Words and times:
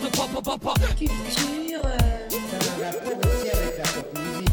Culture. 0.00 1.82
Ça 1.82 2.56
a 2.56 2.64
un 2.70 2.90
rapport 2.90 3.18
aussi 3.20 3.48
avec 3.50 3.76
la 3.76 3.84
pop 3.84 4.08
musique. 4.18 4.50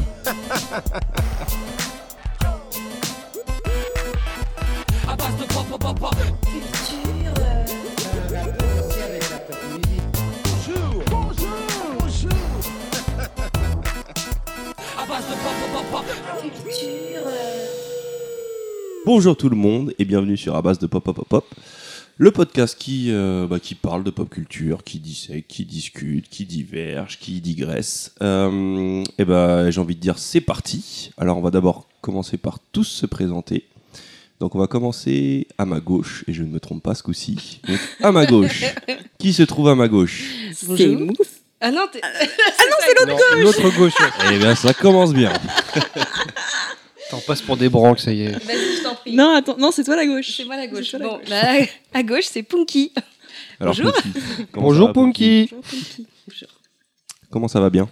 Culture. 6.44 7.30
Ça 7.98 8.10
a 8.10 8.40
un 8.40 8.46
rapport 8.46 8.72
aussi 8.80 9.02
avec 9.02 9.24
la 9.30 9.38
pop 9.40 9.58
musique. 9.72 10.02
Culture. 16.42 17.32
Bonjour 19.06 19.38
tout 19.38 19.48
le 19.48 19.56
monde 19.56 19.94
et 19.98 20.04
bienvenue 20.04 20.36
sur 20.36 20.56
À 20.58 20.62
base 20.62 20.80
de 20.80 20.88
Pop 20.88 21.02
Pop 21.02 21.16
Pop 21.16 21.28
Pop, 21.30 21.46
le 22.20 22.32
podcast 22.32 22.76
qui, 22.80 23.12
euh, 23.12 23.46
bah, 23.48 23.60
qui 23.60 23.76
parle 23.76 24.04
de 24.04 24.10
pop 24.10 24.30
culture, 24.30 24.84
qui 24.84 25.00
dissèque, 25.00 25.48
qui 25.48 25.66
discute, 25.66 26.30
qui 26.30 26.46
diverge, 26.46 27.20
qui 27.20 27.40
digresse. 27.42 28.14
Euh, 28.22 29.04
et 29.18 29.26
ben 29.26 29.70
j'ai 29.70 29.80
envie 29.80 29.96
de 29.96 30.02
dire 30.02 30.18
c'est 30.18 30.42
parti. 30.42 31.12
Alors 31.18 31.38
on 31.38 31.42
va 31.42 31.52
d'abord 31.52 31.88
commencer 32.02 32.38
par 32.38 32.58
tous 32.72 32.86
se 32.86 33.06
présenter. 33.06 33.66
Donc 34.40 34.56
on 34.56 34.60
va 34.60 34.68
commencer 34.68 35.48
à 35.58 35.66
ma 35.66 35.80
gauche, 35.80 36.24
et 36.28 36.34
je 36.34 36.44
ne 36.44 36.50
me 36.50 36.60
trompe 36.60 36.84
pas 36.84 36.94
ce 36.96 37.04
coup-ci. 37.04 37.60
Donc, 37.68 37.80
à 38.02 38.12
ma 38.12 38.26
gauche. 38.26 38.64
qui 39.20 39.34
se 39.34 39.44
trouve 39.44 39.68
à 39.70 39.76
ma 39.76 39.88
gauche 39.88 40.24
C'est 40.54 40.88
Mousse. 40.88 41.16
Ah 41.60 41.72
non, 41.72 41.86
t'es- 41.92 42.02
Non, 43.08 43.16
l'autre 43.42 43.70
gauche. 43.78 43.94
Eh 44.32 44.38
bien 44.38 44.54
ça 44.56 44.74
commence 44.76 45.12
bien. 45.14 45.34
T'en 47.10 47.20
passes 47.22 47.42
pour 47.42 47.56
des 47.58 47.70
branques, 47.70 48.00
ça 48.00 48.12
y 48.12 48.24
est. 48.24 48.32
vas-y, 48.32 48.78
je 48.78 48.84
t'en 48.84 48.96
prie. 48.96 49.16
Non, 49.16 49.34
attends, 49.36 49.58
non, 49.58 49.72
c'est 49.72 49.84
toi 49.84 49.96
la 49.96 50.06
gauche. 50.06 50.36
C'est 50.36 50.46
moi 50.46 50.58
la 50.58 50.68
gauche. 50.68 50.90
C'est 50.92 50.98
toi 50.98 51.00
la 51.00 51.06
Bon, 51.08 51.18
gauche. 51.20 51.30
bah, 51.30 51.66
à 51.94 52.04
gauche, 52.04 52.26
c'est 52.26 52.44
Punky. 52.44 52.92
Alors, 53.60 53.74
Bonjour. 53.76 53.94
Punky, 53.94 54.12
comment 54.14 54.28
ça 54.38 54.62
Bonjour 54.62 54.88
va, 54.88 54.94
Punky. 54.94 55.50
Comment 57.30 57.48
ça 57.48 57.60
va 57.60 57.70
bien 57.70 57.90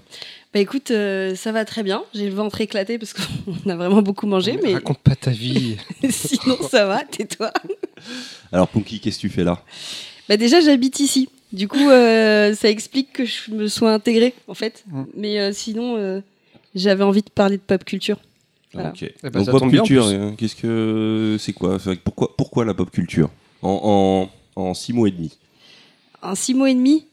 Bah 0.53 0.59
écoute, 0.59 0.91
euh, 0.91 1.35
ça 1.35 1.51
va 1.51 1.65
très 1.65 1.83
bien. 1.83 2.03
J'ai 2.13 2.27
le 2.29 2.35
ventre 2.35 2.61
éclaté 2.61 2.97
parce 2.97 3.13
qu'on 3.13 3.69
a 3.69 3.75
vraiment 3.75 4.01
beaucoup 4.01 4.27
mangé, 4.27 4.57
mais 4.63 4.73
Raconte 4.75 4.99
pas 4.99 5.15
ta 5.15 5.31
vie. 5.31 5.77
sinon 6.09 6.57
ça 6.69 6.85
va, 6.85 7.03
tais-toi. 7.03 7.51
Alors 8.51 8.67
Punky, 8.67 8.99
qu'est-ce 8.99 9.17
que 9.17 9.21
tu 9.21 9.29
fais 9.29 9.43
là 9.43 9.61
Bah 10.29 10.37
déjà, 10.37 10.59
j'habite 10.61 10.99
ici. 10.99 11.29
Du 11.53 11.67
coup, 11.67 11.89
euh, 11.89 12.53
ça 12.53 12.69
explique 12.69 13.13
que 13.13 13.23
je 13.25 13.51
me 13.51 13.67
sois 13.67 13.93
intégrée, 13.93 14.33
en 14.47 14.53
fait. 14.55 14.83
Mm. 14.87 15.03
Mais 15.15 15.39
euh, 15.39 15.51
sinon, 15.53 15.95
euh, 15.97 16.19
j'avais 16.73 17.03
envie 17.03 17.21
de 17.21 17.29
parler 17.29 17.57
de 17.57 17.61
pop 17.61 17.83
culture. 17.85 18.17
Voilà. 18.75 18.93
Eh 19.01 19.29
ben, 19.29 19.43
Donc 19.43 19.49
pop 19.51 19.69
culture, 19.69 20.05
hein, 20.07 20.33
qu'est-ce 20.37 20.55
que 20.55 21.37
c'est 21.39 21.53
quoi 21.53 21.75
Enfin, 21.75 21.93
pourquoi, 22.03 22.35
pourquoi 22.37 22.65
la 22.65 22.73
pop 22.73 22.91
culture 22.91 23.29
en, 23.61 24.29
en, 24.55 24.61
en 24.61 24.73
six 24.73 24.93
mots 24.93 25.07
et 25.07 25.11
demi? 25.11 25.37
En 26.21 26.35
six 26.35 26.53
mots 26.53 26.65
et 26.67 26.73
demi, 26.73 27.05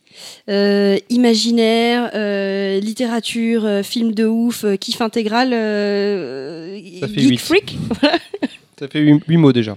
euh, 0.50 0.98
imaginaire, 1.10 2.10
euh, 2.14 2.80
littérature, 2.80 3.64
euh, 3.64 3.82
film 3.82 4.12
de 4.12 4.26
ouf, 4.26 4.64
euh, 4.64 4.76
kiff 4.76 5.00
intégral, 5.00 5.50
euh, 5.52 6.76
geek 6.76 7.40
freak. 7.40 7.78
Ça 8.78 8.88
fait 8.88 9.00
8 9.00 9.22
mots 9.36 9.52
déjà. 9.52 9.76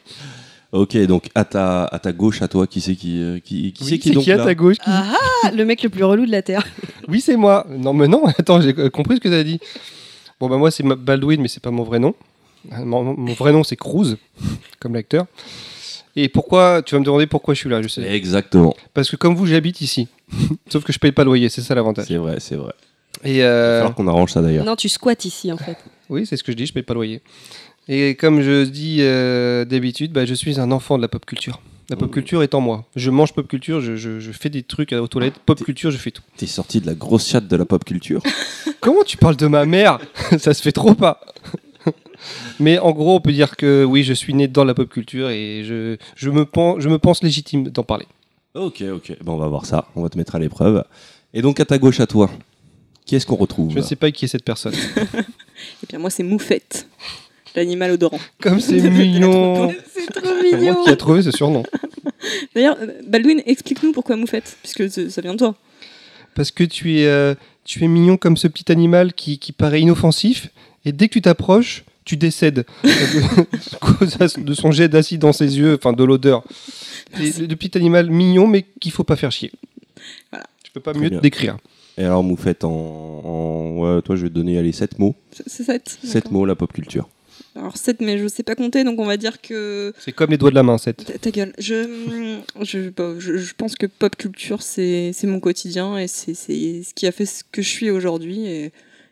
Ok, 0.72 0.97
donc 1.05 1.30
à 1.36 1.45
ta, 1.45 1.86
à 1.86 1.99
ta 1.99 2.11
gauche, 2.11 2.42
à 2.42 2.47
toi, 2.49 2.67
qui 2.67 2.81
c'est 2.81 2.95
qui, 2.95 3.22
qui, 3.45 3.72
qui, 3.72 3.83
Oui, 3.83 3.89
c'est 3.92 3.97
qui 3.99 4.09
est 4.09 4.14
donc 4.14 4.23
qui 4.25 4.31
à 4.31 4.38
là 4.38 4.44
ta 4.44 4.55
gauche 4.55 4.75
qui- 4.77 4.83
Ah 4.88 5.14
ah, 5.44 5.52
le 5.52 5.64
mec 5.64 5.81
le 5.83 5.89
plus 5.89 6.03
relou 6.03 6.25
de 6.25 6.31
la 6.31 6.42
Terre. 6.42 6.66
Oui, 7.08 7.22
c'est 7.22 7.38
moi. 7.38 7.66
Non, 7.70 7.94
mais 7.94 8.08
non, 8.08 8.25
attends, 8.38 8.59
j'ai 8.59 8.73
compris 8.89 9.16
ce 9.16 9.22
que 9.22 9.30
t'as 9.30 9.44
dit. 9.44 9.59
Bon, 10.39 10.50
bah 10.50 10.58
moi, 10.58 10.72
c'est 10.72 10.83
Baldwin, 10.83 11.41
mais 11.41 11.47
c'est 11.47 11.61
pas 11.64 11.72
mon 11.72 11.83
vrai 11.83 12.00
nom. 12.00 12.14
Euh, 12.73 12.83
Mon, 12.86 13.03
mon 13.16 13.33
vrai 13.33 13.52
nom, 13.53 13.64
c'est 13.64 13.75
Cruz, 13.75 14.17
comme 14.80 14.94
l'acteur. 14.95 15.25
Et 16.16 16.30
pourquoi 16.30 16.81
Tu 16.86 16.95
vas 16.95 17.00
me 17.00 17.05
demander 17.05 17.27
pourquoi 17.27 17.53
je 17.53 17.59
suis 17.59 17.69
là, 17.69 17.81
je 17.81 17.88
sais. 17.88 18.02
Exactement. 18.03 18.75
Parce 18.94 19.09
que 19.09 19.16
comme 19.16 19.36
vous, 19.36 19.45
j'habite 19.45 19.81
ici. 19.81 20.08
Sauf 20.69 20.83
que 20.83 20.92
je 20.94 21.00
paye 21.00 21.11
pas 21.11 21.23
le 21.23 21.27
loyer, 21.27 21.50
c'est 21.50 21.61
ça 21.61 21.75
l'avantage. 21.75 22.05
C'est 22.08 22.17
vrai, 22.17 22.39
c'est 22.39 22.55
vrai. 22.55 22.73
Et 23.23 23.36
Il 23.38 23.42
va 23.42 23.47
euh, 23.47 23.77
falloir 23.80 23.95
qu'on 23.95 24.08
arrange 24.08 24.31
ça 24.31 24.42
d'ailleurs. 24.42 24.66
Non, 24.66 24.75
tu 24.75 24.89
squattes 24.89 25.25
ici 25.25 25.52
en 25.52 25.58
fait. 25.58 25.77
Oui, 26.09 26.26
c'est 26.27 26.38
ce 26.38 26.43
que 26.43 26.52
je 26.52 26.58
dis, 26.58 26.67
je 26.67 26.73
paye 26.73 26.83
pas 26.83 26.93
le 26.93 26.99
loyer. 26.99 27.21
Et 27.88 28.14
comme 28.15 28.42
je 28.42 28.64
dis 28.65 28.98
euh, 28.99 29.65
d'habitude, 29.65 30.11
bah, 30.11 30.26
je 30.26 30.36
suis 30.36 30.59
un 30.59 30.71
enfant 30.71 30.98
de 30.98 31.02
la 31.02 31.08
pop 31.08 31.26
culture. 31.26 31.61
La 31.89 31.95
pop 31.95 32.11
culture 32.11 32.43
est 32.43 32.54
en 32.54 32.61
moi. 32.61 32.86
Je 32.95 33.09
mange 33.09 33.33
pop 33.33 33.48
culture, 33.48 33.82
je, 33.82 33.95
je- 33.95 34.20
je 34.20 34.32
fais 34.32 34.49
des 34.49 34.61
trucs 34.64 34.92
aux 34.93 35.08
toilettes. 35.08 35.39
Pop 35.45 35.64
culture, 35.64 35.89
je 35.92 35.98
fais 35.98 36.11
tout. 36.11 36.21
T'es 36.38 36.45
sorti 36.45 36.80
de 36.82 36.86
la 36.86 36.93
grosse 36.93 37.27
chatte 37.27 37.48
de 37.48 37.55
la 37.55 37.65
pop 37.65 37.83
culture. 37.83 38.21
Comment 38.85 39.03
tu 39.03 39.17
parles 39.17 39.35
de 39.35 39.47
ma 39.47 39.65
mère 39.65 39.97
Ça 40.37 40.53
se 40.53 40.61
fait 40.61 40.71
trop 40.71 40.93
pas. 40.93 41.19
Mais 42.59 42.77
en 42.77 42.91
gros, 42.91 43.15
on 43.15 43.19
peut 43.19 43.31
dire 43.31 43.57
que 43.57 43.83
oui, 43.83 44.03
je 44.03 44.13
suis 44.13 44.35
né 44.35 44.47
dans 44.47 44.63
la 44.63 44.75
pop 44.75 44.87
culture 44.87 45.31
et 45.31 45.63
je, 45.65 45.97
je, 46.15 46.29
me, 46.29 46.45
pense, 46.45 46.81
je 46.81 46.87
me 46.87 46.99
pense 46.99 47.23
légitime 47.23 47.67
d'en 47.67 47.83
parler. 47.83 48.05
ok, 48.53 48.83
ok. 48.93 49.17
Bon, 49.23 49.33
on 49.33 49.37
va 49.37 49.47
voir 49.47 49.65
ça. 49.65 49.87
On 49.95 50.03
va 50.03 50.09
te 50.09 50.19
mettre 50.19 50.35
à 50.35 50.39
l'épreuve. 50.39 50.83
Et 51.33 51.41
donc 51.41 51.59
à 51.59 51.65
ta 51.65 51.79
gauche, 51.79 51.99
à 51.99 52.05
toi, 52.05 52.29
qui 53.07 53.15
est-ce 53.15 53.25
qu'on 53.25 53.35
retrouve 53.35 53.71
Je 53.71 53.79
ne 53.79 53.83
sais 53.83 53.95
pas 53.95 54.11
qui 54.11 54.25
est 54.25 54.27
cette 54.27 54.45
personne. 54.45 54.75
Et 55.83 55.87
bien 55.89 55.97
moi 55.97 56.11
c'est 56.11 56.23
Moufette, 56.23 56.87
l'animal 57.55 57.91
odorant. 57.91 58.19
Comme 58.39 58.59
c'est 58.59 58.87
mignon 58.89 59.73
C'est 59.91 60.05
trop 60.13 60.29
C'est 60.41 60.61
moi 60.61 60.83
qui 60.83 60.91
a 60.91 60.95
trouvé 60.95 61.23
ce 61.23 61.31
surnom. 61.31 61.63
D'ailleurs, 62.53 62.77
Baldwin, 63.07 63.41
explique-nous 63.47 63.93
pourquoi 63.93 64.15
Moufette, 64.15 64.57
puisque 64.61 65.09
ça 65.09 65.21
vient 65.21 65.33
de 65.33 65.39
toi. 65.39 65.55
Parce 66.35 66.52
que 66.52 66.63
tu 66.63 66.99
es, 66.99 67.07
euh, 67.07 67.33
tu 67.65 67.83
es 67.83 67.87
mignon 67.89 68.15
comme 68.15 68.37
ce 68.37 68.48
petit 68.48 68.71
animal 68.71 69.14
qui, 69.14 69.37
qui 69.39 69.52
paraît 69.52 69.81
inoffensif 69.81 70.49
et 70.86 70.92
dès 70.93 71.08
que 71.09 71.14
tu 71.14 71.21
t'approches, 71.21 71.83
tu 72.05 72.15
décèdes 72.17 72.65
à 72.83 73.77
cause 73.80 74.17
de 74.37 74.53
son 74.53 74.71
jet 74.71 74.87
d'acide 74.87 75.20
dans 75.21 75.33
ses 75.33 75.58
yeux, 75.58 75.76
enfin 75.76 75.92
de 75.93 76.03
l'odeur. 76.03 76.43
Le, 77.20 77.48
le 77.48 77.55
petit 77.55 77.77
animal 77.77 78.09
mignon 78.09 78.48
mais 78.48 78.64
qu'il 78.80 78.92
faut 78.92 79.03
pas 79.03 79.15
faire 79.15 79.31
chier. 79.31 79.52
Voilà. 80.31 80.45
Je 80.65 80.71
peux 80.71 80.80
pas 80.80 80.93
Très 80.93 81.02
mieux 81.02 81.09
bien. 81.09 81.17
te 81.20 81.23
décrire. 81.23 81.58
Et 81.98 82.03
alors, 82.03 82.23
Moufette, 82.23 82.65
en, 82.65 82.70
en- 82.70 83.77
ouais, 83.77 84.02
toi, 84.02 84.17
je 84.17 84.23
vais 84.23 84.30
te 84.30 84.33
donner 84.33 84.58
allez, 84.58 84.73
7 84.73 84.99
mots. 84.99 85.15
C'est 85.32 85.47
c'est 85.47 85.64
7. 85.64 85.97
7 86.03 86.30
mots, 86.32 86.45
la 86.45 86.53
pop 86.55 86.71
culture. 86.73 87.08
Alors 87.55 87.77
7, 87.77 88.02
mais 88.02 88.17
je 88.17 88.27
sais 88.27 88.43
pas 88.43 88.55
compter, 88.55 88.83
donc 88.83 88.99
on 88.99 89.05
va 89.05 89.16
dire 89.16 89.42
que... 89.42 89.93
C'est 89.98 90.11
comme 90.11 90.32
les 90.32 90.38
doigts 90.38 90.49
de 90.49 90.55
la 90.55 90.64
main, 90.64 90.77
cette. 90.77 91.05
Ta, 91.05 91.17
ta 91.17 91.32
gueule. 91.32 91.54
Je, 91.58 92.38
je, 92.61 92.89
bah, 92.89 93.14
je, 93.17 93.38
je 93.38 93.54
pense 93.55 93.76
que 93.76 93.86
pop 93.86 94.14
culture, 94.17 94.61
c'est 94.61 95.11
c'est 95.14 95.26
mon 95.27 95.39
quotidien 95.39 95.98
et 95.98 96.08
c'est 96.08 96.33
c'est 96.33 96.83
ce 96.83 96.94
qui 96.94 97.08
a 97.08 97.14
fait 97.14 97.26
ce 97.26 97.44
que 97.49 97.61
je 97.61 97.70
suis 97.70 97.89
aujourd'hui. 97.89 98.45
Et, 98.45 98.71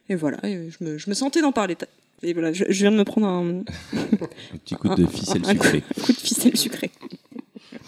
et 0.10 0.16
voilà, 0.16 0.40
et 0.44 0.70
je, 0.78 0.84
me, 0.84 0.98
je 0.98 1.10
me 1.10 1.16
sentais 1.16 1.42
d'en 1.42 1.54
parler. 1.54 1.78
Et 2.22 2.34
voilà, 2.34 2.52
je, 2.52 2.66
je 2.68 2.80
viens 2.82 2.92
de 2.92 2.98
me 2.98 3.06
prendre 3.06 3.28
un, 3.28 3.64
Un 3.94 4.58
petit 4.58 4.76
coup 4.76 4.90
de 4.90 5.04
Un- 5.06 5.08
ficelle 5.08 5.42
un 5.46 5.56
coup. 5.56 5.64
sucrée. 5.64 5.84
coup 6.04 6.12
de 6.12 6.18
ficelle 6.20 6.58
sucrée. 6.58 6.92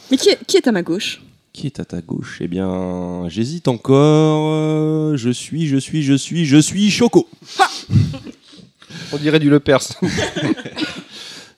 Mais 0.10 0.16
qui 0.18 0.30
est, 0.30 0.40
qui 0.46 0.56
est 0.56 0.68
à 0.68 0.72
ma 0.72 0.84
gauche? 0.84 1.22
Qui 1.52 1.68
est 1.68 1.80
à 1.82 1.86
ta 1.86 2.00
gauche? 2.02 2.38
Eh 2.42 2.48
bien, 2.48 3.28
j'hésite 3.28 3.68
encore. 3.68 4.52
euh, 4.54 5.18
je 5.18 5.30
suis, 5.32 5.68
je 5.68 5.76
suis, 5.78 6.02
je 6.04 6.14
suis, 6.14 6.46
je 6.46 6.58
suis 6.58 6.90
Choco. 6.92 7.28
On 9.14 9.18
dirait 9.18 9.40
du 9.40 9.50
Lepers. 9.50 9.82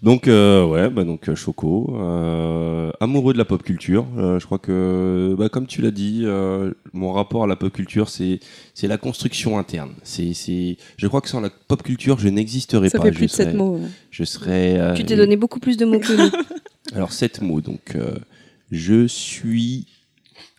Donc, 0.03 0.27
euh, 0.27 0.63
ouais, 0.63 0.91
bah 0.91 1.03
donc 1.03 1.27
euh, 1.27 1.33
Choco, 1.33 1.91
euh, 1.99 2.91
amoureux 2.99 3.33
de 3.33 3.39
la 3.39 3.45
pop 3.45 3.63
culture. 3.63 4.05
Euh, 4.15 4.39
je 4.39 4.45
crois 4.45 4.59
que, 4.59 5.35
bah, 5.35 5.49
comme 5.49 5.65
tu 5.65 5.81
l'as 5.81 5.89
dit, 5.89 6.21
euh, 6.23 6.71
mon 6.93 7.11
rapport 7.13 7.45
à 7.45 7.47
la 7.47 7.55
pop 7.55 7.73
culture, 7.73 8.07
c'est 8.07 8.39
c'est 8.75 8.87
la 8.87 8.99
construction 8.99 9.57
interne. 9.57 9.93
C'est, 10.03 10.35
c'est, 10.35 10.77
je 10.97 11.07
crois 11.07 11.19
que 11.21 11.29
sans 11.29 11.41
la 11.41 11.49
pop 11.49 11.81
culture, 11.81 12.19
je 12.19 12.27
n'existerais 12.29 12.89
Ça 12.89 12.99
pas. 12.99 13.05
fait 13.05 13.11
je 13.11 13.17
plus 13.17 13.25
de 13.25 13.31
7 13.31 13.47
serais- 13.47 13.57
mots. 13.57 13.79
Je 14.11 14.23
serais. 14.23 14.79
euh, 14.79 14.93
Tu 14.93 15.03
t'es 15.03 15.15
donné 15.15 15.35
beaucoup 15.35 15.59
plus 15.59 15.77
de 15.77 15.85
mots 15.85 15.99
que 15.99 16.13
nous. 16.13 16.29
Alors, 16.93 17.11
sept 17.11 17.41
mots. 17.41 17.61
Donc, 17.61 17.95
euh, 17.95 18.11
je 18.69 19.07
suis. 19.07 19.87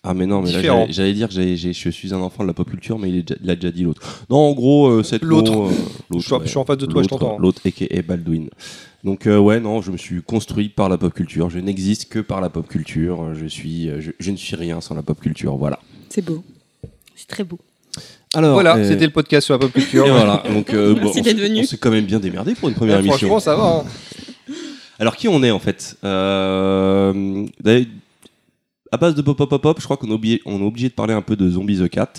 Ah, 0.04 0.14
mais 0.14 0.26
non, 0.26 0.40
mais 0.42 0.52
là, 0.52 0.62
j'allais- 0.62 0.92
j'allais 0.92 1.12
dire 1.12 1.28
que 1.28 1.34
j'ai- 1.34 1.56
j'ai- 1.56 1.72
je 1.72 1.88
suis 1.90 2.14
un 2.14 2.18
enfant 2.20 2.44
de 2.44 2.48
la 2.48 2.54
pop 2.54 2.68
culture, 2.70 2.98
mais 2.98 3.08
il, 3.10 3.16
est 3.16 3.22
déjà- 3.22 3.40
il 3.42 3.50
a 3.50 3.54
déjà 3.56 3.70
dit 3.72 3.82
l'autre. 3.82 4.00
Non, 4.30 4.36
en 4.38 4.52
gros, 4.52 4.86
euh, 4.88 5.02
sept 5.02 5.22
L'autre. 5.22 5.52
mots, 5.52 5.66
euh, 5.66 5.70
Je 6.14 6.20
suis- 6.20 6.36
je 6.44 6.48
suis 6.48 6.58
en 6.58 6.64
face 6.64 6.78
de 6.78 6.86
toi, 6.86 7.02
je 7.02 7.08
L'autre- 7.08 7.18
t'entends. 7.24 7.38
L'autre, 7.38 7.60
a.k.a. 7.66 8.02
Baldwin. 8.02 8.48
Donc, 9.04 9.26
euh, 9.26 9.38
ouais, 9.38 9.58
non, 9.60 9.82
je 9.82 9.90
me 9.90 9.96
suis 9.96 10.22
construit 10.22 10.68
par 10.68 10.88
la 10.88 10.98
pop 10.98 11.12
culture. 11.12 11.50
Je 11.50 11.58
n'existe 11.58 12.08
que 12.08 12.20
par 12.20 12.40
la 12.40 12.48
pop 12.48 12.66
culture. 12.68 13.34
Je, 13.34 13.46
suis, 13.46 13.88
euh, 13.90 14.00
je, 14.00 14.12
je 14.18 14.30
ne 14.30 14.36
suis 14.36 14.54
rien 14.56 14.80
sans 14.80 14.94
la 14.94 15.02
pop 15.02 15.18
culture. 15.20 15.56
Voilà. 15.56 15.78
C'est 16.08 16.24
beau. 16.24 16.42
C'est 17.16 17.26
très 17.28 17.44
beau. 17.44 17.58
Alors, 18.34 18.52
voilà, 18.54 18.76
euh, 18.76 18.88
c'était 18.88 19.06
le 19.06 19.12
podcast 19.12 19.46
sur 19.46 19.54
la 19.54 19.58
pop 19.58 19.72
culture. 19.72 20.06
Et 20.06 20.10
voilà. 20.10 20.42
Donc, 20.52 20.72
euh, 20.74 20.94
bon, 20.94 21.00
Merci 21.04 21.20
on, 21.20 21.22
d'être 21.22 21.40
venu. 21.40 21.60
on 21.60 21.64
s'est 21.64 21.76
quand 21.76 21.90
même 21.90 22.04
bien 22.06 22.20
démerdé 22.20 22.54
pour 22.54 22.68
une 22.68 22.74
première 22.76 22.96
Ouais, 22.98 23.00
émission. 23.06 23.28
franchement, 23.28 23.40
ça 23.40 23.56
va. 23.56 23.84
hein. 23.84 24.54
Alors, 25.00 25.16
qui 25.16 25.28
on 25.28 25.42
est 25.44 25.50
en 25.52 25.58
fait? 25.60 25.96
Euh, 26.04 27.46
d'ailleurs, 27.62 27.86
À 28.90 28.96
base 28.96 29.14
de 29.14 29.22
pop 29.22 29.36
pop 29.36 29.48
pop 29.48 29.60
pop, 29.60 29.78
je 29.78 29.84
crois 29.84 29.96
qu'on 29.96 30.08
est 30.10 30.40
obligé, 30.46 30.88
de 30.88 30.94
parler 30.94 31.14
un 31.14 31.22
peu 31.22 31.36
de 31.36 31.50
Zombie 31.50 31.78
the 31.78 31.88
Cat. 31.88 32.12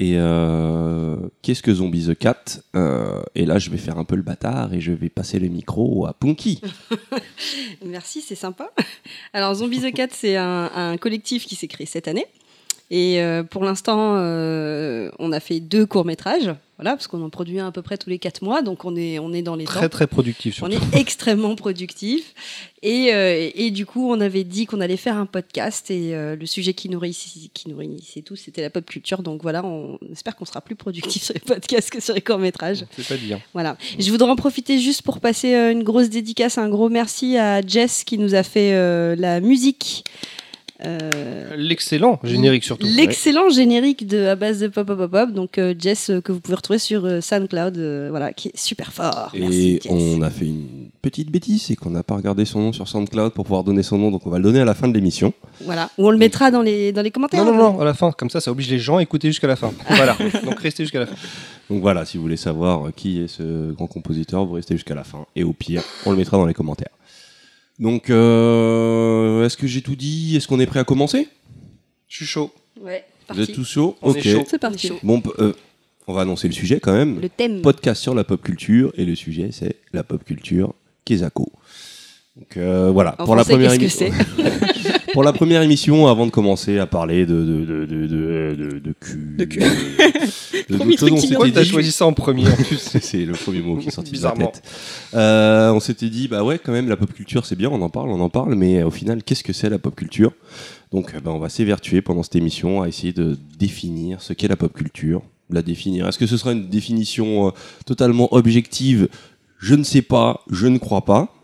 Et 0.00 0.14
euh, 0.16 1.16
qu'est-ce 1.42 1.62
que 1.62 1.74
Zombie 1.74 2.06
the 2.06 2.16
Cat? 2.16 2.60
Euh, 2.76 3.20
Et 3.34 3.44
là, 3.44 3.58
je 3.58 3.68
vais 3.68 3.78
faire 3.78 3.98
un 3.98 4.04
peu 4.04 4.14
le 4.14 4.22
bâtard 4.22 4.72
et 4.72 4.80
je 4.80 4.92
vais 4.92 5.08
passer 5.08 5.40
le 5.40 5.48
micro 5.48 6.06
à 6.06 6.12
Punky. 6.12 6.60
Merci, 7.84 8.20
c'est 8.20 8.36
sympa. 8.36 8.70
Alors, 9.32 9.54
Zombie 9.54 9.80
the 9.80 9.92
Cat, 9.92 10.08
c'est 10.12 10.36
un, 10.36 10.96
collectif 10.98 11.46
qui 11.46 11.56
s'est 11.56 11.66
créé 11.66 11.86
cette 11.86 12.06
année. 12.06 12.26
Et 12.90 13.20
euh, 13.20 13.42
pour 13.42 13.64
l'instant, 13.64 14.14
on 15.18 15.32
a 15.32 15.40
fait 15.40 15.58
deux 15.58 15.84
courts-métrages. 15.84 16.54
Voilà, 16.78 16.92
parce 16.92 17.08
qu'on 17.08 17.22
en 17.24 17.28
produit 17.30 17.58
un 17.58 17.66
à 17.66 17.72
peu 17.72 17.82
près 17.82 17.98
tous 17.98 18.08
les 18.08 18.20
quatre 18.20 18.40
mois, 18.40 18.62
donc 18.62 18.84
on 18.84 18.94
est, 18.94 19.18
on 19.18 19.32
est 19.32 19.42
dans 19.42 19.56
les 19.56 19.64
temps. 19.64 19.72
Très 19.72 19.88
très 19.88 20.06
productif 20.06 20.62
On 20.62 20.70
surtout. 20.70 20.96
est 20.96 20.98
extrêmement 21.00 21.56
productif. 21.56 22.34
Et, 22.82 23.12
euh, 23.12 23.50
et 23.52 23.72
du 23.72 23.84
coup, 23.84 24.08
on 24.12 24.20
avait 24.20 24.44
dit 24.44 24.66
qu'on 24.66 24.80
allait 24.80 24.96
faire 24.96 25.16
un 25.16 25.26
podcast. 25.26 25.90
Et 25.90 26.14
euh, 26.14 26.36
le 26.36 26.46
sujet 26.46 26.74
qui 26.74 26.88
nous, 26.88 27.00
réunissait, 27.00 27.48
qui 27.52 27.68
nous 27.68 27.76
réunissait 27.76 28.22
tous, 28.22 28.36
c'était 28.36 28.62
la 28.62 28.70
pop 28.70 28.86
culture. 28.86 29.22
Donc 29.24 29.42
voilà, 29.42 29.64
on 29.64 29.98
espère 30.12 30.36
qu'on 30.36 30.44
sera 30.44 30.60
plus 30.60 30.76
productif 30.76 31.20
sur 31.24 31.34
les 31.34 31.40
podcasts 31.40 31.90
que 31.90 32.00
sur 32.00 32.14
les 32.14 32.20
courts-métrages. 32.20 32.84
C'est 32.96 33.08
pas 33.08 33.16
dire. 33.16 33.40
Voilà. 33.54 33.76
Je 33.98 34.08
voudrais 34.12 34.30
en 34.30 34.36
profiter 34.36 34.78
juste 34.78 35.02
pour 35.02 35.18
passer 35.18 35.54
euh, 35.54 35.72
une 35.72 35.82
grosse 35.82 36.10
dédicace, 36.10 36.58
un 36.58 36.68
gros 36.68 36.88
merci 36.88 37.36
à 37.36 37.60
Jess 37.60 38.04
qui 38.04 38.18
nous 38.18 38.36
a 38.36 38.44
fait 38.44 38.72
euh, 38.74 39.16
la 39.16 39.40
musique. 39.40 40.04
Euh, 40.84 41.56
L'excellent 41.56 42.20
générique 42.22 42.62
surtout. 42.62 42.86
L'excellent 42.86 43.48
générique 43.50 44.06
de 44.06 44.26
à 44.26 44.36
base 44.36 44.60
de 44.60 44.68
pop 44.68 44.86
pop 44.86 44.96
pop 44.96 45.10
pop. 45.10 45.32
Donc 45.32 45.58
euh, 45.58 45.74
Jess 45.76 46.10
euh, 46.10 46.20
que 46.20 46.30
vous 46.30 46.40
pouvez 46.40 46.54
retrouver 46.54 46.78
sur 46.78 47.04
euh, 47.04 47.20
SoundCloud, 47.20 47.76
euh, 47.78 48.06
voilà, 48.10 48.32
qui 48.32 48.48
est 48.48 48.56
super 48.56 48.92
fort. 48.92 49.32
Merci, 49.34 49.76
Et 49.76 49.80
Jess. 49.82 49.90
on 49.92 50.22
a 50.22 50.30
fait 50.30 50.46
une 50.46 50.90
petite 51.02 51.30
bêtise, 51.30 51.62
c'est 51.62 51.74
qu'on 51.74 51.90
n'a 51.90 52.04
pas 52.04 52.14
regardé 52.14 52.44
son 52.44 52.60
nom 52.60 52.72
sur 52.72 52.86
SoundCloud 52.86 53.32
pour 53.32 53.44
pouvoir 53.44 53.64
donner 53.64 53.82
son 53.82 53.98
nom, 53.98 54.10
donc 54.12 54.26
on 54.26 54.30
va 54.30 54.38
le 54.38 54.44
donner 54.44 54.60
à 54.60 54.64
la 54.64 54.74
fin 54.74 54.86
de 54.86 54.94
l'émission. 54.94 55.32
Voilà. 55.64 55.90
Ou 55.98 56.06
on 56.06 56.10
le 56.10 56.18
mettra 56.18 56.50
dans 56.52 56.62
les 56.62 56.92
dans 56.92 57.02
les 57.02 57.10
commentaires. 57.10 57.44
Non, 57.44 57.52
non, 57.52 57.72
non, 57.72 57.80
à 57.80 57.84
la 57.84 57.94
fin, 57.94 58.12
comme 58.12 58.30
ça, 58.30 58.40
ça 58.40 58.52
oblige 58.52 58.70
les 58.70 58.78
gens 58.78 58.98
à 58.98 59.02
écouter 59.02 59.28
jusqu'à 59.28 59.48
la 59.48 59.56
fin. 59.56 59.72
voilà, 59.88 60.16
donc 60.44 60.60
restez 60.60 60.84
jusqu'à 60.84 61.00
la 61.00 61.06
fin. 61.06 61.16
Donc 61.70 61.82
voilà, 61.82 62.04
si 62.04 62.16
vous 62.16 62.22
voulez 62.22 62.36
savoir 62.36 62.94
qui 62.94 63.20
est 63.20 63.28
ce 63.28 63.72
grand 63.72 63.88
compositeur, 63.88 64.46
vous 64.46 64.54
restez 64.54 64.74
jusqu'à 64.74 64.94
la 64.94 65.04
fin. 65.04 65.26
Et 65.34 65.42
au 65.42 65.52
pire, 65.52 65.82
on 66.06 66.12
le 66.12 66.16
mettra 66.16 66.36
dans 66.36 66.46
les 66.46 66.54
commentaires. 66.54 66.88
Donc, 67.78 68.10
euh, 68.10 69.44
est-ce 69.44 69.56
que 69.56 69.66
j'ai 69.66 69.82
tout 69.82 69.94
dit? 69.96 70.36
Est-ce 70.36 70.48
qu'on 70.48 70.58
est 70.60 70.66
prêt 70.66 70.80
à 70.80 70.84
commencer? 70.84 71.28
Je 72.08 72.16
suis 72.16 72.26
chaud. 72.26 72.50
Ouais. 72.80 73.04
Vous 73.28 73.34
êtes 73.40 73.46
Parti. 73.46 73.52
tous 73.52 73.64
chauds? 73.64 73.96
On 74.02 74.14
est 74.14 74.20
chaud. 74.22 74.44
C'est 74.48 74.58
parti. 74.58 74.90
Bon, 75.02 75.22
euh, 75.38 75.52
on 76.06 76.14
va 76.14 76.22
annoncer 76.22 76.48
le 76.48 76.54
sujet 76.54 76.80
quand 76.80 76.92
même. 76.94 77.20
Le 77.20 77.28
thème. 77.28 77.60
Podcast 77.62 78.00
sur 78.02 78.14
la 78.14 78.24
pop 78.24 78.42
culture, 78.42 78.92
et 78.96 79.04
le 79.04 79.14
sujet 79.14 79.50
c'est 79.52 79.76
la 79.92 80.02
pop 80.02 80.24
culture 80.24 80.74
Kezako. 81.04 81.52
Donc 82.36 82.56
euh, 82.56 82.90
voilà, 82.90 83.14
En 83.18 83.24
pour 83.26 83.36
la 83.36 83.44
français, 83.44 83.52
première 83.54 83.78
qu'est-ce 83.78 83.98
que 83.98 84.04
émission. 84.04 84.92
pour 85.18 85.24
la 85.24 85.32
première 85.32 85.62
émission, 85.62 86.06
avant 86.06 86.26
de 86.26 86.30
commencer 86.30 86.78
à 86.78 86.86
parler 86.86 87.26
de 87.26 87.42
de 87.42 87.64
de 87.64 87.86
de 87.86 88.06
de, 88.06 88.54
de, 88.54 88.78
de 88.78 88.94
cul, 89.00 89.34
De 89.36 89.44
cul. 89.46 89.60
Pourquoi 90.96 91.50
t'as 91.50 91.64
choisi 91.64 91.90
ça 91.90 92.06
en 92.06 92.12
premier 92.12 92.46
en 92.46 92.54
plus 92.54 92.78
c'est 92.78 93.24
le 93.24 93.32
premier 93.32 93.58
mot 93.58 93.78
qui 93.78 93.88
est 93.88 93.90
sorti 93.90 94.12
de 94.12 94.14
Bizarrement. 94.16 94.46
tête. 94.46 94.62
Euh, 95.14 95.72
on 95.72 95.80
s'était 95.80 96.08
dit, 96.08 96.28
bah 96.28 96.44
ouais, 96.44 96.60
quand 96.64 96.70
même, 96.70 96.88
la 96.88 96.96
pop 96.96 97.12
culture, 97.12 97.46
c'est 97.46 97.56
bien, 97.56 97.68
on 97.68 97.82
en 97.82 97.88
parle, 97.88 98.10
on 98.10 98.20
en 98.20 98.28
parle, 98.28 98.54
mais 98.54 98.78
euh, 98.78 98.86
au 98.86 98.92
final, 98.92 99.24
qu'est-ce 99.24 99.42
que 99.42 99.52
c'est 99.52 99.68
la 99.68 99.80
pop 99.80 99.96
culture 99.96 100.30
Donc, 100.92 101.12
euh, 101.12 101.18
bah, 101.20 101.32
on 101.32 101.40
va 101.40 101.48
s'évertuer 101.48 102.00
pendant 102.00 102.22
cette 102.22 102.36
émission 102.36 102.82
à 102.82 102.86
essayer 102.86 103.12
de 103.12 103.36
définir 103.58 104.22
ce 104.22 104.34
qu'est 104.34 104.46
la 104.46 104.54
pop 104.54 104.72
culture, 104.72 105.22
la 105.50 105.62
définir. 105.62 106.06
Est-ce 106.06 106.18
que 106.20 106.28
ce 106.28 106.36
sera 106.36 106.52
une 106.52 106.68
définition 106.68 107.48
euh, 107.48 107.50
totalement 107.86 108.32
objective 108.32 109.08
Je 109.58 109.74
ne 109.74 109.82
sais 109.82 110.02
pas, 110.02 110.42
je 110.48 110.68
ne 110.68 110.78
crois 110.78 111.04
pas. 111.04 111.34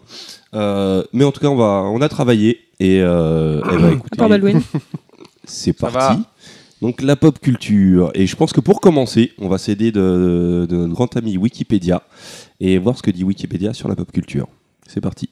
Euh, 0.55 1.03
mais 1.13 1.25
en 1.25 1.33
tout 1.33 1.41
cas, 1.41 1.49
on, 1.49 1.57
va, 1.57 1.83
on 1.93 2.01
a 2.03 2.09
travaillé 2.09 2.61
et, 2.81 3.01
euh, 3.01 3.61
eh 3.65 3.77
ben, 3.77 3.93
écoutez, 4.43 4.57
c'est 5.45 5.73
parti. 5.73 6.23
Donc 6.83 7.01
la 7.03 7.17
pop 7.17 7.39
culture. 7.39 8.11
Et 8.15 8.27
je 8.27 8.37
pense 8.37 8.53
que 8.53 8.61
pour 8.61 8.81
commencer, 8.81 9.33
on 9.39 9.49
va 9.49 9.59
s'aider 9.59 9.93
de, 9.93 10.67
de 10.69 10.77
notre 10.77 10.93
grand 10.93 11.17
ami 11.17 11.39
Wikipédia 11.39 12.03
et 12.61 12.79
voir 12.79 12.99
ce 12.99 13.03
que 13.03 13.11
dit 13.11 13.25
Wikipédia 13.25 13.73
sur 13.73 13.89
la 13.89 13.97
pop 13.97 14.11
culture. 14.13 14.49
C'est 14.87 15.01
parti. 15.01 15.31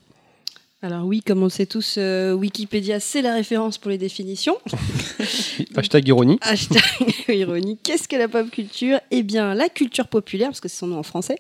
Alors 0.85 1.05
oui, 1.05 1.21
comme 1.21 1.43
on 1.43 1.45
le 1.45 1.51
sait 1.51 1.67
tous, 1.67 1.95
euh, 1.97 2.33
Wikipédia, 2.33 2.99
c'est 2.99 3.23
la 3.23 3.35
référence 3.35 3.79
pour 3.79 3.89
les 3.93 3.99
définitions. 3.99 4.59
Hashtag 5.77 6.09
ironie. 6.09 6.39
Hashtag 6.43 6.83
ironie. 7.29 7.79
Qu'est-ce 7.85 8.09
que 8.09 8.17
la 8.17 8.27
pop 8.27 8.51
culture? 8.51 8.99
Eh 9.13 9.23
bien, 9.23 9.55
la 9.55 9.69
culture 9.69 10.09
populaire, 10.09 10.49
parce 10.49 10.61
que 10.61 10.69
c'est 10.69 10.79
son 10.79 10.89
nom 10.89 10.99
en 10.99 11.05
français, 11.05 11.39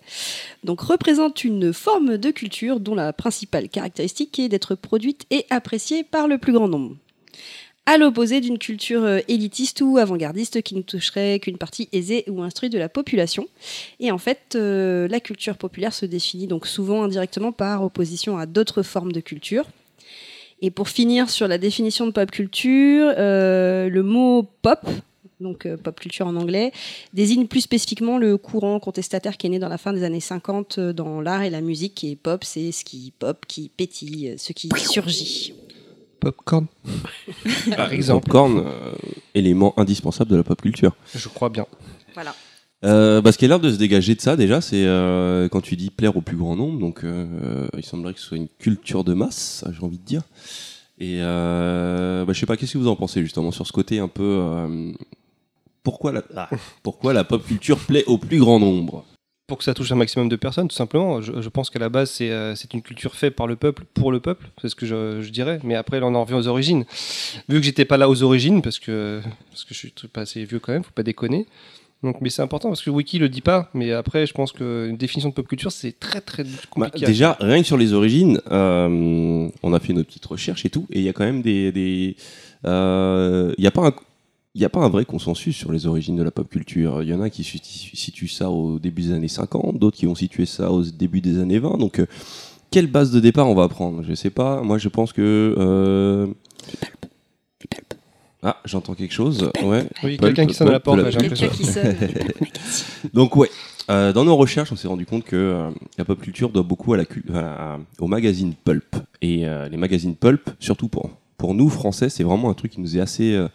donc 0.62 0.80
représente 0.80 1.42
une 1.42 1.72
forme 1.72 2.18
de 2.18 2.30
culture 2.30 2.78
dont 2.78 2.94
la 2.94 3.12
principale 3.12 3.68
caractéristique 3.68 4.38
est 4.38 4.48
d'être 4.48 4.76
produite 4.76 5.26
et 5.30 5.44
appréciée 5.50 6.04
par 6.04 6.28
le 6.28 6.38
plus 6.38 6.52
grand 6.52 6.68
nombre. 6.68 6.94
À 7.84 7.98
l'opposé 7.98 8.40
d'une 8.40 8.58
culture 8.58 9.02
euh, 9.02 9.18
élitiste 9.26 9.82
ou 9.84 9.98
avant-gardiste 9.98 10.62
qui 10.62 10.76
ne 10.76 10.82
toucherait 10.82 11.40
qu'une 11.40 11.58
partie 11.58 11.88
aisée 11.92 12.24
ou 12.28 12.42
instruite 12.42 12.72
de 12.72 12.78
la 12.78 12.88
population. 12.88 13.48
Et 13.98 14.12
en 14.12 14.18
fait, 14.18 14.54
euh, 14.54 15.08
la 15.08 15.18
culture 15.18 15.56
populaire 15.56 15.92
se 15.92 16.06
définit 16.06 16.46
donc 16.46 16.66
souvent 16.66 17.02
indirectement 17.02 17.50
par 17.50 17.82
opposition 17.82 18.38
à 18.38 18.46
d'autres 18.46 18.82
formes 18.82 19.10
de 19.10 19.20
culture. 19.20 19.66
Et 20.62 20.70
pour 20.70 20.88
finir 20.88 21.28
sur 21.28 21.48
la 21.48 21.58
définition 21.58 22.06
de 22.06 22.12
pop 22.12 22.30
culture, 22.30 23.12
euh, 23.18 23.88
le 23.88 24.02
mot 24.04 24.48
pop, 24.62 24.88
donc 25.40 25.66
pop 25.82 25.98
culture 25.98 26.28
en 26.28 26.36
anglais, 26.36 26.70
désigne 27.12 27.48
plus 27.48 27.62
spécifiquement 27.62 28.16
le 28.16 28.36
courant 28.36 28.78
contestataire 28.78 29.36
qui 29.36 29.48
est 29.48 29.50
né 29.50 29.58
dans 29.58 29.68
la 29.68 29.76
fin 29.76 29.92
des 29.92 30.04
années 30.04 30.20
50 30.20 30.78
euh, 30.78 30.92
dans 30.92 31.20
l'art 31.20 31.42
et 31.42 31.50
la 31.50 31.60
musique. 31.60 32.04
Et 32.04 32.14
pop, 32.14 32.44
c'est 32.44 32.70
ce 32.70 32.84
qui 32.84 33.12
pop, 33.18 33.44
qui 33.48 33.70
pétille, 33.76 34.34
ce 34.38 34.52
qui 34.52 34.70
surgit. 34.76 35.52
Popcorn. 36.22 36.66
Par 37.76 37.92
exemple. 37.92 38.26
Popcorn, 38.26 38.58
euh, 38.58 38.92
élément 39.34 39.74
indispensable 39.76 40.30
de 40.30 40.36
la 40.36 40.44
pop 40.44 40.62
culture. 40.62 40.94
Je 41.14 41.28
crois 41.28 41.48
bien. 41.48 41.66
Voilà. 42.14 42.34
Euh, 42.84 43.20
bah, 43.20 43.32
ce 43.32 43.38
qui 43.38 43.44
a 43.44 43.48
l'air 43.48 43.60
de 43.60 43.70
se 43.70 43.76
dégager 43.76 44.14
de 44.14 44.20
ça 44.20 44.36
déjà, 44.36 44.60
c'est 44.60 44.84
euh, 44.84 45.48
quand 45.48 45.60
tu 45.60 45.76
dis 45.76 45.90
plaire 45.90 46.16
au 46.16 46.20
plus 46.20 46.36
grand 46.36 46.54
nombre. 46.54 46.78
Donc, 46.78 47.04
euh, 47.04 47.66
il 47.76 47.84
semblerait 47.84 48.14
que 48.14 48.20
ce 48.20 48.26
soit 48.26 48.36
une 48.36 48.48
culture 48.58 49.02
de 49.02 49.14
masse, 49.14 49.64
j'ai 49.72 49.84
envie 49.84 49.98
de 49.98 50.04
dire. 50.04 50.22
Et 50.98 51.18
euh, 51.20 52.24
bah, 52.24 52.32
je 52.32 52.38
sais 52.38 52.46
pas, 52.46 52.56
qu'est-ce 52.56 52.74
que 52.74 52.78
vous 52.78 52.88
en 52.88 52.96
pensez 52.96 53.22
justement 53.22 53.50
sur 53.50 53.66
ce 53.66 53.72
côté 53.72 53.98
un 53.98 54.08
peu 54.08 54.22
euh, 54.22 54.92
pourquoi 55.82 56.12
la 56.12 56.22
ah, 56.36 56.48
pourquoi 56.84 57.12
la 57.12 57.24
pop 57.24 57.44
culture 57.44 57.78
plaît 57.78 58.04
au 58.06 58.18
plus 58.18 58.38
grand 58.38 58.60
nombre? 58.60 59.04
Pour 59.52 59.58
que 59.58 59.64
ça 59.64 59.74
touche 59.74 59.92
un 59.92 59.96
maximum 59.96 60.30
de 60.30 60.36
personnes, 60.36 60.66
tout 60.68 60.74
simplement. 60.74 61.20
Je, 61.20 61.42
je 61.42 61.48
pense 61.50 61.68
qu'à 61.68 61.78
la 61.78 61.90
base, 61.90 62.08
c'est 62.10 62.30
euh, 62.30 62.54
c'est 62.54 62.72
une 62.72 62.80
culture 62.80 63.14
faite 63.14 63.36
par 63.36 63.46
le 63.46 63.54
peuple, 63.54 63.84
pour 63.92 64.10
le 64.10 64.18
peuple. 64.18 64.48
C'est 64.62 64.70
ce 64.70 64.74
que 64.74 64.86
je, 64.86 65.20
je 65.20 65.28
dirais. 65.28 65.60
Mais 65.62 65.74
après, 65.74 66.00
là, 66.00 66.06
on 66.06 66.14
en 66.14 66.24
revient 66.24 66.36
aux 66.36 66.48
origines. 66.48 66.86
Vu 67.50 67.60
que 67.60 67.66
j'étais 67.66 67.84
pas 67.84 67.98
là 67.98 68.08
aux 68.08 68.22
origines, 68.22 68.62
parce 68.62 68.78
que, 68.78 69.20
parce 69.50 69.64
que 69.64 69.74
je 69.74 69.78
suis 69.78 69.92
pas 70.10 70.22
assez 70.22 70.42
vieux 70.46 70.58
quand 70.58 70.72
même, 70.72 70.82
faut 70.84 70.90
pas 70.94 71.02
déconner. 71.02 71.46
Donc, 72.02 72.16
mais 72.22 72.30
c'est 72.30 72.40
important 72.40 72.68
parce 72.70 72.80
que 72.80 72.88
Wiki 72.88 73.18
le 73.18 73.28
dit 73.28 73.42
pas. 73.42 73.68
Mais 73.74 73.92
après, 73.92 74.26
je 74.26 74.32
pense 74.32 74.52
qu'une 74.52 74.96
définition 74.96 75.28
de 75.28 75.34
pop 75.34 75.46
culture, 75.46 75.70
c'est 75.70 76.00
très 76.00 76.22
très 76.22 76.44
Bah, 76.44 76.50
compliqué. 76.70 77.04
déjà, 77.04 77.36
rien 77.38 77.60
que 77.60 77.66
sur 77.66 77.76
les 77.76 77.92
origines, 77.92 78.40
euh, 78.50 79.48
on 79.62 79.72
a 79.74 79.80
fait 79.80 79.92
notre 79.92 80.08
petite 80.08 80.24
recherche 80.24 80.64
et 80.64 80.70
tout, 80.70 80.86
et 80.90 81.00
il 81.00 81.04
y 81.04 81.10
a 81.10 81.12
quand 81.12 81.24
même 81.24 81.42
des. 81.42 81.72
des 81.72 82.16
euh, 82.64 83.52
il 83.58 83.60
n'y 83.60 83.66
a 83.66 83.70
pas 83.70 83.86
un. 83.88 83.94
Il 84.54 84.58
n'y 84.58 84.66
a 84.66 84.68
pas 84.68 84.80
un 84.80 84.88
vrai 84.90 85.06
consensus 85.06 85.56
sur 85.56 85.72
les 85.72 85.86
origines 85.86 86.16
de 86.16 86.22
la 86.22 86.30
pop 86.30 86.46
culture. 86.48 87.02
Il 87.02 87.08
y 87.08 87.14
en 87.14 87.22
a 87.22 87.30
qui 87.30 87.42
situ- 87.42 87.96
situent 87.96 88.28
ça 88.28 88.50
au 88.50 88.78
début 88.78 89.00
des 89.02 89.12
années 89.12 89.28
50, 89.28 89.78
d'autres 89.78 89.96
qui 89.96 90.04
vont 90.04 90.14
situer 90.14 90.44
ça 90.44 90.70
au 90.70 90.82
début 90.82 91.22
des 91.22 91.38
années 91.38 91.58
20. 91.58 91.78
Donc, 91.78 91.98
euh, 92.00 92.06
quelle 92.70 92.86
base 92.86 93.10
de 93.12 93.20
départ 93.20 93.48
on 93.48 93.54
va 93.54 93.68
prendre? 93.68 94.02
Je 94.02 94.12
sais 94.14 94.28
pas. 94.28 94.62
Moi, 94.62 94.76
je 94.76 94.88
pense 94.90 95.12
que. 95.14 95.54
euh, 95.58 96.26
Ah, 98.42 98.56
j'entends 98.66 98.94
quelque 98.94 99.14
chose. 99.14 99.50
Ouais. 99.62 99.86
Oui, 100.02 100.18
quelqu'un 100.18 100.46
qui 100.46 100.52
sonne 100.54 100.68
à 100.68 100.72
la 100.72 100.80
porte, 100.80 100.98
Quelqu'un 101.10 101.48
qui 101.48 101.64
sonne. 101.64 101.96
Donc 103.14 103.36
ouais, 103.36 103.48
euh, 103.88 104.12
dans 104.12 104.24
nos 104.24 104.36
recherches, 104.36 104.70
on 104.72 104.76
s'est 104.76 104.88
rendu 104.88 105.06
compte 105.06 105.24
que 105.24 105.36
euh, 105.36 105.70
la 105.96 106.04
pop 106.04 106.20
culture 106.20 106.50
doit 106.50 106.62
beaucoup 106.64 106.92
à 106.92 106.96
la 106.98 107.04
cul- 107.06 107.24
à- 107.32 107.78
au 108.00 108.06
magazine 108.08 108.52
Pulp. 108.64 108.96
Et 109.22 109.46
euh, 109.46 109.68
les 109.70 109.76
magazines 109.78 110.14
Pulp, 110.16 110.50
surtout 110.58 110.88
pour, 110.88 111.08
pour 111.38 111.54
nous, 111.54 111.68
Français, 111.70 112.08
c'est 112.10 112.24
vraiment 112.24 112.50
un 112.50 112.54
truc 112.54 112.72
qui 112.72 112.80
nous 112.80 112.98
est 112.98 113.00
assez, 113.00 113.32
euh, 113.34 113.46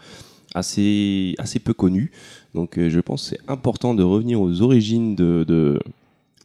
assez, 0.58 1.36
assez 1.38 1.60
peu 1.60 1.74
connu. 1.74 2.12
Donc 2.56 2.78
euh, 2.78 2.90
je 2.90 3.00
pense 3.00 3.24
que 3.24 3.30
c'est 3.36 3.42
important 3.52 3.94
de 3.94 4.04
revenir 4.04 4.42
aux 4.42 4.62
origines 4.62 5.16
de, 5.16 5.46
de, 5.48 5.80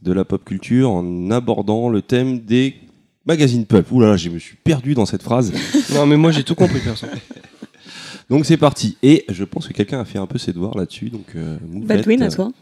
de 0.02 0.12
la 0.12 0.25
pop 0.25 0.45
culture 0.45 0.90
en 0.90 1.31
abordant 1.31 1.88
le 1.88 2.02
thème 2.02 2.40
des 2.40 2.75
magazines 3.26 3.64
Pulp. 3.66 3.90
Ouh 3.92 4.00
là 4.00 4.09
là, 4.09 4.16
je 4.16 4.28
me 4.31 4.38
suis 4.38 4.57
perdu 4.62 4.95
dans 4.95 5.07
cette 5.07 5.23
phrase. 5.23 5.52
Non, 5.95 6.07
mais 6.07 6.16
moi, 6.16 6.31
j'ai 6.33 6.42
tout 6.45 6.54
compris, 6.54 6.81
perso. 6.81 7.07
Donc 8.31 8.47
c'est 8.47 8.57
parti. 8.57 8.97
Et 9.02 9.25
je 9.28 9.45
pense 9.45 9.69
que 9.69 9.73
quelqu'un 9.75 10.00
a 10.00 10.04
fait 10.04 10.19
un 10.19 10.26
peu 10.26 10.38
ses 10.38 10.52
devoirs 10.52 10.76
là-dessus. 10.76 11.11
Donc 11.11 11.26
euh, 11.37 11.59
Baldwin, 11.62 12.23
à 12.23 12.26
euh, 12.26 12.31
toi. 12.31 12.52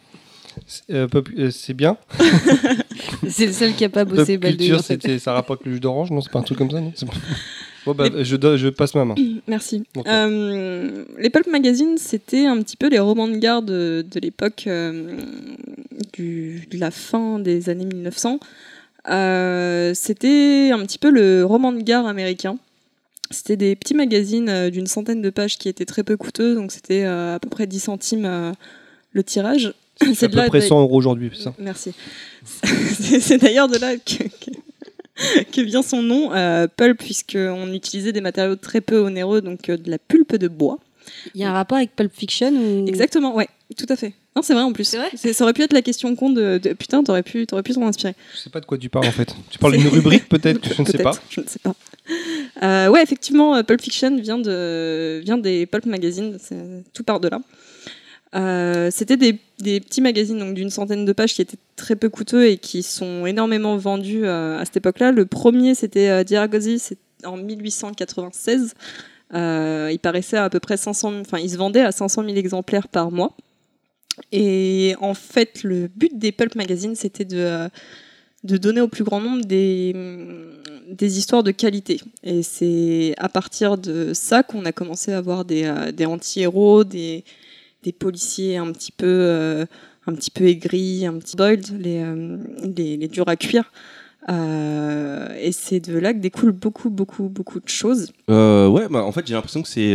C'est 0.67 0.83
euh, 0.91 1.07
pop- 1.07 1.29
c'est 1.51 1.75
bien. 1.75 1.97
C'est 3.29 3.47
le 3.47 3.53
seul 3.53 3.75
qui 3.75 3.85
a 3.85 3.89
pas 3.89 4.05
Pop 4.05 4.17
bossé 4.17 4.37
Baldwin. 4.37 4.59
culture, 4.59 4.85
c'était- 4.85 5.19
ça 5.19 5.33
rapporte 5.33 5.65
le 5.65 5.75
jus 5.75 5.81
d'orange 5.81 6.11
Non, 6.11 6.21
c'est 6.21 6.31
pas 6.33 6.41
un 6.41 6.43
truc 6.43 6.59
comme 6.59 6.71
ça, 6.71 6.81
non? 6.81 6.93
Bon, 7.87 7.95
bah, 7.95 8.09
je, 8.23 8.69
passe 8.69 8.95
ma 8.95 9.05
main. 9.05 9.15
Merci. 9.47 9.85
Euh, 10.07 11.05
les 11.19 11.31
pulp 11.31 11.47
magazines, 11.47 11.97
c'était 11.99 12.47
un 12.47 12.61
petit 12.63 12.77
peu 12.77 12.89
les 12.89 12.99
romans 12.99 13.29
de 13.29 13.37
gare 13.37 13.63
de, 13.63 14.05
de 14.09 14.21
l'époque 14.21 14.65
euh, 14.67 15.17
de 16.19 16.79
la 16.79 16.91
fin 16.91 17.39
des 17.39 17.71
années 17.71 17.87
1900. 17.87 18.41
Euh, 19.09 19.93
c'était 19.95 20.71
un 20.73 20.81
petit 20.81 20.99
peu 20.99 21.11
le 21.11 21.45
roman 21.45 21.73
de 21.73 21.81
gare 21.81 22.07
américain. 22.07 22.59
C'était 23.31 23.57
des 23.57 23.77
petits 23.77 23.95
magazines 23.95 24.71
d'une 24.71 24.89
centaine 24.89 25.23
de 25.23 25.31
pages 25.31 25.57
qui 25.57 25.69
étaient 25.69 25.85
très 25.85 26.03
peu 26.03 26.17
coûteux, 26.17 26.57
donc 26.57 26.73
c'était 26.73 27.05
à 27.05 27.39
peu 27.41 27.49
près 27.49 27.67
10 27.69 27.79
centimes 27.79 28.55
le 29.13 29.25
tirage. 29.25 29.73
C'est 30.15 30.25
à 30.25 30.29
peu 30.29 30.49
près 30.49 30.61
100 30.61 30.81
euros 30.81 30.97
aujourd'hui, 30.97 31.31
ça? 31.39 31.55
Merci. 31.59 31.93
C'est 32.65 33.39
d'ailleurs 33.39 33.69
de 33.69 33.79
là 33.79 33.97
que, 33.97 34.25
que- 35.53 35.61
vient 35.61 35.83
son 35.83 36.03
nom, 36.03 36.33
euh, 36.33 36.67
pulp, 36.67 36.99
puisqu'on 36.99 37.73
utilisait 37.73 38.13
des 38.13 38.21
matériaux 38.21 38.57
très 38.57 38.81
peu 38.81 38.99
onéreux, 39.01 39.41
donc 39.41 39.69
euh, 39.69 39.77
de 39.77 39.91
la 39.91 39.99
pulpe 39.99 40.37
de 40.37 40.49
bois. 40.49 40.79
Il 41.35 41.41
y 41.41 41.45
a 41.45 41.51
un 41.51 41.53
rapport 41.55 41.79
avec 41.79 41.97
Pulp 41.97 42.13
Fiction 42.15 42.53
ou... 42.53 42.87
Exactement, 42.87 43.35
ouais, 43.35 43.49
tout 43.77 43.87
à 43.89 43.97
fait. 43.97 44.13
Non, 44.37 44.43
c'est 44.43 44.55
vrai 44.55 44.63
en 44.63 44.73
plus. 44.73 44.85
C'est 44.85 44.99
vrai? 44.99 45.09
C'est- 45.17 45.33
Ça 45.33 45.43
aurait 45.45 45.53
pu 45.55 45.63
être 45.63 45.73
la 45.73 45.83
question 45.83 46.15
con 46.15 46.31
de, 46.31 46.59
de- 46.59 46.73
putain, 46.73 47.03
t'aurais 47.03 47.23
pu, 47.25 47.47
t'aurais 47.47 47.63
pu 47.65 47.73
t'en 47.73 47.85
inspirer. 47.87 48.15
Je 48.35 48.39
sais 48.39 48.51
pas 48.51 48.61
de 48.61 48.67
quoi 48.67 48.79
tu 48.79 48.89
parles 48.89 49.07
en 49.07 49.13
fait. 49.13 49.35
Tu 49.51 49.59
parles 49.59 49.77
d'une 49.77 49.89
rubrique 49.89 50.29
peut-être 50.29 50.61
que 50.61 50.73
je 50.75 50.83
ne 50.83 50.87
sais 50.87 50.99
pas. 50.99 51.13
Je 51.31 51.41
ne 51.41 51.47
sais 51.47 51.59
pas. 51.59 51.75
Euh, 52.63 52.89
ouais, 52.89 53.03
effectivement, 53.03 53.57
euh, 53.57 53.63
Pulp 53.63 53.81
Fiction 53.81 54.17
vient, 54.21 54.39
de, 54.39 55.21
vient 55.25 55.39
des 55.39 55.67
Pulp 55.67 55.87
Magazines, 55.87 56.37
c'est- 56.41 56.85
tout 56.93 57.03
part 57.03 57.19
de 57.21 57.29
là. 57.29 57.41
Euh, 58.35 58.91
C'était 58.93 59.17
des, 59.17 59.33
petits 59.81 60.01
magazines 60.01 60.39
donc 60.39 60.55
d'une 60.55 60.71
centaine 60.71 61.05
de 61.05 61.13
pages 61.13 61.35
qui 61.35 61.43
étaient 61.43 61.59
très 61.77 61.97
peu 61.97 62.09
coûteux 62.09 62.47
et 62.47 62.59
qui 62.59 62.83
sont 62.83 63.27
énormément 63.27 63.77
vendus 63.77 64.25
euh, 64.25 64.59
à 64.59 64.65
cette 64.65 64.79
époque-là. 64.79 65.13
Le 65.13 65.27
premier, 65.27 65.75
c'était 65.75 66.09
euh, 66.11 66.25
c'est 66.79 66.99
en 67.25 67.37
1896. 67.37 68.75
Euh, 69.33 69.91
il 69.93 69.99
paraissait 69.99 70.37
à, 70.37 70.49
peu 70.51 70.61
près 70.61 70.77
500, 70.77 71.11
000 71.11 71.21
enfin, 71.23 71.39
il 71.39 71.51
se 71.51 71.57
vendait 71.57 71.83
à 71.83 71.93
500 71.93 72.25
000 72.25 72.37
exemplaires 72.37 72.89
par 72.89 73.11
mois. 73.11 73.37
Et 74.33 74.95
en 75.01 75.15
fait, 75.15 75.63
le 75.63 75.89
but 75.89 76.19
des 76.19 76.33
Pulp 76.33 76.55
Magazines, 76.55 76.95
c'était 76.95 77.25
de, 77.25 77.69
donner 78.43 78.81
au 78.81 78.89
plus 78.89 79.05
grand 79.05 79.21
nombre 79.21 79.45
des, 79.45 79.95
des 80.89 81.19
histoires 81.19 81.43
de 81.43 81.53
qualité. 81.53 82.01
Et 82.23 82.43
c'est 82.43 83.15
à 83.19 83.29
partir 83.29 83.79
de 83.79 84.13
ça 84.15 84.43
qu'on 84.43 84.65
a 84.65 84.73
commencé 84.73 85.13
à 85.13 85.19
avoir 85.19 85.45
des 85.45 86.05
anti-héros, 86.05 86.85
des, 86.85 87.25
des 87.83 87.93
policiers 87.93 88.57
un 88.57 88.71
petit 88.73 88.93
peu, 88.93 89.07
euh, 89.07 89.67
un 90.07 90.15
petit 90.15 90.31
peu 90.31 90.47
aigris, 90.47 91.07
un 91.07 91.19
petit 91.19 91.37
boiled, 91.37 91.67
les, 91.79 92.03
euh, 92.03 92.39
les, 92.77 92.97
les 92.97 93.09
durs 93.09 93.29
à 93.29 93.37
cuire. 93.37 93.71
Euh, 94.29 95.29
et 95.41 95.51
c'est 95.51 95.81
de 95.81 95.99
là 95.99 96.13
que 96.13 96.19
découlent 96.19 96.53
beaucoup, 96.53 96.91
beaucoup, 96.91 97.29
beaucoup 97.29 97.59
de 97.59 97.69
choses. 97.69 98.13
Ouais, 98.29 98.87
bah, 98.91 99.03
en 99.05 99.13
fait, 99.13 99.27
j'ai 99.27 99.35
l'impression 99.35 99.63
que 99.63 99.69
c'est 99.69 99.95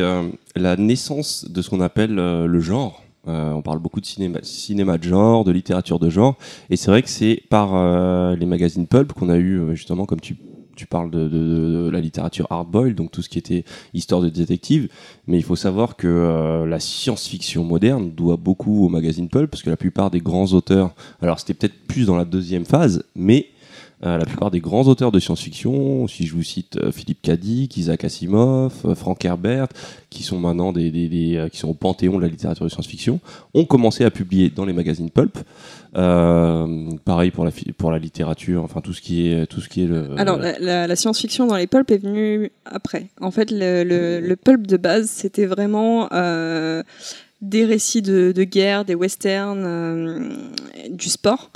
la 0.56 0.76
naissance 0.78 1.46
de 1.50 1.62
ce 1.62 1.70
qu'on 1.70 1.82
appelle 1.82 2.16
le 2.16 2.60
genre. 2.60 3.04
On 3.28 3.62
parle 3.62 3.80
beaucoup 3.80 4.02
de 4.02 4.06
cinéma, 4.06 4.98
de 4.98 5.04
genre, 5.04 5.44
de 5.44 5.52
littérature 5.52 6.00
de 6.00 6.10
genre, 6.10 6.38
et 6.70 6.76
c'est 6.76 6.92
vrai 6.92 7.02
que 7.02 7.10
c'est 7.10 7.42
par 7.50 8.36
les 8.36 8.46
magazines 8.46 8.88
pulp 8.88 9.14
qu'on 9.14 9.30
a 9.30 9.38
eu 9.38 9.76
justement, 9.76 10.06
comme 10.06 10.20
tu, 10.20 10.36
tu 10.76 10.86
parles 10.86 11.10
de, 11.12 11.90
la 11.92 12.00
littérature 12.00 12.48
hardboiled, 12.50 12.96
donc 12.96 13.12
tout 13.12 13.22
ce 13.22 13.30
qui 13.30 13.38
était 13.38 13.64
histoire 13.94 14.22
de 14.22 14.30
détective. 14.30 14.90
Mais 15.28 15.38
il 15.38 15.44
faut 15.44 15.56
savoir 15.56 15.96
que 15.96 16.08
euh, 16.08 16.66
la 16.66 16.80
science-fiction 16.80 17.64
moderne 17.64 18.12
doit 18.12 18.38
beaucoup 18.38 18.86
aux 18.86 18.90
magazines 18.90 19.30
pulp, 19.30 19.50
parce 19.50 19.64
que 19.64 19.70
la 19.70 19.78
plupart 19.78 20.12
des 20.12 20.20
grands 20.20 20.48
auteurs, 20.54 20.94
alors 21.22 21.40
c'était 21.40 21.54
peut-être 21.54 21.88
plus 21.88 22.06
dans 22.06 22.16
la 22.16 22.26
deuxième 22.26 22.66
phase, 22.66 23.04
mais 23.16 23.48
la 24.06 24.26
plupart 24.26 24.52
des 24.52 24.60
grands 24.60 24.84
auteurs 24.84 25.12
de 25.12 25.20
science-fiction, 25.20 26.08
si 26.08 26.26
je 26.26 26.34
vous 26.34 26.44
cite 26.44 26.78
euh, 26.78 26.92
Philippe 26.92 27.22
Cadic, 27.22 27.76
Isaac 27.78 28.04
Asimov, 28.04 28.74
euh, 28.86 28.96
Frank 28.96 29.24
Herbert, 29.24 29.68
qui 30.10 30.24
sont 30.24 30.40
maintenant 30.40 30.72
des, 30.72 30.92
euh, 31.36 31.50
qui 31.50 31.58
sont 31.58 31.70
au 31.70 31.74
panthéon 31.74 32.18
de 32.18 32.22
la 32.22 32.28
littérature 32.28 32.66
de 32.66 32.70
science-fiction, 32.70 33.20
ont 33.54 33.66
commencé 33.66 34.06
à 34.06 34.12
publier 34.12 34.50
dans 34.50 34.66
les 34.66 34.74
magazines 34.74 35.10
pulp. 35.10 35.38
Euh, 35.98 36.90
pareil 37.06 37.32
pour 37.32 37.46
la, 37.46 37.52
pour 37.78 37.92
la 37.92 38.00
littérature, 38.00 38.64
enfin 38.64 38.82
tout 38.82 38.92
ce 38.92 39.02
qui 39.02 39.30
est 39.30 39.48
tout 39.48 39.62
ce 39.62 39.70
qui 39.70 39.84
est 39.84 39.88
le. 39.88 40.10
Alors, 40.18 40.38
la, 40.38 40.96
science-fiction 40.96 41.48
dans 41.48 41.56
les 41.56 41.68
pulps 41.68 41.90
est 41.92 41.98
venue 41.98 42.52
après. 42.66 43.08
En 43.22 43.32
fait, 43.32 43.50
le, 43.50 44.36
pulp 44.36 44.68
de 44.68 44.76
base, 44.76 45.10
c'était 45.10 45.46
vraiment 45.46 46.10
euh, 46.12 46.84
des 47.42 47.66
récits 47.66 48.02
de, 48.02 48.32
guerre, 48.44 48.86
des 48.86 48.96
westerns, 48.96 49.64
euh, 49.66 50.30
du 50.90 51.10
sport. 51.10 51.52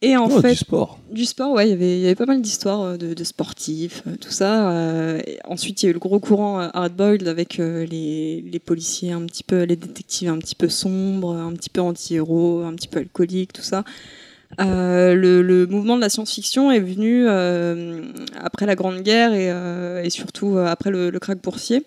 Et 0.00 0.16
en 0.16 0.28
Oh, 0.30 0.40
fait, 0.40 0.50
du 0.50 0.56
sport. 0.56 1.00
du 1.10 1.24
sport, 1.24 1.52
ouais, 1.54 1.66
il 1.66 1.70
y 1.70 1.72
avait- 1.72 1.98
il 1.98 2.02
y 2.02 2.06
avait 2.06 2.14
pas 2.14 2.26
mal 2.26 2.40
d'histoires 2.40 2.82
euh, 2.82 2.96
de, 2.96 3.14
de 3.14 3.24
sportifs, 3.24 4.04
euh, 4.06 4.14
tout 4.20 4.30
ça. 4.30 4.70
euh, 4.70 5.20
ensuite, 5.44 5.82
il 5.82 5.86
y 5.86 5.88
a 5.88 5.90
eu 5.90 5.92
le 5.94 5.98
gros 5.98 6.20
courant 6.20 6.60
hardboiled 6.60 7.26
avec 7.26 7.58
euh, 7.58 7.84
les, 7.84 8.40
les 8.42 8.58
policiers 8.60 9.10
un 9.10 9.22
petit 9.26 9.42
peu, 9.42 9.64
les 9.64 9.74
détectives 9.74 10.28
un 10.28 10.38
petit 10.38 10.54
peu 10.54 10.68
sombres, 10.68 11.34
un 11.34 11.52
petit 11.52 11.68
peu 11.70 11.80
anti-héros, 11.80 12.62
un 12.62 12.74
petit 12.74 12.86
peu 12.86 13.00
alcooliques, 13.00 13.52
tout 13.52 13.62
ça. 13.62 13.82
Euh, 14.60 15.14
le, 15.14 15.42
le 15.42 15.66
mouvement 15.66 15.96
de 15.96 16.00
la 16.00 16.08
science-fiction 16.08 16.70
est 16.70 16.80
venu 16.80 17.26
après 17.28 18.66
la 18.66 18.76
Grande 18.76 19.00
Guerre 19.02 19.34
et, 19.34 20.06
et 20.06 20.10
surtout 20.10 20.58
après 20.58 20.90
le, 20.90 21.10
le 21.10 21.18
krach 21.18 21.38
boursier 21.42 21.82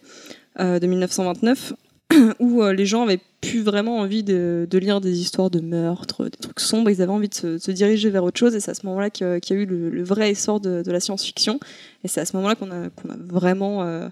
de 0.60 0.86
1929, 0.86 1.74
où 2.39 2.62
euh, 2.62 2.74
les 2.74 2.86
gens 2.86 3.03
avaient 3.03 3.20
plus 3.41 3.62
vraiment 3.62 3.98
envie 3.98 4.24
de, 4.24 4.68
de 4.70 4.77
lire 4.77 5.01
des 5.01 5.20
histoires 5.20 5.50
de 5.50 5.60
meurtres, 5.60 6.25
des 6.25 6.38
trucs 6.38 6.60
sombres, 6.60 6.89
ils 6.89 7.01
avaient 7.01 7.12
envie 7.12 7.30
de 7.30 7.34
se, 7.34 7.48
de 7.48 7.58
se 7.58 7.72
diriger 7.72 8.10
vers 8.10 8.24
autre 8.24 8.39
chose, 8.39 8.56
et 8.56 8.60
c'est 8.60 8.72
à 8.72 8.75
ce 8.75 8.86
moment-là 8.86 9.10
qu'il 9.10 9.25
y 9.25 9.53
a 9.53 9.56
eu 9.56 9.65
le, 9.65 9.89
le 9.89 10.03
vrai 10.03 10.32
essor 10.32 10.60
de, 10.60 10.84
de 10.84 10.91
la 10.91 11.00
science-fiction, 11.00 11.60
et 12.03 12.08
c'est 12.08 12.22
à 12.22 12.25
ce 12.25 12.36
moment-là 12.38 12.56
qu'on 12.56 12.72
a, 12.72 12.88
vraiment 13.30 13.84
euh, 13.84 14.08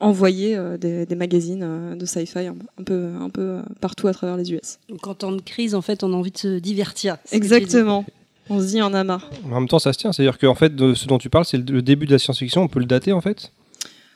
envoyé 0.00 0.56
euh, 0.56 0.76
des, 0.76 1.06
des 1.06 1.14
magazines 1.14 1.62
euh, 1.62 1.94
de 1.94 2.06
sci-fi 2.06 2.46
un, 2.46 2.56
un 2.78 2.82
peu, 2.82 3.10
un 3.20 3.30
peu 3.30 3.58
partout 3.80 4.08
à 4.08 4.12
travers 4.12 4.36
les 4.36 4.52
US. 4.52 4.78
Donc 4.88 5.06
en 5.06 5.14
temps 5.14 5.32
de 5.32 5.40
crise, 5.40 5.74
en 5.74 5.82
fait, 5.82 6.02
on 6.04 6.12
a 6.12 6.16
envie 6.16 6.30
de 6.30 6.38
se 6.38 6.58
divertir. 6.58 7.18
Exactement. 7.32 8.04
On 8.50 8.60
se 8.60 8.66
dit, 8.66 8.80
on 8.80 8.94
a 8.94 9.04
marre. 9.04 9.28
En 9.44 9.60
même 9.60 9.68
temps, 9.68 9.78
ça 9.78 9.92
se 9.92 9.98
tient. 9.98 10.12
C'est-à-dire 10.12 10.38
qu'en 10.38 10.54
fait, 10.54 10.74
de 10.74 10.94
ce 10.94 11.06
dont 11.06 11.18
tu 11.18 11.28
parles, 11.28 11.44
c'est 11.44 11.58
le, 11.58 11.64
le 11.64 11.82
début 11.82 12.06
de 12.06 12.12
la 12.12 12.18
science-fiction. 12.18 12.62
On 12.62 12.68
peut 12.68 12.80
le 12.80 12.86
dater 12.86 13.12
en 13.12 13.20
fait? 13.20 13.52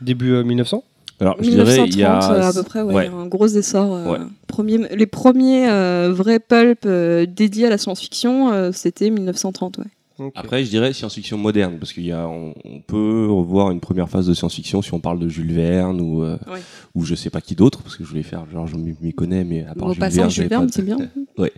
Début 0.00 0.32
euh, 0.32 0.42
1900 0.42 0.82
Alors 1.22 1.36
je 1.40 1.48
dirais 1.50 1.62
1930 1.64 1.94
il 1.94 1.98
y 2.00 2.04
a 2.04 2.46
à 2.48 2.52
peu 2.52 2.62
près, 2.62 2.82
ouais, 2.82 2.92
ouais. 2.94 3.06
un 3.06 3.26
gros 3.26 3.46
essor. 3.46 3.94
euh, 3.94 4.12
Ouais. 4.12 4.18
premier- 4.48 4.88
les 4.94 5.06
premiers 5.06 5.68
euh, 5.70 6.12
vrais 6.12 6.40
pulp 6.40 6.80
euh, 6.84 7.24
dédiés 7.26 7.66
à 7.66 7.70
la 7.70 7.78
science-fiction, 7.78 8.52
euh, 8.52 8.70
c'était 8.72 9.08
1930. 9.08 9.78
Ouais. 9.78 9.84
Ok. 10.18 10.32
Après, 10.36 10.62
je 10.62 10.68
dirais 10.70 10.92
science-fiction 10.92 11.38
moderne, 11.38 11.78
parce 11.80 11.92
qu'il 11.92 12.04
y 12.04 12.12
a, 12.12 12.28
on, 12.28 12.54
on 12.64 12.80
peut 12.80 13.26
revoir 13.30 13.70
une 13.70 13.80
première 13.80 14.08
phase 14.10 14.26
de 14.26 14.34
science-fiction 14.34 14.82
si 14.82 14.92
on 14.94 15.00
parle 15.00 15.18
de 15.18 15.28
Jules 15.28 15.52
Verne 15.52 16.00
ou, 16.00 16.22
euh, 16.22 16.36
Ouais. 16.52 16.60
ou 16.94 17.04
je 17.04 17.14
sais 17.14 17.30
pas 17.30 17.40
qui 17.40 17.54
d'autre, 17.54 17.82
parce 17.82 17.96
que 17.96 18.04
je 18.04 18.08
voulais 18.10 18.22
faire, 18.22 18.44
genre, 18.52 18.66
je 18.66 18.76
m'y 18.76 19.12
connais, 19.14 19.42
mais 19.42 19.64
à 19.64 19.74
part 19.74 19.88
Au 19.88 19.94
Jules 19.94 20.04
Verne, 20.04 20.30
Jules 20.30 20.48
Verne, 20.48 20.66
pas- 20.66 20.72
c'est 20.72 20.82
bien. 20.84 20.98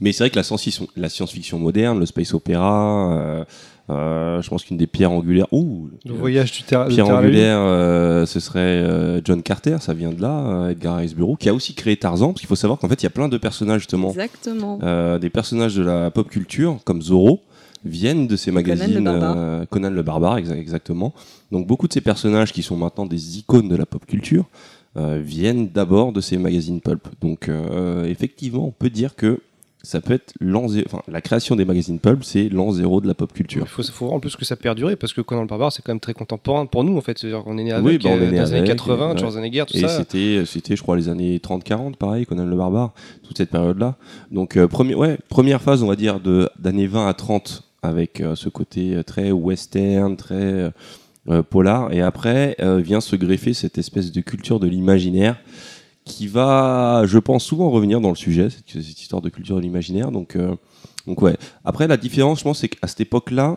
Mais 0.00 0.12
c'est 0.12 0.22
vrai 0.24 0.30
que 0.30 0.36
la 0.36 0.42
science-fiction, 0.44 0.86
la 0.96 1.08
science-fiction 1.08 1.58
moderne, 1.58 1.98
le 1.98 2.06
space 2.06 2.32
opéra, 2.34 3.44
euh, 3.90 4.40
je 4.40 4.48
pense 4.48 4.64
qu'une 4.64 4.76
des 4.78 4.86
pierres 4.86 5.10
angulaires, 5.12 5.46
ouh, 5.52 5.88
Le 6.06 6.12
voyage 6.14 6.52
du 6.52 6.62
terrain. 6.62 6.86
pierre 6.88 7.06
angulaire, 7.08 7.58
euh, 7.58 8.24
ce 8.26 8.40
serait 8.40 8.60
euh, 8.60 9.20
John 9.24 9.42
Carter, 9.42 9.76
ça 9.80 9.92
vient 9.92 10.10
de 10.10 10.22
là, 10.22 10.68
Edgar 10.70 10.96
Rice 10.96 11.14
Burroughs, 11.14 11.36
qui 11.38 11.48
a 11.50 11.54
aussi 11.54 11.74
créé 11.74 11.96
Tarzan, 11.96 12.28
parce 12.28 12.40
qu'il 12.40 12.48
faut 12.48 12.56
savoir 12.56 12.78
qu'en 12.78 12.88
fait, 12.88 13.02
il 13.02 13.04
y 13.04 13.06
a 13.06 13.10
plein 13.10 13.28
de 13.28 13.36
personnages 13.36 13.80
justement 13.82 14.10
Exactement. 14.10 14.78
euh, 14.82 15.18
des 15.18 15.28
personnages 15.30 15.74
de 15.76 15.82
la 15.82 16.10
pop 16.10 16.28
culture 16.28 16.78
comme 16.84 17.02
Zorro 17.02 17.40
viennent 17.84 18.26
de 18.26 18.36
ces 18.36 18.50
magazines 18.50 19.04
le 19.04 19.10
euh, 19.10 19.66
Conan 19.66 19.90
le 19.90 20.02
barbare 20.02 20.38
exa- 20.38 20.56
exactement 20.56 21.12
donc 21.52 21.66
beaucoup 21.66 21.86
de 21.86 21.92
ces 21.92 22.00
personnages 22.00 22.50
qui 22.50 22.62
sont 22.62 22.76
maintenant 22.78 23.04
des 23.04 23.36
icônes 23.38 23.68
de 23.68 23.76
la 23.76 23.84
pop 23.84 24.06
culture 24.06 24.46
euh, 24.96 25.20
viennent 25.22 25.68
d'abord 25.68 26.12
de 26.12 26.22
ces 26.22 26.38
magazines 26.38 26.80
pulp 26.80 27.06
donc 27.20 27.50
euh, 27.50 28.06
effectivement 28.06 28.66
on 28.66 28.70
peut 28.70 28.88
dire 28.88 29.14
que 29.16 29.38
ça 29.84 30.00
peut 30.00 30.14
être 30.14 30.32
l'an 30.40 30.66
zé- 30.66 30.82
enfin 30.86 31.00
la 31.06 31.20
création 31.20 31.54
des 31.54 31.64
magazines 31.64 31.98
pulp 32.00 32.24
c'est 32.24 32.48
l'an 32.48 32.72
zéro 32.72 33.00
de 33.00 33.06
la 33.06 33.14
pop 33.14 33.30
Il 33.32 33.36
culture 33.36 33.68
faut, 33.68 33.82
faut 33.84 34.06
voir 34.06 34.16
en 34.16 34.20
plus 34.20 34.34
que 34.34 34.44
ça 34.44 34.56
perduré 34.56 34.96
parce 34.96 35.12
que 35.12 35.20
Conan 35.20 35.42
le 35.42 35.46
Barbare 35.46 35.70
c'est 35.72 35.82
quand 35.82 35.92
même 35.92 36.00
très 36.00 36.14
contemporain 36.14 36.66
pour 36.66 36.82
nous 36.82 36.96
en 36.96 37.00
fait. 37.00 37.16
C'est-à-dire 37.18 37.44
qu'on 37.44 37.56
est 37.58 37.64
né 37.64 37.72
avec 37.72 37.86
Oui, 37.86 37.98
bah, 37.98 38.10
on 38.12 38.14
est 38.14 38.16
euh, 38.16 38.30
né 38.30 38.36
dans 38.38 38.42
les 38.44 38.48
années 38.50 38.58
avec, 38.58 38.70
80, 38.70 39.12
ouais. 39.12 39.18
Schwarzenegger, 39.18 39.64
tout 39.68 39.76
Et 39.76 39.80
ça. 39.82 39.88
c'était, 39.88 40.42
c'était, 40.46 40.74
je 40.74 40.82
crois, 40.82 40.96
les 40.96 41.08
années 41.08 41.38
30-40, 41.38 41.96
pareil, 41.96 42.26
Conan 42.26 42.44
le 42.46 42.56
Barbare, 42.56 42.92
toute 43.22 43.36
cette 43.36 43.50
période-là. 43.50 43.96
Donc, 44.30 44.56
euh, 44.56 44.66
premier, 44.66 44.94
ouais, 44.94 45.18
première 45.28 45.60
phase, 45.62 45.82
on 45.82 45.86
va 45.86 45.96
dire, 45.96 46.18
de, 46.20 46.48
d'années 46.58 46.86
20 46.86 47.06
à 47.06 47.14
30, 47.14 47.62
avec 47.82 48.20
euh, 48.20 48.34
ce 48.34 48.48
côté 48.48 48.94
euh, 48.94 49.02
très 49.02 49.30
western, 49.30 50.16
très 50.16 50.72
euh, 51.28 51.42
polar. 51.42 51.92
Et 51.92 52.00
après, 52.02 52.56
vient 52.60 53.00
se 53.00 53.16
greffer 53.16 53.54
cette 53.54 53.78
espèce 53.78 54.12
de 54.12 54.20
culture 54.20 54.60
de 54.60 54.66
l'imaginaire 54.66 55.36
qui 56.04 56.26
va, 56.26 57.04
je 57.06 57.18
pense, 57.18 57.44
souvent 57.44 57.70
revenir 57.70 58.00
dans 58.00 58.10
le 58.10 58.16
sujet, 58.16 58.50
cette, 58.50 58.82
cette 58.82 59.00
histoire 59.00 59.22
de 59.22 59.30
culture 59.30 59.56
de 59.56 59.62
l'imaginaire. 59.62 60.10
Donc, 60.10 60.36
euh, 60.36 60.54
donc, 61.06 61.22
ouais. 61.22 61.36
Après, 61.64 61.86
la 61.86 61.96
différence, 61.96 62.40
je 62.40 62.44
pense, 62.44 62.60
c'est 62.60 62.68
qu'à 62.68 62.86
cette 62.86 63.00
époque-là, 63.00 63.56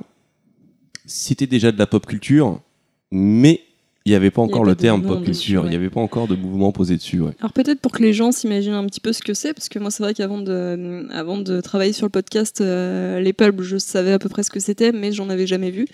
c'était 1.05 1.47
déjà 1.47 1.71
de 1.71 1.79
la 1.79 1.87
pop 1.87 2.05
culture, 2.05 2.59
mais 3.11 3.61
il 4.05 4.11
n'y 4.11 4.15
avait 4.15 4.31
pas 4.31 4.41
encore 4.41 4.61
avait 4.61 4.71
le 4.71 4.75
terme 4.77 5.03
pop 5.05 5.21
culture, 5.21 5.61
il 5.61 5.65
ouais. 5.65 5.69
n'y 5.69 5.75
avait 5.75 5.89
pas 5.89 5.99
encore 5.99 6.29
de 6.29 6.35
mouvement 6.35 6.71
posé 6.71 6.95
dessus. 6.95 7.19
Ouais. 7.19 7.33
Alors 7.39 7.51
peut-être 7.51 7.81
pour 7.81 7.91
que 7.91 8.01
les 8.01 8.13
gens 8.13 8.31
s'imaginent 8.31 8.73
un 8.73 8.85
petit 8.85 9.01
peu 9.01 9.11
ce 9.11 9.21
que 9.21 9.33
c'est, 9.33 9.53
parce 9.53 9.67
que 9.67 9.79
moi 9.79 9.91
c'est 9.91 10.01
vrai 10.01 10.13
qu'avant 10.13 10.39
de, 10.39 11.05
avant 11.11 11.37
de 11.37 11.59
travailler 11.59 11.91
sur 11.91 12.05
le 12.05 12.09
podcast, 12.09 12.61
euh, 12.61 13.19
les 13.19 13.33
pulps, 13.33 13.61
je 13.63 13.77
savais 13.77 14.13
à 14.13 14.19
peu 14.19 14.29
près 14.29 14.43
ce 14.43 14.49
que 14.49 14.61
c'était, 14.61 14.93
mais 14.93 15.11
j'en 15.11 15.29
avais 15.29 15.45
jamais 15.45 15.71
vu. 15.71 15.87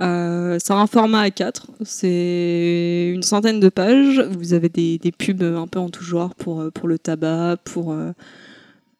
Euh, 0.00 0.58
c'est 0.60 0.72
un 0.72 0.86
format 0.86 1.28
A4, 1.28 1.62
c'est 1.84 3.10
une 3.14 3.22
centaine 3.22 3.60
de 3.60 3.68
pages. 3.68 4.20
Vous 4.20 4.52
avez 4.52 4.68
des, 4.68 5.12
pubs 5.16 5.42
un 5.42 5.66
peu 5.66 5.78
en 5.78 5.88
tout 5.88 6.04
genre 6.04 6.34
pour, 6.34 6.60
euh, 6.60 6.70
pour 6.70 6.88
le 6.88 6.98
tabac, 6.98 7.56
pour, 7.64 7.92
euh, 7.92 8.12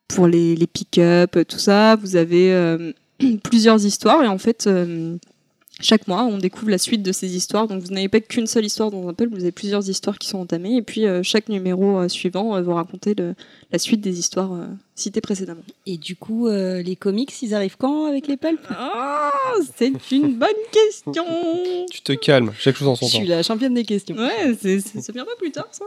pour 0.09 0.27
les, 0.27 0.57
pick-up, 0.67 1.39
tout 1.47 1.59
ça. 1.59 1.97
Vous 1.97 2.17
avez 2.17 2.95
plusieurs 3.43 3.85
histoires 3.85 4.23
et 4.23 4.29
en 4.29 4.39
fait, 4.39 4.69
chaque 5.81 6.09
mois, 6.09 6.25
on 6.25 6.39
découvre 6.39 6.71
la 6.71 6.79
suite 6.79 7.03
de 7.03 7.13
ces 7.13 7.37
histoires. 7.37 7.69
Donc 7.69 7.83
vous 7.83 7.93
n'avez 7.93 8.09
pas 8.09 8.21
qu'une 8.21 8.47
seule 8.47 8.65
histoire 8.65 8.91
dans 8.91 9.09
un 9.09 9.13
pulp, 9.15 9.33
vous 9.33 9.43
avez 9.43 9.53
plusieurs 9.53 9.89
histoires 9.91 10.19
qui 10.19 10.29
sont 10.29 10.39
entamées 10.39 10.77
et 10.77 10.83
puis 10.83 11.07
euh, 11.07 11.23
chaque 11.23 11.49
numéro 11.49 11.99
euh, 11.99 12.09
suivant 12.09 12.57
euh, 12.57 12.63
va 12.63 12.75
raconter 12.75 13.15
le- 13.15 13.35
la 13.73 13.79
suite 13.79 14.01
des 14.01 14.19
histoires 14.19 14.53
euh, 14.55 14.67
citées 14.95 15.21
précédemment. 15.21 15.61
Et 15.87 15.99
du 15.99 16.17
coup, 16.17 16.49
euh, 16.49 16.83
les 16.83 16.97
comics, 16.97 17.33
ils 17.43 17.55
arrivent 17.55 17.77
quand 17.79 18.07
avec 18.07 18.27
les 18.27 18.37
pulps? 18.39 18.63
Ah, 18.71 19.31
c'est 19.77 19.93
une 20.13 20.35
bonne 20.39 20.49
question. 20.73 21.25
Tu 21.91 22.01
te 22.01 22.13
calmes, 22.13 22.53
chaque 22.59 22.77
chose 22.77 22.89
en 22.89 22.95
Je 22.95 23.01
son 23.01 23.07
temps. 23.11 23.19
suis 23.19 23.27
la 23.27 23.43
championne 23.43 23.75
des 23.75 23.85
questions. 23.85 24.17
Ouais, 24.17 24.55
c'est- 24.61 24.81
ça 24.81 25.13
vient 25.13 25.25
pas 25.27 25.37
plus 25.39 25.51
tard, 25.51 25.69
ça? 25.73 25.85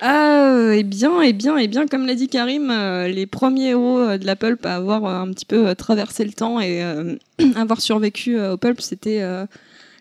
Ah, 0.00 0.72
eh 0.74 0.82
bien, 0.82 1.22
eh 1.22 1.32
bien, 1.32 1.56
eh 1.56 1.68
bien, 1.68 1.86
comme 1.86 2.06
l'a 2.06 2.14
dit 2.14 2.28
Karim, 2.28 2.70
euh, 2.70 3.08
les 3.08 3.26
premiers 3.26 3.70
héros 3.70 3.98
euh, 3.98 4.18
de 4.18 4.26
la 4.26 4.36
pulp 4.36 4.66
à 4.66 4.74
avoir 4.76 5.04
euh, 5.06 5.22
un 5.22 5.30
petit 5.32 5.46
peu 5.46 5.68
euh, 5.68 5.74
traversé 5.74 6.24
le 6.24 6.32
temps 6.32 6.60
et 6.60 6.82
euh, 6.82 7.14
avoir 7.56 7.80
survécu 7.80 8.38
euh, 8.38 8.52
au 8.54 8.56
pulp, 8.58 8.80
c'était 8.82 9.22
euh, 9.22 9.46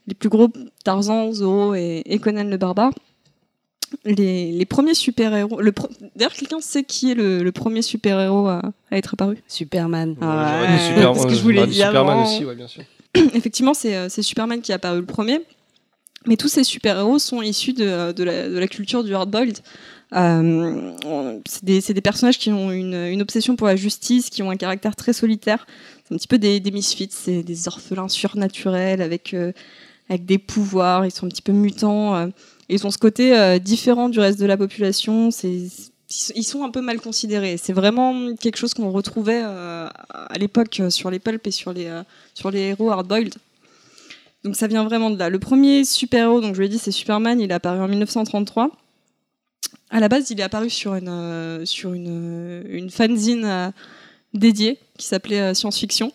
les 0.08 0.14
plus 0.14 0.28
gros 0.30 0.50
Tarzan, 0.84 1.32
Zoro 1.32 1.76
et, 1.76 2.04
et 2.06 2.20
Conan 2.20 2.44
le 2.44 2.58
barbare. 2.58 2.92
Les, 4.04 4.52
les 4.52 4.66
premiers 4.66 4.96
super-héros. 4.96 5.62
le 5.62 5.72
pro- 5.72 5.88
D'ailleurs, 6.18 6.34
quelqu'un 6.34 6.60
sait 6.60 6.84
qui 6.84 7.12
est 7.12 7.16
le, 7.16 7.44
le 7.44 7.52
premier 7.54 7.82
super-héros 7.82 8.48
à, 8.48 8.62
à 8.92 8.98
être 8.98 9.14
apparu? 9.14 9.38
Superman. 9.48 10.16
Ah 10.20 10.60
ouais, 10.62 10.78
Super- 10.80 11.14
parce 11.14 11.26
que 11.26 11.34
je 11.34 11.42
voulais 11.42 11.72
Superman 11.72 12.10
avant. 12.20 12.24
aussi, 12.26 12.44
ouais, 12.44 12.56
bien 12.56 12.68
sûr. 12.68 12.84
Effectivement, 13.34 13.74
c'est 13.74 14.10
c'est 14.10 14.22
Superman 14.24 14.60
qui 14.62 14.74
est 14.74 14.76
apparu 14.76 15.00
le 15.00 15.06
premier. 15.06 15.40
Mais 16.28 16.38
tous 16.38 16.48
ces 16.48 16.64
super-héros 16.64 17.20
sont 17.20 17.42
issus 17.42 17.74
de, 17.74 18.12
de 18.12 18.24
la, 18.24 18.68
culture 18.68 19.04
du 19.04 19.14
hard-boiled. 19.14 19.60
Euh, 20.14 20.92
c'est 21.48 21.94
des, 21.94 22.02
personnages 22.02 22.40
qui 22.40 22.52
ont 22.52 22.72
une, 22.72 23.22
obsession 23.22 23.56
pour 23.56 23.68
la 23.68 23.76
justice, 23.76 24.30
qui 24.30 24.44
ont 24.44 24.50
un 24.50 24.56
caractère 24.56 24.96
très 24.96 25.14
solitaire. 25.14 25.68
C'est 26.04 26.14
un 26.14 26.18
petit 26.18 26.28
peu 26.28 26.38
des, 26.38 26.60
misfits, 26.72 27.10
c'est 27.12 27.44
des 27.44 27.68
orphelins 27.68 28.08
surnaturels 28.08 29.02
avec, 29.02 29.34
euh, 29.34 29.52
avec 30.10 30.26
des 30.26 30.38
pouvoirs, 30.38 31.06
ils 31.06 31.12
sont 31.12 31.26
un 31.26 31.30
petit 31.30 31.42
peu 31.42 31.52
mutants. 31.52 32.16
euh, 32.16 32.28
ils 32.70 32.86
ont 32.86 32.92
ce 32.92 32.98
côté 32.98 33.38
euh, 33.38 33.60
différent 33.60 34.10
du 34.10 34.20
reste 34.20 34.40
de 34.40 34.46
la 34.46 34.58
population. 34.58 35.30
Ils 36.36 36.44
sont 36.44 36.64
un 36.64 36.72
peu 36.72 36.82
mal 36.82 37.00
considérés. 37.00 37.58
C'est 37.58 37.74
vraiment 37.74 38.36
quelque 38.36 38.58
chose 38.58 38.74
qu'on 38.74 38.92
retrouvait 38.92 39.42
euh, 39.44 39.88
à 40.12 40.38
l'époque 40.38 40.80
euh, 40.80 40.90
sur 40.90 41.12
les 41.12 41.20
pulps 41.20 41.48
et 41.48 41.52
sur 41.52 41.74
les, 41.74 41.88
euh, 41.88 42.04
sur 42.34 42.52
les 42.52 42.62
héros 42.62 42.92
hard-boiled. 42.92 43.36
Donc 44.46 44.56
ça 44.56 44.68
vient 44.68 44.84
vraiment 44.84 45.10
de 45.10 45.18
là. 45.18 45.30
Le 45.30 45.40
premier 45.40 45.84
super-héros, 45.84 46.40
donc 46.40 46.54
je 46.54 46.62
l'ai 46.62 46.70
dit, 46.70 46.78
c'est 46.78 46.92
Superman. 46.92 47.42
Il 47.42 47.50
est 47.50 47.54
apparu 47.54 47.80
en 47.80 47.88
1933. 47.88 48.70
À 49.90 50.00
la 50.00 50.08
base, 50.08 50.30
il 50.30 50.40
est 50.40 50.44
apparu 50.44 50.70
sur 50.70 50.94
une, 50.94 51.10
euh, 51.10 51.66
sur 51.66 51.96
une, 51.96 52.08
euh, 52.10 52.64
une 52.70 52.92
fanzine 52.92 53.44
euh, 53.44 53.72
dédiée 54.36 54.78
qui 55.00 55.08
s'appelait 55.08 55.56
Science 55.56 55.80
Fiction. 55.80 56.14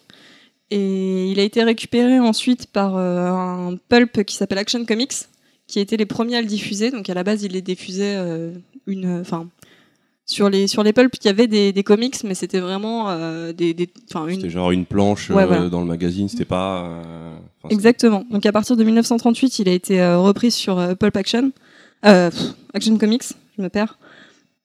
Et 0.71 1.33
il 1.33 1.41
a 1.41 1.43
été 1.43 1.65
récupéré 1.65 2.21
ensuite 2.21 2.69
par 2.69 2.97
un 2.97 3.77
pulp 3.89 4.23
qui 4.23 4.37
s'appelle 4.37 4.59
Action 4.59 4.85
Comics, 4.85 5.13
qui 5.67 5.81
été 5.81 5.97
les 5.97 6.07
premiers 6.07 6.37
à 6.37 6.41
le 6.41 6.47
diffuser. 6.47 6.93
Donc 6.93 7.11
à 7.11 7.15
la 7.15 7.25
base, 7.25 7.43
il 7.43 7.51
les 7.51 7.63
diffusait 7.63 8.17
une, 8.87 9.25
sur 10.31 10.49
les 10.49 10.69
sur 10.69 10.85
les 10.85 10.93
pulps, 10.93 11.19
il 11.23 11.27
y 11.27 11.29
avait 11.29 11.49
des, 11.49 11.73
des 11.73 11.83
comics, 11.83 12.15
mais 12.23 12.35
c'était 12.35 12.61
vraiment 12.61 13.11
euh, 13.11 13.53
des, 13.53 13.75
des, 13.75 13.91
une 14.29 14.31
C'était 14.37 14.49
genre 14.49 14.71
une 14.71 14.87
planche 14.87 15.29
Ouais, 15.31 15.43
euh, 15.43 15.47
voilà. 15.47 15.69
dans 15.69 15.81
le 15.81 15.87
magazine, 15.89 16.29
c'était 16.29 16.45
pas. 16.45 16.85
euh, 16.85 17.35
enfin, 17.63 17.75
Exactement. 17.75 18.25
Donc 18.31 18.47
à 18.47 18.53
partir 18.53 18.77
de 18.77 18.85
1938, 18.85 19.59
il 19.59 19.69
a 19.69 19.73
été 19.73 20.15
repris 20.15 20.53
sur 20.53 20.77
Pulp 20.97 21.17
Action, 21.17 21.51
Action 22.05 22.97
Comics, 22.97 23.25
je 23.59 23.63
me 23.63 23.69
perds. 23.69 23.99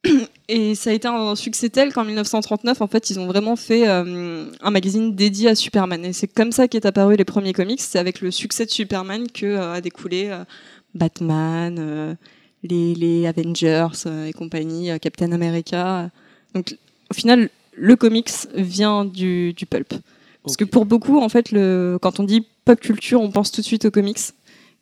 Et 0.47 0.75
ça 0.75 0.91
a 0.91 0.93
été 0.93 1.07
un 1.07 1.33
succès 1.33 1.69
tel 1.69 1.91
qu'en 1.91 2.03
1939, 2.05 2.79
en 2.81 2.87
fait, 2.87 3.09
ils 3.09 3.19
ont 3.19 3.25
vraiment 3.25 3.55
fait 3.55 3.87
un 3.87 4.69
magazine 4.69 5.15
dédié 5.15 5.49
à 5.49 5.55
Superman. 5.55 6.05
Et 6.05 6.13
c'est 6.13 6.27
comme 6.27 6.51
ça 6.51 6.67
qu'est 6.67 6.85
apparu 6.85 7.15
les 7.15 7.25
premiers 7.25 7.53
comics. 7.53 7.81
C'est 7.81 7.97
avec 7.97 8.21
le 8.21 8.29
succès 8.29 8.67
de 8.67 8.69
Superman 8.69 9.25
que 9.33 9.57
a 9.57 9.81
découlé 9.81 10.29
Batman, 10.93 12.15
les, 12.65 12.95
les 12.95 13.27
Avengers 13.27 13.87
euh, 14.05 14.25
et 14.27 14.33
compagnie, 14.33 14.91
euh, 14.91 14.97
Captain 14.97 15.31
America. 15.31 16.09
Donc 16.53 16.77
au 17.09 17.13
final, 17.13 17.49
le 17.77 17.95
comics 17.95 18.31
vient 18.55 19.05
du, 19.05 19.53
du 19.53 19.65
pulp. 19.65 19.93
Parce 20.43 20.57
que 20.57 20.63
pour 20.65 20.85
beaucoup, 20.85 21.19
en 21.19 21.29
fait, 21.29 21.51
le, 21.51 21.97
quand 22.01 22.19
on 22.19 22.23
dit 22.23 22.45
pop 22.65 22.79
culture, 22.79 23.19
on 23.21 23.31
pense 23.31 23.51
tout 23.51 23.61
de 23.61 23.65
suite 23.65 23.85
aux 23.85 23.91
comics. 23.91 24.19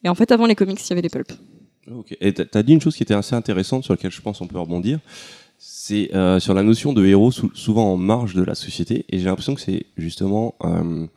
Et 0.03 0.09
en 0.09 0.15
fait, 0.15 0.31
avant 0.31 0.45
les 0.45 0.55
comics, 0.55 0.79
il 0.85 0.89
y 0.89 0.93
avait 0.93 1.01
les 1.01 1.09
pulps. 1.09 1.37
Ok. 1.89 2.15
Et 2.19 2.33
t'as 2.33 2.59
as 2.59 2.63
dit 2.63 2.73
une 2.73 2.81
chose 2.81 2.95
qui 2.95 3.03
était 3.03 3.13
assez 3.13 3.35
intéressante 3.35 3.83
sur 3.83 3.93
laquelle 3.93 4.11
je 4.11 4.21
pense 4.21 4.41
on 4.41 4.47
peut 4.47 4.59
rebondir. 4.59 4.99
C'est 5.57 6.13
euh, 6.13 6.39
sur 6.41 6.53
la 6.53 6.63
notion 6.63 6.91
de 6.91 7.05
héros 7.05 7.31
sou- 7.31 7.51
souvent 7.55 7.93
en 7.93 7.97
marge 7.97 8.33
de 8.33 8.43
la 8.43 8.55
société. 8.55 9.05
Et 9.09 9.19
j'ai 9.19 9.25
l'impression 9.25 9.55
que 9.55 9.61
c'est 9.61 9.85
justement. 9.97 10.55
euh, 10.63 11.07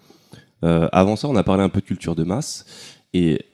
euh, 0.64 0.88
avant 0.92 1.16
ça, 1.16 1.28
on 1.28 1.36
a 1.36 1.42
parlé 1.42 1.62
un 1.62 1.68
peu 1.68 1.80
de 1.80 1.86
culture 1.86 2.14
de 2.14 2.24
masse. 2.24 2.64
Et 3.12 3.44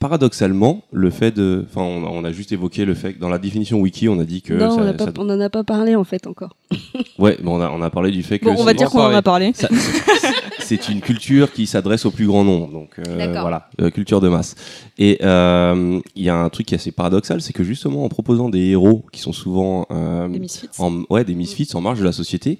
paradoxalement, 0.00 0.82
le 0.90 1.10
fait 1.10 1.30
de. 1.30 1.64
Enfin, 1.68 1.82
on, 1.82 2.04
a- 2.04 2.10
on 2.10 2.24
a 2.24 2.32
juste 2.32 2.50
évoqué 2.50 2.84
le 2.84 2.94
fait 2.94 3.14
que 3.14 3.20
dans 3.20 3.28
la 3.28 3.38
définition 3.38 3.78
wiki, 3.78 4.08
on 4.08 4.18
a 4.18 4.24
dit 4.24 4.42
que. 4.42 4.54
non, 4.54 4.70
ça- 4.70 4.76
on 4.76 4.98
ça- 4.98 5.24
n'en 5.24 5.40
a 5.40 5.48
pas 5.50 5.62
parlé 5.62 5.94
en 5.94 6.02
fait 6.04 6.26
encore. 6.26 6.56
Ouais, 7.18 7.36
mais 7.42 7.50
on 7.50 7.60
a, 7.60 7.70
on 7.70 7.82
a 7.82 7.90
parlé 7.90 8.10
du 8.10 8.22
fait 8.22 8.38
que. 8.38 8.46
Bon, 8.46 8.54
on 8.58 8.64
va 8.64 8.72
dire 8.72 8.88
qu'on 8.90 9.00
en 9.02 9.10
a 9.14 9.20
parlé. 9.22 9.52
C'est- 10.58 10.88
une 10.88 11.00
culture 11.00 11.52
qui 11.52 11.66
s'adresse 11.66 12.06
au 12.06 12.10
plus 12.12 12.26
grand 12.26 12.44
nombre, 12.44 12.68
donc 12.72 12.90
euh, 13.00 13.26
voilà, 13.40 13.68
euh, 13.80 13.90
culture 13.90 14.20
de 14.20 14.28
masse. 14.28 14.54
Et 14.98 15.18
euh, 15.22 16.00
il 16.14 16.22
y 16.22 16.28
a 16.28 16.36
un 16.36 16.48
truc 16.48 16.66
qui 16.66 16.74
est 16.74 16.78
assez 16.78 16.92
paradoxal, 16.92 17.40
c'est 17.42 17.52
que 17.52 17.64
justement 17.64 18.04
en 18.04 18.08
proposant 18.08 18.48
des 18.48 18.60
héros 18.68 19.04
qui 19.12 19.20
sont 19.20 19.32
souvent 19.32 19.86
Les 19.90 20.38
Misfits. 20.38 20.68
en, 20.78 21.02
ouais, 21.10 21.24
des 21.24 21.34
misfits 21.34 21.68
en 21.74 21.80
marge 21.80 21.98
de 21.98 22.04
la 22.04 22.12
société, 22.12 22.58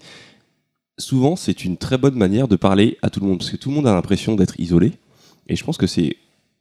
souvent 0.98 1.36
c'est 1.36 1.64
une 1.64 1.76
très 1.76 1.98
bonne 1.98 2.16
manière 2.16 2.48
de 2.48 2.56
parler 2.56 2.98
à 3.00 3.10
tout 3.10 3.20
le 3.20 3.26
monde, 3.26 3.38
parce 3.38 3.50
que 3.50 3.56
tout 3.56 3.68
le 3.70 3.76
monde 3.76 3.86
a 3.86 3.94
l'impression 3.94 4.34
d'être 4.34 4.58
isolé. 4.58 4.92
Et 5.48 5.54
je 5.56 5.64
pense 5.64 5.76
que 5.78 5.86
c'est 5.86 6.16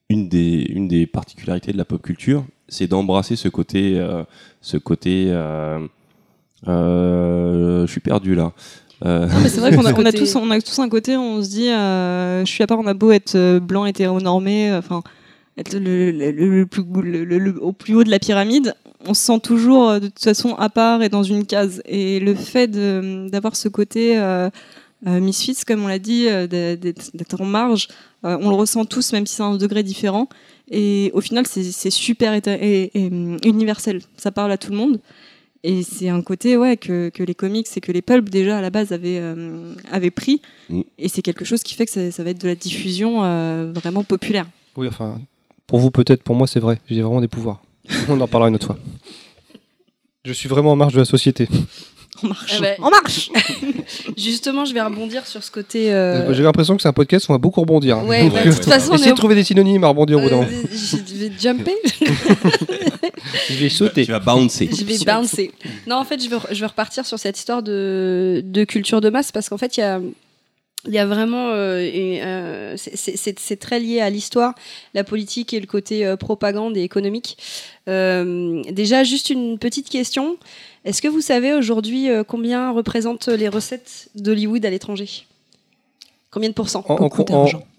une 0.10 0.28
des, 0.28 0.64
une 0.70 0.88
des 0.88 1.06
particularités 1.06 1.72
de 1.72 1.78
la 1.78 1.86
pop 1.86 2.02
culture, 2.02 2.44
c'est 2.68 2.88
d'embrasser 2.88 3.36
ce 3.36 3.48
côté, 3.48 4.00
euh, 4.00 4.24
ce 4.62 4.78
côté. 4.78 5.26
euh, 5.30 5.80
euh, 6.68 7.86
je 7.86 7.92
suis 7.92 8.02
perdu 8.02 8.34
là. 8.36 8.52
Euh, 9.06 9.28
Non, 9.28 9.40
mais 9.42 9.50
c'est 9.50 9.62
vrai 9.62 9.72
qu'on 9.76 9.86
a, 9.86 9.92
on 9.94 9.96
a 9.96 10.04
Côté- 10.12 10.18
tous, 10.18 10.36
on 10.36 10.50
a 10.52 10.60
tous 10.60 10.80
un 10.80 10.90
côté, 10.90 11.16
on 11.16 11.42
se 11.44 11.50
dit, 11.50 11.70
euh, 11.70 12.44
je 12.44 12.52
suis 12.52 12.64
à 12.64 12.68
part, 12.68 12.80
on 12.80 12.88
a 12.88 12.94
beau 12.96 13.12
être 13.12 13.60
blanc, 13.60 13.86
hétéronormé, 13.86 14.74
enfin, 14.74 15.04
être 15.58 15.74
le, 15.76 16.12
le- 16.12 16.32
le- 16.32 16.60
le 16.60 16.66
plus, 16.66 16.84
le- 17.04 17.24
le- 17.24 17.38
le- 17.38 17.64
au 17.64 17.72
plus 17.72 17.96
haut 17.96 18.04
de 18.04 18.10
la 18.10 18.20
pyramide, 18.20 18.74
on 19.08 19.14
se 19.14 19.22
sent 19.26 19.40
toujours 19.42 19.94
de 20.00 20.08
toute 20.08 20.24
façon 20.24 20.56
à 20.56 20.70
part 20.70 21.04
et 21.04 21.10
dans 21.10 21.24
une 21.24 21.46
case. 21.46 21.82
Et 21.86 22.20
le 22.20 22.34
fait 22.34 22.68
d'avoir 23.30 23.56
ce 23.56 23.70
côté 23.70 24.18
euh, 25.08 25.20
misfits, 25.20 25.64
comme 25.66 25.84
on 25.84 25.88
l'a 25.88 26.00
dit, 26.00 26.28
euh, 26.28 26.48
d'être 26.48 27.42
en 27.42 27.46
marge, 27.46 27.88
euh, 28.26 28.38
on 28.42 28.50
le 28.50 28.56
ressent 28.56 28.86
tous, 28.86 29.14
même 29.14 29.26
si 29.26 29.36
c'est 29.36 29.44
un 29.44 29.56
degré 29.56 29.84
différent. 29.84 30.28
Et 30.70 31.10
au 31.14 31.22
final, 31.22 31.46
c'est 31.48 31.90
super 31.90 32.34
éta- 32.34 32.58
et, 32.62 32.92
et, 32.94 33.08
hum, 33.08 33.38
universel. 33.44 34.02
Ça 34.18 34.32
parle 34.32 34.52
à 34.52 34.58
tout 34.58 34.72
le 34.72 34.78
monde. 34.78 35.00
Et 35.64 35.84
c'est 35.84 36.08
un 36.10 36.22
côté 36.22 36.56
ouais, 36.56 36.78
que, 36.78 37.10
que 37.10 37.22
les 37.22 37.36
comics 37.36 37.68
et 37.76 37.82
que 37.82 37.92
les 37.92 38.02
pulps 38.02 38.30
déjà 38.32 38.60
à 38.60 38.62
la 38.62 38.70
base 38.70 38.94
avaient, 38.94 39.20
euh, 39.20 39.74
avaient 39.92 40.12
pris. 40.12 40.42
Mm. 40.70 40.82
Et 40.98 41.10
c'est 41.10 41.22
quelque 41.22 41.44
chose 41.44 41.64
qui 41.64 41.76
fait 41.76 41.86
que 41.86 41.92
ça, 41.92 42.12
ça 42.12 42.24
va 42.24 42.30
être 42.30 42.42
de 42.42 42.48
la 42.48 42.56
diffusion 42.56 43.24
euh, 43.24 43.72
vraiment 43.74 44.04
populaire. 44.04 44.46
Oui, 44.78 44.88
enfin, 44.88 45.20
pour 45.68 45.80
vous 45.80 45.92
peut-être, 45.92 46.24
pour 46.24 46.36
moi 46.36 46.48
c'est 46.48 46.62
vrai. 46.62 46.80
J'ai 46.90 47.02
vraiment 47.02 47.20
des 47.20 47.28
pouvoirs. 47.28 47.62
On 48.08 48.20
en 48.22 48.28
parlera 48.28 48.48
une 48.48 48.56
autre 48.56 48.68
fois. 48.68 48.80
Je 50.24 50.32
suis 50.32 50.48
vraiment 50.48 50.72
en 50.72 50.76
marge 50.78 50.94
de 50.94 51.00
la 51.00 51.06
société. 51.06 51.50
En 52.24 52.28
marche. 52.28 52.54
Ah 52.58 52.62
bah, 52.62 52.68
En 52.82 52.90
marche 52.90 53.30
Justement, 54.18 54.66
je 54.66 54.74
vais 54.74 54.82
rebondir 54.82 55.26
sur 55.28 55.44
ce 55.44 55.52
côté. 55.52 55.94
euh, 55.94 56.34
J'ai 56.34 56.44
l'impression 56.44 56.76
que 56.76 56.82
c'est 56.82 56.88
un 56.88 56.94
podcast 56.94 57.28
où 57.28 57.32
on 57.32 57.36
va 57.36 57.40
beaucoup 57.40 57.62
rebondir. 57.62 57.98
hein. 57.98 58.06
Ouais, 58.06 58.30
bah, 58.30 58.40
euh, 58.46 58.50
de 58.50 58.54
toute 58.56 58.66
façon, 58.66 58.94
on 58.94 58.98
est 58.98 59.10
de 59.10 59.16
trouver 59.16 59.36
des 59.36 59.44
synonymes 59.44 59.84
à 59.84 59.88
rebondir 59.88 60.18
au 60.18 60.22
bout 60.22 60.28
Euh, 60.30 60.46
je 60.72 60.98
vais 61.16 61.32
jumper, 61.40 61.76
Je 63.50 63.54
vais 63.56 63.70
sauter. 63.70 64.06
tu 64.06 64.12
vas 64.12 64.20
bouncer. 64.20 64.70
je 64.72 64.84
vais 64.84 64.98
bouncer. 65.06 65.52
Non, 65.88 65.98
en 65.98 66.04
fait, 66.06 66.22
je 66.24 66.30
vais 66.30 66.66
repartir 66.66 67.06
sur 67.06 67.20
cette 67.20 67.38
histoire 67.38 67.64
de, 67.64 68.42
de 68.46 68.64
culture 68.64 69.02
de 69.02 69.10
masse 69.10 69.32
parce 69.32 69.50
qu'en 69.50 69.58
fait, 69.58 69.78
il 69.78 69.82
y 69.82 69.84
a, 69.84 70.00
il 70.88 70.94
y 70.94 70.98
a 71.00 71.06
vraiment. 71.06 71.50
euh, 71.50 71.80
euh, 71.94 72.76
c'est- 72.78 73.60
très 73.60 73.80
lié 73.80 74.00
à 74.00 74.10
l'histoire, 74.10 74.54
la 74.94 75.04
politique 75.04 75.54
et 75.54 75.60
le 75.60 75.66
côté 75.68 76.06
euh, 76.06 76.16
propagande 76.16 76.78
et 76.78 76.84
économique. 76.84 77.38
Euh, 77.88 78.62
déjà, 78.72 79.04
juste 79.04 79.30
une 79.30 79.58
petite 79.58 79.90
question. 79.90 80.38
Est-ce 80.86 81.02
que 81.02 81.08
vous 81.08 81.22
savez 81.22 81.54
aujourd'hui 81.54 82.10
euh, 82.10 82.24
combien 82.24 82.72
représentent 82.72 83.28
les 83.28 83.50
recettes 83.50 84.10
d'Hollywood 84.16 84.66
à 84.66 84.70
l'étranger? 84.70 85.26
Combien 86.32 86.50
de 86.50 86.54
pourcents? 86.54 86.86
En, 86.88 86.94
en- 86.96 87.10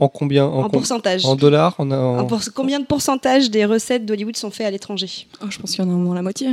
combien 0.08 0.44
en, 0.44 0.68
pourcentage 0.68 1.24
en 1.24 1.36
dollars 1.36 1.76
on 1.78 1.90
a 1.92 1.96
en- 1.96 2.18
En 2.18 2.24
pour- 2.26 2.40
Combien 2.54 2.80
de 2.80 2.84
pourcentage 2.84 3.48
des 3.50 3.64
recettes 3.64 4.04
d'Hollywood 4.04 4.36
sont 4.36 4.50
faits 4.50 4.66
à 4.66 4.70
l'étranger? 4.70 5.26
Oh, 5.42 5.46
Je 5.48 5.58
pense 5.58 5.70
qu'il 5.70 5.84
y 5.84 5.86
en 5.86 5.90
a 5.90 5.94
au 5.94 5.98
moins 5.98 6.14
la 6.16 6.22
moitié. 6.22 6.48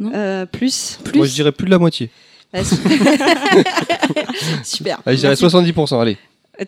Euh, 0.00 0.46
Plus 0.46 0.98
Plus 1.04 1.18
Moi 1.18 1.26
je 1.26 1.34
dirais 1.34 1.52
plus 1.52 1.66
de 1.66 1.70
la 1.70 1.78
moitié. 1.78 2.10
Su- 2.54 2.74
Super. 4.64 5.00
Allez, 5.06 5.16
je 5.16 5.20
dirais 5.22 5.36
Merci. 5.40 5.44
70%. 5.44 6.00
Allez. 6.00 6.16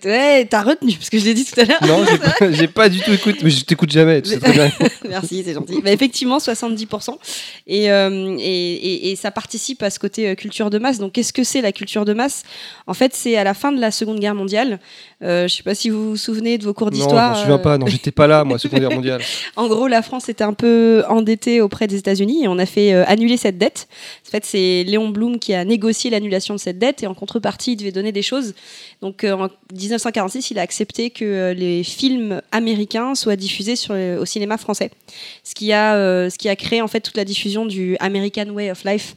Ouais, 0.05 0.46
t'as 0.48 0.62
retenu, 0.62 0.92
parce 0.94 1.11
que 1.11 1.18
je 1.18 1.24
l'ai 1.24 1.35
dit 1.35 1.44
tout 1.44 1.59
à 1.61 1.64
l'heure. 1.64 1.83
Non, 1.87 2.05
j'ai 2.53 2.68
pas, 2.68 2.83
pas 2.83 2.88
du 2.88 3.00
tout 3.00 3.12
écouté, 3.12 3.38
mais 3.42 3.50
je 3.50 3.64
t'écoute 3.64 3.90
jamais. 3.90 4.22
tu 4.22 4.31
sais 4.31 4.38
très 4.38 4.53
bien. 4.53 4.70
Merci, 5.09 5.42
c'est 5.44 5.53
gentil. 5.55 5.81
Bah, 5.83 5.90
effectivement, 5.90 6.38
70%. 6.38 7.16
Et, 7.66 7.90
euh, 7.90 8.37
et, 8.38 8.74
et- 8.74 9.11
et 9.11 9.16
ça 9.16 9.31
participe 9.33 9.83
à 9.83 9.90
ce 9.90 9.98
côté 9.98 10.29
euh, 10.29 10.35
culture 10.37 10.70
de 10.70 10.79
masse. 10.79 10.98
Donc, 10.98 11.12
qu'est-ce 11.12 11.33
que 11.33 11.42
c'est 11.44 11.61
la 11.61 11.72
culture 11.72 12.05
de 12.05 12.12
masse? 12.12 12.44
En 12.87 12.94
fait, 12.94 13.14
c'est 13.14 13.37
à 13.37 13.42
la 13.44 13.53
fin 13.55 13.72
de 13.72 13.81
la 13.81 13.90
Seconde 13.90 14.20
Guerre 14.20 14.35
mondiale. 14.37 14.79
Euh, 15.22 15.48
je 15.48 15.54
sais 15.54 15.62
pas 15.62 15.74
si 15.74 15.90
vous 15.90 16.11
vous 16.11 16.16
souvenez 16.16 16.56
de 16.56 16.64
vos 16.64 16.72
cours 16.72 16.87
Non, 16.87 16.92
je 16.92 16.96
d'histoire. 16.96 17.30
m'en 17.30 17.37
souviens 17.37 17.54
euh, 17.56 17.59
pas. 17.59 17.76
Non, 17.78 17.87
j'étais 17.87 18.11
pas 18.11 18.26
là, 18.26 18.42
moi, 18.44 18.59
Seconde 18.61 18.80
Guerre 18.80 18.90
mondiale. 18.90 19.20
En 19.56 19.68
gros, 19.68 19.87
la 19.87 20.00
France 20.02 20.28
était 20.28 20.44
un 20.44 20.54
peu 20.54 21.02
endettée 21.09 21.61
auprès 21.61 21.87
des 21.87 21.96
États-Unis 21.96 22.44
et 22.44 22.48
on 22.48 22.59
a 22.59 22.66
fait 22.66 22.94
euh, 22.94 23.04
annuler 23.06 23.37
cette 23.37 23.59
dette. 23.59 23.88
En 24.26 24.30
fait, 24.30 24.44
c'est 24.46 24.85
Léon 24.85 25.11
Blum 25.11 25.38
qui 25.38 25.52
a 25.52 25.64
négocié 25.64 26.11
l'annulation 26.11 26.54
de 26.54 26.61
cette 26.61 26.78
dette 26.78 27.02
et 27.02 27.06
en 27.06 27.14
contrepartie, 27.14 27.72
il 27.72 27.76
devait 27.76 27.92
donner 27.92 28.12
des 28.12 28.22
choses. 28.22 28.54
Donc, 29.02 29.24
euh, 29.24 29.33
en 29.33 29.48
1946, 29.72 30.50
il 30.50 30.59
a 30.59 30.62
accepté 30.62 31.11
que 31.11 31.24
euh, 31.24 31.54
les 31.54 31.85
films 31.85 32.40
américains 32.52 33.14
soient 33.14 33.37
diffusés 33.37 33.76
sur, 33.76 33.94
au 33.94 34.24
cinéma 34.24 34.59
français, 34.59 34.90
ce 35.44 35.54
qui 35.54 35.72
a, 35.72 35.94
euh, 35.96 36.30
ce 36.30 36.38
qui 36.38 36.48
a 36.48 36.56
créé 36.56 36.83
en 36.83 36.88
fait 36.88 37.00
toute 37.00 37.16
la 37.16 37.24
diffusion 37.24 37.64
du 37.66 37.96
American 38.00 38.48
Way 38.50 38.70
of 38.70 38.85
Life. 38.85 39.16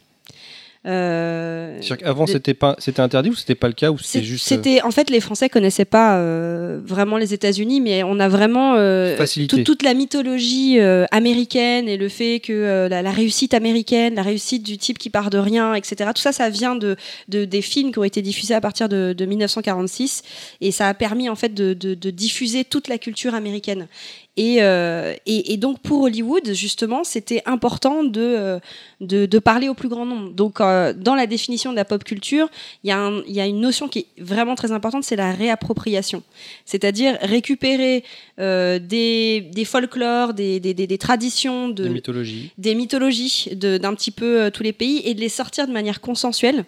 Euh, 0.85 1.77
C'est-à-dire 1.79 2.05
qu'avant, 2.05 2.25
de- 2.25 2.31
c'était 2.31 2.53
pas, 2.53 2.75
c'était 2.79 2.99
interdit 3.01 3.29
ou 3.29 3.35
c'était 3.35 3.55
pas 3.55 3.67
le 3.67 3.73
cas 3.73 3.89
ou 3.91 3.97
c'était 3.97 4.19
juste 4.25 4.45
euh, 4.51 4.55
C'était 4.55 4.81
en 4.81 4.91
fait 4.91 5.09
les 5.09 5.19
Français 5.21 5.47
connaissaient 5.49 5.85
pas 5.85 6.17
euh, 6.17 6.79
vraiment 6.85 7.17
les 7.17 7.33
États-Unis, 7.33 7.79
mais 7.79 8.03
on 8.03 8.19
a 8.19 8.27
vraiment 8.27 8.75
euh, 8.75 9.15
toute- 9.63 9.83
la 9.83 9.93
mythologie 9.93 10.79
euh, 10.79 11.05
américaine 11.11 11.87
et 11.87 11.97
le 11.97 12.09
fait 12.09 12.39
que 12.41 12.51
euh, 12.53 12.89
la, 12.89 13.01
la 13.01 13.11
réussite 13.11 13.53
américaine, 13.53 14.15
la 14.15 14.23
réussite 14.23 14.63
du 14.63 14.77
type 14.77 14.97
qui 14.97 15.09
part 15.09 15.29
de 15.29 15.37
rien, 15.37 15.73
etc. 15.73 16.11
Tout 16.13 16.21
ça, 16.21 16.31
ça 16.33 16.49
vient 16.49 16.75
de, 16.75 16.95
de- 17.29 17.45
des 17.45 17.61
films 17.61 17.91
qui 17.91 17.99
ont 17.99 18.03
été 18.03 18.21
diffusés 18.21 18.53
à 18.53 18.61
partir 18.61 18.89
de, 18.89 19.13
de 19.17 19.25
1946 19.25 20.21
et 20.61 20.71
ça 20.71 20.87
a 20.89 20.93
permis 20.93 21.29
en 21.29 21.35
fait 21.35 21.53
de, 21.53 21.73
de- 21.73 21.93
de 21.95 22.09
diffuser 22.09 22.65
toute 22.65 22.87
la 22.87 22.97
culture 22.97 23.35
américaine. 23.35 23.87
Et, 24.35 24.63
euh, 24.63 25.13
et, 25.27 25.53
et 25.53 25.57
donc 25.57 25.79
pour 25.81 26.01
Hollywood, 26.01 26.53
justement, 26.53 27.03
c'était 27.03 27.43
important 27.45 28.03
de, 28.03 28.19
euh, 28.19 28.59
de, 28.99 29.27
de 29.27 29.39
parler 29.39 29.69
au 29.69 29.75
plus 29.75 29.89
grand 29.89 30.07
nombre. 30.07 30.31
Donc 30.31 30.59
euh, 30.59 30.91
dans 30.91 31.13
la 31.13 31.27
définition 31.27 31.69
de 31.69 31.75
la 31.75 31.85
pop 31.85 32.03
culture, 32.03 32.49
il 32.83 32.87
y, 32.89 32.91
a 32.91 33.11
y 33.27 33.47
une 33.47 33.61
notion 33.61 33.87
qui 33.87 33.99
est 33.99 34.07
vraiment 34.17 34.55
très 34.55 34.71
importante, 34.71 35.03
c'est 35.03 35.15
la 35.15 35.33
réappropriation. 35.33 36.23
C'est-à-dire 36.65 37.15
récupérer 37.21 38.03
euh, 38.39 38.79
des, 38.79 39.41
des 39.53 39.65
folklores, 39.65 40.33
des, 40.33 40.59
des, 40.59 40.73
des- 40.73 40.97
traditions, 40.97 41.69
de, 41.69 41.83
des 41.83 41.89
mythologies. 41.89 42.51
des 42.57 42.73
mythologies 42.73 43.49
de- 43.55 43.77
d'un 43.77 43.93
petit 43.93 44.09
peu 44.11 44.49
tous 44.51 44.63
les 44.63 44.73
pays 44.73 45.01
et 45.05 45.13
de 45.13 45.19
les 45.19 45.29
sortir 45.29 45.67
de 45.67 45.73
manière 45.73 46.01
consensuelle 46.01 46.65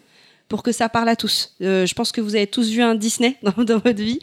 pour 0.47 0.61
que 0.63 0.71
ça 0.71 0.89
parle 0.89 1.09
à 1.09 1.15
tous. 1.15 1.53
Euh, 1.61 1.85
je 1.85 1.93
pense 1.95 2.11
que 2.11 2.21
vous 2.21 2.35
avez 2.35 2.45
tous 2.47 2.69
vu 2.69 2.81
un 2.81 2.93
Disney 2.95 3.35
dans, 3.43 3.63
dans 3.63 3.79
votre 3.79 4.01
vie. 4.01 4.19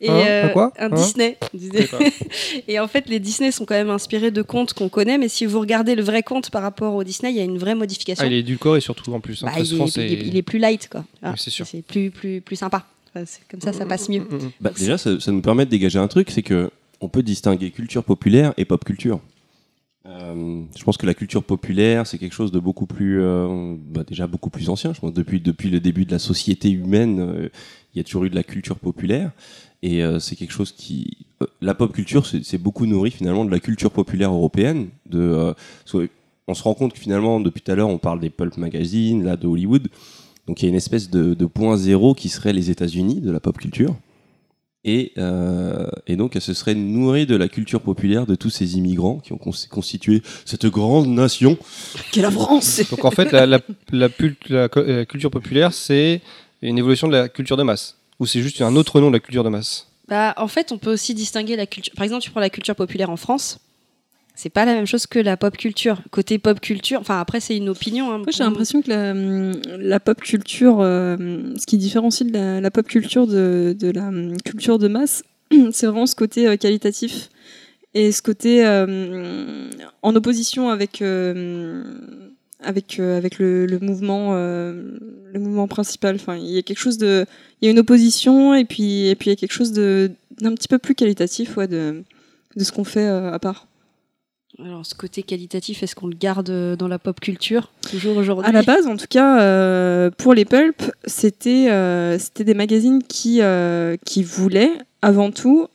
Et, 0.00 0.08
euh, 0.10 0.44
Un- 0.44 0.46
un 0.46 0.52
quoi 0.52 0.72
Un 0.78 0.86
Un 0.92 0.94
Disney. 0.94 1.36
Et 2.68 2.78
en 2.80 2.88
fait, 2.88 3.08
les 3.08 3.18
Disney 3.20 3.50
sont 3.52 3.64
quand 3.64 3.74
même 3.74 3.90
inspirés 3.90 4.30
de 4.30 4.42
contes 4.42 4.72
qu'on 4.72 4.88
connaît, 4.88 5.18
mais 5.18 5.28
si 5.28 5.46
vous 5.46 5.60
regardez 5.60 5.94
le 5.94 6.02
vrai 6.02 6.22
conte 6.22 6.50
par 6.50 6.62
rapport 6.62 6.94
au 6.94 7.04
Disney, 7.04 7.32
il 7.32 7.36
y 7.36 7.40
a 7.40 7.44
une 7.44 7.58
vraie 7.58 7.74
modification. 7.74 8.24
Ah, 8.24 8.26
il 8.26 8.32
est 8.34 8.40
édulcoré 8.40 8.80
surtout 8.80 9.12
en 9.12 9.20
plus. 9.20 9.42
hein. 9.42 9.46
Bah, 9.46 9.52
il, 9.62 9.82
est, 9.82 9.86
c'est- 9.88 10.06
il 10.06 10.12
est- 10.12 10.26
il 10.28 10.36
est 10.36 10.42
plus 10.42 10.58
light, 10.58 10.88
quoi. 10.90 11.04
Ah, 11.22 11.34
c'est 11.36 11.50
sûr. 11.50 11.66
C'est 11.66 11.82
plus, 11.82 12.10
plus, 12.10 12.40
plus 12.40 12.56
sympa. 12.56 12.86
Enfin, 13.14 13.24
comme 13.50 13.60
ça, 13.60 13.72
ça 13.72 13.86
passe 13.86 14.08
mieux. 14.08 14.20
Mm, 14.20 14.34
mm. 14.34 14.50
Bah, 14.60 14.70
déjà, 14.76 14.98
ça, 14.98 15.18
ça 15.20 15.32
nous 15.32 15.40
permet 15.42 15.64
de 15.64 15.70
dégager 15.70 15.98
un 15.98 16.08
truc, 16.08 16.30
c'est 16.30 16.42
que 16.42 16.70
on 17.00 17.08
peut 17.08 17.22
distinguer 17.22 17.70
culture 17.70 18.02
populaire 18.04 18.54
et 18.56 18.64
pop 18.64 18.82
culture. 18.84 19.20
Euh, 20.08 20.62
je 20.76 20.84
pense 20.84 20.96
que 20.96 21.06
la 21.06 21.14
culture 21.14 21.42
populaire, 21.42 22.06
c'est 22.06 22.18
quelque 22.18 22.34
chose 22.34 22.52
de 22.52 22.60
beaucoup 22.60 22.86
plus, 22.86 23.20
euh, 23.20 23.74
bah, 23.88 24.04
déjà 24.06 24.26
beaucoup 24.26 24.50
plus 24.50 24.68
ancien. 24.68 24.92
Je 24.92 25.00
pense 25.00 25.12
depuis 25.12 25.40
depuis 25.40 25.70
le 25.70 25.80
début 25.80 26.04
de 26.04 26.12
la 26.12 26.18
société 26.18 26.70
humaine, 26.70 27.20
euh, 27.20 27.48
il 27.94 27.98
y 27.98 28.00
a 28.00 28.04
toujours 28.04 28.24
eu 28.24 28.30
de 28.30 28.34
la 28.34 28.44
culture 28.44 28.78
populaire, 28.78 29.32
et 29.82 30.02
c'est 30.18 30.36
quelque 30.36 30.52
chose 30.52 30.72
qui, 30.72 31.26
la 31.60 31.74
pop 31.74 31.92
culture, 31.92 32.26
c'est 32.26 32.58
beaucoup 32.58 32.86
nourri 32.86 33.10
finalement 33.10 33.44
de 33.44 33.50
la 33.50 33.60
culture 33.60 33.90
populaire 33.90 34.32
européenne. 34.32 34.88
De, 35.08 35.54
on 36.46 36.54
se 36.54 36.62
rend 36.62 36.74
compte 36.74 36.92
que 36.92 36.98
finalement, 36.98 37.40
depuis 37.40 37.62
tout 37.62 37.72
à 37.72 37.74
l'heure, 37.74 37.88
on 37.88 37.98
parle 37.98 38.20
des 38.20 38.28
pulp 38.28 38.56
magazines, 38.58 39.24
là, 39.24 39.36
de 39.36 39.46
Hollywood. 39.46 39.88
Donc 40.46 40.60
il 40.60 40.66
y 40.66 40.68
a 40.68 40.70
une 40.70 40.76
espèce 40.76 41.08
de 41.08 41.46
point 41.46 41.76
zéro 41.78 42.14
qui 42.14 42.28
serait 42.28 42.52
les 42.52 42.70
États-Unis 42.70 43.20
de 43.20 43.30
la 43.30 43.40
pop 43.40 43.56
culture. 43.56 43.94
Et, 44.88 45.12
euh, 45.18 45.88
et 46.06 46.14
donc, 46.14 46.36
elle 46.36 46.42
se 46.42 46.54
serait 46.54 46.76
nourrie 46.76 47.26
de 47.26 47.34
la 47.34 47.48
culture 47.48 47.80
populaire 47.80 48.24
de 48.24 48.36
tous 48.36 48.50
ces 48.50 48.78
immigrants 48.78 49.18
qui 49.18 49.32
ont 49.32 49.36
cons- 49.36 49.50
constitué 49.68 50.22
cette 50.44 50.66
grande 50.66 51.08
nation. 51.08 51.58
Qu'est 52.12 52.22
la 52.22 52.30
France 52.30 52.80
Donc 52.90 53.04
en 53.04 53.10
fait, 53.10 53.32
la, 53.32 53.46
la, 53.46 53.58
la 53.90 54.08
culture 55.04 55.30
populaire, 55.32 55.72
c'est 55.72 56.20
une 56.62 56.78
évolution 56.78 57.08
de 57.08 57.12
la 57.12 57.28
culture 57.28 57.56
de 57.56 57.64
masse. 57.64 57.96
Ou 58.20 58.26
c'est 58.26 58.40
juste 58.40 58.62
un 58.62 58.76
autre 58.76 59.00
nom 59.00 59.08
de 59.08 59.14
la 59.14 59.20
culture 59.20 59.42
de 59.44 59.48
masse? 59.48 59.88
Bah, 60.08 60.34
en 60.36 60.46
fait, 60.46 60.70
on 60.70 60.78
peut 60.78 60.92
aussi 60.92 61.14
distinguer 61.14 61.56
la 61.56 61.66
culture. 61.66 61.92
Par 61.96 62.04
exemple, 62.04 62.22
tu 62.22 62.30
prends 62.30 62.38
la 62.40 62.48
culture 62.48 62.76
populaire 62.76 63.10
en 63.10 63.16
France. 63.16 63.58
C'est 64.36 64.50
pas 64.50 64.66
la 64.66 64.74
même 64.74 64.86
chose 64.86 65.06
que 65.06 65.18
la 65.18 65.38
pop 65.38 65.56
culture. 65.56 66.02
Côté 66.10 66.38
pop 66.38 66.60
culture, 66.60 67.00
enfin 67.00 67.18
après 67.18 67.40
c'est 67.40 67.56
une 67.56 67.70
opinion. 67.70 68.12
hein, 68.12 68.18
Moi, 68.18 68.26
j'ai 68.30 68.44
l'impression 68.44 68.82
que 68.82 68.90
la, 68.90 69.12
hum, 69.12 69.98
pop 70.04 70.20
culture, 70.20 70.80
euh, 70.80 71.16
ce 71.58 71.64
qui 71.64 71.78
différencie 71.78 72.30
la, 72.30 72.70
pop 72.70 72.86
culture 72.86 73.26
de, 73.26 73.74
la 73.94 74.08
hum, 74.08 74.36
culture 74.44 74.78
de 74.78 74.88
masse, 74.88 75.24
c'est 75.72 75.86
vraiment 75.86 76.04
ce 76.04 76.14
côté 76.14 76.46
euh, 76.46 76.56
qualitatif 76.58 77.30
et 77.94 78.12
ce 78.12 78.20
côté 78.20 78.66
euh, 78.66 79.70
en 80.02 80.14
opposition 80.14 80.68
avec 80.68 81.00
euh, 81.00 81.82
avec 82.60 83.00
avec 83.00 83.38
le, 83.38 83.78
mouvement 83.80 84.34
le 84.34 85.38
mouvement 85.38 85.66
principal. 85.66 86.16
Enfin, 86.16 86.36
il 86.36 86.50
y 86.50 86.58
a 86.58 86.62
quelque 86.62 86.78
chose 86.78 86.98
de, 86.98 87.24
il 87.62 87.64
y 87.64 87.68
a 87.68 87.70
une 87.70 87.78
opposition 87.78 88.54
et 88.54 88.66
puis 88.66 89.06
et 89.06 89.14
puis 89.14 89.30
il 89.30 89.32
y 89.32 89.32
a 89.32 89.36
quelque 89.36 89.52
chose 89.52 89.72
d'un 89.72 90.54
petit 90.54 90.68
peu 90.68 90.78
plus 90.78 90.94
qualitatif, 90.94 91.56
ouais, 91.56 91.68
de 91.68 92.04
ce 92.58 92.70
qu'on 92.70 92.84
fait 92.84 93.06
à 93.06 93.38
part. 93.38 93.66
Alors 94.64 94.86
ce 94.86 94.94
côté 94.94 95.22
qualitatif, 95.22 95.82
est-ce 95.82 95.94
qu'on 95.94 96.06
le 96.06 96.16
garde 96.16 96.48
euh, 96.48 96.76
dans 96.76 96.88
la 96.88 96.98
pop 96.98 97.20
culture 97.20 97.70
toujours 97.90 98.16
aujourd'hui? 98.16 98.48
À 98.48 98.52
la 98.52 98.62
base, 98.62 98.86
en 98.86 98.96
tout 98.96 99.06
cas, 99.08 99.40
euh, 99.42 100.10
pour 100.10 100.32
les 100.32 100.46
pulps, 100.46 100.90
c'était 101.04 101.70
euh, 101.70 102.18
c'était 102.18 102.44
des 102.44 102.54
magazines 102.54 103.02
qui, 103.02 103.42
euh, 103.42 103.96
qui 104.06 104.22
voulaient, 104.22 104.72
avant 105.02 105.30
tout, 105.30 105.68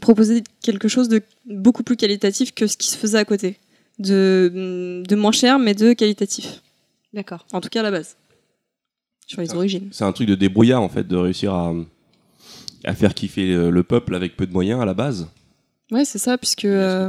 proposer 0.00 0.42
quelque 0.62 0.88
chose 0.88 1.08
de 1.10 1.22
beaucoup 1.46 1.82
plus 1.82 1.96
qualitatif 1.96 2.54
que 2.54 2.66
ce 2.66 2.78
qui 2.78 2.88
se 2.88 2.96
faisait 2.96 3.18
à 3.18 3.24
côté. 3.26 3.58
De, 3.98 5.02
de 5.06 5.16
moins 5.16 5.32
cher, 5.32 5.58
mais 5.58 5.74
de 5.74 5.92
qualitatif. 5.92 6.62
D'accord. 7.12 7.46
En 7.52 7.60
tout 7.60 7.68
cas, 7.68 7.80
à 7.80 7.82
la 7.82 7.90
base. 7.90 8.16
Sur 9.26 9.42
les 9.42 9.50
Ah. 9.50 9.56
origines. 9.56 9.90
C'est 9.92 10.04
un 10.04 10.12
truc 10.12 10.26
de 10.28 10.34
débrouillard, 10.34 10.80
en 10.80 10.88
fait, 10.88 11.06
de 11.06 11.16
réussir 11.16 11.52
à, 11.52 11.74
à 12.84 12.94
faire 12.94 13.12
kiffer 13.12 13.54
le 13.70 13.82
peuple 13.82 14.14
avec 14.14 14.34
peu 14.34 14.46
de 14.46 14.52
moyens 14.52 14.80
à 14.80 14.86
la 14.86 14.94
base. 14.94 15.28
Ouais, 15.92 16.04
c'est 16.04 16.18
ça, 16.18 16.38
puisque, 16.38 16.64
euh, 16.64 17.08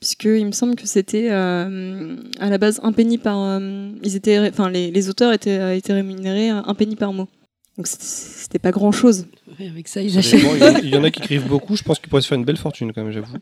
puisque 0.00 0.24
il 0.24 0.46
me 0.46 0.52
semble 0.52 0.74
que 0.76 0.86
c'était 0.86 1.28
euh, 1.30 2.16
à 2.40 2.48
la 2.50 2.58
base 2.58 2.80
un 2.82 2.92
penny 2.92 3.18
par. 3.18 3.38
euh, 3.38 3.90
ils 4.02 4.16
étaient, 4.16 4.38
enfin, 4.48 4.70
les, 4.70 4.90
les 4.90 5.08
auteurs 5.10 5.32
étaient, 5.32 5.76
étaient 5.78 5.92
rémunérés 5.92 6.48
à 6.50 6.62
un 6.66 6.74
penny 6.74 6.96
par 6.96 7.12
mot. 7.12 7.28
Donc 7.76 7.86
c'était- 7.86 8.58
pas 8.58 8.70
grand 8.70 8.92
chose. 8.92 9.26
Ouais, 9.58 9.68
avec 9.68 9.88
ça, 9.88 10.02
ils 10.02 10.16
achètent. 10.18 10.40
il 10.42 10.58
y 10.58 10.64
en- 10.64 10.76
il 10.78 10.88
y 10.90 10.96
en 10.96 11.04
a 11.04 11.10
qui 11.10 11.20
écrivent 11.20 11.46
beaucoup. 11.48 11.76
Je 11.76 11.82
pense 11.82 11.98
qu'ils 11.98 12.08
pourraient 12.08 12.22
se 12.22 12.28
faire 12.28 12.38
une 12.38 12.44
belle 12.44 12.56
fortune 12.58 12.92
quand 12.92 13.02
même, 13.02 13.12
j'avoue. 13.12 13.36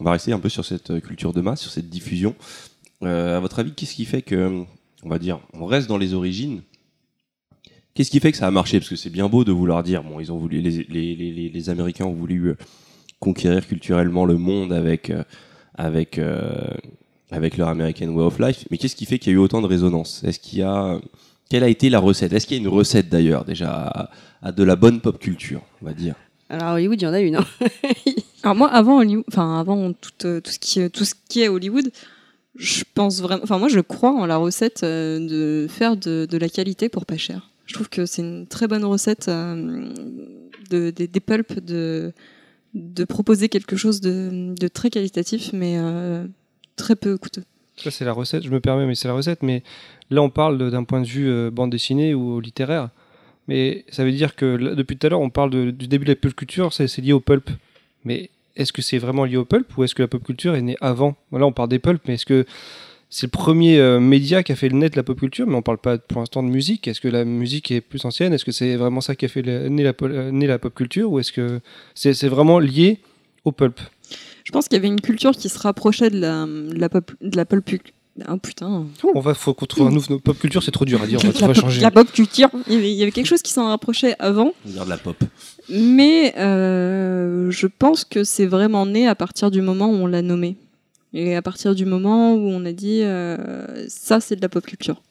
On 0.00 0.04
va 0.04 0.12
rester 0.12 0.32
un 0.32 0.38
peu 0.40 0.48
sur 0.48 0.64
cette 0.64 1.00
culture 1.00 1.32
de 1.32 1.40
masse, 1.40 1.60
sur 1.60 1.70
cette 1.70 1.88
diffusion. 1.88 2.34
Euh, 3.02 3.36
à 3.36 3.40
votre 3.40 3.58
avis, 3.58 3.72
qu'est-ce 3.72 3.94
qui 3.94 4.04
fait 4.04 4.22
que, 4.22 4.64
on 5.02 5.08
va 5.08 5.18
dire, 5.18 5.40
on 5.52 5.66
reste 5.66 5.88
dans 5.88 5.98
les 5.98 6.14
origines? 6.14 6.62
Qu'est-ce 7.94 8.10
qui 8.10 8.20
fait 8.20 8.30
que 8.32 8.38
ça 8.38 8.46
a 8.46 8.50
marché? 8.50 8.78
Parce 8.78 8.88
que 8.88 8.96
c'est 8.96 9.10
bien 9.10 9.28
beau 9.28 9.44
de 9.44 9.52
vouloir 9.52 9.82
dire, 9.82 10.02
bon, 10.04 10.20
ils 10.20 10.30
ont 10.30 10.38
voulu, 10.38 10.60
les, 10.60 10.84
les, 10.88 11.48
les, 11.52 11.70
Américains 11.70 12.04
ont 12.04 12.12
voulu 12.12 12.54
conquérir 13.20 13.66
culturellement 13.66 14.24
le 14.24 14.36
monde 14.36 14.72
avec, 14.72 15.10
euh, 15.10 15.22
avec, 15.74 16.18
euh, 16.18 16.50
avec 17.30 17.56
leur 17.56 17.68
American 17.68 18.08
Way 18.08 18.24
of 18.24 18.38
Life. 18.40 18.64
Mais 18.70 18.78
qu'est-ce 18.78 18.96
qui 18.96 19.06
fait 19.06 19.18
qu'il 19.18 19.32
y 19.32 19.34
a 19.34 19.38
eu 19.38 19.40
autant 19.40 19.60
de 19.62 19.66
résonance? 19.66 20.22
Est-ce 20.24 20.40
qu'il 20.40 20.58
y 20.58 20.62
a, 20.62 20.98
quelle 21.48 21.62
a 21.64 21.68
été 21.68 21.90
la 21.90 21.98
recette? 22.00 22.32
Est-ce 22.32 22.46
qu'il 22.46 22.56
y 22.56 22.60
a 22.60 22.62
une 22.62 22.68
recette 22.68 23.08
d'ailleurs 23.08 23.44
déjà 23.44 23.70
à, 23.72 24.10
à 24.42 24.52
de 24.52 24.62
la 24.64 24.74
bonne 24.76 25.00
pop 25.00 25.18
culture, 25.18 25.62
on 25.82 25.86
va 25.86 25.92
dire? 25.92 26.14
Alors 26.48 26.68
à 26.68 26.74
Hollywood, 26.74 27.00
il 27.00 27.04
y 27.04 27.08
en 27.08 27.12
a 27.12 27.20
une. 27.20 27.36
hein. 27.36 27.46
Alors 28.42 28.56
moi, 28.56 28.68
avant 28.72 28.98
Hollywood, 28.98 29.24
enfin 29.28 29.60
avant 29.60 29.92
tout, 29.92 30.10
euh, 30.26 30.40
tout 30.40 30.50
ce 30.50 30.58
qui 30.58 30.90
tout 30.90 31.04
ce 31.04 31.14
qui 31.28 31.42
est 31.42 31.48
Hollywood, 31.48 31.92
je 32.56 32.82
pense 32.94 33.20
vraiment, 33.20 33.42
enfin 33.44 33.58
moi 33.58 33.68
je 33.68 33.80
crois 33.80 34.10
en 34.12 34.26
la 34.26 34.38
recette 34.38 34.80
euh, 34.82 35.18
de 35.20 35.68
faire 35.68 35.96
de, 35.96 36.26
de 36.28 36.38
la 36.38 36.48
qualité 36.48 36.88
pour 36.88 37.04
pas 37.06 37.18
cher. 37.18 37.50
Je 37.66 37.74
trouve 37.74 37.88
que 37.88 38.06
c'est 38.06 38.22
une 38.22 38.46
très 38.48 38.66
bonne 38.66 38.84
recette 38.84 39.28
euh, 39.28 39.92
de, 40.70 40.90
des, 40.90 41.06
des 41.06 41.20
pulps 41.20 41.62
de 41.62 42.12
de 42.74 43.04
proposer 43.04 43.48
quelque 43.48 43.76
chose 43.76 44.00
de, 44.00 44.68
très 44.68 44.90
qualitatif 44.90 45.50
mais 45.52 45.76
euh, 45.78 46.26
très 46.76 46.96
peu 46.96 47.18
coûteux. 47.18 47.44
Ça, 47.76 47.90
c'est 47.90 48.04
la 48.04 48.12
recette, 48.12 48.44
je 48.44 48.50
me 48.50 48.60
permets, 48.60 48.86
mais 48.86 48.94
c'est 48.94 49.08
la 49.08 49.14
recette. 49.14 49.42
Mais 49.42 49.62
là, 50.10 50.20
on 50.22 50.28
parle 50.28 50.70
d'un 50.70 50.84
point 50.84 51.00
de 51.00 51.06
vue 51.06 51.30
euh, 51.30 51.50
bande 51.50 51.70
dessinée 51.70 52.14
ou 52.14 52.40
littéraire. 52.40 52.90
Mais 53.48 53.84
ça 53.90 54.04
veut 54.04 54.12
dire 54.12 54.36
que 54.36 54.74
depuis 54.74 54.96
tout 54.96 55.06
à 55.06 55.10
l'heure, 55.10 55.20
on 55.20 55.30
parle 55.30 55.72
du 55.72 55.88
début 55.88 56.04
de 56.04 56.10
la 56.10 56.16
pop 56.16 56.34
culture, 56.34 56.72
c'est 56.72 56.94
lié 56.98 57.12
au 57.12 57.20
pulp. 57.20 57.50
Mais 58.04 58.30
est-ce 58.54 58.72
que 58.72 58.82
c'est 58.82 58.98
vraiment 58.98 59.24
lié 59.24 59.38
au 59.38 59.44
pulp 59.44 59.76
ou 59.76 59.84
est-ce 59.84 59.94
que 59.94 60.02
la 60.02 60.08
pop 60.08 60.22
culture 60.22 60.54
est 60.54 60.62
née 60.62 60.76
avant? 60.80 61.16
Là, 61.32 61.46
on 61.46 61.52
parle 61.52 61.70
des 61.70 61.78
pulps, 61.78 62.02
mais 62.06 62.14
est-ce 62.14 62.26
que 62.26 62.44
c'est 63.10 63.26
le 63.26 63.30
premier 63.30 63.78
euh, 63.78 63.98
média 64.00 64.42
qui 64.44 64.52
a 64.52 64.56
fait 64.56 64.68
le 64.68 64.78
net 64.78 64.92
de 64.92 64.96
la 64.96 65.02
pop 65.02 65.18
culture 65.18 65.46
Mais 65.46 65.56
on 65.56 65.62
parle 65.62 65.78
pas 65.78 65.98
pour 65.98 66.20
l'instant 66.20 66.42
de 66.44 66.48
musique. 66.48 66.86
Est-ce 66.88 67.00
que 67.00 67.08
la 67.08 67.24
musique 67.24 67.70
est 67.72 67.80
plus 67.80 68.04
ancienne? 68.04 68.32
Est-ce 68.32 68.44
que 68.44 68.52
c'est 68.52 68.76
vraiment 68.76 69.00
ça 69.00 69.16
qui 69.16 69.24
a 69.24 69.28
fait 69.28 69.42
la, 69.42 69.68
naît 69.68 70.46
la 70.46 70.58
pop 70.58 70.74
culture? 70.74 71.10
Ou 71.10 71.18
est-ce 71.18 71.32
que 71.32 71.60
c'est 71.94 72.28
vraiment 72.28 72.60
lié 72.60 73.00
au 73.44 73.50
pulp? 73.52 73.80
Je 74.44 74.52
pense 74.52 74.68
qu'il 74.68 74.76
y 74.76 74.78
avait 74.78 74.88
une 74.88 75.00
culture 75.00 75.32
qui 75.32 75.48
se 75.48 75.58
rapprochait 75.58 76.10
de 76.10 76.18
la, 76.20 76.46
de 76.46 76.78
la 76.78 76.88
pop, 76.88 77.10
de 77.20 77.36
la 77.36 77.44
pulp, 77.44 77.68
Ah 78.26 78.36
putain. 78.36 78.86
On 79.14 79.20
va, 79.20 79.34
faut 79.34 79.54
qu'on 79.54 79.66
trouve 79.66 79.88
un 79.88 79.90
nouveau 79.90 80.18
pop 80.18 80.38
culture, 80.38 80.62
c'est 80.62 80.70
trop 80.70 80.84
dur 80.84 81.02
à 81.02 81.06
dire. 81.06 81.18
On 81.24 81.28
va, 81.28 81.46
la, 81.48 81.54
changer. 81.54 81.80
la 81.80 81.90
pop 81.90 82.10
culture. 82.10 82.48
Il 82.68 82.74
y, 82.74 82.76
avait, 82.76 82.92
il 82.92 82.96
y 82.96 83.02
avait 83.02 83.12
quelque 83.12 83.26
chose 83.26 83.42
qui 83.42 83.52
s'en 83.52 83.66
rapprochait 83.68 84.14
avant, 84.18 84.52
Regarde 84.66 84.88
la 84.88 84.98
pop. 84.98 85.16
mais 85.68 86.34
euh, 86.38 87.50
je 87.50 87.66
pense 87.66 88.04
que 88.04 88.24
c'est 88.24 88.46
vraiment 88.46 88.86
né 88.86 89.06
à 89.08 89.14
partir 89.14 89.50
du 89.50 89.62
moment 89.62 89.88
où 89.88 89.94
on 89.94 90.06
l'a 90.06 90.22
nommé. 90.22 90.56
Et 91.12 91.34
à 91.36 91.42
partir 91.42 91.74
du 91.74 91.84
moment 91.86 92.34
où 92.34 92.48
on 92.48 92.64
a 92.64 92.72
dit 92.72 93.02
euh, 93.02 93.86
ça, 93.88 94.20
c'est 94.20 94.36
de 94.36 94.42
la 94.42 94.48
pop 94.48 94.64
culture. 94.64 95.02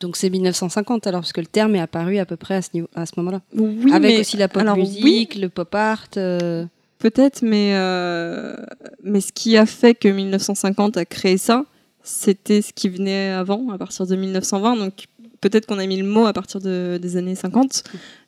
Donc 0.00 0.16
c'est 0.16 0.30
1950 0.30 1.06
alors, 1.06 1.20
parce 1.20 1.32
que 1.32 1.40
le 1.40 1.46
terme 1.46 1.76
est 1.76 1.80
apparu 1.80 2.18
à 2.18 2.24
peu 2.24 2.36
près 2.36 2.54
à 2.56 2.62
ce, 2.62 2.70
niveau, 2.74 2.88
à 2.94 3.04
ce 3.06 3.12
moment-là. 3.18 3.40
Oui, 3.54 3.92
Avec 3.92 4.14
mais- 4.14 4.20
aussi 4.20 4.36
la 4.36 4.48
pop 4.48 4.62
alors, 4.62 4.76
musique, 4.76 5.04
oui, 5.04 5.28
le 5.40 5.48
pop 5.48 5.74
art. 5.74 6.06
euh, 6.16 6.64
Peut-être, 6.98 7.40
mais, 7.42 7.70
euh, 7.74 8.54
mais 9.02 9.20
ce 9.22 9.32
qui 9.32 9.56
a 9.56 9.64
fait 9.64 9.94
que 9.94 10.08
1950 10.08 10.96
a 10.98 11.04
créé 11.06 11.38
ça, 11.38 11.64
c'était 12.02 12.60
ce 12.60 12.72
qui 12.74 12.88
venait 12.90 13.30
avant, 13.30 13.70
à 13.70 13.78
partir 13.78 14.06
de 14.06 14.16
1920. 14.16 14.76
Donc 14.76 15.04
peut-être 15.40 15.64
qu'on 15.66 15.78
a 15.78 15.86
mis 15.86 15.96
le 15.96 16.06
mot 16.06 16.26
à 16.26 16.32
partir 16.34 16.60
de- 16.60 16.98
des 17.00 17.16
années 17.16 17.34
50, 17.34 17.84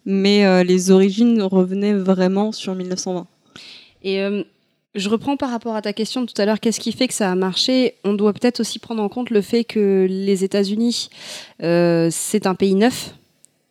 mais 0.07 0.47
euh, 0.47 0.63
les 0.63 0.91
origines 0.91 1.43
revenaient 1.43 1.93
vraiment 1.95 2.51
sur 2.53 2.75
1920. 2.75 3.27
Et 4.05 4.23
je 4.95 5.09
reprends 5.09 5.37
par 5.37 5.51
rapport 5.51 5.75
à 5.75 5.83
ta 5.83 5.93
question 5.93 6.27
tout 6.27 6.41
à 6.41 6.45
l'heure, 6.45 6.61
qu'est-ce 6.61 6.81
qui 6.81 6.93
fait 6.93 7.09
que 7.09 7.15
ça 7.15 7.31
a 7.31 7.35
marché? 7.35 7.95
On 8.05 8.13
doit 8.13 8.33
peut-être 8.33 8.61
aussi 8.61 8.79
prendre 8.79 9.03
en 9.03 9.09
compte 9.09 9.31
le 9.31 9.41
fait 9.41 9.65
que 9.65 10.07
les 10.09 10.45
États-Unis, 10.45 11.09
euh, 11.63 12.09
c'est 12.11 12.47
un 12.47 12.55
pays 12.55 12.75
neuf. 12.75 13.15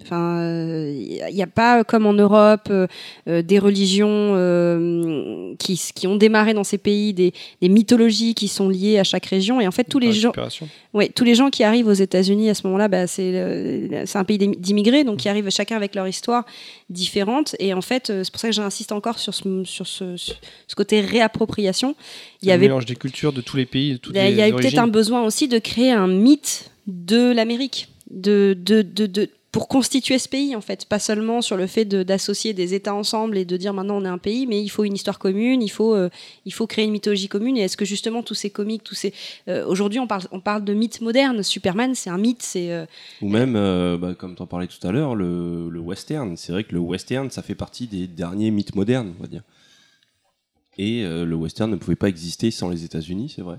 Enfin, 0.04 0.44
il 0.88 1.34
n'y 1.34 1.44
a 1.44 1.48
pas 1.48 1.84
comme 1.84 2.06
en 2.06 2.14
Europe 2.14 2.68
euh, 2.70 2.88
euh, 3.28 3.42
des 3.42 3.60
religions 3.60 4.34
euh, 4.36 5.54
qui, 5.60 5.80
qui 5.94 6.08
ont 6.08 6.16
démarré 6.16 6.54
dans 6.54 6.64
ces 6.64 6.78
pays, 6.78 7.14
des, 7.14 7.34
des 7.62 7.70
mythologies 7.70 8.34
qui 8.34 8.48
sont 8.48 8.68
liées 8.70 9.00
à 9.00 9.04
chaque 9.04 9.26
région. 9.28 9.62
Et 9.62 9.68
en 9.68 9.72
fait, 9.72 9.84
tous 9.86 10.00
les 10.00 10.08
gens. 10.14 10.32
Ouais, 10.94 11.10
tous 11.10 11.24
les 11.24 11.36
gens 11.36 11.50
qui 11.50 11.64
arrivent 11.64 11.88
aux 11.88 11.94
États-Unis 11.94 12.50
à 12.50 12.54
ce 12.54 12.66
moment-là, 12.68 12.88
bah, 12.88 13.08
c'est 13.08 14.06
un 14.16 14.24
pays 14.24 14.38
d'im- 14.38 14.54
d'immigrés, 14.58 15.04
donc 15.04 15.20
qui 15.20 15.30
arrivent 15.30 15.50
chacun 15.50 15.76
avec 15.78 15.96
leur 15.96 16.08
histoire 16.08 16.46
différente. 16.90 17.56
Et 17.60 17.74
en 17.74 17.82
fait, 17.82 18.10
euh, 18.10 18.24
c'est 18.24 18.32
pour 18.32 18.40
ça 18.42 18.50
que 18.50 18.56
j'insiste 18.56 18.92
encore 18.92 19.20
sur 19.20 19.34
ce, 19.34 19.64
sur 19.64 19.88
ce, 19.88 20.16
ce 20.18 20.76
côté 20.76 21.02
réappropriation. 21.02 21.96
Il 22.42 22.50
y 22.50 22.52
avait, 22.52 22.68
mélange 22.68 22.86
des 22.86 22.96
cultures 22.96 23.34
de 23.34 23.42
tous 23.42 23.58
les 23.58 23.66
pays, 23.66 23.94
de 23.94 23.98
toutes 23.98 24.14
il 24.16 24.18
y 24.18 24.20
a, 24.20 24.26
les 24.26 24.32
il 24.34 24.38
y 24.38 24.42
a 24.42 24.46
peut-être 24.58 24.78
un 24.80 24.88
besoin 24.88 25.24
aussi 25.24 25.48
de 25.48 25.60
créer 25.60 25.92
un 25.92 26.08
mythe 26.08 26.72
de 26.88 27.32
l'Amérique, 27.32 27.88
de, 28.10 28.58
de, 28.60 28.82
de, 28.82 29.06
de- 29.06 29.30
pour 29.52 29.68
constituer 29.68 30.18
ce 30.18 30.30
pays 30.30 30.56
en 30.56 30.62
fait, 30.62 30.86
pas 30.86 31.00
seulement 31.00 31.42
sur 31.42 31.58
le 31.58 31.68
fait 31.68 31.84
d'associer 31.84 32.54
des 32.54 32.74
États 32.74 32.96
ensemble 32.96 33.38
et 33.38 33.44
de 33.44 33.58
dire 33.58 33.74
maintenant 33.74 33.98
on 33.98 34.06
est 34.06 34.10
un 34.10 34.18
pays, 34.18 34.48
mais 34.48 34.62
il 34.62 34.70
faut 34.70 34.86
une 34.86 34.94
histoire 34.94 35.20
commune, 35.20 35.62
il 35.62 35.70
faut, 35.70 35.94
euh, 35.94 36.10
il 36.46 36.54
faut 36.54 36.68
créer 36.68 36.86
une 36.86 36.92
mythologie 36.92 37.28
commune. 37.28 37.58
Et 37.58 37.62
est-ce 37.62 37.76
que 37.76 37.84
justement 37.84 38.24
tous 38.24 38.34
ces 38.34 38.50
comiques, 38.50 38.84
tous 38.84 38.96
ces, 38.96 39.14
euh, 39.50 39.66
aujourd'hui 39.66 40.00
on 40.00 40.08
parle, 40.08 40.24
on 40.32 40.40
parle 40.40 40.64
de 40.64 40.74
mythes 40.74 41.02
modernes. 41.02 41.44
Superman, 41.44 41.96
c'est 41.96 42.10
un 42.10 42.18
mythe, 42.18 42.42
c'est 42.42 42.72
euh, 42.72 42.86
Ou 43.22 43.28
même, 43.28 43.54
bah, 44.00 44.16
comme 44.18 44.36
tu 44.36 44.42
en 44.42 44.48
parlais 44.48 44.68
tout 44.68 44.88
à 44.88 44.92
l'heure, 44.92 45.16
le, 45.16 45.70
le 45.70 45.80
western. 45.80 46.38
C'est 46.38 46.54
vrai 46.54 46.64
que 46.64 46.74
le 46.74 46.80
western, 46.80 47.30
ça 47.30 47.42
fait 47.42 47.56
partie 47.56 47.88
des 47.88 48.08
derniers 48.08 48.52
mythes 48.52 48.76
modernes, 48.76 49.14
on 49.20 49.22
va 49.22 49.28
dire. 49.28 49.44
Et 50.78 51.04
le 51.04 51.36
western 51.36 51.70
ne 51.70 51.76
pouvait 51.76 51.98
pas 51.98 52.08
exister 52.08 52.50
sans 52.50 52.70
les 52.70 52.86
États-Unis, 52.86 53.34
c'est 53.36 53.42
vrai. 53.42 53.58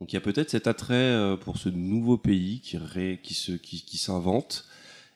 Donc 0.00 0.12
il 0.12 0.16
y 0.16 0.18
a 0.18 0.20
peut-être 0.20 0.50
cet 0.50 0.66
attrait 0.66 1.36
pour 1.40 1.56
ce 1.56 1.68
nouveau 1.68 2.18
pays 2.18 2.60
qui, 2.60 2.76
qui 3.22 3.96
s'invente 3.96 4.66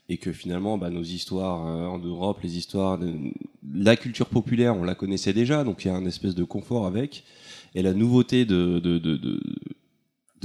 et 0.08 0.18
que 0.18 0.32
finalement 0.32 0.78
bah, 0.78 0.90
nos 0.90 1.02
histoires 1.02 1.66
euh, 1.66 1.86
en 1.86 1.98
Europe, 1.98 2.38
les 2.42 2.56
histoires 2.56 2.98
de 2.98 3.12
la 3.74 3.96
culture 3.96 4.26
populaire, 4.26 4.76
on 4.76 4.84
la 4.84 4.94
connaissait 4.94 5.32
déjà, 5.32 5.64
donc 5.64 5.84
il 5.84 5.88
y 5.88 5.90
a 5.90 5.94
un 5.94 6.06
espèce 6.06 6.34
de 6.34 6.44
confort 6.44 6.86
avec. 6.86 7.24
Et 7.74 7.82
la 7.82 7.92
nouveauté 7.92 8.44
de, 8.44 8.80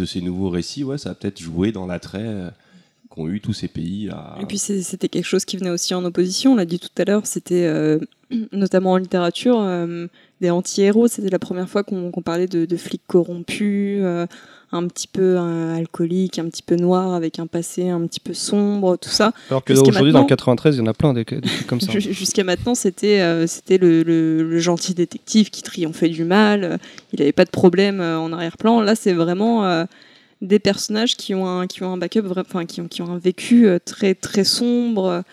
ces 0.06 0.22
nouveaux 0.22 0.50
récits, 0.50 0.84
ouais, 0.84 0.98
ça 0.98 1.12
a 1.12 1.16
peut-être 1.16 1.40
joué 1.40 1.72
dans 1.72 1.86
l'attrait 1.86 2.20
euh, 2.26 2.50
qu'ont 3.10 3.28
eu 3.28 3.40
tous 3.40 3.54
ces 3.54 3.68
pays 3.68 4.10
à... 4.10 4.36
Et 4.42 4.46
puis 4.46 4.58
c'était 4.58 5.10
quelque 5.10 5.26
chose 5.26 5.46
qui 5.46 5.58
venait 5.58 5.70
aussi 5.70 5.94
en 5.94 6.04
opposition, 6.04 6.54
on 6.54 6.56
l'a 6.56 6.66
dit 6.66 6.80
tout 6.80 6.90
à 6.98 7.06
l'heure, 7.06 7.28
c'était 7.28 7.66
euh, 7.66 8.00
notamment 8.52 8.94
en 8.94 8.98
littérature, 8.98 9.64
des 10.42 10.50
anti-héros, 10.50 11.08
c'était 11.08 11.30
la 11.30 11.40
première 11.40 11.70
fois 11.70 11.84
qu'on 11.84 12.12
parlait 12.24 12.48
de, 12.48 12.78
flics 12.78 13.06
corrompus, 13.06 14.04
un 14.74 14.88
petit 14.88 15.08
peu 15.08 15.36
euh, 15.38 15.76
alcooliques, 15.76 16.40
un 16.40 16.46
petit 16.46 16.64
peu 16.64 16.76
noirs, 16.76 17.14
avec 17.14 17.40
un 17.40 17.48
passé 17.48 17.90
un 17.90 18.02
petit 18.08 18.20
peu 18.22 18.34
sombre, 18.34 18.96
tout 18.98 19.10
ça. 19.10 19.34
Alors 19.50 19.64
que 19.64 19.74
aujourd'hui, 19.74 19.94
dans 20.14 20.20
le 20.20 20.24
maintenant- 20.24 20.26
93, 20.28 20.76
il 20.76 20.80
y 20.80 20.82
en 20.82 20.88
a 20.88 20.94
plein 20.94 21.14
des, 21.14 21.26
des 21.26 21.42
trucs 21.42 21.68
comme 21.68 21.82
ça. 21.82 21.92
Ju- 22.00 22.14
Jusqu'à 22.14 22.44
maintenant, 22.44 22.74
c'était 22.76 23.20
euh, 23.22 23.48
c'était 23.48 23.78
le, 23.78 24.04
le- 24.04 24.44
le 24.44 24.60
gentil 24.60 24.94
détective 24.94 25.50
qui 25.50 25.62
triomphait 25.62 26.10
du 26.10 26.24
mal. 26.24 26.64
euh, 26.64 26.78
Il 27.14 27.20
n'avait 27.20 27.32
pas 27.34 27.46
de 27.46 27.50
problème 27.52 28.00
en 28.02 28.32
arrière-plan. 28.32 28.80
Là, 28.82 28.96
c'est 28.96 29.14
vraiment 29.14 29.86
des 30.42 30.60
personnages 30.60 31.18
qui 31.18 31.36
ont 31.36 31.48
un 31.48 31.68
qui 31.68 31.84
ont 31.84 31.94
un 31.94 31.98
backup, 31.98 32.24
enfin 32.38 32.66
qui 32.66 32.82
ont 32.82 32.88
qui 32.88 33.02
ont 33.02 33.12
un 33.12 33.18
vécu 33.20 33.68
très 33.86 34.16
très 34.16 34.44
sombre. 34.44 35.24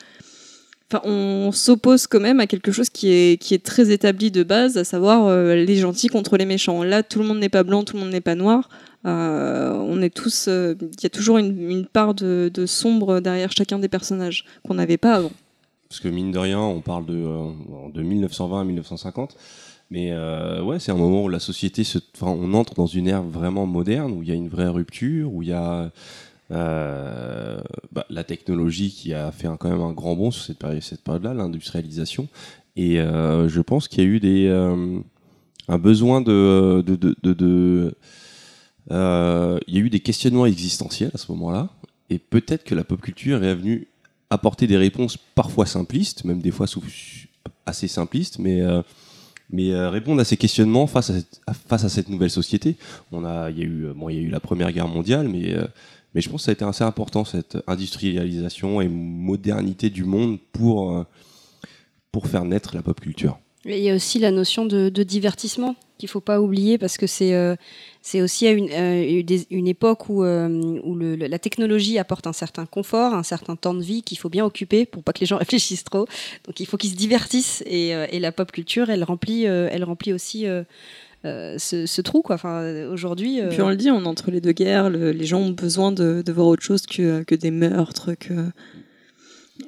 Enfin, 0.90 1.02
on 1.04 1.52
s'oppose 1.52 2.06
quand 2.06 2.18
même 2.20 2.40
à 2.40 2.46
quelque 2.46 2.72
chose 2.72 2.88
qui 2.88 3.10
est 3.12 3.36
qui 3.40 3.52
est 3.54 3.62
très 3.64 3.90
établi 3.90 4.30
de 4.30 4.42
base, 4.42 4.76
à 4.78 4.84
savoir 4.84 5.26
euh, 5.26 5.54
les 5.54 5.76
gentils 5.76 6.08
contre 6.08 6.36
les 6.38 6.46
méchants. 6.46 6.82
Là, 6.82 7.02
tout 7.02 7.18
le 7.20 7.26
monde 7.26 7.38
n'est 7.38 7.50
pas 7.50 7.62
blanc, 7.62 7.84
tout 7.84 7.96
le 7.96 8.02
monde 8.02 8.10
n'est 8.10 8.22
pas 8.22 8.34
noir. 8.34 8.68
Euh, 9.06 9.72
on 9.74 10.02
est 10.02 10.14
tous. 10.14 10.46
euh, 10.48 10.74
Il 10.80 11.02
y 11.02 11.06
a 11.06 11.10
toujours 11.10 11.38
une, 11.38 11.86
part 11.86 12.14
de, 12.14 12.50
sombre 12.66 13.20
derrière 13.20 13.52
chacun 13.52 13.78
des 13.78 13.88
personnages 13.88 14.44
qu'on 14.66 14.74
n'avait 14.74 14.96
pas 14.96 15.14
avant. 15.14 15.32
Parce 15.88 16.00
que 16.00 16.08
mine 16.08 16.32
de 16.32 16.38
rien, 16.38 16.60
on 16.60 16.80
parle 16.80 17.06
de, 17.06 17.14
euh, 17.14 17.48
de 17.94 18.02
1920 18.02 18.60
à 18.60 18.64
1950. 18.64 19.36
Mais 19.90 20.12
ouais, 20.60 20.78
c'est 20.80 20.92
un 20.92 20.96
moment 20.98 21.24
où 21.24 21.28
la 21.30 21.38
société 21.38 21.82
on 22.20 22.52
entre 22.52 22.74
dans 22.74 22.86
une 22.86 23.08
ère 23.08 23.22
vraiment 23.22 23.64
moderne, 23.64 24.12
où 24.12 24.22
il 24.22 24.28
y 24.28 24.32
a 24.32 24.34
une 24.34 24.50
vraie 24.50 24.68
rupture, 24.68 25.32
où 25.32 25.42
il 25.42 25.48
y 25.48 25.52
a 25.54 25.90
bah, 26.50 28.04
la 28.10 28.22
technologie 28.24 28.90
qui 28.90 29.14
a 29.14 29.32
fait 29.32 29.46
un- 29.46 29.56
quand 29.56 29.70
même 29.70 29.80
un 29.80 29.92
grand 29.92 30.14
bond 30.14 30.30
sur 30.30 30.44
cette 30.44 30.58
période, 30.58 30.82
cette 30.82 31.02
période-là, 31.02 31.32
l'industrialisation. 31.32 32.28
Et 32.76 32.96
je 32.96 33.60
pense 33.62 33.88
qu'il 33.88 34.04
y 34.04 34.06
a 34.06 34.10
eu 34.10 34.20
des, 34.20 34.48
un 35.68 35.78
besoin 35.78 36.20
de- 36.20 36.84
euh, 38.90 39.58
il 39.66 39.74
y 39.74 39.78
a 39.78 39.80
eu 39.80 39.90
des 39.90 40.00
questionnements 40.00 40.46
existentiels 40.46 41.10
à 41.14 41.18
ce 41.18 41.30
moment-là. 41.32 41.68
Et 42.10 42.18
peut-être 42.18 42.64
que 42.64 42.74
la 42.74 42.84
pop 42.84 43.00
culture 43.00 43.42
est 43.44 43.54
venue 43.54 43.88
apporter 44.30 44.66
des 44.66 44.76
réponses 44.76 45.16
parfois 45.34 45.66
simplistes, 45.66 46.24
même 46.24 46.40
des 46.40 46.50
fois 46.50 46.66
assez 47.66 47.88
simplistes, 47.88 48.38
mais, 48.38 48.60
euh, 48.62 48.82
euh, 49.54 49.90
répondre 49.90 50.20
à 50.20 50.24
ces 50.24 50.36
questionnements 50.36 50.86
face 50.86 51.10
à 51.70 51.88
cette, 51.88 52.08
nouvelle 52.08 52.30
société. 52.30 52.76
On 53.12 53.24
a, 53.24 53.50
il, 53.50 53.58
y 53.58 53.62
a 53.62 53.64
eu, 53.64 53.92
bon, 53.94 54.08
il 54.08 54.16
y 54.16 54.18
a 54.18 54.22
eu 54.22 54.30
la 54.30 54.40
Première 54.40 54.72
Guerre 54.72 54.88
mondiale, 54.88 55.28
mais, 55.28 55.54
je 56.14 56.28
pense 56.28 56.40
que 56.40 56.44
ça 56.46 56.50
a 56.50 56.54
été 56.54 56.64
assez 56.64 56.84
important, 56.84 57.24
cette 57.24 57.58
industrialisation 57.66 58.80
et 58.80 58.88
modernité 58.88 59.90
du 59.90 60.04
monde 60.04 60.38
pour 60.52 61.06
faire 62.26 62.44
naître 62.44 62.74
la 62.74 62.82
pop 62.82 63.00
culture. 63.00 63.38
Il 63.68 63.82
y 63.82 63.90
a 63.90 63.94
aussi 63.94 64.18
la 64.18 64.30
notion 64.30 64.64
de, 64.64 64.88
divertissement 64.88 65.76
qu'il 65.98 66.08
faut 66.08 66.20
pas 66.20 66.40
oublier 66.40 66.78
parce 66.78 66.96
que 66.96 67.06
c'est 67.06 67.34
euh, 67.34 67.56
aussi 68.14 68.46
à 68.46 68.52
une, 68.52 68.70
euh, 68.70 69.66
époque 69.66 70.08
où, 70.08 70.22
euh, 70.24 71.16
la 71.18 71.38
technologie 71.38 71.98
apporte 71.98 72.26
un 72.26 72.32
certain 72.32 72.66
confort, 72.66 73.14
un 73.14 73.22
certain 73.22 73.56
temps 73.56 73.74
de 73.74 73.82
vie 73.82 74.02
qu'il 74.02 74.16
faut 74.16 74.28
bien 74.28 74.44
occuper 74.44 74.86
pour 74.86 75.02
pas 75.02 75.12
que 75.12 75.20
les 75.20 75.26
gens 75.26 75.36
réfléchissent 75.38 75.84
trop. 75.84 76.06
Donc 76.46 76.60
il 76.60 76.66
faut 76.66 76.76
qu'ils 76.76 76.90
se 76.90 76.96
divertissent 76.96 77.62
et, 77.66 78.18
la 78.18 78.32
pop 78.32 78.50
culture, 78.52 78.90
elle 78.90 79.04
remplit, 79.04 79.44
elle 79.44 79.84
remplit 79.84 80.12
aussi 80.12 80.46
ce, 81.24 82.00
trou 82.00 82.22
quoi. 82.22 82.36
Enfin 82.36 82.86
aujourd'hui. 82.86 83.40
Puis 83.50 83.60
on 83.60 83.68
le 83.68 83.76
dit, 83.76 83.90
on 83.90 84.04
entre 84.06 84.30
les 84.30 84.40
deux 84.40 84.52
guerres, 84.52 84.88
le- 84.88 85.10
les 85.10 85.26
gens 85.26 85.40
ont 85.40 85.50
besoin 85.50 85.92
de, 85.92 86.22
voir 86.28 86.46
autre 86.46 86.62
chose 86.62 86.86
que, 86.86 87.34
des 87.34 87.50
meurtres. 87.50 88.10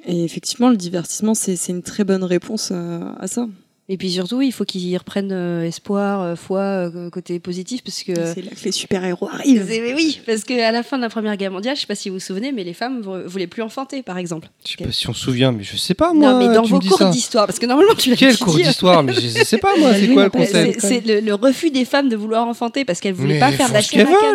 Et 0.05 0.23
effectivement, 0.23 0.69
le 0.69 0.77
divertissement, 0.77 1.33
c'est 1.35 1.57
une 1.67 1.83
très 1.83 2.05
bonne 2.05 2.23
réponse 2.23 2.71
à 2.71 3.27
ça. 3.27 3.47
Et 3.93 3.97
puis 3.97 4.09
surtout, 4.09 4.41
il 4.41 4.53
faut 4.53 4.63
qu'ils 4.63 4.97
reprennent 4.97 5.33
euh, 5.33 5.65
espoir, 5.65 6.21
euh, 6.21 6.35
foi, 6.37 6.59
euh, 6.61 7.09
côté 7.09 7.39
positif 7.39 7.83
parce 7.83 8.03
que. 8.03 8.13
C'est 8.33 8.41
là 8.41 8.51
que 8.51 8.63
les 8.63 8.71
super-héros 8.71 9.27
arrivent. 9.27 9.65
C'est- 9.67 9.81
mais 9.81 9.93
oui, 9.93 10.21
parce 10.25 10.45
qu'à 10.45 10.71
la 10.71 10.81
fin 10.81 10.95
de 10.95 11.01
la 11.01 11.09
Première 11.09 11.35
Guerre 11.35 11.51
mondiale, 11.51 11.75
je 11.75 11.81
sais 11.81 11.87
pas 11.87 11.95
si 11.95 12.07
vous 12.07 12.15
vous 12.15 12.19
souvenez, 12.21 12.53
mais 12.53 12.63
les 12.63 12.73
femmes 12.73 13.01
vou- 13.01 13.27
voulaient 13.27 13.47
plus 13.47 13.61
enfanter, 13.63 14.01
par 14.01 14.17
exemple. 14.17 14.47
Je 14.65 14.71
sais 14.77 14.83
pas 14.85 14.91
si 14.93 15.09
on 15.09 15.13
se 15.13 15.19
souvient, 15.25 15.51
mais 15.51 15.63
je 15.63 15.75
sais 15.75 15.93
pas 15.93 16.13
moi. 16.13 16.31
non, 16.31 16.39
mais 16.39 16.55
dans 16.55 16.61
tu 16.61 16.71
vos 16.71 16.79
cours 16.79 17.09
d'histoire, 17.09 17.47
parce 17.47 17.59
que 17.59 17.65
normalement 17.65 17.93
tu 17.95 18.09
l'as 18.11 18.15
Quel 18.15 18.37
cours 18.37 18.55
d'histoire 18.55 19.03
Mais 19.03 19.11
je 19.13 19.27
sais 19.43 19.57
pas 19.57 19.75
moi, 19.77 19.93
c'est 19.99 20.07
quoi 20.07 20.23
le 20.23 20.29
concept 20.29 20.79
C'est 20.79 21.05
le, 21.05 21.19
le 21.19 21.33
refus 21.33 21.69
des 21.69 21.83
femmes 21.83 22.07
de 22.07 22.15
vouloir 22.15 22.47
enfanter 22.47 22.85
parce 22.85 23.01
qu'elles 23.01 23.13
voulaient 23.13 23.33
Mais 23.33 23.39
pas 23.41 23.51
faire 23.51 23.67
de 23.67 23.73
la 23.73 23.81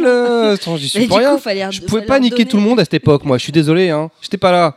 euh, 0.06 0.52
attends, 0.52 0.76
j'y 0.76 0.90
suis 0.90 1.06
pour 1.06 1.16
rien. 1.16 1.70
Je 1.70 1.80
pouvais 1.80 2.02
pas 2.02 2.20
niquer 2.20 2.44
tout 2.44 2.58
le 2.58 2.62
monde 2.62 2.78
à 2.78 2.84
cette 2.84 2.92
époque, 2.94 3.24
moi. 3.24 3.38
Je 3.38 3.44
suis 3.44 3.52
désolé, 3.52 3.88
hein. 3.88 4.10
J'étais 4.20 4.36
pas 4.36 4.52
là. 4.52 4.76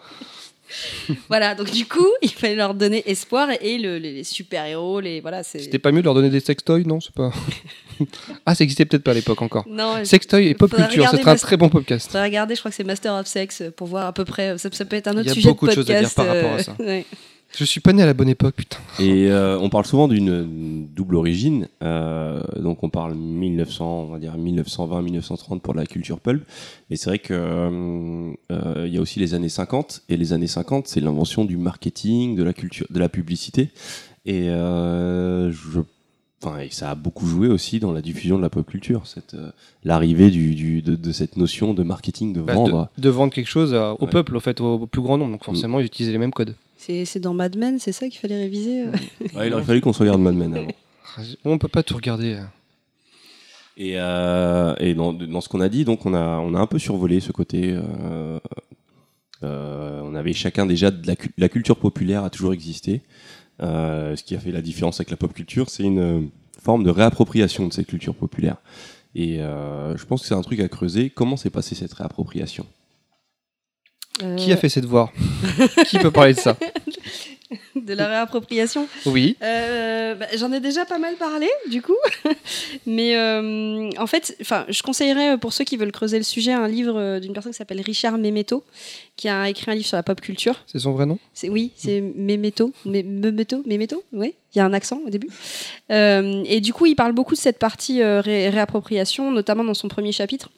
Voilà, 1.30 1.56
donc 1.56 1.72
du 1.72 1.86
coup, 1.86 2.08
il 2.22 2.30
fallait 2.32 2.56
leur 2.56 2.74
donner 2.74 3.04
espoir 3.10 3.50
et 3.62 3.78
le- 3.78 3.98
les, 3.98 4.14
les 4.14 4.24
super-héros, 4.24 5.00
les. 5.00 5.22
Voilà. 5.22 5.44
C'était 5.44 5.80
pas 5.80 5.92
mieux 5.92 6.02
de 6.02 6.06
leur 6.06 6.14
donner 6.14 6.30
des 6.30 6.40
sextoys, 6.40 6.84
non 6.86 7.00
C'est 7.00 7.14
pas. 7.14 7.32
ah, 8.46 8.56
ça 8.56 8.64
existait 8.64 8.86
peut-être 8.86 9.04
pas 9.04 9.12
à 9.12 9.16
l'époque 9.16 9.42
encore. 9.42 9.66
Non, 9.68 10.04
Sextoy 10.04 10.48
et 10.48 10.54
pop 10.54 10.74
culture, 10.74 11.08
c'est 11.10 11.28
un 11.28 11.36
très 11.36 11.58
bon 11.58 11.70
podcast. 11.70 12.08
faudrait 12.08 12.24
regarder, 12.24 12.56
je 12.56 12.60
crois 12.62 12.72
que 12.72 12.78
c'est 12.78 12.84
Master 12.84 13.14
of 13.14 13.28
Sex 13.28 13.62
euh, 13.62 13.72
pour 13.72 13.88
voir 13.88 14.06
à 14.08 14.14
peu 14.14 14.26
près. 14.26 14.58
Ça, 14.58 14.70
ça 14.72 14.86
peut 14.86 14.96
être 14.96 15.08
un 15.08 15.14
Il 15.14 15.20
autre 15.20 15.28
y 15.28 15.32
a 15.32 15.34
sujet 15.34 15.50
beaucoup 15.50 15.68
de 15.68 15.74
choses 15.74 15.90
à 15.92 16.00
dire 16.00 16.14
par 16.14 16.28
rapport 16.28 16.52
à 16.52 16.56
euh, 16.56 16.64
ça. 16.64 16.76
ouais. 16.80 17.06
Je 17.58 17.64
suis 17.66 17.82
pas 17.82 17.94
né 17.94 18.04
à 18.04 18.06
la 18.06 18.14
bonne 18.14 18.30
époque, 18.30 18.56
putain. 18.56 18.78
Et 19.00 19.28
euh, 19.32 19.58
on 19.60 19.70
parle 19.70 19.86
souvent 19.86 20.08
d'une 20.08 20.86
double 20.96 21.16
origine. 21.16 21.68
euh, 21.82 22.42
donc 22.58 22.84
on 22.84 22.90
parle 22.90 23.16
1900, 23.16 24.06
on 24.08 24.12
va 24.12 24.20
dire 24.20 24.38
1920-1930 24.38 25.60
pour 25.60 25.74
la 25.74 25.86
culture 25.86 26.20
pulp. 26.20 26.44
Et 26.90 26.96
c'est 26.96 27.10
vrai 27.10 27.20
que 27.20 27.34
euh, 27.34 28.32
euh, 28.52 28.86
il 28.88 28.94
y 28.94 28.98
a 28.98 29.02
aussi 29.02 29.20
les 29.20 29.34
années 29.34 29.50
50. 29.50 30.04
Et 30.10 30.18
les 30.18 30.32
années 30.34 30.48
50, 30.48 30.88
c'est 30.88 31.00
l'invention 31.02 31.44
du 31.44 31.58
marketing, 31.58 32.36
de 32.36 32.44
la 32.44 32.54
culture, 32.54 32.86
de 32.90 33.00
la 33.00 33.10
publicité. 33.10 33.70
Et 34.26 34.50
euh, 34.50 35.52
je 35.52 35.80
Enfin, 36.42 36.60
et 36.60 36.70
ça 36.70 36.92
a 36.92 36.96
beaucoup 36.96 37.26
joué 37.28 37.50
aussi 37.50 37.82
dans 37.82 37.92
la 37.92 38.02
diffusion 38.02 38.38
de 38.38 38.42
la 38.42 38.50
pop 38.50 38.66
culture, 38.66 39.06
cette 39.08 39.34
euh, 39.34 39.52
l'arrivée 39.84 40.30
du, 40.32 40.56
du- 40.56 40.82
de, 40.82 40.96
de 40.96 41.12
cette 41.12 41.36
notion 41.36 41.74
de 41.74 41.84
marketing, 41.84 42.32
de 42.32 42.40
Bah, 42.42 42.54
vendre. 42.54 42.88
de, 42.98 43.02
de 43.02 43.10
vendre 43.10 43.34
quelque 43.34 43.50
chose 43.50 43.74
à- 43.74 43.94
au 43.96 44.06
Ouais. 44.06 44.10
peuple, 44.10 44.38
au 44.38 44.40
fait, 44.40 44.62
au, 44.62 44.76
au 44.76 44.88
plus 44.88 45.02
grand 45.02 45.18
nombre. 45.18 45.32
Donc 45.34 45.44
forcément, 45.44 45.82
ils 45.82 45.86
utilisaient 45.88 46.14
les 46.14 46.18
mêmes 46.18 46.32
codes. 46.32 46.56
C'est 46.82 47.20
dans 47.20 47.34
Mad 47.34 47.58
Men, 47.58 47.78
c'est 47.78 47.92
ça 47.92 48.08
qu'il 48.10 48.20
fallait 48.20 48.40
réviser 48.40 48.84
euh 48.84 48.92
Ouais, 49.36 49.48
il 49.48 49.54
aurait 49.54 49.64
fallu 49.64 49.82
qu'on 49.82 49.94
se 49.94 50.00
regarde 50.00 50.22
Mad 50.22 50.34
Men 50.36 50.56
avant. 50.56 50.68
On 51.46 51.58
peut 51.58 51.68
pas 51.68 51.84
tout 51.84 51.96
regarder. 51.96 52.36
hein. 52.36 52.50
Et, 53.78 53.94
euh, 53.96 54.74
et 54.80 54.94
dans, 54.94 55.14
dans 55.14 55.42
ce 55.42 55.50
qu'on 55.50 55.62
a 55.62 55.70
dit, 55.70 55.86
donc 55.86 56.06
on 56.06 56.14
a, 56.14 56.38
on 56.40 56.54
a 56.54 56.60
un 56.60 56.68
peu 56.68 56.80
survolé 56.80 57.20
ce 57.20 57.32
côté. 57.32 57.72
euh, 57.74 58.40
euh, 59.44 60.02
on 60.04 60.16
avait 60.16 60.34
chacun 60.34 60.66
déjà 60.66 60.92
de 60.92 61.06
la, 61.08 61.16
la 61.38 61.50
culture 61.50 61.78
populaire 61.78 62.24
a 62.24 62.30
toujours 62.30 62.54
existé. 62.54 63.02
Euh, 63.62 64.16
ce 64.16 64.24
qui 64.24 64.36
a 64.36 64.40
fait 64.40 64.52
la 64.52 64.62
différence 64.62 65.00
avec 65.00 65.12
la 65.12 65.18
pop 65.18 65.34
culture, 65.34 65.70
c'est 65.70 65.84
une 65.84 66.30
forme 66.62 66.84
de 66.84 66.90
réappropriation 66.90 67.68
de 67.68 67.74
cette 67.74 67.88
culture 67.88 68.16
populaire. 68.16 68.58
Et 69.16 69.42
euh, 69.42 69.96
je 69.98 70.06
pense 70.06 70.22
que 70.22 70.28
c'est 70.28 70.36
un 70.36 70.42
truc 70.42 70.60
à 70.60 70.68
creuser. 70.68 71.10
Comment 71.10 71.36
s'est 71.38 71.50
passée 71.50 71.76
cette 71.76 71.94
réappropriation? 71.94 72.66
Qui 74.38 74.52
a 74.52 74.56
Euh, 74.56 74.58
fait 74.58 74.70
ses 74.70 74.82
devoirs? 74.82 75.12
Qui 75.88 75.98
peut 76.00 76.12
parler 76.12 76.34
de 76.34 76.40
ça? 76.40 76.56
De 77.76 77.94
la 77.96 78.08
réappropriation? 78.08 78.88
Oui. 79.08 79.36
Euh, 79.42 80.14
bah, 80.14 80.28
J'en 80.38 80.52
ai 80.52 80.60
déjà 80.60 80.86
pas 80.86 81.00
mal 81.00 81.16
parlé, 81.16 81.48
du 81.72 81.82
coup. 81.82 81.96
Mais 82.86 83.16
euh, 83.16 83.90
en 83.98 84.06
fait, 84.06 84.36
je 84.40 84.84
conseillerais 84.84 85.34
euh, 85.34 85.38
pour 85.38 85.52
ceux 85.54 85.64
qui 85.64 85.76
veulent 85.76 85.92
creuser 85.92 86.18
le 86.20 86.24
sujet 86.24 86.52
un 86.52 86.68
livre 86.68 86.96
euh, 87.00 87.20
d'une 87.20 87.34
personne 87.34 87.52
qui 87.52 87.58
s'appelle 87.58 87.82
Richard 87.82 88.20
Memeto, 88.20 88.64
qui 89.16 89.30
a 89.30 89.50
écrit 89.50 89.72
un 89.72 89.74
livre 89.76 89.88
sur 89.88 89.98
la 89.98 90.04
pop 90.04 90.22
culture. 90.22 90.62
C'est 90.68 90.78
son 90.80 90.92
vrai 90.92 91.08
nom? 91.08 91.18
Oui, 91.46 91.72
c'est 91.76 92.02
Memeto, 92.02 92.72
Memeto, 92.86 93.64
Memeto, 93.66 94.04
oui. 94.14 94.36
Il 94.54 94.60
y 94.60 94.62
a 94.62 94.66
un 94.66 94.74
accent 94.74 95.00
au 95.06 95.10
début. 95.10 95.30
Euh, 95.92 96.44
et 96.46 96.62
du 96.62 96.72
coup, 96.74 96.86
il 96.86 96.96
parle 96.96 97.14
beaucoup 97.14 97.34
de 97.34 97.40
cette 97.40 97.58
partie 97.58 98.02
euh, 98.04 98.22
ré- 98.22 98.50
réappropriation, 98.50 99.32
notamment 99.32 99.64
dans 99.64 99.74
son 99.74 99.88
premier 99.88 100.12
chapitre, 100.12 100.50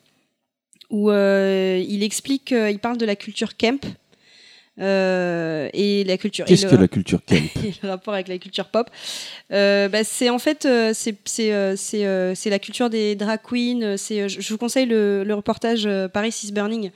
où 0.92 1.10
euh, 1.10 1.84
il 1.88 2.04
explique, 2.04 2.52
il 2.52 2.80
parle 2.80 2.98
de 2.98 3.06
la 3.06 3.16
culture 3.16 3.58
camp. 3.58 3.84
euh, 4.80 5.70
et 5.74 6.04
la 6.06 6.18
culture. 6.18 6.46
Qu'est-ce 6.46 6.66
que 6.66 6.76
la 6.76 6.88
culture 6.88 7.20
camp 7.26 7.36
et 7.64 7.74
le 7.82 7.90
rapport 7.90 8.14
avec 8.14 8.28
la 8.28 8.38
culture 8.38 8.68
pop. 8.68 8.90
Euh, 9.52 9.90
bah, 9.90 10.04
c'est 10.04 10.30
en 10.30 10.40
fait 10.40 10.68
c'est 10.94 11.16
c'est 11.26 11.76
c'est 11.76 12.36
c'est 12.36 12.50
la 12.50 12.60
culture 12.60 12.90
des 12.90 13.16
drag 13.16 13.40
queens. 13.44 13.98
C'est 13.98 14.30
je, 14.30 14.50
vous 14.52 14.58
conseille 14.58 14.86
le, 14.86 15.24
le 15.24 15.34
reportage 15.34 15.88
Paris 16.14 16.36
is 16.44 16.52
Burning. 16.52 16.92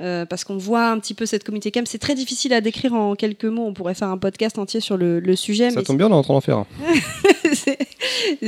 Euh, 0.00 0.26
parce 0.26 0.44
qu'on 0.44 0.56
voit 0.56 0.88
un 0.88 0.98
petit 0.98 1.14
peu 1.14 1.26
cette 1.26 1.44
communauté 1.44 1.70
camp. 1.70 1.86
C'est 1.86 1.98
très 1.98 2.14
difficile 2.14 2.52
à 2.52 2.60
décrire 2.60 2.94
en 2.94 3.14
quelques 3.14 3.44
mots. 3.44 3.66
On 3.66 3.72
pourrait 3.72 3.94
faire 3.94 4.08
un 4.08 4.18
podcast 4.18 4.58
entier 4.58 4.80
sur 4.80 4.96
le, 4.96 5.20
le 5.20 5.36
sujet. 5.36 5.70
Ça 5.70 5.76
mais 5.80 5.84
tombe 5.84 5.98
bien, 5.98 6.06
on 6.08 6.10
est 6.10 6.14
en 6.14 6.22
train 6.22 6.34
d'en 6.34 6.40
faire 6.40 6.64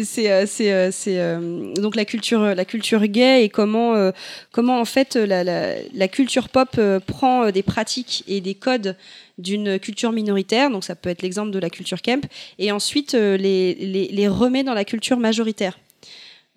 c'est 0.04 0.30
euh, 0.30 0.90
euh, 1.08 1.74
donc 1.74 1.96
la 1.96 2.04
culture 2.04 2.54
la 2.54 2.64
culture 2.64 3.06
gay 3.06 3.44
et 3.44 3.48
comment 3.48 3.94
euh, 3.94 4.10
comment 4.52 4.80
en 4.80 4.84
fait 4.84 5.16
la, 5.16 5.44
la, 5.44 5.74
la 5.94 6.08
culture 6.08 6.48
pop 6.48 6.68
euh, 6.78 7.00
prend 7.00 7.50
des 7.50 7.62
pratiques 7.62 8.24
et 8.28 8.40
des 8.40 8.54
codes 8.54 8.96
d'une 9.38 9.78
culture 9.78 10.12
minoritaire 10.12 10.70
donc 10.70 10.84
ça 10.84 10.94
peut 10.94 11.10
être 11.10 11.22
l'exemple 11.22 11.50
de 11.50 11.58
la 11.58 11.70
culture 11.70 12.02
camp 12.02 12.26
et 12.58 12.72
ensuite 12.72 13.12
les, 13.14 13.74
les, 13.74 14.08
les 14.08 14.28
remet 14.28 14.64
dans 14.64 14.74
la 14.74 14.84
culture 14.84 15.18
majoritaire 15.18 15.78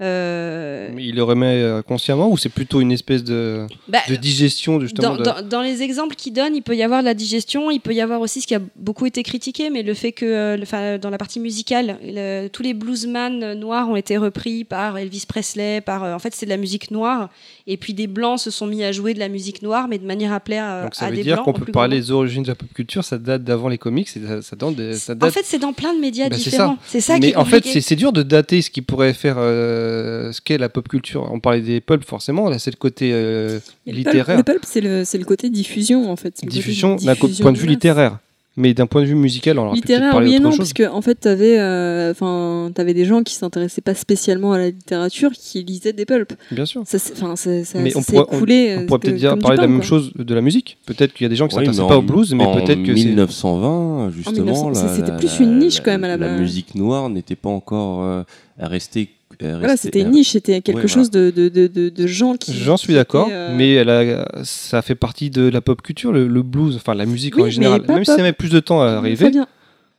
Euh, 0.02 0.90
il 0.98 1.16
le 1.16 1.24
remet 1.24 1.62
euh, 1.62 1.82
consciemment 1.82 2.30
ou 2.30 2.38
c'est 2.38 2.50
plutôt 2.50 2.82
une 2.82 2.92
espèce 2.92 3.24
de, 3.24 3.68
bah, 3.88 4.00
de 4.10 4.16
digestion 4.16 4.80
justement 4.80 5.10
dans, 5.12 5.18
de... 5.18 5.24
dans- 5.24 5.48
dans 5.48 5.62
les 5.62 5.84
exemples 5.84 6.16
qu'il 6.16 6.34
donne, 6.34 6.56
il 6.56 6.62
peut 6.64 6.76
y 6.76 6.84
avoir 6.84 7.02
de 7.02 7.06
la 7.06 7.14
digestion, 7.14 7.70
il 7.72 7.80
peut 7.80 7.94
y 7.94 8.02
avoir 8.02 8.20
aussi 8.22 8.42
ce 8.42 8.48
qui 8.48 8.56
a 8.56 8.62
beaucoup 8.76 9.06
été 9.06 9.22
critiqué, 9.24 9.70
mais 9.70 9.84
le 9.84 9.94
fait 9.94 10.12
que 10.12 10.26
euh, 10.26 10.58
le- 10.58 10.98
dans 10.98 11.10
la 11.12 11.18
partie 11.18 11.40
musicale, 11.40 11.98
le- 12.04 12.48
tous 12.48 12.64
les 12.64 12.74
bluesman 12.74 13.54
noirs 13.54 13.90
ont 13.90 13.96
été 13.96 14.18
repris 14.18 14.64
par 14.64 14.98
Elvis 14.98 15.26
Presley, 15.28 15.82
par 15.82 16.04
en 16.04 16.20
fait 16.20 16.34
c'est 16.34 16.46
de 16.48 16.52
la 16.52 16.58
musique 16.58 16.90
noire, 16.92 17.30
et 17.68 17.78
puis 17.78 17.94
des 17.94 18.08
blancs 18.08 18.40
se 18.40 18.50
sont 18.50 18.66
mis 18.68 18.84
à 18.84 18.92
jouer 18.92 19.14
de 19.14 19.20
la 19.20 19.30
musique 19.30 19.62
noire, 19.62 19.88
mais 19.88 19.98
de 20.00 20.06
manière 20.06 20.34
à 20.34 20.40
plaire 20.40 20.66
à, 20.66 20.84
Donc 20.84 20.96
ça 20.96 21.06
à 21.06 21.10
veut 21.10 21.18
des 21.18 21.24
dire 21.24 21.44
qu'on 21.44 21.54
peut 21.54 21.72
parler 21.72 21.98
des 21.98 22.12
origines 22.12 22.44
de 22.44 22.48
la 22.48 22.56
pop 22.56 22.70
culture, 22.74 23.04
ça 23.04 23.18
date 23.18 23.44
d'avant 23.44 23.68
les 23.68 23.78
comics, 23.78 24.08
ça, 24.10 24.42
ça 24.42 24.56
date, 24.56 24.94
ça. 24.96 25.14
En 25.22 25.30
fait, 25.30 25.44
c'est 25.44 25.60
dans 25.60 25.74
plein 25.74 25.94
de 25.94 26.00
médias 26.00 26.30
Bah, 26.30 26.36
différents. 26.36 26.78
C'est 26.88 27.02
ça, 27.02 27.16
qui 27.16 27.22
mais 27.22 27.30
est 27.30 27.36
en 27.36 27.46
fait, 27.46 27.58
compliqué. 27.58 27.74
c'est 27.82 27.82
c'est 27.92 27.96
dur 27.96 28.12
de 28.14 28.24
dater 28.24 28.62
ce 28.62 28.70
qui 28.70 28.82
pourrait 28.82 29.14
faire 29.14 29.36
euh, 29.38 29.91
ce 30.32 30.42
qu'est 30.42 30.58
la 30.58 30.70
pop 30.70 30.88
culture. 30.88 31.30
On 31.32 31.40
parlait 31.40 31.62
des 31.62 31.82
pulps, 31.82 32.06
forcément, 32.06 32.50
là 32.50 32.60
c'est 32.60 32.72
le 32.72 32.78
côté 32.78 33.12
euh, 33.14 33.60
littéraire, 33.86 34.38
pulp- 34.38 34.48
Le 34.48 34.54
pulp, 34.54 34.66
c'est 34.66 34.82
le, 34.82 35.04
c'est 35.06 35.18
le 35.18 35.26
côté 35.26 35.50
diffusion, 35.50 36.10
en 36.12 36.16
fait. 36.16 36.34
Diffusion 36.46 36.96
d'un 36.96 37.16
co- 37.16 37.28
diffusion 37.28 37.44
point 37.44 37.52
de 37.54 37.58
vue 37.58 37.68
littéraire. 37.68 38.18
Mais 38.58 38.74
d'un 38.74 38.86
point 38.86 39.02
de 39.02 39.08
vue 39.08 39.16
musical, 39.16 39.58
on 39.60 39.72
Littéraire, 39.72 40.14
oui 40.18 40.34
et 40.36 40.40
non, 40.42 40.50
chose. 40.50 40.58
parce 40.58 40.74
que 40.74 40.84
en 40.90 41.02
fait, 41.02 41.16
t'avais, 41.16 41.58
euh, 41.58 42.12
enfin, 42.12 42.70
t'avais 42.76 42.94
des 42.94 43.06
gens 43.06 43.24
qui 43.24 43.34
s'intéressaient 43.34 43.80
pas 43.80 43.96
spécialement 43.96 44.52
à 44.52 44.58
la 44.58 44.66
littérature, 44.72 45.32
qui 45.32 45.64
lisaient 45.64 45.94
des 45.94 46.04
pulps. 46.06 46.36
Bien 46.52 46.66
sûr. 46.66 46.82
Ça, 46.86 47.00
ça, 47.00 47.14
ça, 47.38 47.50
Mais 47.80 47.92
ça 47.92 48.00
on 48.00 48.04
pourrait- 48.04 48.26
on- 48.30 48.36
écoulé, 48.36 48.76
On 48.78 48.82
euh, 48.82 48.86
pourrait 48.88 49.00
peut-être 49.00 49.16
dire 49.16 49.40
parler 49.40 49.56
de 49.56 49.62
la 49.62 49.70
même 49.70 49.82
chose 49.84 50.12
de 50.16 50.36
la 50.36 50.42
musique. 50.42 50.78
Peut-être 50.86 51.14
qu'il 51.14 51.24
y 51.24 51.28
a 51.28 51.30
des 51.30 51.38
gens 51.38 51.48
qui 51.48 51.56
Oui, 51.56 51.62
s'intéressent 51.66 51.86
mais 51.86 51.96
pas 51.96 51.98
au 51.98 52.02
blues, 52.02 52.34
mais 52.34 52.44
en 52.44 52.56
peut-être 52.56 52.84
que 52.84 52.94
c'est 52.94 53.06
1920, 53.06 54.12
justement, 54.12 54.36
1900, 54.36 54.70
la- 54.72 54.96
c'était 54.98 55.16
plus 55.16 55.40
une 55.40 55.58
niche, 55.60 55.78
la- 55.78 55.84
quand 55.86 55.92
même, 55.92 56.04
à 56.04 56.08
la 56.10 56.18
La 56.18 56.38
musique 56.38 56.76
noire 56.76 57.10
n'était 57.10 57.38
pas 57.38 57.50
encore 57.50 58.04
euh, 58.04 58.24
restée. 58.60 59.12
Voilà, 59.42 59.76
c'était 59.78 60.02
une 60.02 60.12
niche, 60.12 60.32
c'était 60.32 60.62
quelque 60.62 60.82
Ouais, 60.82 60.88
chose 60.88 61.10
de, 61.10 61.32
de, 61.32 61.50
de, 61.50 61.68
de, 61.68 61.90
de 61.90 62.08
gens 62.08 62.36
qui. 62.36 62.54
J'en 62.54 62.78
suis 62.78 62.94
d'accord, 62.94 63.28
euh, 63.32 63.56
mais 63.56 63.74
elle 63.74 63.90
a- 63.90 64.26
ça 64.44 64.82
fait 64.82 64.96
partie 64.96 65.30
de 65.30 65.48
la 65.50 65.62
pop 65.62 65.82
culture, 65.82 66.12
le, 66.12 66.28
le 66.28 66.44
blues, 66.44 66.76
enfin 66.76 66.94
la 66.94 67.06
musique 67.06 67.36
Oui, 67.38 67.44
en 67.44 67.50
général. 67.50 67.82
pas 67.84 67.94
Même 67.96 68.06
si 68.06 68.12
ça 68.16 68.22
met 68.22 68.34
plus 68.34 68.50
de 68.52 68.60
temps 68.60 68.82
à 68.82 68.88
arriver. 68.92 69.26
Fabien, 69.26 69.48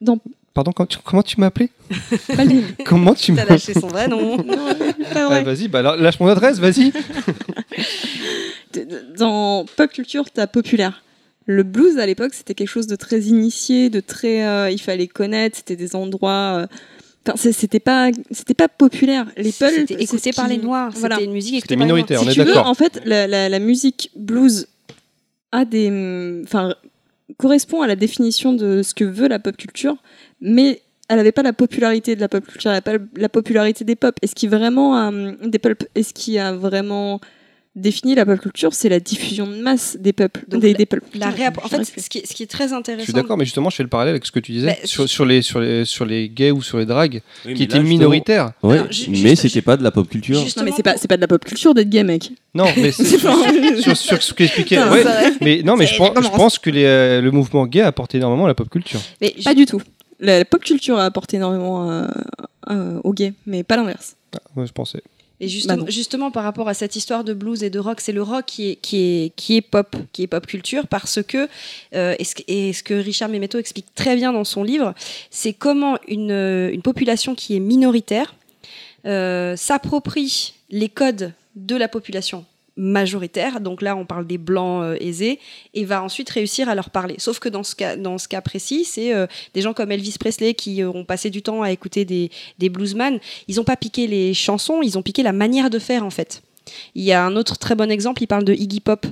dans 0.01 0.19
Pardon, 0.55 0.73
comment 0.73 0.87
tu, 0.87 0.99
comment 1.03 1.23
tu 1.23 1.41
m'as 1.41 1.47
appelé? 1.47 1.71
Comment 2.85 3.15
tu 3.15 3.35
T'as 3.35 3.45
m'as 3.45 3.51
lâché 3.53 3.73
son 3.73 3.87
vrai 3.89 4.07
nom. 4.09 4.37
non, 4.37 4.69
Ah. 5.15 5.41
Vas-y, 5.43 5.69
bah, 5.69 5.81
lâche 5.97 6.21
mon 6.21 6.29
adresse, 6.29 6.59
vas-y. 6.59 6.93
Dans 9.19 9.65
pop 9.77 9.91
culture, 9.91 10.25
t'as 10.33 10.47
populaire. 10.47 11.03
Le 11.47 11.63
blues 11.65 11.99
à 11.99 12.07
l'époque, 12.07 12.35
c'était 12.35 12.55
quelque 12.55 12.69
chose 12.69 12.87
de 12.87 12.97
très 12.97 13.21
initié, 13.23 13.91
de 13.91 14.01
très. 14.01 14.47
euh, 14.47 14.71
il 14.71 14.81
fallait 14.81 15.09
connaître, 15.09 15.57
c'était 15.57 15.75
des 15.77 15.97
endroits. 15.97 16.61
euh, 16.63 16.67
c'était 17.37 17.81
pas, 17.81 18.11
c'était 18.31 18.55
pas 18.55 18.69
populaire. 18.69 19.27
Les 19.37 19.53
pulps, 19.53 19.75
C'était 19.75 20.03
écouté 20.03 20.33
par 20.33 20.47
qui- 20.49 20.57
les 20.57 20.59
noirs. 20.63 20.91
Voilà. 20.97 21.17
C'était 21.17 21.27
une 21.27 21.33
musique 21.33 21.63
C'était 21.63 21.75
écoutée 21.75 21.77
par 21.77 21.87
les 21.87 21.93
minoritaire, 21.93 22.17
Noirs. 22.19 22.29
on 22.29 22.33
si 22.33 22.41
est 22.41 22.45
tu 22.45 22.51
veux, 22.51 22.59
en 22.59 22.75
fait, 22.75 23.01
la, 23.05 23.27
la- 23.27 23.49
la 23.49 23.59
musique 23.59 24.11
blues 24.17 24.67
a 25.53 25.65
des, 25.65 26.41
enfin, 26.45 26.75
correspond 27.37 27.83
à 27.83 27.87
la 27.87 27.97
définition 27.97 28.53
de 28.53 28.83
ce 28.83 28.95
que 28.95 29.05
veut 29.05 29.29
la 29.29 29.39
pop 29.39 29.57
culture, 29.57 29.97
mais 30.41 30.83
elle 31.09 31.17
n'avait 31.17 31.33
pas 31.33 31.43
la 31.43 31.53
popularité 31.53 32.15
de 32.17 32.21
la 32.21 32.29
pop 32.29 32.45
culture, 32.47 32.71
elle 32.71 32.83
n'avait 32.85 32.99
pas 32.99 33.05
la 33.17 33.29
popularité 33.29 33.85
des 33.85 33.97
pop. 33.97 34.15
Et 34.23 34.27
ce 34.27 34.35
qui 34.35 34.47
vraiment 34.49 34.97
a, 34.97 35.13
des 35.47 35.59
pulp, 35.59 35.85
et 35.95 36.03
ce 36.03 36.13
qui 36.13 36.39
a 36.39 36.53
vraiment 36.53 37.21
défini 37.75 38.15
la 38.15 38.27
pop 38.27 38.39
culture, 38.39 38.75
c'est 38.75 38.89
la 38.89 39.01
diffusion 39.01 39.47
de 39.47 39.57
masse 39.57 39.97
des 39.99 40.13
peuples, 40.13 40.45
Donc 40.49 40.61
des, 40.61 40.73
la- 40.73 40.79
des 40.79 40.87
En 41.65 41.69
fait, 41.69 41.85
ce 41.85 42.11
qui 42.11 42.19
est, 42.19 42.27
ce 42.27 42.35
qui 42.35 42.43
est 42.43 42.47
très 42.47 42.73
intéressant. 42.73 43.01
Je 43.01 43.05
suis 43.05 43.13
d'accord, 43.15 43.39
mais 43.39 43.45
justement, 43.47 43.71
je 43.71 43.77
fais 43.77 43.83
le 43.83 43.89
parallèle 43.89 44.11
avec 44.13 44.27
ce 44.27 44.33
que 44.33 44.41
tu 44.41 44.53
disais 44.53 44.67
Bah, 44.67 44.75
sur, 44.85 45.25
les, 45.25 45.41
sur, 45.41 45.59
les, 45.61 45.85
sur 45.87 46.05
les 46.05 46.29
gays 46.29 46.51
ou 46.51 46.63
sur 46.63 46.79
les 46.79 46.85
Oui, 46.85 47.23
mais 47.47 47.55
qui 47.55 47.63
étaient 47.63 47.77
justement- 47.77 47.89
minoritaires. 47.89 48.53
Ouais, 48.63 48.79
Alors, 48.79 48.93
ju- 48.93 49.07
mais 49.11 49.17
juste- 49.17 49.43
c'était 49.43 49.63
pas 49.63 49.77
de 49.77 49.83
la 49.83 49.91
pop 49.91 50.09
culture. 50.09 50.39
Non 50.57 50.63
mais 50.65 50.73
c'est 50.77 50.83
pas 50.83 50.97
pas 51.09 51.17
de 51.17 51.23
la 51.23 51.29
pop 51.29 51.43
culture 51.45 51.73
d'être 51.75 51.89
gay 51.89 52.05
mec. 52.05 52.31
Non, 52.55 52.67
mais 52.77 52.93
c'est 52.93 53.05
C'est 53.05 53.19
sur, 53.19 53.31
pas- 53.31 53.81
sur, 53.81 53.97
sur 53.97 54.23
ce 54.23 54.35
Ouais, 54.91 55.03
vrai. 55.03 55.33
mais 55.41 55.63
non, 55.65 55.77
mais 55.77 55.87
je 55.87 55.97
pense, 55.97 56.09
je 56.09 56.13
commence. 56.15 56.31
pense 56.37 56.59
que 56.59 56.69
les, 56.71 56.85
euh, 56.85 57.21
le 57.23 57.31
mouvement 57.31 57.67
gay 57.67 57.81
a 57.81 57.87
apporté 57.87 58.19
énormément 58.19 58.45
à 58.45 58.49
la 58.49 58.55
pop 58.55 58.69
culture. 58.69 59.01
Mais 59.23 59.35
Pas 59.43 59.55
du 59.55 59.65
tout. 59.67 59.81
La, 60.21 60.39
la 60.39 60.45
pop 60.45 60.63
culture 60.63 60.99
a 60.99 61.05
apporté 61.07 61.39
énormément 61.39 61.91
euh, 61.91 62.07
euh, 62.71 63.01
aux 63.03 63.13
gays, 63.15 63.33
mais 63.47 63.63
pas 63.63 63.77
l'inverse. 63.77 64.15
Ah, 64.37 64.39
ouais, 64.57 64.67
je 64.67 64.73
pensais. 64.73 65.03
Et 65.43 65.49
justement, 65.49 65.83
Bah 65.83 65.91
justement, 65.91 66.31
par 66.31 66.45
rapport 66.45 66.69
à 66.69 66.75
cette 66.75 66.95
histoire 66.95 67.25
de 67.25 67.35
blues 67.35 67.65
et 67.65 67.69
de 67.71 67.81
rock, 67.81 68.01
c'est 68.01 68.13
le 68.13 68.23
rock 68.23 68.45
qui 68.47 68.71
est, 68.71 68.77
qui 68.77 68.97
est, 69.25 69.33
qui 69.35 69.57
est 69.57 69.61
pop, 69.61 69.97
qui 70.13 70.23
est 70.23 70.27
pop 70.29 70.47
culture, 70.47 70.87
parce 70.87 71.21
que, 71.23 71.49
euh, 71.95 72.15
et, 72.19 72.25
ce, 72.25 72.35
que- 72.37 72.43
et 72.47 72.73
ce 72.73 72.83
que 72.85 72.95
Richard 72.95 73.29
Memeto 73.29 73.59
explique 73.59 73.87
très 73.97 74.15
bien 74.15 74.33
dans 74.33 74.45
son 74.45 74.63
livre, 74.63 74.95
c'est 75.31 75.53
comment 75.53 75.99
une, 76.07 76.31
une 76.73 76.83
population 76.83 77.35
qui 77.35 77.57
est 77.57 77.61
minoritaire 77.61 78.35
euh, 79.05 79.57
s'approprie 79.57 80.55
les 80.71 80.89
codes 80.89 81.33
de 81.57 81.75
la 81.77 81.89
population 81.89 82.45
majoritaire, 82.77 83.61
donc 83.61 83.83
là 83.83 83.97
on 83.97 84.05
parle 84.07 84.27
des 84.27 84.39
blancs 84.39 84.83
euh, 84.83 84.97
aisés, 85.01 85.39
et 85.75 85.85
va 85.85 86.03
ensuite 86.03 86.31
réussir 86.31 86.69
à 86.69 86.75
leur 86.75 86.91
parler. 86.91 87.17
Sauf 87.19 87.39
que 87.39 87.49
dans 87.49 87.63
ce 87.63 87.75
cas, 87.75 88.41
précis, 88.41 88.85
c'est 88.85 89.15
euh, 89.15 89.27
des 89.55 89.61
gens 89.61 89.75
comme 89.75 89.93
Elvis 89.93 90.17
Presley 90.19 90.55
qui 90.55 90.83
euh, 90.83 90.91
ont 90.91 91.05
passé 91.05 91.31
du 91.31 91.43
temps 91.43 91.63
à 91.63 91.71
écouter 91.71 92.05
des, 92.05 92.31
des 92.59 92.69
bluesman, 92.69 93.19
ils 93.49 93.57
n'ont 93.57 93.65
pas 93.65 93.77
piqué 93.77 94.07
les 94.07 94.33
chansons, 94.35 94.81
ils 94.83 94.97
ont 94.97 95.03
piqué 95.03 95.23
la 95.23 95.33
manière 95.33 95.71
de 95.71 95.79
faire 95.79 96.05
en 96.05 96.11
fait. 96.11 96.43
Il 96.95 97.03
y 97.03 97.13
a 97.13 97.25
un 97.25 97.37
autre 97.37 97.59
très 97.59 97.75
bon 97.75 97.91
exemple, 97.91 98.23
il 98.23 98.27
parle 98.27 98.45
de 98.45 98.55
Iggy 98.55 98.81
Pop. 98.81 99.07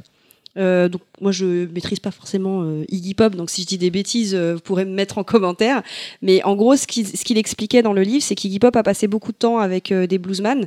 Donc 0.57 1.01
moi 1.21 1.33
je 1.33 1.67
maîtrise 1.73 2.01
pas 2.01 2.11
forcément 2.11 2.83
Iggy 2.89 3.15
Pop, 3.15 3.35
donc 3.35 3.49
si 3.49 3.63
je 3.63 3.67
dis 3.67 3.79
des 3.79 3.91
bêtises, 3.91 4.35
vous 4.35 4.61
pourrez 4.61 4.85
me 4.85 4.93
mettre 4.93 5.17
en 5.17 5.25
commentaire. 5.25 5.83
Mais 6.21 6.43
en 6.43 6.55
gros, 6.55 6.77
ce 6.77 6.87
qu'il 6.87 7.39
expliquait 7.39 7.83
dans 7.83 7.95
le 7.95 8.03
livre, 8.03 8.23
c'est 8.23 8.35
qu'Iggy 8.35 8.59
Pop 8.59 8.77
a 8.77 8.83
passé 8.83 9.09
beaucoup 9.09 9.33
de 9.33 9.39
temps 9.39 9.59
avec 9.59 9.93
des 9.93 10.19
bluesman 10.19 10.67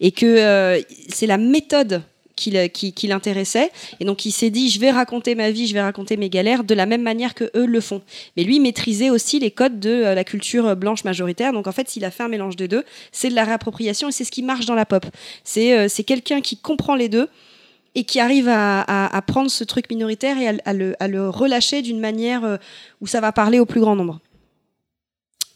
et 0.00 0.12
que 0.12 0.80
c'est 1.08 1.26
la 1.26 1.38
méthode 1.38 2.02
qui, 2.42 2.50
le- 2.50 2.66
qui, 2.66 3.06
l'intéressait. 3.06 3.70
Et 4.00 4.04
donc 4.04 4.24
il 4.24 4.32
s'est 4.32 4.50
dit, 4.50 4.68
je 4.70 4.80
vais 4.80 4.90
raconter 4.90 5.34
ma 5.34 5.50
vie, 5.50 5.66
je 5.66 5.74
vais 5.74 5.82
raconter 5.82 6.16
mes 6.16 6.28
galères 6.28 6.64
de 6.64 6.74
la 6.74 6.86
même 6.86 7.02
manière 7.02 7.34
que 7.34 7.50
eux 7.54 7.66
le 7.66 7.80
font. 7.80 8.02
Mais 8.36 8.44
lui 8.44 8.60
maîtrisait 8.60 9.10
aussi 9.10 9.38
les 9.38 9.50
codes 9.50 9.80
de 9.80 9.90
euh, 9.90 10.14
la 10.14 10.24
culture 10.24 10.66
euh, 10.66 10.74
blanche 10.74 11.04
majoritaire. 11.04 11.52
Donc 11.52 11.66
en 11.66 11.72
fait, 11.72 11.88
s'il 11.88 12.04
a 12.04 12.10
fait 12.10 12.22
un 12.22 12.28
mélange 12.28 12.56
des 12.56 12.68
deux, 12.68 12.84
c'est 13.12 13.28
de 13.28 13.34
la 13.34 13.44
réappropriation 13.44 14.08
et 14.08 14.12
c'est 14.12 14.24
ce 14.24 14.32
qui 14.32 14.42
marche 14.42 14.66
dans 14.66 14.74
la 14.74 14.86
pop. 14.86 15.06
C'est 15.44 15.78
euh, 15.78 15.88
quelqu'un 16.06 16.40
qui 16.40 16.56
comprend 16.56 16.94
les 16.94 17.08
deux 17.08 17.28
et 17.94 18.04
qui 18.04 18.20
arrive 18.20 18.48
à, 18.48 19.22
prendre 19.26 19.50
ce 19.50 19.64
truc 19.64 19.90
minoritaire 19.90 20.38
et 20.38 20.48
à, 20.48 20.54
à 20.64 21.08
le, 21.08 21.28
relâcher 21.28 21.82
d'une 21.82 22.00
manière 22.00 22.44
euh, 22.44 22.56
où 23.00 23.06
ça 23.06 23.20
va 23.20 23.32
parler 23.32 23.58
au 23.58 23.66
plus 23.66 23.80
grand 23.80 23.96
nombre. 23.96 24.20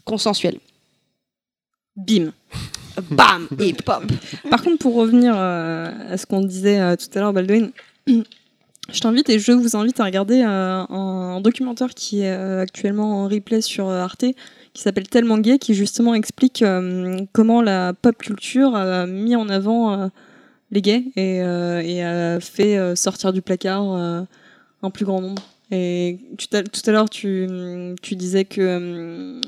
Consensuel. 0.04 0.58
Bim. 1.96 2.32
Bam 3.10 3.48
Et 3.58 3.72
pop 3.72 4.02
Par 4.50 4.62
contre, 4.62 4.78
pour 4.78 4.94
revenir 4.94 5.34
euh, 5.36 5.90
à 6.10 6.16
ce 6.16 6.26
qu'on 6.26 6.40
disait 6.40 6.80
euh, 6.80 6.96
tout 6.96 7.06
à 7.16 7.20
l'heure, 7.20 7.32
Baldwin, 7.32 7.70
je 8.06 9.00
t'invite 9.00 9.28
et 9.28 9.38
je 9.38 9.52
vous 9.52 9.76
invite 9.76 10.00
à 10.00 10.04
regarder 10.04 10.42
euh, 10.42 10.84
un, 10.88 11.40
documentaire 11.40 11.90
qui 11.94 12.22
est 12.22 12.32
actuellement 12.32 13.22
en 13.22 13.28
replay 13.28 13.60
sur 13.60 13.88
Arte, 13.88 14.24
qui 14.72 14.82
s'appelle 14.82 15.08
Tellement 15.08 15.38
Gay, 15.38 15.58
qui 15.58 15.74
justement 15.74 16.14
explique 16.14 16.64
comment 17.32 17.62
la 17.62 17.92
pop 17.92 18.16
culture 18.16 18.74
a 18.74 19.06
mis 19.06 19.36
en 19.36 19.48
avant 19.48 20.10
les 20.70 20.82
gays 20.82 21.04
et, 21.16 21.42
a 21.42 22.40
fait 22.40 22.96
sortir 22.96 23.32
du 23.32 23.42
placard 23.42 23.82
un 23.82 24.90
plus 24.90 25.04
grand 25.04 25.20
nombre. 25.20 25.42
Et 25.70 26.18
tout 26.38 26.48
à 26.86 26.90
l'heure, 26.90 27.10
tu, 27.10 27.48
tu 28.02 28.16
disais 28.16 28.44
que, 28.44 29.40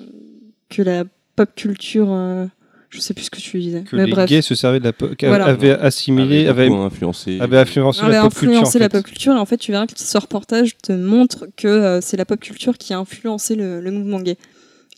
que 0.68 0.82
la 0.82 1.04
pop 1.36 1.48
culture. 1.54 2.48
Je 2.90 3.00
sais 3.00 3.14
plus 3.14 3.24
ce 3.24 3.30
que 3.30 3.38
tu 3.40 3.58
disais. 3.60 3.82
Que 3.82 3.96
mais 3.96 4.06
les 4.06 4.12
bref. 4.12 4.28
gays 4.28 4.42
se 4.42 4.54
servaient 4.54 4.80
de 4.80 4.84
la 4.84 4.92
pop, 4.92 5.10
Voilà. 5.22 5.46
avaient 5.46 5.72
assimilé, 5.72 6.46
avaient, 6.46 6.68
influencé. 6.70 7.38
avaient 7.40 7.58
influencé 7.58 8.00
avait 8.02 8.12
la 8.12 8.22
pop 8.22 8.32
culture. 8.32 8.48
en 8.48 8.52
influencé 8.54 8.78
la 8.78 8.84
fait. 8.86 8.98
pop 8.98 9.04
culture 9.04 9.32
et 9.34 9.38
en 9.38 9.44
fait 9.46 9.56
tu 9.58 9.72
verras 9.72 9.86
que 9.86 9.92
ce 9.96 10.18
reportage 10.18 10.76
te 10.78 10.92
montre 10.92 11.46
que 11.56 11.68
euh, 11.68 12.00
c'est 12.00 12.16
la 12.16 12.24
pop 12.24 12.40
culture 12.40 12.78
qui 12.78 12.92
a 12.94 12.98
influencé 12.98 13.54
le, 13.54 13.80
le 13.80 13.90
mouvement 13.90 14.20
gay. 14.20 14.36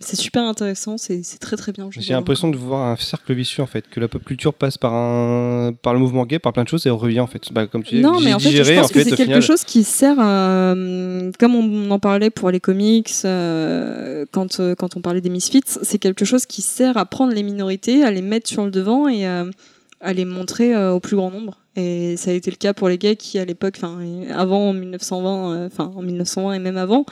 C'est 0.03 0.17
super 0.17 0.45
intéressant, 0.45 0.97
c'est 0.97 1.23
très 1.41 1.57
très 1.59 1.73
bien. 1.73 1.91
J'ai 1.93 2.15
l'impression 2.15 2.49
de 2.49 2.57
voir 2.57 2.87
un 2.89 2.97
cercle 2.97 3.35
vicieux 3.35 3.63
en 3.63 3.67
fait, 3.67 3.87
que 3.91 4.01
la 4.01 4.09
pop 4.09 4.25
culture 4.25 4.55
passe 4.55 4.79
par 4.79 4.95
un 4.95 5.73
par 5.83 5.93
le 5.93 6.01
mouvement 6.01 6.25
gay, 6.25 6.39
par 6.39 6.55
plein 6.55 6.65
de 6.65 6.69
choses 6.69 6.87
et 6.87 6.91
on 6.91 6.97
revient 6.97 7.21
en 7.21 7.27
fait. 7.27 7.53
Bah, 7.53 7.67
comme 7.67 7.83
tu 7.83 7.97
dis, 7.97 8.01
Non, 8.01 8.19
mais 8.19 8.33
en 8.33 8.39
fait, 8.39 8.51
je 8.51 8.75
pense 8.75 8.87
en 8.87 8.89
que 8.89 9.03
c'est 9.05 9.11
quelque 9.11 9.25
final. 9.25 9.43
chose 9.43 9.65
qui 9.65 9.85
sert, 9.85 10.17
euh, 10.19 11.31
comme 11.39 11.55
on 11.55 11.91
en 11.91 11.99
parlait 11.99 12.31
pour 12.31 12.51
les 12.51 12.61
comics, 12.61 13.11
euh, 13.27 14.25
quand, 14.33 14.59
euh, 14.59 14.75
quand 14.75 14.97
on 14.97 15.03
parlait 15.03 15.21
des 15.21 15.29
Misfits, 15.31 15.61
c'est 15.83 15.99
quelque 15.99 16.25
chose 16.25 16.47
qui 16.47 16.63
sert 16.63 16.97
à 16.97 17.05
prendre 17.05 17.35
les 17.35 17.43
minorités, 17.43 18.03
à 18.03 18.11
les 18.11 18.23
mettre 18.23 18.49
sur 18.49 18.65
le 18.65 18.71
devant 18.71 19.07
et 19.07 19.27
euh, 19.27 19.51
à 20.01 20.15
les 20.15 20.25
montrer 20.25 20.75
au 20.89 20.99
plus 20.99 21.17
grand 21.17 21.31
nombre. 21.31 21.59
Et 21.77 22.17
ça 22.17 22.31
a 22.31 22.35
été 22.35 22.51
le 22.51 22.57
cas 22.57 22.75
pour 22.75 22.89
les 22.89 22.99
gays 22.99 23.17
qui, 23.17 23.39
à 23.39 23.45
l'époque, 23.45 23.75
enfin, 23.77 23.99
avant 24.35 24.71
en 24.71 24.73
1920, 24.73 25.53
euh, 25.55 25.67
enfin, 25.67 25.93
en 25.95 26.03
1920 26.03 26.55
et 26.55 26.59
même 26.59 26.77
avant, 26.77 27.05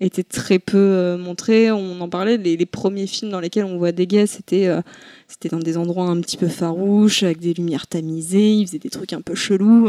étaient 0.00 0.22
très 0.24 0.58
peu 0.58 0.76
euh, 0.78 1.16
montrés. 1.18 1.70
On 1.70 2.00
en 2.00 2.08
parlait, 2.08 2.36
les, 2.36 2.56
les 2.56 2.66
premiers 2.66 3.06
films 3.06 3.30
dans 3.30 3.40
lesquels 3.40 3.64
on 3.64 3.78
voit 3.78 3.92
des 3.92 4.06
gays, 4.06 4.26
c'était 4.26 4.66
euh, 4.66 4.80
c'était 5.28 5.48
dans 5.48 5.58
des 5.58 5.76
endroits 5.76 6.06
un 6.06 6.20
petit 6.20 6.36
peu 6.36 6.48
farouches, 6.48 7.22
avec 7.22 7.38
des 7.40 7.54
lumières 7.54 7.86
tamisées, 7.86 8.52
ils 8.54 8.66
faisaient 8.66 8.78
des 8.78 8.90
trucs 8.90 9.12
un 9.12 9.20
peu 9.20 9.34
chelous. 9.34 9.88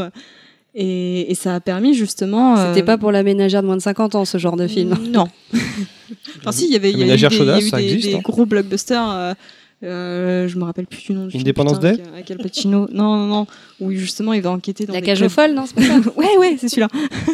Et, 0.77 1.31
et 1.31 1.35
ça 1.35 1.55
a 1.55 1.59
permis 1.61 1.93
justement. 1.93 2.57
euh, 2.57 2.73
C'était 2.73 2.85
pas 2.85 2.97
pour 2.97 3.11
la 3.11 3.23
ménagère 3.23 3.61
de 3.61 3.67
moins 3.67 3.77
de 3.77 3.81
50 3.81 4.15
ans, 4.15 4.25
ce 4.25 4.37
genre 4.37 4.57
de 4.57 4.67
film. 4.67 4.93
Non. 5.09 5.27
enfin, 6.39 6.51
si, 6.51 6.65
il 6.65 6.71
y 6.73 6.75
avait, 6.75 6.91
il 6.91 6.99
y 6.99 7.03
a 7.03 7.05
eu 7.15 7.17
des, 7.17 7.35
il 7.35 7.45
y 7.45 7.49
a 7.51 7.57
eu 7.59 7.71
des- 7.81 7.93
existe, 7.93 8.09
des 8.09 8.15
hein. 8.15 8.21
gros 8.23 8.45
blockbusters. 8.45 9.35
Euh, 9.85 10.47
je 10.47 10.57
me 10.57 10.63
rappelle 10.63 10.87
plus 10.87 11.03
du 11.03 11.13
nom 11.13 11.25
du 11.25 11.31
film. 11.31 11.41
Independence 11.41 11.77
putain, 11.79 11.93
Day 11.93 12.03
avec, 12.13 12.31
Al 12.31 12.37
Pacino. 12.37 12.87
Non, 12.91 13.15
non, 13.17 13.27
non. 13.27 13.47
Où 13.79 13.91
justement 13.91 14.33
il 14.33 14.41
va 14.41 14.51
enquêter 14.51 14.85
dans 14.85 14.93
La 14.93 14.99
des 15.01 15.05
cage 15.05 15.19
aux 15.19 15.25
clubs- 15.25 15.31
folles, 15.31 15.53
non 15.53 15.65
c'est 15.67 15.75
pas 15.75 15.81
ça 15.83 16.09
ouais, 16.17 16.37
ouais, 16.39 16.57
c'est 16.59 16.69
celui-là. 16.69 16.87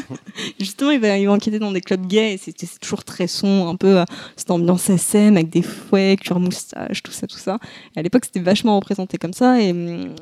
Justement, 0.60 0.92
il 0.92 1.00
va, 1.00 1.18
il 1.18 1.26
va 1.28 1.34
enquêter 1.34 1.60
dans 1.60 1.72
des 1.72 1.82
clubs 1.82 2.06
gays 2.08 2.38
c'est 2.42 2.54
toujours 2.80 3.04
très 3.04 3.28
son, 3.28 3.68
un 3.68 3.76
peu 3.76 4.00
euh, 4.00 4.06
cette 4.36 4.52
ambiance 4.52 4.90
SM 4.90 5.36
avec 5.38 5.50
des 5.50 5.62
fouets, 5.62 6.16
cuir 6.20 6.40
moustache, 6.40 7.04
tout 7.04 7.12
ça, 7.12 7.28
tout 7.28 7.38
ça. 7.38 7.58
Et 7.96 8.00
à 8.00 8.02
l'époque, 8.04 8.26
c'était 8.26 8.40
vachement 8.40 8.76
représenté 8.76 9.18
comme 9.18 9.34
ça 9.34 9.62
et, 9.62 9.74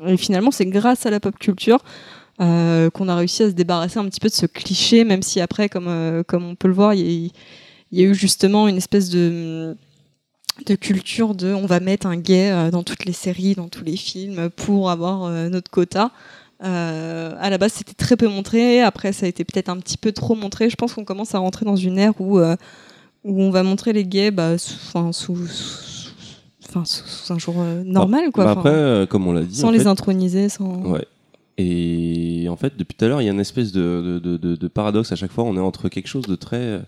et 0.06 0.16
finalement, 0.16 0.50
c'est 0.50 0.66
grâce 0.66 1.06
à 1.06 1.10
la 1.10 1.20
pop 1.20 1.38
culture 1.38 1.78
euh, 2.40 2.90
qu'on 2.90 3.08
a 3.08 3.16
réussi 3.16 3.42
à 3.42 3.46
se 3.50 3.54
débarrasser 3.54 3.98
un 3.98 4.04
petit 4.06 4.20
peu 4.20 4.28
de 4.28 4.34
ce 4.34 4.46
cliché, 4.46 5.04
même 5.04 5.22
si 5.22 5.40
après, 5.40 5.68
comme, 5.68 5.88
euh, 5.88 6.22
comme 6.22 6.44
on 6.44 6.54
peut 6.54 6.68
le 6.68 6.74
voir, 6.74 6.94
il 6.94 7.00
y, 7.00 7.26
a- 7.26 7.30
il 7.92 7.98
y 8.00 8.02
a 8.04 8.06
eu 8.08 8.14
justement 8.14 8.68
une 8.68 8.76
espèce 8.76 9.10
de 9.10 9.76
de 10.66 10.74
culture 10.74 11.34
de 11.34 11.54
on 11.54 11.66
va 11.66 11.80
mettre 11.80 12.06
un 12.06 12.16
gay 12.16 12.50
euh, 12.50 12.70
dans 12.70 12.82
toutes 12.82 13.04
les 13.04 13.12
séries, 13.12 13.54
dans 13.54 13.68
tous 13.68 13.84
les 13.84 13.96
films 13.96 14.50
pour 14.50 14.90
avoir 14.90 15.24
euh, 15.24 15.48
notre 15.48 15.70
quota. 15.70 16.10
Euh, 16.62 17.34
à 17.38 17.48
la 17.48 17.58
base, 17.58 17.72
c'était 17.72 17.94
très 17.94 18.16
peu 18.16 18.28
montré. 18.28 18.82
Après, 18.82 19.12
ça 19.12 19.26
a 19.26 19.28
été 19.28 19.44
peut-être 19.44 19.68
un 19.68 19.78
petit 19.78 19.96
peu 19.96 20.12
trop 20.12 20.34
montré. 20.34 20.68
Je 20.68 20.76
pense 20.76 20.92
qu'on 20.94 21.04
commence 21.04 21.34
à 21.34 21.38
rentrer 21.38 21.64
dans 21.64 21.76
une 21.76 21.98
ère 21.98 22.12
où, 22.20 22.38
euh, 22.38 22.56
où 23.24 23.40
on 23.42 23.50
va 23.50 23.62
montrer 23.62 23.92
les 23.92 24.04
gays 24.04 24.30
bah, 24.30 24.58
sous, 24.58 24.74
enfin, 24.88 25.12
sous, 25.12 25.46
sous, 25.46 27.32
un 27.32 27.38
jour 27.38 27.56
euh, 27.58 27.82
normal, 27.82 28.30
quoi. 28.32 28.44
Bah, 28.44 28.50
après, 28.52 29.06
comme 29.08 29.26
on 29.26 29.32
l'a 29.32 29.42
dit, 29.42 29.56
sans 29.56 29.68
en 29.68 29.70
les 29.70 29.80
fait, 29.80 29.86
introniser, 29.86 30.48
sans. 30.48 30.82
Ouais. 30.82 31.06
Et 31.62 32.48
en 32.48 32.56
fait, 32.56 32.72
depuis 32.78 32.96
tout 32.96 33.04
à 33.04 33.08
l'heure, 33.08 33.20
il 33.20 33.26
y 33.26 33.28
a 33.28 33.32
une 33.32 33.40
espèce 33.40 33.70
de, 33.72 34.02
de, 34.02 34.18
de- 34.18 34.36
de- 34.38 34.56
de 34.56 34.68
paradoxe 34.68 35.12
à 35.12 35.16
chaque 35.16 35.30
fois. 35.30 35.44
On 35.44 35.56
est 35.56 35.60
entre 35.60 35.88
quelque 35.90 36.06
chose 36.08 36.24
de 36.26 36.34
très 36.34 36.56
euh, 36.56 36.78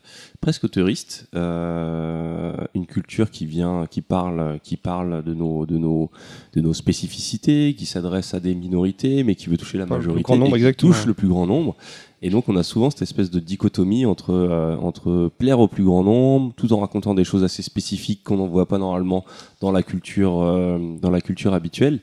presque 0.41 0.65
autoriste, 0.65 1.29
euh, 1.35 2.53
une 2.75 2.87
culture 2.87 3.31
qui 3.31 3.45
vient, 3.47 3.87
qui 3.91 4.01
parle, 4.01 4.59
qui 4.63 4.77
parle 4.77 5.23
de 5.23 5.35
nos, 5.35 5.67
de 5.67 5.77
nos, 5.77 6.11
de 6.55 6.61
nos 6.61 6.73
spécificités, 6.73 7.75
qui 7.75 7.85
s'adresse 7.87 8.33
à 8.35 8.41
des 8.41 8.55
minorités, 8.55 9.25
mais 9.25 9.35
qui 9.35 9.49
veut 9.51 9.59
toucher 9.59 9.79
la 9.79 9.87
Par 9.87 9.99
le 9.99 10.03
plus 10.03 10.09
majorité, 10.09 10.23
grand 10.25 10.37
nombre, 10.39 10.57
et 10.57 10.61
qui 10.61 10.65
exactement. 10.67 10.93
touche 10.93 11.07
le 11.07 11.15
plus 11.15 11.29
grand 11.29 11.47
nombre. 11.47 11.77
Et 12.25 12.31
donc, 12.31 12.49
on 12.49 12.57
a 12.57 12.63
souvent 12.63 12.89
cette 12.89 13.03
espèce 13.03 13.31
de 13.31 13.41
dichotomie 13.41 14.07
entre, 14.07 14.31
euh, 14.33 14.77
entre 14.77 15.31
plaire 15.39 15.59
au 15.61 15.67
plus 15.69 15.85
grand 15.85 16.05
nombre, 16.05 16.53
tout 16.57 16.73
en 16.73 16.79
racontant 16.81 17.15
des 17.15 17.25
choses 17.25 17.43
assez 17.45 17.63
spécifiques 17.63 18.23
qu'on 18.25 18.37
n'en 18.37 18.47
voit 18.47 18.67
pas 18.69 18.79
normalement 18.79 19.25
dans 19.61 19.73
la 19.73 19.83
culture, 19.83 20.41
euh, 20.41 20.79
dans 21.01 21.11
la 21.11 21.21
culture 21.21 21.53
habituelle. 21.53 21.99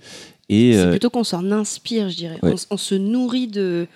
Et, 0.49 0.73
C'est 0.73 0.79
euh, 0.79 0.89
plutôt 0.91 1.09
qu'on 1.09 1.23
s'en 1.23 1.51
inspire, 1.51 2.09
je 2.09 2.15
dirais. 2.15 2.39
Ouais. 2.41 2.53
On, 2.71 2.77
se 2.77 2.95
nourrit 2.95 3.47
de 3.47 3.87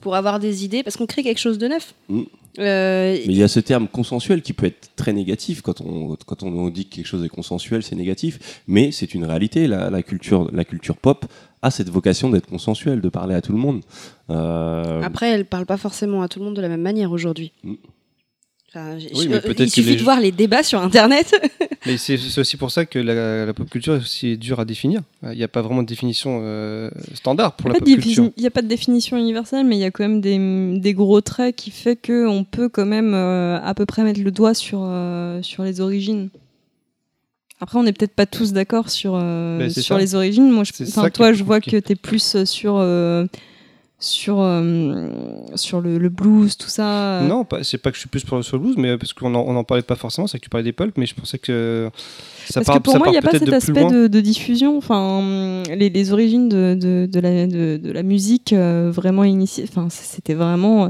pour 0.00 0.16
avoir 0.16 0.40
des 0.40 0.64
idées 0.64 0.82
parce 0.82 0.96
qu'on 0.96 1.06
crée 1.06 1.22
quelque 1.22 1.38
chose 1.38 1.58
de 1.58 1.68
neuf. 1.68 1.94
Mm. 2.08 2.22
Euh, 2.58 3.16
Mais 3.26 3.32
il 3.32 3.38
y 3.38 3.42
a 3.42 3.48
ce 3.48 3.60
terme 3.60 3.86
consensuel 3.86 4.42
qui 4.42 4.52
peut 4.52 4.66
être 4.66 4.90
très 4.96 5.12
négatif 5.12 5.62
quand 5.62 5.80
on, 5.82 6.16
quand 6.26 6.42
on 6.42 6.68
dit 6.68 6.86
que 6.86 6.96
quelque 6.96 7.06
chose 7.06 7.24
est 7.24 7.28
consensuel, 7.28 7.82
c'est 7.82 7.94
négatif. 7.94 8.62
Mais 8.66 8.90
c'est 8.90 9.14
une 9.14 9.24
réalité. 9.24 9.66
La, 9.66 9.90
la 9.90 10.02
culture, 10.02 10.50
la 10.52 10.64
culture 10.64 10.96
pop 10.96 11.26
a 11.62 11.70
cette 11.70 11.90
vocation 11.90 12.30
d'être 12.30 12.46
consensuelle, 12.46 13.00
de 13.00 13.08
parler 13.08 13.34
à 13.34 13.40
tout 13.40 13.52
le 13.52 13.58
monde. 13.58 13.82
Euh, 14.30 15.02
Après, 15.02 15.30
elle 15.30 15.44
parle 15.44 15.66
pas 15.66 15.76
forcément 15.76 16.22
à 16.22 16.28
tout 16.28 16.38
le 16.38 16.46
monde 16.46 16.56
de 16.56 16.62
la 16.62 16.68
même 16.68 16.82
manière 16.82 17.12
aujourd'hui. 17.12 17.52
Mm. 17.62 17.74
Enfin, 18.72 18.94
Oui, 18.96 19.28
je- 19.28 19.62
il 19.64 19.68
suffit 19.70 19.90
les 19.90 19.96
de 19.96 20.02
voir 20.04 20.20
les 20.20 20.30
débats 20.30 20.62
sur 20.62 20.80
Internet. 20.80 21.34
Mais 21.86 21.96
c'est 21.96 22.14
aussi 22.38 22.56
pour 22.56 22.70
ça 22.70 22.86
que 22.86 23.00
la, 23.00 23.44
la 23.46 23.52
pop 23.52 23.68
culture 23.68 23.94
est 23.94 23.98
aussi 23.98 24.36
dure 24.38 24.60
à 24.60 24.64
définir. 24.64 25.00
Il 25.24 25.30
n'y 25.36 25.42
a 25.42 25.48
pas 25.48 25.60
vraiment 25.60 25.82
de 25.82 25.88
définition 25.88 26.40
euh, 26.44 26.88
standard 27.14 27.56
pour 27.56 27.68
la 27.68 27.74
n'y 27.74 27.78
pop 27.96 28.02
culture. 28.04 28.30
il 28.36 28.42
y 28.42 28.46
a 28.46 28.50
pas 28.50 28.62
de 28.62 28.68
définition 28.68 29.16
universelle, 29.16 29.66
mais 29.66 29.76
il 29.76 29.80
y 29.80 29.84
a 29.84 29.90
quand 29.90 30.04
même 30.06 30.20
des, 30.20 30.78
des 30.78 30.94
gros 30.94 31.20
traits 31.20 31.56
qui 31.56 31.72
fait 31.72 31.96
qu'on 31.96 32.44
peut 32.48 32.68
quand 32.68 32.86
même 32.86 33.12
euh, 33.12 33.58
à 33.60 33.74
peu 33.74 33.86
près 33.86 34.04
mettre 34.04 34.20
le 34.20 34.30
doigt 34.30 34.54
sur, 34.54 34.80
euh, 34.84 35.42
sur 35.42 35.64
les 35.64 35.80
origines. 35.80 36.28
Après, 37.62 37.78
on 37.78 37.82
n'est 37.82 37.92
peut-être 37.92 38.14
pas 38.14 38.24
tous 38.26 38.52
d'accord 38.52 38.88
sur, 38.88 39.20
c'est 39.68 39.82
sur 39.82 39.96
ça. 39.96 40.00
les 40.00 40.14
origines. 40.14 40.48
Moi, 40.50 40.62
je, 40.64 41.08
toi, 41.10 41.32
je 41.32 41.42
vois 41.44 41.60
que 41.60 41.76
tu 41.76 41.92
es 41.92 41.96
plus 41.96 42.44
sur, 42.46 42.76
sur, 44.00 44.40
euh, 44.40 45.08
sur 45.54 45.80
le, 45.82 45.98
le 45.98 46.08
blues, 46.08 46.56
tout 46.56 46.68
ça. 46.70 47.20
Non, 47.28 47.44
pas- 47.44 47.62
c'est 47.62 47.78
pas 47.78 47.90
que 47.90 47.96
je 47.96 48.00
suis 48.00 48.08
plus 48.08 48.24
pour 48.24 48.42
sur 48.42 48.56
le 48.56 48.62
blues, 48.62 48.76
mais 48.78 48.96
parce 48.96 49.12
qu'on 49.12 49.34
en, 49.34 49.40
on 49.46 49.54
en 49.56 49.62
parlait 49.64 49.82
pas 49.82 49.94
forcément, 49.94 50.26
c'est 50.26 50.38
que 50.38 50.44
tu 50.44 50.48
parlais 50.50 50.64
des 50.64 50.72
pulps, 50.72 50.96
mais 50.96 51.04
je 51.06 51.14
pensais 51.14 51.38
que 51.38 51.90
ça 52.46 52.60
Parce 52.60 52.66
part, 52.66 52.76
que 52.76 52.82
pour 52.82 52.96
moi, 52.96 53.08
il 53.08 53.12
n'y 53.12 53.18
a 53.18 53.22
pas 53.22 53.32
cet 53.32 53.44
de 53.44 53.52
aspect 53.52 53.84
de, 53.84 54.06
de 54.06 54.20
diffusion. 54.20 54.78
Enfin, 54.78 55.62
les, 55.68 55.90
les 55.90 56.12
origines 56.12 56.48
de, 56.48 56.74
de, 56.80 57.20
la, 57.20 57.46
de, 57.46 57.92
la 57.92 58.02
musique 58.02 58.52
euh, 58.54 58.90
vraiment 58.90 59.24
initiée, 59.24 59.64
enfin, 59.68 59.88
c'était 59.90 60.34
vraiment. 60.34 60.86
euh, 60.86 60.88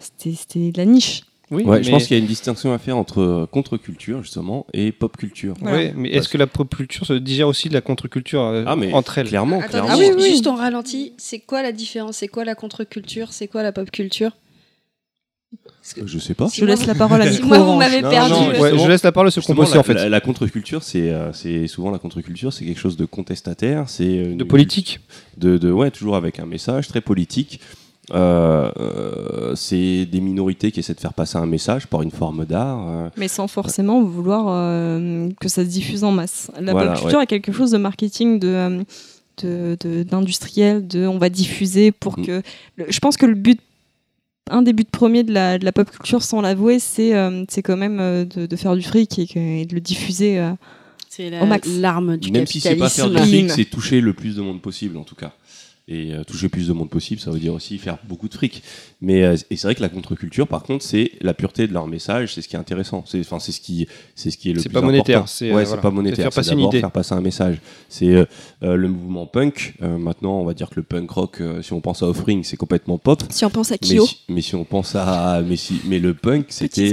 c'était 0.00 0.70
de 0.72 0.76
la 0.78 0.84
niche. 0.84 1.22
Oui, 1.50 1.64
ouais, 1.64 1.78
mais, 1.78 1.82
Je 1.84 1.90
pense 1.90 2.06
qu'il 2.06 2.16
y 2.16 2.20
a 2.20 2.22
une 2.22 2.28
distinction 2.28 2.72
à 2.74 2.78
faire 2.78 2.96
entre 2.98 3.20
euh, 3.22 3.46
contre-culture, 3.50 4.22
justement, 4.22 4.66
et 4.74 4.92
pop-culture. 4.92 5.54
Voilà. 5.60 5.76
ouais, 5.78 5.92
mais 5.96 6.10
est-ce 6.10 6.28
que 6.28 6.36
la 6.36 6.46
pop 6.46 6.74
culture 6.74 7.06
se 7.06 7.14
digère 7.14 7.48
aussi 7.48 7.68
de 7.70 7.74
la 7.74 7.80
contre-culture 7.80 8.42
euh, 8.42 8.64
Ah, 8.66 8.76
mais 8.76 8.92
entre 8.92 9.16
elles? 9.18 9.28
Clairement, 9.28 9.56
Attendez, 9.60 9.70
clairement. 9.70 9.88
Ah 9.92 9.96
oui, 9.98 10.06
juste, 10.06 10.18
oui. 10.18 10.30
juste 10.30 10.46
en 10.46 10.56
ralenti, 10.56 11.14
c'est 11.16 11.38
quoi 11.38 11.62
la 11.62 11.72
différence? 11.72 12.16
C'est 12.18 12.28
quoi 12.28 12.44
la 12.44 12.54
contre-culture? 12.54 13.32
C'est 13.32 13.48
quoi 13.48 13.62
la 13.62 13.72
pop 13.72 13.90
culture 13.90 14.32
Je 16.04 16.18
sais 16.18 16.34
pas. 16.34 16.48
Si 16.50 16.60
Je 16.60 16.66
laisse 16.66 16.84
la 16.84 16.94
parole 16.94 17.22
à 17.22 17.30
Nico 17.30 17.46
moi, 17.46 17.58
vous 17.60 17.76
m'avez 17.76 18.02
perdu. 18.02 18.30
non, 18.30 18.48
ouais. 18.48 18.78
Je 18.78 18.86
laisse 18.86 19.02
la 19.02 19.12
parole 19.12 19.28
à 19.28 19.30
ce 19.30 19.40
la, 19.40 19.78
en 19.80 19.82
fait. 19.82 19.94
la- 19.94 20.08
la 20.10 20.20
contre-culture, 20.20 20.82
c'est 20.82 21.10
euh, 21.10 21.32
c'est 21.32 21.66
souvent 21.66 21.90
la 21.90 21.98
contre-culture, 21.98 22.52
c'est 22.52 22.66
quelque 22.66 22.80
chose 22.80 22.98
de 22.98 23.06
contestataire, 23.06 23.88
c'est 23.88 24.34
De 24.34 24.44
politique. 24.44 25.00
de, 25.38 25.56
de- 25.56 25.72
ouais, 25.72 25.90
toujours 25.90 26.16
avec 26.16 26.40
un 26.40 26.46
message 26.46 26.88
très 26.88 27.00
politique. 27.00 27.60
Euh, 28.14 28.70
euh, 28.78 29.54
c'est 29.54 30.06
des 30.06 30.20
minorités 30.20 30.70
qui 30.72 30.80
essaient 30.80 30.94
de 30.94 31.00
faire 31.00 31.12
passer 31.12 31.36
un 31.36 31.46
message 31.46 31.86
par 31.86 32.02
une 32.02 32.10
forme 32.10 32.44
d'art. 32.46 32.78
euh, 32.88 33.08
Mais 33.16 33.28
sans 33.28 33.48
forcément 33.48 34.02
vouloir 34.02 34.46
euh, 34.48 35.28
que 35.40 35.48
ça 35.48 35.62
se 35.64 35.68
diffuse 35.68 36.04
en 36.04 36.12
masse. 36.12 36.50
La 36.60 36.72
Voilà, 36.72 36.92
pop 36.92 37.00
culture 37.02 37.18
a 37.18 37.26
quelque 37.26 37.52
chose 37.52 37.70
de 37.70 37.78
marketing, 37.78 38.38
de, 38.38 38.48
euh, 38.48 38.82
de, 39.42 39.76
de- 39.80 40.02
d'industriel, 40.04 40.86
de, 40.86 41.06
on 41.06 41.18
va 41.18 41.28
diffuser 41.28 41.92
pour 41.92 42.18
Mhm. 42.18 42.26
que. 42.26 42.42
le- 42.76 42.86
je 42.88 42.98
pense 42.98 43.16
que 43.16 43.26
le 43.26 43.34
but, 43.34 43.60
un 44.50 44.62
des 44.62 44.72
buts 44.72 44.84
premiers 44.90 45.24
de 45.24 45.32
la, 45.34 45.58
de 45.58 45.64
la 45.66 45.72
pop 45.72 45.90
culture, 45.90 46.22
sans 46.22 46.40
l'avouer, 46.40 46.78
c'est, 46.78 47.14
euh, 47.14 47.44
c'est 47.50 47.62
quand 47.62 47.76
même 47.76 47.98
euh, 48.00 48.24
de, 48.24 48.46
de 48.46 48.56
faire 48.56 48.74
du 48.74 48.82
fric 48.82 49.18
et, 49.18 49.26
que- 49.26 49.38
et 49.38 49.66
de 49.66 49.74
le 49.74 49.80
diffuser. 49.80 50.38
euh. 50.38 50.52
Au 51.42 51.46
max. 51.46 51.66
l'arme 51.68 52.16
du 52.16 52.30
Même 52.30 52.46
si 52.46 52.60
c'est 52.60 52.76
pas 52.76 52.88
faire 52.88 53.06
capitalisme. 53.06 53.36
du 53.38 53.48
fric, 53.48 53.50
c'est 53.50 53.64
toucher 53.68 54.00
le 54.00 54.12
plus 54.12 54.36
de 54.36 54.40
monde 54.42 54.62
possible 54.62 54.96
en 54.96 55.02
tout 55.02 55.16
cas. 55.16 55.32
Et 55.90 56.12
euh, 56.12 56.22
toucher 56.22 56.50
plus 56.50 56.68
de 56.68 56.74
monde 56.74 56.90
possible, 56.90 57.18
ça 57.18 57.30
veut 57.30 57.38
dire 57.38 57.54
aussi 57.54 57.78
faire 57.78 57.96
beaucoup 58.06 58.28
de 58.28 58.34
fric. 58.34 58.62
Mais 59.00 59.22
euh, 59.24 59.36
et 59.50 59.56
c'est 59.56 59.66
vrai 59.68 59.74
que 59.74 59.80
la 59.80 59.88
contre-culture, 59.88 60.46
par 60.46 60.62
contre, 60.62 60.84
c'est 60.84 61.12
la 61.22 61.32
pureté 61.32 61.66
de 61.66 61.72
leur 61.72 61.86
message, 61.86 62.34
c'est 62.34 62.42
ce 62.42 62.48
qui 62.48 62.56
est 62.56 62.58
intéressant. 62.58 63.04
C'est 63.06 63.20
enfin 63.20 63.38
c'est 63.38 63.52
ce 63.52 63.60
qui 63.62 63.86
c'est 64.14 64.30
ce 64.30 64.36
qui 64.36 64.50
est 64.50 64.52
le 64.52 64.60
C'est 64.60 64.68
plus 64.68 64.74
pas 64.74 64.80
monétaire, 64.82 65.20
important. 65.20 65.32
c'est, 65.34 65.50
ouais, 65.50 65.62
euh, 65.62 65.64
c'est 65.64 65.66
voilà. 65.68 65.82
pas 65.82 65.88
C'est 65.88 65.94
monétaire. 65.94 66.24
faire 66.24 66.32
C'est 66.32 66.36
passer 66.40 66.50
une 66.50 66.56
d'abord 66.58 66.72
idée. 66.74 66.80
faire 66.80 66.90
passer 66.92 67.14
un 67.14 67.20
message. 67.22 67.56
C'est 67.88 68.08
euh, 68.14 68.26
euh, 68.62 68.76
le 68.76 68.88
mouvement 68.88 69.24
punk. 69.26 69.74
euh, 69.82 69.96
maintenant, 69.96 70.38
on 70.40 70.44
va 70.44 70.52
dire 70.52 70.68
que 70.68 70.74
le 70.76 70.82
punk 70.82 71.10
rock, 71.10 71.40
euh, 71.40 71.62
si 71.62 71.72
on 71.72 71.80
pense 71.80 72.02
à 72.02 72.06
Offering, 72.06 72.44
c'est 72.44 72.58
complètement 72.58 72.98
pop. 72.98 73.22
Si 73.30 73.44
on 73.46 73.50
pense 73.50 73.72
à 73.72 73.76
Mais 73.80 73.88
Kyo, 73.88 74.04
si, 74.06 74.18
mais 74.28 74.42
si 74.42 74.54
on 74.56 74.64
pense 74.64 74.94
à 74.94 75.40
mais 75.40 75.56
si 75.56 75.80
mais 75.86 75.98
le 76.00 76.12
punk, 76.12 76.46
c'était 76.50 76.90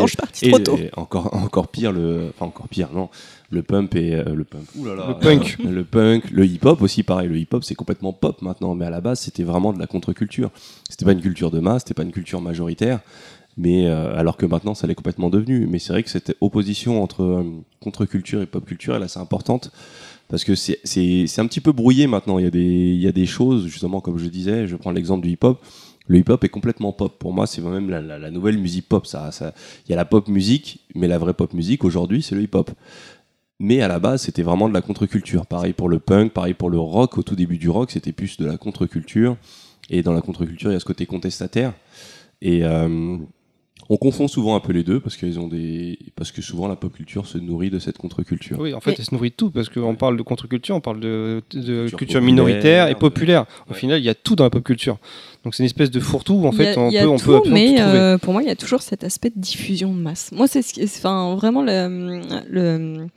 encore 0.96 1.34
encore 1.36 1.68
pire 1.68 1.92
le 1.92 2.28
enfin 2.36 2.46
encore 2.46 2.68
pire 2.70 2.90
non 2.94 3.10
le 3.52 3.62
pump 3.62 3.96
et 3.96 4.16
euh, 4.16 4.34
le 4.34 4.44
punk 4.44 4.64
Ouh 4.76 4.86
là 4.86 4.96
là, 4.96 5.06
Le 5.10 5.14
punk. 5.20 5.58
euh, 5.64 5.70
le 5.72 5.84
punk 5.84 6.32
le 6.32 6.46
hip 6.46 6.60
hop 6.64 6.82
aussi 6.82 7.04
pareil 7.04 7.30
le 7.30 7.38
hip 7.38 7.48
hop 7.54 7.64
c'est 7.64 7.76
complètement 7.76 8.12
pop 8.12 8.42
maintenant 8.42 8.74
mais 8.76 8.85
à 8.86 8.90
la 8.90 9.02
base 9.02 9.20
c'était 9.20 9.44
vraiment 9.44 9.74
de 9.74 9.80
la 9.80 9.88
contre-culture 9.88 10.52
c'était 10.90 11.06
pas 11.06 11.12
une 11.12 11.22
culture 11.22 11.52
de 11.52 11.60
masse 11.60 11.84
c'était 11.84 11.94
pas 11.94 12.04
une 12.04 12.12
culture 12.12 12.42
majoritaire 12.42 13.00
mais 13.58 13.88
euh, 13.88 14.18
alors 14.18 14.38
que 14.38 14.46
maintenant 14.46 14.74
ça 14.74 14.88
l'est 14.88 14.96
complètement 14.96 15.30
devenu 15.30 15.68
mais 15.68 15.80
c'est 15.80 15.94
vrai 15.94 16.04
que 16.04 16.10
cette 16.10 16.36
opposition 16.42 17.02
entre 17.02 17.24
euh, 17.24 17.44
contre-culture 17.82 18.42
et 18.42 18.46
pop 18.46 18.66
culture 18.66 18.96
elle 18.96 19.02
est 19.02 19.06
assez 19.06 19.20
importante 19.20 19.72
parce 20.28 20.44
que 20.44 20.56
c'est 20.56 21.40
un 21.40 21.48
petit 21.48 21.62
peu 21.62 21.72
brouillé 21.72 22.08
maintenant 22.08 22.40
il 22.40 22.46
y 22.46 23.08
a 23.08 23.12
des 23.12 23.26
choses 23.26 23.68
justement 23.68 24.02
comme 24.02 24.18
je 24.18 24.28
disais 24.28 24.68
je 24.68 24.76
prends 24.76 24.92
l'exemple 24.92 25.26
du 25.26 25.32
hip 25.32 25.44
hop 25.44 25.62
le 26.08 26.20
hip-hop 26.20 26.44
est 26.44 26.50
complètement 26.50 26.92
pop. 26.92 27.18
Pour 27.18 27.34
moi, 27.34 27.48
c'est 27.48 27.62
même 27.62 27.90
la, 27.90 28.32
nouvelle 28.32 28.58
musique 28.58 28.88
pop. 28.88 29.08
Il 29.12 29.90
y 29.90 29.94
a 29.94 29.96
la 29.96 30.06
pop 30.06 30.28
musique, 30.28 30.82
mais 30.94 31.08
la 31.08 31.18
vraie 31.18 31.34
pop 31.34 31.54
musique 31.54 31.84
aujourd'hui, 31.84 32.22
c'est 32.22 32.36
le 32.36 32.44
hip-hop. 32.44 32.72
Mais 33.60 33.82
à 33.82 33.88
la 33.88 34.00
base, 34.00 34.24
c'était 34.24 34.44
vraiment 34.44 34.68
de 34.68 34.74
la 34.74 34.82
contre-culture. 34.82 35.46
Pareil 35.46 35.74
pour 35.74 35.88
le 35.88 36.00
punk, 36.00 36.34
pareil 36.34 36.54
pour 36.54 36.70
le 36.70 36.80
rock. 36.80 37.18
Au 37.18 37.24
tout 37.24 37.36
début 37.36 37.58
du 37.58 37.70
rock, 37.70 37.92
c'était 37.92 38.12
plus 38.12 38.38
de 38.38 38.46
la 38.46 38.58
contre-culture. 38.58 39.38
Et 39.90 40.02
dans 40.04 40.14
la 40.14 40.22
contre-culture, 40.22 40.72
il 40.72 40.74
y 40.74 40.76
a 40.76 40.80
ce 40.80 40.86
côté 40.86 41.06
contestataire. 41.06 41.74
Et 42.42 42.66
euh, 42.66 43.18
on 43.90 43.98
confond 43.98 44.28
souvent 44.28 44.56
un 44.56 44.60
peu 44.60 44.74
les 44.74 44.84
deux 44.84 45.00
parce 45.00 45.16
qu'ils 45.16 45.40
ont 45.40 45.48
des, 45.48 46.00
parce 46.16 46.32
que 46.32 46.42
souvent 46.42 46.68
la 46.68 46.76
pop 46.76 46.92
culture 46.94 47.28
se 47.28 47.38
nourrit 47.38 47.70
de 47.70 47.78
cette 47.80 47.98
contre-culture. 47.98 48.58
Oui, 48.60 48.74
en 48.74 48.80
fait, 48.80 48.92
Mais- 48.92 48.96
elle 49.00 49.06
se 49.06 49.14
nourrit 49.14 49.30
de 49.30 49.36
tout 49.36 49.52
parce 49.52 49.70
qu'on 49.70 49.96
parle 49.96 50.18
de 50.18 50.22
contre-culture, 50.24 50.76
on 50.76 50.82
parle 50.82 51.00
de, 51.00 51.42
de 51.54 51.88
Culture 51.96 52.22
minoritaire 52.22 52.88
et 52.88 52.94
de- 52.94 53.00
populaire. 53.00 53.46
Au 53.70 53.74
Ouais. 53.74 53.78
final, 53.80 54.00
il 54.00 54.06
y 54.06 54.10
a 54.10 54.16
tout 54.16 54.36
dans 54.36 54.44
la 54.46 54.50
pop 54.50 54.64
culture. 54.64 54.98
Donc 55.44 55.54
c'est 55.54 55.62
une 55.64 55.68
espèce 55.68 55.92
de 55.92 56.00
fourre-tout. 56.00 56.46
En 56.46 56.52
y 56.52 56.56
a- 56.56 56.74
fait, 56.74 56.78
on 56.78 56.90
peut, 56.92 57.08
on 57.08 57.18
tout, 57.18 57.26
peut 57.26 57.36
absolument 57.36 57.54
mais 57.54 57.68
tout 57.76 57.82
trouver. 57.84 57.98
euh, 58.00 58.18
pour 58.18 58.34
moi, 58.34 58.42
il 58.42 58.48
y 58.48 58.52
a 58.52 58.56
toujours 58.56 58.82
cet 58.82 59.04
aspect 59.04 59.30
de 59.30 59.40
diffusion 59.40 59.94
de 59.94 60.00
masse. 60.00 60.32
Moi, 60.32 60.48
c'est 60.48 60.62
ce 60.64 60.74
qui- 60.74 60.88
c'est- 60.88 61.00
enfin, 61.00 61.36
vraiment 61.36 61.62
le, 61.62 62.22
le, 62.50 63.08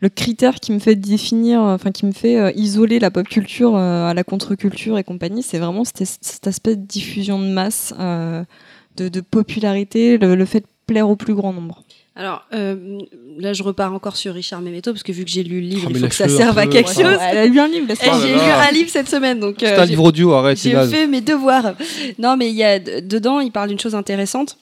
le 0.00 0.08
critère 0.10 0.56
qui 0.60 0.72
me 0.72 0.78
fait 0.78 0.94
définir, 0.96 1.60
enfin, 1.62 1.90
qui 1.90 2.04
me 2.04 2.12
fait 2.12 2.38
euh, 2.38 2.52
isoler 2.54 2.98
la 2.98 3.10
pop 3.10 3.26
culture 3.26 3.74
euh, 3.76 4.06
à 4.08 4.12
la 4.12 4.24
contre-culture 4.24 4.98
et 4.98 5.04
compagnie, 5.04 5.42
c'est 5.42 5.58
vraiment 5.58 5.84
cet, 5.84 6.04
cet 6.20 6.46
aspect 6.46 6.76
de 6.76 6.82
diffusion 6.84 7.38
de 7.40 7.46
masse, 7.46 7.94
euh, 7.98 8.44
de, 8.96 9.08
de 9.08 9.20
popularité, 9.20 10.18
le, 10.18 10.34
le 10.34 10.44
fait 10.44 10.60
de 10.60 10.66
plaire 10.86 11.08
au 11.08 11.16
plus 11.16 11.34
grand 11.34 11.52
nombre. 11.52 11.82
Alors 12.18 12.46
euh, 12.54 12.98
là, 13.38 13.52
je 13.52 13.62
repars 13.62 13.92
encore 13.92 14.16
sur 14.16 14.32
Richard 14.32 14.62
Méméto 14.62 14.92
parce 14.92 15.02
que 15.02 15.12
vu 15.12 15.24
que 15.24 15.30
j'ai 15.30 15.42
lu 15.42 15.60
le 15.60 15.66
livre, 15.66 15.82
Oh, 15.86 15.90
mais 15.92 15.98
il 15.98 16.02
faut 16.02 16.08
que 16.08 16.14
ça 16.14 16.24
un 16.24 16.28
serve 16.28 16.56
à 16.58 16.66
quelque 16.66 16.88
Ouais, 16.88 17.04
chose. 17.04 17.18
Elle 17.20 17.38
a 17.38 17.46
lu 17.46 17.60
un 17.60 17.68
livre, 17.68 17.86
j'ai 18.22 18.32
lu 18.32 18.40
un 18.40 18.70
livre 18.72 18.88
cette 18.90 19.08
semaine, 19.10 19.38
donc 19.38 19.62
euh, 19.62 19.66
C'est 19.66 19.76
un 19.78 19.84
j'ai- 19.84 19.90
livre 19.90 20.04
audio, 20.04 20.32
arrête, 20.32 20.58
J'ai 20.58 20.72
fait 20.86 21.06
mes 21.06 21.20
devoirs. 21.20 21.74
Non, 22.18 22.36
mais 22.38 22.48
il 22.48 22.54
y 22.56 22.64
a 22.64 22.78
dedans, 22.78 23.40
il 23.40 23.52
parle 23.52 23.68
d'une 23.68 23.78
chose 23.80 23.94
intéressante. 23.94 24.56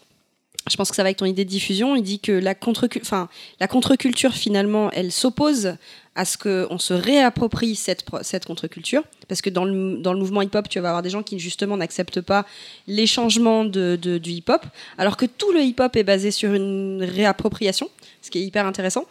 Je 0.69 0.75
pense 0.77 0.89
que 0.91 0.97
ça 0.97 1.03
va 1.03 1.09
avec 1.09 1.19
ton 1.19 1.27
idée 1.27 1.45
de 1.45 1.51
diffusion. 1.51 1.95
Il 1.95 2.03
dit 2.03 2.19
que 2.21 2.33
la 2.33 2.55
contre, 2.57 2.89
enfin, 3.03 3.29
la 3.61 3.69
contre-culture 3.69 4.33
finalement, 4.33 4.91
elle 4.93 5.13
s'oppose 5.13 5.75
à 6.17 6.25
ce 6.25 6.39
qu'on 6.39 6.79
se 6.79 6.95
réapproprie 6.95 7.75
cette, 7.75 8.05
cette 8.23 8.45
contre-culture. 8.45 9.03
Parce 9.27 9.43
que 9.43 9.51
dans 9.51 9.65
le, 9.65 9.97
dans 9.99 10.13
le 10.13 10.19
mouvement 10.19 10.43
hip-hop, 10.43 10.69
tu 10.69 10.79
vas 10.81 10.89
avoir 10.91 11.03
des 11.03 11.11
gens 11.11 11.23
qui 11.23 11.39
justement 11.39 11.77
n'acceptent 11.77 12.21
pas 12.21 12.47
les 12.87 13.07
changements 13.07 13.65
de, 13.65 13.99
de- 14.01 14.19
du 14.19 14.31
hip-hop, 14.31 14.65
alors 14.99 15.17
que 15.17 15.27
tout 15.27 15.51
le 15.53 15.61
hip-hop 15.61 15.97
est 15.97 16.05
basé 16.05 16.31
sur 16.31 16.55
une 16.55 17.03
réappropriation, 17.03 17.89
ce 18.23 18.31
qui 18.31 18.39
est 18.39 18.43
hyper 18.43 18.67
intéressant. 18.67 19.07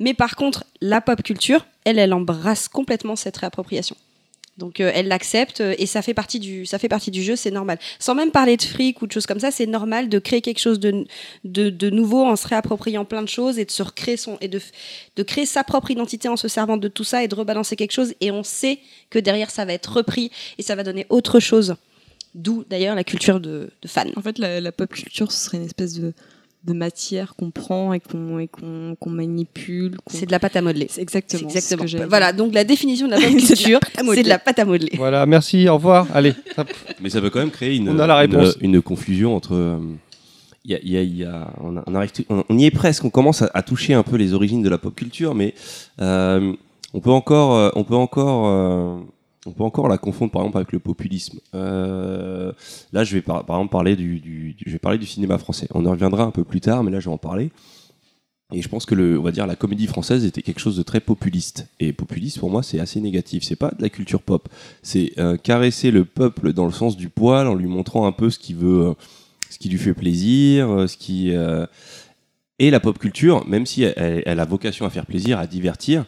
Mais 0.00 0.14
par 0.14 0.34
contre, 0.36 0.64
la 0.80 1.00
pop 1.00 1.22
culture, 1.22 1.64
elle, 1.84 1.98
elle 1.98 2.12
embrasse 2.12 2.68
complètement 2.68 3.14
cette 3.14 3.36
réappropriation. 3.36 3.96
Donc 4.58 4.80
euh, 4.80 4.90
elle 4.92 5.06
l'accepte 5.06 5.60
euh, 5.60 5.74
et 5.78 5.86
ça 5.86 6.02
fait 6.02 6.14
partie 6.14 6.40
du 6.40 6.66
ça 6.66 6.78
fait 6.78 6.88
partie 6.88 7.12
du 7.12 7.22
jeu, 7.22 7.36
c'est 7.36 7.52
normal. 7.52 7.78
Sans 8.00 8.14
même 8.14 8.32
parler 8.32 8.56
de 8.56 8.62
fric 8.62 9.00
ou 9.00 9.06
de 9.06 9.12
choses 9.12 9.26
comme 9.26 9.38
ça, 9.38 9.50
c'est 9.50 9.66
normal 9.66 10.08
de 10.08 10.18
créer 10.18 10.40
quelque 10.40 10.58
chose 10.58 10.80
de, 10.80 11.06
de, 11.44 11.70
de 11.70 11.90
nouveau 11.90 12.24
en 12.24 12.34
se 12.34 12.46
réappropriant 12.48 13.04
plein 13.04 13.22
de 13.22 13.28
choses 13.28 13.58
et 13.58 13.64
de 13.64 13.70
se 13.70 13.82
recréer 13.82 14.16
son 14.16 14.36
et 14.40 14.48
de, 14.48 14.60
de 15.16 15.22
créer 15.22 15.46
sa 15.46 15.62
propre 15.62 15.92
identité 15.92 16.28
en 16.28 16.36
se 16.36 16.48
servant 16.48 16.76
de 16.76 16.88
tout 16.88 17.04
ça 17.04 17.22
et 17.22 17.28
de 17.28 17.34
rebalancer 17.34 17.76
quelque 17.76 17.92
chose 17.92 18.14
et 18.20 18.32
on 18.32 18.42
sait 18.42 18.80
que 19.10 19.20
derrière 19.20 19.50
ça 19.50 19.64
va 19.64 19.72
être 19.72 19.92
repris 19.92 20.32
et 20.58 20.62
ça 20.62 20.74
va 20.74 20.82
donner 20.82 21.06
autre 21.08 21.38
chose. 21.38 21.76
D'où 22.34 22.64
d'ailleurs 22.68 22.94
la 22.94 23.04
culture 23.04 23.40
de, 23.40 23.70
de 23.80 23.88
fan. 23.88 24.12
En 24.16 24.22
fait, 24.22 24.38
la, 24.38 24.60
la 24.60 24.70
pop 24.70 24.92
culture, 24.92 25.32
ce 25.32 25.44
serait 25.44 25.56
une 25.56 25.64
espèce 25.64 25.94
de, 25.94 26.12
de 26.64 26.72
matière 26.72 27.34
qu'on 27.36 27.50
prend 27.50 27.92
et 27.92 28.00
qu'on 28.00 28.38
et 28.38 28.48
qu'on 28.48 28.96
qu'on 28.98 29.10
manipule. 29.10 29.96
C'est 30.08 30.26
de 30.26 30.32
la 30.32 30.38
pâte 30.40 30.56
à 30.56 30.62
modeler. 30.62 30.88
Exactement. 30.98 31.48
exactement. 31.48 31.78
ce 31.80 31.84
que 31.84 31.88
j'allais 31.88 32.06
Voilà, 32.06 32.32
donc 32.32 32.52
la 32.52 32.64
définition 32.64 33.06
de 33.06 33.12
la 33.12 33.18
pop 33.18 33.26
C'est 33.30 33.34
de 33.36 33.40
la 33.40 33.46
culture, 33.46 33.80
pâte 33.80 33.98
à 33.98 34.02
modeler. 34.02 34.16
c'est 34.18 34.22
de 34.24 34.28
la 34.28 34.38
pâte 34.38 34.58
à 34.58 34.64
modeler. 34.64 34.92
Voilà, 34.96 35.24
merci, 35.26 35.68
au 35.68 35.74
revoir. 35.74 36.06
Allez, 36.12 36.34
hop. 36.56 36.68
Mais 37.00 37.10
ça 37.10 37.20
peut 37.20 37.30
quand 37.30 37.38
même 37.38 37.50
créer 37.52 37.76
une, 37.76 37.88
On 37.88 37.98
a 37.98 38.06
la 38.06 38.24
une- 38.24 38.34
réponse. 38.36 38.56
une, 38.60 38.82
confusion 38.82 39.34
entre. 39.36 39.54
euh, 39.54 39.78
il 40.64 40.72
y 40.72 40.74
a- 40.74 40.80
il 40.82 40.90
y 40.90 40.96
a- 40.98 41.02
il 41.02 41.16
y 41.16 41.24
a- 41.24 41.50
on, 41.62 41.76
a- 41.78 41.84
on 41.86 41.94
arrive 41.94 42.10
tout- 42.12 42.24
on- 42.28 42.44
on 42.48 42.58
y 42.58 42.64
est 42.66 42.70
presque, 42.70 43.04
on 43.04 43.10
commence 43.10 43.40
à, 43.42 43.50
à 43.54 43.62
toucher 43.62 43.94
un 43.94 44.02
peu 44.02 44.16
les 44.16 44.34
origines 44.34 44.62
de 44.62 44.68
la 44.68 44.76
pop 44.78 44.94
culture, 44.94 45.34
mais 45.34 45.54
euh, 46.00 46.52
on 46.92 47.00
peut 47.00 47.10
encore, 47.10 47.54
euh, 47.54 47.70
on 47.76 47.84
peut 47.84 47.94
encore, 47.94 48.46
euh, 48.48 48.96
on 49.48 49.52
peut 49.52 49.64
encore 49.64 49.88
la 49.88 49.96
confondre 49.96 50.30
par 50.30 50.42
exemple 50.42 50.58
avec 50.58 50.72
le 50.72 50.78
populisme. 50.78 51.40
Euh, 51.54 52.52
là, 52.92 53.02
je 53.02 53.14
vais 53.14 53.22
par, 53.22 53.40
exemple 53.40 53.70
parler 53.70 53.96
du, 53.96 54.54
je 54.64 54.70
vais 54.70 54.78
parler 54.78 54.98
du 54.98 55.06
cinéma 55.06 55.38
français. 55.38 55.66
On 55.72 55.84
y 55.84 55.88
reviendra 55.88 56.24
un 56.24 56.30
peu 56.30 56.44
plus 56.44 56.60
tard, 56.60 56.84
mais 56.84 56.90
là, 56.90 57.00
je 57.00 57.06
vais 57.08 57.14
en 57.14 57.18
parler. 57.18 57.50
Et 58.52 58.62
je 58.62 58.68
pense 58.68 58.86
que 58.86 58.94
le, 58.94 59.18
on 59.18 59.22
va 59.22 59.30
dire 59.30 59.46
la 59.46 59.56
comédie 59.56 59.86
française 59.86 60.24
était 60.24 60.40
quelque 60.40 60.60
chose 60.60 60.76
de 60.76 60.82
très 60.82 61.00
populiste. 61.00 61.66
Et 61.80 61.92
populiste 61.92 62.38
pour 62.38 62.48
moi 62.48 62.62
c'est 62.62 62.80
assez 62.80 62.98
négatif. 62.98 63.42
C'est 63.42 63.56
pas 63.56 63.70
de 63.76 63.82
la 63.82 63.90
culture 63.90 64.22
pop. 64.22 64.48
C'est 64.82 65.12
euh, 65.18 65.36
caresser 65.36 65.90
le 65.90 66.06
peuple 66.06 66.54
dans 66.54 66.64
le 66.64 66.72
sens 66.72 66.96
du 66.96 67.10
poil 67.10 67.46
en 67.46 67.54
lui 67.54 67.66
montrant 67.66 68.06
un 68.06 68.12
peu 68.12 68.30
ce 68.30 68.38
qu'il 68.38 68.56
veut, 68.56 68.86
euh, 68.86 68.94
ce 69.50 69.58
qui 69.58 69.68
lui 69.68 69.76
fait 69.76 69.92
plaisir, 69.92 70.88
ce 70.88 70.96
qui 70.96 71.30
et 72.58 72.70
la 72.70 72.80
pop 72.80 72.98
culture, 72.98 73.46
même 73.46 73.66
si 73.66 73.82
elle 73.82 74.40
a 74.40 74.44
vocation 74.46 74.86
à 74.86 74.90
faire 74.90 75.06
plaisir, 75.06 75.38
à 75.38 75.46
divertir, 75.46 76.06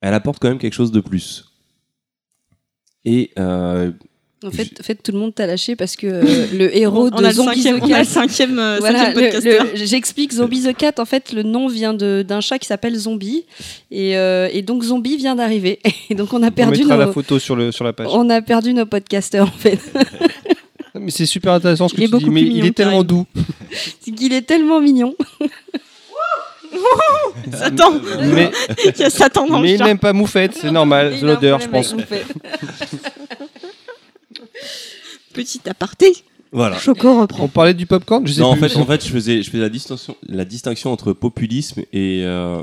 elle 0.00 0.14
apporte 0.14 0.40
quand 0.40 0.48
même 0.48 0.58
quelque 0.58 0.74
chose 0.74 0.90
de 0.90 1.00
plus. 1.00 1.51
Et 3.04 3.30
euh, 3.38 3.90
En 4.44 4.50
fait, 4.50 4.68
en 4.80 4.82
fait, 4.82 4.94
tout 5.02 5.12
le 5.12 5.18
monde 5.18 5.34
t'a 5.34 5.46
lâché 5.46 5.76
parce 5.76 5.96
que 5.96 6.06
euh, 6.06 6.46
le 6.54 6.76
héros 6.76 7.08
on 7.12 7.20
de 7.20 7.30
Zombie 7.30 7.62
cinquième, 7.62 7.78
the 7.80 7.82
on 7.82 7.86
a 7.86 7.88
Cat. 7.90 7.98
le 7.98 8.04
cinquième, 8.04 8.58
euh, 8.58 8.76
Voilà, 8.80 9.12
j'explique 9.74 10.32
Zombie 10.32 10.62
the 10.62 10.76
Cat. 10.76 10.94
En 10.98 11.04
fait, 11.04 11.32
le 11.32 11.42
nom 11.42 11.66
vient 11.68 11.94
de- 11.94 12.24
d'un 12.26 12.40
chat 12.40 12.58
qui 12.58 12.66
s'appelle 12.66 12.94
Zombie, 12.96 13.44
et, 13.90 14.16
euh, 14.16 14.48
et 14.52 14.62
donc 14.62 14.82
Zombie 14.84 15.16
vient 15.16 15.34
d'arriver. 15.36 15.78
Et 16.10 16.14
donc 16.14 16.32
on 16.32 16.42
a 16.42 16.48
on 16.48 16.50
perdu 16.50 16.80
mettra 16.80 16.96
la 16.96 17.06
nos, 17.06 17.12
photo 17.12 17.38
sur, 17.38 17.56
le, 17.56 17.72
sur 17.72 17.84
la 17.84 17.92
page. 17.92 18.06
on 18.10 18.28
a 18.30 18.40
perdu 18.42 18.72
nos 18.74 18.86
podcasteurs 18.86 19.48
en 19.48 19.58
fait. 19.58 19.78
Mais 20.94 21.10
c'est 21.10 21.26
super 21.26 21.52
intéressant 21.54 21.88
ce 21.88 21.94
que 21.94 22.02
Il 22.02 22.10
tu 22.10 22.18
dis, 22.18 22.30
mais 22.30 22.42
il 22.58 22.64
est 22.66 22.72
tellement 22.76 23.02
doux. 23.02 23.26
C'est 24.00 24.10
qu'il 24.12 24.32
est 24.34 24.42
tellement 24.42 24.80
mignon. 24.80 25.14
Satan 27.52 27.92
Mais, 28.34 28.50
Il 28.84 29.00
y 29.00 29.04
a 29.04 29.10
Satan 29.10 29.46
dans 29.46 29.58
mais 29.60 29.68
le 29.68 29.74
il 29.74 29.78
chat. 29.78 29.84
n'aime 29.86 29.98
pas 29.98 30.12
Moufette, 30.12 30.54
c'est 30.54 30.70
normal, 30.70 31.14
c'est 31.18 31.24
l'odeur, 31.26 31.60
je 31.60 31.68
pense. 31.68 31.94
Petit 35.32 35.60
aparté. 35.68 36.12
voilà. 36.52 36.76
Choco 36.78 37.20
reprend. 37.20 37.44
On 37.44 37.48
parlait 37.48 37.74
du 37.74 37.86
popcorn 37.86 38.26
Je 38.26 38.32
sais 38.34 38.40
Non, 38.42 38.48
en 38.48 38.56
fait, 38.56 38.76
en 38.76 38.84
fait, 38.84 39.04
je 39.04 39.10
faisais, 39.10 39.42
je 39.42 39.50
faisais 39.50 39.62
la 39.62 39.68
distinction, 39.70 40.16
la 40.28 40.44
distinction 40.44 40.92
entre 40.92 41.12
populisme 41.12 41.80
et 41.92 42.22
euh, 42.24 42.62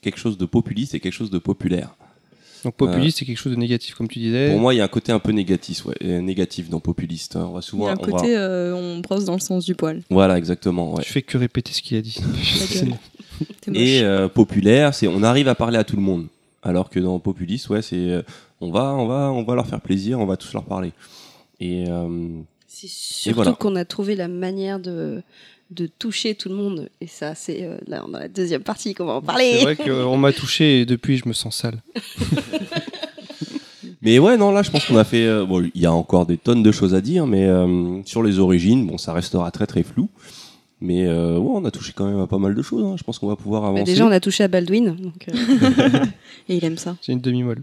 quelque 0.00 0.18
chose 0.18 0.38
de 0.38 0.46
populiste 0.46 0.94
et 0.94 1.00
quelque 1.00 1.12
chose 1.12 1.30
de 1.30 1.38
populaire. 1.38 1.90
Donc 2.62 2.76
populiste, 2.76 3.18
c'est 3.18 3.24
quelque 3.26 3.36
chose 3.38 3.52
de 3.52 3.58
négatif, 3.58 3.94
comme 3.94 4.08
tu 4.08 4.20
disais. 4.20 4.48
Pour 4.50 4.58
moi, 4.60 4.72
il 4.72 4.78
y 4.78 4.80
a 4.80 4.84
un 4.84 4.88
côté 4.88 5.12
un 5.12 5.18
peu 5.18 5.32
négatif, 5.32 5.84
ouais, 5.84 5.94
euh, 6.02 6.20
négatif 6.22 6.70
dans 6.70 6.80
populiste. 6.80 7.36
hein. 7.36 7.46
On 7.50 7.52
va 7.52 7.58
Il 7.60 7.62
y 7.62 7.66
souvent, 7.66 7.88
a 7.88 7.90
un 7.92 7.96
on 7.98 8.06
va- 8.06 8.12
côté, 8.12 8.34
euh, 8.36 8.74
on 8.74 9.00
brosse 9.00 9.24
dans 9.26 9.34
le 9.34 9.40
sens 9.40 9.66
du 9.66 9.74
poil. 9.74 10.00
voilà, 10.08 10.38
exactement. 10.38 10.94
ouais. 10.94 11.02
Je 11.04 11.12
fais 11.12 11.20
que 11.20 11.36
répéter 11.36 11.72
ce 11.74 11.82
qu'il 11.82 11.98
a 11.98 12.00
dit. 12.00 12.16
Et 13.74 14.02
euh, 14.02 14.28
populaire, 14.28 14.94
c'est 14.94 15.06
on 15.08 15.22
arrive 15.22 15.48
à 15.48 15.54
parler 15.54 15.78
à 15.78 15.84
tout 15.84 15.96
le 15.96 16.02
monde. 16.02 16.26
Alors 16.62 16.88
que 16.90 16.98
dans 17.00 17.18
populiste, 17.18 17.68
ouais, 17.68 17.82
c'est 17.82 17.96
euh, 17.96 18.22
on 18.60 18.70
va, 18.70 18.94
on 18.94 19.06
va, 19.06 19.30
on 19.32 19.42
va 19.42 19.54
leur 19.54 19.66
faire 19.66 19.80
plaisir, 19.80 20.18
on 20.20 20.26
va 20.26 20.36
tous 20.36 20.52
leur 20.54 20.64
parler. 20.64 20.92
Et 21.60 21.84
euh, 21.88 22.28
C'est 22.66 22.88
surtout 22.88 23.36
voilà. 23.36 23.52
qu'on 23.52 23.76
a 23.76 23.84
trouvé 23.84 24.14
la 24.16 24.28
manière 24.28 24.78
de, 24.80 25.22
de 25.70 25.86
toucher 25.98 26.34
tout 26.34 26.48
le 26.48 26.54
monde. 26.54 26.88
Et 27.00 27.06
ça, 27.06 27.34
c'est 27.34 27.64
euh, 27.64 27.76
là, 27.86 28.00
dans 28.10 28.18
la 28.18 28.28
deuxième 28.28 28.62
partie 28.62 28.94
qu'on 28.94 29.04
va 29.04 29.12
en 29.14 29.20
C'est 29.20 29.26
parler. 29.26 29.58
vrai 29.62 29.76
qu'on 29.76 30.16
m'a 30.16 30.32
touché 30.32 30.80
et 30.80 30.86
depuis 30.86 31.16
je 31.18 31.28
me 31.28 31.32
sens 31.34 31.56
sale. 31.56 31.82
Mais 34.02 34.18
ouais, 34.18 34.36
non, 34.36 34.50
là, 34.52 34.62
je 34.62 34.70
pense 34.70 34.84
qu'on 34.84 34.96
a 34.98 35.04
fait. 35.04 35.24
euh, 35.24 35.46
bon, 35.46 35.62
il 35.74 35.80
y 35.80 35.86
a 35.86 35.92
encore 35.92 36.26
des 36.26 36.36
tonnes 36.36 36.62
de 36.62 36.72
choses 36.72 36.94
à 36.94 37.00
dire, 37.00 37.26
mais 37.26 37.46
euh, 37.46 38.02
sur 38.04 38.22
les 38.22 38.38
origines, 38.38 38.86
bon, 38.86 38.98
ça 38.98 39.14
restera 39.14 39.50
très 39.50 39.66
très 39.66 39.82
flou. 39.82 40.10
Mais 40.80 41.06
euh, 41.06 41.38
ouais, 41.38 41.50
on 41.54 41.64
a 41.64 41.70
touché 41.70 41.92
quand 41.94 42.04
même 42.06 42.20
à 42.20 42.26
pas 42.26 42.38
mal 42.38 42.54
de 42.54 42.60
choses. 42.62 42.84
hein. 42.84 42.96
Je 42.98 43.04
pense 43.04 43.18
qu'on 43.18 43.28
va 43.28 43.36
pouvoir 43.36 43.62
Bah, 43.62 43.68
avancer. 43.68 43.84
déjà, 43.84 44.04
on 44.06 44.10
a 44.10 44.20
touché 44.20 44.44
à 44.44 44.48
Baldwin. 44.48 44.96
Donc, 44.96 45.26
euh, 45.28 46.04
Et 46.48 46.56
il 46.56 46.64
aime 46.64 46.76
ça. 46.76 46.96
C'est 47.00 47.12
une 47.12 47.20
demi-molle. 47.20 47.62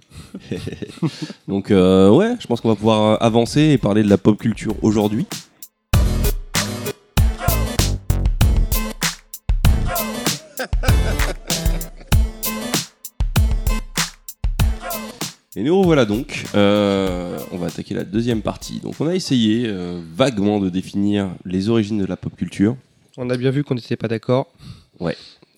Donc 1.48 1.70
euh, 1.72 2.10
ouais, 2.10 2.36
je 2.40 2.48
pense 2.48 2.62
qu'on 2.62 2.70
va 2.70 2.76
pouvoir 2.76 3.22
avancer 3.22 3.62
et 3.62 3.78
parler 3.78 4.02
de 4.04 4.10
la 4.10 4.18
pop 4.18 4.38
culture 4.38 4.76
aujourd'hui. 4.82 5.26
Et 15.58 15.64
nous 15.64 15.78
revoilà 15.78 16.06
donc. 16.06 16.46
Euh, 16.56 17.38
on 17.52 17.58
va 17.58 17.68
attaquer 17.68 17.94
la 17.94 18.06
deuxième 18.06 18.42
partie. 18.42 18.80
Donc 18.80 18.96
on 19.00 19.08
a 19.08 19.16
essayé 19.16 19.66
euh, 19.68 20.00
vaguement 20.16 20.60
de 20.60 20.70
définir 20.70 21.30
les 21.46 21.68
origines 21.68 21.98
de 21.98 22.06
la 22.06 22.16
pop 22.16 22.34
culture, 22.36 22.78
On 23.18 23.30
a 23.30 23.38
bien 23.38 23.52
vu 23.52 23.64
qu'on 23.64 23.76
n'était 23.76 23.98
pas 23.98 24.08
d'accord. 24.08 24.48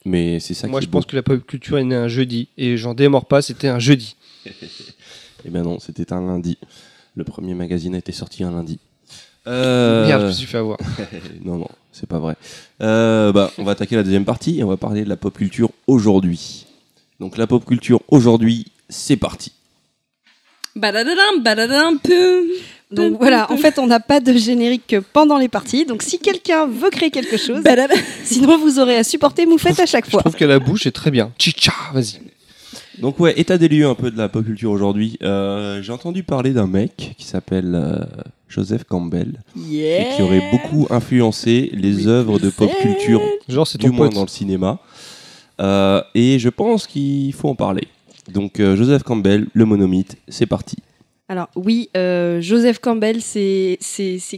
mais 0.05 0.39
c'est 0.39 0.53
ça 0.53 0.67
Moi 0.67 0.79
qui 0.79 0.85
je 0.85 0.89
est 0.89 0.91
pense 0.91 1.03
beau. 1.05 1.09
que 1.11 1.15
la 1.15 1.23
pop 1.23 1.45
culture 1.45 1.77
est 1.77 1.83
née 1.83 1.95
un 1.95 2.07
jeudi 2.07 2.47
et 2.57 2.77
j'en 2.77 2.93
démords 2.93 3.25
pas, 3.25 3.41
c'était 3.41 3.67
un 3.67 3.79
jeudi. 3.79 4.15
Eh 5.45 5.49
ben 5.49 5.61
non, 5.61 5.77
c'était 5.77 6.13
un 6.13 6.21
lundi. 6.25 6.57
Le 7.15 7.25
premier 7.25 7.53
magazine 7.53 7.95
a 7.95 7.97
été 7.97 8.13
sorti 8.13 8.45
un 8.45 8.51
lundi. 8.51 8.79
Euh, 9.45 10.07
Merde, 10.07 10.21
je 10.21 10.27
me 10.27 10.31
suis 10.31 10.45
fait 10.47 10.57
avoir. 10.57 10.77
non, 11.43 11.57
non, 11.57 11.67
c'est 11.91 12.07
pas 12.07 12.19
vrai. 12.19 12.35
Euh, 12.79 13.33
bah, 13.33 13.51
on 13.57 13.65
va 13.65 13.73
attaquer 13.73 13.97
la 13.97 14.03
deuxième 14.03 14.23
partie 14.23 14.59
et 14.59 14.63
on 14.63 14.69
va 14.69 14.77
parler 14.77 15.03
de 15.03 15.09
la 15.09 15.17
pop 15.17 15.37
culture 15.37 15.69
aujourd'hui. 15.85 16.65
Donc 17.19 17.35
la 17.35 17.45
pop 17.45 17.65
culture 17.65 17.99
aujourd'hui, 18.07 18.67
c'est 18.87 19.17
parti. 19.17 19.51
Badadadam, 20.77 21.43
badadam, 21.43 21.99
pum. 21.99 22.45
Donc 22.95 23.17
voilà, 23.19 23.51
en 23.51 23.57
fait, 23.57 23.79
on 23.79 23.87
n'a 23.87 23.99
pas 23.99 24.19
de 24.19 24.33
générique 24.33 24.95
pendant 25.13 25.37
les 25.37 25.47
parties. 25.49 25.85
Donc 25.85 26.01
si 26.03 26.19
quelqu'un 26.19 26.67
veut 26.67 26.89
créer 26.89 27.11
quelque 27.11 27.37
chose, 27.37 27.61
Badadam. 27.63 27.97
sinon 28.23 28.57
vous 28.57 28.79
aurez 28.79 28.97
à 28.97 29.03
supporter 29.03 29.45
Moufette 29.45 29.79
à 29.79 29.85
chaque 29.85 30.05
Je 30.05 30.11
fois. 30.11 30.21
trouve 30.21 30.35
que 30.35 30.45
la 30.45 30.59
bouche 30.59 30.85
est 30.87 30.91
très 30.91 31.11
bien. 31.11 31.31
Chicha, 31.37 31.73
vas-y. 31.93 32.19
Donc 32.99 33.19
ouais, 33.19 33.33
état 33.39 33.57
des 33.57 33.67
lieux 33.67 33.87
un 33.87 33.95
peu 33.95 34.11
de 34.11 34.17
la 34.17 34.29
pop 34.29 34.45
culture 34.45 34.69
aujourd'hui. 34.71 35.17
Euh, 35.23 35.81
J'ai 35.81 35.91
entendu 35.91 36.21
parler 36.23 36.51
d'un 36.51 36.67
mec 36.67 37.15
qui 37.17 37.25
s'appelle 37.25 37.73
euh, 37.73 37.97
Joseph 38.47 38.83
Campbell 38.83 39.33
et 39.71 40.05
qui 40.15 40.21
aurait 40.21 40.43
beaucoup 40.51 40.85
influencé 40.91 41.71
les 41.73 42.07
œuvres 42.07 42.37
de 42.37 42.49
pop 42.51 42.69
culture, 42.81 43.19
Genre 43.49 43.65
c'est 43.67 43.79
du 43.79 43.89
moins 43.89 44.07
pote. 44.07 44.15
dans 44.15 44.21
le 44.21 44.27
cinéma. 44.27 44.77
Euh, 45.59 46.01
et 46.13 46.37
je 46.39 46.49
pense 46.49 46.85
qu'il 46.87 47.33
faut 47.33 47.49
en 47.49 47.55
parler. 47.55 47.87
Donc 48.31 48.59
euh, 48.59 48.75
Joseph 48.75 49.03
Campbell, 49.03 49.47
le 49.53 49.65
monomythe, 49.65 50.15
c'est 50.27 50.45
parti. 50.45 50.77
Alors 51.33 51.49
oui, 51.55 51.89
euh, 51.97 52.41
Joseph 52.41 52.77
Campbell, 52.77 53.19
c'est 53.19 53.79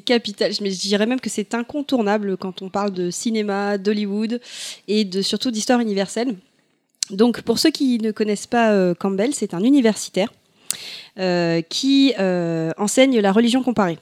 capital. 0.05 0.53
Mais 0.61 0.71
je 0.71 0.79
dirais 0.79 1.05
même 1.05 1.19
que 1.19 1.29
c'est 1.29 1.53
incontournable 1.53 2.37
quand 2.37 2.61
on 2.61 2.69
parle 2.69 2.93
de 2.93 3.11
cinéma, 3.11 3.77
d'Hollywood 3.77 4.39
et 4.87 5.03
de 5.03 5.21
surtout 5.21 5.51
d'histoire 5.51 5.81
universelle. 5.81 6.37
Donc 7.09 7.41
pour 7.41 7.59
ceux 7.59 7.71
qui 7.71 7.97
ne 7.97 8.11
connaissent 8.11 8.47
pas 8.47 8.71
euh, 8.71 8.93
Campbell, 8.93 9.33
c'est 9.33 9.53
un 9.53 9.59
universitaire. 9.59 10.31
Euh, 11.17 11.61
qui 11.61 12.13
euh, 12.19 12.71
enseigne 12.77 13.21
la 13.21 13.31
religion 13.31 13.63
comparée. 13.63 13.97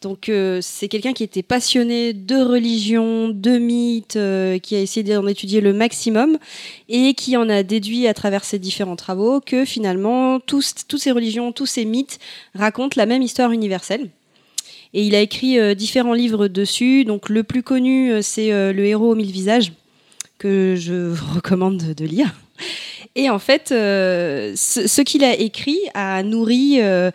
Donc 0.00 0.30
euh, 0.30 0.60
c'est 0.62 0.88
quelqu'un 0.88 1.12
qui 1.12 1.22
était 1.22 1.42
passionné 1.42 2.14
de 2.14 2.36
religion, 2.36 3.28
de 3.28 3.58
mythes, 3.58 4.18
qui 4.62 4.74
a 4.74 4.80
essayé 4.80 5.02
d'en 5.14 5.26
étudier 5.26 5.60
le 5.60 5.74
maximum 5.74 6.38
et 6.88 7.12
qui 7.12 7.36
en 7.36 7.50
a 7.50 7.62
déduit 7.62 8.06
à 8.06 8.14
travers 8.14 8.44
ses 8.44 8.58
différents 8.58 8.96
travaux 8.96 9.40
que 9.40 9.66
finalement 9.66 10.40
tous, 10.40 10.74
toutes 10.88 11.00
ces 11.00 11.12
religions, 11.12 11.52
tous 11.52 11.66
ces 11.66 11.84
mythes 11.84 12.18
racontent 12.54 12.94
la 12.96 13.04
même 13.04 13.20
histoire 13.20 13.50
universelle. 13.50 14.08
Et 14.94 15.02
il 15.02 15.14
a 15.14 15.20
écrit 15.20 15.74
différents 15.74 16.14
livres 16.14 16.48
dessus. 16.48 17.04
Donc 17.04 17.28
le 17.28 17.42
plus 17.42 17.62
connu, 17.62 18.22
c'est 18.22 18.50
Le 18.50 18.84
héros 18.84 19.10
aux 19.10 19.16
mille 19.16 19.32
visages, 19.32 19.72
que 20.38 20.76
je 20.78 20.94
vous 20.94 21.34
recommande 21.34 21.78
de, 21.78 21.92
de 21.92 22.04
lire. 22.06 22.32
Et 23.16 23.30
en 23.30 23.38
fait, 23.38 23.70
euh, 23.70 24.52
ce, 24.56 24.88
ce 24.88 25.00
qu'il 25.02 25.22
a 25.24 25.34
écrit 25.38 25.78
a 25.94 26.22
nourri 26.24 26.78
euh, 26.80 27.10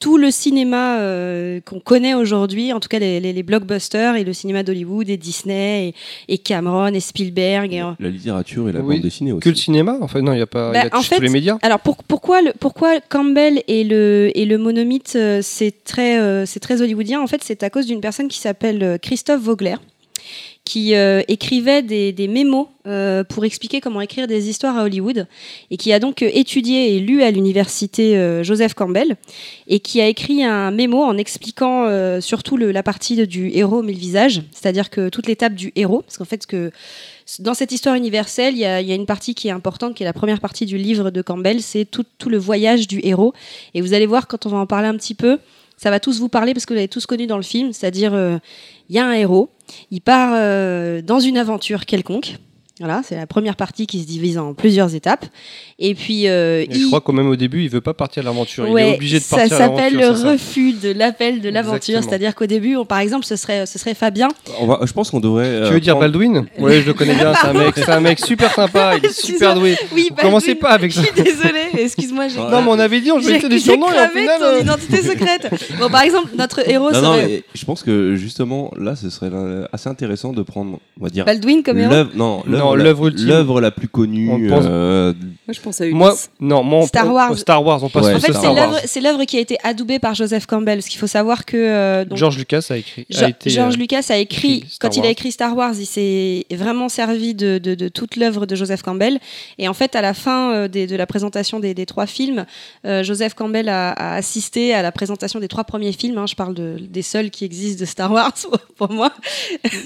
tout 0.00 0.18
le 0.18 0.30
cinéma 0.32 0.98
euh, 0.98 1.60
qu'on 1.64 1.78
connaît 1.78 2.14
aujourd'hui, 2.14 2.72
en 2.72 2.80
tout 2.80 2.88
cas 2.88 2.98
les, 2.98 3.20
les- 3.20 3.32
les 3.32 3.42
blockbusters 3.44 4.16
et 4.16 4.24
le 4.24 4.32
cinéma 4.32 4.64
d'Hollywood 4.64 5.08
et 5.08 5.16
Disney 5.16 5.94
et, 6.28 6.34
et 6.34 6.38
Cameron 6.38 6.88
et 6.92 6.98
Spielberg. 7.00 7.72
Et, 7.72 7.82
La 8.02 8.08
littérature 8.10 8.68
et 8.68 8.72
la 8.72 8.80
Oui, 8.80 8.96
bande 8.96 9.04
dessinée 9.04 9.30
aussi. 9.32 9.42
Que 9.44 9.50
le 9.50 9.54
cinéma 9.54 9.96
En 10.00 10.08
fait, 10.08 10.22
non, 10.22 10.32
il 10.32 10.36
n'y 10.36 10.42
a 10.42 10.46
pas. 10.46 10.72
Bah, 10.72 10.80
il 10.82 10.88
y 10.88 10.90
a 10.90 10.98
en 10.98 11.02
tous 11.02 11.20
les 11.20 11.28
médias. 11.28 11.58
Alors 11.62 11.78
pour- 11.80 12.02
pourquoi, 12.02 12.42
le, 12.42 12.52
pourquoi 12.58 13.00
Campbell 13.00 13.62
et 13.68 13.84
le, 13.84 14.32
et 14.34 14.46
le 14.46 14.58
monomythe, 14.58 15.16
c'est 15.42 15.84
très, 15.84 16.18
euh, 16.18 16.46
c'est 16.46 16.60
très 16.60 16.82
hollywoodien? 16.82 17.20
En 17.22 17.26
fait, 17.28 17.42
c'est 17.44 17.62
à 17.62 17.70
cause 17.70 17.86
d'une 17.86 18.00
personne 18.00 18.26
qui 18.28 18.38
s'appelle 18.40 18.98
Christophe 19.00 19.40
Vogler, 19.42 19.76
qui 20.64 20.94
euh, 20.94 21.20
écrivait 21.28 21.82
des, 21.82 22.12
des 22.12 22.26
mémos 22.26 22.68
euh, 22.86 23.22
pour 23.22 23.44
expliquer 23.44 23.82
comment 23.82 24.00
écrire 24.00 24.26
des 24.26 24.48
histoires 24.48 24.78
à 24.78 24.84
Hollywood, 24.84 25.26
et 25.70 25.76
qui 25.76 25.92
a 25.92 25.98
donc 25.98 26.22
euh, 26.22 26.30
étudié 26.32 26.96
et 26.96 27.00
lu 27.00 27.22
à 27.22 27.30
l'université 27.30 28.16
euh, 28.16 28.42
Joseph 28.42 28.72
Campbell, 28.72 29.16
et 29.68 29.80
qui 29.80 30.00
a 30.00 30.06
écrit 30.06 30.42
un 30.42 30.70
mémo 30.70 31.02
en 31.02 31.18
expliquant 31.18 31.84
euh, 31.86 32.22
surtout 32.22 32.56
le- 32.56 32.72
la 32.72 32.82
partie 32.82 33.26
du 33.26 33.50
héros 33.50 33.82
mille 33.82 33.98
visages, 33.98 34.40
c'est-à-dire 34.52 34.88
que 34.88 35.10
toute 35.10 35.26
l'étape 35.26 35.54
du 35.54 35.70
héros, 35.76 36.00
parce 36.00 36.16
qu'en 36.16 36.24
fait, 36.24 36.46
que 36.46 36.70
dans 37.40 37.54
cette 37.54 37.72
histoire 37.72 37.94
universelle, 37.94 38.54
il 38.54 38.58
y, 38.58 38.62
y 38.62 38.64
a 38.92 38.94
une 38.94 39.06
partie 39.06 39.34
qui 39.34 39.48
est 39.48 39.52
importante, 39.52 39.94
qui 39.94 40.02
est 40.02 40.06
la 40.06 40.12
première 40.14 40.40
partie 40.40 40.64
du 40.64 40.78
livre 40.78 41.10
de 41.10 41.20
Campbell, 41.20 41.60
c'est 41.60 41.84
tout, 41.84 42.04
tout 42.16 42.30
le 42.30 42.38
voyage 42.38 42.86
du 42.86 43.00
héros. 43.02 43.34
Et 43.74 43.82
vous 43.82 43.92
allez 43.92 44.06
voir, 44.06 44.26
quand 44.28 44.46
on 44.46 44.50
va 44.50 44.58
en 44.58 44.66
parler 44.66 44.88
un 44.88 44.96
petit 44.96 45.14
peu, 45.14 45.38
ça 45.76 45.90
va 45.90 46.00
tous 46.00 46.20
vous 46.20 46.28
parler 46.28 46.54
parce 46.54 46.64
que 46.66 46.72
vous 46.72 46.76
l'avez 46.76 46.88
tous 46.88 47.04
connu 47.04 47.26
dans 47.26 47.36
le 47.36 47.42
film, 47.42 47.72
c'est-à-dire 47.72 48.14
il 48.88 48.94
y 48.94 48.98
a 48.98 49.06
un 49.06 49.12
héros, 49.12 49.48
il 49.90 50.00
part 50.00 50.32
euh, 50.34 51.02
dans 51.02 51.20
une 51.20 51.38
aventure 51.38 51.86
quelconque. 51.86 52.36
Voilà, 52.80 53.02
c'est 53.04 53.14
la 53.14 53.28
première 53.28 53.54
partie 53.54 53.86
qui 53.86 54.00
se 54.00 54.06
divise 54.06 54.36
en 54.36 54.52
plusieurs 54.52 54.96
étapes. 54.96 55.26
Et 55.78 55.94
puis, 55.94 56.26
euh, 56.26 56.64
Mais 56.68 56.74
je 56.74 56.80
il- 56.80 56.86
crois 56.88 57.00
qu'au 57.00 57.12
même 57.12 57.28
au 57.28 57.36
début, 57.36 57.62
il 57.62 57.68
veut 57.70 57.80
pas 57.80 57.94
partir 57.94 58.24
à 58.24 58.26
l'aventure. 58.26 58.66
il 58.66 58.72
Ouais, 58.72 58.90
est 58.90 58.94
obligé 58.96 59.18
de 59.20 59.22
ça 59.22 59.36
partir 59.36 59.54
à 59.54 59.58
s'appelle 59.60 59.94
l'aventure. 59.96 60.08
le 60.10 60.16
c'est 60.16 60.22
ça 60.24 60.32
refus 60.32 60.72
de 60.72 60.90
l'appel 60.92 61.40
de 61.40 61.48
l'aventure. 61.50 62.02
C'est-à-dire 62.02 62.34
qu'au 62.34 62.46
début, 62.46 62.74
on- 62.74 62.84
par 62.84 62.98
exemple, 62.98 63.26
ce 63.26 63.36
serait, 63.36 63.66
ce 63.66 63.78
serait 63.78 63.94
Fabien. 63.94 64.26
On 64.58 64.66
va, 64.66 64.80
je 64.84 64.92
pense 64.92 65.12
qu'on 65.12 65.20
devrait. 65.20 65.44
euh, 65.46 65.68
Tu 65.68 65.74
veux 65.74 65.78
dire 65.80 65.94
prendre- 65.94 66.10
Baldwin 66.12 66.46
Oui, 66.58 66.80
je 66.80 66.86
le 66.86 66.94
connais 66.94 67.14
bien. 67.14 67.32
C'est 67.40 67.46
un 67.46 67.52
mec, 67.52 67.74
c'est 67.76 67.88
un 67.90 68.00
mec 68.00 68.18
super 68.18 68.52
sympa. 68.52 68.96
Il 68.98 69.06
est 69.06 69.12
super 69.24 69.54
doué. 69.54 69.76
Oui, 69.94 70.08
Vous 70.10 70.16
commencez 70.16 70.56
pas 70.56 70.70
avec 70.70 70.90
Je 70.90 70.96
ça. 70.96 71.02
suis 71.04 71.22
désolée, 71.22 71.68
excuse-moi. 71.78 72.26
Non, 72.36 72.60
mais 72.62 72.70
on 72.70 72.78
avait 72.80 73.00
dit, 73.00 73.12
on 73.12 73.20
jouait 73.20 73.38
des 73.38 73.58
surnoms 73.60 73.86
et 73.86 73.90
au 73.90 73.94
cramé 73.94 74.20
final. 74.22 74.38
ton 74.40 74.44
euh, 74.46 74.60
identité 74.60 74.96
secrète. 75.10 75.48
Bon, 75.78 75.88
par 75.90 76.02
exemple, 76.02 76.30
notre 76.36 76.68
héros 76.68 76.90
Non, 76.90 77.02
non, 77.02 77.12
serait 77.14 77.26
mais 77.28 77.42
je 77.54 77.64
pense 77.64 77.84
que 77.84 78.16
justement, 78.16 78.72
là, 78.76 78.96
ce 78.96 79.10
serait 79.10 79.30
assez 79.72 79.88
intéressant 79.88 80.32
de 80.32 80.42
prendre, 80.42 80.80
on 81.00 81.04
va 81.04 81.10
dire, 81.10 81.24
Baldwin 81.24 81.62
comme 81.62 81.78
héros. 81.78 82.08
non, 82.16 82.42
Non, 82.64 82.74
l'œuvre 82.74 82.76
la- 82.76 82.84
l'œuvre 82.84 83.06
ultime. 83.08 83.26
l'œuvre 83.28 83.60
la 83.60 83.70
plus 83.70 83.88
connue. 83.88 84.30
On 84.30 84.48
pense- 84.48 84.64
euh, 84.68 85.12
Moi, 85.46 85.54
je 85.54 85.60
pense 85.60 85.80
à 85.80 85.84
Ulysse. 85.86 85.96
Moi, 85.96 86.14
non, 86.40 86.62
moi, 86.62 86.78
on- 86.80 86.86
Star 86.86 87.12
Wars. 87.12 87.36
Star 87.38 87.64
Wars, 87.64 87.82
on 87.82 87.88
passe 87.88 88.04
Ouais, 88.04 88.08
sur 88.10 88.16
En 88.18 88.20
fait, 88.20 88.32
Star 88.32 88.42
c'est 88.42 88.54
l'œuvre, 88.54 88.78
c'est 88.84 89.00
l'œuvre 89.00 89.24
qui 89.24 89.36
a 89.36 89.40
été 89.40 89.56
adoubée 89.62 89.98
par 89.98 90.14
Joseph 90.14 90.46
Campbell. 90.46 90.78
Parce 90.78 90.88
qu'il 90.88 90.98
faut 90.98 91.06
savoir 91.06 91.44
que 91.44 91.56
euh, 91.56 92.04
donc, 92.04 92.18
George 92.18 92.38
Lucas 92.38 92.66
a 92.70 92.76
écrit. 92.76 93.06
Jo- 93.10 93.24
a 93.24 93.28
été, 93.28 93.50
George 93.50 93.74
euh, 93.74 93.78
Lucas 93.78 94.02
a 94.10 94.16
écrit, 94.16 94.64
quand 94.80 94.96
il 94.96 95.00
a 95.00 95.02
Wars. 95.02 95.10
écrit 95.10 95.32
Star 95.32 95.56
Wars, 95.56 95.74
il 95.78 95.86
s'est 95.86 96.46
vraiment 96.50 96.88
servi 96.88 97.34
de, 97.34 97.58
de- 97.58 97.74
de 97.74 97.88
toute 97.88 98.16
l'œuvre 98.16 98.46
de 98.46 98.54
Joseph 98.56 98.82
Campbell. 98.82 99.18
Et 99.58 99.68
en 99.68 99.74
fait, 99.74 99.94
à 99.96 100.00
la 100.02 100.14
fin 100.14 100.52
euh, 100.54 100.68
des- 100.68 100.86
de 100.86 100.96
la 100.96 101.06
présentation 101.06 101.60
des, 101.60 101.74
des 101.74 101.86
trois 101.86 102.06
films, 102.06 102.46
euh, 102.86 103.02
Joseph 103.02 103.34
Campbell 103.34 103.68
a, 103.68 103.90
a 103.90 104.14
assisté 104.16 104.72
à 104.74 104.82
la 104.82 104.92
présentation 104.92 105.40
des 105.40 105.48
trois 105.48 105.64
premiers 105.64 105.92
films. 105.92 106.18
hein. 106.18 106.26
je 106.26 106.34
parle 106.34 106.54
de, 106.54 106.76
des 106.80 107.02
seuls 107.02 107.30
qui 107.30 107.44
existent 107.44 107.80
de 107.80 107.84
Star 107.86 108.10
Wars 108.10 108.32
pour 108.78 108.90
moi. 108.90 109.10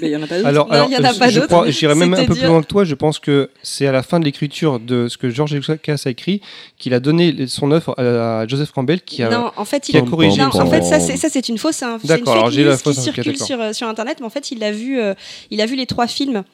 Mais 0.01 0.09
il 0.09 0.11
y 0.11 0.17
en 0.17 0.23
a 0.23 0.27
pas 0.27 0.37
d'autres. 0.37 0.49
Alors, 0.49 0.69
il 0.89 0.93
y 0.93 0.97
en 0.97 1.05
a 1.05 1.13
je- 1.13 1.19
pas 1.19 1.29
je 1.31 1.35
d'autres. 1.41 1.47
crois- 1.49 1.71
J'irais 1.71 1.95
même 1.95 2.15
un 2.15 2.25
peu 2.25 2.35
plus 2.35 2.47
loin 2.47 2.63
que 2.63 2.67
toi. 2.69 2.85
Je 2.85 2.95
pense 2.95 3.19
que 3.19 3.51
c'est 3.63 3.87
à 3.87 3.93
la 3.93 4.03
fin 4.03 4.21
de 4.21 4.25
l'écriture 4.25 4.79
de 4.79 5.09
ce 5.09 5.19
que 5.19 5.31
George 5.31 5.53
Lucas 5.55 6.03
a 6.05 6.11
écrit 6.11 6.41
qu'il 6.79 6.95
a 6.95 7.01
donné 7.01 7.47
son 7.49 7.73
œuvre 7.73 7.99
à 7.99 8.47
Joseph 8.47 8.71
Campbell 8.73 9.01
qui 9.03 9.23
a. 9.23 9.31
non, 9.31 9.51
en 9.57 9.65
fait, 9.65 9.89
il 9.89 9.97
a 9.97 10.03
corrigé 10.03 10.41
Non, 10.41 10.49
en 10.55 10.67
fait, 10.71 10.83
ça 10.83 11.01
c'est 11.01 11.17
ça 11.17 11.29
c'est 11.29 11.49
une 11.49 11.59
fausse, 11.59 11.83
hein, 11.83 11.99
c'est 12.01 12.05
une 12.09 12.09
D'accord, 12.19 12.35
alors 12.35 12.45
fake 12.47 12.55
j'ai 12.55 12.63
news 12.65 12.71
la 12.71 12.77
qui 12.77 12.95
circule 12.95 13.37
sur, 13.39 13.61
euh, 13.61 13.73
sur 13.73 13.89
internet, 13.89 14.19
mais 14.21 14.27
en 14.27 14.31
fait, 14.31 14.51
il 14.51 14.63
a 14.63 14.71
vu, 14.71 15.01
euh, 15.01 15.15
il 15.51 15.61
a 15.61 15.67
vu 15.67 15.75
les 15.77 15.87
trois 15.87 16.07
films 16.07 16.45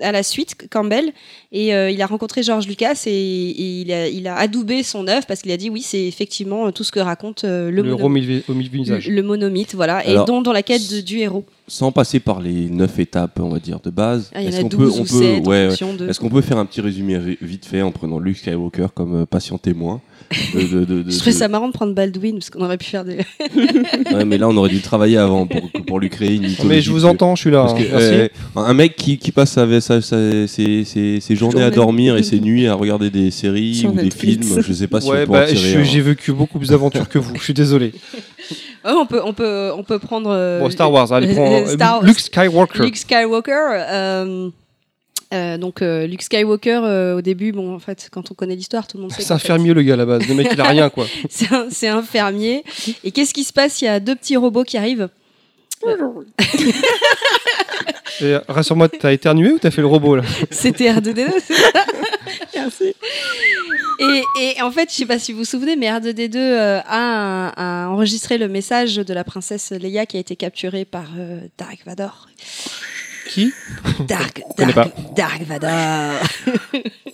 à 0.00 0.10
la 0.10 0.24
suite, 0.24 0.56
Campbell, 0.72 1.12
et 1.52 1.72
euh, 1.72 1.88
il 1.88 2.02
a 2.02 2.06
rencontré 2.06 2.42
George 2.42 2.66
Lucas 2.66 3.02
et, 3.06 3.10
et 3.12 3.80
il, 3.82 3.92
a, 3.92 4.08
il 4.08 4.26
a 4.26 4.34
adoubé 4.34 4.82
son 4.82 5.06
œuvre 5.06 5.24
parce 5.26 5.42
qu'il 5.42 5.52
a 5.52 5.56
dit 5.56 5.70
oui, 5.70 5.82
c'est 5.82 6.04
effectivement 6.04 6.72
tout 6.72 6.82
ce 6.82 6.90
que 6.90 6.98
raconte 6.98 7.44
euh, 7.44 7.70
le, 7.70 7.76
Le 7.76 7.82
mono- 7.84 7.98
héros 7.98 8.06
au 8.06 8.08
mille- 8.08 8.42
au 8.48 8.54
mille 8.54 8.70
visages. 8.70 9.08
le 9.08 9.22
monomythe, 9.22 9.74
voilà, 9.76 10.04
et 10.04 10.14
dont 10.26 10.42
dans 10.42 10.52
la 10.52 10.64
quête 10.64 10.90
de- 10.90 11.00
du 11.00 11.18
héros. 11.18 11.44
Sans 11.66 11.92
passer 11.92 12.20
par 12.20 12.40
les 12.40 12.68
neuf 12.68 12.98
étapes, 12.98 13.38
on 13.40 13.48
va 13.48 13.58
dire, 13.58 13.80
de 13.80 13.88
base, 13.90 14.30
Ah, 14.34 14.42
est-ce 14.42 14.58
a 14.58 14.62
qu'on 14.62 14.68
12 14.68 14.78
peut, 14.78 14.98
ou 14.98 15.02
on 15.02 15.04
7 15.06 15.18
peut, 15.18 15.24
en 15.24 15.38
ouais, 15.38 15.46
ouais. 15.48 15.68
fonction 15.68 15.94
de... 15.94 16.08
Est-ce 16.08 16.20
qu'on 16.20 16.28
peut 16.28 16.42
faire 16.42 16.58
un 16.58 16.66
petit 16.66 16.82
résumé 16.82 17.16
vi- 17.18 17.38
vite 17.40 17.64
fait 17.64 17.80
en 17.80 17.90
prenant 17.90 18.18
Luke 18.18 18.36
Skywalker 18.36 18.88
comme 18.94 19.22
euh, 19.22 19.26
patient 19.26 19.56
témoin 19.56 20.00
de- 20.54 20.60
de- 20.62 20.84
de- 20.84 21.02
de- 21.04 21.10
Je 21.10 21.16
trouvais 21.16 21.32
de- 21.32 21.36
ça 21.38 21.48
marrant 21.48 21.68
de 21.68 21.72
prendre 21.72 21.94
Baldwin 21.94 22.34
parce 22.34 22.50
qu'on 22.50 22.62
aurait 22.62 22.76
pu 22.76 22.84
faire 22.86 23.04
des. 23.04 23.16
Ouais, 24.14 24.24
mais 24.26 24.36
là, 24.38 24.48
on 24.48 24.56
aurait 24.58 24.68
dû 24.68 24.76
le 24.76 24.82
travailler 24.82 25.16
avant 25.16 25.46
pour, 25.46 25.62
pour 25.86 26.00
lui 26.00 26.10
créer 26.10 26.34
une. 26.34 26.48
Mais 26.66 26.80
je 26.82 26.90
vous 26.90 27.04
entends, 27.06 27.34
je 27.34 27.40
suis 27.42 27.50
là. 27.50 27.62
Parce 27.62 27.72
hein. 27.72 27.84
que, 27.84 27.88
euh, 27.94 28.28
un 28.56 28.74
mec 28.74 28.96
qui, 28.96 29.16
qui 29.18 29.32
passe 29.32 29.52
sa, 29.52 29.66
sa- 29.80 30.00
sa- 30.02 30.46
ses, 30.46 30.84
ses- 30.84 31.20
ses 31.20 31.36
journées 31.36 31.62
à 31.62 31.70
dormir 31.70 32.16
et 32.16 32.22
ses 32.22 32.40
nuits 32.40 32.66
à 32.66 32.74
regarder 32.74 33.08
des 33.10 33.30
séries 33.30 33.74
Sur 33.76 33.92
ou 33.92 33.96
des 33.96 34.10
films, 34.10 34.60
je 34.60 34.72
sais 34.72 34.86
pas 34.86 35.00
si 35.00 35.08
ouais, 35.08 35.22
on 35.22 35.26
peut 35.26 35.32
bah, 35.32 35.44
en 35.44 35.46
tirer 35.46 35.84
j'ai 35.84 36.00
vécu 36.02 36.32
beaucoup 36.32 36.58
plus 36.58 36.68
d'aventures 36.68 37.08
que 37.08 37.18
vous. 37.18 37.34
Je 37.36 37.42
suis 37.42 37.54
désolé. 37.54 37.92
Ouais, 38.84 38.92
on 38.94 39.06
peut, 39.06 39.20
on 39.24 39.32
peut, 39.32 39.70
on 39.74 39.82
peut 39.82 39.98
prendre. 39.98 40.28
euh, 40.30 40.60
Bon, 40.60 40.68
Star 40.68 40.92
Wars, 40.92 41.10
allez, 41.12 41.32
prends 41.34 41.53
Star- 41.66 42.02
Luke 42.02 42.18
Skywalker. 42.20 42.82
Luke 42.82 42.96
Skywalker. 42.96 43.52
euh, 43.90 44.50
euh, 45.32 45.56
donc 45.58 45.82
euh, 45.82 46.06
Luke 46.06 46.22
Skywalker 46.22 46.80
euh, 46.84 47.16
au 47.16 47.20
début, 47.20 47.50
bon 47.52 47.74
en 47.74 47.78
fait 47.78 48.08
quand 48.12 48.30
on 48.30 48.34
connaît 48.34 48.54
l'histoire, 48.54 48.86
tout 48.86 48.98
le 48.98 49.02
monde 49.02 49.12
sait. 49.12 49.22
C'est 49.22 49.32
un 49.32 49.38
fait, 49.38 49.48
fermier 49.48 49.74
le 49.74 49.82
gars 49.82 49.94
à 49.94 49.96
la 49.96 50.06
base. 50.06 50.28
Le 50.28 50.34
mec 50.34 50.48
il 50.52 50.60
a 50.60 50.64
rien 50.68 50.90
quoi. 50.90 51.06
C'est 51.70 51.88
un, 51.88 52.02
fermier. 52.02 52.62
Et 53.02 53.10
qu'est-ce 53.10 53.34
qui 53.34 53.42
se 53.44 53.52
passe? 53.52 53.80
Il 53.82 53.86
y 53.86 53.88
a 53.88 53.98
deux 54.00 54.14
petits 54.14 54.36
robots 54.36 54.64
qui 54.64 54.76
arrivent. 54.76 55.08
Euh, 58.22 58.40
Rassure-moi, 58.48 58.88
t'as 58.88 59.12
éternué 59.12 59.50
ou 59.50 59.58
t'as 59.58 59.70
fait 59.70 59.80
le 59.80 59.86
robot 59.88 60.16
là? 60.16 60.22
C'était 60.50 60.90
R2D2. 60.92 61.26
c'est 61.44 61.54
ça 61.54 61.84
Merci. 62.54 62.94
Et, 64.00 64.22
et 64.40 64.62
en 64.62 64.70
fait, 64.70 64.90
je 64.90 64.96
sais 64.96 65.06
pas 65.06 65.18
si 65.18 65.32
vous 65.32 65.38
vous 65.38 65.44
souvenez, 65.44 65.76
mais 65.76 65.86
R2D2 65.86 66.36
euh, 66.36 66.80
a, 66.86 67.88
enregistré 67.88 68.38
le 68.38 68.48
message 68.48 68.96
de 68.96 69.14
la 69.14 69.24
princesse 69.24 69.70
Leia 69.70 70.06
qui 70.06 70.16
a 70.16 70.20
été 70.20 70.36
capturée 70.36 70.84
par 70.84 71.06
euh, 71.16 71.40
Dark 71.58 71.80
Vador. 71.84 72.28
Qui? 73.28 73.52
Dark, 74.06 74.42
Dark, 74.58 74.92
Dark 75.14 75.42
Vador. 75.42 76.20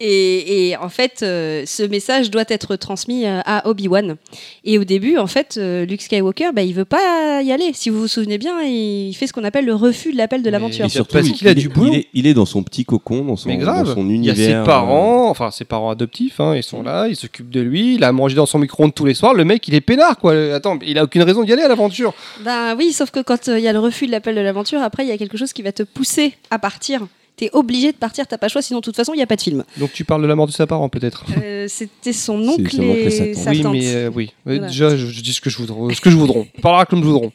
et, 0.00 0.68
et 0.70 0.76
en 0.76 0.88
fait, 0.88 1.20
euh, 1.22 1.64
ce 1.66 1.82
message 1.82 2.30
doit 2.30 2.44
être 2.48 2.76
transmis 2.76 3.26
euh, 3.26 3.40
à 3.44 3.68
Obi-Wan. 3.68 4.16
Et 4.64 4.78
au 4.78 4.84
début, 4.84 5.16
en 5.18 5.26
fait, 5.26 5.56
euh, 5.58 5.84
Luke 5.84 6.02
Skywalker, 6.02 6.50
bah, 6.54 6.62
il 6.62 6.74
veut 6.74 6.84
pas 6.84 7.42
y 7.42 7.52
aller. 7.52 7.70
Si 7.74 7.90
vous 7.90 8.00
vous 8.00 8.08
souvenez 8.08 8.38
bien, 8.38 8.62
il 8.62 9.14
fait 9.14 9.26
ce 9.26 9.32
qu'on 9.32 9.44
appelle 9.44 9.64
le 9.64 9.74
refus 9.74 10.12
de 10.12 10.16
l'appel 10.16 10.42
de 10.42 10.50
l'aventure. 10.50 10.90
Surtout, 10.90 11.12
Parce 11.14 11.28
il- 11.28 11.32
qu'il 11.34 11.48
a 11.48 11.54
du 11.54 11.66
est- 11.66 11.68
boulot. 11.68 11.92
Il 11.92 11.98
est, 11.98 12.06
il 12.14 12.26
est 12.26 12.34
dans 12.34 12.46
son 12.46 12.62
petit 12.62 12.84
cocon, 12.84 13.24
dans 13.24 13.36
son, 13.36 13.48
Mais 13.48 13.56
grave. 13.56 13.86
dans 13.86 13.94
son 13.94 14.04
Il 14.08 14.24
y 14.24 14.30
a 14.30 14.32
univers. 14.32 14.62
ses 14.62 14.66
parents, 14.66 15.28
enfin 15.28 15.50
ses 15.50 15.64
parents 15.64 15.90
adoptifs, 15.90 16.40
hein, 16.40 16.54
ils 16.56 16.62
sont 16.62 16.82
là, 16.82 17.08
ils 17.08 17.16
s'occupent 17.16 17.50
de 17.50 17.60
lui, 17.60 17.94
il 17.96 18.04
a 18.04 18.12
mangé 18.12 18.34
dans 18.36 18.46
son 18.46 18.58
micro-ondes 18.58 18.94
tous 18.94 19.04
les 19.04 19.14
soirs. 19.14 19.34
Le 19.34 19.44
mec 19.44 19.66
il 19.68 19.74
est 19.74 19.80
peinard 19.80 20.18
quoi. 20.18 20.34
Attends, 20.54 20.78
il 20.86 20.98
a 20.98 21.04
aucune 21.04 21.22
raison 21.22 21.42
d'y 21.42 21.52
aller 21.52 21.62
à 21.62 21.68
l'aventure. 21.68 22.14
Ben 22.44 22.74
oui, 22.76 22.92
sauf 22.92 23.10
que 23.10 23.20
quand 23.20 23.48
euh, 23.48 23.58
il 23.58 23.64
y 23.64 23.68
a 23.68 23.72
le 23.72 23.78
refus 23.80 24.06
de 24.06 24.10
l'appel 24.12 24.34
de 24.34 24.40
l'aventure, 24.40 24.80
après 24.82 25.04
il 25.04 25.08
y 25.08 25.12
a 25.12 25.18
quelque 25.18 25.36
chose 25.36 25.52
qui 25.52 25.62
va 25.62 25.72
te 25.72 25.82
pousser 25.82 26.34
à 26.50 26.58
partir. 26.58 27.06
T'es 27.36 27.50
obligé 27.52 27.92
de 27.92 27.96
partir, 27.98 28.26
t'as 28.26 28.38
pas 28.38 28.46
le 28.46 28.50
choix, 28.50 28.62
sinon 28.62 28.80
de 28.80 28.84
toute 28.84 28.96
façon 28.96 29.12
il 29.12 29.18
y 29.18 29.22
a 29.22 29.26
pas 29.26 29.36
de 29.36 29.42
film. 29.42 29.62
Donc 29.76 29.92
tu 29.92 30.04
parles 30.06 30.22
de 30.22 30.26
la 30.26 30.34
mort 30.34 30.46
de 30.46 30.52
ses 30.52 30.64
parents 30.66 30.88
peut-être. 30.88 31.24
Euh, 31.36 31.66
C'était 31.68 32.14
son 32.14 32.38
oncle 32.48 32.80
et 32.80 33.10
sa 33.10 33.24
tante. 33.26 33.34
sa 33.36 33.50
oui, 33.50 33.62
mais 33.72 33.94
euh, 33.94 34.10
oui. 34.14 34.32
Euh, 34.46 34.54
Voilà. 34.56 34.68
Déjà, 34.68 34.96
je, 34.96 35.06
je 35.06 35.20
dis 35.20 35.34
ce 35.34 35.42
que 35.42 35.50
je 35.50 35.58
voudrais, 35.58 35.94
ce 35.94 36.00
que 36.00 36.08
je 36.08 36.16
voudrais. 36.16 36.50
On 36.56 36.60
parlera 36.62 36.86
comme 36.86 37.00
je 37.02 37.08
voudrais. 37.08 37.30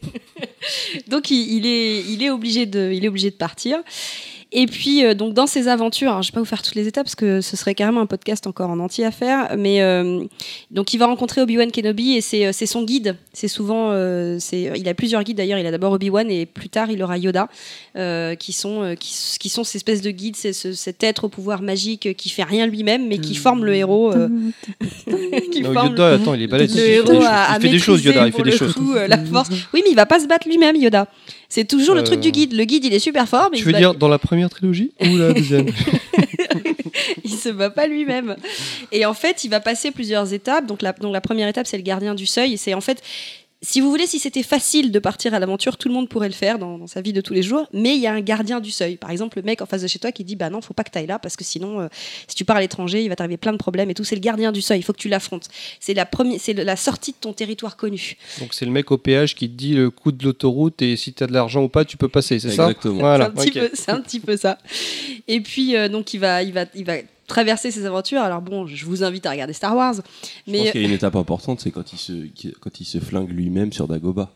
Donc 1.08 1.30
il, 1.30 1.54
il 1.58 1.66
est, 1.68 2.02
il 2.10 2.24
est 2.24 2.30
obligé 2.32 2.66
de, 2.66 2.92
il 2.92 3.06
est 3.06 3.10
obligé 3.10 3.30
de 3.30 3.36
partir. 3.36 3.78
Et 4.54 4.66
puis 4.66 5.06
euh, 5.06 5.14
donc 5.14 5.34
dans 5.34 5.48
ses 5.48 5.70
aventures, 5.70 6.10
alors, 6.10 6.22
je 6.24 6.30
vais 6.32 6.34
pas 6.36 6.40
vous 6.42 6.46
faire 6.46 6.62
toutes 6.62 6.76
les 6.76 6.86
étapes 6.88 7.06
parce 7.06 7.16
que 7.16 7.40
ce 7.40 7.56
serait 7.56 7.74
carrément 7.74 8.02
un 8.02 8.06
podcast 8.06 8.48
encore 8.48 8.70
en 8.70 8.80
entier 8.80 9.06
à 9.06 9.12
faire, 9.12 9.56
mais 9.58 9.82
euh, 9.82 10.24
donc 10.72 10.94
il 10.94 10.98
va 10.98 11.06
rencontrer 11.06 11.42
Obi-Wan 11.42 11.72
Kenobi 11.72 12.14
et 12.18 12.22
c'est 12.22 12.46
euh, 12.46 12.52
son 12.52 12.84
guide. 12.84 13.16
C'est 13.32 13.48
souvent, 13.48 13.92
euh, 13.92 14.38
c'est, 14.40 14.74
il 14.76 14.90
a 14.90 14.94
plusieurs 14.94 15.24
guides 15.24 15.38
d'ailleurs. 15.38 15.58
Il 15.58 15.66
a 15.66 15.72
d'abord 15.72 15.94
Obi-Wan 15.94 16.30
et 16.30 16.46
plus 16.46 16.68
tard 16.68 16.92
il 16.92 17.02
aura 17.02 17.18
Yoda, 17.18 17.48
euh, 17.96 18.36
qui 18.36 18.52
sont 18.52 18.84
euh, 18.84 18.96
qui, 18.96 19.14
qui 19.40 19.48
sont 19.50 19.64
ces 19.64 19.78
espèces 19.78 20.02
de 20.02 20.12
guides, 20.12 20.36
c'est 20.36 20.52
ce- 20.54 20.74
cet 20.74 21.02
être 21.04 21.24
au 21.24 21.30
pouvoir 21.30 21.62
magique 21.62 22.16
qui 22.18 22.30
fait 22.30 22.44
rien 22.44 22.68
lui-même 22.68 23.08
mais 23.08 23.20
qui 23.20 23.36
forme 23.36 23.64
le 23.64 23.74
héros. 23.76 24.12
euh, 24.12 24.28
qui 25.52 25.62
Non, 25.62 25.74
forme 25.74 25.90
Yoda, 25.92 26.14
attends, 26.16 26.34
il 26.34 26.44
est 26.44 26.48
le 26.48 26.78
héros 26.78 27.24
Il 27.56 27.62
fait 27.62 27.70
des 27.70 27.80
choses, 27.80 28.04
Yoda. 28.04 28.28
Il 28.28 28.34
fait 28.34 28.44
des 28.44 28.52
le 28.52 28.58
choses. 28.58 28.74
coup, 28.74 28.94
euh, 28.96 29.08
la 29.08 29.18
force. 29.18 29.50
Oui, 29.74 29.82
mais 29.86 29.92
il 29.92 29.96
va 29.96 30.06
pas 30.06 30.20
se 30.20 30.28
battre 30.28 30.48
lui-même, 30.48 30.76
Yoda. 30.76 31.08
C'est 31.54 31.66
toujours 31.68 31.96
le 31.96 32.02
Euh, 32.02 32.04
truc 32.06 32.22
du 32.22 32.32
guide. 32.32 32.54
Le 32.54 32.64
guide, 32.64 32.86
il 32.86 32.94
est 32.94 33.00
super 33.00 33.28
fort, 33.28 33.50
mais 33.52 33.58
Tu 33.58 33.66
veux 33.66 33.74
dire 33.74 33.94
dans 33.94 34.08
la 34.08 34.18
première 34.18 34.50
trilogie 34.50 34.92
ou 35.02 35.18
la 35.18 35.34
deuxième? 35.34 35.68
Il 37.26 37.32
se 37.32 37.50
bat 37.50 37.70
pas 37.70 37.88
lui-même. 37.88 38.38
Et 38.94 39.06
en 39.06 39.14
fait, 39.14 39.44
il 39.44 39.50
va 39.50 39.60
passer 39.60 39.92
plusieurs 39.92 40.32
étapes. 40.34 40.66
Donc 40.66 40.82
la, 40.82 40.94
donc 40.94 41.12
la 41.12 41.20
première 41.20 41.50
étape, 41.50 41.68
c'est 41.68 41.76
le 41.78 41.84
gardien 41.84 42.16
du 42.16 42.26
seuil. 42.26 42.54
Et 42.54 42.58
C'est 42.58 42.74
en 42.74 42.80
fait, 42.80 43.02
si 43.64 43.80
vous 43.80 43.90
voulez, 43.92 44.08
si 44.08 44.18
c'était 44.18 44.42
facile 44.44 44.92
de 44.92 44.98
partir 45.00 45.34
à 45.36 45.40
l'aventure, 45.40 45.78
tout 45.78 45.88
le 45.88 45.94
monde 45.94 46.10
pourrait 46.10 46.28
le 46.30 46.34
faire 46.34 46.58
dans, 46.58 46.80
dans 46.80 46.88
sa 46.88 47.00
vie 47.02 47.14
de 47.14 47.22
tous 47.22 47.34
les 47.34 47.44
jours. 47.44 47.68
Mais 47.74 47.96
il 47.96 48.02
y 48.02 48.08
a 48.08 48.14
un 48.14 48.22
gardien 48.22 48.60
du 48.60 48.72
seuil. 48.72 48.96
Par 48.98 49.12
exemple, 49.12 49.38
le 49.38 49.44
mec 49.44 49.62
en 49.62 49.66
face 49.68 49.84
de 49.84 49.88
chez 49.88 50.00
toi 50.00 50.12
qui 50.12 50.24
dit, 50.24 50.36
bah 50.36 50.50
non, 50.50 50.62
faut 50.62 50.74
pas 50.74 50.84
que 50.84 50.90
t'ailles 50.90 51.06
là 51.08 51.20
parce 51.20 51.36
que 51.36 51.44
sinon, 51.44 51.80
euh, 51.82 51.88
si 52.28 52.36
tu 52.36 52.44
pars 52.44 52.58
à 52.58 52.62
l'étranger, 52.62 53.04
il 53.04 53.10
va 53.10 53.16
t'arriver 53.16 53.38
plein 53.38 53.52
de 53.52 53.58
problèmes 53.58 53.90
et 53.90 53.94
tout. 53.94 54.04
C'est 54.04 54.16
le 54.16 54.22
gardien 54.22 54.52
du 54.52 54.62
seuil. 54.62 54.80
Il 54.80 54.84
faut 54.84 54.94
que 54.94 54.98
tu 54.98 55.10
l'affrontes. 55.10 55.48
C'est 55.80 55.94
la 55.94 56.06
première, 56.06 56.40
c'est 56.40 56.54
le- 56.54 56.64
la 56.64 56.76
sortie 56.76 57.12
de 57.12 57.18
ton 57.22 57.34
territoire 57.34 57.78
connu. 57.78 58.18
Donc 58.40 58.54
c'est 58.54 58.66
le 58.66 58.72
mec 58.72 58.90
au 58.92 58.98
péage 58.98 59.36
qui 59.36 59.48
te 59.48 59.54
dit 59.56 59.74
le 59.76 59.92
coût 59.92 60.12
de 60.12 60.24
l'autoroute 60.26 60.82
et 60.82 60.96
si 60.96 61.14
t'as 61.14 61.28
de 61.28 61.34
l'argent 61.34 61.64
ou 61.64 61.70
pas, 61.70 61.86
tu 61.86 61.98
peux 61.98 62.10
passer, 62.10 62.40
c'est 62.40 62.50
ça? 62.52 62.64
Exactement. 62.64 63.00
Voilà. 63.00 63.32
c'est 63.74 63.90
un, 63.92 63.96
un 63.98 64.02
petit 64.02 64.20
peu 64.20 64.38
ça. 64.38 64.58
Et 65.28 65.40
puis, 65.42 65.76
euh, 65.76 65.88
donc, 65.88 66.14
il 66.14 66.20
va, 66.20 66.42
il, 66.42 66.52
va, 66.54 66.66
il 66.74 66.84
va 66.86 66.94
traverser 67.28 67.72
ses 67.72 67.86
aventures. 67.86 68.22
Alors, 68.22 68.42
bon, 68.42 68.68
je 68.68 68.86
vous 68.86 69.04
invite 69.04 69.26
à 69.26 69.32
regarder 69.32 69.54
Star 69.54 69.76
Wars. 69.76 69.96
Je 69.96 70.02
pense 70.02 70.06
Mais 70.48 70.72
qu'il 70.72 70.82
y 70.82 70.86
a 70.86 70.88
une 70.88 70.94
étape 70.94 71.16
importante, 71.16 71.60
c'est 71.62 71.72
quand 71.72 71.94
il 71.94 71.98
se, 71.98 72.14
quand 72.60 72.80
il 72.80 72.86
se 72.86 73.00
flingue 73.00 73.30
lui-même 73.30 73.72
sur 73.74 73.88
Dagoba. 73.88 74.32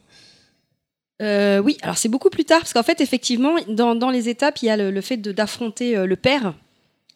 euh, 1.22 1.60
oui, 1.60 1.78
alors 1.82 1.98
c'est 1.98 2.10
beaucoup 2.10 2.30
plus 2.30 2.44
tard, 2.46 2.60
parce 2.60 2.74
qu'en 2.74 2.84
fait, 2.84 3.00
effectivement, 3.02 3.56
dans, 3.70 3.96
dans 3.96 4.10
les 4.10 4.28
étapes, 4.30 4.62
il 4.62 4.66
y 4.66 4.70
a 4.70 4.78
le, 4.78 4.92
le 4.92 5.02
fait 5.02 5.18
de- 5.18 5.32
d'affronter 5.32 5.96
euh, 5.96 6.06
le 6.06 6.16
père. 6.16 6.54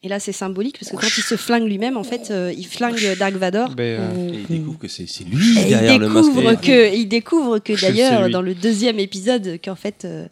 Et 0.02 0.08
là, 0.08 0.22
c'est 0.22 0.32
symbolique, 0.32 0.78
parce 0.80 0.92
que 0.92 0.96
quand 0.96 1.18
il 1.18 1.22
se 1.24 1.36
flingue 1.36 1.66
lui-même, 1.68 1.98
en 1.98 2.06
fait, 2.06 2.32
euh, 2.32 2.54
il 2.58 2.66
flingue 2.66 3.18
Dark 3.20 3.34
Vador. 3.36 3.76
Euh, 3.78 4.30
Et 4.32 4.38
il 4.50 4.60
découvre 4.60 4.80
que 4.80 4.88
c'est 4.88 5.04
lui 5.26 5.56
il 5.60 5.68
derrière 5.68 6.00
le 6.00 6.08
masque. 6.08 6.62
que, 6.62 6.96
il 6.96 7.06
découvre 7.08 7.60
que 7.60 7.74
d'ailleurs, 7.74 8.30
dans 8.30 8.42
le 8.42 8.56
deuxième 8.56 8.98
épisode, 9.00 9.60
qu'en 9.62 9.76
fait, 9.76 10.06
euh, 10.06 10.28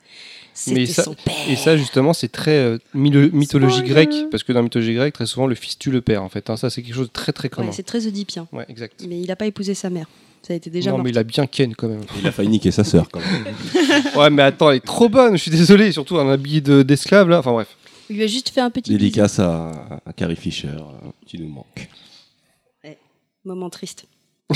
c'était 0.59 0.79
Mais 0.79 0.85
ça- 0.87 1.03
son 1.03 1.13
père. 1.13 1.35
Et 1.49 1.55
ça, 1.55 1.77
justement, 1.77 2.13
c'est 2.13 2.29
très 2.31 2.57
euh, 2.57 2.77
mythologie 2.93 3.75
Spoiler. 3.77 3.89
grecque, 3.89 4.29
parce 4.31 4.43
que 4.43 4.51
dans 4.53 4.59
la 4.59 4.63
mythologie 4.63 4.93
grecque, 4.95 5.13
très 5.13 5.25
souvent, 5.27 5.45
le 5.47 5.55
fils 5.55 5.77
tue 5.77 5.91
le 5.91 6.01
père, 6.01 6.23
en 6.23 6.29
fait. 6.29 6.49
hein. 6.49 6.57
Ça, 6.57 6.69
c'est 6.69 6.81
quelque 6.81 6.95
chose 6.95 7.07
de 7.07 7.13
très, 7.13 7.31
très 7.31 7.47
Ouais, 7.47 7.55
commun. 7.55 7.71
c'est 7.71 7.83
très 7.83 8.05
oedipien. 8.07 8.47
Ouais, 8.51 8.65
exact. 8.67 9.05
Mais 9.07 9.19
il 9.19 9.27
n'a 9.27 9.35
pas 9.35 9.45
épousé 9.45 9.73
sa 9.75 9.89
mère. 9.89 10.07
Ça 10.41 10.53
a 10.53 10.55
été 10.55 10.69
déjà 10.69 10.91
non, 10.91 10.99
mais 10.99 11.09
il 11.09 11.17
a 11.17 11.23
bien 11.23 11.45
Ken, 11.45 11.75
quand 11.75 11.87
même. 11.89 12.01
Il 12.19 12.25
a 12.27 12.31
failli 12.31 12.49
niquer 12.49 12.71
sa 12.71 12.83
sœur 12.83 13.09
quand 13.11 13.19
même. 13.19 13.55
ouais, 14.15 14.29
mais 14.29 14.43
attends, 14.43 14.71
elle 14.71 14.77
est 14.77 14.85
trop 14.85 15.09
bonne, 15.09 15.35
je 15.37 15.41
suis 15.43 15.51
désolé, 15.51 15.91
surtout 15.91 16.17
un 16.17 16.29
habillé 16.31 16.61
de- 16.61 16.83
d'esclave, 16.83 17.27
là. 17.29 17.39
Enfin, 17.39 17.51
bref. 17.51 17.67
Il 18.09 18.15
lui 18.15 18.23
a 18.23 18.27
juste 18.27 18.49
fait 18.49 18.61
un 18.61 18.69
petit. 18.69 18.91
Dédicace 18.91 19.39
à, 19.39 19.99
à 20.05 20.13
Carrie 20.13 20.37
Fisher, 20.37 20.69
euh, 20.69 21.09
qui 21.25 21.37
nous 21.39 21.49
manque. 21.49 21.89
Moment 23.45 23.69
triste. 23.69 24.05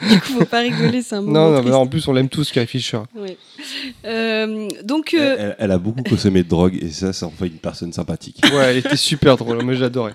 du 0.00 0.20
coup, 0.20 0.32
faut 0.38 0.44
pas 0.44 0.60
rigoler, 0.60 1.02
c'est 1.02 1.14
un 1.14 1.20
moment 1.20 1.50
Non, 1.50 1.50
non, 1.52 1.62
mais 1.62 1.72
en 1.72 1.86
plus, 1.86 2.08
on 2.08 2.12
l'aime 2.12 2.28
tous, 2.28 2.50
Carrie 2.50 2.66
Fisher. 2.66 3.00
Ouais. 3.14 3.36
Euh, 4.04 4.68
donc, 4.84 5.14
euh, 5.14 5.36
Elle, 5.38 5.56
elle 5.58 5.70
a 5.72 5.78
beaucoup 5.78 6.02
consommé 6.02 6.42
de 6.42 6.48
drogue 6.48 6.78
et 6.80 6.90
ça, 6.90 7.12
ça 7.12 7.26
en 7.26 7.30
fait 7.30 7.46
une 7.46 7.58
personne 7.58 7.92
sympathique. 7.92 8.40
Ouais, 8.52 8.70
elle 8.70 8.76
était 8.78 8.96
super 8.96 9.36
drôle, 9.36 9.62
moi, 9.62 9.74
je 9.74 9.80
l'adorais. 9.80 10.14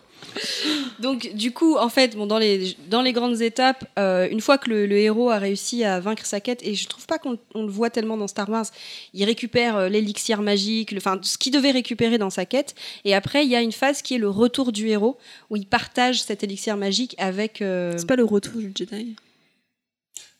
donc, 1.00 1.32
du 1.36 1.52
coup, 1.52 1.76
en 1.78 1.89
fait, 1.89 2.16
bon, 2.16 2.26
dans, 2.26 2.38
les, 2.39 2.76
dans 2.89 3.02
les 3.02 3.12
grandes 3.14 3.41
étapes, 3.41 3.86
euh, 4.00 4.28
une 4.32 4.41
fois 4.41 4.58
que 4.58 4.70
le, 4.70 4.86
le 4.86 4.98
héros 4.98 5.30
a 5.30 5.38
réussi 5.38 5.84
à 5.84 6.00
vaincre 6.00 6.26
sa 6.26 6.39
quête, 6.39 6.62
et 6.64 6.76
je 6.76 6.88
trouve 6.88 7.06
pas 7.06 7.18
qu'on 7.20 7.38
on 7.54 7.64
le 7.64 7.72
voit 7.72 7.89
tellement 7.89 8.18
dans 8.18 8.28
Star 8.28 8.50
Wars, 8.50 8.66
il 9.14 9.24
récupère 9.26 9.76
euh, 9.78 9.89
l'élixir 9.89 10.41
magique, 10.41 10.94
enfin, 10.98 11.20
ce 11.22 11.38
qu'il 11.38 11.52
devait 11.52 11.72
récupérer 11.72 12.18
dans 12.18 12.30
sa 12.30 12.46
quête, 12.46 12.76
et 13.06 13.14
après, 13.14 13.44
il 13.46 13.52
y 13.52 13.56
a 13.56 13.62
une 13.62 13.74
phase 13.74 14.02
qui 14.02 14.16
est 14.16 14.20
le 14.20 14.30
retour 14.30 14.72
du 14.72 14.88
héros, 14.88 15.18
où 15.50 15.56
il 15.58 15.66
partage 15.66 16.22
cet 16.24 16.44
élixir 16.44 16.78
magique 16.78 17.16
avec... 17.18 17.62
euh, 17.62 17.94
C'est 17.98 18.08
pas 18.08 18.16
le 18.16 18.26
retour 18.26 18.54
du 18.56 18.72
Jedi? 18.76 19.16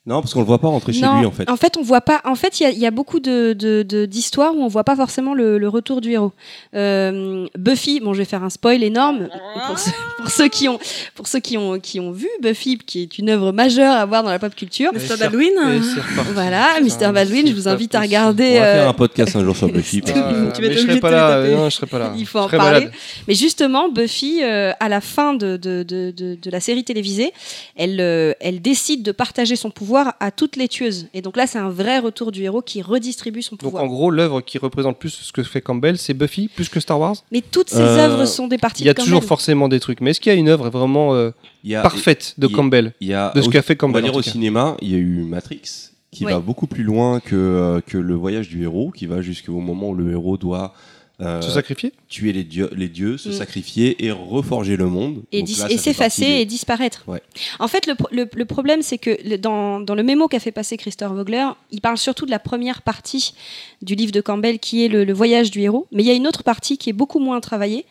Non, 0.06 0.20
parce 0.20 0.34
qu'on 0.34 0.40
le 0.40 0.46
voit 0.46 0.58
pas 0.58 0.68
rentrer 0.68 0.92
chez 0.92 1.00
Non, 1.00 1.18
lui 1.20 1.24
en 1.26 1.30
fait. 1.30 1.48
on 1.78 1.82
voit 1.82 2.02
pas. 2.02 2.20
En 2.24 2.34
fait, 2.34 2.60
il 2.60 2.64
y 2.64 2.66
a- 2.66 2.70
il 2.70 2.78
y, 2.78 2.84
a 2.86 2.90
beaucoup 2.90 3.20
de- 3.20 3.54
de- 3.54 3.82
de- 3.82 4.04
d'histoires 4.04 4.54
où 4.54 4.62
on 4.62 4.68
voit 4.68 4.84
pas 4.84 4.96
forcément 4.96 5.32
le, 5.32 5.56
le 5.56 5.66
retour 5.68 6.02
du 6.02 6.10
héros. 6.12 6.32
Euh, 6.74 7.46
Buffy, 7.58 8.00
bon, 8.00 8.12
je 8.12 8.18
vais 8.18 8.26
faire 8.26 8.44
un 8.44 8.50
spoil 8.50 8.82
énorme 8.82 9.28
pour 9.66 9.78
ceux, 9.78 9.90
pour 10.18 10.30
ceux 10.30 10.48
qui 10.48 10.68
ont, 10.68 10.78
pour 11.14 11.26
ceux 11.26 11.40
qui 11.40 11.56
ont, 11.56 11.78
qui 11.80 12.00
ont 12.00 12.10
vu 12.12 12.28
Buffy, 12.42 12.76
qui 12.76 13.00
est 13.02 13.16
une 13.18 13.30
œuvre 13.30 13.52
majeure 13.52 13.96
à 13.96 14.04
voir 14.04 14.22
dans 14.22 14.28
la 14.28 14.38
pop 14.38 14.54
culture. 14.54 14.90
Mr. 14.92 15.16
Baldwin. 15.18 15.52
Voilà, 16.34 16.66
Mr. 16.82 17.10
Baldwin, 17.12 17.46
je 17.46 17.54
vous 17.54 17.66
invite 17.68 17.94
à 17.94 18.00
possible. 18.00 18.14
On 18.14 18.18
regarder. 18.18 18.58
va 18.58 18.64
faire 18.64 18.86
euh, 18.86 18.90
un 18.90 18.92
podcast 18.92 19.36
un 19.36 19.44
jour 19.44 19.56
sur 19.56 19.68
Buffy. 19.68 20.02
Tu 20.02 20.12
je 20.12 20.78
serai 20.80 21.00
pas 21.00 21.10
là, 21.10 21.48
non, 21.48 21.70
je 21.70 21.76
serai 21.76 21.86
pas 21.86 21.98
là. 21.98 22.12
Il 22.18 22.26
faut 22.26 22.40
en 22.40 22.48
parler. 22.48 22.80
malade. 22.80 22.92
Mais 23.26 23.34
justement, 23.34 23.88
Buffy, 23.88 24.40
euh, 24.42 24.72
à 24.80 24.88
la 24.90 25.00
fin 25.00 25.32
de, 25.32 25.56
de, 25.56 25.82
de, 25.82 26.12
de, 26.14 26.36
de 26.40 26.50
la 26.50 26.60
série 26.60 26.84
télévisée, 26.84 27.32
elle, 27.76 28.00
euh, 28.00 28.32
elle 28.40 28.60
décide 28.60 29.02
de 29.02 29.10
partager 29.12 29.56
son 29.56 29.70
pouvoir 29.70 29.93
à 30.20 30.30
toutes 30.30 30.56
les 30.56 30.68
tueuses. 30.68 31.08
Et 31.14 31.22
donc 31.22 31.36
là, 31.36 31.46
c'est 31.46 31.58
un 31.58 31.68
vrai 31.70 31.98
retour 31.98 32.32
du 32.32 32.42
héros 32.42 32.62
qui 32.62 32.82
redistribue 32.82 33.42
son 33.42 33.56
Donc 33.56 33.60
pouvoir. 33.60 33.84
en 33.84 33.86
gros, 33.86 34.10
l'œuvre 34.10 34.40
qui 34.40 34.58
représente 34.58 34.98
plus 34.98 35.10
ce 35.10 35.32
que 35.32 35.42
fait 35.42 35.60
Campbell, 35.60 35.98
c'est 35.98 36.14
Buffy 36.14 36.48
plus 36.48 36.68
que 36.68 36.80
Star 36.80 36.98
Wars. 36.98 37.16
Mais 37.32 37.40
toutes 37.42 37.70
ces 37.70 37.78
Euh, 37.80 37.98
œuvres 38.06 38.24
sont 38.26 38.46
des 38.48 38.58
parties 38.58 38.82
Il 38.82 38.86
y 38.86 38.90
a 38.90 38.94
de 38.94 39.00
toujours 39.00 39.20
Campbell. 39.20 39.28
forcément 39.28 39.68
des 39.68 39.80
trucs, 39.80 40.00
mais 40.00 40.10
est-ce 40.10 40.20
qu'il 40.20 40.32
y 40.32 40.34
a 40.34 40.38
une 40.38 40.48
œuvre 40.48 40.68
vraiment 40.70 41.14
euh, 41.14 41.30
il 41.62 41.70
y 41.70 41.74
a, 41.76 41.82
parfaite 41.82 42.34
de 42.38 42.46
y 42.48 42.52
a- 42.52 42.56
Campbell, 42.56 42.92
il 43.00 43.08
y 43.08 43.14
a, 43.14 43.32
de 43.34 43.40
ce 43.42 43.48
qu'a 43.48 43.62
fait 43.62 43.74
on 43.82 43.86
va 43.86 43.92
Campbell 43.92 44.04
dire 44.04 44.16
au 44.16 44.22
cinéma, 44.22 44.76
il 44.82 44.90
y 44.90 44.94
a 44.94 44.98
eu 44.98 45.22
Matrix, 45.24 45.90
qui 46.10 46.24
Ouais. 46.26 46.32
va 46.32 46.38
beaucoup 46.40 46.66
plus 46.66 46.82
loin 46.84 47.20
que, 47.20 47.34
euh, 47.34 47.80
que 47.86 47.98
le 47.98 48.14
voyage 48.14 48.48
du 48.48 48.62
héros, 48.62 48.90
qui 48.90 49.06
va 49.06 49.20
jusqu'au 49.22 49.58
moment 49.60 49.90
où 49.90 49.94
le 49.94 50.10
héros 50.12 50.36
doit 50.36 50.72
euh, 51.20 51.40
Se 51.40 51.50
sacrifier 51.50 51.92
tuer 52.08 52.32
les 52.32 52.42
dieux, 52.44 52.68
les 52.74 52.88
dieux 52.88 53.16
se 53.18 53.28
Mm. 53.28 53.32
sacrifier 53.32 54.04
et 54.04 54.10
reforger 54.10 54.76
le 54.76 54.86
monde. 54.86 55.22
et, 55.32 55.46
s'effacer 55.46 56.26
des- 56.26 56.40
et 56.40 56.44
disparaître. 56.44 57.04
Ouais. 57.06 57.22
En 57.60 57.68
fait, 57.68 57.86
le, 57.86 57.94
pro- 57.94 58.08
le- 58.10 58.28
le 58.32 58.44
problème, 58.44 58.82
c'est 58.82 58.98
que 58.98 59.16
le- 59.24 59.36
dans, 59.38 59.80
dans 59.80 59.94
le 59.94 60.02
mémo 60.02 60.26
qu'a 60.28 60.40
fait 60.40 60.50
passer 60.52 60.76
Christophe 60.76 61.12
Vogler, 61.12 61.46
il 61.70 61.80
parle 61.80 61.98
surtout 61.98 62.26
de 62.26 62.30
la 62.32 62.38
première 62.40 62.82
partie 62.82 63.34
du 63.82 63.94
livre 63.94 64.12
de 64.12 64.20
Campbell, 64.20 64.58
qui 64.58 64.84
est 64.84 64.88
le, 64.88 65.04
le 65.04 65.12
voyage 65.12 65.50
du 65.50 65.60
héros. 65.60 65.86
Mais 65.92 66.02
il 66.02 66.06
y 66.06 66.10
a 66.10 66.14
une 66.14 66.26
autre 66.26 66.42
partie 66.42 66.78
qui 66.78 66.90
est 66.90 66.94
beaucoup 66.94 67.20
moins 67.20 67.40
travaillée 67.40 67.84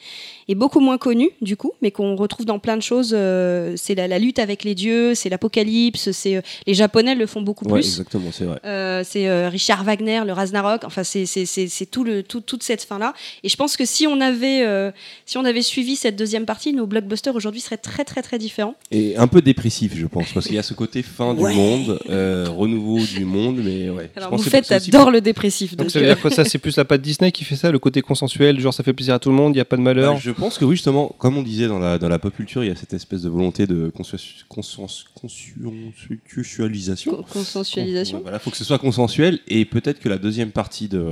et 0.48 0.56
beaucoup 0.56 0.80
moins 0.80 0.98
connue, 0.98 1.30
du 1.42 1.56
coup, 1.58 1.72
mais 1.82 1.92
qu'on 1.92 2.16
retrouve 2.16 2.46
dans 2.46 2.60
plein 2.60 2.78
de 2.78 2.82
choses. 2.82 3.12
euh, 3.14 3.74
c'est 3.78 3.96
la, 3.96 4.08
la 4.08 4.20
lutte 4.20 4.40
avec 4.40 4.64
les 4.64 4.76
dieux, 4.76 5.16
c'est 5.16 5.30
l'apocalypse, 5.30 6.12
c'est 6.12 6.38
euh, 6.38 6.42
les 6.68 6.74
Japonais 6.74 7.16
le 7.16 7.26
font 7.26 7.42
beaucoup 7.42 7.66
Ouais, 7.66 7.80
plus. 7.82 7.88
exactement, 7.88 8.30
c'est 8.32 8.46
vrai. 8.46 8.60
Euh, 8.66 9.04
c'est 9.06 9.28
euh, 9.28 9.50
Richard 9.50 9.84
Wagner, 9.84 10.22
le 10.26 10.34
Ragnarok. 10.34 10.84
Enfin, 10.86 11.04
c'est 11.04 11.26
c'est- 11.26 11.46
c'est- 11.46 11.68
c'est 11.68 11.86
tout 11.86 12.04
le 12.04 12.24
tout, 12.24 12.42
toute 12.42 12.64
cette 12.64 12.84
fin 12.84 12.98
là. 13.00 13.14
Et 13.44 13.50
je 13.50 13.56
pense 13.56 13.78
que 13.78 13.86
si 13.86 14.08
on 14.08 14.20
avait 14.22 14.64
euh, 14.66 14.92
si 15.26 15.38
on 15.38 15.46
avait 15.46 15.62
suivi 15.62 15.96
cette 15.96 16.16
deuxième 16.16 16.46
partie, 16.46 16.74
nos 16.74 16.86
blockbusters 16.88 17.36
aujourd'hui 17.36 17.62
seraient 17.62 17.78
très 17.78 18.04
très 18.04 18.22
très 18.22 18.38
différents. 18.38 18.76
Et 18.92 19.16
un 19.18 19.28
peu 19.28 19.42
dépressif, 19.42 19.94
je 19.96 20.06
pense, 20.08 20.32
parce 20.34 20.46
qu'il 20.48 20.56
y 20.56 20.60
a 20.60 20.64
ce 20.64 20.74
côté 20.74 21.02
fin 21.04 21.34
Ouais. 21.36 21.52
du 21.52 21.58
monde, 21.58 22.00
euh, 22.10 22.48
renouveau 22.50 23.00
du 23.00 23.26
monde, 23.26 23.60
mais 23.64 23.90
ouais. 23.90 24.10
je 24.14 24.20
Alors 24.20 24.32
pense 24.32 24.44
vous 24.44 24.50
faites, 24.50 24.72
adore 24.72 25.12
le 25.12 25.22
dépressif. 25.22 25.72
Donc 25.72 25.80
Donc, 25.88 25.92
ça 25.92 26.00
veut 26.00 26.06
dire 26.06 26.22
que 26.22 26.30
ça, 26.30 26.46
c'est 26.46 26.58
plus 26.60 26.78
la 26.78 26.86
patte 26.86 27.02
Disney 27.02 27.32
qui 27.32 27.44
fait 27.44 27.56
ça, 27.56 27.72
le 27.72 27.80
côté 27.80 28.02
consensuel, 28.02 28.60
genre 28.60 28.74
ça 28.74 28.84
fait 28.84 28.94
plaisir 28.94 29.16
à 29.16 29.20
tout 29.20 29.30
le 29.30 29.36
monde, 29.36 29.54
il 29.54 29.58
n'y 29.58 29.62
a 29.62 29.66
pas 29.66 29.78
de 29.78 29.82
malheur. 29.82 30.14
Bah, 30.14 30.20
je 30.22 30.32
pense 30.34 30.58
que 30.58 30.66
oui, 30.66 30.76
justement, 30.76 31.16
comme 31.18 31.38
on 31.38 31.44
disait 31.44 31.68
dans 31.68 31.80
la, 31.80 31.98
dans 31.98 32.10
la 32.10 32.20
pop 32.20 32.36
culture, 32.36 32.64
il 32.64 32.68
y 32.68 32.72
a 32.72 32.76
cette 32.76 32.94
espèce 32.94 33.22
de 33.24 33.30
volonté 33.30 33.66
de 33.68 33.90
conscience- 33.90 34.46
conscience- 34.50 35.06
consciensualisation. 35.16 37.12
co- 37.16 37.24
consensualisation. 37.24 38.22
Voilà, 38.22 38.40
faut 38.40 38.52
que 38.52 38.58
ce 38.58 38.64
soit 38.64 38.80
consensuel 38.80 39.40
et 39.48 39.66
peut-être 39.66 40.00
que 40.00 40.10
la 40.10 40.18
deuxième 40.18 40.52
partie 40.52 40.88
de 40.88 41.04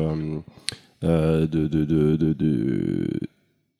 euh, 1.03 1.47
de, 1.47 1.67
de, 1.67 1.83
de, 1.83 2.15
de, 2.15 2.33
de, 2.33 3.07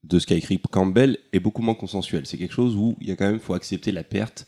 de 0.03 0.19
Sky 0.19 0.41
Creek 0.41 0.61
Campbell 0.71 1.17
est 1.33 1.39
beaucoup 1.39 1.61
moins 1.61 1.75
consensuelle. 1.75 2.25
C'est 2.25 2.37
quelque 2.37 2.53
chose 2.55 2.75
où 2.75 2.97
il 2.99 3.07
y 3.07 3.11
a 3.11 3.15
quand 3.15 3.29
même 3.29 3.39
faut 3.39 3.53
accepter 3.53 3.91
la 3.91 4.03
perte. 4.03 4.47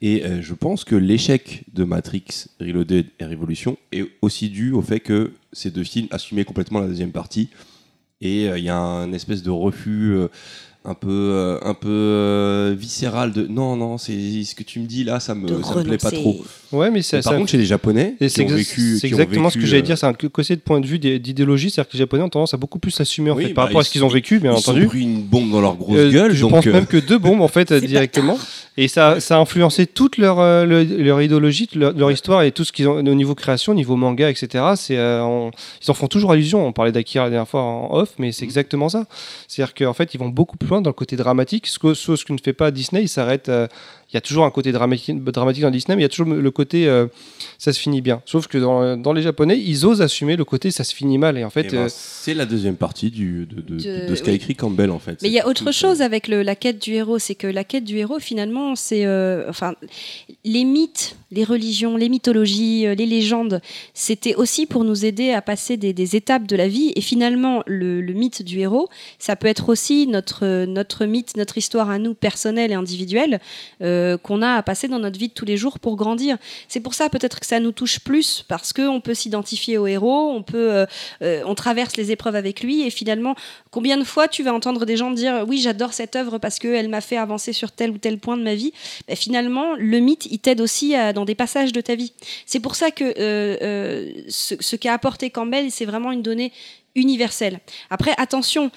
Et 0.00 0.24
euh, 0.24 0.42
je 0.42 0.54
pense 0.54 0.84
que 0.84 0.94
l'échec 0.94 1.64
de 1.74 1.82
Matrix 1.84 2.24
Reloaded 2.60 3.06
et 3.18 3.24
Révolution 3.24 3.76
est 3.92 4.04
aussi 4.22 4.48
dû 4.48 4.72
au 4.72 4.82
fait 4.82 5.00
que 5.00 5.32
ces 5.52 5.70
deux 5.70 5.82
films 5.84 6.08
assumaient 6.12 6.44
complètement 6.44 6.78
la 6.80 6.86
deuxième 6.86 7.10
partie. 7.12 7.48
Et 8.20 8.48
euh, 8.48 8.58
il 8.58 8.64
y 8.64 8.68
a 8.68 8.76
un 8.78 9.12
espèce 9.12 9.42
de 9.42 9.50
refus 9.50 10.12
euh, 10.12 10.26
un 10.84 10.94
peu, 10.94 11.08
euh, 11.10 11.58
un 11.62 11.74
peu 11.74 11.88
euh, 11.88 12.74
viscéral 12.76 13.32
de 13.32 13.46
non, 13.46 13.76
non, 13.76 13.96
c'est 13.98 14.42
ce 14.42 14.54
que 14.56 14.62
tu 14.64 14.80
me 14.80 14.86
dis 14.86 15.04
là, 15.04 15.20
ça 15.20 15.34
me, 15.36 15.46
de 15.46 15.62
ça 15.62 15.76
me 15.76 15.84
plaît 15.84 15.98
pas 15.98 16.10
trop. 16.10 16.42
Ouais, 16.72 16.90
mais 16.90 17.02
c'est 17.02 17.18
Et 17.18 17.20
par 17.22 17.32
ça- 17.32 17.38
contre, 17.38 17.50
chez 17.50 17.58
les 17.58 17.66
Japonais, 17.66 18.14
Et 18.20 18.26
qui 18.26 18.30
c'est 18.30 18.44
ont 18.44 18.48
vécu, 18.48 18.94
ont 19.02 19.06
exactement 19.06 19.50
ce 19.50 19.58
que 19.58 19.66
j'allais 19.66 19.82
euh, 19.82 19.86
dire, 19.86 19.98
c'est 19.98 20.06
un 20.06 20.14
côté 20.14 20.56
de 20.56 20.60
point 20.60 20.80
de 20.80 20.86
vue 20.86 20.98
d'é- 20.98 21.18
d'idéologie, 21.20 21.70
c'est-à-dire 21.70 21.90
que 21.90 21.96
les 21.96 22.00
Japonais 22.00 22.22
ont 22.24 22.28
tendance 22.28 22.54
à 22.54 22.56
beaucoup 22.56 22.78
plus 22.80 22.90
s'assumer 22.90 23.30
en 23.30 23.36
Oui, 23.36 23.44
fait, 23.46 23.54
par 23.54 23.64
bah, 23.64 23.68
rapport 23.68 23.80
à 23.80 23.82
ils 23.82 23.86
ce 23.86 23.90
qu'ils 23.90 24.04
ont 24.04 24.08
vécu, 24.08 24.40
bien 24.40 24.52
ils 24.52 24.58
entendu. 24.58 24.82
sont 24.82 24.88
pris 24.88 25.02
une 25.02 25.22
bombe 25.22 25.50
dans 25.52 25.60
leur 25.60 25.76
grosse 25.76 25.96
Euh, 25.98 26.10
gueule. 26.10 26.32
je 26.34 26.40
donc, 26.40 26.50
pense 26.52 26.66
euh, 26.66 26.72
même 26.72 26.86
que 26.86 26.96
deux 26.96 27.18
bombes 27.18 27.40
en 27.40 27.48
fait 27.48 27.72
directement 27.72 28.36
et 28.80 28.86
ça, 28.88 29.18
ça 29.20 29.36
a 29.36 29.40
influencé 29.40 29.86
toute 29.86 30.18
leur, 30.18 30.38
euh, 30.38 30.64
le- 30.64 30.84
leur 30.84 31.20
idéologie, 31.20 31.68
leur, 31.74 31.92
leur 31.92 32.10
histoire 32.12 32.42
et 32.42 32.52
tout 32.52 32.64
ce 32.64 32.72
qu'ils 32.72 32.86
ont 32.88 32.98
au 32.98 33.02
niveau 33.14 33.34
création, 33.34 33.72
au 33.72 33.74
niveau 33.74 33.96
manga, 33.96 34.30
etc. 34.30 34.64
C'est 34.76 34.96
euh, 34.96 35.22
on- 35.24 35.50
ils 35.82 35.90
en 35.90 35.94
font 35.94 36.06
toujours 36.06 36.30
allusion. 36.32 36.64
On 36.66 36.72
parlait 36.72 36.92
d'Akira 36.92 37.24
la 37.24 37.30
dernière 37.30 37.48
fois 37.48 37.62
en 37.62 37.92
off, 37.92 38.10
mais 38.18 38.30
c'est 38.32 38.44
exactement 38.44 38.88
ça. 38.88 39.04
C'est-à-dire 39.48 39.74
qu'en 39.74 39.92
fait 39.94 40.14
ils 40.14 40.18
vont 40.18 40.28
beaucoup 40.28 40.56
plus 40.56 40.68
loin 40.68 40.80
dans 40.80 40.90
le 40.90 40.94
côté 40.94 41.16
dramatique, 41.16 41.66
ce 41.66 41.78
que, 41.78 41.92
chose 41.92 42.22
que 42.24 42.32
ne 42.32 42.38
fait 42.38 42.52
pas 42.52 42.70
Disney. 42.70 43.02
Il 43.02 43.08
s'arrête. 43.08 43.50
Il 44.10 44.14
y 44.14 44.16
a 44.16 44.20
toujours 44.22 44.44
un 44.46 44.50
côté 44.50 44.72
dramatique, 44.72 45.22
dramatique 45.22 45.62
dans 45.62 45.70
Disney, 45.70 45.94
mais 45.96 46.00
il 46.02 46.04
y 46.04 46.06
a 46.06 46.08
toujours 46.08 46.26
le 46.34 46.50
côté 46.50 46.88
euh, 46.88 47.06
ça 47.58 47.72
se 47.72 47.78
finit 47.78 48.00
bien. 48.00 48.22
Sauf 48.24 48.46
que 48.46 48.56
dans, 48.56 48.96
dans 48.96 49.12
les 49.12 49.20
Japonais, 49.22 49.58
ils 49.58 49.84
osent 49.84 50.00
assumer 50.00 50.36
le 50.36 50.44
côté 50.44 50.70
ça 50.70 50.82
se 50.84 50.94
finit 50.94 51.18
mal 51.18 51.36
et 51.36 51.44
en 51.44 51.48
eh 51.48 51.50
fait. 51.50 51.70
ben, 51.70 51.78
euh, 51.84 51.88
c'est 51.90 52.34
la 52.34 52.46
deuxième 52.46 52.76
partie 52.76 53.10
du, 53.10 53.46
de, 53.46 53.60
de, 53.60 53.76
De- 53.76 54.08
de 54.08 54.14
Sky 54.14 54.30
oui. 54.30 54.38
Creek 54.38 54.58
Campbell 54.58 54.90
en 54.90 54.98
fait. 54.98 55.18
Mais 55.22 55.28
il 55.28 55.34
y 55.34 55.40
a 55.40 55.46
autre 55.46 55.72
chose 55.72 56.00
avec 56.02 56.26
le- 56.28 56.42
la 56.42 56.56
quête 56.56 56.80
du 56.82 56.92
héros, 56.94 57.18
c'est 57.18 57.34
que 57.34 57.46
la 57.46 57.64
quête 57.64 57.84
du 57.84 57.98
héros, 57.98 58.18
finalement, 58.18 58.74
c'est, 58.76 59.04
euh, 59.04 59.44
enfin, 59.48 59.74
les 60.44 60.64
mythes, 60.64 61.16
les 61.30 61.44
religions, 61.44 61.96
les 61.96 62.08
mythologies, 62.08 62.86
euh, 62.86 62.94
les 62.94 63.06
légendes, 63.06 63.60
c'était 63.92 64.34
aussi 64.34 64.66
pour 64.66 64.84
nous 64.84 65.04
aider 65.04 65.32
à 65.32 65.42
passer 65.42 65.76
des, 65.76 66.16
étapes 66.16 66.46
de 66.46 66.56
la 66.56 66.68
vie. 66.68 66.92
Et 66.96 67.02
finalement, 67.02 67.62
le, 67.66 68.00
mythe 68.12 68.42
du 68.42 68.60
héros, 68.60 68.88
ça 69.18 69.36
peut 69.36 69.46
être 69.46 69.68
aussi 69.68 70.06
notre 70.06 70.64
notre 70.64 71.04
mythe, 71.04 71.36
notre 71.36 71.58
histoire 71.58 71.90
à 71.90 71.98
nous 71.98 72.14
personnelle 72.14 72.72
et 72.72 72.74
individuelle 72.74 73.40
euh, 73.82 74.16
qu'on 74.16 74.40
a 74.42 74.54
à 74.54 74.62
passer 74.62 74.88
dans 74.88 74.98
notre 74.98 75.18
vie 75.18 75.28
de 75.28 75.34
tous 75.34 75.44
les 75.44 75.56
jours 75.56 75.78
pour 75.78 75.96
grandir. 75.96 76.38
C'est 76.66 76.80
pour 76.80 76.94
ça 76.94 77.10
peut-être 77.10 77.40
que 77.40 77.46
ça 77.46 77.60
nous 77.60 77.72
touche 77.72 78.00
plus 78.00 78.44
parce 78.48 78.72
que 78.72 78.88
on 78.88 79.00
peut 79.00 79.14
s'identifier 79.14 79.76
au 79.76 79.86
héros, 79.86 80.30
on 80.30 80.42
peut, 80.42 80.86
euh, 81.22 81.42
on 81.44 81.54
traverse 81.54 81.96
les 81.96 82.10
épreuves 82.10 82.36
avec 82.36 82.62
lui 82.62 82.86
et 82.86 82.90
finalement 82.90 83.34
Combien 83.70 83.98
de 83.98 84.04
fois 84.04 84.28
tu 84.28 84.42
vas 84.42 84.54
entendre 84.54 84.86
des 84.86 84.96
gens 84.96 85.10
dire 85.10 85.44
oui 85.46 85.60
j'adore 85.60 85.92
cette 85.92 86.16
œuvre 86.16 86.38
parce 86.38 86.58
qu'elle 86.58 86.88
m'a 86.88 87.02
fait 87.02 87.18
avancer 87.18 87.52
sur 87.52 87.70
tel 87.70 87.90
ou 87.90 87.98
tel 87.98 88.18
point 88.18 88.36
de 88.36 88.42
ma 88.42 88.54
vie 88.54 88.72
Ben, 89.06 89.16
Finalement 89.16 89.74
le 89.76 89.98
mythe 89.98 90.26
il 90.30 90.38
t'aide 90.38 90.60
aussi 90.60 90.94
à- 90.94 91.12
dans 91.18 91.24
des 91.24 91.34
passages 91.34 91.72
de 91.72 91.80
ta 91.80 91.96
vie. 91.96 92.12
C'est 92.46 92.60
pour 92.60 92.76
ça 92.76 92.92
que 92.92 93.04
euh, 93.04 93.56
euh, 93.60 94.12
ce, 94.28 94.54
ce 94.60 94.76
qu'a 94.76 94.92
apporté 94.92 95.30
Campbell 95.30 95.72
c'est 95.72 95.84
vraiment 95.84 96.12
une 96.12 96.22
donnée 96.22 96.52
universelle. 96.94 97.58
Après 97.90 98.14
attention. 98.18 98.70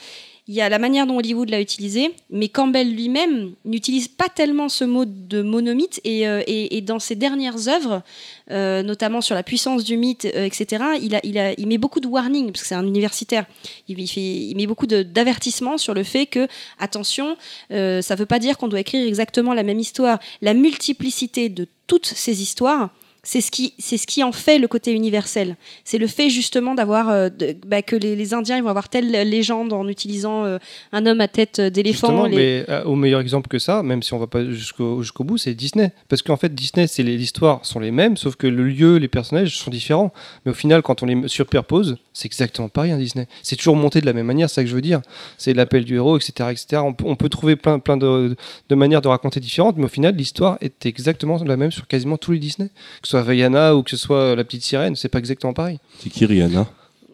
Il 0.48 0.56
y 0.56 0.62
a 0.62 0.70
la 0.70 0.80
manière 0.80 1.06
dont 1.06 1.18
Hollywood 1.18 1.50
l'a 1.50 1.62
utilisé, 1.62 2.14
mais 2.32 2.50
Campbell 2.50 2.94
lui-même 2.94 3.54
n'utilise 3.64 4.08
pas 4.08 4.28
tellement 4.28 4.70
ce 4.70 4.84
mot 4.84 5.06
de 5.06 5.44
monomythe 5.44 6.02
et, 6.04 6.28
euh, 6.28 6.42
dans 6.82 7.00
ses 7.00 7.16
dernières 7.16 7.68
œuvres, 7.68 8.02
euh, 8.50 8.82
notamment 8.82 9.22
sur 9.22 9.36
la 9.36 9.44
puissance 9.44 9.84
du 9.84 9.98
mythe, 9.98 10.26
euh, 10.26 10.46
etc., 10.46 10.84
il, 11.00 11.68
met 11.68 11.78
beaucoup 11.78 12.00
de 12.00 12.08
warning, 12.08 12.52
parce 12.52 12.64
que 12.64 12.68
c'est 12.68 12.76
un 12.76 12.88
universitaire. 12.88 13.46
Il, 13.88 14.00
il 14.00 14.56
met 14.58 14.66
beaucoup 14.66 14.88
d'avertissements 14.88 15.78
sur 15.78 15.94
le 15.94 16.04
fait 16.04 16.26
que, 16.26 16.48
attention, 16.80 17.38
ça 17.70 17.76
ne 17.76 18.16
veut 18.16 18.26
pas 18.26 18.40
dire 18.40 18.58
qu'on 18.58 18.68
doit 18.68 18.80
écrire 18.80 19.08
exactement 19.08 19.54
la 19.54 19.64
même 19.64 19.80
histoire. 19.80 20.20
La 20.42 20.54
multiplicité 20.54 21.50
de 21.50 21.68
toutes 21.86 22.08
ces 22.08 22.42
histoires, 22.42 22.90
c'est 23.24 23.42
ce 23.42 23.52
qui 23.52 23.74
c'est 23.78 23.98
ce 23.98 24.08
qui 24.08 24.24
en 24.24 24.32
fait 24.32 24.58
le 24.58 24.68
côté 24.68 24.94
universel. 24.94 25.56
C'est 25.84 25.98
le 26.00 26.08
fait 26.08 26.30
justement 26.30 26.74
d'avoir 26.74 27.10
euh, 27.10 27.30
bah, 27.68 27.82
que 27.84 27.96
les, 27.96 28.16
les 28.16 28.34
Indiens 28.34 28.58
ils 28.58 28.64
vont 28.64 28.70
avoir 28.70 28.90
telle 28.90 29.12
légende 29.12 29.74
en 29.74 29.88
utilisant 29.88 30.44
euh, 30.46 30.58
un 30.92 31.06
homme 31.06 31.22
à 31.22 31.28
tête 31.28 31.58
Justement, 31.62 31.70
d'éléphant. 31.72 32.26
les- 32.26 32.36
mais 32.36 32.66
euh, 32.70 32.84
au 32.86 32.96
meilleur 32.96 33.20
exemple 33.22 33.48
que 33.48 33.60
ça, 33.60 33.84
même 33.84 34.02
si 34.02 34.14
on 34.14 34.18
va 34.18 34.28
pas 34.28 34.44
jusqu'au 34.50 35.04
jusqu'au 35.04 35.24
bout, 35.24 35.38
c'est 35.38 35.54
Disney. 35.54 35.92
Parce 36.10 36.22
qu'en 36.24 36.38
fait, 36.38 36.54
Disney, 36.56 36.88
c'est 36.88 37.04
les 37.04 37.22
histoires 37.22 37.64
sont 37.66 37.80
les 37.80 37.92
mêmes, 37.92 38.18
sauf 38.18 38.36
que 38.36 38.48
le 38.48 38.64
lieu, 38.68 38.98
les 38.98 39.08
personnages 39.08 39.58
sont 39.58 39.70
différents. 39.70 40.12
Mais 40.46 40.52
au 40.52 40.56
final, 40.56 40.82
quand 40.82 41.04
on 41.04 41.06
les 41.06 41.28
superpose, 41.28 41.98
c'est 42.14 42.26
exactement 42.26 42.70
pareil, 42.70 42.92
un 42.92 42.98
Disney. 42.98 43.28
C'est 43.44 43.56
toujours 43.56 43.76
monté 43.76 44.02
de 44.02 44.06
la 44.08 44.14
même 44.14 44.26
manière, 44.26 44.50
c'est 44.50 44.56
ça 44.56 44.64
que 44.64 44.70
je 44.70 44.76
veux 44.76 44.82
dire. 44.82 45.02
C'est 45.38 45.54
l'appel 45.54 45.86
du 45.86 45.96
héros, 45.96 46.18
etc., 46.18 46.50
etc. 46.52 46.82
On, 46.84 46.94
peut- 46.94 47.06
on 47.08 47.16
peut 47.16 47.30
trouver 47.30 47.56
plein, 47.56 47.78
plein 47.80 47.98
de, 47.98 48.36
de 48.70 48.76
manières 48.76 49.02
de 49.02 49.08
raconter 49.08 49.40
différentes, 49.40 49.78
mais 49.78 49.86
au 49.86 49.90
final, 49.90 50.16
l'histoire 50.16 50.58
est 50.62 50.86
exactement 50.88 51.38
la 51.44 51.56
même 51.58 51.72
sur 51.72 51.88
quasiment 51.88 52.18
tous 52.18 52.32
les 52.32 52.40
Disney. 52.40 52.70
Que 53.02 53.08
ce 53.12 53.18
soit 53.18 53.22
Vaiana 53.24 53.76
ou 53.76 53.84
que 53.84 53.90
ce 53.92 53.98
soit 53.98 54.36
La 54.36 54.44
Petite 54.44 54.64
Sirène, 54.64 54.96
c'est 54.96 55.10
pas 55.10 55.20
exactement 55.20 55.54
pareil. 55.54 55.80
C'est 56.00 56.10
qui 56.10 56.26
Rihanna? 56.26 56.68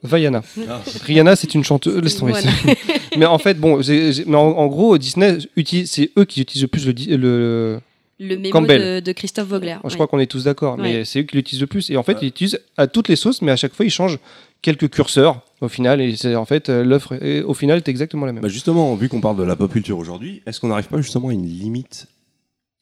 Vaiana. 0.03 0.43
Ah. 0.69 0.79
Rihanna, 1.03 1.35
c'est 1.35 1.53
une 1.55 1.63
chanteuse. 1.63 2.01
Laisse 2.01 2.17
tomber. 2.17 2.33
Voilà. 2.33 2.51
mais 3.17 3.25
en 3.25 3.39
fait, 3.39 3.55
bon, 3.55 3.79
mais 3.87 4.35
en, 4.35 4.39
en 4.39 4.67
gros, 4.67 4.97
Disney 4.97 5.37
utilise, 5.55 5.89
c'est 5.91 6.11
eux 6.17 6.25
qui 6.25 6.41
utilisent 6.41 6.61
le 6.63 6.67
plus 6.67 6.85
le, 6.85 6.93
le, 7.17 7.79
le 8.19 8.37
mémo 8.37 8.51
Campbell. 8.51 8.81
de, 8.81 8.99
de 8.99 9.11
Christophe 9.11 9.47
Vogler. 9.47 9.77
je 9.83 9.87
ouais. 9.89 9.93
crois 9.95 10.07
qu'on 10.07 10.19
est 10.19 10.27
tous 10.27 10.43
d'accord, 10.43 10.77
mais 10.77 10.97
Ouais. 10.99 11.05
c'est 11.05 11.19
eux 11.19 11.23
qui 11.23 11.35
l'utilisent 11.35 11.61
le 11.61 11.67
plus. 11.67 11.89
Et 11.89 11.97
en 11.97 12.03
fait, 12.03 12.17
ils 12.21 12.25
l'utilisent 12.25 12.59
à 12.77 12.85
toutes 12.87 13.07
les 13.09 13.15
sauces, 13.15 13.41
mais 13.41 13.51
à 13.51 13.55
chaque 13.55 13.73
fois, 13.73 13.85
ils 13.85 13.91
changent 13.91 14.19
quelques 14.61 14.89
curseurs 14.89 15.41
au 15.61 15.67
final. 15.67 15.99
Et 15.99 16.15
c'est 16.15 16.35
en 16.35 16.45
fait 16.45 16.69
euh, 16.69 16.83
l'offre, 16.83 17.15
au 17.45 17.53
final, 17.55 17.77
est 17.77 17.87
exactement 17.89 18.25
la 18.27 18.33
même. 18.33 18.43
Bah 18.43 18.49
justement, 18.49 18.95
vu 18.95 19.09
qu'on 19.09 19.19
parle 19.21 19.37
de 19.37 19.43
la 19.43 19.55
pop 19.55 19.71
culture 19.71 19.97
aujourd'hui, 19.97 20.41
est-ce 20.45 20.59
qu'on 20.59 20.67
n'arrive 20.67 20.87
pas 20.87 21.01
justement 21.01 21.29
à 21.29 21.33
une 21.33 21.45
limite 21.47 22.05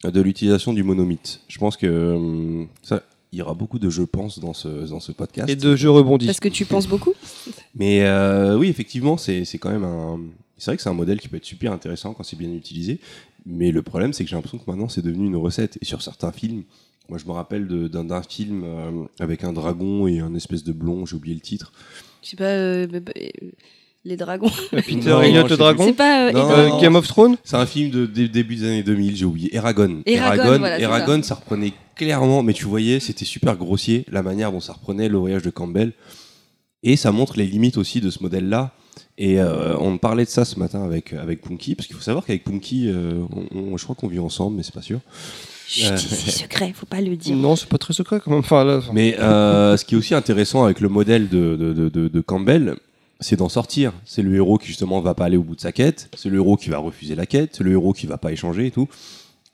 de 0.04 0.20
l'utilisation 0.20 0.72
du 0.72 0.82
monomythe 0.82 1.40
Je 1.48 1.58
pense 1.58 1.76
que 1.76 2.14
hum, 2.14 2.68
ça, 2.82 3.02
il 3.32 3.38
y 3.38 3.42
aura 3.42 3.54
beaucoup 3.54 3.78
de 3.78 3.90
je 3.90 4.02
pense 4.02 4.38
dans 4.38 4.54
ce, 4.54 4.68
dans 4.88 5.00
ce 5.00 5.12
podcast. 5.12 5.48
Et 5.48 5.56
de 5.56 5.76
je 5.76 5.88
rebondis. 5.88 6.26
Parce 6.26 6.40
que 6.40 6.48
tu 6.48 6.64
penses 6.64 6.86
beaucoup 6.86 7.12
Mais 7.74 8.02
euh, 8.04 8.56
oui, 8.56 8.68
effectivement, 8.68 9.16
c'est 9.16 9.44
c'est 9.44 9.58
quand 9.58 9.70
même 9.70 9.84
un. 9.84 10.20
C'est 10.58 10.70
vrai 10.70 10.76
que 10.76 10.82
c'est 10.82 10.88
un 10.88 10.94
modèle 10.94 11.20
qui 11.20 11.28
peut 11.28 11.36
être 11.36 11.44
super 11.44 11.72
intéressant 11.72 12.14
quand 12.14 12.22
c'est 12.22 12.36
bien 12.36 12.50
utilisé. 12.50 12.98
Mais 13.44 13.70
le 13.70 13.82
problème, 13.82 14.12
c'est 14.12 14.24
que 14.24 14.30
j'ai 14.30 14.36
l'impression 14.36 14.58
que 14.58 14.68
maintenant, 14.68 14.88
c'est 14.88 15.02
devenu 15.02 15.26
une 15.26 15.36
recette. 15.36 15.78
Et 15.82 15.84
sur 15.84 16.00
certains 16.00 16.32
films, 16.32 16.62
moi, 17.10 17.18
je 17.18 17.26
me 17.26 17.32
rappelle 17.32 17.68
d'un 17.90 18.04
d'un 18.04 18.22
film 18.22 18.62
euh, 18.64 19.04
avec 19.20 19.44
un 19.44 19.52
dragon 19.52 20.06
et 20.06 20.20
un 20.20 20.34
espèce 20.34 20.64
de 20.64 20.72
blond, 20.72 21.04
j'ai 21.04 21.16
oublié 21.16 21.34
le 21.34 21.42
titre. 21.42 21.72
Je 22.22 22.30
sais 22.30 22.36
pas. 22.36 23.00
Les 24.06 24.16
dragons. 24.16 24.50
Peter 24.70 24.94
Non, 25.10 25.20
sais 25.22 25.30
le 25.48 25.56
dragon. 25.56 25.84
C'est 25.86 25.92
pas. 25.92 26.28
euh, 26.28 26.32
Non, 26.32 26.50
Euh. 26.50 26.80
Game 26.80 26.94
of 26.96 27.06
Thrones. 27.06 27.36
C'est 27.44 27.56
un 27.56 27.66
film 27.66 27.90
de 27.90 28.06
dé- 28.06 28.28
début 28.28 28.56
des 28.56 28.64
années 28.64 28.82
2000, 28.82 29.16
j'ai 29.16 29.24
oublié. 29.24 29.54
Eragon. 29.54 30.02
Eragon, 30.06 30.58
voilà, 30.58 30.76
c'est 30.76 30.82
Eragon, 30.82 31.22
ça. 31.22 31.34
reprenait 31.34 31.72
clairement, 31.96 32.42
mais 32.42 32.52
tu 32.52 32.64
voyais, 32.66 33.00
c'était 33.00 33.24
super 33.24 33.56
grossier, 33.56 34.04
la 34.10 34.22
manière 34.22 34.52
dont 34.52 34.60
ça 34.60 34.72
reprenait 34.74 35.08
le 35.08 35.18
voyage 35.18 35.42
de 35.42 35.50
Campbell. 35.50 35.92
Et 36.82 36.96
ça 36.96 37.10
montre 37.10 37.36
les 37.36 37.46
limites 37.46 37.78
aussi 37.78 38.00
de 38.00 38.10
ce 38.10 38.22
modèle-là. 38.22 38.72
Et 39.18 39.40
euh, 39.40 39.76
on 39.78 39.98
parlait 39.98 40.24
de 40.24 40.30
ça 40.30 40.44
ce 40.44 40.58
matin 40.58 40.84
avec, 40.84 41.12
avec 41.12 41.40
Punky, 41.42 41.74
parce 41.74 41.86
qu'il 41.86 41.96
faut 41.96 42.02
savoir 42.02 42.24
qu'avec 42.24 42.44
Punky, 42.44 42.88
euh, 42.88 43.22
on- 43.52 43.58
on- 43.72 43.76
je 43.76 43.84
crois 43.84 43.96
qu'on 43.96 44.08
vit 44.08 44.18
ensemble, 44.18 44.56
mais 44.58 44.62
c'est 44.62 44.74
pas 44.74 44.82
sûr. 44.82 45.00
Chut, 45.66 45.90
Euh. 45.90 45.96
c'est 45.96 46.30
secret, 46.30 46.72
faut 46.74 46.86
pas 46.86 47.00
le 47.00 47.16
dire. 47.16 47.34
Non, 47.34 47.56
c'est 47.56 47.68
pas 47.68 47.78
très 47.78 47.92
secret 47.94 48.20
quand 48.22 48.30
même. 48.30 48.40
Enfin, 48.40 48.62
là, 48.64 48.76
enfin, 48.76 48.90
Mais 48.94 49.18
euh, 49.18 49.76
ce 49.76 49.84
qui 49.84 49.94
est 49.94 49.98
aussi 49.98 50.14
intéressant 50.14 50.64
avec 50.64 50.80
le 50.80 50.88
modèle 50.88 51.28
de, 51.28 51.56
de, 51.56 51.72
de, 51.72 51.88
de- 51.88 52.08
de 52.08 52.20
Campbell, 52.20 52.76
c'est 53.20 53.36
d'en 53.36 53.48
sortir. 53.48 53.92
C'est 54.04 54.22
le 54.22 54.34
héros 54.34 54.58
qui 54.58 54.66
justement 54.68 55.00
va 55.00 55.14
pas 55.14 55.24
aller 55.26 55.36
au 55.36 55.42
bout 55.42 55.56
de 55.56 55.60
sa 55.60 55.72
quête, 55.72 56.08
c'est 56.16 56.28
le 56.28 56.36
héros 56.36 56.56
qui 56.56 56.70
va 56.70 56.78
refuser 56.78 57.14
la 57.14 57.26
quête, 57.26 57.50
c'est 57.56 57.64
le 57.64 57.72
héros 57.72 57.92
qui 57.92 58.06
va 58.06 58.18
pas 58.18 58.32
échanger 58.32 58.66
et 58.66 58.70
tout. 58.70 58.88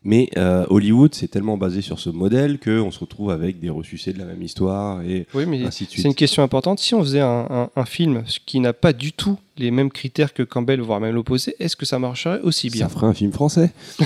Mais 0.05 0.31
euh, 0.37 0.67
Hollywood, 0.69 1.15
c'est 1.15 1.29
tellement 1.29 1.57
basé 1.57 1.81
sur 1.81 2.01
ce 2.01 2.11
modèle 2.11 2.59
qu'on 2.59 2.91
se 2.91 2.99
retrouve 2.99 3.31
avec 3.31 3.61
des 3.61 3.71
ressucés 3.71 4.13
de 4.13 4.19
la 4.19 4.25
même 4.25 4.43
histoire 4.43 5.01
et 5.03 5.29
oui, 5.33 5.47
mais 5.47 5.63
ainsi 5.65 5.85
de 5.85 5.91
c'est 5.91 5.97
une 5.99 6.03
suite. 6.03 6.17
question 6.17 6.43
importante. 6.43 6.81
Si 6.81 6.93
on 6.93 7.03
faisait 7.05 7.21
un, 7.21 7.47
un- 7.49 7.71
un 7.77 7.85
film 7.85 8.25
qui 8.45 8.59
n'a 8.59 8.73
pas 8.73 8.93
du 8.93 9.13
tout 9.13 9.39
les 9.59 9.71
mêmes 9.71 9.93
critères 9.93 10.35
que 10.35 10.43
Campbell, 10.43 10.81
voire 10.81 10.99
même 10.99 11.15
l'opposé, 11.15 11.55
est-ce 11.61 11.77
que 11.77 11.87
ça 11.87 12.01
marcherait 12.01 12.41
aussi 12.41 12.69
bien? 12.69 12.89
Ça 12.89 12.93
ferait 12.93 13.07
un 13.07 13.15
film 13.15 13.31
français. 13.31 13.73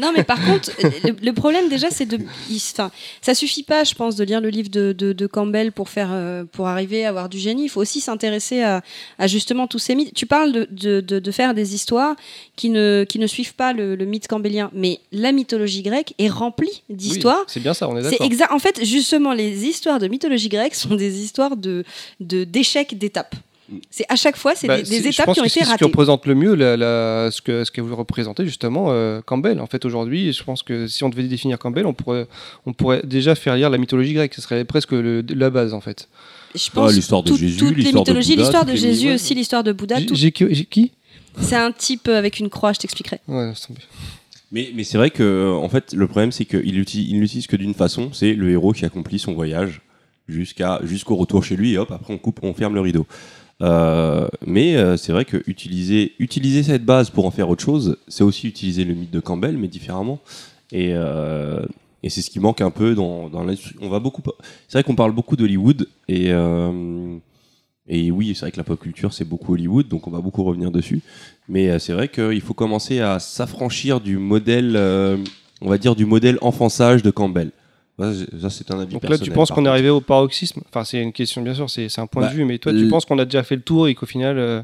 Non, 0.00 0.12
mais 0.16 0.24
par 0.24 0.44
contre, 0.44 0.70
le, 1.04 1.14
le 1.24 1.32
problème 1.32 1.68
déjà, 1.68 1.90
c'est 1.90 2.06
de. 2.06 2.18
Enfin, 2.72 2.90
ça 3.20 3.34
suffit 3.34 3.62
pas, 3.62 3.84
je 3.84 3.94
pense, 3.94 4.16
de 4.16 4.24
lire 4.24 4.40
le 4.40 4.48
livre 4.48 4.68
de, 4.68 4.92
de- 4.92 5.12
de 5.12 5.26
Campbell 5.26 5.72
pour 5.72 5.88
faire, 5.88 6.10
euh, 6.12 6.44
pour 6.44 6.68
arriver 6.68 7.04
à 7.04 7.08
avoir 7.08 7.28
du 7.28 7.38
génie. 7.38 7.64
Il 7.64 7.68
faut 7.68 7.80
aussi 7.80 8.00
s'intéresser 8.00 8.62
à, 8.62 8.82
à 9.18 9.26
justement 9.26 9.66
tous 9.66 9.78
ces 9.78 9.94
mythes. 9.94 10.14
Tu 10.14 10.26
parles 10.26 10.52
de, 10.52 11.00
de- 11.00 11.18
de- 11.18 11.30
faire 11.30 11.54
des 11.54 11.74
histoires 11.74 12.16
qui 12.56 12.70
ne, 12.70 13.04
qui 13.08 13.18
ne 13.18 13.26
suivent 13.26 13.54
pas 13.54 13.72
le, 13.72 13.94
le 13.94 14.04
mythe 14.04 14.26
campbellien, 14.28 14.70
mais 14.74 15.00
la 15.12 15.32
mythologie 15.32 15.82
grecque 15.82 16.14
est 16.18 16.28
remplie 16.28 16.82
Oui, 16.88 16.96
d'histoires. 16.96 17.44
C'est 17.46 17.60
bien 17.60 17.74
ça, 17.74 17.88
on 17.88 17.96
est 17.96 18.02
C'est 18.02 18.10
d'accord. 18.10 18.26
exact. 18.26 18.52
En 18.52 18.58
fait, 18.58 18.84
justement, 18.84 19.32
les 19.32 19.64
histoires 19.66 19.98
de 19.98 20.08
mythologie 20.08 20.48
grecque 20.48 20.74
sont 20.74 20.94
des 20.94 21.22
histoires 21.22 21.56
de 21.56 21.84
de- 22.20 22.44
d'échecs 22.44 22.98
d'étapes. 22.98 23.34
C'est 23.90 24.04
à 24.08 24.16
chaque 24.16 24.36
fois, 24.36 24.54
c'est 24.54 24.66
Bah, 24.66 24.80
des, 24.82 25.06
étapes 25.08 25.26
pense 25.26 25.34
qui 25.34 25.40
ont 25.40 25.44
que 25.44 25.48
été 25.48 25.54
c'est 25.54 25.60
ce 25.60 25.64
qui 25.66 25.70
ratées. 25.72 25.84
représente 25.84 26.26
le 26.26 26.34
mieux 26.34 26.54
la, 26.54 26.76
la- 26.76 27.30
ce 27.30 27.40
que 27.40 27.64
ce 27.64 27.70
qu'elle 27.70 27.84
voulait 27.84 27.96
représenter 27.96 28.44
justement 28.44 28.86
euh, 28.90 29.20
Campbell. 29.24 29.60
En 29.60 29.66
fait, 29.66 29.84
aujourd'hui, 29.84 30.32
je 30.32 30.42
pense 30.42 30.62
que 30.62 30.86
si 30.88 31.04
on 31.04 31.08
devait 31.08 31.22
définir 31.24 31.58
Campbell, 31.58 31.86
on 31.86 31.92
pourrait 31.94 32.26
on 32.66 32.72
pourrait 32.72 33.02
déjà 33.04 33.34
faire 33.34 33.54
lire 33.56 33.70
la 33.70 33.78
mythologie 33.78 34.12
grecque. 34.14 34.34
Ce 34.34 34.40
serait 34.42 34.64
presque 34.64 34.92
le- 34.92 35.24
la 35.28 35.50
base 35.50 35.72
en 35.74 35.80
fait. 35.80 36.08
Je 36.54 36.66
Ah, 36.68 36.74
pense 36.74 36.92
l'histoire 36.94 37.22
de 37.22 37.28
tout- 37.30 37.36
Jésus, 37.36 37.58
toutes 37.58 37.76
les 37.76 37.82
l'histoire 37.82 38.04
de 38.04 38.10
mythologies, 38.10 38.30
Bouddha, 38.30 38.42
l'histoire 38.42 38.64
de 38.64 38.74
Jésus 38.74 39.12
aussi, 39.12 39.34
l'histoire 39.34 39.62
de 39.62 39.72
Bouddha. 39.72 39.98
J'ai 40.00 40.06
tout- 40.06 40.14
j'ai- 40.16 40.32
j'ai 40.54 40.64
qui? 40.64 40.92
C'est 41.40 41.54
un 41.56 41.70
type 41.70 42.08
avec 42.08 42.40
une 42.40 42.48
croix, 42.50 42.72
je 42.72 42.80
t'expliquerai. 42.80 43.20
Ouais. 43.28 43.52
Mais, 44.52 44.70
mais 44.74 44.82
c'est 44.82 44.98
vrai 44.98 45.10
que 45.10 45.52
en 45.54 45.68
fait, 45.68 45.92
le 45.92 46.08
problème, 46.08 46.32
c'est 46.32 46.44
qu'il 46.44 46.74
l'utilise, 46.74 47.08
il 47.08 47.20
l'utilise 47.20 47.46
que 47.46 47.54
d'une 47.54 47.74
façon, 47.74 48.10
c'est 48.12 48.34
le 48.34 48.50
héros 48.50 48.72
qui 48.72 48.84
accomplit 48.84 49.20
son 49.20 49.32
voyage 49.32 49.80
jusqu'à 50.28 50.80
jusqu'au 50.84 51.14
retour 51.16 51.44
chez 51.44 51.56
lui, 51.56 51.72
et 51.74 51.78
hop, 51.78 51.90
après 51.92 52.12
on 52.12 52.18
coupe, 52.18 52.40
on 52.42 52.52
ferme 52.54 52.74
le 52.74 52.80
rideau. 52.80 53.06
Euh, 53.62 54.28
mais 54.46 54.76
euh, 54.76 54.96
c'est 54.96 55.12
vrai 55.12 55.24
que 55.24 55.42
utiliser, 55.46 56.12
utiliser 56.18 56.62
cette 56.62 56.84
base 56.84 57.10
pour 57.10 57.26
en 57.26 57.30
faire 57.30 57.48
autre 57.48 57.62
chose, 57.62 57.98
c'est 58.08 58.24
aussi 58.24 58.48
utiliser 58.48 58.84
le 58.84 58.94
mythe 58.94 59.10
de 59.10 59.20
Campbell, 59.20 59.56
mais 59.58 59.68
différemment. 59.68 60.20
Et, 60.72 60.92
euh, 60.94 61.64
c'est 62.08 62.22
ce 62.22 62.30
qui 62.30 62.40
manque 62.40 62.62
un 62.62 62.70
peu 62.70 62.94
dans, 62.94 63.28
l'industrie. 63.44 63.74
On 63.82 63.90
va 63.90 64.00
beaucoup. 64.00 64.22
C'est 64.68 64.78
vrai 64.78 64.84
qu'on 64.84 64.94
parle 64.94 65.12
beaucoup 65.12 65.36
d'Hollywood 65.36 65.86
et 66.08 66.30
et 67.92 68.12
oui, 68.12 68.34
c'est 68.34 68.42
vrai 68.42 68.52
que 68.52 68.56
la 68.56 68.62
pop 68.62 68.78
culture 68.78 69.12
c'est 69.12 69.24
beaucoup 69.24 69.54
Hollywood, 69.54 69.88
donc 69.88 70.06
on 70.06 70.10
va 70.10 70.20
beaucoup 70.20 70.44
revenir 70.44 70.70
dessus. 70.70 71.02
Mais 71.48 71.78
c'est 71.78 71.92
vrai 71.92 72.08
qu'il 72.08 72.40
faut 72.40 72.54
commencer 72.54 73.00
à 73.00 73.18
s'affranchir 73.18 74.00
du 74.00 74.16
modèle, 74.16 74.76
on 75.60 75.68
va 75.68 75.76
dire 75.76 75.94
du 75.94 76.06
modèle 76.06 76.38
enfant-sage 76.40 77.02
de 77.02 77.10
Campbell. 77.10 77.50
Ça, 78.00 78.50
c'est- 78.50 78.70
un 78.70 78.80
avis 78.80 78.92
Donc 78.94 79.08
là, 79.08 79.18
tu 79.18 79.30
penses 79.30 79.50
qu'on 79.50 79.64
est 79.66 79.68
arrivé 79.68 79.90
au 79.90 80.00
paroxysme? 80.00 80.60
Enfin, 80.68 80.84
c'est 80.84 81.00
une 81.02 81.12
question, 81.12 81.42
bien 81.42 81.54
sûr, 81.54 81.68
c'est 81.68 81.86
un 81.98 82.06
point 82.06 82.22
Bah, 82.22 82.28
de 82.28 82.34
vue, 82.34 82.44
mais 82.44 82.58
toi, 82.58 82.72
tu 82.72 82.88
penses 82.88 83.04
qu'on 83.04 83.18
a 83.18 83.24
déjà 83.24 83.42
fait 83.42 83.56
le 83.56 83.62
tour 83.62 83.88
et 83.88 83.94
qu'au 83.94 84.06
final, 84.06 84.38
euh, 84.38 84.62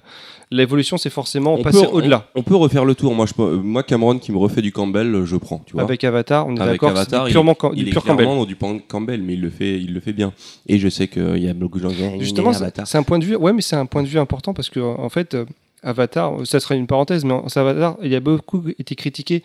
l'évolution, 0.50 0.96
c'est 0.96 1.10
forcément 1.10 1.54
On 1.54 1.62
passer 1.62 1.82
peut- 1.82 1.92
au-delà. 1.92 2.28
On, 2.34 2.40
on 2.40 2.42
peut 2.42 2.56
refaire 2.56 2.84
le 2.84 2.94
tour. 2.94 3.14
Moi, 3.14 3.26
je, 3.26 3.34
peux- 3.34 3.42
euh, 3.42 3.56
moi, 3.56 3.82
Cameron 3.82 4.18
qui 4.18 4.32
me 4.32 4.38
refait 4.38 4.62
du 4.62 4.72
Campbell, 4.72 5.14
euh, 5.14 5.26
je 5.26 5.36
prends. 5.36 5.62
Tu 5.66 5.72
vois. 5.74 5.82
Avec 5.82 6.02
Avatar, 6.04 6.46
on 6.46 6.54
est 6.54 6.58
d'accord, 6.58 6.92
c'est 6.96 7.16
il- 7.26 7.32
purement 7.32 7.56
il 7.74 7.84
du 7.84 7.88
est 7.90 7.92
pur 7.92 8.02
Campbell. 8.04 8.16
clairement 8.26 8.36
dans 8.40 8.46
du 8.46 8.56
Campbell, 8.56 9.22
mais 9.22 9.34
il 9.34 9.40
le 9.42 9.50
fait, 9.50 9.78
il 9.80 9.92
le 9.92 10.00
fait 10.00 10.12
bien. 10.12 10.32
Et 10.68 10.78
je 10.78 10.88
sais 10.88 11.08
qu'il 11.08 11.38
y 11.38 11.48
a 11.48 11.54
beaucoup 11.54 11.78
de 11.78 11.88
gens 11.88 11.94
qui 11.94 12.20
Justement, 12.20 12.52
c'est 12.52 12.96
un 12.98 13.02
point 13.02 13.18
de 13.18 13.24
vue. 13.24 13.36
Ouais, 13.36 13.52
mais 13.52 13.62
c'est 13.62 13.76
un 13.76 13.86
point 13.86 14.02
de 14.02 14.08
vue 14.08 14.18
important 14.18 14.54
parce 14.54 14.70
que 14.70 14.80
en 14.80 15.08
fait, 15.08 15.34
euh, 15.34 15.44
Avatar, 15.82 16.32
ça 16.44 16.58
serait 16.60 16.76
une 16.76 16.86
parenthèse, 16.86 17.24
mais 17.24 17.34
en- 17.34 17.46
Avatar, 17.54 17.96
il 18.02 18.14
a 18.14 18.20
beaucoup 18.20 18.62
été 18.78 18.94
critiqué 18.94 19.42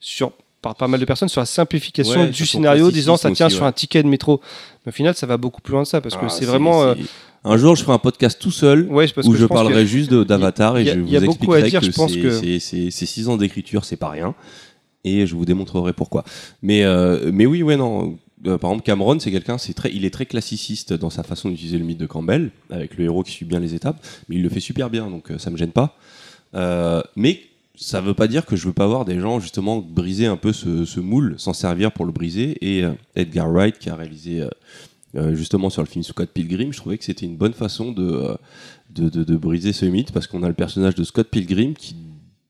sur 0.00 0.32
par 0.64 0.74
pas 0.74 0.88
mal 0.88 0.98
de 0.98 1.04
personnes 1.04 1.28
sur 1.28 1.40
la 1.40 1.46
simplification 1.46 2.22
Ouais, 2.22 2.30
du 2.30 2.46
scénario, 2.46 2.90
disant 2.90 3.16
ça 3.16 3.30
tient 3.30 3.46
aussi, 3.46 3.56
sur 3.56 3.64
un 3.66 3.72
ticket 3.72 4.02
de 4.02 4.08
métro. 4.08 4.40
Mais 4.84 4.90
au 4.90 4.92
final, 4.92 5.14
ça 5.14 5.26
va 5.26 5.36
beaucoup 5.36 5.60
plus 5.60 5.72
loin 5.72 5.82
de 5.82 5.86
ça 5.86 6.00
parce 6.00 6.16
que 6.16 6.24
Ah, 6.24 6.28
c'est 6.30 6.46
vraiment. 6.46 6.82
euh, 6.82 6.94
Un 7.44 7.58
jour, 7.58 7.76
je 7.76 7.82
ferai 7.82 7.92
un 7.92 7.98
podcast 7.98 8.38
tout 8.40 8.50
seul 8.50 8.86
ouais, 8.90 9.06
parce 9.14 9.26
où 9.26 9.32
que 9.32 9.36
je, 9.36 9.44
que- 9.46 9.52
parlerai 9.52 9.86
juste 9.86 10.12
d'Avatar 10.14 10.78
et 10.78 10.86
je 10.86 10.98
vous 10.98 11.14
expliquerai 11.14 11.62
dire, 11.68 11.80
que 11.82 11.92
c'est- 11.92 12.70
que- 12.88 12.90
six 12.90 13.28
ans 13.28 13.36
d'écriture, 13.36 13.84
c'est 13.84 13.96
pas 13.96 14.08
rien. 14.08 14.34
Et 15.04 15.26
je 15.26 15.34
vous 15.34 15.44
démontrerai 15.44 15.92
pourquoi. 15.92 16.24
Mais, 16.62 16.82
euh, 16.84 17.30
mais 17.32 17.44
oui, 17.44 17.62
ouais, 17.62 17.76
non. 17.76 18.16
Euh, 18.46 18.56
par 18.56 18.70
exemple, 18.70 18.84
Cameron, 18.86 19.18
c'est 19.20 19.30
quelqu'un, 19.30 19.58
c'est 19.58 19.74
très, 19.74 19.90
il 19.92 20.06
est 20.06 20.10
très 20.10 20.24
classiciste 20.24 20.94
dans 20.94 21.10
sa 21.10 21.22
façon 21.22 21.50
d'utiliser 21.50 21.76
le 21.78 21.84
mythe 21.84 21.98
de 21.98 22.06
Campbell, 22.06 22.50
avec 22.70 22.96
le 22.96 23.04
héros 23.04 23.22
qui 23.22 23.32
suit 23.32 23.44
bien 23.44 23.60
les 23.60 23.74
étapes, 23.74 23.98
mais 24.28 24.36
il 24.36 24.42
le 24.42 24.48
fait 24.48 24.60
super 24.60 24.88
bien, 24.88 25.10
donc 25.10 25.30
euh, 25.30 25.36
ça 25.38 25.50
me 25.50 25.56
gêne 25.58 25.72
pas. 25.72 25.96
Mais 27.16 27.40
ça 27.76 28.00
veut 28.00 28.14
pas 28.14 28.28
dire 28.28 28.46
que 28.46 28.56
je 28.56 28.66
veux 28.66 28.72
pas 28.72 28.86
voir 28.86 29.04
des 29.04 29.18
gens 29.18 29.40
justement 29.40 29.78
briser 29.78 30.26
un 30.26 30.36
peu 30.36 30.52
ce, 30.52 31.00
moule, 31.00 31.34
s'en 31.38 31.52
servir 31.52 31.92
pour 31.92 32.06
le 32.06 32.12
briser. 32.12 32.56
Et 32.60 32.84
euh, 32.84 32.92
Edgar 33.16 33.50
Wright, 33.50 33.78
qui 33.78 33.90
a 33.90 33.96
réalisé 33.96 34.42
euh, 34.42 34.48
euh, 35.16 35.34
justement 35.34 35.70
sur 35.70 35.82
le 35.82 35.88
film 35.88 36.04
Scott 36.04 36.30
Pilgrim, 36.32 36.72
je 36.72 36.78
trouvais 36.78 36.98
que 36.98 37.04
c'était 37.04 37.26
une 37.26 37.36
bonne 37.36 37.52
façon 37.52 37.92
de, 37.92 38.36
de, 38.90 39.08
de- 39.08 39.36
briser 39.36 39.72
ce 39.72 39.86
mythe, 39.86 40.12
parce 40.12 40.26
qu'on 40.26 40.42
a 40.42 40.48
le 40.48 40.54
personnage 40.54 40.94
de 40.94 41.04
Scott 41.04 41.28
Pilgrim 41.28 41.74
qui, 41.74 41.96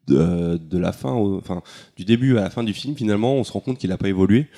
de, 0.08 0.58
la 0.78 0.92
fin, 0.92 1.12
enfin, 1.12 1.62
du 1.96 2.04
début 2.04 2.36
à 2.36 2.42
la 2.42 2.50
fin 2.50 2.62
du 2.62 2.74
film, 2.74 2.94
finalement, 2.94 3.34
on 3.34 3.44
se 3.44 3.52
rend 3.52 3.60
compte 3.60 3.78
qu'il 3.78 3.90
n'a 3.90 3.96
pas 3.96 4.08
évolué. 4.08 4.48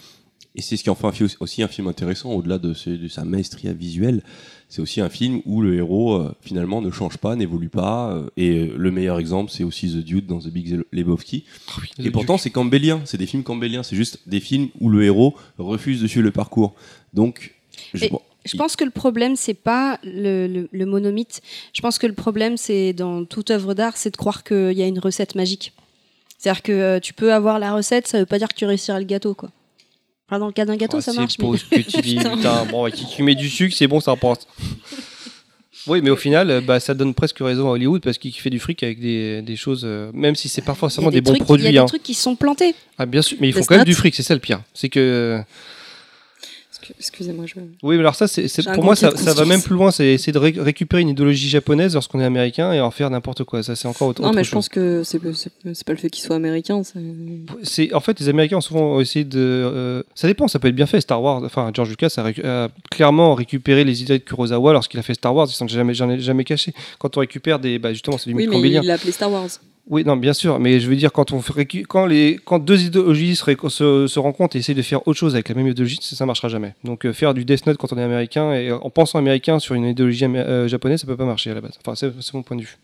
Et 0.57 0.63
c'est 0.63 0.77
ce 0.77 0.83
qui 0.83 0.91
en 0.91 0.95
fait 0.95 1.37
aussi 1.41 1.63
un 1.63 1.69
film 1.69 1.87
intéressant, 1.87 2.33
au-delà 2.33 2.59
de 2.59 2.73
sa 2.75 3.25
maestria 3.25 3.73
visuelle. 3.73 4.23
C'est 4.69 4.83
aussi 4.83 5.01
un 5.01 5.09
film 5.09 5.41
où 5.47 5.63
le 5.63 5.77
héros, 5.77 6.15
euh, 6.15 6.35
finalement, 6.41 6.83
ne 6.83 6.91
change 6.91 7.19
pas, 7.19 7.37
n'évolue 7.37 7.69
pas. 7.69 8.11
euh, 8.13 8.29
et 8.37 8.51
euh, 8.69 8.75
le 8.77 8.91
meilleur 8.91 9.19
exemple, 9.21 9.51
c'est 9.53 9.63
aussi 9.65 9.89
The 9.89 9.99
Dude 10.05 10.27
dans 10.27 10.41
The 10.41 10.49
Big 10.49 10.81
Lebowski. 10.93 11.45
Et 12.01 12.11
pourtant, 12.11 12.37
c'est 12.37 12.51
campbellien. 12.51 13.01
C'est 13.05 13.17
des 13.17 13.27
films 13.27 13.45
campbelliens. 13.45 13.83
C'est 13.85 13.97
juste 13.97 14.19
des 14.27 14.41
films 14.41 14.69
où 14.81 14.89
le 14.89 15.05
héros 15.05 15.35
refuse 15.59 16.03
de 16.03 16.07
suivre 16.09 16.25
le 16.25 16.33
parcours. 16.33 16.75
Donc, 17.15 17.55
je, 17.95 18.05
Et- 18.07 18.11
Je 18.45 18.57
pense 18.57 18.77
que 18.77 18.85
le 18.85 18.91
problème, 18.91 19.35
c'est 19.37 19.55
pas 19.55 19.99
le, 20.05 20.47
le- 20.47 20.69
le 20.71 20.87
monomythe. 20.87 21.43
Je 21.73 21.81
pense 21.81 21.99
que 21.99 22.07
le 22.07 22.13
problème, 22.15 22.57
c'est 22.57 22.93
dans 22.93 23.25
toute 23.25 23.51
œuvre 23.51 23.75
d'art, 23.75 23.97
c'est 23.97 24.11
de 24.11 24.17
croire 24.17 24.45
qu'il 24.45 24.73
y 24.73 24.83
a 24.83 24.87
une 24.87 24.99
recette 25.01 25.35
magique. 25.37 25.73
C'est-à-dire 26.39 26.63
que 26.63 26.73
euh, 26.73 27.01
tu 27.01 27.13
peux 27.13 27.33
avoir 27.33 27.59
la 27.59 27.73
recette, 27.75 28.07
ça 28.07 28.19
veut 28.21 28.27
pas 28.27 28.39
dire 28.39 28.47
que 28.49 28.55
tu 28.55 28.65
réussiras 28.67 28.99
le 28.99 29.05
gâteau, 29.05 29.35
quoi. 29.35 29.51
Enfin, 30.29 30.39
dans 30.41 30.47
le 30.47 30.53
cas 30.53 30.65
d'un 30.65 30.77
gâteau, 30.77 30.97
Ah, 30.99 31.03
ça 31.03 31.13
c'est 31.13 31.19
marche. 31.21 31.39
beau 31.39 31.55
mais- 31.71 31.83
que 31.85 31.91
tu 31.91 32.01
dis, 32.03 32.17
Putain. 32.17 32.37
putain. 32.37 32.65
Bon, 32.71 32.91
qui, 32.91 33.07
qui 33.07 33.23
met 33.23 33.35
du 33.35 33.49
sucre, 33.49 33.75
c'est 33.77 33.87
bon, 33.87 34.01
ça 34.01 34.11
rapporte. 34.13 34.47
Oui, 35.87 36.01
mais 36.03 36.11
au 36.11 36.17
final, 36.17 36.51
euh, 36.51 36.61
bah, 36.61 36.81
ça 36.81 36.95
donne 36.95 37.15
presque 37.15 37.39
raison 37.39 37.69
à 37.69 37.73
Hollywood 37.73 38.03
parce 38.03 38.19
qu'il 38.19 38.33
fait 38.33 38.51
du 38.51 38.59
fric 38.59 38.83
avec 38.83 38.99
des, 38.99 39.41
des 39.43 39.55
choses, 39.55 39.83
euh, 39.85 40.11
même 40.13 40.35
si 40.35 40.49
c'est 40.49 40.63
pas 40.63 40.73
Il 40.73 40.79
forcément 40.79 41.11
des, 41.13 41.21
bons 41.21 41.31
trucs- 41.35 41.39
Il 41.39 41.43
y 41.43 41.45
produits. 41.45 41.67
a 41.69 41.71
des 41.71 41.79
hein. 41.79 41.87
trucs 41.87 42.03
qui 42.03 42.15
sont 42.15 42.35
plantés. 42.35 42.75
Ah, 42.99 43.07
bien 43.07 43.23
sûr, 43.23 43.39
mais 43.41 43.49
ils 43.49 43.53
font 43.53 43.59
Best 43.61 43.69
quand 43.69 43.77
même 43.77 43.85
du 43.85 43.95
fric, 43.95 44.13
c'est 44.17 44.25
ça 44.25 44.35
le 44.35 44.41
pire. 44.41 44.63
C'est 44.75 44.89
que. 44.89 45.41
Excu- 46.91 46.95
Excusez-moi, 46.99 47.45
je. 47.47 47.55
Oui, 47.83 47.95
mais 47.97 48.01
alors 48.01 48.15
ça, 48.15 48.27
c'est, 48.29 48.47
pour 48.75 48.85
moi, 48.85 48.95
ça, 48.97 49.11
va 49.11 49.45
même 49.45 49.63
plus 49.63 49.75
loin. 49.75 49.91
C'est 49.91 50.07
essayer 50.07 50.33
de 50.33 50.39
ré- 50.39 50.55
récupérer 50.57 51.03
une 51.03 51.09
idéologie 51.09 51.49
japonaise 51.49 51.95
lorsqu'on 51.95 52.21
est 52.21 52.25
américain 52.25 52.73
et 52.73 52.81
en 52.81 52.91
faire 52.91 53.11
n'importe 53.11 53.45
quoi. 53.45 53.63
Ça, 53.63 53.75
c'est 53.77 53.89
encore 53.89 54.09
autre, 54.09 54.23
Non, 54.23 54.29
autre 54.29 54.37
mais 54.37 54.45
je 54.45 54.49
chose. 54.51 54.55
pense 54.55 54.69
que 54.69 55.03
c'est 55.05 55.19
pas 55.85 55.93
le 55.93 55.99
fait 55.99 56.11
qu'il 56.11 56.25
soit 56.25 56.37
américain. 56.37 56.83
c'est- 57.63 57.93
en 57.95 58.01
fait 58.01 58.19
les 58.21 58.29
Américains 58.29 58.57
ont 58.59 58.61
souvent 58.61 59.01
essayé 59.01 59.25
de. 59.25 59.39
euh, 59.39 60.03
ça 60.15 60.27
dépend, 60.29 60.49
ça 60.49 60.59
peut 60.59 60.69
être 60.69 60.75
bien 60.75 60.87
fait. 60.87 61.01
Star 61.01 61.23
Wars, 61.23 61.43
enfin 61.45 61.71
George 61.75 61.91
Lucas 61.91 62.13
a, 62.17 62.23
récu- 62.23 62.45
a 62.45 62.69
clairement 62.91 63.35
récupéré 63.35 63.85
les 63.85 64.03
idées 64.03 64.19
de 64.19 64.25
Kurosawa 64.25 64.73
lorsqu'il 64.73 64.99
a 65.01 65.03
fait 65.03 65.15
Star 65.15 65.35
Wars. 65.35 65.47
Ils 65.49 65.55
sont 65.55 65.69
jamais, 65.69 65.95
jamais, 65.95 66.19
jamais 66.21 66.45
cachés. 66.45 66.73
Quand 66.99 67.17
on 67.17 67.21
récupère 67.21 67.59
des, 67.59 67.79
bah 67.79 67.93
justement, 67.93 68.19
c'est 68.19 68.31
du 68.31 68.37
Oui, 68.37 68.47
mais 68.49 68.61
il 68.61 68.73
l'a 68.83 68.95
appelé 68.95 69.13
Star 69.13 69.31
Wars. 69.31 69.49
Oui, 69.89 70.03
non, 70.05 70.17
bien 70.17 70.33
sûr, 70.33 70.59
mais 70.59 70.81
je 70.81 70.89
veux 70.89 70.97
dire 70.97 71.13
quand 71.13 71.31
on 71.33 71.41
quand 71.89 72.07
les 72.07 72.41
quand 72.45 72.59
deux 72.59 72.83
idéologies 72.83 73.37
se, 73.37 73.45
ré- 73.45 73.57
se, 73.69 74.09
se 74.09 74.19
rencontrent 74.19 74.57
et 74.57 74.59
essayent 74.59 74.75
de 74.75 74.83
faire 74.83 75.07
autre 75.07 75.19
chose 75.19 75.35
avec 75.35 75.49
la 75.49 75.55
même 75.55 75.69
idéologie, 75.69 75.99
ça, 76.03 76.17
ça 76.17 76.27
marchera 76.27 76.49
jamais. 76.49 76.75
Donc 76.83 77.07
euh, 77.07 77.13
faire 77.13 77.35
du 77.35 77.45
Death 77.45 77.67
Note 77.67 77.77
quand 77.77 77.93
on 77.93 77.99
est 77.99 78.03
américain 78.03 78.53
et 78.53 78.69
euh, 78.71 78.79
en 78.79 78.91
pensant 78.91 79.19
américain 79.21 79.61
sur 79.61 79.77
une 79.77 79.85
idéologie 79.85 80.25
euh, 80.25 80.67
japonaise, 80.67 81.01
ça 81.03 81.07
peut 81.07 81.17
pas 81.17 81.25
marcher 81.25 81.51
à 81.53 81.55
la 81.55 81.61
base. 81.61 81.79
Enfin, 81.87 81.95
c'est 81.95 82.13
c'est 82.21 82.35
mon 82.35 82.43
point 82.43 82.57
de 82.57 82.63
vue. 82.63 82.77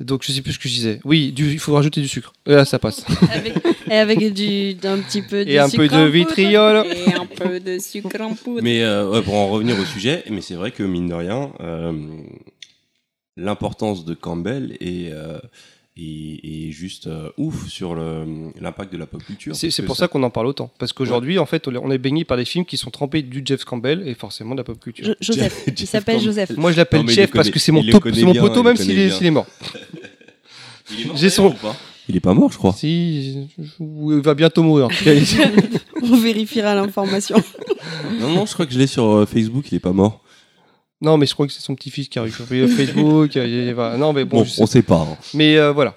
Donc 0.00 0.22
je 0.22 0.32
sais 0.32 0.42
plus 0.42 0.52
ce 0.52 0.58
que 0.58 0.68
je 0.68 0.74
disais. 0.74 1.00
Oui, 1.04 1.32
du- 1.32 1.50
il 1.50 1.58
faut 1.58 1.72
rajouter 1.72 2.02
du 2.02 2.08
sucre. 2.08 2.34
Et 2.46 2.50
là, 2.52 2.66
ça 2.66 2.78
passe. 2.78 3.06
avec, 3.32 3.54
et 3.90 3.94
avec 3.94 4.34
du, 4.34 4.74
d'un 4.74 4.98
petit 4.98 5.22
peu 5.22 5.46
de 5.46 5.50
Et 5.50 5.58
un 5.58 5.70
peu 5.70 5.88
de 5.88 6.04
vitriol. 6.04 6.84
Et 6.94 7.14
un 7.14 7.24
peu 7.24 7.58
de 7.58 7.78
sucre 7.78 8.20
en 8.20 8.34
poudre. 8.34 8.60
Mais 8.62 8.82
euh, 8.82 9.08
ouais, 9.08 9.22
pour 9.22 9.34
en 9.36 9.48
revenir 9.48 9.78
au 9.80 9.84
sujet, 9.86 10.24
mais 10.30 10.42
c'est 10.42 10.54
vrai 10.56 10.70
que 10.72 10.82
mine 10.82 11.08
de 11.08 11.14
rien, 11.14 11.50
euh, 11.60 11.92
l'importance 13.36 14.04
de 14.04 14.14
Campbell 14.14 14.76
est, 14.80 15.10
euh, 15.12 15.38
est, 15.98 16.40
est 16.44 16.70
juste 16.72 17.06
euh, 17.06 17.30
ouf 17.36 17.68
sur 17.68 17.94
l'impact 18.60 18.92
de 18.92 18.98
la 18.98 19.06
pop 19.06 19.22
culture. 19.22 19.54
C'est 19.56 19.82
pour 19.82 19.96
ça 19.96 20.08
qu'on 20.08 20.22
en 20.22 20.30
parle 20.30 20.46
autant. 20.46 20.70
Parce 20.78 20.92
qu'aujourd'hui, 20.92 21.38
en 21.38 21.46
fait, 21.46 21.66
on 21.68 21.90
est- 21.90 21.98
baigné 21.98 22.24
par 22.24 22.36
des 22.36 22.44
films 22.44 22.64
qui 22.64 22.76
sont 22.76 22.90
trempés 22.90 23.22
du 23.22 23.42
Jeff 23.44 23.64
Campbell 23.64 24.06
et 24.06 24.14
forcément 24.14 24.54
de 24.54 24.60
la 24.60 24.64
pop 24.64 24.78
culture. 24.78 25.06
Jo- 25.06 25.14
Joseph. 25.20 25.64
Jeff 25.66 25.80
Il 25.80 25.86
s'appelle. 25.86 26.20
Joseph. 26.20 26.56
Moi, 26.56 26.72
je 26.72 26.76
l'appelle 26.76 27.08
Jeff 27.08 27.30
parce 27.30 27.50
que 27.50 27.58
c'est 27.58 27.72
mon, 27.72 27.82
top- 27.82 28.02
poteau, 28.38 28.62
même 28.62 28.76
s'il 28.76 28.98
est, 28.98 29.22
est 29.22 29.30
mort. 29.30 29.46
Il 30.90 31.00
est 31.00 31.04
mort, 31.06 31.16
J'ai 31.16 31.30
son- 31.30 31.46
ou 31.48 31.52
pas? 31.54 31.74
Il 32.08 32.14
est 32.16 32.20
pas 32.20 32.34
mort, 32.34 32.52
je 32.52 32.56
crois. 32.58 32.72
Si, 32.72 33.48
il 33.80 34.20
va 34.22 34.34
bientôt 34.34 34.62
mourir. 34.62 34.86
On 36.02 36.16
vérifiera 36.16 36.72
l'information. 36.76 37.36
Non, 38.20 38.30
non, 38.32 38.46
je 38.46 38.52
crois 38.52 38.64
que 38.66 38.72
je 38.72 38.78
l'ai 38.78 38.86
sur 38.86 39.04
euh, 39.04 39.26
Facebook, 39.26 39.64
il 39.72 39.74
est 39.74 39.80
pas 39.80 39.92
mort. 39.92 40.22
Non, 41.00 41.16
mais 41.18 41.26
je 41.26 41.34
crois 41.34 41.46
que 41.46 41.52
c'est 41.52 41.60
son 41.62 41.74
petit-fils 41.74 42.08
qui 42.08 42.18
a 42.18 42.22
récupéré 42.22 42.66
Facebook. 42.68 43.36
voilà. 43.74 43.96
Non, 43.96 44.12
mais 44.12 44.24
bon, 44.24 44.38
Bon, 44.38 44.44
je 44.44 44.50
sais 44.50 44.62
on 44.62 44.66
sait 44.66 44.82
pas. 44.82 45.00
hein. 45.10 45.16
Mais 45.34 45.56
euh, 45.58 45.72
voilà. 45.72 45.94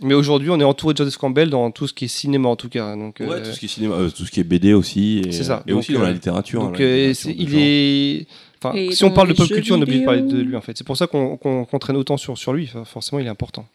Mais 0.00 0.14
aujourd'hui, 0.14 0.48
on 0.50 0.60
est 0.60 0.64
entouré 0.64 0.94
de 0.94 0.98
Joseph 0.98 1.16
Campbell 1.16 1.50
dans 1.50 1.70
tout 1.72 1.88
ce 1.88 1.92
qui 1.92 2.04
est 2.04 2.08
cinéma 2.08 2.48
en 2.48 2.54
tout 2.56 2.68
cas. 2.68 2.94
Donc, 2.94 3.16
Ouais, 3.18 3.26
euh, 3.30 3.44
tout 3.44 3.52
ce 3.52 3.58
qui 3.58 3.64
est 3.66 3.68
cinéma, 3.68 3.94
euh, 3.96 4.10
tout 4.10 4.24
ce 4.24 4.30
qui 4.30 4.38
est 4.38 4.44
BD 4.44 4.72
aussi. 4.72 5.22
et- 5.26 5.32
C'est 5.32 5.42
ça. 5.44 5.64
Et 5.66 5.70
Donc, 5.70 5.80
aussi 5.80 5.92
dans 5.92 6.02
la 6.02 6.12
littérature. 6.12 6.62
donc, 6.62 6.76
hein, 6.80 6.84
la 6.84 7.08
littérature 7.08 7.32
il 7.36 7.48
genre. 7.50 7.60
est. 7.60 8.26
Enfin, 8.62 8.76
Et 8.76 8.92
si 8.92 9.04
on 9.04 9.10
parle 9.10 9.28
de 9.28 9.32
pop 9.34 9.48
culture, 9.48 9.76
on 9.76 9.82
oublie 9.82 10.00
de 10.00 10.04
parler 10.04 10.22
de 10.22 10.38
lui 10.38 10.56
en 10.56 10.60
fait. 10.60 10.76
C'est 10.78 10.86
pour 10.86 10.96
ça 10.96 11.06
qu'on 11.08 11.66
traîne 11.80 11.96
autant 11.96 12.16
sur, 12.16 12.36
sur 12.38 12.52
lui. 12.52 12.64
Enfin, 12.68 12.84
forcément, 12.84 13.18
il 13.20 13.26
est 13.26 13.30
important. 13.30 13.66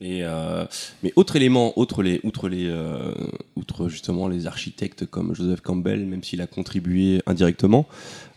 Et 0.00 0.20
euh, 0.22 0.64
mais 1.02 1.12
autre 1.16 1.34
élément, 1.36 1.72
outre 1.76 2.02
les, 2.04 2.20
outre 2.22 2.48
les, 2.48 2.66
euh, 2.68 3.12
outre 3.56 3.88
justement 3.88 4.28
les 4.28 4.46
architectes 4.46 5.06
comme 5.06 5.34
Joseph 5.34 5.60
Campbell, 5.60 6.04
même 6.06 6.22
s'il 6.22 6.40
a 6.40 6.46
contribué 6.46 7.20
indirectement 7.26 7.86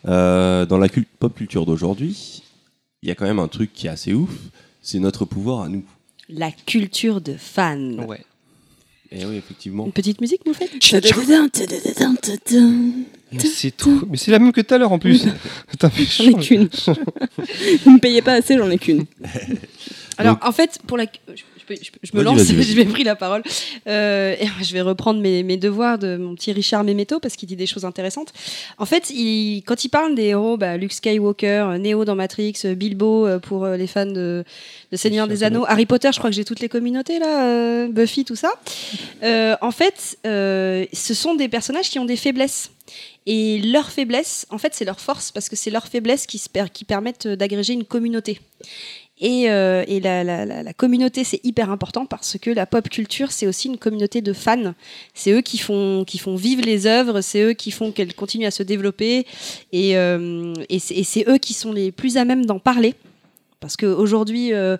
euh, 0.06 0.66
dans 0.66 0.78
la 0.78 0.88
cul- 0.88 1.06
pop 1.18 1.34
culture 1.34 1.66
d'aujourd'hui, 1.66 2.42
il 3.02 3.08
y 3.08 3.12
a 3.12 3.14
quand 3.14 3.24
même 3.24 3.38
un 3.38 3.48
truc 3.48 3.72
qui 3.72 3.86
est 3.86 3.90
assez 3.90 4.12
ouf, 4.14 4.30
c'est 4.80 4.98
notre 4.98 5.24
pouvoir 5.24 5.62
à 5.62 5.68
nous. 5.68 5.84
La 6.28 6.50
culture 6.50 7.20
de 7.20 7.34
fan. 7.34 8.04
Ouais. 8.06 8.24
Et 9.10 9.26
oui, 9.26 9.36
effectivement. 9.36 9.84
Une 9.86 9.92
petite 9.92 10.20
musique, 10.20 10.40
nous 10.46 10.54
faites 10.54 10.70
c'est 13.38 13.76
tout. 13.76 14.06
Mais 14.10 14.16
c'est 14.16 14.30
la 14.30 14.38
même 14.38 14.52
que 14.52 14.60
tout 14.60 14.74
à 14.74 14.78
l'heure 14.78 14.92
en 14.92 14.98
plus. 14.98 15.24
J'en 15.80 16.24
ai 16.24 16.34
qu'une. 16.34 16.68
Vous 17.84 17.90
me 17.90 17.98
payez 17.98 18.22
pas 18.22 18.34
assez, 18.34 18.56
j'en 18.56 18.70
ai 18.70 18.78
qu'une. 18.78 19.04
Alors, 20.18 20.38
en 20.42 20.52
fait, 20.52 20.78
pour 20.86 20.96
la. 20.96 21.06
Je, 21.34 21.42
je 21.62 21.74
peux- 21.74 21.80
je 21.82 21.90
peux- 21.90 21.98
je 22.02 22.10
me 22.16 22.22
lance, 22.22 22.42
je 22.62 22.74
vais 22.74 22.84
pris 22.84 23.04
la 23.04 23.16
parole. 23.16 23.42
Euh, 23.86 24.34
et 24.38 24.46
je 24.64 24.72
vais 24.72 24.80
reprendre 24.80 25.20
mes, 25.20 25.42
mes 25.42 25.56
devoirs 25.56 25.98
de 25.98 26.16
mon 26.16 26.34
petit 26.34 26.52
Richard 26.52 26.84
Memeto 26.84 27.20
parce 27.20 27.36
qu'il 27.36 27.48
dit 27.48 27.56
des 27.56 27.66
choses 27.66 27.84
intéressantes. 27.84 28.32
En 28.78 28.86
fait, 28.86 29.10
il, 29.10 29.62
quand 29.66 29.84
il 29.84 29.88
parle 29.88 30.14
des 30.14 30.24
héros, 30.24 30.56
bah, 30.56 30.76
Luke 30.76 30.92
Skywalker, 30.92 31.46
euh, 31.72 31.78
Neo 31.78 32.04
dans 32.04 32.14
Matrix, 32.16 32.54
euh, 32.64 32.74
Bilbo 32.74 33.26
pour 33.40 33.66
les 33.66 33.86
fans 33.86 34.06
de, 34.06 34.44
de 34.90 34.96
Seigneur 34.96 35.26
des 35.28 35.44
Anneaux, 35.44 35.64
Harry 35.68 35.86
Potter, 35.86 36.10
je 36.12 36.18
crois 36.18 36.30
que 36.30 36.36
j'ai 36.36 36.44
toutes 36.44 36.60
les 36.60 36.68
communautés 36.68 37.18
là, 37.18 37.44
euh, 37.46 37.88
Buffy, 37.88 38.24
tout 38.24 38.36
ça. 38.36 38.52
Euh, 39.22 39.56
en 39.60 39.70
fait, 39.70 40.18
ce 40.24 41.14
sont 41.14 41.34
des 41.34 41.48
personnages 41.48 41.90
qui 41.90 41.98
ont 41.98 42.04
des 42.04 42.16
faiblesses. 42.16 42.70
Et 43.24 43.60
leur 43.60 43.90
faiblesse, 43.90 44.46
en 44.50 44.58
fait, 44.58 44.74
c'est 44.74 44.84
leur 44.84 44.98
force 44.98 45.30
parce 45.30 45.48
que 45.48 45.54
c'est 45.54 45.70
leur 45.70 45.86
faiblesse 45.86 46.26
qui, 46.26 46.38
se 46.38 46.48
per- 46.48 46.64
qui 46.72 46.84
permettent 46.84 47.28
d'agréger 47.28 47.72
une 47.72 47.84
communauté. 47.84 48.40
Et, 49.22 49.48
euh, 49.48 49.84
la, 50.00 50.72
communauté, 50.74 51.22
c'est 51.22 51.40
hyper 51.44 51.70
important 51.70 52.06
parce 52.06 52.36
que 52.38 52.50
la 52.50 52.66
pop 52.66 52.88
culture, 52.88 53.30
c'est 53.30 53.46
aussi 53.46 53.68
une 53.68 53.78
communauté 53.78 54.20
de 54.20 54.32
fans. 54.32 54.74
C'est 55.14 55.30
eux 55.30 55.40
qui 55.42 55.58
font, 55.58 56.04
qui 56.04 56.18
font 56.18 56.34
vivre 56.34 56.62
les 56.62 56.86
œuvres, 56.86 57.20
c'est 57.20 57.42
eux 57.42 57.52
qui 57.52 57.70
font 57.70 57.92
qu'elles 57.92 58.14
continuent 58.14 58.46
à 58.46 58.50
se 58.50 58.64
développer. 58.64 59.24
Et, 59.70 59.96
euh, 59.96 60.52
et 60.68 60.80
c'est 60.80 61.28
eux 61.28 61.38
qui 61.38 61.54
sont 61.54 61.72
les 61.72 61.92
plus 61.92 62.16
à 62.16 62.24
même 62.24 62.44
d'en 62.44 62.58
parler. 62.58 62.94
Parce 63.62 63.78
qu'aujourd'hui, 63.78 64.52
euh, 64.52 64.76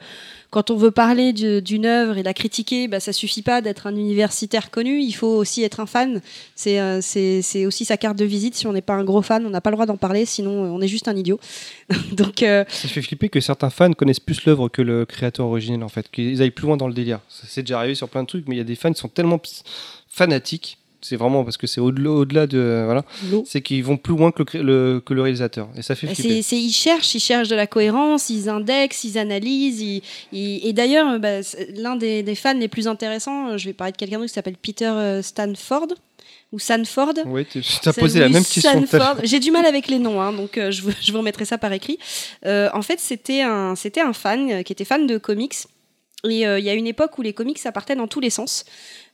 quand 0.50 0.70
on 0.70 0.76
veut 0.76 0.90
parler 0.90 1.32
d'une 1.32 1.86
œuvre 1.86 2.18
et 2.18 2.22
la 2.22 2.34
critiquer, 2.34 2.86
bah, 2.88 3.00
ça 3.00 3.14
suffit 3.14 3.40
pas 3.40 3.62
d'être 3.62 3.86
un 3.86 3.96
universitaire 3.96 4.70
connu, 4.70 5.00
il 5.00 5.12
faut 5.12 5.28
aussi 5.34 5.62
être 5.62 5.80
un 5.80 5.86
fan. 5.86 6.20
C'est 6.54 6.78
euh, 6.78 7.00
c'est- 7.00 7.64
aussi 7.64 7.86
sa 7.86 7.96
carte 7.96 8.18
de 8.18 8.26
visite. 8.26 8.54
Si 8.54 8.66
on 8.66 8.74
n'est 8.74 8.82
pas 8.82 8.92
un 8.94 9.04
gros 9.04 9.22
fan, 9.22 9.46
on 9.46 9.50
n'a 9.50 9.62
pas 9.62 9.70
le 9.70 9.76
droit 9.76 9.86
d'en 9.86 9.96
parler, 9.96 10.26
sinon 10.26 10.64
euh, 10.64 10.68
on 10.68 10.82
est 10.82 10.88
juste 10.88 11.08
un 11.08 11.16
idiot. 11.16 11.40
Donc, 12.12 12.40
Ça 12.40 12.64
fait 12.88 13.00
flipper 13.00 13.30
que 13.30 13.40
certains 13.40 13.70
fans 13.70 13.92
connaissent 13.92 14.20
plus 14.20 14.44
l'œuvre 14.44 14.68
que 14.68 14.82
le 14.82 15.06
créateur 15.06 15.46
originel 15.46 15.82
en 15.82 15.88
fait, 15.88 16.10
qu'ils 16.10 16.42
aillent 16.42 16.50
plus 16.50 16.66
loin 16.66 16.76
dans 16.76 16.88
le 16.88 16.94
délire. 16.94 17.20
C'est 17.28 17.62
déjà 17.62 17.78
arrivé 17.78 17.94
sur 17.94 18.08
plein 18.10 18.22
de 18.24 18.28
trucs, 18.28 18.46
mais 18.48 18.56
il 18.56 18.58
y 18.58 18.62
a 18.62 18.64
des 18.64 18.74
fans 18.76 18.92
qui 18.92 19.00
sont 19.00 19.08
tellement 19.08 19.40
fanatiques. 20.08 20.78
C'est 21.02 21.16
vraiment 21.16 21.42
parce 21.44 21.56
que 21.56 21.66
c'est 21.66 21.80
au-delà 21.80 22.46
de 22.46 22.82
voilà, 22.84 23.04
c'est 23.44 23.60
qu'ils 23.60 23.82
vont 23.84 23.96
plus 23.96 24.16
loin 24.16 24.30
que 24.30 24.38
le, 24.38 24.44
cré- 24.44 24.62
le- 24.62 25.02
que 25.04 25.14
le 25.14 25.22
réalisateur 25.22 25.68
et 25.76 25.82
ça 25.82 25.94
fait 25.94 26.06
flipper. 26.14 26.42
C'est, 26.42 26.56
ils 26.56 26.72
cherchent, 26.72 27.14
ils 27.14 27.20
cherchent 27.20 27.48
de 27.48 27.56
la 27.56 27.66
cohérence, 27.66 28.30
ils 28.30 28.48
indexent, 28.48 29.04
ils 29.04 29.18
analysent. 29.18 29.80
ils- 29.80 30.02
ils- 30.32 30.66
et 30.66 30.72
d'ailleurs, 30.72 31.08
euh, 31.14 31.18
bah, 31.18 31.40
l'un 31.74 31.96
des, 31.96 32.22
des 32.22 32.34
fans 32.36 32.54
les 32.54 32.68
plus 32.68 32.86
intéressants, 32.88 33.48
euh, 33.50 33.58
je 33.58 33.66
vais 33.66 33.72
parler 33.72 33.92
de 33.92 33.96
quelqu'un 33.96 34.16
d'autre 34.18 34.28
qui 34.28 34.34
s'appelle 34.34 34.56
Peter 34.56 34.86
euh, 34.86 35.22
Stanford 35.22 35.88
ou 36.52 36.58
Sanford. 36.58 37.14
Oui, 37.26 37.46
tu 37.46 37.58
as 37.88 37.92
posé 37.94 38.20
la 38.20 38.28
même 38.28 38.44
question. 38.44 38.70
J'ai 39.24 39.40
du 39.40 39.50
mal 39.50 39.66
avec 39.66 39.88
les 39.88 39.98
noms, 39.98 40.20
hein, 40.20 40.32
donc 40.32 40.56
euh, 40.58 40.70
je, 40.70 40.82
vous, 40.82 40.90
je 41.02 41.10
vous 41.10 41.18
remettrai 41.18 41.44
ça 41.46 41.58
par 41.58 41.72
écrit. 41.72 41.98
Euh, 42.46 42.68
en 42.74 42.82
fait, 42.82 43.00
c'était 43.00 43.40
un, 43.42 43.74
c'était 43.74 44.02
un 44.02 44.12
fan 44.12 44.50
euh, 44.50 44.62
qui 44.62 44.72
était 44.72 44.84
fan 44.84 45.06
de 45.06 45.18
comics. 45.18 45.54
Et 46.24 46.42
il 46.42 46.64
y 46.64 46.68
a 46.70 46.74
une 46.74 46.86
époque 46.86 47.18
où 47.18 47.22
les 47.22 47.32
comics 47.32 47.58
ça 47.58 47.72
partait 47.72 47.96
dans 47.96 48.06
tous 48.06 48.20
les 48.20 48.30
sens. 48.30 48.64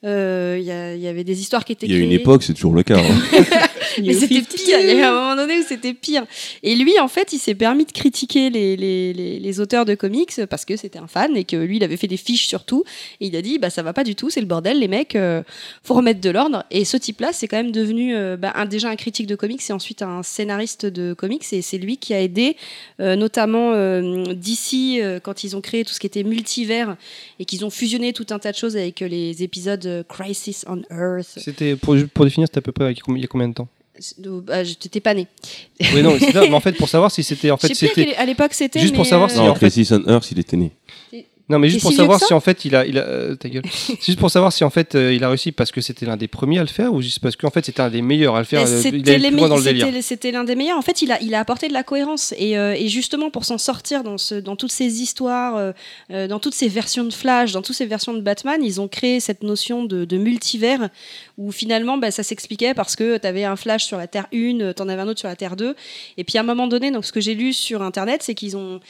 Euh, 0.05 0.57
Il 0.59 1.03
y, 1.03 1.09
avait 1.09 1.25
des 1.25 1.41
histoires 1.41 1.65
qui 1.65 1.73
étaient 1.73 1.87
Il 1.87 1.93
y 1.93 1.97
a 1.97 1.99
une 1.99 2.13
époque, 2.13 2.43
c'est 2.43 2.55
toujours 2.55 2.75
le 2.75 2.83
cas. 2.83 2.99
hein. 2.99 3.45
Mais 4.05 4.15
c'était 4.15 4.43
pire, 4.43 4.79
il 4.81 4.97
y 4.97 5.03
a 5.03 5.11
un 5.11 5.13
moment 5.13 5.35
donné 5.37 5.59
où 5.59 5.63
c'était 5.67 5.95
pire. 5.95 6.25
Et 6.63 6.77
lui, 6.77 7.01
en 7.01 7.09
fait, 7.09 7.33
il 7.33 7.39
s'est 7.39 7.57
permis 7.57 7.85
de 7.85 7.91
critiquer 7.91 8.49
les, 8.49 8.77
les, 8.77 9.13
les, 9.13 9.41
les 9.41 9.61
auteurs 9.61 9.85
de 9.85 9.97
comics 9.97 10.41
parce 10.49 10.65
que 10.65 10.77
c'était 10.77 11.01
un 11.01 11.09
fan 11.09 11.37
et 11.37 11.43
que 11.45 11.57
lui, 11.57 11.79
il 11.79 11.85
avait 11.85 11.97
fait 11.97 12.07
des 12.07 12.17
fiches 12.17 12.47
sur 12.47 12.65
tout. 12.65 12.85
Et 13.21 13.27
il 13.27 13.35
a 13.35 13.43
dit, 13.43 13.59
bah 13.59 13.71
ça 13.71 13.83
va 13.83 13.93
pas 13.93 14.05
du 14.05 14.15
tout, 14.15 14.31
c'est 14.31 14.41
le 14.41 14.47
bordel, 14.47 14.79
les 14.79 14.87
mecs, 14.89 15.17
euh, 15.17 15.43
faut 15.83 15.95
remettre 15.95 16.21
de 16.21 16.31
l'ordre. 16.31 16.65
Et 16.71 16.85
ce 16.85 16.97
type-là, 16.97 17.31
c'est 17.33 17.49
quand 17.49 17.57
même 17.57 17.73
devenu 17.73 18.15
euh, 18.15 18.37
bah, 18.37 18.53
un, 18.55 18.67
déjà 18.67 18.91
un 18.91 18.97
critique 18.97 19.27
de 19.27 19.35
comics 19.35 19.63
et 19.69 19.73
ensuite 19.73 20.03
un 20.03 20.23
scénariste 20.23 20.87
de 20.87 21.13
comics. 21.13 21.43
Et 21.53 21.63
c'est 21.63 21.79
lui 21.79 21.97
qui 21.97 22.15
a 22.15 22.21
aidé, 22.21 22.57
euh, 23.01 23.17
notamment 23.17 23.73
euh, 23.73 24.33
d'ici, 24.35 25.01
quand 25.25 25.43
ils 25.43 25.57
ont 25.57 25.61
créé 25.61 25.85
tout 25.85 25.93
ce 25.93 25.99
qui 25.99 26.07
était 26.07 26.23
multivers 26.23 26.97
et 27.41 27.45
qu'ils 27.45 27.65
ont 27.65 27.71
fusionné 27.71 28.13
tout 28.13 28.27
un 28.31 28.39
tas 28.39 28.53
de 28.53 28.57
choses 28.57 28.77
avec 28.77 29.03
euh, 29.03 29.09
les 29.09 29.43
épisodes 29.43 29.88
euh, 29.89 30.03
Crisis 30.09 30.65
on 30.69 30.83
Earth. 30.91 31.39
C'était 31.39 31.77
pour, 31.77 31.97
pour 32.15 32.25
définir, 32.25 32.47
c'était 32.49 32.59
à 32.59 32.63
peu 32.63 32.73
près 32.73 32.93
il 32.93 33.21
y 33.21 33.25
a 33.25 33.27
combien 33.27 33.49
de 33.49 33.55
temps? 33.55 33.69
Bah, 34.19 34.63
je 34.63 34.75
t'étais 34.75 35.01
pas 35.01 35.13
né. 35.15 35.27
Oui, 35.93 36.03
non, 36.03 36.17
c'est 36.21 36.31
ça, 36.33 36.43
mais 36.43 36.53
en 36.55 36.61
fait, 36.61 36.73
pour 36.75 36.89
savoir 36.89 37.11
si 37.11 37.25
c'était. 37.25 37.51
En 37.51 37.57
fait, 37.57 37.69
je 37.69 37.75
sais 37.75 37.89
plus 37.89 38.03
à, 38.03 38.07
c'était. 38.07 38.17
à 38.17 38.27
l'époque 38.27 38.55
c'était. 38.55 38.79
Juste 38.81 38.95
pour 38.95 39.03
mais, 39.05 39.11
savoir 39.11 39.29
euh, 39.29 39.33
si- 39.33 39.39
non, 39.41 39.49
en 39.51 39.55
fait- 39.55 39.71
Crisis 39.71 39.91
on 39.93 40.05
Earth, 40.09 40.31
il 40.31 40.39
était 40.39 40.57
né. 40.57 40.71
Non, 41.49 41.59
mais 41.59 41.69
juste 41.69 41.83
pour 41.83 41.93
si 41.93 41.97
savoir 41.97 42.21
si 42.21 42.35
en 42.35 42.41
fait 42.41 42.65
il 42.65 42.77
a, 42.77 42.85
il 42.85 42.99
a 42.99 43.03
euh, 43.03 43.35
ta 43.35 43.49
gueule. 43.49 43.63
C'est 43.71 44.03
juste 44.07 44.19
pour 44.19 44.31
savoir 44.31 44.53
si 44.53 44.65
en 44.65 44.71
fait 44.71 44.95
euh, 44.95 45.15
il 45.15 45.25
a 45.25 45.29
réussi 45.29 45.53
parce 45.53 45.73
que 45.73 45.81
c'était 45.81 46.05
l'un 46.05 46.17
des 46.17 46.29
premiers 46.29 46.59
à 46.59 46.63
le 46.63 46.69
faire 46.69 46.93
ou 46.93 47.01
juste 47.01 47.21
parce 47.21 47.37
qu'en 47.37 47.51
fait 47.51 47.65
c'était 47.65 47.81
un 47.81 47.91
des 47.91 48.03
meilleurs 48.03 48.37
à 48.37 48.41
le 48.41 48.45
faire. 48.45 48.61
Euh, 48.61 48.77
il 48.77 48.83
C'était 48.83 49.19
les 49.19 49.31
dans 49.31 49.57
le 49.57 49.63
délire. 49.63 49.87
l'un 50.33 50.45
des 50.45 50.55
meilleurs. 50.55 50.79
En 50.79 50.83
fait, 50.83 51.03
il 51.03 51.13
a, 51.13 51.21
il 51.21 51.35
a 51.35 51.41
apporté 51.41 51.69
de 51.69 51.73
la 51.73 51.83
cohérence. 51.83 52.35
Et, 52.39 52.59
euh, 52.59 52.75
et 52.75 52.89
justement, 52.89 53.31
pour 53.31 53.45
s'en 53.45 53.59
sortir 53.59 54.03
dans, 54.03 54.19
ce, 54.19 54.35
dans 54.35 54.57
toutes 54.57 54.73
ces 54.73 55.03
histoires, 55.03 55.73
euh, 56.11 56.29
dans 56.29 56.39
toutes 56.39 56.55
ces 56.55 56.69
versions 56.69 57.05
de 57.05 57.13
Flash, 57.13 57.53
dans 57.53 57.63
toutes 57.63 57.77
ces 57.77 57.87
versions 57.87 58.15
de 58.15 58.21
Batman, 58.21 58.61
ils 58.63 58.81
ont 58.81 58.89
créé 58.89 59.21
cette 59.21 59.43
notion 59.43 59.85
de, 59.85 60.05
de 60.05 60.17
multivers 60.17 60.89
où 61.37 61.53
finalement, 61.53 61.99
bah, 61.99 62.11
ça 62.11 62.23
s'expliquait 62.23 62.75
parce 62.75 62.97
que 62.97 63.19
tu 63.19 63.27
avais 63.27 63.45
un 63.45 63.57
Flash 63.57 63.85
sur 63.85 63.99
la 63.99 64.07
Terre 64.07 64.27
1, 64.35 64.73
tu 64.73 64.83
en 64.83 64.89
avais 64.89 65.03
un 65.03 65.09
autre 65.09 65.21
sur 65.21 65.29
la 65.29 65.37
Terre 65.37 65.57
2. 65.57 65.75
Et 66.17 66.25
puis 66.25 66.39
à 66.39 66.41
un 66.41 66.45
moment 66.45 66.67
donné, 66.67 66.91
donc, 66.91 67.05
ce 67.05 67.13
que 67.13 67.21
j'ai 67.21 67.35
lu 67.35 67.53
sur 67.53 67.83
Internet, 67.83 68.23
c'est 68.23 68.35
qu'ils 68.35 68.57
ont 68.57 68.81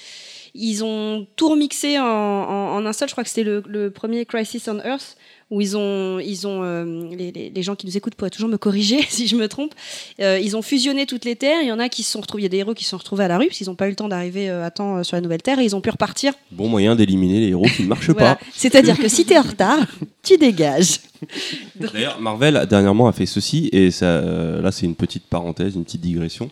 ils 0.54 0.82
ont 0.84 1.26
tout 1.36 1.48
remixé 1.48 1.98
en, 1.98 2.04
en- 2.04 2.76
en 2.76 2.86
un 2.86 2.92
seul. 2.92 3.08
Je 3.08 3.14
crois 3.14 3.24
que 3.24 3.30
c'était 3.30 3.44
le, 3.44 3.62
le 3.66 3.90
premier 3.90 4.24
Crisis 4.26 4.68
on 4.68 4.78
Earth 4.84 5.16
où 5.50 5.62
ils 5.62 5.78
ont, 5.78 6.18
ils 6.18 6.46
ont 6.46 6.60
euh, 6.62 7.08
les, 7.16 7.32
les- 7.32 7.48
les 7.50 7.62
gens 7.62 7.74
qui 7.74 7.86
nous 7.86 7.96
écoutent 7.96 8.14
pourraient 8.14 8.28
toujours 8.30 8.50
me 8.50 8.58
corriger 8.58 9.00
si 9.08 9.26
je 9.26 9.34
me 9.36 9.48
trompe. 9.48 9.72
Euh, 10.20 10.38
ils 10.38 10.56
ont 10.56 10.62
fusionné 10.62 11.06
toutes 11.06 11.24
les 11.24 11.36
terres. 11.36 11.62
Il 11.62 11.68
y 11.68 11.72
en 11.72 11.78
a 11.78 11.88
qui 11.88 12.02
se 12.02 12.12
sont 12.12 12.20
retrouvés. 12.20 12.42
Il 12.42 12.44
y 12.44 12.46
a 12.46 12.50
des 12.50 12.58
héros 12.58 12.74
qui 12.74 12.84
se 12.84 12.90
sont 12.90 12.98
retrouvés 12.98 13.24
à 13.24 13.28
la 13.28 13.38
rue 13.38 13.46
parce 13.46 13.56
qu'ils 13.56 13.68
n'ont 13.68 13.74
pas 13.74 13.86
eu 13.86 13.90
le 13.90 13.96
temps 13.96 14.08
d'arriver 14.08 14.50
euh, 14.50 14.64
à 14.64 14.70
temps 14.70 15.02
sur 15.04 15.16
la 15.16 15.20
nouvelle 15.22 15.40
terre 15.42 15.58
et 15.58 15.64
ils 15.64 15.74
ont 15.74 15.80
pu 15.80 15.88
repartir. 15.90 16.34
Bon 16.50 16.68
moyen 16.68 16.96
d'éliminer 16.96 17.40
les 17.40 17.48
héros 17.48 17.64
qui 17.74 17.82
ne 17.84 17.88
marchent 17.88 18.10
Voilà. 18.10 18.34
pas. 18.36 18.40
C'est-à-dire 18.54 18.98
que 18.98 19.08
si 19.08 19.24
t'es 19.24 19.38
en 19.38 19.42
retard, 19.42 19.78
tu 20.22 20.36
dégages. 20.36 21.00
D'ailleurs, 21.76 22.20
Marvel 22.20 22.66
dernièrement 22.68 23.08
a 23.08 23.12
fait 23.12 23.26
ceci, 23.26 23.68
et 23.72 23.90
ça, 23.90 24.04
euh, 24.06 24.60
là 24.62 24.70
c'est 24.70 24.86
une 24.86 24.94
petite 24.94 25.24
parenthèse, 25.24 25.74
une 25.74 25.84
petite 25.84 26.00
digression, 26.02 26.50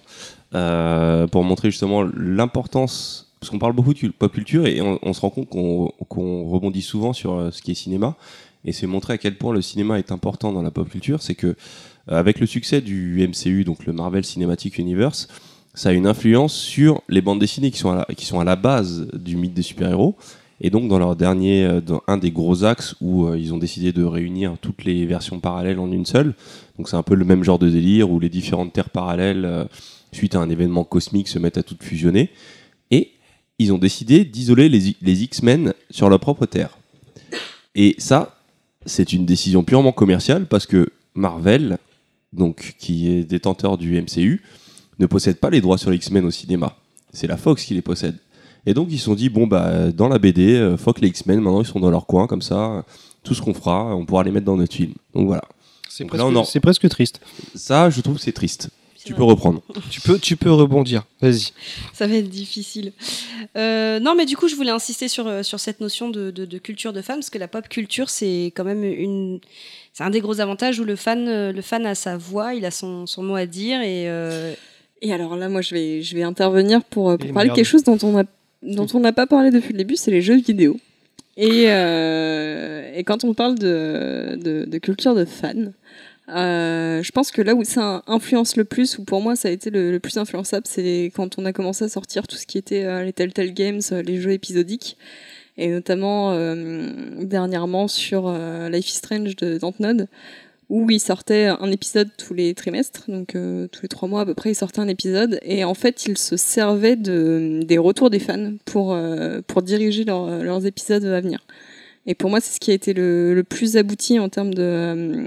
pour 1.30 1.44
montrer 1.44 1.70
justement 1.70 2.02
l'importance, 2.02 3.25
parce 3.40 3.50
qu'on 3.50 3.58
parle 3.58 3.74
beaucoup 3.74 3.92
de 3.94 4.08
pop 4.08 4.32
culture 4.32 4.66
et 4.66 4.80
on, 4.80 5.12
se 5.12 5.20
rend 5.20 5.30
compte 5.30 5.48
qu'on 5.48 6.48
rebondit 6.48 6.82
souvent 6.82 7.12
sur 7.12 7.34
euh, 7.34 7.50
ce 7.50 7.60
qui 7.62 7.70
est 7.70 7.74
cinéma, 7.74 8.16
et 8.64 8.72
c'est 8.72 8.86
montrer 8.86 9.14
à 9.14 9.18
quel 9.18 9.36
point 9.36 9.52
le 9.52 9.62
cinéma 9.62 9.98
est 9.98 10.10
important 10.10 10.52
dans 10.52 10.62
la 10.62 10.70
pop 10.70 10.88
culture, 10.88 11.22
c'est 11.22 11.34
que 11.34 11.48
euh, 11.48 11.54
avec 12.08 12.40
le 12.40 12.46
succès 12.46 12.80
du 12.80 13.26
MCU, 13.28 13.64
donc 13.64 13.84
le 13.84 13.92
Marvel 13.92 14.24
Cinematic 14.24 14.78
Universe, 14.78 15.28
ça 15.74 15.90
a 15.90 15.92
une 15.92 16.06
influence 16.06 16.54
sur 16.54 17.02
les 17.08 17.20
bandes 17.20 17.38
dessinées 17.38 17.70
qui 17.70 17.78
sont 17.78 17.90
à 17.90 17.96
la, 17.96 18.14
qui 18.14 18.24
sont 18.24 18.40
à 18.40 18.44
la 18.44 18.56
base 18.56 19.08
du 19.12 19.36
mythe 19.36 19.52
des 19.52 19.62
super-héros. 19.62 20.16
Et 20.62 20.70
donc 20.70 20.88
dans 20.88 20.98
leur 20.98 21.16
dernier, 21.16 21.66
euh, 21.66 21.80
dans 21.82 22.02
un 22.06 22.16
des 22.16 22.30
gros 22.30 22.64
axes 22.64 22.94
où 23.02 23.32
ils 23.34 23.52
ont 23.52 23.58
décidé 23.58 23.92
de 23.92 24.02
réunir 24.02 24.56
toutes 24.62 24.84
les 24.84 25.04
versions 25.04 25.38
parallèles 25.38 25.78
en 25.78 25.92
une 25.92 26.06
seule. 26.06 26.34
Donc 26.78 26.88
c'est 26.88 26.96
un 26.96 27.02
peu 27.02 27.14
le 27.14 27.26
même 27.26 27.44
genre 27.44 27.58
de 27.58 27.68
délire 27.68 28.10
où 28.10 28.18
les 28.18 28.30
différentes 28.30 28.72
terres 28.72 28.88
parallèles, 28.88 29.68
suite 30.12 30.34
à 30.34 30.40
un 30.40 30.48
événement 30.48 30.84
cosmique, 30.84 31.28
se 31.28 31.38
mettent 31.38 31.58
à 31.58 31.62
toutes 31.62 31.82
fusionner. 31.82 32.30
Et 32.90 33.10
ils 33.58 33.72
ont 33.72 33.78
décidé 33.78 34.24
d'isoler 34.24 34.68
les, 34.68 35.22
X-Men 35.22 35.72
sur 35.90 36.08
leur 36.08 36.20
propre 36.20 36.46
terre. 36.46 36.76
Et 37.74 37.94
ça, 37.98 38.38
c'est 38.84 39.12
une 39.12 39.26
décision 39.26 39.64
purement 39.64 39.92
commerciale 39.92 40.46
parce 40.46 40.66
que 40.66 40.90
Marvel, 41.14 41.78
donc 42.32 42.74
qui 42.78 43.10
est 43.10 43.24
détenteur 43.24 43.78
du 43.78 44.00
MCU, 44.00 44.42
ne 44.98 45.06
possède 45.06 45.38
pas 45.38 45.50
les 45.50 45.60
droits 45.60 45.78
sur 45.78 45.90
les 45.90 45.96
X-Men 45.96 46.24
au 46.24 46.30
cinéma. 46.30 46.76
C'est 47.12 47.26
la 47.26 47.36
Fox 47.36 47.64
qui 47.64 47.74
les 47.74 47.82
possède. 47.82 48.16
Et 48.66 48.74
donc 48.74 48.88
ils 48.90 48.98
se 48.98 49.04
sont 49.04 49.14
dit 49.14 49.28
bon 49.28 49.46
bah 49.46 49.90
dans 49.92 50.08
la 50.08 50.18
BD, 50.18 50.54
euh, 50.54 50.76
fuck 50.76 51.00
les 51.00 51.08
X-Men, 51.08 51.40
maintenant 51.40 51.62
ils 51.62 51.66
sont 51.66 51.80
dans 51.80 51.90
leur 51.90 52.06
coin 52.06 52.26
comme 52.26 52.42
ça, 52.42 52.84
tout 53.22 53.34
ce 53.34 53.40
qu'on 53.40 53.54
fera, 53.54 53.94
on 53.94 54.04
pourra 54.04 54.24
les 54.24 54.32
mettre 54.32 54.46
dans 54.46 54.56
notre 54.56 54.74
film. 54.74 54.92
Donc 55.14 55.26
voilà. 55.26 55.44
C'est 55.88 56.04
presque, 56.04 56.84
en- 56.84 56.88
triste. 56.88 57.20
Ça, 57.54 57.88
je 57.88 58.02
trouve 58.02 58.16
que 58.16 58.20
c'est 58.20 58.32
triste. 58.32 58.68
Tu 59.06 59.12
vrai. 59.12 59.18
peux 59.18 59.24
reprendre. 59.24 59.62
Tu 59.90 60.00
peux, 60.00 60.18
tu 60.18 60.36
peux 60.36 60.50
rebondir. 60.52 61.04
Vas-y. 61.20 61.52
Ça 61.94 62.06
va 62.06 62.14
être 62.16 62.28
difficile. 62.28 62.92
Euh, 63.56 64.00
non, 64.00 64.14
mais 64.14 64.26
du 64.26 64.36
coup, 64.36 64.48
je 64.48 64.54
voulais 64.56 64.70
insister 64.70 65.08
sur, 65.08 65.26
euh, 65.26 65.42
sur 65.42 65.60
cette 65.60 65.80
notion 65.80 66.10
de, 66.10 66.30
de- 66.30 66.44
de 66.44 66.58
culture 66.58 66.92
de 66.92 67.00
fan, 67.02 67.16
parce 67.16 67.30
que 67.30 67.38
la 67.38 67.48
pop 67.48 67.68
culture, 67.68 68.10
c'est 68.10 68.46
quand 68.54 68.64
même 68.64 68.84
une. 68.84 69.40
C'est 69.92 70.04
un 70.04 70.10
des 70.10 70.20
gros 70.20 70.40
avantages 70.40 70.78
où 70.80 70.84
le 70.84 70.96
fan, 70.96 71.26
euh, 71.28 71.52
le 71.52 71.62
fan 71.62 71.86
a 71.86 71.94
sa 71.94 72.16
voix, 72.16 72.52
il 72.54 72.64
a 72.66 72.70
son, 72.70 73.06
son 73.06 73.22
mot 73.22 73.36
à 73.36 73.46
dire 73.46 73.80
et. 73.80 74.08
euh, 74.08 74.52
Et 75.02 75.12
alors 75.12 75.36
là, 75.36 75.48
moi, 75.48 75.62
je 75.62 75.74
vais, 75.74 76.02
je 76.02 76.14
vais 76.16 76.22
intervenir 76.22 76.82
pour, 76.84 77.16
pour 77.16 77.32
parler 77.32 77.50
de 77.50 77.54
quelque 77.54 77.64
chose 77.64 77.84
dont 77.84 77.98
on 78.02 78.18
a, 78.18 78.24
dont 78.62 78.86
on 78.94 79.00
n'a 79.00 79.12
pas 79.12 79.26
parlé 79.26 79.50
depuis 79.50 79.72
le 79.72 79.78
début, 79.78 79.96
c'est 79.96 80.10
les 80.10 80.22
jeux 80.22 80.36
vidéo. 80.36 80.78
Et, 81.38 81.66
euh, 81.68 82.90
et 82.94 83.04
quand 83.04 83.22
on 83.24 83.34
parle 83.34 83.58
de, 83.58 84.38
de, 84.42 84.64
de 84.64 84.78
culture 84.78 85.14
de 85.14 85.24
fan, 85.26 85.72
euh, 86.28 87.02
je 87.02 87.12
pense 87.12 87.30
que 87.30 87.40
là 87.40 87.54
où 87.54 87.62
ça 87.62 88.02
influence 88.08 88.56
le 88.56 88.64
plus, 88.64 88.98
ou 88.98 89.04
pour 89.04 89.20
moi 89.20 89.36
ça 89.36 89.48
a 89.48 89.52
été 89.52 89.70
le, 89.70 89.98
plus 90.00 90.16
influençable, 90.16 90.66
c'est 90.66 91.12
quand 91.14 91.38
on 91.38 91.44
a 91.44 91.52
commencé 91.52 91.84
à 91.84 91.88
sortir 91.88 92.26
tout 92.26 92.36
ce 92.36 92.46
qui 92.46 92.58
était 92.58 92.84
euh, 92.84 93.04
les 93.04 93.12
Telltale 93.12 93.52
Games, 93.52 93.80
euh, 93.92 94.02
les 94.02 94.20
jeux 94.20 94.32
épisodiques, 94.32 94.96
et 95.56 95.68
notamment 95.68 96.32
euh, 96.32 96.90
dernièrement 97.22 97.86
sur 97.88 98.30
Life 98.68 98.88
is 98.88 98.96
Strange 98.96 99.36
de 99.36 99.56
Dontnod, 99.58 100.08
où 100.68 100.90
il 100.90 100.98
sortait 100.98 101.46
un 101.46 101.70
épisode 101.70 102.10
tous 102.18 102.34
les 102.34 102.52
trimestres, 102.54 103.04
donc 103.08 103.28
tous 103.70 103.82
les 103.82 103.88
trois 103.88 104.08
mois 104.08 104.22
à 104.22 104.26
peu 104.26 104.34
près, 104.34 104.50
il 104.50 104.54
sortait 104.56 104.80
un 104.80 104.88
épisode, 104.88 105.38
et 105.42 105.64
en 105.64 105.74
fait, 105.74 106.06
il 106.06 106.18
se 106.18 106.36
servait 106.36 106.96
de, 106.96 107.60
des 107.62 107.78
retours 107.78 108.10
des 108.10 108.18
fans 108.18 108.52
pour, 108.64 108.98
pour 109.46 109.62
diriger 109.62 110.04
leur- 110.04 110.42
leurs 110.42 110.66
épisodes 110.66 111.04
à 111.04 111.20
venir. 111.20 111.46
Et 112.06 112.14
pour 112.14 112.30
moi, 112.30 112.40
c'est 112.40 112.54
ce 112.54 112.60
qui 112.60 112.70
a 112.70 112.74
été 112.74 112.94
le, 112.94 113.34
le 113.34 113.42
plus 113.42 113.76
abouti 113.76 114.18
en 114.20 114.28
termes 114.28 114.54
de, 114.54 114.62
euh, 114.62 115.26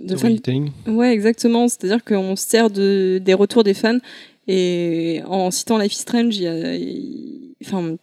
de 0.00 0.16
Storytelling. 0.16 0.70
Ouais, 0.86 1.12
exactement. 1.12 1.66
C'est-à-dire 1.68 2.04
qu'on 2.04 2.36
se 2.36 2.46
sert 2.46 2.70
de, 2.70 3.20
des 3.24 3.34
retours 3.34 3.64
des 3.64 3.74
fans. 3.74 3.98
Et 4.46 5.20
en 5.26 5.50
citant 5.50 5.78
Life 5.78 5.92
is 5.92 5.98
Strange, 5.98 6.36
il 6.36 6.42
y 6.42 6.46
a, 6.48 6.74
il- 6.76 7.54
enfin, 7.64 7.96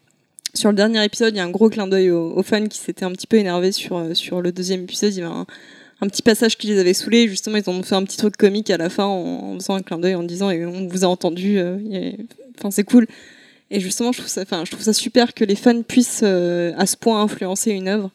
sur 0.54 0.70
le 0.70 0.76
dernier 0.76 1.04
épisode, 1.04 1.34
il 1.34 1.38
y 1.38 1.40
a 1.40 1.44
un 1.46 1.50
gros 1.52 1.70
clin 1.70 1.88
d'œil 1.88 2.12
aux, 2.12 2.32
aux 2.36 2.44
fans 2.44 2.66
qui 2.68 2.78
s'étaient 2.80 3.06
un 3.06 3.12
petit 3.12 3.28
peu 3.28 3.38
énervés 3.38 3.72
sur, 3.72 3.98
euh, 3.98 4.14
sur 4.14 4.42
le 4.42 4.52
deuxième 4.52 4.84
épisode. 4.84 5.14
Il 5.14 5.20
y 5.20 5.24
avait 5.24 5.32
un, 5.34 5.46
un 6.02 6.08
petit 6.08 6.22
passage 6.22 6.58
qui 6.58 6.68
les 6.68 6.80
avait 6.80 6.94
saoulés. 6.94 7.28
Justement, 7.28 7.58
ils 7.58 7.70
ont 7.70 7.82
fait 7.84 7.96
un 7.96 8.04
petit 8.04 8.18
truc 8.18 8.36
comique 8.38 8.70
à 8.70 8.78
la 8.78 8.90
fin 8.90 9.06
en, 9.06 9.54
en 9.54 9.54
faisant 9.56 9.76
un 9.76 9.82
clin 9.82 10.00
d'œil 10.00 10.16
en 10.16 10.24
disant 10.24 10.50
et 10.52 10.66
on 10.66 10.88
vous 10.88 11.04
a 11.06 11.08
entendu. 11.08 11.58
euh, 11.60 11.78
Enfin, 12.58 12.72
c'est 12.72 12.84
cool. 12.84 13.08
Et 13.72 13.80
justement, 13.80 14.12
je 14.12 14.20
trouve 14.20 14.30
ça, 14.30 14.42
enfin, 14.42 14.64
je 14.66 14.72
trouve 14.72 14.84
ça 14.84 14.94
super 14.94 15.34
que 15.34 15.44
les 15.44 15.56
fans 15.56 15.82
puissent 15.82 16.22
euh, 16.24 16.74
à 16.78 16.86
ce 16.86 16.96
point 16.98 17.22
influencer 17.22 17.72
une 17.72 17.88
œuvre. 17.88 18.12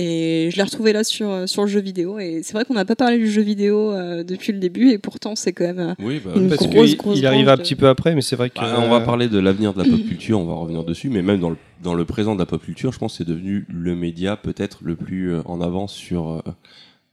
Et 0.00 0.50
je 0.52 0.56
l'ai 0.56 0.62
retrouvé 0.62 0.92
là 0.92 1.02
sur, 1.02 1.28
euh, 1.28 1.46
sur 1.46 1.62
le 1.62 1.68
jeu 1.68 1.80
vidéo. 1.80 2.20
Et 2.20 2.42
c'est 2.44 2.52
vrai 2.52 2.64
qu'on 2.64 2.74
n'a 2.74 2.84
pas 2.84 2.94
parlé 2.94 3.18
du 3.18 3.28
jeu 3.28 3.42
vidéo 3.42 3.92
euh, 3.92 4.22
depuis 4.22 4.52
le 4.52 4.58
début. 4.60 4.90
Et 4.90 4.98
pourtant, 4.98 5.34
c'est 5.34 5.52
quand 5.52 5.64
même. 5.64 5.80
euh, 5.80 5.94
Oui, 5.98 6.20
bah, 6.24 6.32
Une 6.36 6.48
Parce 6.48 6.68
grosse, 6.68 6.90
qu'il 6.90 6.96
grosse 6.98 7.18
il 7.18 7.26
arrive 7.26 7.46
branche 7.46 7.58
un 7.58 7.62
petit 7.62 7.74
peu 7.74 7.88
après, 7.88 8.14
mais 8.14 8.22
c'est 8.22 8.36
vrai 8.36 8.48
que. 8.50 8.60
Bah, 8.60 8.80
on 8.80 8.90
va 8.90 9.00
parler 9.00 9.28
de 9.28 9.38
l'avenir 9.40 9.72
de 9.74 9.82
la 9.82 9.88
pop 9.88 9.98
culture, 10.08 10.38
on 10.38 10.44
va 10.44 10.54
revenir 10.54 10.84
dessus, 10.84 11.08
mais 11.10 11.22
même 11.22 11.40
dans 11.40 11.50
le, 11.50 11.56
dans 11.82 11.94
le 11.94 12.04
présent 12.04 12.34
de 12.34 12.40
la 12.40 12.46
pop 12.46 12.62
culture, 12.62 12.92
je 12.92 12.98
pense 12.98 13.12
que 13.14 13.18
c'est 13.24 13.28
devenu 13.28 13.66
le 13.68 13.96
média 13.96 14.36
peut-être 14.36 14.78
le 14.84 14.94
plus 14.94 15.34
en 15.46 15.60
avance 15.60 15.94
sur, 15.94 16.28
euh, 16.30 16.42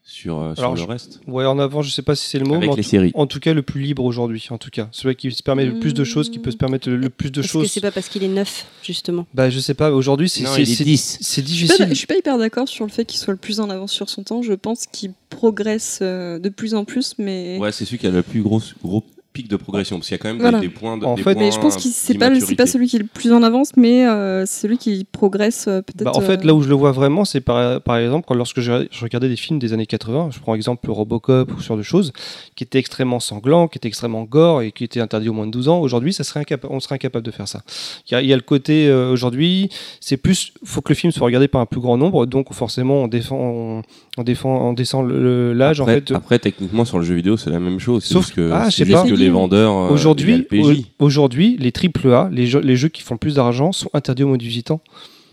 sur, 0.07 0.39
euh, 0.39 0.53
sur 0.53 0.63
Alors, 0.63 0.75
le 0.75 0.81
je- 0.81 0.85
reste. 0.87 1.19
Ouais, 1.27 1.45
en 1.45 1.57
avant, 1.57 1.81
je 1.81 1.89
sais 1.89 2.03
pas 2.03 2.15
si 2.15 2.27
c'est 2.29 2.37
le 2.37 2.45
mot, 2.45 2.51
mais 2.53 2.57
Avec 2.67 2.71
en 2.71 2.75
les 2.75 2.83
tout- 2.83 2.89
séries. 2.89 3.11
En 3.15 3.25
tout 3.25 3.39
cas, 3.39 3.53
le 3.55 3.63
plus 3.63 3.81
libre 3.81 4.03
aujourd'hui, 4.03 4.45
en 4.51 4.59
tout 4.59 4.69
cas. 4.69 4.87
Celui 4.91 5.15
qui 5.15 5.31
se 5.31 5.41
permet 5.41 5.65
le 5.65 5.79
plus 5.79 5.95
de 5.95 6.03
choses, 6.03 6.29
qui 6.29 6.37
peut 6.37 6.51
se 6.51 6.57
permettre 6.57 6.89
le, 6.89 6.95
le 6.97 7.09
plus 7.09 7.31
de 7.31 7.39
Est-ce 7.41 7.47
que 7.47 7.51
choses. 7.53 7.71
c'est 7.71 7.81
pas 7.81 7.89
parce 7.91 8.07
qu'il 8.07 8.23
est 8.23 8.27
neuf, 8.27 8.67
justement 8.83 9.25
Bah, 9.33 9.49
je 9.49 9.59
sais 9.59 9.73
pas, 9.73 9.91
aujourd'hui, 9.91 10.29
c'est 10.29 10.43
Non, 10.43 10.51
c'est- 10.53 10.61
il 10.61 10.71
est 10.71 10.75
c'est- 10.75 10.83
10. 10.83 11.17
c'est 11.21 11.41
Je 11.41 11.47
suis, 11.47 11.67
pas, 11.67 11.73
difficile. 11.73 11.87
je 11.89 11.93
suis 11.95 12.07
pas 12.07 12.17
hyper 12.17 12.37
d'accord 12.37 12.67
sur 12.69 12.85
le 12.85 12.91
fait 12.91 13.03
qu'il 13.05 13.19
soit 13.19 13.33
le 13.33 13.39
plus 13.39 13.59
en 13.59 13.69
avance 13.71 13.91
sur 13.91 14.09
son 14.09 14.21
temps. 14.23 14.43
Je 14.43 14.53
pense 14.53 14.85
qu'il 14.85 15.11
progresse 15.31 15.99
euh, 16.03 16.37
de 16.37 16.49
plus 16.49 16.75
en 16.75 16.85
plus, 16.85 17.15
mais. 17.17 17.57
Ouais, 17.59 17.71
c'est 17.71 17.83
celui 17.85 17.97
qui 17.97 18.05
a 18.05 18.11
le 18.11 18.21
plus 18.21 18.41
gros, 18.43 18.61
gros 18.83 19.03
pic 19.35 19.47
de 19.49 19.55
progression, 19.57 19.97
parce 19.97 20.07
qu'il 20.07 20.15
y 20.15 20.19
a 20.19 20.23
quand 20.23 20.29
même 20.29 20.39
Voilà. 20.39 20.59
des, 20.59 20.67
des 20.67 20.73
points 20.73 20.97
de. 20.97 21.05
En 21.05 21.15
des 21.15 21.21
fait- 21.23 21.35
Mais 21.35 21.51
je 21.51 21.59
pense 21.59 21.75
que 21.75 21.81
c'est 21.83 22.17
pas, 22.17 22.29
le- 22.29 22.39
c'est 22.39 22.55
pas 22.55 22.65
celui 22.65 22.87
qui 22.87 22.95
est 22.95 22.99
le 22.99 23.05
plus 23.05 23.31
en 23.33 23.43
avance, 23.43 23.71
mais 23.77 24.07
euh, 24.07 24.45
c'est 24.45 24.61
celui 24.61 24.77
qui 24.77 25.05
progresse 25.11 25.65
euh, 25.67 25.81
peut-être. 25.81 26.05
Bah, 26.05 26.11
en 26.15 26.21
fait, 26.21 26.39
euh, 26.41 26.47
là 26.47 26.53
où 26.55 26.61
je 26.61 26.69
le 26.69 26.75
vois 26.75 26.91
vraiment, 26.91 27.25
c'est 27.25 27.41
par, 27.41 27.81
par 27.81 27.97
exemple 27.97 28.25
quand 28.27 28.33
lorsque 28.33 28.61
je, 28.61 28.87
je 28.89 29.01
regardais 29.03 29.27
des 29.29 29.35
films 29.35 29.59
des 29.59 29.73
années 29.73 29.85
80, 29.85 30.29
je 30.31 30.39
prends 30.39 30.55
exemple 30.55 30.89
Robocop 30.89 31.51
ou 31.51 31.59
ce 31.61 31.67
genre 31.67 31.77
de 31.77 31.83
choses, 31.83 32.13
qui 32.55 32.63
étaient 32.63 32.79
extrêmement 32.79 33.19
sanglants, 33.19 33.67
qui 33.67 33.77
étaient 33.77 33.87
extrêmement 33.89 34.23
gore 34.23 34.61
et 34.61 34.71
qui 34.71 34.83
étaient 34.85 35.01
interdits 35.01 35.29
au 35.29 35.33
moins 35.33 35.45
de 35.47 35.51
12 35.51 35.67
ans. 35.67 35.79
Aujourd'hui, 35.81 36.13
ça 36.13 36.23
serait 36.23 36.43
on 36.69 36.79
serait 36.79 36.95
incapable 36.95 37.25
de 37.25 37.31
faire 37.31 37.47
ça. 37.47 37.61
Il 38.09 38.13
y 38.13 38.15
a, 38.15 38.21
il 38.21 38.27
y 38.27 38.33
a 38.33 38.35
le 38.37 38.41
côté 38.41 38.87
euh, 38.87 39.11
aujourd'hui, 39.11 39.69
c'est 39.99 40.17
plus, 40.17 40.53
faut 40.63 40.81
que 40.81 40.89
le 40.89 40.95
film 40.95 41.11
soit 41.11 41.25
regardé 41.25 41.47
par 41.49 41.59
un 41.61 41.65
plus 41.65 41.81
grand 41.81 41.97
nombre, 41.97 42.25
donc 42.25 42.53
forcément 42.53 43.03
on 43.03 43.07
défend, 43.07 43.35
on, 43.37 43.81
on 44.17 44.23
défend, 44.23 44.69
on 44.69 44.73
descend 44.73 45.09
l'âge 45.11 45.81
en 45.81 45.83
Après, 45.83 45.95
fait. 46.01 46.11
après, 46.13 46.39
techniquement, 46.39 46.85
sur 46.85 46.99
le 46.99 47.03
jeu 47.05 47.15
vidéo, 47.15 47.35
c'est 47.37 47.49
la 47.49 47.59
même 47.59 47.79
chose. 47.79 48.03
C'est 48.03 48.13
Sauf- 48.13 48.23
juste 48.25 48.35
que, 48.35 48.51
ah, 48.53 48.65
je 48.65 48.69
c'est 48.71 48.77
sais 48.77 48.85
juste 48.85 48.97
pas. 49.03 49.09
que 49.09 49.15
vendeurs. 49.29 49.71
euh, 49.75 49.89
Aujourd'hui, 49.89 50.45
aujourd'hui, 50.99 51.57
les 51.59 51.71
triple 51.71 52.11
A, 52.13 52.29
les 52.31 52.47
jeux, 52.47 52.59
les 52.61 52.75
jeux 52.75 52.89
qui 52.89 53.01
font 53.01 53.15
le 53.15 53.19
plus 53.19 53.35
d'argent, 53.35 53.71
sont 53.71 53.89
interdits 53.93 54.23
aux 54.23 54.27
moins 54.27 54.37
de 54.37 54.41
18 54.43 54.71
ans. 54.71 54.81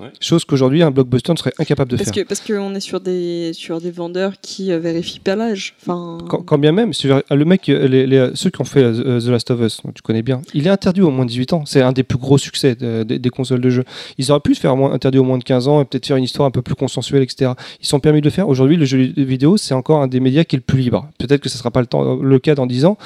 Ouais. 0.02 0.08
Chose 0.20 0.44
qu'aujourd'hui 0.44 0.82
un 0.82 0.90
blockbuster 0.90 1.32
ne 1.32 1.38
serait 1.38 1.52
incapable 1.58 1.92
de 1.92 1.96
Parce 1.96 2.10
faire. 2.10 2.24
que 2.24 2.28
parce 2.28 2.40
qu'on 2.40 2.74
est 2.74 2.80
sur 2.80 3.00
des 3.00 3.52
sur 3.52 3.80
des 3.80 3.90
vendeurs 3.92 4.32
qui 4.42 4.72
euh, 4.72 4.78
vérifient 4.80 5.20
pas 5.20 5.36
l'âge. 5.36 5.74
Enfin. 5.82 6.18
Quand, 6.28 6.42
quand 6.42 6.58
bien 6.58 6.72
même, 6.72 6.92
si 6.92 7.06
je- 7.06 7.34
le 7.34 7.44
mec, 7.44 7.68
euh, 7.68 7.86
les, 7.86 8.06
les- 8.06 8.30
ceux 8.34 8.50
qui 8.50 8.60
ont 8.60 8.64
fait 8.64 8.82
euh, 8.82 9.20
The 9.20 9.26
Last 9.28 9.50
of 9.52 9.60
Us, 9.60 9.80
tu 9.94 10.02
connais 10.02 10.22
bien, 10.22 10.42
il 10.54 10.66
est 10.66 10.70
interdit 10.70 11.02
au 11.02 11.10
moins 11.10 11.24
de 11.24 11.30
18 11.30 11.52
ans. 11.52 11.64
C'est 11.66 11.82
un 11.82 11.92
des 11.92 12.02
plus 12.02 12.18
gros 12.18 12.36
succès 12.38 12.74
de- 12.74 13.04
des- 13.04 13.18
des 13.20 13.30
consoles 13.30 13.60
de 13.60 13.70
jeu. 13.70 13.84
Ils 14.18 14.30
auraient 14.32 14.40
pu 14.40 14.54
se 14.56 14.60
faire 14.60 14.72
interdit 14.72 15.18
au 15.18 15.24
moins 15.24 15.38
de 15.38 15.44
15 15.44 15.68
ans 15.68 15.80
et 15.80 15.84
peut-être 15.84 16.06
faire 16.06 16.16
une 16.16 16.24
histoire 16.24 16.46
un 16.46 16.50
peu 16.50 16.62
plus 16.62 16.74
consensuelle, 16.74 17.22
etc. 17.22 17.52
Ils 17.80 17.86
sont 17.86 18.00
permis 18.00 18.20
de 18.20 18.24
le 18.26 18.30
faire. 18.30 18.48
Aujourd'hui, 18.48 18.76
le 18.76 18.84
jeu 18.84 18.98
vidéo, 19.16 19.56
c'est 19.56 19.74
encore 19.74 20.02
un 20.02 20.08
des 20.08 20.18
médias 20.20 20.42
qui 20.44 20.56
est 20.56 20.58
le 20.58 20.64
plus 20.64 20.80
libre. 20.80 21.08
Peut-être 21.18 21.40
que 21.40 21.48
ce 21.48 21.56
sera 21.58 21.70
pas 21.70 21.80
le, 21.80 21.86
temps, 21.86 22.16
le 22.16 22.38
cas 22.40 22.54
dans 22.56 22.66
10 22.66 22.84
ans, 22.86 22.98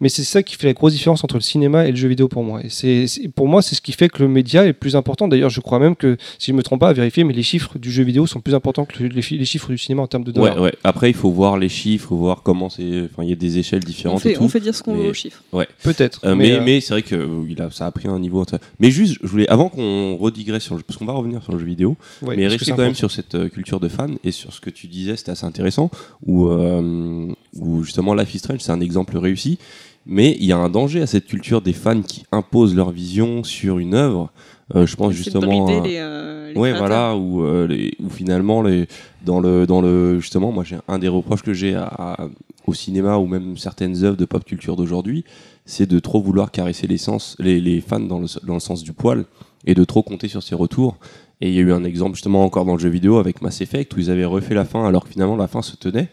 mais 0.00 0.08
c'est 0.10 0.24
ça 0.24 0.42
qui 0.42 0.56
fait 0.56 0.66
la 0.66 0.74
grosse 0.74 0.92
différence 0.92 1.24
entre 1.24 1.36
le 1.36 1.40
cinéma 1.40 1.86
et 1.86 1.90
le 1.92 1.96
jeu 1.96 2.08
vidéo 2.08 2.28
pour 2.28 2.42
moi. 2.42 2.60
Et 2.62 2.68
c'est, 2.68 3.06
pour 3.34 3.48
moi, 3.48 3.62
c'est 3.62 3.74
ce 3.74 3.80
qui 3.80 3.92
fait 3.92 4.08
que 4.10 4.22
le 4.22 4.28
média 4.28 4.66
est 4.66 4.72
plus 4.74 4.96
important. 4.96 5.28
D'ailleurs, 5.28 5.48
je 5.50 5.60
crois 5.60 5.78
même 5.78 5.96
que, 5.96 6.16
si 6.42 6.50
je 6.50 6.56
me 6.56 6.62
trompe 6.64 6.80
pas, 6.80 6.88
à 6.88 6.92
vérifier, 6.92 7.22
mais 7.22 7.32
les 7.32 7.44
chiffres 7.44 7.78
du 7.78 7.92
jeu 7.92 8.02
vidéo 8.02 8.26
sont 8.26 8.40
plus 8.40 8.56
importants 8.56 8.84
que 8.84 9.00
les, 9.00 9.22
chiffres 9.22 9.70
du 9.70 9.78
cinéma 9.78 10.02
en 10.02 10.08
termes 10.08 10.24
de 10.24 10.32
dollars. 10.32 10.56
Ouais, 10.56 10.62
ouais. 10.62 10.74
Après, 10.82 11.08
il 11.08 11.14
faut 11.14 11.30
voir 11.30 11.56
les 11.56 11.68
chiffres, 11.68 12.12
voir 12.16 12.42
comment 12.42 12.68
c'est. 12.68 13.04
Enfin, 13.04 13.22
il 13.22 13.30
y 13.30 13.32
a 13.32 13.36
des 13.36 13.58
échelles 13.58 13.82
on 13.84 13.86
différentes 13.86 14.22
fait, 14.22 14.32
et 14.32 14.34
tout. 14.34 14.42
on 14.42 14.48
fait 14.48 14.58
dire 14.58 14.74
ce 14.74 14.82
qu'on 14.82 14.96
mais- 14.96 15.04
veut 15.04 15.10
aux 15.10 15.14
chiffres. 15.14 15.40
Peut-être. 15.84 16.20
Euh, 16.24 16.34
mais, 16.34 16.54
euh, 16.54 16.62
mais 16.64 16.80
c'est 16.80 16.94
vrai 16.94 17.02
que 17.02 17.14
euh, 17.14 17.46
il 17.48 17.62
a, 17.62 17.70
ça 17.70 17.86
a 17.86 17.92
pris 17.92 18.08
un 18.08 18.18
niveau. 18.18 18.44
Mais 18.80 18.90
juste, 18.90 19.18
je 19.22 19.28
voulais, 19.28 19.48
avant 19.48 19.68
qu'on 19.68 20.16
redigresse 20.16 20.64
sur 20.64 20.74
le, 20.74 20.82
parce 20.82 20.98
qu'on 20.98 21.04
va 21.04 21.12
revenir 21.12 21.44
sur 21.44 21.52
le 21.52 21.60
jeu 21.60 21.64
vidéo, 21.66 21.96
ouais, 22.22 22.36
mais 22.36 22.48
rester 22.48 22.72
quand 22.72 22.78
même 22.78 22.96
sur 22.96 23.12
cette 23.12 23.36
euh, 23.36 23.48
culture 23.48 23.78
de 23.78 23.86
fan 23.86 24.16
et 24.24 24.32
sur 24.32 24.52
ce 24.52 24.60
que 24.60 24.70
tu 24.70 24.88
disais, 24.88 25.14
c'était 25.16 25.30
assez 25.30 25.46
intéressant. 25.46 25.92
Où, 26.26 26.48
euh, 26.48 27.32
où 27.54 27.84
justement, 27.84 28.14
Life 28.14 28.34
is 28.34 28.38
Strange, 28.38 28.62
c'est 28.62 28.72
un 28.72 28.80
exemple 28.80 29.16
réussi. 29.16 29.58
Mais 30.06 30.36
il 30.40 30.46
y 30.46 30.50
a 30.50 30.56
un 30.56 30.68
danger 30.68 31.00
à 31.02 31.06
cette 31.06 31.26
culture 31.26 31.62
des 31.62 31.72
fans 31.72 32.02
qui 32.02 32.24
imposent 32.32 32.74
leur 32.74 32.90
vision 32.90 33.44
sur 33.44 33.78
une 33.78 33.94
œuvre. 33.94 34.32
Euh, 34.74 34.86
je 34.86 34.96
pense 34.96 35.10
de 35.10 35.16
justement. 35.16 35.64
brider 35.64 35.78
à- 35.78 35.82
les, 35.82 35.96
euh, 35.98 36.31
les 36.52 36.60
Ouais, 36.60 36.72
voilà, 36.72 37.16
où, 37.16 37.42
euh, 37.44 37.66
les, 37.66 37.92
où 38.00 38.08
finalement, 38.10 38.62
les, 38.62 38.86
dans, 39.24 39.40
le, 39.40 39.66
dans 39.66 39.80
le. 39.82 40.18
Justement, 40.20 40.52
moi, 40.52 40.64
j'ai 40.64 40.76
un 40.88 40.98
des 40.98 41.08
reproches 41.08 41.42
que 41.42 41.52
j'ai 41.52 41.74
à- 41.74 41.84
à- 41.86 42.28
au 42.66 42.74
cinéma 42.74 43.16
ou 43.18 43.26
même 43.26 43.56
certaines 43.56 44.04
œuvres 44.04 44.16
de 44.16 44.24
pop 44.24 44.44
culture 44.44 44.76
d'aujourd'hui, 44.76 45.24
c'est 45.66 45.88
de 45.88 45.98
trop 45.98 46.20
vouloir 46.22 46.50
caresser 46.50 46.86
les, 46.86 46.98
sens, 46.98 47.36
les, 47.38 47.60
les 47.60 47.80
fans 47.80 47.98
dans 48.00 48.18
le, 48.20 48.26
dans 48.46 48.54
le 48.54 48.60
sens 48.60 48.82
du 48.82 48.92
poil 48.92 49.24
et 49.66 49.74
de 49.74 49.84
trop 49.84 50.02
compter 50.02 50.28
sur 50.28 50.42
ses 50.42 50.54
retours. 50.54 50.96
Et 51.40 51.48
il 51.48 51.54
y 51.54 51.58
a 51.58 51.62
eu 51.62 51.72
un 51.72 51.82
exemple 51.82 52.14
justement 52.14 52.44
encore 52.44 52.64
dans 52.64 52.74
le 52.74 52.78
jeu 52.78 52.88
vidéo 52.88 53.18
avec 53.18 53.42
Mass 53.42 53.60
Effect 53.60 53.92
où 53.96 53.98
ils 53.98 54.10
avaient 54.10 54.24
refait 54.24 54.54
la 54.54 54.64
fin 54.64 54.86
alors 54.86 55.04
que 55.04 55.10
finalement 55.10 55.36
la 55.36 55.48
fin 55.48 55.60
se 55.62 55.74
tenait. 55.76 56.08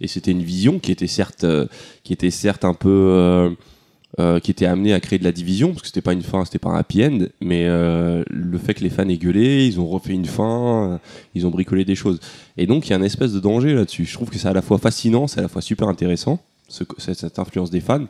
Et 0.00 0.08
c'était 0.08 0.30
une 0.30 0.42
vision 0.42 0.78
qui 0.78 0.90
était 0.92 1.06
certes, 1.06 1.44
euh, 1.44 1.66
qui 2.02 2.14
était 2.14 2.30
certes 2.30 2.64
un 2.64 2.72
peu. 2.72 2.88
euh, 2.88 3.50
euh, 4.20 4.38
qui 4.38 4.50
était 4.50 4.66
amenée 4.66 4.92
à 4.92 5.00
créer 5.00 5.18
de 5.18 5.24
la 5.24 5.32
division 5.32 5.70
parce 5.70 5.80
que 5.82 5.86
c'était 5.88 6.02
pas 6.02 6.12
une 6.12 6.22
fin, 6.22 6.44
c'était 6.44 6.58
pas 6.58 6.68
un 6.70 6.76
happy 6.76 7.04
end, 7.04 7.18
mais 7.40 7.64
euh, 7.66 8.22
le 8.28 8.58
fait 8.58 8.74
que 8.74 8.80
les 8.84 8.90
fans 8.90 9.08
aient 9.08 9.16
gueulé, 9.16 9.66
ils 9.66 9.80
ont 9.80 9.88
refait 9.88 10.12
une 10.12 10.26
fin, 10.26 10.92
euh, 10.92 10.98
ils 11.34 11.46
ont 11.46 11.50
bricolé 11.50 11.84
des 11.84 11.94
choses. 11.94 12.20
Et 12.56 12.66
donc 12.66 12.86
il 12.86 12.90
y 12.90 12.92
a 12.92 12.96
une 12.96 13.04
espèce 13.04 13.32
de 13.32 13.40
danger 13.40 13.72
là-dessus. 13.72 14.04
Je 14.04 14.12
trouve 14.14 14.28
que 14.28 14.36
c'est 14.38 14.48
à 14.48 14.52
la 14.52 14.62
fois 14.62 14.78
fascinant, 14.78 15.26
c'est 15.26 15.38
à 15.40 15.42
la 15.42 15.48
fois 15.48 15.62
super 15.62 15.88
intéressant, 15.88 16.38
ce- 16.68 16.84
cette, 16.98 17.38
influence 17.38 17.70
des 17.70 17.80
fans, 17.80 18.06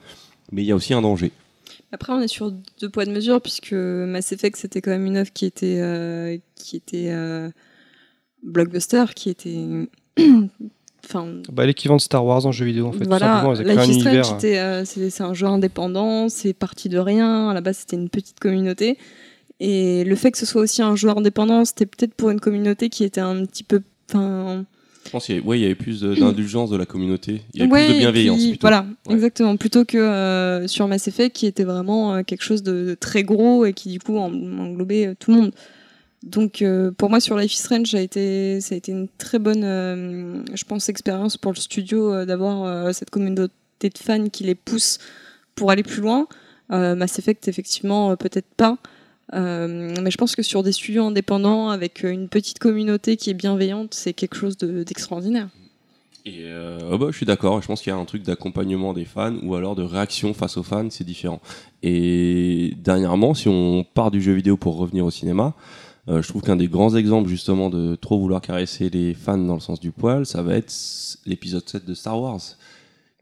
mais 0.50 0.62
il 0.62 0.66
y 0.66 0.72
a 0.72 0.74
aussi 0.74 0.92
un 0.94 1.00
danger. 1.02 1.30
Après, 1.92 2.12
on 2.12 2.20
est 2.20 2.28
sur 2.28 2.52
deux 2.80 2.88
poids 2.90 3.04
de 3.04 3.12
mesure 3.12 3.40
puisque 3.40 3.72
Mass 3.72 4.32
Effect 4.32 4.56
c'était 4.56 4.80
quand 4.80 4.90
même 4.90 5.06
une 5.06 5.16
œuvre 5.16 5.32
qui 5.32 5.46
était 5.46 6.40
qui 6.56 6.76
était 6.76 7.12
blockbuster, 8.42 9.04
qui 9.14 9.30
était 9.30 9.64
enfin 11.04 11.26
Bah, 11.52 11.66
l'équivalent 11.66 11.96
de 11.96 12.00
Star 12.02 12.24
Wars 12.24 12.44
en 12.46 12.52
jeu 12.52 12.64
vidéo 12.66 12.86
en 12.86 12.92
fait. 12.92 13.06
voilà, 13.06 13.42
Life 13.64 13.88
is 13.88 14.00
Strange, 14.00 14.26
euh, 14.44 14.82
c'est 14.84 15.22
un 15.22 15.34
jeu 15.34 15.46
indépendant, 15.46 16.28
c'est 16.28 16.52
parti 16.52 16.88
de 16.88 16.98
rien. 16.98 17.50
À 17.50 17.54
la 17.54 17.60
base, 17.60 17.78
c'était 17.78 17.96
une 17.96 18.08
petite 18.08 18.38
communauté. 18.40 18.98
Et 19.62 20.04
le 20.04 20.16
fait 20.16 20.30
que 20.30 20.38
ce 20.38 20.46
soit 20.46 20.62
aussi 20.62 20.80
un 20.82 20.96
jeu 20.96 21.08
indépendant, 21.10 21.64
c'était 21.64 21.86
peut-être 21.86 22.14
pour 22.14 22.30
une 22.30 22.40
communauté 22.40 22.88
qui 22.88 23.04
était 23.04 23.20
un 23.20 23.44
petit 23.44 23.62
peu 23.64 23.82
Je 24.12 25.10
pense 25.12 25.26
qu'il 25.26 25.34
y, 25.34 25.38
avait- 25.38 25.46
ouais, 25.46 25.58
il 25.58 25.62
y 25.62 25.64
avait 25.66 25.74
plus 25.74 26.00
d'indulgence 26.02 26.70
de 26.70 26.76
la 26.76 26.86
communauté. 26.86 27.42
Il 27.54 27.60
y 27.60 27.62
avait 27.64 27.72
ouais, 27.72 27.84
plus 27.86 27.94
de 27.94 27.98
bienveillance. 28.00 28.36
puis, 28.38 28.48
plutôt. 28.50 28.60
Voilà, 28.62 28.86
Ouais. 29.06 29.14
exactement. 29.14 29.56
Plutôt 29.56 29.84
que 29.84 29.98
euh, 29.98 30.66
sur 30.68 30.86
Mass 30.88 31.08
Effect, 31.08 31.34
qui 31.34 31.46
était 31.46 31.64
vraiment 31.64 32.14
euh, 32.14 32.22
quelque 32.22 32.42
chose 32.42 32.62
de, 32.62 32.84
de 32.86 32.94
très 32.98 33.22
gros 33.22 33.64
et 33.64 33.72
qui 33.72 33.88
du 33.90 33.98
coup 33.98 34.16
en- 34.18 34.32
englobait 34.32 35.06
euh, 35.08 35.14
tout 35.18 35.32
le 35.32 35.36
monde. 35.40 35.52
Donc 36.22 36.60
euh, 36.60 36.90
pour 36.90 37.08
moi 37.08 37.18
sur 37.20 37.36
Life 37.36 37.54
is 37.54 37.58
Strange, 37.58 37.90
ça 37.90 37.98
a 37.98 38.00
été, 38.00 38.60
une 38.88 39.08
très 39.16 39.38
bonne, 39.38 39.64
euh, 39.64 40.42
je 40.54 40.64
pense, 40.64 40.88
expérience 40.88 41.36
pour 41.36 41.52
le 41.52 41.56
studio 41.56 42.12
euh, 42.12 42.24
d'avoir 42.26 42.94
cette 42.94 43.10
communauté 43.10 43.88
de 43.88 43.98
fans 43.98 44.28
qui 44.28 44.44
les 44.44 44.54
pousse 44.54 44.98
pour 45.54 45.70
aller 45.70 45.82
plus 45.82 46.02
loin. 46.02 46.26
Mass 46.68 47.18
Effect, 47.18 47.48
effectivement, 47.48 48.14
peut-être 48.14 48.46
pas. 48.56 48.76
Mais 49.32 50.10
je 50.10 50.16
pense 50.16 50.36
que 50.36 50.42
sur 50.42 50.62
des 50.62 50.70
studios 50.70 51.04
indépendants, 51.04 51.70
avec 51.70 52.04
une 52.04 52.28
petite 52.28 52.60
communauté 52.60 53.16
qui 53.16 53.30
est 53.30 53.34
bienveillante, 53.34 53.92
c'est 53.92 54.12
quelque 54.12 54.36
chose 54.36 54.56
de- 54.56 54.84
d'extraordinaire. 54.84 55.48
Et 56.26 56.44
oh 56.92 56.96
bah, 56.96 57.06
je 57.10 57.16
suis 57.16 57.26
d'accord, 57.26 57.60
je 57.60 57.66
pense 57.66 57.80
qu'il 57.80 57.90
y 57.90 57.96
a 57.96 57.98
un 57.98 58.04
truc 58.04 58.22
d'accompagnement 58.22 58.92
des 58.92 59.04
fans 59.04 59.34
ou 59.42 59.56
alors 59.56 59.74
de 59.74 59.82
réaction 59.82 60.32
face 60.32 60.56
aux 60.58 60.62
fans, 60.62 60.90
c'est 60.90 61.02
différent. 61.02 61.40
Et 61.82 62.74
dernièrement, 62.76 63.34
si 63.34 63.48
on 63.48 63.82
part 63.82 64.12
du 64.12 64.22
jeu 64.22 64.34
vidéo 64.34 64.56
pour 64.56 64.76
revenir 64.76 65.04
au 65.04 65.10
cinéma, 65.10 65.54
je 66.22 66.28
trouve 66.28 66.42
qu'un 66.42 66.56
des 66.56 66.68
grands 66.68 66.94
exemples 66.96 67.28
justement 67.28 67.70
de 67.70 67.94
trop 67.96 68.18
vouloir 68.18 68.40
caresser 68.40 68.90
les 68.90 69.14
fans 69.14 69.38
dans 69.38 69.54
le 69.54 69.60
sens 69.60 69.78
du 69.80 69.92
poil, 69.92 70.26
ça 70.26 70.42
va 70.42 70.56
être 70.56 70.72
l'épisode 71.26 71.68
7 71.68 71.84
de 71.86 71.94
Star 71.94 72.20
Wars. 72.20 72.40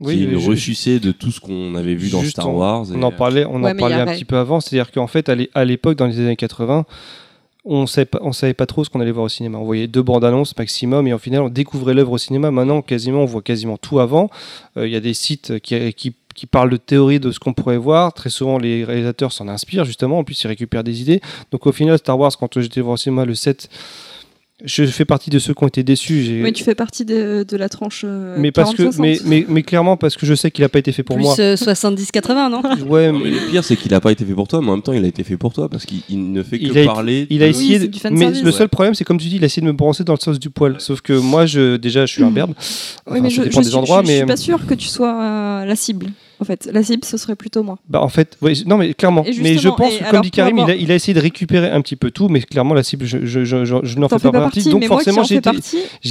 Oui, 0.01 0.15
qui 0.17 0.23
est 0.23 0.27
le 0.27 1.01
de 1.01 1.11
tout 1.13 1.33
ce 1.33 1.41
qu'on 1.41 1.75
avait 1.75 1.95
vu 1.97 2.09
dans 2.09 2.23
Star 2.23 2.49
en- 2.49 2.53
Wars. 2.55 2.87
On 2.95 3.01
et, 3.01 3.05
en 3.05 3.11
parlait, 3.11 3.45
on 3.45 3.63
Ouais, 3.65 3.73
en 3.73 3.77
parlait 3.77 3.97
un 3.97 4.05
vrai. 4.05 4.15
petit 4.15 4.25
peu 4.25 4.37
avant, 4.37 4.61
c'est-à-dire 4.61 4.93
qu'en 4.93 5.09
fait, 5.09 5.29
à 5.29 5.35
l'é- 5.35 5.51
à 5.55 5.65
l'époque, 5.65 5.97
dans 5.99 6.07
les 6.07 6.21
années 6.21 6.37
80, 6.37 6.87
on 7.65 7.87
savait 7.87 8.05
pas, 8.05 8.21
on 8.23 8.33
savait 8.33 8.55
pas 8.55 8.67
trop 8.67 8.85
ce 8.85 8.91
qu'on 8.91 9.01
allait 9.01 9.11
voir 9.11 9.25
au 9.25 9.29
cinéma. 9.29 9.59
On 9.59 9.65
voyait 9.65 9.89
deux 9.89 10.03
bandes 10.03 10.25
annonces 10.25 10.57
maximum, 10.57 11.07
et 11.09 11.13
au 11.13 11.19
final, 11.19 11.43
on 11.43 11.49
découvrait 11.49 11.95
l'œuvre 11.95 12.13
au 12.13 12.19
cinéma. 12.19 12.51
Maintenant, 12.53 12.81
quasiment, 12.81 13.23
on 13.23 13.25
voit 13.27 13.43
quasiment 13.43 13.77
tout 13.77 13.99
avant. 13.99 14.31
Euh, 14.77 14.87
Il 14.87 14.93
y 14.93 14.97
a 14.97 15.01
des 15.01 15.15
sites 15.15 15.59
qui, 15.59 15.93
qui, 15.95 16.15
qui 16.39 16.47
parlent 16.47 16.71
de 16.71 16.77
théorie 16.77 17.19
de 17.19 17.33
ce 17.33 17.41
qu'on 17.41 17.53
pourrait 17.53 17.79
voir. 17.79 18.13
Très 18.13 18.31
souvent, 18.31 18.59
les 18.59 18.85
réalisateurs 18.85 19.33
s'en 19.33 19.49
inspirent 19.49 19.85
justement. 19.85 20.19
En 20.21 20.25
plus, 20.25 20.41
ils 20.43 20.47
récupèrent 20.47 20.85
des 20.85 21.01
idées. 21.03 21.21
Donc, 21.51 21.67
au 21.67 21.73
final, 21.73 21.99
Star 21.99 22.17
Wars, 22.19 22.31
quand 22.39 22.61
j'étais 22.61 22.81
voir 22.81 22.95
au 22.95 22.97
cinéma 22.97 23.25
le 23.25 23.35
7, 23.35 23.69
je 24.65 24.85
fais 24.87 25.05
partie 25.05 25.31
de 25.31 25.39
ceux 25.39 25.55
qui 25.55 25.63
ont 25.63 25.69
été 25.69 25.85
déçus. 25.85 26.41
Mais 26.43 26.51
tu 26.51 26.65
fais 26.65 26.75
partie 26.75 27.05
de, 27.05 27.45
de 27.49 27.57
la 27.57 27.69
tranche. 27.69 28.03
euh, 28.05 28.35
mais 28.41 28.51
parce 28.51 28.75
que, 28.75 28.83
40-60. 28.83 28.95
mais, 29.01 29.19
mais, 29.25 29.47
mais 29.49 29.63
clairement 29.63 29.97
parce 29.97 30.17
que 30.17 30.27
je 30.27 30.35
sais 30.35 30.51
qu'il 30.51 30.63
n'a 30.65 30.69
pas 30.69 30.81
été 30.81 30.91
fait 30.91 31.05
pour 31.05 31.15
Plus 31.15 31.23
moi. 31.23 31.37
euh, 31.39 31.55
70-80, 31.55 32.51
non? 32.51 32.63
Ouais, 32.89 33.13
mais 33.13 33.31
le 33.31 33.51
pire, 33.51 33.63
c'est 33.63 33.77
qu'il 33.77 33.95
a 33.95 34.01
pas 34.01 34.11
été 34.11 34.25
fait 34.25 34.33
pour 34.35 34.49
toi, 34.49 34.61
mais 34.61 34.69
en 34.71 34.73
même 34.73 34.83
temps, 34.83 34.93
il 34.93 35.05
a 35.05 35.07
été 35.07 35.23
fait 35.23 35.37
pour 35.37 35.53
toi 35.53 35.69
parce 35.69 35.87
qu'il 35.87 36.01
il 36.09 36.33
ne 36.33 36.43
fait 36.43 36.59
que 36.59 36.65
Il 36.65 36.71
a 36.77 36.81
été- 36.81 36.87
parler. 36.87 37.27
Il 37.31 37.41
a 37.43 37.47
de- 37.47 37.51
essayé, 37.51 37.79
c'est 37.79 37.87
de- 37.87 37.93
du 37.93 37.99
fan 38.01 38.13
mais 38.15 38.21
service. 38.27 38.43
le 38.43 38.51
seul 38.51 38.63
Ouais. 38.63 38.69
problème, 38.69 38.95
c'est 38.95 39.05
comme 39.05 39.19
tu 39.19 39.29
dis, 39.29 39.37
il 39.37 39.43
a 39.45 39.47
essayé 39.47 39.63
de 39.63 39.69
me 39.69 39.77
brosser 39.77 40.03
dans 40.03 40.15
le 40.15 40.19
sens 40.21 40.41
du 40.41 40.51
poil. 40.51 40.75
Sauf 40.81 41.03
que 41.03 41.13
moi, 41.13 41.47
je, 41.47 41.77
déjà, 41.77 42.05
je 42.07 42.13
suis 42.15 42.25
un 42.25 42.31
berbe. 42.33 42.51
Oui, 42.59 42.65
Enfin, 43.13 43.21
mais 43.21 43.31
ça 43.31 43.37
je, 43.37 43.43
dépend 43.43 43.61
je 43.61 43.65
des 43.65 43.69
suis, 43.71 43.79
endroits, 43.79 44.01
je, 44.03 44.07
je 44.07 44.13
mais 44.13 44.17
suis 44.19 44.27
pas 44.27 44.37
sûre 44.37 44.67
que 44.67 44.75
tu 44.75 44.89
sois 44.89 45.15
euh, 45.23 45.65
la 45.67 45.77
cible. 45.77 46.07
En 46.41 46.45
fait, 46.45 46.69
la 46.73 46.83
cible, 46.83 47.05
ce 47.05 47.17
serait 47.17 47.35
plutôt 47.35 47.63
moi. 47.63 47.79
bah, 47.89 48.01
en 48.01 48.09
fait, 48.09 48.39
non, 48.67 48.77
mais 48.79 48.95
clairement. 48.95 49.25
Et 49.25 49.33
Mais 49.43 49.59
je 49.59 49.69
pense 49.69 49.93
et 49.93 49.99
que, 49.99 50.11
comme 50.11 50.21
dit 50.21 50.31
Karim, 50.31 50.59
avoir- 50.59 50.71
il, 50.71 50.79
a, 50.81 50.83
il 50.85 50.93
a 50.93 50.95
essayé 50.95 51.13
de 51.15 51.21
récupérer 51.21 51.69
un 51.71 51.81
petit 51.81 51.97
peu 51.97 52.11
tout, 52.13 52.29
mais 52.29 52.41
clairement, 52.41 52.75
la 52.75 52.83
cible, 52.85 53.05
je, 53.07 53.25
je, 53.27 53.45
je, 53.45 53.65
je, 53.65 53.77
je 53.83 53.99
n'en 53.99 54.09
fais 54.09 54.19
pas 54.21 54.31
partie. 54.31 54.63
Donc, 54.69 54.85
forcément, 54.85 55.23
en 55.23 55.25
j'ai 55.25 55.37
été, 55.37 55.51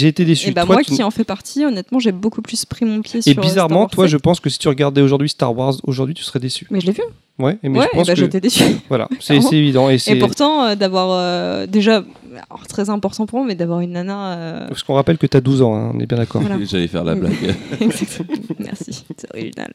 été 0.08 0.26
déçu. 0.26 0.50
et 0.50 0.52
bah 0.52 0.66
Toi, 0.66 0.76
moi 0.76 0.84
tu- 0.84 0.94
qui 0.96 1.04
en 1.04 1.12
fais 1.12 1.24
partie, 1.24 1.66
honnêtement, 1.66 2.00
j'ai 2.00 2.12
beaucoup 2.12 2.42
plus 2.42 2.66
pris 2.66 2.84
mon 2.86 3.02
pied 3.02 3.20
Et 3.20 3.22
sur. 3.22 3.38
euh, 3.38 3.42
bizarrement, 3.42 3.84
Star 3.88 3.90
toi, 3.92 4.04
7. 4.06 4.12
je 4.12 4.18
pense 4.18 4.40
que 4.40 4.50
si 4.50 4.60
tu 4.60 4.68
regardais 4.68 5.02
aujourd'hui 5.02 5.30
Star 5.30 5.56
Wars, 5.58 5.76
aujourd'hui, 5.84 6.14
tu 6.16 6.24
serais 6.24 6.40
déçu. 6.40 6.68
Mais 6.72 6.82
je 6.82 6.88
l'ai 6.88 6.92
vu. 6.94 7.02
Ouais, 7.40 7.58
et 7.64 7.70
mais 7.70 7.80
ouais, 7.80 7.86
je 7.86 7.96
et 7.96 7.98
pense 8.00 8.08
bah, 8.08 8.14
que 8.16 8.20
j'étais 8.20 8.42
déçue. 8.42 8.64
voilà, 8.90 9.08
c'est 9.20 9.38
évident. 9.54 9.90
Et, 9.90 9.94
Et 9.94 9.98
c'est 10.00 10.16
pourtant, 10.16 10.64
euh, 10.66 10.76
d'avoir 10.76 11.10
euh, 11.12 11.68
déjà, 11.68 12.04
alors, 12.50 12.66
très 12.68 12.90
important 12.90 13.26
pour 13.26 13.40
moi, 13.40 13.48
mais 13.48 13.56
d'avoir 13.56 13.80
une 13.82 13.92
nana. 13.92 14.34
euh, 14.38 14.68
parce 14.68 14.84
qu'on 14.84 14.94
rappelle 14.96 15.18
que 15.18 15.28
tu 15.28 15.36
as 15.38 15.42
12 15.42 15.62
ans, 15.62 15.76
hein, 15.76 15.92
on 15.94 16.00
est 16.00 16.06
bien 16.06 16.18
d'accord. 16.18 16.42
Voilà. 16.42 16.58
J'allais 16.66 16.88
faire 16.88 17.04
la 17.04 17.16
blague. 17.16 17.34
Exactement. 17.82 18.30
Merci, 18.60 19.06
c'est 19.18 19.30
original. 19.34 19.72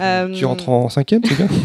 Euh, 0.00 0.32
Tu 0.34 0.44
rentres 0.44 0.68
en 0.68 0.88
cinquième, 0.88 1.22
c'est 1.24 1.36
bien? 1.36 1.48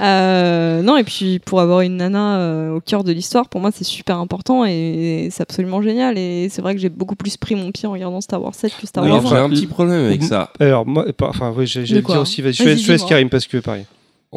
Euh, 0.00 0.82
non, 0.82 0.96
et 0.96 1.04
puis 1.04 1.38
pour 1.40 1.60
avoir 1.60 1.80
une 1.80 1.96
nana 1.96 2.38
euh, 2.38 2.76
au 2.76 2.80
cœur 2.80 3.02
de 3.02 3.12
l'histoire, 3.12 3.48
pour 3.48 3.60
moi 3.60 3.70
c'est 3.74 3.84
super 3.84 4.18
important 4.18 4.64
et 4.64 5.28
c'est 5.30 5.42
absolument 5.42 5.82
génial. 5.82 6.16
Et 6.18 6.48
c'est 6.50 6.62
vrai 6.62 6.74
que 6.74 6.80
j'ai 6.80 6.88
beaucoup 6.88 7.16
plus 7.16 7.36
pris 7.36 7.54
mon 7.54 7.72
pied 7.72 7.88
en 7.88 7.92
regardant 7.92 8.20
Star 8.20 8.40
Wars 8.42 8.54
7 8.54 8.72
que 8.80 8.86
Star 8.86 9.04
Alors, 9.04 9.22
Wars 9.22 9.26
j'ai 9.32 9.36
1. 9.36 9.44
un 9.44 9.48
petit 9.50 9.66
problème 9.66 10.06
avec 10.06 10.22
ça. 10.22 10.50
Alors, 10.60 10.86
moi, 10.86 11.06
enfin, 11.22 11.52
oui, 11.56 11.66
j'ai 11.66 11.84
j'ai 11.86 12.00
dire 12.02 12.20
aussi. 12.20 12.40
vas-y, 12.42 12.52
Je 12.52 12.64
Vas-y, 12.64 12.74
laisse- 12.76 12.84
je 12.84 12.92
laisse. 12.92 13.04
Karim 13.04 13.28
parce 13.28 13.46
que 13.46 13.58
pareil. 13.58 13.84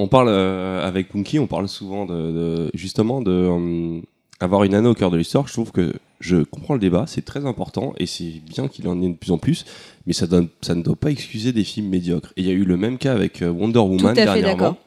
On 0.02 0.08
parle 0.08 0.30
euh, 0.30 0.88
avec 0.88 1.10
Punky, 1.10 1.40
on 1.40 1.48
parle 1.48 1.68
souvent 1.68 2.06
de, 2.06 2.14
de- 2.14 2.72
justement 2.74 3.22
de 3.22 3.32
euh, 3.32 4.00
avoir 4.40 4.64
une 4.64 4.72
nana 4.72 4.90
au 4.90 4.94
cœur 4.94 5.12
de 5.12 5.18
l'histoire. 5.18 5.46
Je 5.48 5.54
trouve 5.54 5.72
que 5.74 5.94
je 6.22 6.38
comprends 6.38 6.74
le 6.74 6.80
débat, 6.80 7.04
c'est 7.06 7.24
très 7.26 7.46
important 7.46 7.94
et 7.98 8.06
c'est 8.06 8.42
bien 8.50 8.70
qu'il 8.70 8.88
en 8.88 9.02
ait 9.02 9.10
de 9.10 9.16
plus 9.16 9.32
en 9.32 9.38
plus, 9.38 9.66
mais 10.08 10.14
ça, 10.14 10.26
donne, 10.26 10.48
ça 10.62 10.74
ne 10.76 10.82
doit 10.84 10.96
pas 10.96 11.12
excuser 11.12 11.52
des 11.52 11.66
films 11.66 11.90
médiocres. 11.90 12.32
Et 12.38 12.42
il 12.44 12.48
y 12.48 12.50
a 12.50 12.54
eu 12.54 12.64
le 12.64 12.78
même 12.78 12.98
cas 12.98 13.12
avec 13.14 13.42
euh, 13.42 13.50
Wonder 13.50 13.80
Woman 13.80 14.16
fait 14.16 14.26
dernièrement, 14.26 14.78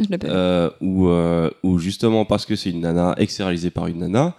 vu. 0.00 0.06
euh, 0.30 0.70
où, 0.80 1.08
où 1.62 1.78
justement 1.78 2.24
parce 2.24 2.44
que 2.44 2.56
c'est 2.56 2.70
une 2.70 2.80
nana 2.80 3.14
extériorisée 3.18 3.70
par 3.70 3.86
une 3.86 3.98
nana, 4.00 4.34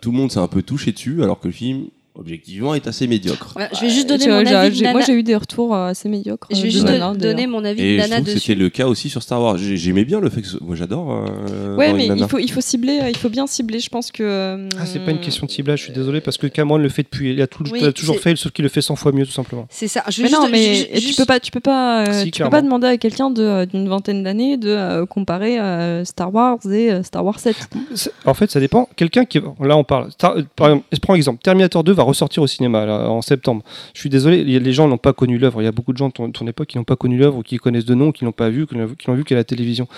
tout 0.00 0.10
le 0.10 0.16
monde 0.16 0.30
s'est 0.32 0.40
un 0.40 0.48
peu 0.48 0.62
touché 0.62 0.90
dessus, 0.92 1.22
alors 1.22 1.38
que 1.40 1.46
le 1.48 1.52
film 1.52 1.86
objectivement 2.18 2.74
est 2.74 2.86
assez 2.86 3.06
médiocre. 3.06 3.50
Voilà, 3.54 3.68
je 3.74 3.80
vais 3.80 3.90
juste 3.90 4.08
donner 4.08 4.26
mon 4.28 4.46
avis. 4.46 4.82
Moi 4.82 5.00
j'ai 5.02 5.12
eu 5.14 5.22
des 5.22 5.36
retours 5.36 5.74
euh, 5.74 5.88
assez 5.88 6.08
médiocres. 6.08 6.48
Je 6.50 6.56
euh, 6.56 6.60
vais 6.62 6.66
de 6.68 6.72
juste 6.72 6.86
donner 7.18 7.46
mon 7.46 7.64
avis 7.64 7.82
Et 7.82 7.96
de 7.96 8.02
je 8.02 8.08
nana 8.08 8.16
trouve 8.16 8.26
que 8.26 8.30
dessus. 8.34 8.46
c'était 8.46 8.58
le 8.60 8.68
cas 8.70 8.86
aussi 8.86 9.08
sur 9.08 9.22
Star 9.22 9.40
Wars. 9.42 9.56
J'ai- 9.58 9.76
J'aimais 9.76 10.04
bien 10.04 10.20
le 10.20 10.28
fait 10.30 10.42
que 10.42 10.48
moi 10.62 10.74
j'adore. 10.76 11.10
euh, 11.12 11.76
Ouais, 11.76 11.92
mais 11.92 12.06
il 12.06 12.26
faut, 12.28 12.38
il 12.38 12.50
faut 12.50 12.60
cibler, 12.60 12.98
euh, 13.02 13.08
il 13.10 13.16
faut 13.16 13.28
bien 13.28 13.46
cibler. 13.46 13.78
Je 13.80 13.88
pense 13.88 14.10
que. 14.10 14.22
euh, 14.22 14.68
Ah, 14.80 14.86
c'est 14.86 14.98
pas 15.00 15.10
une 15.10 15.20
question 15.20 15.46
de 15.46 15.50
ciblage, 15.50 15.78
je 15.80 15.84
suis 15.84 15.92
désolé, 15.92 16.20
parce 16.20 16.38
que 16.38 16.46
Cameron 16.46 16.78
le 16.78 16.88
fait 16.88 17.02
depuis. 17.02 17.32
Il 17.32 17.42
a, 17.42 17.46
tout- 17.46 17.64
Oui, 17.70 17.78
il 17.80 17.86
a 17.86 17.92
toujours 17.92 18.18
fait, 18.18 18.34
sauf 18.36 18.52
qu'il 18.52 18.62
le 18.64 18.68
fait 18.68 18.80
100 18.82 18.96
fois 18.96 19.12
mieux, 19.12 19.26
tout 19.26 19.32
simplement. 19.32 19.66
C'est 19.70 19.88
ça. 19.88 20.02
Je 20.08 20.22
Mais 20.22 20.28
vais 20.28 20.34
non, 20.34 20.40
juste- 20.42 20.52
mais 20.52 20.88
tu 20.94 21.06
juste- 21.06 21.18
peux 21.18 21.24
pas, 21.24 21.40
tu 21.40 21.50
peux 21.50 21.60
pas, 21.60 22.06
euh, 22.06 22.22
Si, 22.24 22.30
tu 22.30 22.42
peux 22.42 22.50
pas 22.50 22.62
demander 22.62 22.86
à 22.86 22.96
quelqu'un 22.96 23.32
euh, 23.38 23.66
d'une 23.66 23.88
vingtaine 23.88 24.22
d'années 24.22 24.56
de 24.56 24.68
euh, 24.70 25.06
comparer 25.06 25.58
euh, 25.60 26.04
Star 26.04 26.32
Wars 26.34 26.58
et 26.70 26.90
euh, 26.92 27.02
Star 27.02 27.24
Wars 27.24 27.38
7. 27.38 27.56
C'est- 27.94 28.10
En 28.24 28.34
fait, 28.34 28.50
ça 28.50 28.60
dépend. 28.60 28.88
Quelqu'un 28.96 29.24
qui. 29.24 29.40
Là, 29.60 29.76
on 29.76 29.84
parle. 29.84 30.10
Star- 30.12 30.36
euh, 30.36 30.42
Par 30.56 30.68
exemple, 30.68 30.86
je 30.92 30.98
prends 30.98 31.12
un 31.12 31.16
exemple. 31.16 31.42
Terminator 31.42 31.84
2 31.84 31.92
va 31.92 32.02
ressortir 32.06 32.42
au 32.42 32.46
cinéma 32.46 32.86
en 33.08 33.22
septembre. 33.22 33.62
Je 33.94 34.00
suis 34.00 34.10
désolé, 34.10 34.44
les 34.44 34.72
gens 34.72 34.88
n'ont 34.88 34.98
pas 34.98 35.12
connu 35.12 35.38
l'œuvre. 35.38 35.60
Il 35.60 35.64
y 35.64 35.68
a 35.68 35.72
beaucoup 35.72 35.92
de 35.92 35.98
gens 35.98 36.08
de 36.08 36.12
ton, 36.12 36.46
époque 36.46 36.68
qui 36.68 36.78
n'ont 36.78 36.84
pas 36.84 36.96
connu 36.96 37.18
l'œuvre, 37.18 37.42
qui 37.42 37.58
connaissent 37.58 37.84
de 37.84 37.94
nom, 37.94 38.12
qui 38.12 38.24
l'ont 38.24 38.32
pas 38.32 38.48
vu- 38.48 38.66
qui 38.66 38.74
l'ont 39.08 39.14
vu 39.14 39.24
qu'à 39.24 39.34
la 39.34 39.44
télévision. 39.44 39.88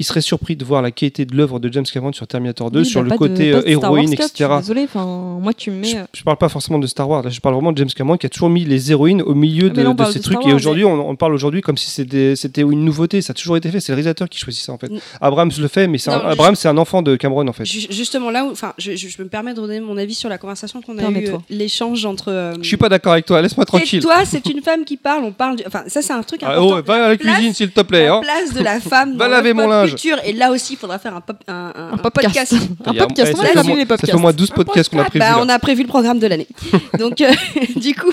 Ils 0.00 0.04
seraient 0.04 0.20
surpris 0.20 0.56
de 0.56 0.64
voir 0.64 0.82
la 0.82 0.90
qualité 0.90 1.24
de 1.24 1.36
l'œuvre 1.36 1.60
de 1.60 1.72
James 1.72 1.84
Cameron 1.84 2.12
sur 2.12 2.26
Terminator 2.26 2.68
2, 2.68 2.80
Oui, 2.80 2.84
sur 2.84 3.00
bah, 3.02 3.04
le 3.04 3.12
de- 3.12 3.16
côté 3.16 3.52
euh, 3.52 3.62
de 3.62 3.68
Star 3.76 3.92
Wars 3.92 4.00
héroïne, 4.00 4.16
4, 4.16 4.30
etc. 4.30 4.50
Je 4.66 4.84
enfin, 4.84 5.04
moi 5.40 5.54
tu 5.54 5.70
me 5.70 5.76
mets. 5.76 5.86
Je, 5.88 5.96
euh, 5.98 6.04
je 6.12 6.22
parle 6.24 6.36
pas 6.36 6.48
forcément 6.48 6.80
de 6.80 6.86
Star 6.88 7.08
Wars, 7.08 7.22
là, 7.22 7.30
je 7.30 7.40
parle 7.40 7.54
vraiment 7.54 7.70
de 7.70 7.78
James 7.78 7.88
Cameron 7.94 8.16
qui 8.16 8.26
a 8.26 8.28
toujours 8.28 8.48
mis 8.50 8.64
les 8.64 8.90
héroïnes 8.90 9.22
au 9.22 9.34
milieu 9.34 9.66
Ah, 9.66 9.82
de, 9.84 9.92
de 9.92 10.04
ces 10.10 10.18
de 10.18 10.24
trucs. 10.24 10.44
Et 10.46 10.52
aujourd'hui, 10.52 10.84
on, 10.84 11.08
on 11.10 11.14
parle 11.14 11.32
aujourd'hui 11.32 11.60
comme 11.60 11.76
si 11.76 11.90
c'était 11.90 12.34
c'était 12.34 12.62
une 12.62 12.84
nouveauté. 12.84 13.22
Ça 13.22 13.30
a 13.30 13.34
toujours 13.34 13.56
été 13.56 13.70
fait. 13.70 13.78
C'est 13.78 13.92
le 13.92 13.94
réalisateur 13.94 14.28
qui 14.28 14.38
choisit 14.40 14.64
ça 14.64 14.72
en 14.72 14.78
fait. 14.78 14.88
Mm. 14.90 14.98
Abrams 15.20 15.52
le 15.60 15.68
fait, 15.68 15.86
mais 15.86 15.98
c'est 15.98 16.10
un- 16.10 16.18
Non, 16.18 16.24
Abrams 16.28 16.56
c'est 16.56 16.66
un 16.68 16.76
enfant 16.78 17.00
de 17.02 17.14
Cameron 17.14 17.46
en 17.46 17.52
fait. 17.52 17.64
Ju- 17.64 17.86
Justement 17.90 18.30
là 18.30 18.44
où, 18.44 18.50
enfin, 18.50 18.72
je, 18.78 18.96
je- 18.96 19.06
je 19.08 19.22
me 19.22 19.28
permets 19.28 19.52
de 19.54 19.60
donner 19.60 19.78
mon 19.78 19.96
avis 19.96 20.14
sur 20.14 20.28
la 20.28 20.38
conversation 20.38 20.82
qu'on 20.82 20.98
a 20.98 21.08
eue, 21.08 21.28
euh, 21.28 21.36
l'échange 21.50 22.04
entre. 22.04 22.32
euh, 22.32 22.54
Je 22.60 22.66
suis 22.66 22.76
pas 22.76 22.88
d'accord 22.88 23.12
avec 23.12 23.26
toi. 23.26 23.40
Laisse-moi 23.40 23.64
tranquille. 23.64 24.00
toi, 24.02 24.24
c'est 24.24 24.44
une 24.46 24.60
femme 24.60 24.84
qui 24.84 24.96
parle. 24.96 25.22
On 25.22 25.30
parle. 25.32 25.54
du- 25.56 25.62
Enfin, 25.68 25.84
ça, 25.86 26.02
c'est 26.02 26.12
un 26.12 26.22
truc 26.24 26.40
Ah, 26.42 26.54
important. 26.56 26.78
oh, 26.80 26.82
va 26.84 27.04
à 27.04 27.08
la 27.10 27.16
cuisine 27.16 27.52
s'il 27.54 27.70
te 27.70 27.80
plaît. 27.82 28.06
la 28.06 28.14
Hein. 28.16 28.20
place 28.22 28.52
de 28.52 28.60
la 28.60 28.80
femme 28.80 29.16
Va 29.18 29.28
laver 29.28 29.50
la 29.50 29.54
mon 29.54 29.62
pop 29.62 29.83
culture. 29.88 30.18
Et 30.24 30.32
là 30.32 30.50
aussi, 30.50 30.74
il 30.74 30.76
faudra 30.76 30.98
faire 30.98 31.14
un, 31.16 31.20
pop, 31.20 31.36
un, 31.48 31.52
un- 31.54 31.72
un 31.74 31.92
Un 31.94 31.96
podcast. 31.98 32.34
podcast. 32.34 32.52
Un 32.86 32.94
podcast, 32.94 33.32
on 33.34 33.36
ça 33.36 33.42
va 33.42 33.48
fait 33.48 33.54
l'appeler 33.54 33.60
au 33.60 33.64
moins- 33.64 33.76
les 33.76 33.80
Ça 33.80 33.86
fait 33.86 33.86
podcasts. 33.86 34.14
au 34.14 34.18
moins 34.18 34.32
12 34.32 34.50
podcasts 34.50 34.90
qu'on 34.90 34.98
a 34.98 35.04
prévus. 35.04 35.18
Bah, 35.20 35.38
on 35.40 35.48
a 35.48 35.58
prévu 35.58 35.82
le 35.82 35.88
programme 35.88 36.18
de 36.18 36.26
l'année. 36.26 36.48
Donc, 36.98 37.20
euh, 37.20 37.32
du 37.76 37.94
coup, 37.94 38.12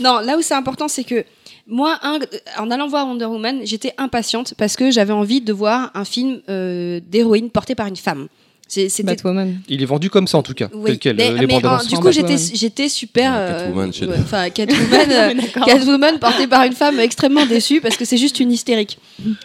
non, 0.00 0.20
là 0.20 0.36
où 0.36 0.42
c'est 0.42 0.54
important, 0.54 0.88
c'est 0.88 1.04
que 1.04 1.24
moi, 1.68 1.98
un- 2.02 2.18
en 2.58 2.70
allant 2.70 2.86
voir 2.86 3.06
Wonder 3.06 3.24
Woman, 3.24 3.60
j'étais 3.64 3.92
impatiente 3.98 4.54
parce 4.56 4.76
que 4.76 4.90
j'avais 4.90 5.12
envie 5.12 5.40
de 5.40 5.52
voir 5.52 5.90
un 5.94 6.04
film 6.04 6.40
euh, 6.48 7.00
d'héroïne 7.08 7.50
porté 7.50 7.74
par 7.74 7.86
une 7.88 7.96
femme. 7.96 8.28
C'est- 8.68 8.88
C'était 8.88 9.04
Batwoman. 9.12 9.60
Il 9.68 9.80
est 9.80 9.86
vendu 9.86 10.10
comme 10.10 10.26
ça 10.26 10.38
en 10.38 10.42
tout 10.42 10.52
cas. 10.54 10.68
oui, 10.74 10.84
tel 10.90 10.98
quel. 10.98 11.16
mais, 11.16 11.30
euh, 11.30 11.34
les 11.34 11.40
mais, 11.40 11.46
bandes 11.46 11.64
euh, 11.64 11.68
annonces. 11.68 11.86
du 11.86 11.94
en 11.94 12.00
coup, 12.00 12.10
j'étais 12.10 12.88
super. 12.88 13.32
Euh, 13.34 13.60
Catwoman, 13.66 13.90
d'œuvre. 13.90 14.14
Enfin, 14.22 14.50
Catwoman, 14.50 15.10
euh, 15.12 15.34
Catwoman 15.64 16.18
portée 16.18 16.46
par 16.48 16.64
une 16.64 16.72
femme 16.72 16.98
extrêmement 16.98 17.46
déçue 17.46 17.80
parce 17.80 17.96
que 17.96 18.04
c'est 18.04 18.16
juste 18.16 18.40
une 18.40 18.50
hystérique. 18.50 18.98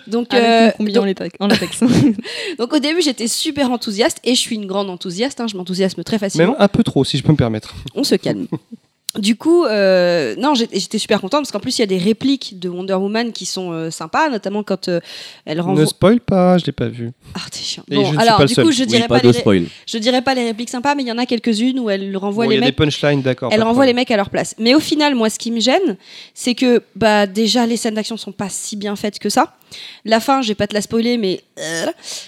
Donc, 0.07 0.33
Avec 0.33 0.73
euh, 0.79 0.85
donc, 0.91 1.05
latex- 1.05 1.35
en 1.39 1.47
latex. 1.47 1.81
donc 2.57 2.73
au 2.73 2.79
début, 2.79 3.01
j'étais 3.01 3.27
super 3.27 3.71
enthousiaste 3.71 4.17
et 4.23 4.33
je 4.33 4.39
suis 4.39 4.55
une 4.55 4.65
grande 4.65 4.89
enthousiaste. 4.89 5.39
hein, 5.39 5.45
je 5.47 5.55
m'enthousiasme 5.55 6.03
très 6.03 6.17
facilement. 6.17 6.53
Même 6.53 6.55
un 6.59 6.67
peu 6.67 6.83
trop, 6.83 7.03
si 7.05 7.17
je 7.17 7.23
peux 7.23 7.31
me 7.31 7.37
permettre. 7.37 7.75
on 7.95 8.03
se 8.03 8.15
calme. 8.15 8.47
Du 9.17 9.35
coup, 9.35 9.65
euh, 9.65 10.35
non, 10.37 10.53
j'étais 10.55 10.97
super 10.97 11.19
contente 11.19 11.41
parce 11.41 11.51
qu'en 11.51 11.59
plus 11.59 11.77
il 11.77 11.81
y 11.81 11.83
a 11.83 11.87
des 11.87 11.97
répliques 11.97 12.59
de 12.59 12.69
Wonder 12.69 12.93
Woman 12.93 13.33
qui 13.33 13.45
sont 13.45 13.71
euh, 13.73 13.91
sympas, 13.91 14.29
notamment 14.29 14.63
quand 14.63 14.87
euh, 14.87 15.01
elle 15.45 15.59
renvoie. 15.59 15.81
Ne 15.81 15.85
spoil 15.85 16.21
pas, 16.21 16.57
je 16.57 16.65
l'ai 16.65 16.71
pas 16.71 16.87
vu. 16.87 17.11
Ah, 17.35 17.39
t'es 17.51 17.59
chiant. 17.59 17.83
Bon, 17.89 18.05
je 18.13 18.17
alors 18.17 18.45
du 18.45 18.53
seul. 18.53 18.63
coup, 18.65 18.71
je 18.71 18.81
Oui, 18.81 18.87
dirais 18.87 19.07
pas 19.09 19.15
pas, 19.15 19.21
de 19.21 19.27
les, 19.27 19.33
spoil. 19.33 19.65
je 19.85 19.97
dirais 19.97 20.21
pas 20.21 20.33
les 20.33 20.45
répliques 20.45 20.69
sympas, 20.69 20.95
mais 20.95 21.03
il 21.03 21.09
y 21.09 21.11
en 21.11 21.17
a 21.17 21.25
quelques-unes 21.25 21.79
où 21.79 21.89
elle 21.89 22.15
renvoie 22.15 22.45
Bon, 22.45 22.51
il 22.51 22.53
y 22.53 22.57
les 22.57 22.63
a 22.63 22.65
des 22.65 22.67
mecs. 22.67 22.75
punchlines, 22.77 23.21
d'accord. 23.21 23.49
Elle 23.51 23.63
renvoie 23.63 23.85
les 23.85 23.93
mecs 23.93 24.11
à 24.11 24.15
leur 24.15 24.29
place. 24.29 24.55
Mais 24.59 24.75
au 24.75 24.79
final, 24.79 25.13
moi, 25.13 25.29
ce 25.29 25.37
qui 25.39 25.51
me 25.51 25.59
gêne, 25.59 25.97
c'est 26.33 26.55
que 26.55 26.81
bah 26.95 27.27
déjà 27.27 27.65
les 27.65 27.75
scènes 27.77 27.95
d'action 27.95 28.15
sont 28.15 28.31
pas 28.31 28.47
si 28.49 28.77
bien 28.77 28.95
faites 28.95 29.19
que 29.19 29.29
ça. 29.29 29.55
La 30.05 30.21
fin, 30.21 30.41
je 30.41 30.47
vais 30.47 30.55
pas 30.55 30.67
te 30.67 30.73
la 30.73 30.81
spoiler, 30.81 31.17
mais 31.17 31.41
euh, 31.59 31.85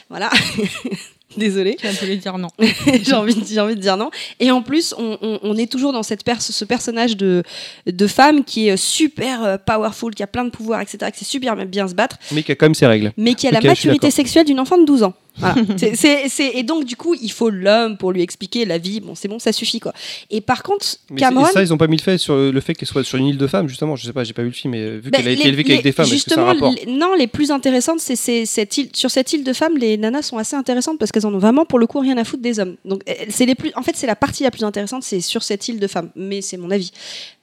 voilà. 0.10 0.30
Désolée. 1.38 1.76
Tu 1.80 1.88
vas 1.88 1.93
voulu 1.93 2.18
dire 2.18 2.38
non. 2.38 2.49
j'ai 3.01 3.14
envie, 3.14 3.35
de- 3.35 3.45
j'ai 3.45 3.60
envie 3.60 3.76
de 3.76 3.80
dire 3.81 3.97
non. 3.97 4.10
Et 4.39 4.51
en 4.51 4.61
plus, 4.61 4.93
on, 4.97 5.18
on- 5.22 5.39
on 5.43 5.57
est 5.57 5.72
toujours 5.72 5.93
dans 5.93 6.03
cette 6.03 6.23
pers- 6.23 6.41
ce 6.41 6.65
personnage 6.65 7.18
de, 7.18 7.43
de 7.88 8.07
femme 8.07 8.43
qui 8.43 8.68
est 8.68 8.77
super 8.77 9.43
euh, 9.43 9.57
powerful, 9.57 10.14
qui 10.15 10.23
a 10.23 10.27
plein 10.27 10.45
de 10.45 10.49
pouvoirs, 10.49 10.81
etc., 10.81 11.11
qui 11.11 11.19
sait 11.19 11.30
super 11.31 11.55
bien 11.65 11.88
se 11.88 11.93
battre, 11.95 12.18
Mais 12.31 12.43
qui 12.43 12.51
a 12.51 12.55
quand 12.55 12.65
même 12.65 12.76
ses 12.76 12.88
règles. 12.88 13.11
mais 13.18 13.34
qui 13.34 13.47
a 13.47 13.51
la 13.51 13.60
maturité 13.69 14.07
sexuelle 14.11 14.45
d'une 14.45 14.60
enfant 14.60 14.77
de 14.77 14.85
12 14.85 15.03
ans. 15.03 15.14
Voilà. 15.38 15.55
C'est- 15.77 15.95
c'est- 15.95 16.30
c'est- 16.30 16.51
et 16.55 16.64
donc, 16.64 16.85
du 16.85 16.95
coup, 16.95 17.15
il 17.19 17.31
faut 17.31 17.49
l'homme 17.49 17.97
pour 17.97 18.11
lui 18.11 18.22
expliquer 18.22 18.65
la 18.65 18.77
vie. 18.77 18.99
Bon, 18.99 19.15
c'est 19.15 19.27
bon, 19.27 19.39
ça 19.39 19.51
suffit, 19.51 19.80
quoi. 19.80 19.93
Et 20.30 20.41
par 20.41 20.61
contre, 20.61 20.85
Mais 21.10 21.19
Cameron. 21.22 21.45
ça, 21.47 21.61
ils 21.64 21.73
ont 21.73 21.77
pas 21.77 21.88
mis 21.88 21.97
le 21.97 22.01
fait 22.03 22.18
sur 22.19 22.35
le 22.35 22.60
fait 22.61 22.76
qu'elle 22.76 22.88
soit 22.88 23.03
sur 23.03 23.18
une 23.18 23.26
île 23.27 23.38
de 23.38 23.47
femmes, 23.47 23.68
justement. 23.68 23.95
Je 23.95 24.05
sais 24.05 24.14
pas, 24.14 24.23
j'ai 24.23 24.34
pas 24.34 24.43
vu 24.43 24.49
le 24.49 24.53
film, 24.53 24.72
mais 24.73 24.97
vu 24.97 25.10
Ben, 25.10 25.18
qu'elle 25.19 25.27
a 25.27 25.31
été 25.31 25.47
élevée 25.47 25.64
les- 25.64 25.81
des 25.81 25.91
femmes, 25.91 26.05
est-ce 26.05 26.26
que 26.26 26.31
ça 26.31 26.41
a 26.41 26.43
un 26.43 26.51
justement, 26.53 26.68
rapport 26.68 26.85
les- 26.85 26.91
non, 26.91 27.14
les 27.15 27.27
plus 27.27 27.49
intéressantes, 27.51 27.99
c'est 27.99 28.15
c'est 28.15 28.45
cette 28.45 28.77
île. 28.77 28.89
Sur 28.93 29.10
cette 29.10 29.34
île 29.34 29.43
de 29.43 29.53
femmes, 29.53 29.77
les 29.77 29.97
nanas 29.97 30.22
sont 30.22 30.38
assez 30.38 30.55
intéressantes 30.55 30.99
parce 30.99 31.11
qu'elles 31.11 31.26
en 31.26 31.34
ont 31.34 31.39
vraiment 31.39 31.65
pour 31.65 31.80
le 31.80 31.88
coup 31.88 31.99
rien 31.99 32.18
à 32.18 32.23
foutre 32.23 32.43
des 32.43 32.60
hommes. 32.60 32.76
Donc, 32.85 33.01
euh, 33.10 33.14
c'est 33.30 33.45
les 33.47 33.55
plus. 33.55 33.72
En 33.76 33.81
fait, 33.81 33.95
c'est 33.95 34.07
la 34.07 34.15
partie 34.15 34.43
la 34.43 34.51
plus 34.51 34.64
intéressante, 34.64 35.03
c'est 35.03 35.19
sur 35.22 35.41
cette 35.41 35.68
île 35.68 35.80
de 35.80 35.88
femmes. 35.88 36.10
Mais 36.15 36.41
c'est 36.41 36.57
mon 36.57 36.69
avis. 36.69 36.91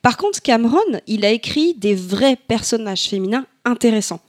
Par 0.03 0.17
contre, 0.17 0.41
Cameron, 0.43 0.79
il 1.07 1.25
a 1.25 1.31
écrit 1.31 1.75
des 1.75 1.95
vrais 1.95 2.37
personnages 2.49 3.03
féminins 3.03 3.45
intéressants, 3.65 4.21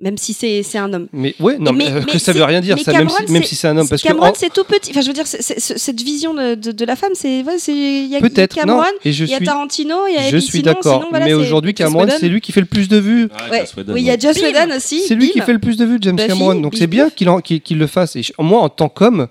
même 0.00 0.16
si 0.18 0.32
c'est 0.32 0.62
c'est 0.62 0.78
un 0.78 0.92
homme. 0.92 1.08
Mais 1.12 1.34
ouais, 1.40 1.56
non, 1.58 1.72
mais, 1.72 1.84
Mais- 1.86 1.90
euh, 1.92 2.02
mais 2.06 2.12
que 2.12 2.18
ça 2.18 2.32
veut 2.32 2.44
rien 2.44 2.60
dire, 2.60 2.76
mais 2.76 2.82
ça, 2.84 2.92
même 2.92 3.02
Cameron, 3.08 3.16
si, 3.26 3.32
même 3.32 3.42
c'est- 3.42 3.48
si 3.48 3.54
c'est 3.56 3.68
un 3.68 3.76
homme. 3.76 3.88
Parce 3.88 4.02
que 4.02 4.08
Cameron, 4.08 4.32
c'est 4.34 4.52
tout 4.52 4.64
petit. 4.64 4.90
Enfin, 4.90 5.00
je 5.00 5.06
veux 5.08 5.12
dire, 5.12 5.26
cette 5.26 6.00
vision 6.02 6.34
de, 6.34 6.54
de- 6.54 6.72
de 6.72 6.84
la 6.84 6.96
femme, 6.96 7.12
c'est 7.14 7.42
ouais, 7.42 7.58
c'est- 7.58 7.72
il 7.72 7.78
y 7.78 7.82
a, 7.96 8.06
il 8.06 8.10
y 8.10 8.16
a 8.16 8.20
peut-être, 8.20 8.54
Cameron, 8.54 8.78
non, 8.78 8.84
et 9.04 9.12
je 9.12 9.24
il 9.24 9.30
y 9.30 9.34
a 9.34 9.36
suis, 9.38 9.46
Tarantino, 9.46 10.06
il 10.08 10.14
y 10.14 10.18
a 10.18 10.30
je 10.30 10.36
suis 10.38 10.62
d'accord. 10.62 11.06
voilà, 11.10 11.24
mais 11.26 11.34
aujourd'hui, 11.34 11.74
Cameron, 11.74 12.06
c'est 12.18 12.28
lui 12.28 12.40
qui 12.40 12.52
fait 12.52 12.60
le 12.60 12.66
plus 12.66 12.88
de 12.88 12.98
vues. 12.98 13.28
Ah, 13.36 13.50
Ouais. 13.50 13.60
Joss 13.60 13.74
Whedon, 13.76 13.92
Oui, 13.94 14.00
il 14.02 14.06
y 14.06 14.10
a. 14.10 14.18
Joss. 14.18 14.36
Whedon 14.40 14.76
aussi. 14.76 15.02
C'est 15.06 15.14
lui 15.14 15.26
bim. 15.28 15.32
qui 15.32 15.40
fait 15.40 15.52
le 15.52 15.58
plus 15.58 15.76
de 15.76 15.84
vues, 15.84 15.98
James 16.00 16.16
Buffy, 16.16 16.28
Cameron. 16.28 16.54
Donc 16.56 16.74
c'est 16.76 16.86
bien 16.86 17.10
qu'il 17.10 17.28
en- 17.28 17.40
qu'il 17.40 17.60
qu'il 17.60 17.78
le 17.78 17.86
fasse. 17.86 18.16
Et 18.16 18.22
moi, 18.38 18.60
en 18.60 18.68
tant 18.68 18.88
qu'homme, 18.88 19.26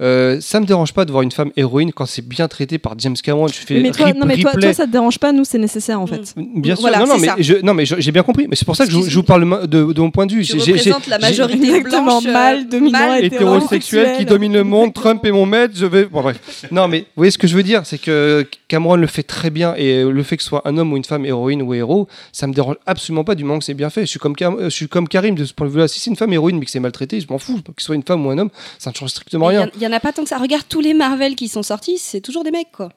euh, 0.00 0.40
ça 0.40 0.60
me 0.60 0.66
dérange 0.66 0.92
pas 0.92 1.04
de 1.04 1.10
voir 1.10 1.22
une 1.22 1.32
femme 1.32 1.50
héroïne 1.56 1.92
quand 1.92 2.06
c'est 2.06 2.26
bien 2.26 2.46
traité 2.48 2.78
par 2.78 2.94
James 2.98 3.16
Cameron. 3.22 3.48
Je 3.48 3.54
fais 3.54 3.80
Mais 3.80 3.90
toi, 3.90 4.06
Rip- 4.06 4.16
non, 4.16 4.26
mais 4.26 4.36
toi, 4.38 4.52
toi, 4.52 4.72
ça 4.72 4.86
te 4.86 4.92
dérange 4.92 5.18
pas, 5.18 5.32
nous, 5.32 5.44
c'est 5.44 5.58
nécessaire 5.58 6.00
en 6.00 6.06
fait. 6.06 6.34
Bien 6.36 6.76
sûr, 6.76 6.82
Voilà, 6.82 7.04
non, 7.04 7.18
mais 7.18 7.26
ça. 7.26 7.34
je, 7.38 7.54
non, 7.62 7.74
mais 7.74 7.84
je- 7.86 7.96
j'ai 7.98 8.12
bien 8.12 8.22
compris. 8.22 8.46
Mais 8.48 8.56
c'est 8.56 8.64
pour 8.64 8.76
ça 8.76 8.84
que 8.86 8.92
je, 8.92 8.96
vous- 8.96 9.08
je 9.08 9.14
vous 9.16 9.22
parle 9.24 9.66
de, 9.66 9.82
mon 10.00 10.10
point 10.10 10.26
de 10.26 10.32
vue. 10.34 10.44
Tu 10.44 10.56
représentes 10.58 11.06
la 11.08 11.18
majorité 11.18 11.66
Exactement, 11.68 12.04
blanche, 12.20 12.26
euh, 12.26 12.32
mâle, 12.32 12.68
dominant, 12.68 13.14
hétérosexuel 13.14 14.16
qui 14.18 14.24
domine 14.24 14.52
le 14.52 14.64
monde, 14.64 14.92
Trump 14.94 15.24
est 15.24 15.32
mon 15.32 15.46
maître, 15.46 15.74
je 15.76 15.86
vais. 15.86 16.04
Bon, 16.04 16.22
bref. 16.22 16.38
Non, 16.70 16.88
mais 16.88 17.00
vous 17.00 17.06
voyez 17.16 17.30
ce 17.30 17.38
que 17.38 17.46
je 17.46 17.56
veux 17.56 17.62
dire, 17.62 17.82
c'est 17.84 17.98
que 17.98 18.46
Cameron 18.68 18.96
le 18.96 19.06
fait 19.06 19.22
très 19.22 19.50
bien 19.50 19.74
et 19.76 20.04
le 20.04 20.22
fait 20.22 20.36
que 20.36 20.42
ce 20.42 20.48
soit 20.48 20.62
un 20.66 20.76
homme 20.78 20.92
ou 20.92 20.96
une 20.96 21.04
femme 21.04 21.24
héroïne 21.24 21.62
ou 21.62 21.74
héros, 21.74 22.08
ça 22.32 22.46
me 22.46 22.52
dérange 22.52 22.76
absolument 22.86 23.24
pas 23.24 23.34
du 23.34 23.44
moment 23.44 23.58
que 23.58 23.64
c'est 23.64 23.74
bien 23.74 23.90
fait. 23.90 24.02
Je 24.02 24.06
suis 24.10 24.18
comme, 24.20 24.36
Cam- 24.36 24.56
je 24.62 24.68
suis 24.68 24.88
comme 24.88 25.08
Karim 25.08 25.34
de 25.34 25.44
ce 25.44 25.52
point 25.52 25.66
de 25.66 25.72
vue-là. 25.72 25.88
Si 25.88 26.00
c'est 26.00 26.10
une 26.10 26.16
femme 26.16 26.32
héroïne 26.32 26.58
mais 26.58 26.64
que 26.64 26.70
c'est 26.70 26.80
maltraité, 26.80 27.20
je 27.20 27.26
m'en 27.30 27.38
fous. 27.38 27.60
Que 27.62 27.72
ce 27.78 27.86
soit 27.86 27.94
une 27.94 28.02
femme 28.02 28.24
ou 28.26 28.30
un 28.30 28.38
homme, 28.38 28.50
ça 28.78 28.90
ne 28.90 28.94
change 28.94 29.10
strictement 29.10 29.50
y, 29.50 29.56
rien. 29.56 29.66
en- 29.66 29.70
il 29.74 29.82
y 29.82 29.86
en 29.88 29.92
a 29.92 30.00
pas 30.00 30.12
tant 30.12 30.22
que 30.22 30.28
ça. 30.28 30.38
Regarde 30.38 30.64
tous 30.68 30.80
les 30.80 30.94
Marvel 30.94 31.34
qui 31.34 31.48
sont 31.48 31.62
sortis, 31.62 31.98
c'est 31.98 32.20
toujours 32.20 32.44
des 32.44 32.50
mecs 32.50 32.72
quoi. 32.72 32.90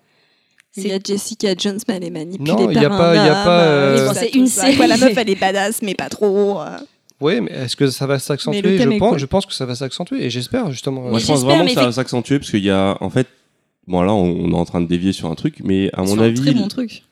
Il 0.77 0.87
y 0.87 0.93
a 0.93 0.99
Jessica 1.03 1.53
Jones, 1.57 1.79
mais 1.87 1.95
elle 1.97 2.03
est 2.05 2.09
manipulée 2.09 2.51
Non, 2.51 2.69
il 2.71 2.81
y 2.81 2.85
a 2.85 2.89
par 2.89 2.97
pas- 2.97 3.15
y 3.15 3.19
a 3.29 3.43
pas, 3.43 3.59
euh, 3.63 3.97
euh, 3.97 4.07
bon, 4.07 4.13
c'est 4.17 4.29
une 4.29 4.47
série. 4.47 4.77
Quoi, 4.77 4.87
la 4.87 4.95
meuf, 4.95 5.17
elle 5.17 5.29
est 5.29 5.35
badass, 5.39 5.81
mais 5.81 5.95
pas 5.95 6.07
trop. 6.07 6.61
euh. 6.61 6.77
Oui, 7.19 7.41
mais 7.41 7.51
est-ce 7.51 7.75
que 7.75 7.87
ça 7.89 8.07
va 8.07 8.19
s'accentuer 8.19 8.77
je 8.77 8.97
pense, 8.97 9.09
cool. 9.09 9.19
je 9.19 9.25
pense 9.25 9.45
que 9.45 9.53
ça 9.53 9.65
va 9.65 9.75
s'accentuer 9.75 10.23
et 10.25 10.29
j'espère 10.29 10.71
justement. 10.71 11.01
Moi, 11.09 11.19
je 11.19 11.25
pense 11.27 11.39
j'espère, 11.41 11.55
vraiment 11.57 11.65
que 11.69 11.75
ça 11.75 11.85
va 11.85 11.91
s'accentuer 11.91 12.39
parce 12.39 12.49
qu'il 12.49 12.63
y 12.63 12.69
a, 12.71 12.97
en 13.01 13.09
fait, 13.09 13.27
bon 13.85 14.01
là, 14.01 14.13
on, 14.13 14.23
on 14.23 14.51
est 14.51 14.55
en 14.55 14.65
train 14.65 14.79
de 14.81 14.87
dévier 14.87 15.11
sur 15.11 15.29
un 15.29 15.35
truc, 15.35 15.57
mais 15.63 15.89
à 15.93 16.01
mon 16.03 16.13
Sur 16.13 16.21
un 16.21 16.25
avis, 16.25 16.41
très 16.41 16.53
bon 16.53 16.67
truc. 16.69 17.03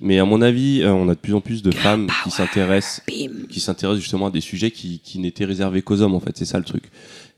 mais 0.00 0.18
à 0.18 0.24
mon 0.26 0.42
avis, 0.42 0.82
euh, 0.82 0.92
on 0.92 1.08
a 1.08 1.14
de 1.14 1.18
plus 1.18 1.34
en 1.34 1.40
plus 1.40 1.62
de 1.62 1.70
femmes 1.72 2.08
qui 2.24 2.30
s'intéressent, 2.30 3.02
qui 3.06 3.58
s'intéressent 3.60 4.00
justement 4.02 4.26
à 4.26 4.30
des 4.30 4.40
sujets 4.42 4.70
qui, 4.70 5.00
qui 5.00 5.18
n'étaient 5.18 5.44
réservés 5.46 5.80
qu'aux 5.82 6.02
hommes. 6.02 6.14
En 6.14 6.20
fait, 6.20 6.36
c'est 6.36 6.44
ça 6.44 6.58
le 6.58 6.64
truc. 6.64 6.84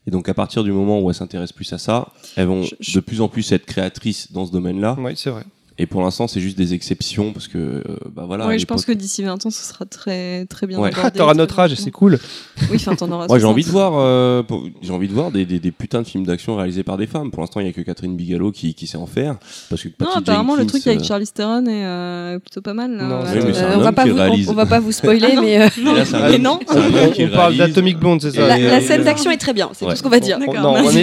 Et 0.07 0.11
donc, 0.11 0.27
à 0.29 0.33
partir 0.33 0.63
du 0.63 0.71
moment 0.71 0.99
où 0.99 1.09
elles 1.09 1.15
s'intéressent 1.15 1.55
plus 1.55 1.71
à 1.73 1.77
ça, 1.77 2.09
elles 2.35 2.47
vont 2.47 2.63
Je- 2.63 2.75
je- 2.79 2.95
de 2.95 2.99
plus 2.99 3.21
en 3.21 3.27
plus 3.29 3.51
être 3.53 3.65
créatrices 3.65 4.31
dans 4.31 4.45
ce 4.45 4.51
domaine-là. 4.51 4.95
Oui, 4.99 5.13
c'est 5.15 5.29
vrai. 5.29 5.43
Et 5.79 5.87
pour 5.87 6.01
l'instant, 6.03 6.27
c'est 6.27 6.39
juste 6.39 6.55
des 6.57 6.75
exceptions 6.75 7.33
parce 7.33 7.47
que, 7.47 7.57
euh, 7.57 7.81
bah 8.15 8.25
voilà. 8.27 8.55
je 8.57 8.65
pense 8.65 8.85
que 8.85 8.91
d'ici 8.91 9.23
20 9.23 9.43
ans, 9.45 9.49
ce 9.49 9.63
sera 9.63 9.85
très, 9.85 10.45
très 10.45 10.67
bien 10.67 10.77
Ouais. 10.79 10.91
Ah, 11.01 11.09
t'auras 11.09 11.33
notre 11.33 11.57
âge, 11.59 11.73
c'est 11.75 11.89
cool. 11.89 12.19
Oui, 12.69 12.75
enfin, 12.75 12.95
t'en 12.95 13.09
auras 13.11 13.25
Moi, 13.27 13.37
j'ai 13.37 13.41
60. 13.41 13.51
envie 13.51 13.63
de 13.65 13.69
voir, 13.69 13.93
euh, 13.97 14.43
pour- 14.43 14.63
j'ai 14.83 14.91
envie 14.91 15.07
de 15.07 15.13
voir 15.13 15.31
des, 15.31 15.45
des, 15.45 15.59
des 15.59 15.71
putains 15.71 16.03
de 16.03 16.07
films 16.07 16.25
d'action 16.25 16.55
réalisés 16.55 16.83
par 16.83 16.97
des 16.97 17.07
femmes. 17.07 17.31
Pour 17.31 17.41
l'instant, 17.41 17.59
il 17.59 17.65
y 17.65 17.69
a 17.69 17.73
que 17.73 17.81
Catherine 17.81 18.15
Bigelow 18.15 18.51
qui, 18.51 18.75
qui 18.75 18.85
sait 18.85 18.97
en 18.97 19.07
faire, 19.07 19.37
parce 19.69 19.81
que 19.81 19.87
Non, 19.87 19.93
Patty 20.07 20.17
apparemment, 20.19 20.55
le 20.55 20.65
truc 20.67 20.85
avec 20.85 20.99
euh, 21.01 21.03
Charlie 21.03 21.27
Theron 21.27 21.65
est 21.65 21.85
euh, 21.85 22.37
plutôt 22.39 22.61
pas 22.61 22.73
mal. 22.75 22.95
Là, 22.95 23.03
Non, 23.07 23.19
oui, 23.23 23.39
euh, 23.55 23.75
on, 23.75 23.79
va 23.79 23.91
pas 23.91 24.05
vous, 24.05 24.19
on, 24.49 24.53
va 24.53 24.65
pas 24.67 24.79
vous 24.79 24.91
spoiler, 24.91 25.27
Ah 25.31 25.35
non. 25.37 25.41
mais 25.41 25.57
euh, 25.59 25.69
là, 25.83 25.91
homme- 26.35 26.41
non. 26.41 26.59
c'est 26.67 26.77
un 26.77 26.83
homme 27.05 27.11
qui 27.13 27.23
On 27.25 27.29
parle 27.29 27.53
réalise. 27.53 27.57
d'Atomic 27.75 27.97
Blonde, 27.97 28.21
c'est 28.21 28.31
ça. 28.31 28.57
la, 28.57 28.79
scène 28.81 29.03
d'action 29.03 29.31
est 29.31 29.37
très 29.37 29.53
bien. 29.53 29.69
C'est 29.73 29.85
tout 29.85 29.95
ce 29.95 30.03
qu'on 30.03 30.09
va 30.09 30.19
dire. 30.19 30.37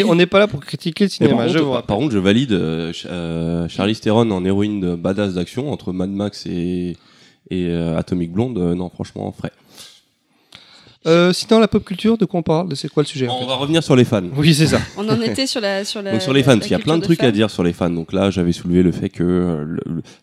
On- 0.07 0.15
n'est 0.15 0.27
pas 0.27 0.39
là 0.39 0.47
pour 0.47 0.61
critiquer 0.61 1.05
le 1.05 1.11
cinéma. 1.11 1.47
par- 1.87 1.97
contre, 1.99 2.13
je 2.13 2.19
valide 2.19 2.53
euh, 2.53 2.93
Ch- 2.93 3.07
euh, 3.11 3.67
Charlize 3.69 4.01
Theron 4.01 4.31
en 4.31 4.45
héroïne 4.61 4.95
badass 4.97 5.35
d'action 5.35 5.73
entre 5.73 5.93
Mad 5.93 6.11
Max 6.11 6.45
et, 6.47 6.97
et 7.51 7.69
euh, 7.69 7.97
Atomic 7.97 8.31
Blonde. 8.31 8.59
euh, 8.59 8.75
non, 8.75 8.91
franchement, 8.91 9.33
frais. 9.33 9.53
Euh, 11.07 11.33
sinon, 11.33 11.61
la 11.61 11.67
pop 11.69 11.83
culture, 11.83 12.19
de 12.19 12.27
quoi 12.27 12.41
on 12.41 12.43
parle? 12.43 12.77
C'est 12.77 12.89
quoi 12.91 13.03
le 13.03 13.07
sujet 13.07 13.27
en 13.27 13.35
On 13.35 13.41
fait? 13.41 13.47
va 13.47 13.55
revenir 13.55 13.83
sur 13.83 13.97
les 13.97 14.05
fans. 14.05 14.23
Oui, 14.37 14.53
c'est 14.53 14.67
ça. 14.67 14.81
On 14.99 15.09
en 15.09 15.19
était 15.23 15.47
sur 15.47 15.63
la 15.63 15.83
sur 15.87 16.03
la. 16.03 16.13
Donc 16.13 16.21
sur 16.21 16.35
les 16.35 16.43
fans, 16.43 16.51
la 16.51 16.57
parce 16.59 16.67
qu'il 16.67 16.77
y 16.77 16.81
a 16.81 16.85
plein 16.85 16.99
de 16.99 17.03
trucs 17.03 17.23
à 17.23 17.31
dire 17.33 17.49
sur 17.51 17.63
les 17.63 17.73
fans. 17.73 17.89
Donc 17.89 18.13
là, 18.13 18.31
j'avais 18.31 18.53
soulevé 18.53 18.83
le 18.83 18.93
fait 18.93 19.09
que 19.09 19.23
euh, 19.23 19.77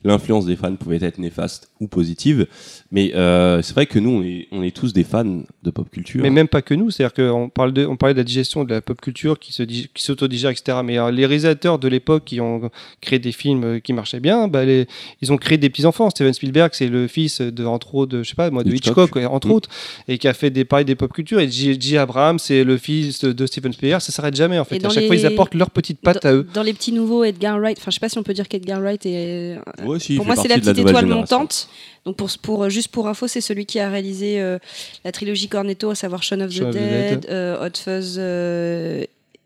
l'influence 0.03 0.45
des 0.45 0.55
fans 0.55 0.75
pouvait 0.75 0.99
être 1.03 1.17
néfaste 1.17 1.71
ou 1.79 1.87
positive. 1.87 2.45
Mais 2.91 3.11
euh, 3.15 3.63
c'est 3.63 3.73
vrai 3.73 3.87
que 3.87 3.97
nous, 3.97 4.11
on 4.11 4.21
est, 4.23 4.47
on 4.51 4.61
est 4.61 4.75
tous 4.75 4.93
des 4.93 5.03
fans 5.03 5.25
de 5.63 5.69
pop 5.71 5.89
culture. 5.89 6.21
Mais 6.21 6.29
même 6.29 6.47
pas 6.47 6.61
que 6.61 6.75
nous, 6.75 6.91
c'est-à-dire 6.91 7.13
qu'on 7.15 7.49
parle 7.49 7.73
de, 7.73 7.83
on 7.85 7.95
parlait 7.97 8.13
de 8.13 8.19
la 8.19 8.23
digestion 8.23 8.63
de 8.63 8.69
la 8.75 8.81
pop 8.81 9.01
culture 9.01 9.39
qui 9.39 9.53
se 9.53 9.63
dig- 9.63 9.89
qui 9.95 10.03
s'autodigère, 10.03 10.51
etc. 10.51 10.77
Mais 10.85 10.99
euh, 10.99 11.09
les 11.09 11.25
réalisateurs 11.25 11.79
de 11.79 11.87
l'époque 11.87 12.25
qui 12.25 12.39
ont 12.39 12.69
créé 13.01 13.17
des 13.17 13.31
films 13.31 13.81
qui 13.81 13.93
marchaient 13.93 14.19
bien, 14.19 14.47
bah, 14.47 14.63
les- 14.63 14.85
ils 15.23 15.33
ont 15.33 15.37
créé 15.37 15.57
des 15.57 15.71
petits 15.71 15.87
enfants. 15.87 16.11
Steven 16.11 16.33
Spielberg, 16.33 16.69
c'est 16.73 16.87
le 16.87 17.07
fils 17.07 17.41
de 17.41 17.65
entre 17.65 17.95
autres, 17.95 18.11
de, 18.17 18.21
je 18.21 18.29
sais 18.29 18.35
pas 18.35 18.51
moi, 18.51 18.63
de 18.63 18.71
Hitchcock. 18.71 19.17
Entre 19.17 19.47
Mm. 19.47 19.51
autres, 19.51 19.69
et 20.07 20.19
qui 20.19 20.27
a 20.27 20.33
fait 20.35 20.51
des 20.51 20.65
pareils 20.67 20.85
des 20.85 20.95
pop 20.95 21.11
culture. 21.11 21.39
Et 21.39 21.49
J. 21.49 21.77
J. 21.79 21.97
Abrams, 21.97 22.39
c'est 22.39 22.63
le 22.63 22.77
fils 22.77 23.23
de, 23.23 23.45
Steven 23.45 23.73
Spielberg. 23.73 24.01
Ça 24.01 24.11
s'arrête 24.11 24.35
jamais 24.35 24.59
en 24.59 24.65
fait. 24.65 24.83
À 24.85 24.89
chaque 24.89 25.01
les- 25.01 25.07
fois, 25.07 25.15
ils 25.15 25.25
apportent 25.25 25.55
leur 25.55 25.71
petite 25.71 25.99
patte 25.99 26.23
dans, 26.23 26.29
à 26.29 26.33
eux. 26.33 26.47
dans 26.53 26.63
les 26.63 26.73
petits 26.73 26.91
nouveaux, 26.91 27.23
Edgar 27.23 27.57
Wright. 27.59 27.77
Enfin, 27.79 27.91
je 27.91 27.95
sais 27.95 27.99
pas 27.99 28.09
si 28.09 28.17
on 28.17 28.23
peut 28.23 28.33
dire 28.33 28.47
qu'Edgar 28.47 28.79
Wright 28.79 29.05
est. 29.05 29.57
Ouais, 29.83 29.99
si, 29.99 30.15
pour 30.15 30.25
moi, 30.25 30.35
c'est 30.35 30.47
la 30.47 30.55
petite 30.55 30.77
étoile 30.77 31.05
génération. 31.05 31.39
montante. 31.39 31.69
Donc 32.05 32.15
pour, 32.15 32.29
pour 32.41 32.69
juste 32.69 32.87
pour 32.89 33.07
info, 33.07 33.27
c'est 33.27 33.41
celui 33.41 33.65
qui 33.65 33.79
a 33.79 33.89
réalisé 33.89 34.39
euh, 34.39 34.59
la 35.03 35.11
trilogie 35.11 35.49
Cornetto, 35.49 35.89
à 35.89 35.95
savoir 35.95 36.23
Shaun 36.23 36.39
of 36.41 36.51
the 36.51 36.53
Shaun 36.53 36.71
Dead, 36.71 37.25
euh, 37.29 37.65
Hot 37.65 37.77
Fuzz 37.77 38.15
euh, 38.17 39.03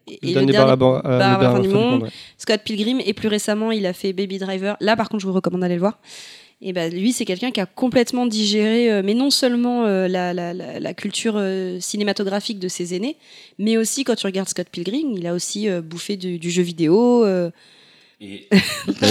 et, 0.07 0.19
Le 0.21 0.33
dernier 0.33 0.47
le 0.47 0.51
dernier 0.53 0.75
Bar 0.75 1.05
à 1.05 1.09
la 1.09 1.17
barre 1.17 1.53
fin 1.55 1.59
du 1.59 1.69
monde. 1.69 1.91
monde, 1.91 2.03
ouais. 2.03 2.09
Scott 2.37 2.61
Pilgrim 2.63 2.99
et 3.03 3.13
plus 3.13 3.29
récemment, 3.29 3.71
il 3.71 3.85
a 3.85 3.93
fait 3.93 4.13
Baby 4.13 4.37
Driver. 4.37 4.77
Là, 4.79 4.95
par 4.95 5.09
contre, 5.09 5.21
je 5.21 5.27
vous 5.27 5.33
recommande 5.33 5.61
d'aller 5.61 5.75
le 5.75 5.79
voir. 5.79 5.97
Et 6.63 6.73
ben 6.73 6.93
lui, 6.93 7.11
c'est 7.11 7.25
quelqu'un 7.25 7.49
qui 7.51 7.59
a 7.59 7.65
complètement 7.65 8.27
digéré, 8.27 8.91
euh, 8.91 9.01
mais 9.03 9.15
non 9.15 9.31
seulement 9.31 9.85
euh, 9.85 10.07
la, 10.07 10.31
la- 10.33 10.53
la- 10.53 10.79
la 10.79 10.93
culture 10.93 11.33
euh, 11.37 11.79
cinématographique 11.79 12.59
de 12.59 12.67
ses 12.67 12.93
aînés, 12.93 13.17
mais 13.57 13.77
aussi 13.77 14.03
quand 14.03 14.15
tu 14.15 14.27
regardes 14.27 14.49
Scott 14.49 14.67
Pilgrim, 14.71 15.13
il 15.17 15.25
a 15.25 15.33
aussi 15.33 15.67
euh, 15.67 15.81
bouffé 15.81 16.17
du, 16.17 16.37
du 16.37 16.51
jeu 16.51 16.61
vidéo. 16.61 17.25
euh, 17.25 17.49
Et 18.21 18.47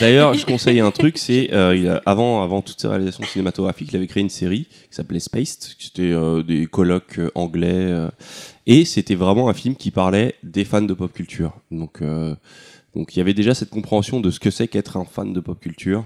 D'ailleurs, 0.00 0.34
Je 0.34 0.46
conseille 0.46 0.78
un 0.80 0.90
truc, 0.92 1.18
c'est 1.18 1.52
euh, 1.52 1.74
il 1.76 1.88
a- 1.88 2.00
avant, 2.06 2.42
avant 2.42 2.62
toutes 2.62 2.80
ses 2.80 2.86
réalisations 2.88 3.24
cinématographiques, 3.24 3.88
il 3.92 3.96
avait 3.96 4.06
créé 4.06 4.22
une 4.22 4.30
série 4.30 4.66
qui 4.88 4.94
s'appelait 4.94 5.18
Spaced, 5.20 5.74
qui 5.78 5.86
c'était 5.86 6.02
euh, 6.12 6.42
des 6.44 6.66
colloques 6.66 7.18
euh, 7.18 7.30
anglais, 7.34 7.72
euh, 7.74 8.08
et 8.66 8.84
c'était 8.84 9.14
vraiment 9.16 9.48
un 9.48 9.54
film 9.54 9.74
qui 9.76 9.90
parlait 9.90 10.34
des 10.44 10.64
fans 10.64 10.82
de 10.82 10.94
pop 10.94 11.12
culture. 11.12 11.52
Donc, 11.72 12.00
euh, 12.02 12.34
donc 12.94 13.14
il 13.14 13.18
y 13.18 13.22
avait 13.22 13.34
déjà 13.34 13.54
cette 13.54 13.70
compréhension 13.70 14.20
de 14.20 14.30
ce 14.30 14.40
que 14.40 14.50
c'est 14.50 14.68
qu'être 14.68 14.96
un 14.96 15.04
fan 15.04 15.32
de 15.32 15.40
pop 15.40 15.58
culture 15.58 16.04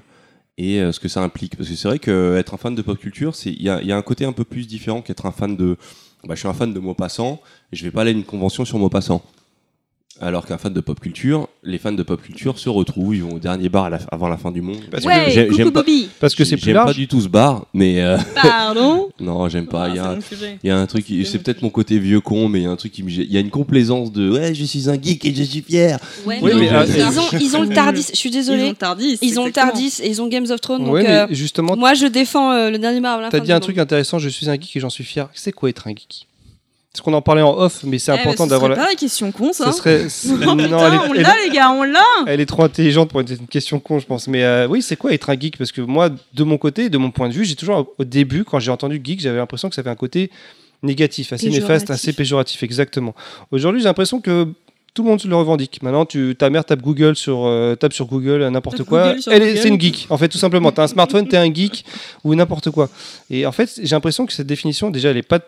et 0.56 0.80
euh, 0.80 0.92
ce 0.92 1.00
que 1.00 1.08
ça 1.08 1.22
implique. 1.22 1.56
Parce 1.56 1.68
que 1.68 1.76
c'est 1.76 1.88
vrai 1.88 1.98
qu'être 1.98 2.54
un 2.54 2.56
fan 2.56 2.74
de 2.74 2.82
pop 2.82 2.98
culture, 2.98 3.34
c'est 3.34 3.50
il 3.50 3.62
y 3.62 3.68
a, 3.68 3.80
il 3.80 3.86
y 3.88 3.92
a 3.92 3.96
un 3.96 4.02
côté 4.02 4.24
un 4.24 4.32
peu 4.32 4.44
plus 4.44 4.66
différent 4.66 5.02
qu'être 5.02 5.26
un 5.26 5.32
fan 5.32 5.56
de. 5.56 5.76
Bah, 6.24 6.34
je 6.34 6.40
suis 6.40 6.48
un 6.48 6.54
fan 6.54 6.74
de 6.74 6.80
Maupassant 6.80 7.40
et 7.72 7.76
je 7.76 7.84
vais 7.84 7.92
pas 7.92 8.00
aller 8.00 8.10
à 8.10 8.14
une 8.14 8.24
convention 8.24 8.64
sur 8.64 8.78
Maupassant. 8.78 9.22
Alors 10.20 10.46
qu'un 10.46 10.58
fan 10.58 10.72
de 10.72 10.80
pop 10.80 10.98
culture, 10.98 11.48
les 11.62 11.78
fans 11.78 11.92
de 11.92 12.02
pop 12.02 12.20
culture 12.20 12.58
se 12.58 12.68
retrouvent, 12.68 13.14
ils 13.14 13.22
vont 13.22 13.34
au 13.34 13.38
dernier 13.38 13.68
bar 13.68 13.84
à 13.84 13.90
la- 13.90 13.98
avant 14.10 14.28
la 14.28 14.36
fin 14.36 14.50
du 14.50 14.60
monde. 14.62 14.78
Parce 14.90 15.04
que- 15.04 15.08
Ouais, 15.08 15.30
j'aime 15.54 15.70
pas- 15.70 15.80
Bobby. 15.80 16.08
Parce 16.18 16.34
que 16.34 16.44
c'est 16.44 16.56
plus 16.56 16.66
J'aime 16.72 16.84
pas 16.84 16.92
du 16.92 17.06
tout 17.06 17.20
ce 17.20 17.28
bar, 17.28 17.66
mais 17.72 18.00
euh, 18.02 18.18
Pardon. 18.34 19.08
non, 19.20 19.48
j'aime 19.48 19.66
pas. 19.66 19.84
Ah, 19.84 19.88
Il 19.90 19.94
y 19.94 19.98
a 20.00 20.18
c'est 20.20 20.44
un- 20.44 20.58
y 20.64 20.70
a 20.70 20.86
truc, 20.88 21.04
qui- 21.04 21.24
c'est 21.24 21.38
peut-être 21.38 21.62
mon 21.62 21.70
côté 21.70 21.98
vieux 22.00 22.20
con, 22.20 22.48
mais 22.48 22.60
il 22.60 22.62
y 22.64 22.66
a 22.66 22.70
un 22.70 22.76
truc 22.76 22.90
qui 22.92 23.02
me, 23.04 23.10
il 23.10 23.32
y 23.32 23.36
a 23.36 23.40
une 23.40 23.50
complaisance 23.50 24.10
de 24.12 24.30
ouais, 24.30 24.54
je 24.54 24.64
suis 24.64 24.90
un 24.90 25.00
geek 25.00 25.24
et 25.24 25.34
je 25.34 25.42
suis 25.44 25.62
fier. 25.62 25.98
Ouais, 26.26 26.38
Oui, 26.42 26.50
mais 26.58 26.68
euh, 26.72 26.84
ils, 26.86 27.18
ont, 27.20 27.22
ils 27.40 27.56
ont 27.56 27.62
le 27.62 27.68
Tardis. 27.74 28.06
Je 28.10 28.16
suis 28.16 28.28
Ils 28.28 28.32
désolée. 28.32 28.64
ont 28.70 28.74
Tardis. 28.74 29.18
Ils 29.22 29.38
ont 29.38 29.44
le. 29.46 29.52
Tardis 29.52 30.00
et 30.02 30.08
ils 30.08 30.20
ont 30.20 30.26
Games 30.28 30.50
of 30.50 30.60
Thrones. 30.60 30.88
Ouais, 30.88 31.02
donc, 31.02 31.08
mais 31.10 31.16
euh, 31.16 31.26
justement, 31.30 31.76
moi, 31.76 31.94
je 31.94 32.06
défends 32.06 32.50
euh, 32.52 32.70
le 32.70 32.78
dernier 32.78 33.00
bar 33.00 33.18
à 33.18 33.22
la 33.22 33.28
T'as 33.30 33.38
fin 33.38 33.44
dit 33.44 33.52
un 33.52 33.60
truc 33.60 33.78
intéressant, 33.78 34.18
je 34.18 34.28
suis 34.28 34.48
un 34.50 34.54
geek 34.54 34.76
et 34.76 34.80
j'en 34.80 34.90
suis 34.90 35.04
fier. 35.04 35.28
C'est 35.34 35.52
quoi 35.52 35.68
être 35.70 35.86
un 35.86 35.90
geek? 35.90 36.26
Parce 36.92 37.02
qu'on 37.02 37.12
en 37.12 37.20
parlait 37.22 37.42
en 37.42 37.54
off, 37.56 37.84
mais 37.84 37.98
c'est 37.98 38.12
Eh, 38.14 38.18
important 38.20 38.46
d'avoir 38.46 38.70
la... 38.70 38.76
pas 38.76 38.86
la 38.88 38.94
question 38.94 39.30
con, 39.30 39.52
ça. 39.52 39.70
Ce 39.70 39.78
serait... 39.78 40.04
c'est- 40.08 40.28
non, 40.30 40.56
putain, 40.56 40.76
on 41.08 41.14
est, 41.14 41.18
elle- 41.18 41.22
l'a, 41.22 41.34
les 41.44 41.50
gars, 41.54 41.70
on 41.70 41.82
l'a. 41.84 42.00
elle 42.26 42.40
est 42.40 42.46
trop 42.46 42.62
intelligente 42.64 43.10
pour 43.10 43.20
être 43.20 43.30
une 43.30 43.46
question 43.46 43.78
con, 43.78 43.98
je 43.98 44.06
pense. 44.06 44.26
Mais 44.26 44.42
euh, 44.42 44.66
oui, 44.66 44.80
c'est 44.82 44.96
quoi 44.96 45.12
être 45.12 45.28
un 45.30 45.38
geek? 45.38 45.58
Parce 45.58 45.70
que 45.70 45.80
moi, 45.82 46.08
de 46.08 46.44
mon 46.44 46.56
côté, 46.58 46.88
de 46.88 46.98
mon 46.98 47.10
point 47.10 47.28
de 47.28 47.34
vue, 47.34 47.44
j'ai 47.44 47.54
toujours, 47.56 47.94
au 47.98 48.04
début, 48.04 48.42
quand 48.44 48.58
j'ai 48.58 48.70
entendu 48.70 49.00
geek, 49.04 49.20
j'avais 49.20 49.36
l'impression 49.38 49.68
que 49.68 49.74
ça 49.74 49.80
avait 49.82 49.90
un 49.90 49.94
côté 49.96 50.30
négatif, 50.82 51.32
assez 51.32 51.50
néfaste, 51.50 51.90
assez 51.90 52.12
péjoratif, 52.12 52.62
exactement. 52.62 53.14
Aujourd'hui, 53.52 53.80
j'ai 53.80 53.86
l'impression 53.88 54.20
que 54.20 54.48
tout 54.94 55.02
le 55.04 55.10
monde 55.10 55.20
le 55.24 55.36
revendique. 55.36 55.82
Maintenant, 55.82 56.06
tu, 56.06 56.34
ta 56.36 56.48
mère 56.50 56.64
tape 56.64 56.80
Google 56.82 57.14
sur, 57.16 57.46
euh, 57.46 57.76
tape 57.76 57.92
sur 57.92 58.06
Google 58.06 58.42
euh, 58.42 58.50
n'importe 58.50 58.82
quoi. 58.84 59.14
Google 59.14 59.22
Elle 59.30 59.42
est- 59.42 59.56
c'est 59.56 59.68
une 59.68 59.80
geek, 59.80 60.06
en 60.10 60.16
fait, 60.16 60.28
tout 60.28 60.38
simplement. 60.38 60.72
Tu 60.72 60.80
as 60.80 60.84
un 60.84 60.88
smartphone, 60.88 61.28
tu 61.28 61.34
es 61.34 61.38
un 61.38 61.52
geek 61.52 61.84
ou 62.24 62.34
n'importe 62.34 62.70
quoi. 62.70 62.88
Et 63.30 63.44
en 63.46 63.52
fait, 63.52 63.70
j'ai 63.80 63.94
l'impression 63.94 64.24
que 64.26 64.32
cette 64.32 64.46
définition, 64.46 64.90
déjà, 64.90 65.10
elle 65.10 65.16
n'est 65.16 65.22
pas 65.22 65.38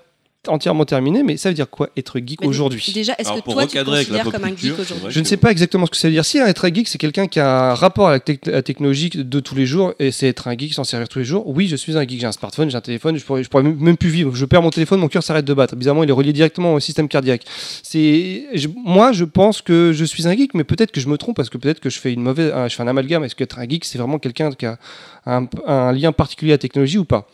entièrement 0.49 0.85
terminée, 0.87 1.23
mais 1.23 1.37
ça 1.37 1.51
veut 1.51 1.55
dire 1.55 1.69
quoi 1.69 1.91
être 1.99 2.19
geek 2.19 2.41
aujourd'hui? 2.49 2.81
Déjà, 2.95 3.15
est-ce 3.19 3.29
que 3.29 3.41
toi, 3.53 3.63
tu 3.67 3.77
te 3.77 3.85
considères 3.99 4.25
comme 4.33 4.45
un 4.45 4.57
geek 4.57 4.79
aujourd'hui? 4.81 5.11
Je 5.11 5.21
ne 5.21 5.25
sais 5.25 5.37
pas 5.37 5.51
exactement 5.51 5.85
ce 5.85 5.91
que 5.91 5.97
ça 5.99 6.09
veut 6.09 6.15
dire. 6.15 6.25
Si 6.25 6.39
être 6.39 6.65
un 6.65 6.73
geek, 6.73 6.89
c'est 6.89 6.97
quelqu'un 6.99 7.27
qui 7.27 7.41
a 7.41 7.73
un 7.73 7.75
rapport 7.75 8.09
avec 8.09 8.27
la, 8.27 8.35
tec- 8.35 8.47
la 8.51 8.63
technologie 8.63 9.11
de 9.11 9.41
tous 9.41 9.55
les 9.55 9.67
jours 9.67 9.93
et 9.99 10.11
c'est 10.11 10.29
être 10.29 10.49
un 10.49 10.57
geek, 10.57 10.73
s'en 10.73 10.85
servir 10.85 11.09
tous 11.09 11.19
les 11.19 11.25
jours. 11.27 11.47
Oui, 11.47 11.69
je 11.69 11.77
suis 11.77 11.97
un 11.99 12.03
geek. 12.09 12.21
J'ai 12.21 12.27
un 12.27 12.33
smartphone, 12.33 12.71
j'ai 12.71 12.77
un 12.77 12.81
téléphone. 12.81 13.17
Je 13.19 13.25
pourrais, 13.25 13.43
je 13.45 13.51
pourrais 13.51 13.63
même- 13.65 13.97
plus 13.99 14.09
vivre. 14.09 14.35
Je 14.35 14.45
perds 14.47 14.63
mon 14.63 14.71
téléphone, 14.71 15.01
mon 15.01 15.09
cœur 15.09 15.23
s'arrête 15.23 15.45
de 15.45 15.53
battre. 15.53 15.77
Bizarrement, 15.77 16.05
il 16.05 16.09
est 16.09 16.13
relié 16.15 16.33
directement 16.33 16.73
au 16.75 16.81
système 16.81 17.09
cardiaque. 17.09 17.43
C'est, 17.83 18.45
moi, 18.77 19.13
je 19.13 19.25
pense 19.25 19.61
que 19.61 19.93
je 19.93 20.05
suis 20.07 20.27
un 20.27 20.35
geek, 20.35 20.55
mais 20.55 20.65
peut-être 20.65 20.91
que 20.91 21.01
je 21.01 21.09
me 21.09 21.19
trompe 21.19 21.37
parce 21.37 21.51
que 21.51 21.59
peut-être 21.59 21.81
que 21.81 21.91
je 21.91 21.99
fais 21.99 22.13
une 22.15 22.23
mauvaise, 22.23 22.51
un- 22.55 22.67
je 22.69 22.75
fais 22.77 22.83
un 22.83 22.89
amalgame. 22.89 23.25
Est-ce 23.25 23.35
qu'être 23.35 23.59
un 23.59 23.69
geek, 23.69 23.85
c'est 23.85 23.99
vraiment 23.99 24.19
quelqu'un 24.19 24.51
qui 24.53 24.65
a 24.65 24.79
un, 25.27 25.47
un 25.67 25.93
lien 25.93 26.13
particulier 26.13 26.53
à 26.53 26.55
la 26.55 26.59
technologie 26.59 26.97
ou 26.99 27.05
pas? 27.05 27.29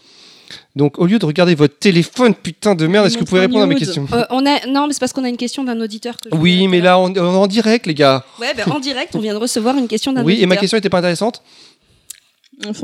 Donc, 0.74 0.98
au 0.98 1.06
lieu 1.06 1.18
de 1.18 1.26
regarder 1.26 1.54
votre 1.54 1.78
téléphone, 1.78 2.34
putain 2.34 2.74
de 2.74 2.86
merde, 2.86 3.06
est-ce 3.06 3.14
que 3.14 3.20
vous 3.20 3.26
pouvez 3.26 3.40
répondre 3.42 3.62
à 3.64 3.66
mes 3.66 3.74
questions 3.74 4.06
Euh, 4.12 4.24
on 4.30 4.44
a... 4.46 4.66
Non, 4.66 4.86
mais 4.86 4.92
c'est 4.92 5.00
parce 5.00 5.12
qu'on 5.12 5.24
a 5.24 5.28
une 5.28 5.36
question 5.36 5.64
d'un 5.64 5.80
auditeur. 5.80 6.16
Que 6.18 6.28
je 6.32 6.36
Oui, 6.36 6.68
mais 6.68 6.80
là, 6.80 6.98
on, 6.98 7.04
on 7.04 7.14
est 7.14 7.18
en 7.18 7.46
direct, 7.46 7.86
les 7.86 7.94
gars. 7.94 8.24
Ouais, 8.40 8.54
ben, 8.54 8.64
en 8.70 8.78
direct, 8.78 9.14
on 9.14 9.20
vient 9.20 9.34
de 9.34 9.38
recevoir 9.38 9.76
une 9.76 9.88
question 9.88 10.12
d'un 10.12 10.22
Oui, 10.24 10.32
auditeur. 10.34 10.42
et 10.44 10.46
ma 10.46 10.56
question 10.56 10.78
était 10.78 10.88
pas 10.90 10.98
intéressante. 10.98 11.42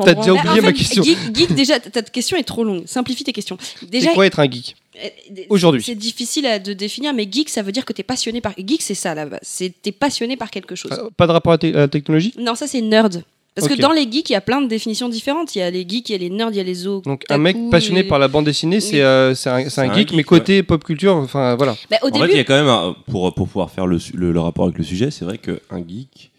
T'as 0.05 0.15
déjà 0.15 0.35
Bah, 0.35 0.41
oublié 0.43 0.61
en 0.61 0.65
ma 0.65 0.73
question. 0.73 1.03
Geek, 1.03 1.19
geek, 1.35 1.55
déjà, 1.55 1.81
ta 1.81 1.91
ta 1.91 2.03
question 2.03 2.37
est 2.37 2.43
trop 2.43 2.63
longue. 2.63 2.83
Simplifie 2.87 3.25
tes 3.25 3.33
questions. 3.33 3.57
Déjà, 3.89 4.09
C'est 4.09 4.15
quoi 4.15 4.27
être 4.27 4.39
un 4.39 4.51
geek 4.51 4.77
euh, 5.03 5.09
aujourd'hui 5.49 5.83
C'est 5.83 5.95
difficile 5.95 6.45
à, 6.45 6.59
de 6.59 6.75
définir, 6.75 7.15
mais 7.15 7.27
geek, 7.31 7.49
ça 7.49 7.63
veut 7.63 7.73
dire 7.73 7.87
que 7.87 7.95
t'es 7.95 8.03
passionné 8.03 8.43
par. 8.43 8.53
Geek, 8.59 8.83
c'est 8.83 8.95
ça, 8.95 9.15
là 9.15 9.25
bas 9.25 9.39
C'est 9.41 9.73
t'es 9.81 9.93
passionné 9.93 10.37
par 10.37 10.51
quelque 10.51 10.75
chose. 10.75 10.93
Euh, 10.93 11.09
Pas 11.17 11.27
de 11.27 11.33
rapport 11.33 11.55
à 11.55 11.59
la 11.63 11.89
technologie 11.89 12.35
Non, 12.39 12.55
ça, 12.55 12.67
c'est 12.67 12.83
nerd. 12.83 13.25
Parce 13.55 13.69
que 13.69 13.79
dans 13.81 13.93
les 13.93 14.11
geeks, 14.11 14.31
il 14.31 14.33
y 14.33 14.37
a 14.37 14.41
plein 14.41 14.63
de 14.63 14.67
définitions 14.67 15.09
différentes. 15.11 15.55
Il 15.55 15.59
y 15.59 15.63
a 15.63 15.71
les 15.71 15.87
geeks, 15.87 16.09
il 16.09 16.13
y 16.13 16.15
a 16.15 16.19
les 16.19 16.31
nerds, 16.31 16.49
il 16.53 16.57
y 16.57 16.61
a 16.61 16.63
les 16.63 16.87
os. 16.87 17.03
Donc 17.03 17.25
un 17.29 17.37
mec 17.39 17.57
passionné 17.71 18.03
par 18.03 18.19
la 18.19 18.29
bande 18.29 18.47
dessinée, 18.47 18.81
c'est 18.81 18.97
Oui. 18.97 19.01
euh, 19.03 19.35
c'est 19.35 19.51
un, 19.51 19.69
c'est 19.69 19.81
un 19.83 19.91
un 19.91 19.95
geek, 19.95 20.09
geek, 20.09 20.17
mais 20.17 20.23
côté 20.25 20.63
pop 20.63 20.83
culture, 20.83 21.15
enfin 21.17 21.55
voilà. 21.57 21.75
Bah, 21.91 21.99
au 22.03 22.07
En 22.07 22.11
début, 22.11 22.27
fait, 22.29 22.33
il 22.33 22.37
y 22.39 22.41
a 22.41 22.45
quand 22.45 22.55
même, 22.55 22.69
un- 22.69 22.97
pour, 23.11 23.35
pour 23.35 23.47
pouvoir 23.47 23.71
faire 23.71 23.87
le, 23.87 23.99
le, 24.15 24.33
le 24.33 24.41
rapport 24.41 24.65
avec 24.65 24.79
le 24.79 24.85
sujet, 24.85 25.11
c'est 25.11 25.27
vrai 25.27 25.37
qu'un 25.39 25.59
geek, 25.87 26.31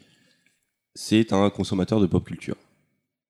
c'est 0.96 1.34
un 1.34 1.50
consommateur 1.50 2.00
de 2.00 2.06
pop 2.08 2.24
culture. 2.26 2.56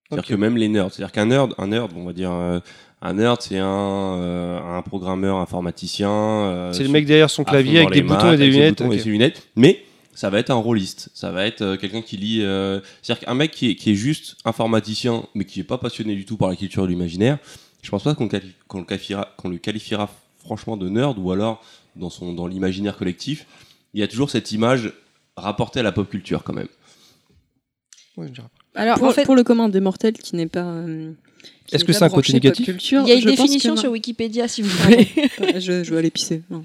C'est-à-dire 0.09 0.27
que 0.29 0.35
même 0.35 0.57
les 0.57 0.67
nerds, 0.69 0.89
c'est-à-dire 0.93 1.11
qu'un 1.11 1.25
nerd, 1.25 1.53
un 1.57 1.67
nerd, 1.67 1.91
on 1.95 2.05
va 2.05 2.13
dire, 2.13 2.31
euh, 2.31 2.59
un 3.01 3.13
nerd, 3.13 3.41
c'est 3.41 3.57
un, 3.57 3.65
euh, 3.67 4.59
un 4.77 4.81
programmeur 4.81 5.37
informaticien. 5.37 6.09
euh, 6.11 6.71
C'est 6.73 6.83
le 6.83 6.89
mec 6.89 7.05
derrière 7.05 7.29
son 7.29 7.43
clavier 7.43 7.79
avec 7.79 7.89
des 7.89 7.95
les 7.95 8.01
boutons 8.03 8.25
maths, 8.27 8.33
et 8.35 8.37
des 8.37 8.47
lunettes. 8.47 8.81
et 8.81 8.99
ses 8.99 9.09
lunettes. 9.09 9.47
Mais 9.55 9.82
ça 10.15 10.29
va 10.29 10.39
être 10.39 10.49
un 10.51 10.55
rôliste. 10.55 11.09
Ça 11.13 11.31
va 11.31 11.45
être 11.45 11.61
euh, 11.61 11.77
quelqu'un 11.77 12.01
qui 12.01 12.17
lit. 12.17 12.41
euh, 12.41 12.79
C'est-à-dire 13.01 13.25
qu'un 13.25 13.33
mec 13.33 13.51
qui 13.51 13.71
est, 13.71 13.75
qui 13.75 13.91
est 13.91 13.95
juste 13.95 14.35
informaticien, 14.45 15.25
mais 15.35 15.45
qui 15.45 15.59
est 15.59 15.63
pas 15.63 15.77
passionné 15.77 16.15
du 16.15 16.25
tout 16.25 16.37
par 16.37 16.49
la 16.49 16.55
culture 16.55 16.83
de 16.83 16.87
l'imaginaire, 16.89 17.37
je 17.81 17.89
pense 17.89 18.03
pas 18.03 18.15
qu'on 18.15 18.27
quali- 18.27 18.53
le, 18.73 18.83
qualifiera, 18.83 19.33
qu'on 19.37 19.49
le 19.49 19.57
qualifiera 19.57 20.09
franchement 20.39 20.77
de 20.77 20.87
nerd 20.89 21.17
ou 21.17 21.31
alors 21.31 21.63
dans, 21.95 22.09
son, 22.09 22.33
dans 22.33 22.47
l'imaginaire 22.47 22.97
collectif. 22.97 23.45
Il 23.93 23.99
y 23.99 24.03
a 24.03 24.07
toujours 24.07 24.29
cette 24.29 24.51
image 24.51 24.91
rapportée 25.35 25.79
à 25.79 25.83
la 25.83 25.91
pop 25.91 26.09
culture 26.09 26.43
quand 26.43 26.53
même. 26.53 26.67
Ouais, 28.17 28.27
je 28.27 28.33
dirais. 28.33 28.47
alors, 28.75 28.99
pour, 28.99 29.07
en 29.07 29.11
fait, 29.11 29.23
pour 29.25 29.35
le 29.35 29.43
commun 29.43 29.69
des 29.69 29.79
mortels 29.79 30.13
qui 30.13 30.35
n'est 30.35 30.47
pas. 30.47 30.63
euh, 30.63 31.11
Est-ce 31.71 31.77
n'est 31.83 31.87
que 31.87 31.93
c'est 31.93 32.03
un 32.03 32.09
côté 32.09 32.33
négatif? 32.33 32.65
culture, 32.65 33.01
il 33.03 33.09
y 33.09 33.11
a 33.11 33.15
une 33.15 33.23
que 33.23 33.29
définition 33.29 33.75
sur 33.75 33.91
Wikipédia, 33.91 34.47
si 34.47 34.61
vous 34.61 34.69
voulez. 34.69 35.07
Je, 35.59 35.83
je 35.83 35.91
vais 35.91 35.97
aller 35.97 36.11
pisser. 36.11 36.43
non. 36.49 36.63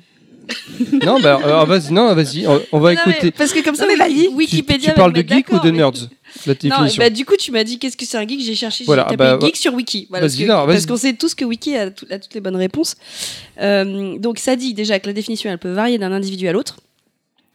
Non, 1.04 1.20
bah 1.20 1.38
alors, 1.42 1.66
vas-y, 1.66 1.92
non, 1.92 2.14
vas-y, 2.14 2.46
on, 2.46 2.60
on 2.72 2.78
va 2.78 2.94
Non, 2.94 3.00
mais 3.06 3.12
écouter. 3.12 3.30
parce 3.32 3.52
que 3.52 3.62
comme 3.62 3.74
ça, 3.74 3.82
Non, 3.86 3.88
mais 3.92 3.96
vas-y. 3.96 4.28
Tu, 4.28 4.34
Wikipédia. 4.34 4.90
tu 4.90 4.96
parles 4.96 5.12
de 5.12 5.20
geek 5.22 5.52
ou 5.52 5.58
de 5.60 5.70
nerds 5.70 5.92
mais- 5.92 6.08
La 6.46 6.52
Non, 6.52 6.58
définition. 6.60 7.02
bah, 7.02 7.10
du 7.10 7.24
coup, 7.24 7.36
tu 7.38 7.50
m'as 7.52 7.64
dit 7.64 7.78
qu'est-ce 7.78 7.96
que 7.96 8.04
c'est 8.04 8.16
un 8.18 8.26
geek? 8.26 8.40
J'ai 8.40 8.54
cherché, 8.54 8.84
j'ai 8.84 8.86
Voilà, 8.86 9.04
tapé 9.04 9.16
bah, 9.16 9.38
geek 9.40 9.56
sur 9.56 9.74
Wiki. 9.74 10.06
Voilà, 10.10 10.26
vas-y, 10.26 10.30
parce 10.30 10.42
que- 10.46 10.52
non, 10.52 10.66
vas-y. 10.66 10.74
parce 10.76 10.86
qu'on 10.86 10.96
sait 10.96 11.12
tous 11.14 11.34
que 11.34 11.44
Wiki 11.44 11.76
a, 11.76 11.90
tout- 11.90 12.06
a 12.10 12.18
toutes 12.18 12.34
les 12.34 12.40
bonnes 12.40 12.56
réponses. 12.56 12.96
Euh, 13.60 14.18
donc, 14.18 14.38
ça 14.38 14.56
dit 14.56 14.74
déjà 14.74 14.98
que 15.00 15.06
la 15.06 15.12
définition, 15.12 15.50
elle 15.50 15.58
peut 15.58 15.72
varier 15.72 15.98
d'un 15.98 16.12
individu 16.12 16.46
à 16.48 16.52
l'autre. 16.52 16.76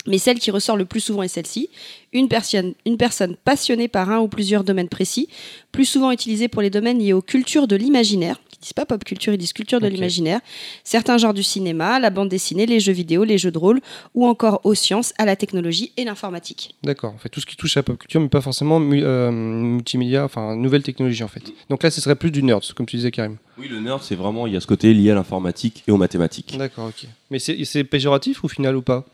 Mais 0.05 0.17
celle 0.17 0.37
qui 0.39 0.51
ressort 0.51 0.75
le 0.75 0.83
plus 0.83 0.99
souvent 0.99 1.23
est 1.23 1.29
celle-ci. 1.29 1.69
Une 2.11 2.27
personne, 2.27 2.73
une 2.85 2.97
personne 2.97 3.37
passionnée 3.45 3.87
par 3.87 4.09
un 4.11 4.19
ou 4.19 4.27
plusieurs 4.27 4.65
domaines 4.65 4.89
précis, 4.89 5.29
plus 5.71 5.85
souvent 5.85 6.11
utilisée 6.11 6.49
pour 6.49 6.61
les 6.61 6.69
domaines 6.69 6.99
liés 6.99 7.13
aux 7.13 7.21
cultures 7.21 7.67
de 7.67 7.77
l'imaginaire. 7.77 8.41
Ils 8.63 8.67
disent 8.67 8.73
pas 8.73 8.85
pop 8.85 9.03
culture, 9.03 9.33
ils 9.33 9.37
disent 9.37 9.51
culture 9.51 9.81
de 9.81 9.87
l'imaginaire. 9.87 10.39
Certains 10.85 11.17
genres 11.17 11.33
du 11.33 11.43
cinéma, 11.43 11.99
la 11.99 12.09
bande 12.09 12.29
dessinée, 12.29 12.65
les 12.65 12.79
jeux 12.79 12.93
vidéo, 12.93 13.25
les 13.25 13.37
jeux 13.37 13.51
de 13.51 13.57
rôle, 13.57 13.81
ou 14.15 14.25
encore 14.25 14.61
aux 14.63 14.73
sciences, 14.73 15.13
à 15.17 15.25
la 15.25 15.35
technologie 15.35 15.91
et 15.97 16.05
l'informatique. 16.05 16.73
D'accord, 16.81 17.13
en 17.13 17.17
fait, 17.17 17.27
tout 17.27 17.41
ce 17.41 17.45
qui 17.45 17.57
touche 17.57 17.75
à 17.75 17.81
la 17.81 17.83
pop 17.83 17.97
culture, 17.97 18.21
mais 18.21 18.29
pas 18.29 18.39
forcément 18.39 18.79
euh, 18.79 19.31
multimédia, 19.31 20.23
enfin, 20.23 20.55
nouvelle 20.55 20.81
technologie 20.81 21.23
en 21.25 21.27
fait. 21.27 21.43
Donc 21.69 21.83
là, 21.83 21.91
ce 21.91 21.99
serait 21.99 22.15
plus 22.15 22.31
du 22.31 22.41
nerd, 22.41 22.63
comme 22.73 22.85
tu 22.85 22.95
disais, 22.95 23.11
Karim. 23.11 23.35
Oui, 23.57 23.67
le 23.67 23.81
nerd, 23.81 24.01
c'est 24.01 24.15
vraiment, 24.15 24.47
il 24.47 24.53
y 24.53 24.55
a 24.55 24.61
ce 24.61 24.67
côté 24.67 24.93
lié 24.93 25.11
à 25.11 25.15
l'informatique 25.15 25.83
et 25.85 25.91
aux 25.91 25.97
mathématiques. 25.97 26.57
D'accord, 26.57 26.87
ok. 26.87 27.05
Mais 27.31 27.39
c'est 27.39 27.83
péjoratif 27.83 28.45
au 28.45 28.47
final 28.47 28.77
ou 28.77 28.81
pas? 28.81 29.05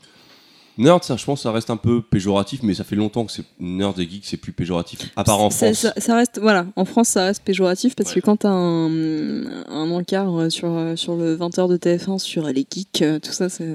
Nerd, 0.80 1.04
ça, 1.04 1.16
je 1.16 1.24
pense, 1.24 1.42
ça 1.42 1.52
reste 1.52 1.68
un 1.70 1.76
peu 1.76 2.00
péjoratif, 2.02 2.60
mais 2.62 2.74
ça 2.74 2.84
fait 2.84 2.96
longtemps 2.96 3.24
que 3.26 3.32
c'est 3.32 3.44
nerd 3.60 3.98
et 4.00 4.08
geek, 4.08 4.22
c'est 4.24 4.36
plus 4.38 4.52
péjoratif. 4.52 4.98
À 5.14 5.24
part 5.24 5.40
en 5.40 5.50
France. 5.50 5.74
Ça, 5.78 5.92
ça 5.96 6.16
reste, 6.16 6.38
voilà, 6.40 6.66
en 6.74 6.84
France, 6.84 7.08
ça 7.08 7.24
reste 7.26 7.42
péjoratif 7.44 7.94
parce 7.94 8.08
Ouais. 8.14 8.20
que 8.20 8.26
quand 8.26 8.36
t'as 8.38 8.48
un, 8.50 9.44
un 9.68 9.90
encart 9.90 10.50
sur, 10.50 10.70
sur 10.96 11.16
le 11.16 11.36
20h 11.36 11.68
de 11.68 11.76
TF1 11.76 12.18
sur 12.18 12.44
les 12.46 12.66
geeks, 12.68 13.02
euh, 13.02 13.18
tout 13.18 13.32
ça, 13.32 13.48
c'est. 13.48 13.68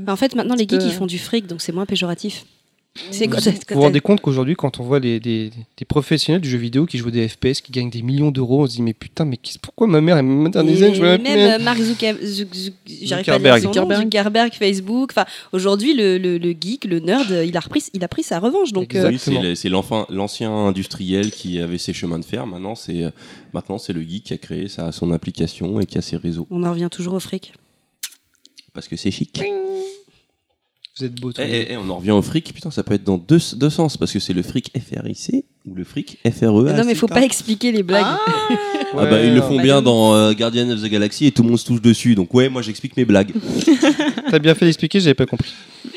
Bah, 0.00 0.12
en 0.12 0.16
fait, 0.16 0.34
maintenant, 0.34 0.54
les 0.54 0.66
geeks, 0.66 0.80
peu, 0.80 0.86
ils 0.86 0.92
font 0.92 1.06
du 1.06 1.18
fric, 1.18 1.46
donc 1.46 1.60
c'est 1.60 1.72
moins 1.72 1.86
péjoratif. 1.86 2.44
C'est 3.10 3.26
Vous 3.26 3.36
vous 3.36 3.74
vous 3.74 3.80
rendez 3.80 4.00
compte 4.00 4.20
qu'aujourd'hui, 4.20 4.54
quand 4.54 4.80
on 4.80 4.82
voit 4.84 4.98
les, 4.98 5.20
des, 5.20 5.50
des 5.76 5.84
professionnels 5.84 6.40
du 6.40 6.48
jeu 6.48 6.58
vidéo 6.58 6.86
qui 6.86 6.98
jouent 6.98 7.10
des 7.10 7.28
FPS, 7.28 7.60
qui 7.60 7.72
gagnent 7.72 7.90
des 7.90 8.02
millions 8.02 8.30
d'euros, 8.30 8.62
on 8.62 8.66
se 8.66 8.76
dit 8.76 8.82
mais 8.82 8.94
putain, 8.94 9.24
mais 9.24 9.38
pourquoi 9.62 9.86
ma 9.86 10.00
mère 10.00 10.16
elle 10.16 10.24
me 10.24 10.34
modernise 10.34 10.82
Et 10.82 10.94
je 10.94 11.02
même 11.02 11.26
euh, 11.26 11.58
Mark 11.62 11.78
Zuckerberg. 11.80 13.62
nom, 13.64 13.72
Zuckerberg. 13.72 14.02
Zuckerberg, 14.02 14.52
Facebook. 14.54 15.10
Enfin, 15.12 15.24
aujourd'hui, 15.52 15.94
le, 15.94 16.18
le, 16.18 16.38
le 16.38 16.50
geek, 16.58 16.84
le 16.84 17.00
nerd, 17.00 17.30
il 17.44 17.56
a 17.56 17.60
repris, 17.60 17.84
il 17.94 18.02
a 18.04 18.08
pris 18.08 18.22
sa 18.22 18.38
revanche. 18.38 18.72
Donc, 18.72 18.94
euh, 18.94 19.08
Oui, 19.08 19.18
c'est 19.56 19.68
l'ancien 19.68 20.50
industriel 20.52 21.30
qui 21.30 21.60
avait 21.60 21.78
ses 21.78 21.92
chemins 21.92 22.18
de 22.18 22.24
fer. 22.24 22.46
Maintenant, 22.46 22.74
c'est 22.74 23.04
euh, 23.04 23.10
maintenant 23.52 23.78
c'est 23.78 23.92
le 23.92 24.02
geek 24.02 24.24
qui 24.24 24.34
a 24.34 24.38
créé 24.38 24.68
sa, 24.68 24.92
son 24.92 25.10
application 25.12 25.80
et 25.80 25.86
qui 25.86 25.98
a 25.98 26.02
ses 26.02 26.16
réseaux. 26.16 26.46
on 26.50 26.62
en 26.64 26.70
revient 26.70 26.88
toujours 26.90 27.14
au 27.14 27.20
fric. 27.20 27.52
Parce 28.72 28.88
que 28.88 28.96
c'est 28.96 29.10
chic. 29.10 29.40
Vous 30.98 31.04
êtes 31.04 31.20
beau 31.20 31.30
tous 31.32 31.42
Eh, 31.42 31.46
deux. 31.46 31.52
eh, 31.54 31.66
eh, 31.72 31.76
on 31.76 31.90
en 31.90 31.96
revient 31.96 32.12
au 32.12 32.22
fric. 32.22 32.52
Putain, 32.54 32.70
ça 32.70 32.82
peut 32.82 32.94
être 32.94 33.04
dans 33.04 33.18
deux, 33.18 33.38
deux 33.56 33.68
sens. 33.70 33.96
Parce 33.98 34.12
que 34.12 34.18
c'est 34.18 34.32
le 34.32 34.42
fric 34.42 34.72
FRIC 34.74 35.44
ou 35.66 35.74
le 35.74 35.84
fric 35.84 36.18
FRE. 36.24 36.44
non, 36.62 36.84
mais 36.86 36.94
faut 36.94 37.06
pas 37.06 37.22
expliquer 37.22 37.70
les 37.72 37.82
blagues. 37.82 38.04
Ah 38.98 39.04
bah, 39.04 39.22
ils 39.22 39.34
le 39.34 39.42
font 39.42 39.60
bien 39.60 39.82
dans 39.82 40.14
euh, 40.14 40.32
Guardian 40.32 40.70
of 40.70 40.80
the 40.82 40.86
Galaxy 40.86 41.26
et 41.26 41.32
tout 41.32 41.42
le 41.42 41.50
monde 41.50 41.58
se 41.58 41.66
touche 41.66 41.82
dessus. 41.82 42.14
Donc, 42.14 42.32
ouais, 42.32 42.48
moi 42.48 42.62
j'explique 42.62 42.96
mes 42.96 43.04
blagues. 43.04 43.32
T'as 44.30 44.38
bien 44.38 44.54
fait 44.54 44.64
d'expliquer, 44.64 45.00
j'avais 45.00 45.14
pas 45.14 45.26
compris. 45.26 45.52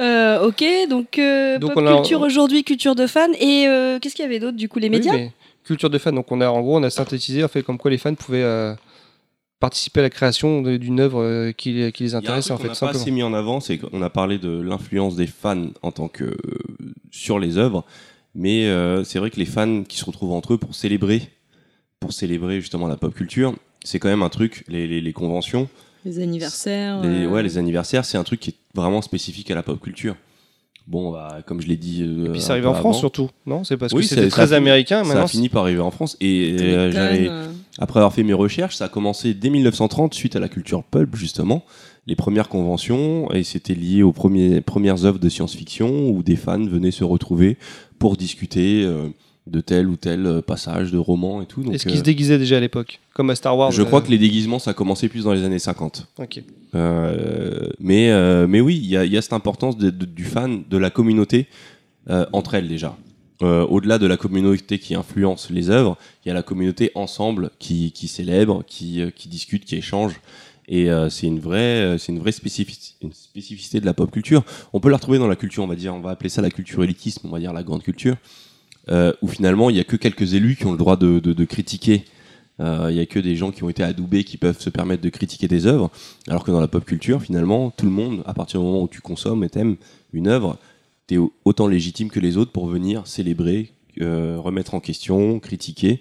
Euh, 0.00 0.48
ok, 0.48 0.64
donc, 0.90 1.16
euh, 1.20 1.58
Donc, 1.60 1.74
pop 1.74 1.82
on 1.84 1.86
a- 1.86 1.94
culture 1.94 2.22
aujourd'hui, 2.22 2.64
culture 2.64 2.96
de 2.96 3.06
fans. 3.06 3.28
Et 3.38 3.68
euh, 3.68 4.00
qu'est-ce 4.00 4.16
qu'il 4.16 4.24
y 4.24 4.26
avait 4.26 4.40
d'autre 4.40 4.56
Du 4.56 4.68
coup, 4.68 4.80
les 4.80 4.88
médias? 4.88 5.12
Oui, 5.12 5.18
mais 5.18 5.32
culture 5.64 5.90
de 5.90 5.98
fan. 5.98 6.12
Donc 6.12 6.32
on 6.32 6.40
a 6.40 6.48
en 6.48 6.60
gros 6.60 6.76
on 6.76 6.82
a 6.82 6.90
synthétisé 6.90 7.44
en 7.44 7.48
fait 7.48 7.62
comme 7.62 7.78
quoi 7.78 7.88
les 7.88 7.98
fans 7.98 8.14
pouvaient 8.14 8.42
euh, 8.42 8.74
participer 9.62 10.00
à 10.00 10.02
la 10.02 10.10
création 10.10 10.60
d'une 10.60 11.00
œuvre 11.00 11.22
euh, 11.22 11.52
qui, 11.52 11.72
les- 11.72 11.92
qui 11.92 12.12
a 12.14 12.18
intéresse 12.18 12.50
en 12.50 12.56
qu'on 12.56 12.62
fait 12.62 12.68
n'a 12.68 12.70
pas 12.70 12.74
simplement. 12.74 13.00
assez 13.02 13.10
mis 13.12 13.22
en 13.22 13.32
avant, 13.32 13.60
c'est 13.60 13.78
qu'on 13.78 14.02
a 14.02 14.10
parlé 14.10 14.36
de 14.38 14.50
l'influence 14.60 15.16
des 15.16 15.26
fans 15.28 15.68
en 15.82 15.92
tant 15.92 16.08
que 16.08 16.24
euh, 16.24 16.36
sur 17.10 17.38
les 17.38 17.56
œuvres, 17.58 17.84
mais 18.34 18.66
euh, 18.66 19.04
c'est 19.04 19.18
vrai 19.18 19.30
que 19.30 19.38
les 19.38 19.46
fans 19.46 19.84
qui 19.84 19.96
se 19.96 20.04
retrouvent 20.04 20.32
entre 20.32 20.54
eux 20.54 20.58
pour 20.58 20.74
célébrer, 20.74 21.22
pour 22.00 22.12
célébrer 22.12 22.60
justement 22.60 22.88
la 22.88 22.96
pop 22.96 23.14
culture, 23.14 23.54
c'est 23.84 23.98
quand 23.98 24.08
même 24.08 24.22
un 24.22 24.28
truc. 24.28 24.64
Les, 24.68 24.86
les- 24.88 25.00
les 25.00 25.12
conventions, 25.12 25.68
Les 26.04 26.18
anniversaires. 26.18 27.00
les, 27.02 27.24
euh, 27.24 27.28
ouais, 27.28 27.42
les 27.42 27.56
anniversaires, 27.56 28.04
c'est 28.04 28.18
un 28.18 28.24
truc 28.24 28.40
qui 28.40 28.50
est 28.50 28.56
vraiment 28.74 29.00
spécifique 29.00 29.50
à 29.50 29.54
la 29.54 29.62
pop 29.62 29.80
culture. 29.80 30.16
Bon, 30.88 31.12
bah, 31.12 31.38
comme 31.46 31.60
je 31.62 31.68
l'ai 31.68 31.76
dit. 31.76 32.02
euh, 32.02 32.26
Et 32.26 32.30
puis 32.30 32.42
arrivé 32.50 32.62
peu 32.64 32.70
en 32.70 32.74
France 32.74 32.96
avant, 32.96 32.98
surtout, 32.98 33.30
non? 33.46 33.62
C'est 33.62 33.76
parce 33.76 33.92
Oui, 33.92 34.02
que 34.02 34.08
ça- 34.08 34.16
c'était 34.16 34.30
ça 34.30 34.42
a 34.42 34.46
très 34.46 34.56
américain. 34.56 35.04
Ça 35.04 35.22
a 35.22 35.28
fini 35.28 35.48
par 35.48 35.62
arriver 35.62 35.78
en 35.80 35.92
France 35.92 36.16
et 36.20 36.56
euh, 36.58 36.90
j'avais 36.90 37.28
euh, 37.28 37.52
après 37.78 38.00
avoir 38.00 38.12
fait 38.12 38.22
mes 38.22 38.32
recherches, 38.34 38.76
ça 38.76 38.86
a 38.86 38.88
commencé 38.88 39.34
dès 39.34 39.50
1930 39.50 40.14
suite 40.14 40.36
à 40.36 40.40
la 40.40 40.48
culture 40.48 40.82
pulp 40.84 41.16
justement. 41.16 41.64
Les 42.06 42.16
premières 42.16 42.48
conventions 42.48 43.30
et 43.32 43.44
c'était 43.44 43.74
lié 43.74 44.02
aux 44.02 44.12
premiers, 44.12 44.60
premières 44.60 45.04
œuvres 45.04 45.18
de 45.20 45.28
science-fiction 45.28 46.10
où 46.10 46.22
des 46.22 46.36
fans 46.36 46.64
venaient 46.66 46.90
se 46.90 47.04
retrouver 47.04 47.56
pour 47.98 48.16
discuter 48.16 48.82
euh, 48.84 49.08
de 49.46 49.60
tel 49.60 49.86
ou 49.88 49.96
tel 49.96 50.26
euh, 50.26 50.42
passage 50.42 50.90
de 50.92 50.98
roman 50.98 51.40
et 51.42 51.46
tout. 51.46 51.62
Est-ce 51.72 51.84
qu'ils 51.86 51.96
se 51.96 52.00
euh, 52.00 52.04
déguisaient 52.04 52.38
déjà 52.38 52.56
à 52.56 52.60
l'époque, 52.60 53.00
comme 53.14 53.30
à 53.30 53.34
Star 53.36 53.56
Wars 53.56 53.70
je 53.72 53.82
euh, 53.82 53.84
crois 53.84 54.02
que 54.02 54.10
les 54.10 54.18
déguisements 54.18 54.58
ça 54.58 54.72
a 54.72 54.74
commencé 54.74 55.08
plus 55.08 55.24
dans 55.24 55.32
les 55.32 55.44
années 55.44 55.58
50. 55.60 56.08
ok. 56.18 56.42
Euh, 56.74 57.68
mais, 57.78 58.10
mais 58.48 58.60
oui, 58.60 58.80
il 58.82 58.88
y 58.88 58.96
a, 58.96 59.04
il 59.04 59.12
y 59.12 59.16
a 59.16 59.22
cette 59.22 59.32
importance 59.32 59.76
de- 59.76 59.90
de- 59.90 60.04
du 60.06 60.24
fan, 60.24 60.64
de 60.68 60.76
la 60.76 60.90
communauté 60.90 61.46
entre 62.32 62.54
elles 62.54 62.66
déjà. 62.68 62.96
Euh, 63.42 63.66
Au-delà 63.66 63.98
de 63.98 64.06
la 64.06 64.16
communauté 64.16 64.78
qui 64.78 64.94
influence 64.94 65.50
les 65.50 65.70
œuvres, 65.70 65.96
il 66.24 66.28
y 66.28 66.30
a 66.30 66.34
la 66.34 66.42
communauté 66.42 66.92
ensemble 66.94 67.50
qui, 67.58 67.92
célèbre, 68.06 68.62
qui, 68.66 69.00
euh, 69.00 69.10
qui 69.10 69.28
discute, 69.28 69.64
qui 69.64 69.76
échange. 69.76 70.20
Et 70.68 70.90
euh, 70.90 71.08
c'est 71.08 71.26
une 71.26 71.40
vraie, 71.40 71.96
c'est 71.98 72.12
une 72.12 72.20
vraie 72.20 72.32
spécificité 72.32 73.80
de 73.80 73.86
la 73.86 73.94
pop 73.94 74.10
culture. 74.10 74.44
On 74.72 74.78
peut 74.78 74.90
la 74.90 74.96
retrouver 74.96 75.18
dans 75.18 75.26
la 75.26 75.36
culture, 75.36 75.64
on 75.64 75.66
va 75.66 75.74
dire, 75.74 75.94
on 75.94 76.00
va 76.00 76.10
appeler 76.10 76.28
ça 76.30 76.40
la 76.40 76.50
culture 76.50 76.84
élitisme, 76.84 77.26
on 77.26 77.32
va 77.32 77.40
dire 77.40 77.52
la 77.52 77.64
grande 77.64 77.82
culture, 77.82 78.16
où 78.88 79.28
finalement 79.28 79.70
il 79.70 79.76
y 79.76 79.80
a 79.80 79.84
que 79.84 79.96
quelques 79.96 80.34
élus 80.34 80.54
qui 80.54 80.66
ont 80.66 80.72
le 80.72 80.78
droit 80.78 80.96
de, 80.96 81.18
de, 81.18 81.44
critiquer. 81.44 82.04
Il 82.60 82.94
y 82.94 83.00
a 83.00 83.06
que 83.06 83.18
des 83.18 83.34
gens 83.34 83.50
qui 83.50 83.64
ont 83.64 83.68
été 83.68 83.82
adoubés 83.82 84.22
qui 84.22 84.36
peuvent 84.36 84.60
se 84.60 84.70
permettre 84.70 85.02
de 85.02 85.08
critiquer 85.08 85.48
des 85.48 85.66
œuvres, 85.66 85.90
alors 86.28 86.44
que 86.44 86.52
dans 86.52 86.60
la 86.60 86.68
pop 86.68 86.84
culture, 86.84 87.20
finalement, 87.20 87.70
tout 87.70 87.86
le 87.86 87.90
monde, 87.90 88.22
à 88.24 88.32
partir 88.32 88.60
du 88.60 88.66
moment 88.66 88.82
où 88.82 88.88
tu 88.88 89.00
consommes 89.00 89.42
et 89.42 89.50
t'aimes 89.50 89.76
une 90.12 90.28
œuvre, 90.28 90.58
t'es 91.06 91.16
au- 91.16 91.32
autant 91.44 91.66
légitime 91.66 92.10
que 92.10 92.20
les 92.20 92.36
autres 92.36 92.52
pour 92.52 92.66
venir 92.66 93.06
célébrer, 93.06 93.72
euh, 94.00 94.38
remettre 94.38 94.74
en 94.74 94.80
question, 94.80 95.40
critiquer. 95.40 96.00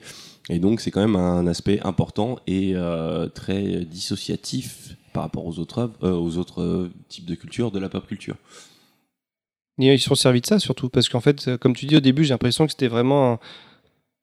Et 0.49 0.59
donc 0.59 0.81
c'est 0.81 0.91
quand 0.91 1.01
même 1.01 1.15
un 1.15 1.47
aspect 1.47 1.79
important 1.81 2.39
et 2.47 2.73
euh, 2.75 3.27
très 3.27 3.85
dissociatif 3.85 4.95
par 5.13 5.23
rapport 5.23 5.45
aux 5.45 5.59
autres, 5.59 5.91
euh, 6.03 6.13
aux 6.13 6.37
autres 6.37 6.61
euh, 6.61 6.91
types 7.09 7.25
de 7.25 7.35
culture 7.35 7.71
de 7.71 7.79
la 7.79 7.89
pop 7.89 8.05
culture. 8.07 8.35
Ils 9.77 9.99
se 9.99 10.05
sont 10.09 10.15
servis 10.15 10.41
de 10.41 10.45
ça 10.45 10.59
surtout 10.59 10.89
parce 10.89 11.09
qu'en 11.09 11.21
fait, 11.21 11.57
comme 11.57 11.75
tu 11.75 11.85
dis 11.85 11.95
au 11.95 12.01
début, 12.01 12.23
j'ai 12.23 12.33
l'impression 12.33 12.65
que 12.65 12.71
c'était 12.71 12.87
vraiment 12.87 13.39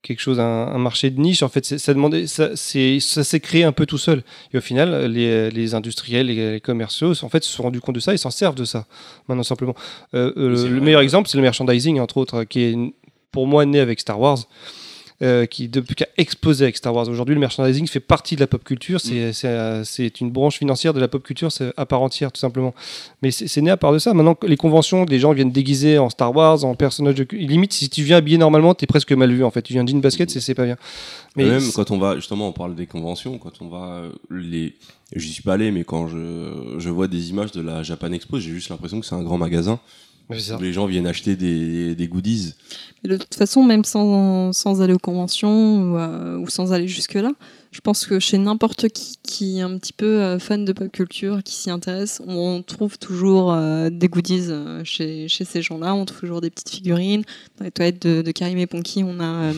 quelque 0.03 0.21
chose, 0.21 0.39
un, 0.39 0.45
un 0.45 0.79
marché 0.79 1.11
de 1.11 1.21
niche. 1.21 1.43
En 1.43 1.49
fait, 1.49 1.65
ça 1.65 1.95
demandait, 1.95 2.27
ça, 2.27 2.57
ça 2.57 3.25
s'est 3.25 3.41
créé 3.41 3.65
un 3.65 3.73
peu 3.73 3.85
tout 3.85 3.99
seul. 3.99 4.23
Et 4.53 4.59
au 4.59 4.61
final, 4.61 5.07
les, 5.07 5.51
les 5.51 5.75
industriels, 5.75 6.27
les, 6.27 6.53
les 6.53 6.61
commerciaux, 6.61 7.13
en 7.23 7.29
fait, 7.29 7.43
se 7.45 7.51
sont 7.51 7.65
rendus 7.65 7.81
compte 7.81 7.97
de 7.97 8.01
ça, 8.01 8.13
ils 8.13 8.19
s'en 8.19 8.31
servent 8.31 8.55
de 8.55 8.65
ça. 8.65 8.87
Maintenant, 9.29 9.43
simplement, 9.43 9.75
Euh, 10.15 10.33
euh, 10.37 10.69
le 10.69 10.81
meilleur 10.81 11.01
exemple, 11.03 11.29
c'est 11.29 11.37
le 11.37 11.43
merchandising, 11.43 12.01
entre 12.01 12.17
autres, 12.17 12.45
qui 12.45 12.61
est 12.61 12.77
pour 13.31 13.47
moi 13.47 13.67
né 13.67 13.81
avec 13.81 14.01
Star 14.01 14.19
Wars. 14.19 14.39
Euh, 15.21 15.47
qui, 15.47 15.69
depuis, 15.69 15.97
qui 15.97 16.05
a 16.05 16.09
explosé 16.17 16.65
avec 16.65 16.77
Star 16.77 16.95
Wars. 16.95 17.09
Aujourd'hui, 17.09 17.35
le 17.35 17.41
merchandising 17.41 17.89
fait 17.89 17.99
partie 17.99 18.37
de 18.37 18.41
la 18.41 18.47
pop 18.47 18.63
culture. 18.63 19.01
C'est, 19.01 19.33
c'est, 19.33 19.49
euh, 19.49 19.83
c'est 19.83 20.21
une 20.21 20.31
branche 20.31 20.59
financière 20.59 20.95
de 20.95 21.01
la 21.01 21.09
pop 21.09 21.23
culture 21.23 21.51
c'est 21.51 21.73
à 21.77 21.87
part 21.87 22.03
entière, 22.03 22.31
tout 22.31 22.41
simplement. 22.41 22.73
Mais 23.23 23.33
c'est 23.33 23.61
né 23.61 23.71
à 23.71 23.77
part 23.77 23.93
de 23.93 23.99
ça. 23.99 24.15
Maintenant, 24.15 24.37
les 24.47 24.57
conventions, 24.57 25.05
les 25.05 25.19
gens 25.19 25.33
viennent 25.33 25.51
déguisés 25.51 25.99
en 25.99 26.09
Star 26.09 26.35
Wars, 26.35 26.65
en 26.65 26.75
personnage 26.75 27.17
de. 27.17 27.27
Limite, 27.33 27.73
si 27.73 27.91
tu 27.91 28.03
viens 28.03 28.19
habillé 28.19 28.39
normalement, 28.39 28.75
t'es 28.75 28.87
presque 28.87 29.13
mal 29.13 29.33
vu 29.33 29.43
en 29.43 29.51
fait. 29.51 29.63
Tu 29.63 29.73
viens 29.73 29.85
jean 29.85 30.01
basket, 30.01 30.31
c'est 30.31 30.41
c'est 30.41 30.55
pas 30.55 30.65
bien. 30.65 30.77
Mais 31.37 31.47
même 31.47 31.73
quand 31.75 31.91
on 31.91 31.99
va, 31.99 32.17
justement, 32.17 32.49
on 32.49 32.53
parle 32.53 32.75
des 32.75 32.87
conventions, 32.87 33.39
quand 33.39 33.61
on 33.61 33.69
va, 33.69 33.87
euh, 33.87 34.11
les, 34.31 34.75
j'y 35.15 35.33
suis 35.33 35.43
pas 35.43 35.55
allé, 35.55 35.71
mais 35.71 35.85
quand 35.85 36.09
je, 36.09 36.77
je 36.79 36.91
vois 36.91 37.09
des 37.09 37.31
images 37.31 37.53
de 37.53 37.61
la 37.61 37.83
Japan 37.83 38.13
Expo, 38.13 38.39
j'ai 38.39 38.51
juste 38.51 38.69
l'impression 38.69 39.01
que 39.01 39.07
c'est 39.07 39.15
un 39.15 39.23
grand 39.23 39.39
magasin 39.39 39.81
ça. 40.37 40.59
les 40.61 40.73
gens 40.73 40.87
viennent 40.87 41.07
acheter 41.07 41.37
des, 41.37 41.95
des 41.95 42.09
goodies. 42.09 42.55
Mais 43.03 43.11
de 43.11 43.17
toute 43.17 43.35
façon, 43.35 43.63
même 43.63 43.85
sans, 43.85 44.53
sans 44.53 44.83
aller 44.83 44.93
aux 44.93 44.99
conventions 44.99 45.93
ou, 45.93 45.97
euh, 45.97 46.37
ou 46.39 46.49
sans 46.49 46.73
aller 46.73 46.89
jusque-là, 46.89 47.33
je 47.71 47.81
pense 47.81 48.07
que 48.07 48.19
chez 48.19 48.39
n'importe 48.39 48.89
qui 48.89 49.19
qui 49.23 49.59
est 49.59 49.63
un 49.63 49.77
petit 49.79 49.93
peu 49.93 50.07
euh, 50.07 50.39
fan 50.39 50.65
de 50.65 50.73
pop 50.73 50.91
culture, 50.91 51.43
qui 51.45 51.55
s'y 51.55 51.71
intéresse, 51.71 52.21
on 52.27 52.63
trouve 52.63 52.99
toujours 52.99 53.53
euh, 53.53 53.91
des 53.91 54.09
goodies 54.09 54.47
euh, 54.49 54.83
chez, 54.85 55.29
chez 55.29 55.45
ces 55.45 55.63
gens-là. 55.63 55.95
On 55.95 56.05
trouve 56.07 56.21
toujours 56.21 56.41
des 56.41 56.51
petites 56.51 56.71
figurines. 56.71 57.25
Dans 57.59 57.65
les 57.67 57.71
toilettes 57.71 58.05
de, 58.07 58.23
de 58.23 58.31
Karim 58.33 58.59
et 58.59 58.67
Ponky, 58.67 59.05
on 59.05 59.21
a, 59.21 59.25
euh, 59.25 59.53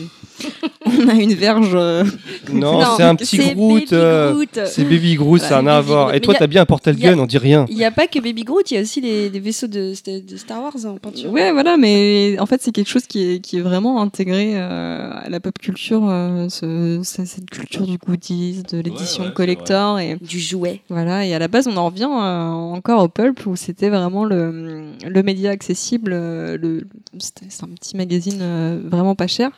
on 0.99 1.07
a 1.09 1.13
une 1.13 1.33
verge. 1.33 1.71
euh, 1.73 2.03
Non, 2.51 2.79
Non, 2.79 2.85
c'est 2.97 3.03
un 3.03 3.15
petit 3.15 3.37
c'est 3.37 3.53
Groot. 3.55 3.79
Baby 3.81 3.87
euh, 3.93 4.31
Groot. 4.33 4.59
C'est 4.65 4.83
Baby 4.83 5.15
Groot, 5.15 5.39
Voilà, 5.39 5.57
rien 5.59 5.67
à 5.67 5.75
Baby 5.77 5.87
voir. 5.87 6.05
Groot. 6.07 6.15
Et 6.17 6.19
toi, 6.21 6.31
Mais 6.31 6.33
y 6.33 6.37
a- 6.37 6.39
t'as 6.39 6.47
bien 6.47 6.61
un 6.61 6.65
portal 6.65 6.99
y 6.99 7.07
a- 7.07 7.13
gun, 7.13 7.19
on 7.19 7.25
dit 7.25 7.37
rien. 7.37 7.65
Il 7.69 7.77
n'y 7.77 7.85
a 7.85 7.91
pas 7.91 8.07
que 8.07 8.19
Baby 8.19 8.43
Groot, 8.43 8.69
il 8.71 8.75
y 8.75 8.77
a 8.77 8.81
aussi 8.81 9.01
les, 9.01 9.29
les 9.29 9.39
vaisseaux 9.39 9.67
de, 9.67 9.93
de 10.19 10.37
Star 10.37 10.61
Wars 10.61 10.73
en 10.85 10.95
peinture. 10.97 11.31
Ouais, 11.31 11.51
voilà, 11.51 11.77
mais 11.77 12.37
en 12.39 12.45
fait, 12.45 12.61
c'est 12.61 12.71
quelque 12.71 12.89
chose 12.89 13.05
qui 13.07 13.23
est, 13.33 13.39
qui 13.39 13.57
est 13.57 13.61
vraiment 13.61 14.01
intégré 14.01 14.53
euh, 14.55 15.11
à 15.13 15.29
la 15.29 15.39
pop 15.39 15.57
culture, 15.59 16.07
euh, 16.09 16.47
ce- 16.49 17.01
ce- 17.03 17.25
cette 17.25 17.49
culture 17.49 17.85
du 17.87 17.97
goodies, 17.97 18.63
de 18.71 18.79
l'édition 18.79 19.23
ouais, 19.23 19.29
c'est 19.29 19.35
collector. 19.35 19.99
Et 19.99 20.17
Du 20.21 20.39
jouet. 20.39 20.81
voilà, 20.89 21.25
et 21.25 21.33
à 21.33 21.39
la 21.39 21.47
base, 21.47 21.67
on 21.67 21.77
en 21.77 21.85
revient 21.87 22.09
euh, 22.11 22.49
encore 22.49 23.03
au 23.03 23.07
pulp 23.07 23.45
où 23.45 23.55
c'était 23.55 23.89
vraiment 23.89 24.25
le, 24.25 24.83
le 25.07 25.23
média 25.23 25.51
accessible. 25.51 26.11
euh, 26.13 26.57
le, 26.57 26.83
c'était 27.19 27.45
c'est 27.49 27.63
un 27.63 27.67
petit 27.69 27.95
magazine 27.97 28.39
euh, 28.41 28.79
vraiment 28.83 29.15
pas 29.15 29.27
cher. 29.27 29.51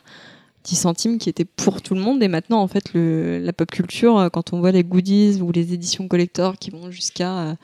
10 0.64 0.76
centimes 0.76 1.18
qui 1.18 1.28
était 1.28 1.44
pour 1.44 1.82
tout 1.82 1.94
le 1.94 2.00
monde. 2.00 2.22
Et 2.22 2.28
maintenant 2.28 2.60
en 2.60 2.68
fait 2.68 2.92
le, 2.94 3.38
la 3.38 3.52
pop 3.52 3.70
culture 3.70 4.18
euh, 4.18 4.28
quand 4.28 4.52
on 4.52 4.60
voit 4.60 4.72
les 4.72 4.84
goodies 4.84 5.40
ou 5.40 5.52
les 5.52 5.72
éditions 5.72 6.08
collector 6.08 6.58
qui 6.58 6.70
vont 6.70 6.90
jusqu'à 6.90 7.38
euh, 7.38 7.54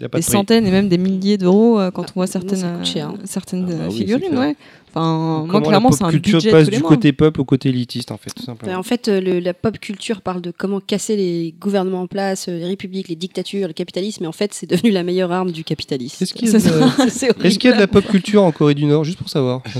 des 0.00 0.08
de 0.08 0.20
centaines 0.20 0.66
et 0.66 0.70
même 0.70 0.88
des 0.88 0.98
milliers 0.98 1.38
d'euros 1.38 1.78
euh, 1.80 1.90
quand 1.90 2.02
Bah, 2.02 2.08
on 2.16 2.20
voit 2.20 2.26
certaines, 2.26 2.84
cher, 2.84 3.08
hein. 3.08 3.14
euh, 3.18 3.22
certaines 3.24 3.66
Ah 3.70 3.74
bah 3.74 3.84
oui, 3.90 3.96
figurines. 3.98 4.36
Ouais. 4.38 4.56
Enfin, 4.96 5.44
moi, 5.50 5.60
clairement, 5.60 5.88
la 5.88 5.96
c'est 5.96 5.98
pop 6.04 6.08
un 6.08 6.10
culture 6.12 6.38
budget 6.38 6.50
passe 6.52 6.64
tous 6.66 6.70
les 6.70 6.76
du 6.76 6.82
mois. 6.84 6.90
côté 6.90 7.12
pop 7.12 7.36
au 7.40 7.44
côté 7.44 7.68
élitiste, 7.70 8.12
en 8.12 8.16
fait, 8.16 8.30
tout 8.30 8.44
simplement. 8.44 8.72
Ben, 8.74 8.78
en 8.78 8.84
fait, 8.84 9.08
euh, 9.08 9.20
le- 9.20 9.40
la 9.40 9.52
pop 9.52 9.76
culture 9.80 10.20
parle 10.20 10.40
de 10.40 10.52
comment 10.56 10.78
casser 10.78 11.16
les 11.16 11.52
gouvernements 11.60 12.02
en 12.02 12.06
place, 12.06 12.46
les 12.46 12.64
républiques, 12.64 13.08
les 13.08 13.16
dictatures, 13.16 13.66
le 13.66 13.72
capitalisme, 13.72 14.22
et 14.22 14.26
en 14.28 14.32
fait, 14.32 14.54
c'est 14.54 14.70
devenu 14.70 14.92
la 14.92 15.02
meilleure 15.02 15.32
arme 15.32 15.50
du 15.50 15.64
capitalisme. 15.64 16.22
Est-ce 16.22 16.32
qu'il 16.32 16.48
y, 16.48 16.54
a 16.54 16.58
de- 16.60 17.64
y 17.64 17.68
a 17.72 17.76
la 17.80 17.86
pop 17.88 18.04
culture 18.06 18.44
en 18.44 18.52
Corée 18.52 18.74
du 18.76 18.84
Nord, 18.84 19.02
juste 19.02 19.18
pour 19.18 19.28
savoir 19.28 19.62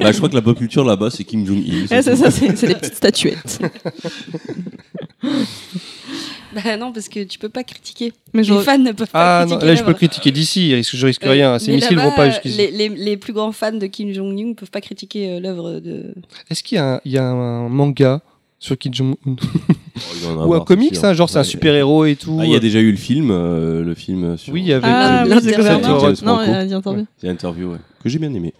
bah, 0.00 0.12
je 0.12 0.16
crois 0.18 0.28
que 0.28 0.36
la 0.36 0.42
pop 0.42 0.56
culture 0.56 0.84
là-bas, 0.84 1.10
c'est 1.10 1.24
Kim 1.24 1.44
Jong-il. 1.44 1.88
C'est 1.88 2.02
c'est 2.02 2.66
des 2.68 2.74
petites 2.76 2.94
statuettes. 2.94 3.58
Bah 6.64 6.76
non, 6.76 6.92
parce 6.92 7.08
que 7.08 7.22
tu 7.24 7.38
peux 7.38 7.48
pas 7.48 7.62
critiquer. 7.64 8.12
Mais 8.32 8.42
Les 8.42 8.48
je, 8.48 8.54
fans 8.54 8.76
ne 8.78 8.92
peuvent 8.92 9.08
Ah 9.14 9.40
pas 9.42 9.44
non, 9.46 9.50
critiquer. 9.58 9.66
là 9.66 9.74
je 9.76 9.84
peux 9.84 9.94
critiquer 9.94 10.30
d'ici, 10.32 10.74
risque- 10.74 10.96
je 10.96 11.06
risque 11.06 11.24
Euh, 11.24 11.30
rien. 11.30 11.58
Ces 11.58 11.72
missiles 11.72 11.98
vont 11.98 12.10
pas 12.12 12.28
jusqu'ici. 12.30 12.56
Les, 12.56 12.70
les, 12.70 12.88
les 12.88 13.16
plus 13.16 13.32
grands 13.32 13.52
fans 13.52 13.72
de 13.72 13.86
Kim 13.86 14.12
Jong-un 14.12 14.46
ne 14.48 14.54
peuvent 14.54 14.70
pas 14.70 14.80
critiquer 14.80 15.32
euh, 15.34 15.40
l'œuvre 15.40 15.78
de. 15.80 16.12
Est-ce 16.50 16.62
qu'il 16.64 16.76
y, 16.76 16.78
a 16.78 16.94
un- 16.94 17.00
il 17.04 17.12
y 17.12 17.18
a 17.18 17.24
un 17.24 17.68
manga 17.68 18.20
sur 18.58 18.76
Kim 18.76 18.92
Jong-un? 18.92 19.36
Oh, 20.26 20.46
Ou 20.46 20.54
un 20.54 20.60
comics, 20.60 20.96
hein, 21.02 21.12
genre 21.12 21.28
c'est 21.28 21.38
un 21.38 21.40
Ouais, 21.40 21.44
super-héros 21.46 22.04
et 22.04 22.16
tout 22.16 22.36
Ah, 22.40 22.44
il 22.46 22.52
y 22.52 22.56
a 22.56 22.60
déjà 22.60 22.80
eu 22.80 22.90
le 22.90 22.96
film, 22.96 23.30
euh, 23.30 23.82
le 23.84 23.94
film 23.94 24.36
sur. 24.36 24.52
Oui, 24.54 24.60
il 24.62 24.68
y 24.68 24.72
avait- 24.72 24.86
ah, 24.88 25.22
euh, 25.24 25.28
oui, 25.28 25.38
c'est 25.42 25.50
James 25.50 25.56
Gouvernement. 25.60 25.98
Franco. 25.98 26.24
Non, 26.26 26.42
il 26.44 26.50
y 26.50 26.54
a 26.54 26.66
dit 26.66 26.74
interview. 26.74 27.06
C'est 27.18 27.26
l'interview, 27.26 27.72
ouais, 27.72 27.78
que 28.02 28.08
j'ai 28.08 28.18
bien 28.18 28.32
aimé. 28.34 28.54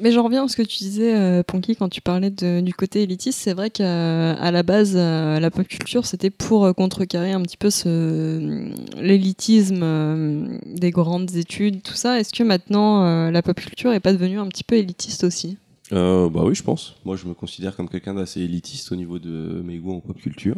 Mais 0.00 0.12
j'en 0.12 0.22
reviens 0.24 0.44
à 0.44 0.48
ce 0.48 0.56
que 0.56 0.62
tu 0.62 0.78
disais, 0.78 1.14
euh, 1.16 1.42
Ponky, 1.42 1.74
quand 1.76 1.88
tu 1.88 2.00
parlais 2.00 2.30
de- 2.30 2.60
du 2.60 2.74
côté 2.74 3.02
élitiste. 3.02 3.38
C'est 3.40 3.54
vrai 3.54 3.70
qu'à 3.70 4.32
à 4.34 4.50
la 4.50 4.62
base, 4.62 4.92
euh, 4.96 5.40
la 5.40 5.50
pop 5.50 5.66
culture, 5.66 6.04
c'était 6.06 6.30
pour 6.30 6.64
euh, 6.66 6.72
contrecarrer 6.72 7.32
un 7.32 7.40
petit 7.42 7.56
peu 7.56 7.70
ce, 7.70 8.70
l'élitisme 9.00 9.80
euh, 9.82 10.58
des 10.66 10.90
grandes 10.90 11.34
études, 11.36 11.82
tout 11.82 11.94
ça. 11.94 12.20
Est-ce 12.20 12.32
que 12.32 12.42
maintenant, 12.42 13.04
euh, 13.06 13.30
la 13.30 13.42
pop 13.42 13.56
culture 13.58 13.92
est 13.92 14.00
pas 14.00 14.12
devenue 14.12 14.38
un 14.38 14.46
petit 14.48 14.64
peu 14.64 14.76
élitiste 14.76 15.24
aussi? 15.24 15.56
Euh, 15.92 16.28
bah 16.28 16.40
oui, 16.44 16.54
je 16.54 16.62
pense. 16.64 16.96
Moi, 17.04 17.16
je 17.16 17.26
me 17.26 17.34
considère 17.34 17.76
comme 17.76 17.88
quelqu'un 17.88 18.14
d'assez 18.14 18.40
élitiste 18.40 18.90
au 18.92 18.96
niveau 18.96 19.18
de 19.18 19.62
mes 19.64 19.78
goûts 19.78 19.94
en 19.94 20.00
pop 20.00 20.16
culture. 20.18 20.56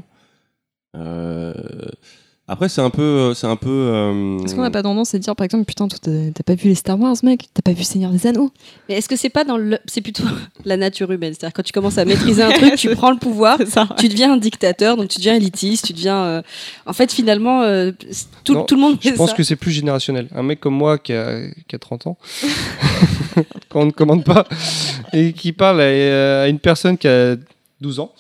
Euh, 0.97 1.52
Après, 2.51 2.70
c'est 2.70 2.81
un 2.81 2.89
peu, 2.89 3.35
c'est 3.35 3.47
un 3.47 3.56
peu. 3.56 3.69
euh, 3.69 4.39
Est-ce 4.43 4.55
qu'on 4.55 4.62
n'a 4.62 4.70
pas 4.70 4.82
tendance 4.82 5.15
à 5.15 5.19
dire, 5.19 5.36
par 5.36 5.44
exemple, 5.44 5.66
putain, 5.66 5.86
t'as 5.86 6.43
pas 6.47 6.55
vu 6.55 6.70
les 6.70 6.74
Star 6.74 6.98
Wars, 6.98 7.15
mec? 7.23 7.44
T'as 7.52 7.60
pas 7.60 7.73
vu 7.77 7.82
Seigneur 7.85 8.10
des 8.10 8.27
Anneaux? 8.27 8.51
Mais 8.89 8.94
est-ce 8.97 9.06
que 9.06 9.16
c'est 9.16 9.28
pas 9.28 9.44
dans 9.44 9.59
le. 9.59 9.78
C'est 9.85 10.01
plutôt 10.01 10.23
la 10.65 10.78
nature 10.78 11.12
humaine? 11.12 11.35
C'est-à-dire, 11.35 11.52
quand 11.52 11.62
tu 11.62 11.73
commences 11.74 11.98
à 11.98 12.06
maîtriser 12.06 12.43
un 12.43 12.51
truc, 12.51 12.77
tu 12.77 12.89
prends 12.97 13.10
le 13.10 13.19
pouvoir, 13.19 13.59
ça. 13.69 13.86
tu 13.98 14.09
deviens 14.09 14.32
un 14.32 14.39
dictateur, 14.39 14.97
donc 14.97 15.09
tu 15.09 15.19
deviens 15.19 15.35
élitiste, 15.35 15.85
tu 15.89 15.93
deviens. 15.93 16.23
euh, 16.24 16.43
En 16.86 16.94
fait, 16.94 17.12
finalement, 17.12 17.60
euh, 17.65 17.93
tout, 18.44 18.55
Non, 18.55 18.65
tout 18.65 18.77
le 18.77 18.81
monde 18.81 18.97
Je 19.02 19.10
pense 19.10 19.28
ça. 19.31 19.36
que 19.36 19.43
c'est 19.43 19.56
plus 19.56 19.73
générationnel. 19.73 20.28
Un 20.35 20.43
mec 20.43 20.59
comme 20.59 20.74
moi 20.74 20.97
qui 20.97 21.12
a, 21.12 21.40
qui 21.69 21.77
a 21.77 21.78
30 21.78 22.06
ans, 22.06 22.16
quand 23.69 23.82
on 23.82 23.86
ne 23.86 23.90
commande 23.90 24.24
pas, 24.24 24.47
et 25.12 25.35
qui 25.35 25.52
parle 25.52 25.82
à, 25.82 26.43
à 26.44 26.48
une 26.48 26.59
personne 26.60 26.97
qui 26.97 27.09
a 27.09 27.36
12 27.81 28.01
ans, 28.01 28.13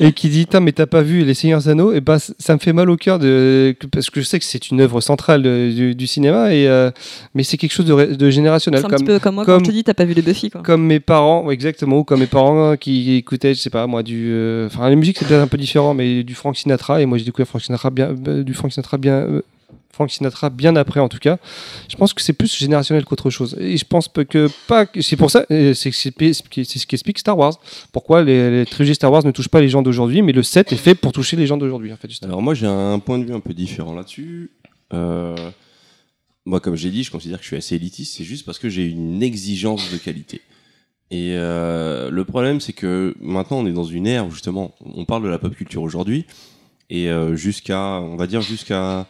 et 0.00 0.12
qui 0.12 0.28
dit 0.30 0.46
mais 0.62 0.72
t'as 0.72 0.86
pas 0.86 1.02
vu 1.02 1.22
Les 1.24 1.34
Seigneurs 1.34 1.68
Anneaux? 1.68 1.92
Et 1.92 2.00
bah, 2.00 2.18
c- 2.18 2.32
ça 2.38 2.54
me 2.54 2.58
fait 2.58 2.72
mal 2.72 2.88
au 2.88 2.96
cœur, 2.96 3.18
de, 3.18 3.76
parce 3.92 4.08
que 4.08 4.20
je 4.20 4.26
sais 4.26 4.38
que 4.38 4.44
c'est 4.44 4.70
une 4.70 4.80
œuvre 4.80 5.00
centrale 5.02 5.42
de- 5.42 5.70
du, 5.70 5.94
du 5.94 6.06
cinéma, 6.06 6.54
et, 6.54 6.66
euh, 6.66 6.90
mais 7.34 7.42
c'est 7.42 7.58
quelque 7.58 7.72
chose 7.72 7.84
de, 7.84 8.30
générationnel. 8.30 8.80
C'est 8.80 8.86
un 8.86 8.88
Comme, 8.88 8.98
petit 8.98 9.04
peu 9.04 9.18
comme 9.18 9.34
moi 9.34 9.44
comme- 9.44 9.58
quand 9.58 9.64
je 9.66 9.70
te 9.70 9.74
dis, 9.74 9.84
t'as 9.84 9.92
pas 9.94 10.06
vu 10.06 10.14
les 10.14 10.22
Buffy, 10.22 10.48
quoi. 10.50 10.62
comme 10.62 10.84
mes 10.86 11.00
parents, 11.00 11.50
exactement, 11.50 11.98
ou 11.98 12.04
comme 12.04 12.20
mes 12.20 12.26
parents 12.26 12.76
qui 12.76 13.14
écoutaient, 13.16 13.54
je 13.54 13.60
sais 13.60 13.70
pas, 13.70 13.86
moi, 13.86 14.02
du. 14.02 14.28
euh, 14.30 14.66
Enfin, 14.68 14.88
la 14.88 14.96
musique 14.96 15.18
c'est 15.18 15.26
peut-être 15.28 15.42
un 15.42 15.46
peu 15.46 15.58
différent, 15.58 15.92
mais 15.92 16.22
du 16.22 16.34
Frank 16.34 16.56
Sinatra, 16.56 17.02
et 17.02 17.06
moi 17.06 17.18
j'ai 17.18 17.24
découvert 17.24 17.46
Frank 17.48 17.60
Sinatra 17.62 17.90
bien, 17.90 18.14
euh, 18.28 18.42
du 18.42 18.54
Frank 18.54 18.72
Sinatra 18.72 18.96
bien. 18.96 19.26
Frank 19.92 20.10
Sinatra 20.10 20.48
bien 20.48 20.74
après 20.76 21.00
en 21.00 21.08
tout 21.08 21.18
cas. 21.18 21.36
Je 21.88 21.96
pense 21.96 22.14
que 22.14 22.22
c'est 22.22 22.32
plus 22.32 22.56
générationnel 22.56 23.04
qu'autre 23.04 23.28
chose. 23.28 23.56
Et 23.60 23.76
je 23.76 23.84
pense 23.84 24.08
que 24.08 24.48
pas. 24.66 24.86
C'est 25.00 25.16
pour 25.16 25.30
ça, 25.30 25.44
euh, 25.50 25.74
c'est 25.74 25.92
ce 25.92 26.08
qui 26.10 26.94
explique 26.94 27.18
Star 27.18 27.36
Wars. 27.36 27.60
Pourquoi 27.92 28.22
les, 28.22 28.50
les 28.50 28.66
trilogies 28.66 28.94
Star 28.94 29.12
Wars 29.12 29.24
ne 29.24 29.30
touchent 29.30 29.50
pas 29.50 29.60
les 29.60 29.68
gens 29.68 29.82
d'aujourd'hui, 29.82 30.22
mais 30.22 30.32
le 30.32 30.42
7 30.42 30.72
est 30.72 30.76
fait 30.76 30.94
pour 30.94 31.12
toucher 31.12 31.36
les 31.36 31.46
gens 31.46 31.58
d'aujourd'hui. 31.58 31.92
Alors 32.22 32.40
moi 32.40 32.54
j'ai 32.54 32.66
un 32.66 32.98
point 33.00 33.18
de 33.18 33.24
vue 33.24 33.34
un 33.34 33.40
peu 33.40 33.52
différent 33.52 33.94
là-dessus. 33.94 34.52
Euh, 34.94 35.36
moi 36.46 36.60
comme 36.60 36.74
j'ai 36.74 36.90
dit, 36.90 37.04
je 37.04 37.10
considère 37.10 37.36
que 37.36 37.44
je 37.44 37.48
suis 37.48 37.56
assez 37.56 37.74
élitiste, 37.74 38.16
c'est 38.16 38.24
juste 38.24 38.46
parce 38.46 38.58
que 38.58 38.70
j'ai 38.70 38.86
une 38.86 39.22
exigence 39.22 39.92
de 39.92 39.98
qualité. 39.98 40.40
Et 41.10 41.34
euh, 41.36 42.10
le 42.10 42.24
problème 42.24 42.62
c'est 42.62 42.72
que 42.72 43.14
maintenant 43.20 43.58
on 43.58 43.66
est 43.66 43.72
dans 43.72 43.84
une 43.84 44.06
ère 44.06 44.26
où 44.26 44.30
justement 44.30 44.74
on 44.80 45.04
parle 45.04 45.22
de 45.22 45.28
la 45.28 45.38
pop 45.38 45.54
culture 45.54 45.82
aujourd'hui 45.82 46.24
et 46.88 47.10
jusqu'à 47.34 48.00
on 48.00 48.16
va 48.16 48.26
dire 48.26 48.40
jusqu'à 48.40 49.06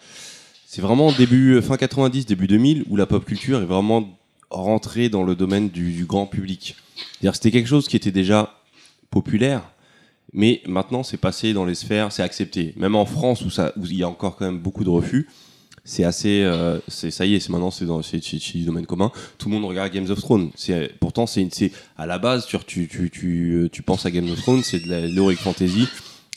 c'est 0.74 0.80
vraiment 0.80 1.12
début 1.12 1.60
fin 1.60 1.76
90 1.76 2.24
début 2.24 2.46
2000 2.46 2.86
où 2.88 2.96
la 2.96 3.04
pop 3.04 3.22
culture 3.26 3.60
est 3.60 3.66
vraiment 3.66 4.08
rentrée 4.48 5.10
dans 5.10 5.22
le 5.22 5.34
domaine 5.34 5.68
du, 5.68 5.92
du 5.92 6.06
grand 6.06 6.24
public. 6.24 6.76
C'est-à-dire 6.96 7.34
c'était 7.34 7.50
quelque 7.50 7.68
chose 7.68 7.88
qui 7.88 7.96
était 7.96 8.10
déjà 8.10 8.54
populaire 9.10 9.70
Mais 10.32 10.62
maintenant, 10.66 11.02
c'est 11.02 11.18
passé 11.18 11.52
dans 11.52 11.66
les 11.66 11.74
sphères, 11.74 12.10
c'est 12.10 12.22
accepté. 12.22 12.72
Même 12.78 12.94
en 12.94 13.04
France, 13.04 13.42
où, 13.42 13.50
ça, 13.50 13.74
où 13.76 13.84
il 13.84 13.96
y 13.96 14.02
a 14.02 14.08
encore 14.08 14.34
quand 14.36 14.46
même 14.46 14.60
beaucoup 14.60 14.82
de 14.82 14.88
refus, 14.88 15.28
c'est 15.84 16.04
assez. 16.04 16.42
euh, 16.42 16.78
c'est 16.88 17.10
ça 17.10 17.26
y 17.26 17.34
est, 17.34 17.40
c'est 17.40 17.50
maintenant, 17.50 17.70
c'est 17.70 17.84
dans 17.84 18.00
c'est, 18.00 18.16
du 18.18 18.64
domaine 18.64 18.86
commun. 18.86 19.12
Tout 19.36 19.50
le 19.50 19.54
monde 19.54 19.66
regarde 19.66 19.92
Games 19.92 20.10
of 20.10 20.22
Thrones. 20.22 20.52
C'est, 20.54 20.90
pourtant, 21.00 21.26
c'est, 21.26 21.70
à 21.98 22.06
la 22.06 22.18
base, 22.18 22.46
tu, 22.46 22.56
tu, 22.64 22.88
tu, 23.10 23.68
tu, 23.70 23.82
penses 23.82 24.06
à 24.06 24.10
Game 24.10 24.30
of 24.30 24.40
Thrones, 24.40 24.62
c'est 24.62 24.80
de 24.80 25.14
l'heroic 25.14 25.36
fantasy. 25.36 25.86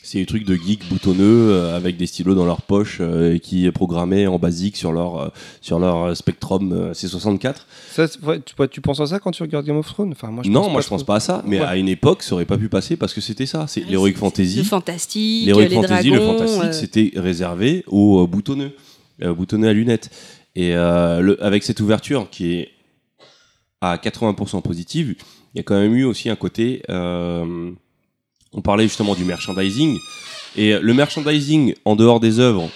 C'est 0.08 0.18
des 0.18 0.26
trucs 0.26 0.44
de 0.44 0.54
geeks 0.54 0.88
boutonneux 0.88 1.50
euh, 1.50 1.76
avec 1.76 1.96
des 1.96 2.06
stylos 2.06 2.34
dans 2.36 2.44
leur 2.46 2.62
poche 2.62 2.98
euh, 3.00 3.34
et 3.34 3.40
qui 3.40 3.68
programmaient 3.72 4.28
en 4.28 4.38
basique 4.38 4.76
sur 4.76 4.92
leur, 4.92 5.16
euh, 5.20 5.28
sur 5.60 5.80
leur 5.80 5.96
euh, 6.04 6.14
Spectrum 6.14 6.72
euh, 6.72 6.92
C64. 6.92 7.54
Ça, 7.90 8.06
tu, 8.08 8.54
tu 8.70 8.80
penses 8.80 9.00
à 9.00 9.06
ça 9.06 9.18
quand 9.18 9.32
tu 9.32 9.42
regardes 9.42 9.66
Game 9.66 9.76
of 9.76 9.86
Thrones? 9.86 10.12
Enfin, 10.12 10.28
moi, 10.30 10.44
je 10.44 10.50
non, 10.50 10.60
pense 10.60 10.70
moi 10.70 10.76
pas 10.80 10.84
je 10.84 10.88
pense 10.90 11.04
pas 11.04 11.16
à 11.16 11.20
ça, 11.20 11.42
mais 11.44 11.58
Ouais. 11.58 11.66
à 11.66 11.76
une 11.76 11.88
époque, 11.88 12.22
ça 12.22 12.34
aurait 12.34 12.44
pas 12.44 12.56
pu 12.56 12.68
passer 12.68 12.96
parce 12.96 13.12
que 13.14 13.20
c'était 13.20 13.46
ça. 13.46 13.66
C'est 13.66 13.80
Ouais, 13.84 13.90
l'heroic 13.90 14.12
fantasy. 14.14 14.58
Le 14.58 14.62
fantastique, 14.62 15.48
L'heroic 15.48 15.68
fantasy, 15.70 16.08
dragons. 16.10 16.14
le 16.14 16.20
fantastique, 16.38 16.62
euh, 16.62 16.72
c'était 16.72 17.12
réservé 17.16 17.82
aux 17.88 18.22
euh, 18.22 18.26
boutonneux, 18.28 18.76
euh, 19.22 19.34
boutonneux 19.34 19.68
à 19.68 19.72
lunettes. 19.72 20.10
Et 20.54 20.76
euh, 20.76 21.20
le- 21.20 21.42
avec 21.42 21.64
cette 21.64 21.80
ouverture 21.80 22.30
qui 22.30 22.52
est 22.52 22.68
à 23.80 23.96
80% 23.96 24.62
positive, 24.62 25.16
il 25.54 25.58
y 25.58 25.60
a 25.60 25.62
quand 25.64 25.78
même 25.78 25.94
eu 25.96 26.04
aussi 26.04 26.30
un 26.30 26.36
côté. 26.36 26.82
Euh, 28.56 28.58
on 28.58 28.62
parlait 28.62 28.84
justement 28.84 29.14
du 29.14 29.24
merchandising. 29.24 29.98
Et 30.56 30.78
le 30.78 30.94
merchandising, 30.94 31.74
en 31.84 31.96
dehors 31.96 32.18
des 32.20 32.40
œuvres, 32.40 32.70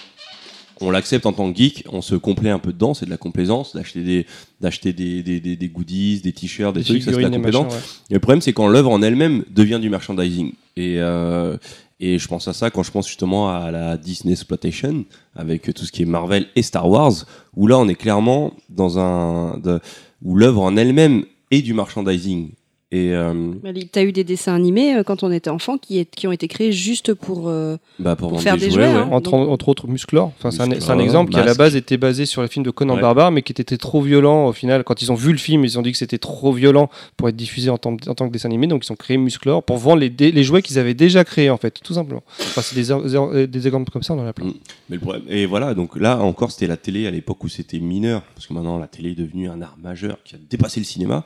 on 0.83 0.89
l'accepte 0.91 1.25
en 1.27 1.33
tant 1.33 1.51
que 1.51 1.57
geek, 1.57 1.83
on 1.91 2.01
se 2.01 2.15
complaît 2.15 2.49
un 2.49 2.57
peu 2.59 2.73
dedans, 2.73 2.93
c'est 2.95 3.05
de 3.05 3.11
la 3.11 3.17
complaisance, 3.17 3.75
d'acheter 3.75 4.01
des, 4.01 4.25
d'acheter 4.61 4.93
des, 4.93 5.21
des, 5.21 5.39
des- 5.39 5.55
des 5.55 5.69
goodies, 5.69 6.21
des 6.21 6.31
t-shirts, 6.33 6.73
des, 6.75 6.83
trucs, 6.83 7.03
ça 7.03 7.11
c'est 7.11 7.17
de 7.17 7.21
la 7.21 7.29
complaisance. 7.37 7.65
machin, 7.65 7.75
ouais. 7.75 7.81
Et 8.09 8.13
le 8.15 8.19
problème, 8.19 8.41
c'est 8.41 8.53
quand 8.53 8.67
l'œuvre 8.67 8.91
en 8.91 9.01
elle-même 9.03 9.43
devient 9.51 9.79
du 9.79 9.89
merchandising. 9.89 10.53
Et, 10.77 10.95
euh, 10.99 11.57
et 11.99 12.17
je 12.17 12.27
pense 12.27 12.47
à 12.47 12.53
ça 12.53 12.71
quand 12.71 12.81
je 12.81 12.89
pense 12.91 13.05
justement 13.07 13.51
à 13.55 13.69
la 13.69 13.95
Disney 13.97 14.33
Exploitation, 14.33 15.05
avec 15.35 15.71
tout 15.73 15.85
ce 15.85 15.91
qui 15.91 16.01
est 16.01 16.05
Marvel 16.05 16.47
et 16.55 16.63
Star 16.63 16.89
Wars, 16.89 17.13
où 17.55 17.67
là, 17.67 17.77
on 17.77 17.87
est 17.87 17.95
clairement 17.95 18.53
dans 18.69 18.97
un. 18.97 19.57
de- 19.59 19.79
où 20.23 20.35
l'œuvre 20.35 20.61
en 20.63 20.77
elle-même 20.77 21.25
est 21.51 21.61
du 21.61 21.73
merchandising. 21.75 22.51
Et 22.93 23.13
euh, 23.13 23.33
bah, 23.63 23.69
T'as 23.89 24.03
eu 24.03 24.11
des 24.11 24.25
dessins 24.25 24.53
animés 24.53 24.95
euh, 24.95 25.03
quand 25.03 25.23
on 25.23 25.31
était 25.31 25.49
enfant 25.49 25.77
qui, 25.77 25.99
est- 25.99 26.13
qui 26.13 26.27
ont 26.27 26.31
été 26.33 26.49
créés 26.49 26.73
juste 26.73 27.13
pour. 27.13 27.47
euh, 27.47 27.77
bah, 27.99 28.17
pour, 28.17 28.27
Pour 28.27 28.29
vendre 28.31 28.43
faire 28.43 28.57
des 28.57 28.69
jouets, 28.69 28.83
hein. 28.85 29.07
Entre, 29.11 29.69
autres 29.69 29.87
Musclor, 29.87 30.33
enfin, 30.37 30.51
c'est 30.51 30.89
un, 30.89 30.99
exemple 30.99 31.31
qui 31.31 31.39
à 31.39 31.45
la 31.45 31.53
base 31.53 31.77
était 31.77 31.95
basé 31.95 32.25
sur 32.25 32.41
le 32.41 32.49
film 32.49 32.65
de 32.65 32.71
Conan 32.71 32.95
Ouais. 32.95 33.01
Barbare, 33.01 33.31
mais 33.31 33.43
qui 33.43 33.53
était 33.53 33.77
trop 33.77 34.01
violent 34.01 34.47
au 34.47 34.51
final. 34.53 34.83
Quand 34.83 35.01
ils 35.01 35.09
ont 35.09 35.15
vu 35.15 35.31
le 35.31 35.37
film, 35.37 35.63
ils 35.63 35.79
ont 35.79 35.81
dit 35.81 35.93
que 35.93 35.97
c'était 35.97 36.17
trop 36.17 36.51
violent 36.51 36.89
pour 37.15 37.29
être 37.29 37.35
diffusé 37.35 37.69
en 37.69 37.77
tant, 37.77 37.93
en 37.93 38.13
tant 38.13 38.27
que 38.27 38.33
dessin 38.33 38.49
animé, 38.49 38.67
donc 38.67 38.85
ils 38.85 38.91
ont 38.91 38.97
créé 38.97 39.15
Musclor 39.15 39.63
pour 39.63 39.77
vendre 39.77 40.01
les, 40.01 40.43
jouets 40.43 40.61
qu'ils 40.61 40.77
avaient 40.77 40.93
déjà 40.93 41.23
créés 41.23 41.49
en 41.49 41.57
fait, 41.57 41.79
tout 41.81 41.93
simplement. 41.93 42.23
Enfin, 42.39 42.61
c'est 42.61 42.75
des, 42.75 43.47
des 43.47 43.67
exemples 43.67 43.89
comme 43.89 44.03
ça, 44.03 44.13
on 44.13 44.19
en 44.19 44.27
a 44.27 44.33
plein. 44.33 44.47
Mm. 44.47 44.53
Mais 44.89 44.95
le 44.97 45.01
problème, 45.01 45.23
et 45.29 45.45
voilà, 45.45 45.73
donc 45.73 45.95
là 45.95 46.19
encore, 46.19 46.51
c'était 46.51 46.67
la 46.67 46.75
télé 46.75 47.07
à 47.07 47.11
l'époque 47.11 47.41
où 47.45 47.47
c'était 47.47 47.79
mineur, 47.79 48.23
parce 48.35 48.47
que 48.47 48.53
maintenant 48.53 48.77
la 48.77 48.87
télé 48.87 49.11
est 49.11 49.15
devenue 49.15 49.47
un 49.49 49.61
art 49.61 49.77
majeur 49.81 50.17
qui 50.25 50.35
a 50.35 50.37
dépassé 50.49 50.81
le 50.81 50.85
cinéma. 50.85 51.23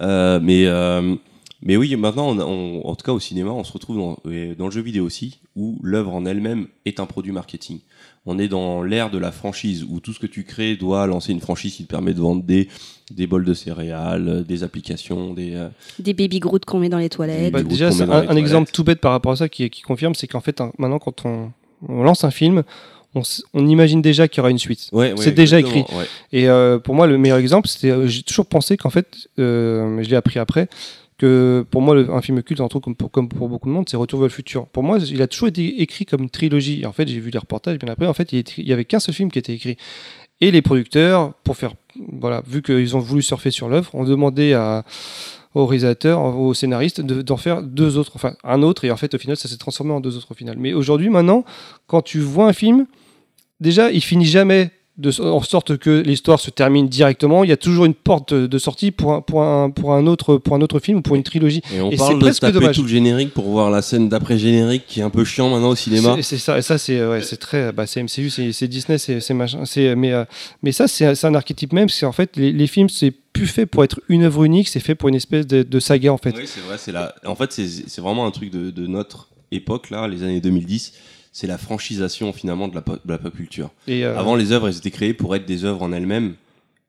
Euh, 0.00 0.40
mais, 0.42 0.64
euh, 1.12 1.16
mais 1.62 1.76
oui, 1.76 1.94
maintenant, 1.96 2.28
on, 2.28 2.38
on- 2.40 2.86
en 2.86 2.94
tout 2.94 3.04
cas 3.04 3.12
au 3.12 3.20
cinéma, 3.20 3.50
on 3.50 3.64
se 3.64 3.72
retrouve 3.72 3.96
dans, 3.96 4.18
le 4.24 4.70
jeu 4.70 4.82
vidéo 4.82 5.04
aussi, 5.04 5.40
où 5.56 5.78
l'œuvre 5.82 6.12
en 6.14 6.26
elle-même 6.26 6.66
est 6.84 7.00
un 7.00 7.06
produit 7.06 7.32
marketing. 7.32 7.78
On 8.26 8.38
est 8.38 8.48
dans 8.48 8.82
l'ère 8.82 9.10
de 9.10 9.18
la 9.18 9.30
franchise, 9.32 9.84
où 9.88 10.00
tout 10.00 10.12
ce 10.12 10.18
que 10.18 10.26
tu 10.26 10.44
crées 10.44 10.76
doit 10.76 11.06
lancer 11.06 11.32
une 11.32 11.40
franchise 11.40 11.74
qui 11.74 11.84
te 11.84 11.88
permet 11.90 12.12
de 12.14 12.20
vendre 12.20 12.42
des, 12.42 12.68
des 13.10 13.26
bols 13.26 13.44
de 13.44 13.54
céréales, 13.54 14.44
des 14.46 14.62
applications, 14.62 15.32
des... 15.34 15.54
euh, 15.54 15.68
des 15.98 16.12
baby 16.14 16.38
Groot 16.40 16.64
qu'on 16.64 16.80
met 16.80 16.88
dans 16.88 16.98
les 16.98 17.10
toilettes. 17.10 17.52
Bah, 17.52 17.62
déjà, 17.62 17.88
un, 17.88 18.36
exemple 18.36 18.70
tout 18.72 18.84
bête 18.84 19.00
par 19.00 19.12
rapport 19.12 19.32
à 19.32 19.36
ça 19.36 19.48
qui, 19.48 19.68
qui 19.70 19.82
confirme, 19.82 20.14
c'est 20.14 20.26
qu'en 20.26 20.40
fait, 20.40 20.60
un- 20.60 20.72
maintenant, 20.78 20.98
quand 20.98 21.24
on, 21.26 21.50
on 21.88 22.02
lance 22.02 22.24
un 22.24 22.30
film, 22.30 22.62
on, 23.14 23.66
imagine 23.66 24.02
déjà 24.02 24.28
qu'il 24.28 24.38
y 24.38 24.40
aura 24.40 24.50
une 24.50 24.58
suite. 24.58 24.88
Ouais, 24.92 25.12
ouais, 25.12 25.16
C'est 25.22 25.32
déjà 25.32 25.58
ouais. 25.96 26.04
Et 26.32 26.48
euh, 26.48 26.78
pour 26.78 26.94
moi, 26.94 27.06
le 27.06 27.16
meilleur 27.18 27.38
exemple, 27.38 27.68
c'était, 27.68 27.90
euh, 27.90 28.06
j'ai 28.06 28.22
toujours 28.22 28.46
pensé 28.46 28.76
qu'en 28.76 28.90
fait, 28.90 29.28
euh, 29.38 30.02
je 30.02 30.08
l'ai 30.10 30.16
appris 30.16 30.38
après, 30.38 30.68
que 31.16 31.64
pour 31.70 31.80
moi, 31.80 31.94
le- 31.94 32.10
un 32.10 32.20
film 32.20 32.42
culte, 32.42 32.60
entre 32.60 32.76
autres, 32.76 32.84
comme 32.84 32.96
pour, 32.96 33.10
comme 33.10 33.28
pour 33.28 33.48
beaucoup 33.48 33.68
de 33.68 33.74
monde, 33.74 33.88
c'est 33.88 33.96
Retour 33.96 34.18
vers 34.20 34.26
le 34.28 34.32
futur. 34.32 34.66
Pour 34.66 34.82
moi, 34.82 34.98
il 34.98 35.22
a 35.22 35.26
toujours 35.28 35.48
été 35.48 35.80
écrit 35.80 36.06
comme 36.06 36.28
trilogie. 36.28 36.80
Et 36.82 36.86
en 36.86 36.92
fait, 36.92 37.06
j'ai 37.06 37.20
vu 37.20 37.30
les 37.30 37.38
reportages 37.38 37.78
bien 37.78 37.88
après. 37.92 38.06
En 38.06 38.14
fait, 38.14 38.32
il, 38.32 38.38
était- 38.40 38.54
il 38.62 38.68
y 38.68 38.72
avait 38.72 38.84
qu'un 38.84 38.98
seul 39.00 39.14
film 39.14 39.30
qui 39.30 39.38
était 39.38 39.54
écrit. 39.54 39.76
Et 40.40 40.50
les 40.50 40.60
producteurs, 40.62 41.32
pour 41.44 41.56
faire, 41.56 41.74
voilà, 42.20 42.42
vu 42.48 42.60
qu'ils 42.62 42.96
ont 42.96 42.98
voulu 42.98 43.22
surfer 43.22 43.52
sur 43.52 43.68
l'œuvre, 43.68 43.94
ont 43.94 44.04
demandé 44.04 44.52
à 44.54 44.84
au 45.56 45.66
réalisateur, 45.66 46.20
au 46.36 46.52
scénariste, 46.52 47.00
de- 47.00 47.22
d'en 47.22 47.36
faire 47.36 47.62
deux 47.62 47.96
autres, 47.96 48.10
enfin 48.16 48.34
un 48.42 48.60
autre, 48.64 48.84
et 48.84 48.90
en 48.90 48.96
fait 48.96 49.14
au 49.14 49.18
final 49.18 49.36
ça 49.36 49.48
s'est 49.48 49.56
transformé 49.56 49.92
en 49.92 50.00
deux 50.00 50.16
autres 50.16 50.32
au 50.32 50.34
final. 50.34 50.56
Mais 50.58 50.72
aujourd'hui 50.74 51.10
maintenant, 51.10 51.44
quand 51.86 52.02
tu 52.02 52.18
vois 52.18 52.48
un 52.48 52.52
film, 52.52 52.86
déjà 53.64 53.90
il 53.90 54.02
finit 54.02 54.26
jamais 54.26 54.70
de, 54.96 55.10
en 55.20 55.42
sorte 55.42 55.76
que 55.76 56.02
l'histoire 56.06 56.38
se 56.38 56.50
termine 56.50 56.88
directement. 56.88 57.42
Il 57.42 57.50
y 57.50 57.52
a 57.52 57.56
toujours 57.56 57.84
une 57.84 57.94
porte 57.94 58.32
de 58.32 58.58
sortie 58.58 58.92
pour 58.92 59.12
un, 59.12 59.20
pour 59.22 59.42
un, 59.42 59.70
pour 59.70 59.92
un, 59.92 60.06
autre, 60.06 60.36
pour 60.36 60.54
un 60.54 60.60
autre 60.60 60.78
film 60.78 60.98
ou 60.98 61.02
pour 61.02 61.16
une 61.16 61.24
trilogie. 61.24 61.62
Et 61.74 61.80
on 61.80 61.90
Et 61.90 61.96
parle 61.96 62.20
de 62.20 62.30
taper 62.30 62.52
dommage. 62.52 62.76
tout 62.76 62.82
le 62.82 62.88
générique 62.88 63.34
pour 63.34 63.46
voir 63.46 63.70
la 63.70 63.82
scène 63.82 64.08
d'après-générique 64.08 64.84
qui 64.86 65.00
est 65.00 65.02
un 65.02 65.10
peu 65.10 65.24
chiant 65.24 65.50
maintenant 65.50 65.70
au 65.70 65.74
cinéma. 65.74 66.16
C'est 66.22 66.38
ça, 66.38 66.58
et 66.58 66.62
ça 66.62 66.78
c'est 66.78 67.04
ouais, 67.04 67.20
très, 67.40 67.72
bah, 67.72 67.86
c'est 67.86 68.02
MCU, 68.04 68.30
c'est 68.30 68.68
Disney, 68.68 68.98
c'est 68.98 69.34
machin, 69.34 69.64
mais 69.96 70.12
euh, 70.12 70.24
mais 70.62 70.70
ça 70.70 70.86
c'est 70.86 71.24
un 71.24 71.34
archétype 71.34 71.72
même, 71.72 71.88
c'est 71.88 72.06
en 72.06 72.12
fait 72.12 72.36
les, 72.36 72.52
les 72.52 72.66
films 72.68 72.88
c'est 72.88 73.12
plus 73.32 73.48
fait 73.48 73.66
pour 73.66 73.82
être 73.82 74.00
une 74.08 74.22
œuvre 74.22 74.44
unique, 74.44 74.68
c'est 74.68 74.78
fait 74.78 74.94
pour 74.94 75.08
une 75.08 75.16
espèce 75.16 75.46
de, 75.46 75.64
de 75.64 75.80
saga 75.80 76.12
en 76.12 76.18
fait. 76.18 76.34
Oui, 76.36 76.44
c'est 76.46 76.60
vrai. 76.60 76.76
C'est. 76.78 76.92
En 77.26 77.34
fait, 77.34 77.50
c'est 77.50 78.00
vraiment 78.00 78.26
un 78.26 78.30
truc 78.30 78.50
de, 78.50 78.70
de 78.70 78.86
notre 78.86 79.28
époque, 79.50 79.90
là, 79.90 80.06
les 80.08 80.22
années 80.22 80.40
2010. 80.40 80.92
C'est 81.36 81.48
la 81.48 81.58
franchisation, 81.58 82.32
finalement, 82.32 82.68
de 82.68 82.76
la, 82.76 82.80
pop- 82.80 83.00
de 83.04 83.10
la 83.12 83.18
pop 83.18 83.34
culture. 83.34 83.70
Et 83.88 84.04
euh, 84.04 84.16
Avant, 84.16 84.36
les 84.36 84.52
œuvres, 84.52 84.68
elles 84.68 84.76
étaient 84.76 84.92
créées 84.92 85.14
pour 85.14 85.34
être 85.34 85.44
des 85.46 85.64
œuvres 85.64 85.82
en 85.82 85.90
elles-mêmes 85.92 86.36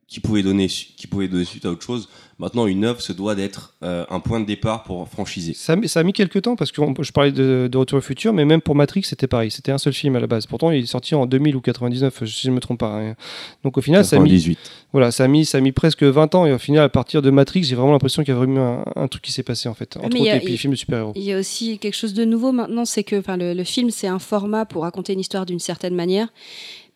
qui 0.08 0.20
pouvaient 0.20 0.44
donner, 0.44 0.68
qui 0.68 1.08
pouvaient 1.08 1.28
donner 1.28 1.46
suite 1.46 1.66
à 1.66 1.72
autre 1.72 1.84
chose. 1.84 2.08
Maintenant, 2.38 2.68
une 2.68 2.84
œuvre 2.84 3.00
se 3.00 3.14
doit 3.14 3.34
d'être 3.34 3.76
euh, 3.82 4.04
un 4.10 4.20
point 4.20 4.42
de 4.42 4.46
départ 4.46 4.84
pour 4.84 5.08
franchiser. 5.08 5.54
Ça, 5.54 5.74
a 5.74 5.76
mis- 5.78 5.88
ça 5.88 6.02
a 6.02 6.04
mis 6.04 6.12
quelques 6.12 6.42
temps 6.42 6.58
parce 6.58 6.70
que 6.74 6.82
on- 6.82 6.94
je 7.02 7.12
parlais 7.14 7.32
de, 7.32 7.70
de 7.72 7.78
Retour 7.78 8.00
au 8.00 8.02
futur, 8.02 8.34
mais 8.34 8.44
même 8.44 8.60
pour 8.60 8.76
Matrix, 8.76 9.04
c'était 9.04 9.28
pareil. 9.28 9.52
C'était 9.52 9.72
un 9.72 9.78
seul 9.78 9.94
film 9.94 10.18
à 10.18 10.20
la 10.20 10.28
base. 10.28 10.46
Pourtant, 10.46 10.70
il 10.72 10.84
est 10.84 10.86
sorti 10.86 11.16
en 11.16 11.26
2000 11.28 11.56
ou 11.56 11.62
99, 11.62 12.26
si 12.26 12.42
je 12.44 12.50
ne 12.50 12.56
me 12.56 12.60
trompe 12.60 12.80
pas. 12.82 12.88
hein. 13.00 13.16
Donc 13.64 13.78
au 13.78 13.82
final, 13.82 14.04
ça 14.04 14.18
a, 14.18 14.20
mis, 14.20 14.32
98. 14.32 14.60
voilà, 14.92 15.12
ça, 15.12 15.24
a 15.24 15.28
mis, 15.30 15.46
ça 15.46 15.60
a 15.60 15.62
mis 15.62 15.72
presque 15.72 16.04
20 16.04 16.36
ans. 16.36 16.46
Et 16.46 16.52
au 16.52 16.58
final, 16.58 16.84
à 16.84 16.90
partir 16.90 17.22
de 17.22 17.30
Matrix, 17.30 17.64
j'ai 17.64 17.76
vraiment 17.76 17.94
l'impression 17.94 18.22
qu'il 18.24 18.34
y 18.34 18.36
a 18.36 18.38
vraiment 18.38 18.84
un, 18.96 19.04
un 19.04 19.08
truc 19.08 19.22
qui 19.24 19.32
s'est 19.32 19.44
passé 19.44 19.70
en 19.70 19.74
fait. 19.74 19.96
Entre 19.96 20.08
autres, 20.20 20.30
a- 20.30 20.36
et 20.36 20.40
puis 20.42 20.52
les 20.52 20.58
films 20.58 20.74
de 20.74 20.78
super-héros. 20.78 21.14
Il 21.16 21.24
y 21.24 21.32
a 21.32 21.40
aussi 21.40 21.78
quelque 21.80 21.96
chose 21.96 22.14
de 22.14 22.26
nouveau 22.26 22.52
maintenant, 22.52 22.84
c'est 22.84 23.06
que 23.06 23.18
enfin, 23.18 23.38
le, 23.38 23.54
le 23.54 23.64
film, 23.64 23.92
c'est 23.92 24.08
un 24.08 24.20
format 24.20 24.66
pour 24.66 24.82
raconter 24.82 25.14
une 25.14 25.22
histoire 25.22 25.46
d'une 25.46 25.60
certaine 25.60 25.96
manière. 25.96 26.28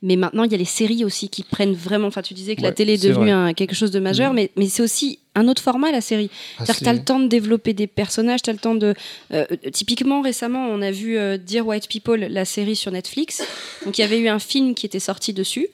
Mais 0.02 0.16
maintenant, 0.16 0.44
il 0.46 0.52
y 0.52 0.56
a 0.56 0.58
les 0.58 0.64
séries 0.64 1.04
aussi 1.04 1.28
qui 1.28 1.44
prennent 1.44 1.74
vraiment. 1.74 2.08
Enfin, 2.08 2.22
tu 2.22 2.34
disais 2.34 2.56
que 2.56 2.62
la 2.62 2.72
télé 2.72 2.94
est 2.94 3.04
devenue 3.06 3.32
un- 3.32 3.52
quelque 3.54 3.76
chose 3.76 3.92
de 3.92 4.00
majeur, 4.00 4.30
Mhm. 4.30 4.36
mais, 4.38 4.52
mais 4.56 4.68
c'est 4.68 4.82
aussi 4.82 5.20
un 5.40 5.48
autre 5.48 5.62
format, 5.62 5.92
la 5.92 6.02
série. 6.02 6.30
Ah, 6.32 6.66
C'est-à-dire 6.66 6.76
que 6.80 6.84
tu 6.84 6.90
as 6.90 6.94
le 6.94 7.04
temps 7.04 7.20
de 7.20 7.28
développer 7.28 7.74
des 7.74 7.88
personnages, 7.88 8.42
tu 8.42 8.50
as 8.50 8.54
le 8.54 8.60
temps 8.60 8.76
de... 8.76 8.94
euh, 9.34 9.46
typiquement, 9.74 10.22
récemment, 10.22 10.68
on 10.68 10.82
a 10.82 10.92
vu 10.92 11.18
euh, 11.18 11.38
Dear 11.38 11.66
White 11.68 11.88
People, 11.90 12.20
la 12.20 12.46
série 12.46 12.76
sur 12.76 12.92
Netflix. 12.92 13.42
Donc, 13.86 13.98
il 13.98 14.02
y 14.02 14.04
avait 14.04 14.20
eu 14.20 14.28
un 14.28 14.40
film 14.40 14.76
qui 14.76 14.86
était 14.86 15.00
sorti 15.00 15.34
dessus. 15.34 15.68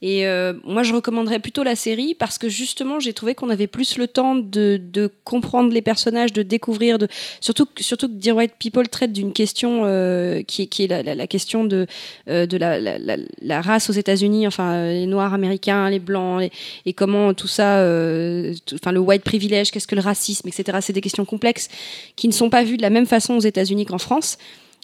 Et 0.00 0.26
euh, 0.26 0.52
moi, 0.64 0.82
je 0.84 0.94
recommanderais 0.94 1.40
plutôt 1.40 1.64
la 1.64 1.74
série 1.74 2.14
parce 2.14 2.38
que 2.38 2.48
justement, 2.48 3.00
j'ai 3.00 3.12
trouvé 3.12 3.34
qu'on 3.34 3.50
avait 3.50 3.66
plus 3.66 3.98
le 3.98 4.06
temps 4.06 4.36
de, 4.36 4.80
de 4.80 5.10
comprendre 5.24 5.72
les 5.72 5.82
personnages, 5.82 6.32
de 6.32 6.42
découvrir, 6.42 6.98
de 6.98 7.08
surtout 7.40 7.66
que- 7.66 7.82
surtout 7.82 8.06
que 8.08 8.12
Dear 8.14 8.36
White 8.36 8.52
People 8.60 8.88
traite 8.88 9.12
d'une 9.12 9.32
question 9.32 9.82
euh, 9.84 10.42
qui 10.42 10.62
est 10.62 10.66
qui 10.66 10.84
est 10.84 10.86
la, 10.86 11.02
la- 11.02 11.16
la 11.16 11.26
question 11.26 11.64
de 11.64 11.86
euh, 12.28 12.46
de 12.46 12.56
la, 12.56 13.60
race 13.60 13.90
aux 13.90 13.92
États-Unis, 13.92 14.46
enfin 14.46 14.84
les 14.86 15.06
Noirs 15.06 15.34
américains, 15.34 15.90
les 15.90 15.98
blancs, 15.98 16.40
les- 16.42 16.52
et 16.86 16.92
comment 16.92 17.34
tout 17.34 17.48
ça, 17.48 17.78
enfin 18.74 18.92
le 18.92 19.00
white 19.08 19.24
privilege, 19.24 19.70
qu'est-ce 19.70 19.86
que 19.88 19.94
le 19.96 20.00
racisme, 20.02 20.46
etc. 20.48 20.78
C'est 20.80 20.92
des 20.92 21.00
questions 21.00 21.24
complexes 21.24 21.68
qui 22.14 22.28
ne 22.28 22.32
sont 22.32 22.50
pas 22.50 22.62
vues 22.62 22.76
de 22.76 22.82
la 22.82 22.90
même 22.90 23.06
façon 23.06 23.34
aux 23.34 23.40
États-Unis 23.40 23.86
qu'en 23.86 23.98
France. 23.98 24.38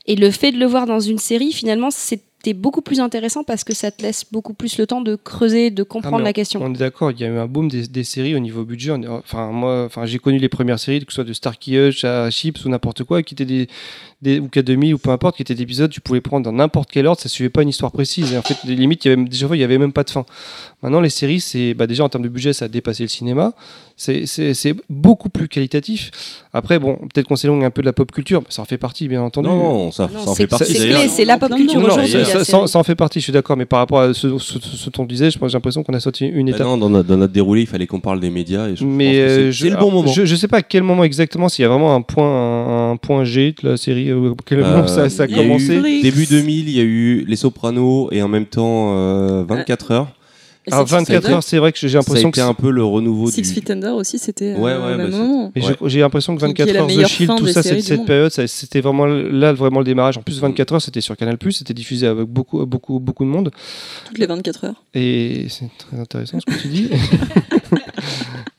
Et 0.07 0.17
le 0.17 0.31
fait 0.31 0.53
de 0.53 0.59
le 0.59 0.67
voir 0.67 0.87
dans 0.87 1.01
une 1.01 1.19
série, 1.19 1.53
finalement, 1.53 1.91
c'était 1.91 2.53
beaucoup 2.53 2.83
plus 2.83 3.01
intéressant 3.01 3.43
parce 3.43 3.65
que 3.65 3.75
ça 3.75 3.91
te 3.91 4.03
laisse 4.03 4.27
beaucoup 4.31 4.53
plus 4.53 4.77
le 4.77 4.87
temps 4.87 5.01
de 5.01 5.17
creuser, 5.17 5.71
de 5.71 5.83
Ah, 5.83 5.87
comprendre 5.87 6.23
la 6.25 6.35
question. 6.35 6.61
On 6.63 6.75
est 6.75 6.77
d'accord, 6.77 7.11
il 7.11 7.19
y 7.19 7.25
a 7.25 7.29
eu 7.29 7.39
un 7.39 7.47
boom 7.47 7.69
des, 7.69 7.87
des 7.87 8.05
séries 8.05 8.35
au 8.35 8.39
niveau 8.39 8.65
budget. 8.65 8.91
On 8.91 9.03
Enfin, 9.17 9.51
moi, 9.51 9.85
enfin, 9.87 10.05
j'ai 10.05 10.19
connu 10.19 10.37
les 10.39 10.51
premières 10.51 10.79
séries, 10.79 11.01
que 11.01 11.11
ce 11.11 11.15
soit 11.15 11.25
de 11.25 11.33
Starkey 11.33 11.73
Hutch 11.73 12.05
à 12.05 12.31
Chips 12.31 12.63
ou 12.67 12.69
n'importe 12.69 13.03
quoi, 13.05 13.23
qui 13.23 13.33
étaient 13.33 13.47
des, 13.47 13.67
des 14.21 14.41
ou 14.41 14.49
K2000 14.49 14.93
ou 14.93 14.99
peu 14.99 15.09
importe, 15.09 15.37
qui 15.37 15.43
étaient 15.43 15.55
des 15.55 15.63
épisodes, 15.63 15.91
tu 15.91 16.03
pouvais 16.03 16.21
prendre 16.21 16.45
dans 16.45 16.53
n'importe 16.53 16.91
quel 16.91 17.07
ordre, 17.07 17.19
ça 17.23 17.31
suivait 17.31 17.49
pas 17.49 17.63
une 17.63 17.71
histoire 17.71 17.93
précise. 17.93 18.35
Et 18.35 18.37
en 18.37 18.43
fait, 18.43 18.59
les 18.67 18.77
limites, 18.77 19.07
il 19.07 19.09
y 19.09 19.13
avait, 19.13 19.25
déjà, 19.25 19.49
il 19.53 19.59
y 19.59 19.65
avait 19.65 19.79
même 19.79 19.95
pas 19.95 20.05
de 20.05 20.11
fin. 20.11 20.27
Maintenant, 20.85 21.01
les 21.01 21.09
séries, 21.09 21.41
c'est 21.41 21.73
bah, 21.73 21.87
déjà 21.87 22.05
en 22.05 22.11
termes 22.11 22.25
de 22.25 22.29
budget, 22.29 22.53
ça 22.53 22.67
a 22.67 22.69
dépassé 22.69 23.03
le 23.05 23.09
cinéma. 23.09 23.55
C'est- 23.97 24.27
beaucoup 24.91 25.31
plus 25.31 25.49
qualitatif. 25.49 26.11
Après, 26.53 26.79
bon, 26.79 26.97
peut-être 26.97 27.27
qu'on 27.27 27.37
s'éloigne 27.37 27.65
un 27.65 27.71
peu 27.71 27.81
de 27.81 27.87
la 27.87 27.95
pop 27.95 28.13
culture, 28.13 28.43
ça 28.51 28.61
en 28.61 28.67
fait 28.67 28.77
partie, 28.77 29.09
bien 29.09 29.23
entendu. 29.23 29.49
Non, 29.49 29.57
non, 29.57 29.91
ça, 29.93 30.11
Non, 30.13 30.21
ça 30.25 30.31
en 30.31 30.35
fait 30.35 30.47
partie 30.47 30.75
c'est 31.09 31.25
la 31.25 31.39
pop 31.39 31.49
Non, 31.51 31.57
culture 31.57 31.83
aujourd'hui. 31.83 32.11
ça, 32.27 32.45
ça- 32.45 32.79
en 32.79 32.83
fait 32.83 32.95
partie, 32.97 33.21
je 33.21 33.25
suis 33.25 33.33
d'accord, 33.33 33.57
mais 33.57 33.65
par 33.65 33.79
rapport 33.79 34.01
à 34.01 34.13
ce, 34.13 34.37
ce, 34.39 34.59
ce 34.61 34.91
dont 34.91 35.05
on 35.05 35.07
disait, 35.07 35.31
je 35.31 35.39
pense- 35.39 35.51
j'ai 35.51 35.57
l'impression 35.57 35.83
qu'on 35.83 35.95
a 35.95 36.01
sauté 36.01 36.27
une 36.27 36.51
Bah 36.51 36.57
étape. 36.57 36.67
non, 36.67 36.77
dans, 36.77 36.91
notre, 36.91 37.09
dans 37.09 37.17
notre 37.17 37.33
déroulé, 37.33 37.63
il 37.63 37.67
fallait 37.67 37.87
qu'on 37.87 38.01
parle 38.01 38.21
des 38.21 38.29
médias. 38.31 38.69
Et 38.69 38.77
je 38.77 38.85
mais 38.85 39.53
c'est- 39.53 39.71
le 39.71 39.77
bon 39.77 39.91
moment. 39.91 40.13
Je, 40.13 40.27
je 40.27 40.37
sais 40.37 40.49
pas 40.49 40.59
à 40.59 40.63
quel 40.63 40.83
moment 40.83 41.05
exactement, 41.05 41.49
s'il 41.49 41.63
y 41.63 41.67
a 41.67 41.69
vraiment 41.71 41.95
un 41.95 42.03
point, 42.03 42.27
un, 42.29 42.91
un 42.93 42.97
point 42.99 43.25
G 43.25 43.55
de 43.63 43.71
la 43.71 43.77
série, 43.79 44.11
euh, 44.11 44.33
à 44.33 44.35
quel 44.45 44.59
moment 44.59 44.85
Euh, 44.85 44.87
ça, 44.87 45.09
ça 45.09 45.23
a 45.23 45.29
commencé. 45.29 45.81
Début 46.03 46.27
2000, 46.27 46.69
il 46.69 46.77
y 46.77 46.81
a 46.81 46.83
eu 46.85 47.25
Les 47.27 47.37
Sopranos 47.37 48.09
et 48.13 48.21
en 48.23 48.29
même 48.29 48.45
temps 48.47 48.93
euh, 48.97 49.45
24 49.49 49.91
heures. 49.93 50.09
Et 50.67 50.73
Alors 50.73 50.89
Six 50.89 50.95
Feet 50.95 51.01
24 51.09 51.25
Under. 51.25 51.37
heures, 51.37 51.43
c'est 51.43 51.59
vrai 51.59 51.73
que 51.73 51.79
j'ai 51.79 51.89
l'impression 51.91 52.31
que. 52.31 52.41
un 52.41 52.55
peu 52.55 52.71
le 52.71 52.83
renouveau 52.85 53.31
Six 53.31 53.43
du. 53.43 53.49
Feet 53.49 53.71
Under 53.71 53.95
aussi, 53.95 54.19
c'était 54.19 54.55
euh, 54.55 54.59
Ouais, 54.59 54.73
ouais, 54.75 54.97
bah, 54.97 55.09
moment. 55.09 55.53
Mais 55.55 55.63
Ouais. 55.63 55.75
j'ai 55.87 56.01
l'impression 56.01 56.35
que 56.37 56.45
Qui- 56.47 56.55
qui 56.55 56.63
est 56.63 56.65
24 56.65 56.75
la 56.75 56.81
heures 57.03 57.07
The 57.07 57.09
Shield, 57.11 57.33
tout 57.37 57.47
ça, 57.49 57.63
cette, 57.63 58.07
période, 58.07 58.31
c'était 58.31 58.81
vraiment 58.81 59.05
là 59.07 59.53
vraiment 59.53 59.81
le 59.81 59.85
démarrage. 59.85 60.17
En 60.17 60.23
plus, 60.23 60.41
24 60.41 60.73
heures, 60.75 60.83
c'était 60.83 61.01
sur 61.03 61.17
Canal+, 61.17 61.37
c'était 61.51 61.75
diffusé 61.75 62.07
avec 62.07 62.27
beaucoup, 62.27 62.65
beaucoup, 62.65 62.99
beaucoup 62.99 63.25
de 63.25 63.31
monde. 63.31 63.51
Toutes 64.07 64.19
les 64.19 64.27
24 64.27 64.65
heures. 64.65 64.83
Et 64.95 65.47
c'est 65.51 65.69
très 65.77 65.99
intéressant 66.01 66.39
ce 66.41 66.47
que 66.55 66.59
tu 66.61 66.69
dis. 66.69 66.89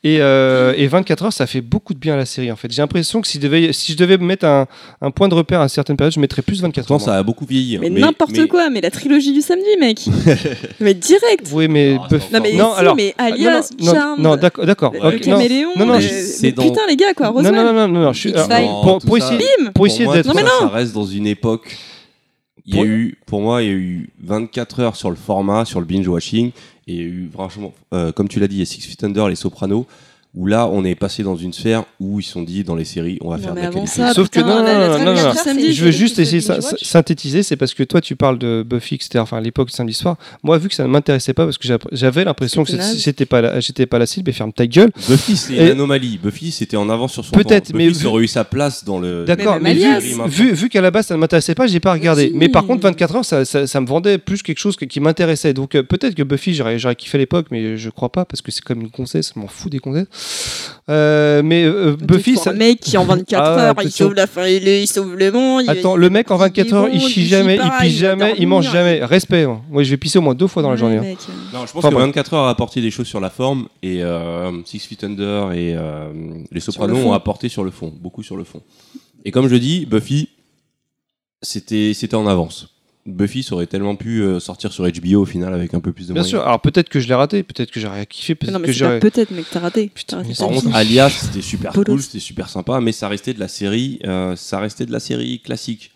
et, 0.04 0.18
euh, 0.20 0.72
et 0.76 0.86
24 0.86 1.24
heures, 1.24 1.32
ça 1.32 1.46
fait 1.46 1.60
beaucoup 1.60 1.94
de 1.94 1.98
bien 1.98 2.14
à 2.14 2.16
la 2.16 2.26
série 2.26 2.50
en 2.52 2.56
fait. 2.56 2.70
J'ai 2.70 2.82
l'impression 2.82 3.20
que 3.20 3.26
si, 3.28 3.38
devait- 3.38 3.72
si 3.72 3.92
je 3.92 3.96
devais 3.96 4.18
mettre 4.18 4.44
un, 4.46 4.66
un 5.00 5.10
point 5.10 5.28
de 5.28 5.34
repère 5.34 5.60
à 5.60 5.68
certaines 5.68 5.96
périodes, 5.96 6.12
je 6.14 6.20
mettrais 6.20 6.42
plus 6.42 6.60
24 6.62 6.92
heures. 6.92 7.00
Ça 7.00 7.16
a 7.16 7.22
beaucoup 7.22 7.44
vieilli. 7.46 7.76
hein. 7.76 7.80
Mais, 7.82 7.90
n'importe 7.90 8.46
quoi, 8.46 8.70
mais 8.70 8.80
la 8.80 8.90
trilogie 8.90 9.32
du 9.32 9.40
samedi, 9.42 9.66
mec. 9.80 10.00
mais 10.80 10.94
direct. 10.94 11.48
Oui, 11.52 11.68
mais. 11.68 11.94
Non, 11.94 12.40
mais, 12.42 12.52
non, 12.54 12.72
si, 12.74 12.80
alors. 12.80 12.96
mais 12.96 13.14
non, 13.18 13.24
Alias, 13.24 13.70
non, 13.80 13.92
Charmed, 13.94 14.22
non, 14.22 14.36
d'accord, 14.36 14.66
d'accord. 14.66 14.92
le 14.92 15.00
ok, 15.00 15.26
non. 15.26 15.36
caméléon. 15.38 15.70
non, 15.76 15.86
non, 15.86 15.98
mais- 15.98 16.52
dans- 16.52 16.62
Putain, 16.62 16.80
les 16.88 16.96
gars, 16.96 17.14
quoi. 17.14 17.26
Non, 17.26 17.32
Roswell. 17.34 17.54
non, 17.54 17.64
non, 17.64 17.72
non, 17.72 17.88
non, 17.88 18.00
non, 18.02 18.12
je 18.12 18.20
suis- 18.20 18.30
X-Files. 18.30 18.52
alors, 18.52 18.98
pour, 19.04 19.16
essayer, 19.18 19.38
Bim 19.58 19.70
pour 19.74 19.86
essayer 19.86 20.06
d'être. 20.06 20.26
Non, 20.26 20.34
mais 20.34 20.42
non. 20.42 20.48
ça 20.60 20.68
reste 20.68 20.92
dans 20.94 21.06
une 21.06 21.26
époque. 21.26 21.76
Il 22.68 22.74
y 22.74 22.78
a 22.78 22.82
Pour- 22.82 22.84
eu, 22.86 23.18
pour 23.26 23.40
moi, 23.42 23.62
il 23.62 23.66
y 23.68 23.70
a 23.70 23.74
eu 23.74 24.10
24 24.24 24.80
heures 24.80 24.96
sur 24.96 25.10
le 25.10 25.16
format, 25.16 25.64
sur 25.64 25.78
le 25.78 25.86
binge 25.86 26.08
watching, 26.08 26.50
et 26.86 26.98
eu 26.98 27.28
franchement, 27.32 27.74
euh, 27.92 28.12
comme 28.12 28.28
tu 28.28 28.40
l'as 28.40 28.48
dit, 28.48 28.56
il 28.56 28.58
y 28.60 28.62
a 28.62 28.66
Six 28.66 28.82
Feet 28.82 29.04
Under, 29.04 29.28
Les 29.28 29.36
Sopranos, 29.36 29.86
où 30.34 30.46
là, 30.46 30.66
on 30.66 30.84
est 30.84 30.94
passé 30.94 31.22
dans 31.22 31.36
une 31.36 31.52
sphère 31.54 31.84
où 31.98 32.20
ils 32.20 32.22
se 32.22 32.32
sont 32.32 32.42
dit 32.42 32.62
dans 32.62 32.74
les 32.74 32.84
séries, 32.84 33.18
on 33.22 33.30
va 33.30 33.36
Non, 33.38 33.42
faire 33.42 33.54
de 33.54 33.60
mais 33.60 33.66
la 33.66 33.72
qualité. 33.72 33.90
ça, 33.90 34.12
Sauf 34.12 34.28
que 34.28 34.40
putain, 34.40 34.46
non, 34.46 34.62
non, 34.62 34.98
non, 34.98 35.04
non, 35.04 35.14
du 35.14 35.22
non. 35.22 35.32
samedi, 35.34 35.72
Je 35.72 35.84
veux 35.84 35.90
juste 35.90 36.18
essayer 36.18 36.46
watch. 36.46 36.82
synthétiser, 36.84 37.42
c'est 37.42 37.56
parce 37.56 37.72
que 37.72 37.82
toi 37.82 38.00
tu 38.02 38.16
parles 38.16 38.38
de 38.38 38.62
Buffy, 38.68 38.96
etc. 38.96 39.18
Enfin, 39.20 39.38
à 39.38 39.40
l'époque, 39.40 39.70
samedi 39.70 39.94
soir. 39.94 40.16
Moi, 40.42 40.58
vu 40.58 40.68
que 40.68 40.74
ça 40.74 40.82
ne 40.82 40.88
m'intéressait 40.88 41.32
pas, 41.32 41.44
parce 41.44 41.56
que 41.56 41.66
j'a- 41.66 41.78
j'avais 41.92 42.24
l'impression 42.24 42.64
que 42.64 42.72
C'était 42.72 43.24
pas, 43.26 43.40
la- 43.40 43.60
j'étais 43.60 43.86
pas 43.86 43.98
la 43.98 44.06
cible, 44.06 44.28
et 44.28 44.32
ferme 44.34 44.52
ta 44.52 44.66
gueule. 44.66 44.90
Buffy, 45.08 45.36
c'est 45.36 45.54
Et- 45.54 45.62
une 45.64 45.70
anomalie. 45.70 46.18
Buffy, 46.22 46.50
c'était 46.50 46.76
en 46.76 46.90
avance 46.90 47.12
sur 47.14 47.24
son. 47.24 47.30
Peut-être, 47.32 47.72
mais 47.72 47.88
Buffy 47.88 48.00
vu- 48.00 48.06
aurait 48.06 48.24
eu 48.24 48.28
sa 48.28 48.44
place 48.44 48.84
dans 48.84 48.98
le. 48.98 49.24
D'accord, 49.24 49.58
mais, 49.60 49.74
vu, 49.74 50.12
vu, 50.28 50.52
vu 50.52 50.68
qu'à 50.68 50.80
la 50.82 50.90
base 50.90 51.06
ça 51.06 51.14
ne 51.14 51.20
m'intéressait 51.20 51.54
pas, 51.54 51.66
j'ai 51.66 51.80
pas 51.80 51.92
regardé. 51.92 52.30
Mais 52.34 52.48
par 52.48 52.66
contre, 52.66 52.82
24 52.82 53.16
heures, 53.16 53.24
ça, 53.24 53.44
ça, 53.44 53.66
ça 53.66 53.80
me 53.80 53.86
vendait 53.86 54.18
plus 54.18 54.42
quelque 54.42 54.58
chose 54.58 54.76
que- 54.76 54.84
qui 54.84 55.00
m'intéressait. 55.00 55.54
Donc 55.54 55.74
euh, 55.74 55.82
peut-être 55.82 56.14
que 56.14 56.22
Buffy, 56.22 56.52
j'aurais 56.54 56.78
j'aurais 56.78 56.96
kiffé 56.96 57.16
à 57.16 57.20
l'époque, 57.20 57.46
mais 57.50 57.76
je 57.78 57.88
crois 57.90 58.10
pas 58.12 58.24
parce 58.26 58.42
que 58.42 58.50
c'est 58.52 58.62
comme 58.62 58.82
une 58.82 58.88
gonzesse, 58.88 59.32
je 59.34 59.40
m'en 59.40 59.46
fous 59.46 59.70
des 59.70 59.78
gonzesses. 59.78 60.06
Euh, 60.88 61.42
mais 61.44 61.64
euh, 61.64 61.96
Buffy, 61.96 62.36
ça. 62.36 62.50
un 62.50 62.52
mec 62.52 62.78
qui 62.78 62.96
en 62.96 63.04
24 63.06 63.42
Ah, 63.42 63.58
heures, 63.68 63.74
il 63.82 63.90
sauve 63.90 64.14
la 64.14 64.26
fin, 64.28 64.46
il, 64.46 64.66
il 64.68 64.86
sauve 64.86 65.16
le 65.16 65.32
monde. 65.32 65.64
Attends, 65.68 65.96
il- 65.96 66.00
le 66.00 66.10
mec 66.10 66.30
en 66.30 66.36
24 66.36 66.72
heures, 66.74 66.88
il 66.92 67.00
bon, 67.00 67.06
chie 67.08 67.12
chie 67.22 67.26
jamais, 67.26 67.56
il 67.62 67.70
pisse 67.80 67.96
jamais, 67.98 68.34
il 68.38 68.46
mange 68.46 68.70
jamais. 68.70 69.04
Respect. 69.04 69.42
hein. 69.44 69.62
Moi, 69.68 69.82
je 69.82 69.90
vais 69.90 69.96
pisser 69.96 70.18
au 70.18 70.22
moins 70.22 70.34
deux 70.34 70.46
fois 70.46 70.62
dans 70.62 70.68
la 70.68 70.74
Ouais, 70.74 70.80
journée. 70.80 70.98
hein. 70.98 71.02
mec. 71.02 71.18
Non, 71.52 71.66
je 71.66 71.72
pense 71.72 71.76
Enfin, 71.76 71.88
que 71.88 71.94
bref. 71.94 72.06
24 72.06 72.34
heures 72.34 72.44
a 72.44 72.50
apporté 72.50 72.80
des 72.80 72.92
choses 72.92 73.08
sur 73.08 73.18
la 73.20 73.30
forme 73.30 73.66
et 73.82 74.02
euh, 74.04 74.52
Six 74.64 74.78
Feet 74.86 75.02
Under 75.02 75.50
et 75.52 75.74
euh, 75.76 76.12
Les 76.52 76.60
Sopranos 76.60 76.96
le 76.98 77.04
ont 77.04 77.12
apporté 77.12 77.48
sur 77.48 77.64
le 77.64 77.72
fond, 77.72 77.92
beaucoup 78.00 78.22
sur 78.22 78.36
le 78.36 78.44
fond. 78.44 78.62
Et 79.24 79.32
comme 79.32 79.48
je 79.48 79.56
dis, 79.56 79.86
Buffy, 79.86 80.28
c'était 81.42 81.92
c'était 81.94 82.14
en 82.14 82.28
avance. 82.28 82.68
Buffy 83.06 83.42
ça 83.42 83.54
aurait 83.54 83.66
tellement 83.66 83.94
pu 83.96 84.20
euh, 84.22 84.40
sortir 84.40 84.72
sur 84.72 84.84
HBO 84.86 85.22
au 85.22 85.24
final 85.24 85.54
avec 85.54 85.72
un 85.74 85.80
peu 85.80 85.92
plus 85.92 86.08
de 86.08 86.12
Bien 86.12 86.22
moyens. 86.22 86.28
sûr. 86.30 86.40
Alors 86.46 86.60
peut-être 86.60 86.88
que 86.88 86.98
je 87.00 87.08
l'ai 87.08 87.14
raté, 87.14 87.42
peut-être 87.42 87.70
que 87.70 87.78
j'aurais 87.80 88.04
kiffé, 88.06 88.32
Mais 88.32 88.36
peut-être 88.36 88.52
Non, 88.52 88.58
mais 88.58 88.66
que 88.66 88.72
j'aurais. 88.72 88.98
peut-être, 89.00 89.32
t'as 89.50 89.60
raté. 89.60 89.90
Putain, 89.94 90.16
T'as 90.16 90.16
raté 90.18 90.28
mais 90.28 90.34
ta 90.34 90.44
Par 90.44 90.54
contre, 90.54 90.74
Alias, 90.76 91.10
c'était 91.22 91.42
super 91.42 91.72
cool, 91.72 92.02
c'était 92.02 92.18
super 92.18 92.48
sympa, 92.48 92.80
mais 92.80 92.92
ça 92.92 93.08
restait 93.08 93.32
de 93.34 93.40
la 93.40 93.48
série, 93.48 94.00
euh, 94.04 94.34
ça 94.36 94.58
restait 94.58 94.86
de 94.86 94.92
la 94.92 95.00
série 95.00 95.40
classique. 95.40 95.92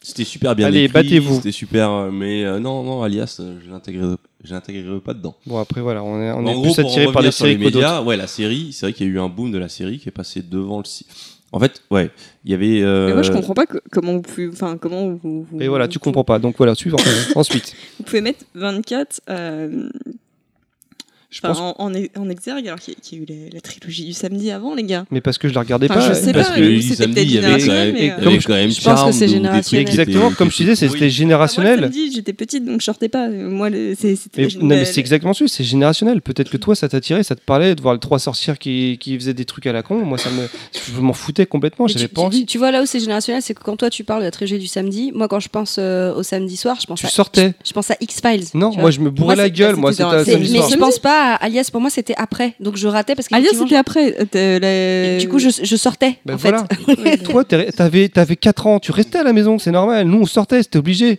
C'était 0.00 0.24
super 0.24 0.54
bien 0.54 0.66
Allez, 0.66 0.84
écrit, 0.84 0.92
battez-vous. 0.92 1.36
C'était 1.36 1.52
super, 1.52 1.90
euh, 1.90 2.10
mais 2.10 2.44
euh, 2.44 2.58
non, 2.58 2.82
non, 2.82 3.02
Alias, 3.02 3.40
je 3.64 3.70
l'intégrerai, 3.70 4.16
je 4.44 4.52
l'intégrerai 4.52 5.00
pas 5.00 5.14
dedans. 5.14 5.34
Bon 5.46 5.58
après 5.58 5.80
voilà, 5.80 6.02
on 6.02 6.20
est, 6.20 6.30
on 6.32 6.38
en 6.38 6.46
est 6.48 6.52
gros, 6.54 6.62
plus 6.74 6.82
pour 6.82 6.90
attiré 6.90 7.04
par 7.06 7.14
revenir 7.14 7.30
des 7.30 7.36
sur 7.36 7.46
les 7.46 7.52
séries 7.52 7.64
que 7.64 7.70
d'autres. 7.70 7.76
médias, 7.86 8.02
ouais, 8.02 8.16
la 8.16 8.26
série, 8.26 8.72
c'est 8.72 8.86
vrai 8.86 8.92
qu'il 8.92 9.06
y 9.06 9.10
a 9.10 9.12
eu 9.12 9.18
un 9.20 9.28
boom 9.28 9.50
de 9.52 9.58
la 9.58 9.68
série 9.68 9.98
qui 9.98 10.08
est 10.08 10.12
passé 10.12 10.42
devant 10.42 10.78
le. 10.78 10.84
si- 10.84 11.06
En 11.52 11.60
fait, 11.60 11.82
ouais, 11.90 12.10
il 12.44 12.50
y 12.50 12.54
avait. 12.54 12.82
euh, 12.82 13.08
Mais 13.08 13.12
moi, 13.12 13.22
je 13.22 13.30
comprends 13.30 13.52
pas 13.54 13.66
que- 13.66 13.78
comment 13.90 14.14
vous 14.14 14.22
pouvez. 14.22 14.48
Enfin, 14.48 14.78
comment 14.80 15.10
vous. 15.22 15.46
vous- 15.50 15.60
Et 15.60 15.68
voilà, 15.68 15.86
tu 15.86 15.98
comprends 15.98 16.24
pas. 16.24 16.38
Donc 16.38 16.56
voilà, 16.56 16.74
suivant. 16.74 16.96
Ensuite, 17.36 17.74
Vous 17.98 18.04
pouvez 18.04 18.22
mettre 18.22 18.44
24. 18.54 19.20
euh, 19.28 19.88
je 21.32 21.40
enfin, 21.42 21.48
pense, 21.54 21.74
en, 21.78 21.92
en, 21.92 22.22
en 22.22 22.28
exergue, 22.28 22.66
alors 22.68 22.78
qu'il 22.78 22.92
y, 22.94 22.96
a- 22.96 23.00
qu'il 23.02 23.18
y 23.18 23.20
a 23.20 23.24
eu 23.24 23.26
la, 23.48 23.54
la 23.54 23.60
trilogie 23.62 24.04
du 24.04 24.12
samedi 24.12 24.50
avant, 24.50 24.74
les 24.74 24.82
gars. 24.84 25.04
mais 25.10 25.20
parce 25.22 25.38
que 25.38 25.48
je 25.48 25.54
la 25.54 25.60
regardais 25.62 25.86
Enfin, 25.90 26.00
pas. 26.00 26.08
je 26.08 26.12
sais 26.14 26.32
parce 26.32 26.50
pas, 26.50 26.56
que 26.56 26.60
euh, 26.60 26.80
samedi, 26.94 27.22
il 27.22 27.32
y 27.32 27.38
avait 27.38 27.52
quand 27.52 27.58
générationnel, 27.58 27.92
même, 27.92 28.02
mais, 28.02 28.10
euh, 28.10 28.26
avait 28.28 28.38
quand 28.38 28.52
même 28.52 28.70
Je 28.70 28.80
pense 28.82 29.02
que 29.04 29.12
c'est 29.12 29.28
générationnel. 29.28 29.88
Exactement, 29.88 30.30
comme 30.32 30.50
je 30.50 30.56
disais, 30.58 30.76
c'était. 30.76 30.98
Moi, 30.98 31.08
générationnel. 31.08 31.76
le 31.80 31.82
samedi, 31.86 32.12
j'étais 32.14 32.32
petite, 32.34 32.64
donc 32.64 32.80
je 32.80 32.84
sortais 32.84 33.08
pas. 33.08 33.28
Moi, 33.30 33.70
c'était. 33.98 34.16
Mais, 34.36 34.48
non, 34.60 34.66
mais 34.66 34.84
c'est 34.84 35.00
exactement 35.00 35.32
ça, 35.32 35.44
c'est 35.48 35.64
générationnel. 35.64 36.20
Peut-être 36.20 36.50
que 36.50 36.56
toi, 36.58 36.74
ça 36.74 36.88
t'attirait, 36.88 37.22
ça 37.22 37.34
te 37.34 37.40
parlait 37.40 37.74
de 37.74 37.80
voir 37.80 37.94
les 37.94 38.00
trois 38.00 38.18
sorcières 38.18 38.58
qui, 38.58 38.98
qui 39.00 39.16
faisaient 39.18 39.34
des 39.34 39.44
trucs 39.46 39.66
à 39.66 39.72
la 39.72 39.82
con. 39.82 39.96
Moi, 40.04 40.18
ça 40.18 40.28
me, 40.30 40.46
je 40.94 41.00
m'en 41.00 41.12
foutais 41.14 41.46
complètement, 41.46 41.86
Mais 41.86 41.92
j'avais 41.92 42.08
tu, 42.08 42.14
pas 42.14 42.20
tu- 42.20 42.26
envie. 42.26 42.40
tu- 42.40 42.46
tu 42.46 42.58
vois 42.58 42.70
là 42.70 42.82
où 42.82 42.86
c'est 42.86 43.00
générationnel, 43.00 43.40
c'est 43.42 43.54
que 43.54 43.62
quand 43.62 43.76
toi 43.76 43.88
tu 43.88 44.04
parles 44.04 44.20
de 44.20 44.26
la 44.26 44.30
trilogie 44.30 44.58
du 44.58 44.66
samedi, 44.66 45.12
moi 45.14 45.28
quand 45.28 45.40
je 45.40 45.48
pense 45.48 45.76
euh, 45.78 46.12
au 46.14 46.22
samedi 46.22 46.56
soir, 46.56 46.76
je 46.80 46.86
pense 46.86 47.00
Tu 47.00 47.06
à 47.06 47.08
sortais. 47.08 47.54
je, 47.64 47.68
je 47.70 47.72
pense 47.72 47.90
à 47.90 47.96
X 48.00 48.20
Files. 48.20 48.44
Non, 48.54 48.70
moi, 48.76 48.90
je 48.90 49.00
me 49.00 49.10
bourrais 49.10 49.36
la 49.36 49.44
c'est- 49.44 49.50
gueule. 49.50 49.74
bah, 49.76 49.80
Moi, 49.80 49.92
c'était 49.92 50.24
c'est- 50.24 50.32
samedi 50.32 50.52
mais 50.52 50.58
soir. 50.58 50.70
je 50.70 50.76
pense 50.76 50.98
pas 50.98 51.21
à 51.22 51.34
Alias. 51.36 51.68
Pour 51.70 51.80
moi, 51.80 51.90
c'était 51.90 52.14
après, 52.16 52.54
donc 52.60 52.76
je 52.76 52.86
ratais 52.88 53.14
parce 53.14 53.28
que 53.28 53.34
Alias, 53.34 53.50
c'était 53.52 53.76
après. 53.76 54.16
euh, 54.34 55.18
je- 55.18 55.20
du 55.20 55.28
coup 55.28 55.38
je, 55.38 55.48
je 55.62 55.76
sortais 55.76 56.16
Ben 56.26 56.34
en 56.34 56.36
voilà. 56.36 56.66
fait. 57.04 57.18
Toi, 57.24 57.44
t'avais, 57.44 58.08
t'avais 58.08 58.36
4 58.36 58.66
ans, 58.66 58.78
tu 58.80 58.92
restais 58.92 59.18
à 59.18 59.22
la 59.22 59.32
maison, 59.32 59.58
c'est 59.58 59.70
normal. 59.70 60.06
Nous, 60.06 60.18
on 60.20 60.26
sortait, 60.26 60.62
c'était 60.62 60.78
obligé. 60.78 61.18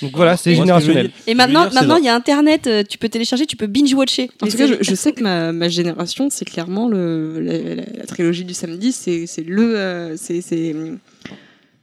Donc 0.00 0.12
voilà, 0.14 0.36
c'est 0.36 0.52
ce 0.54 0.60
générationnel. 0.60 1.10
Et 1.26 1.34
maintenant, 1.34 1.64
dire, 1.64 1.74
maintenant 1.74 1.96
il 1.96 2.04
y 2.04 2.08
a 2.08 2.14
Internet, 2.14 2.68
euh, 2.68 2.84
tu 2.88 2.98
peux 2.98 3.08
télécharger, 3.08 3.46
tu 3.46 3.56
peux 3.56 3.66
binge 3.66 3.92
watcher. 3.94 4.30
En 4.40 4.46
tout 4.46 4.56
cas, 4.56 4.68
je, 4.68 4.74
je 4.80 4.94
sais 4.94 5.10
que 5.12 5.22
ma, 5.22 5.50
ma 5.50 5.68
génération, 5.68 6.28
c'est 6.30 6.44
clairement 6.44 6.88
le, 6.88 7.40
la, 7.40 7.58
la- 7.58 7.82
la 7.98 8.06
trilogie 8.06 8.44
du 8.44 8.54
samedi, 8.54 8.92
c'est 8.92 9.26
c'est 9.26 9.42
le. 9.42 9.76
euh, 9.76 10.16
c'est 10.16 10.40
c'est 10.40 10.74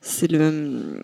c'est 0.01 0.31
le. 0.31 1.01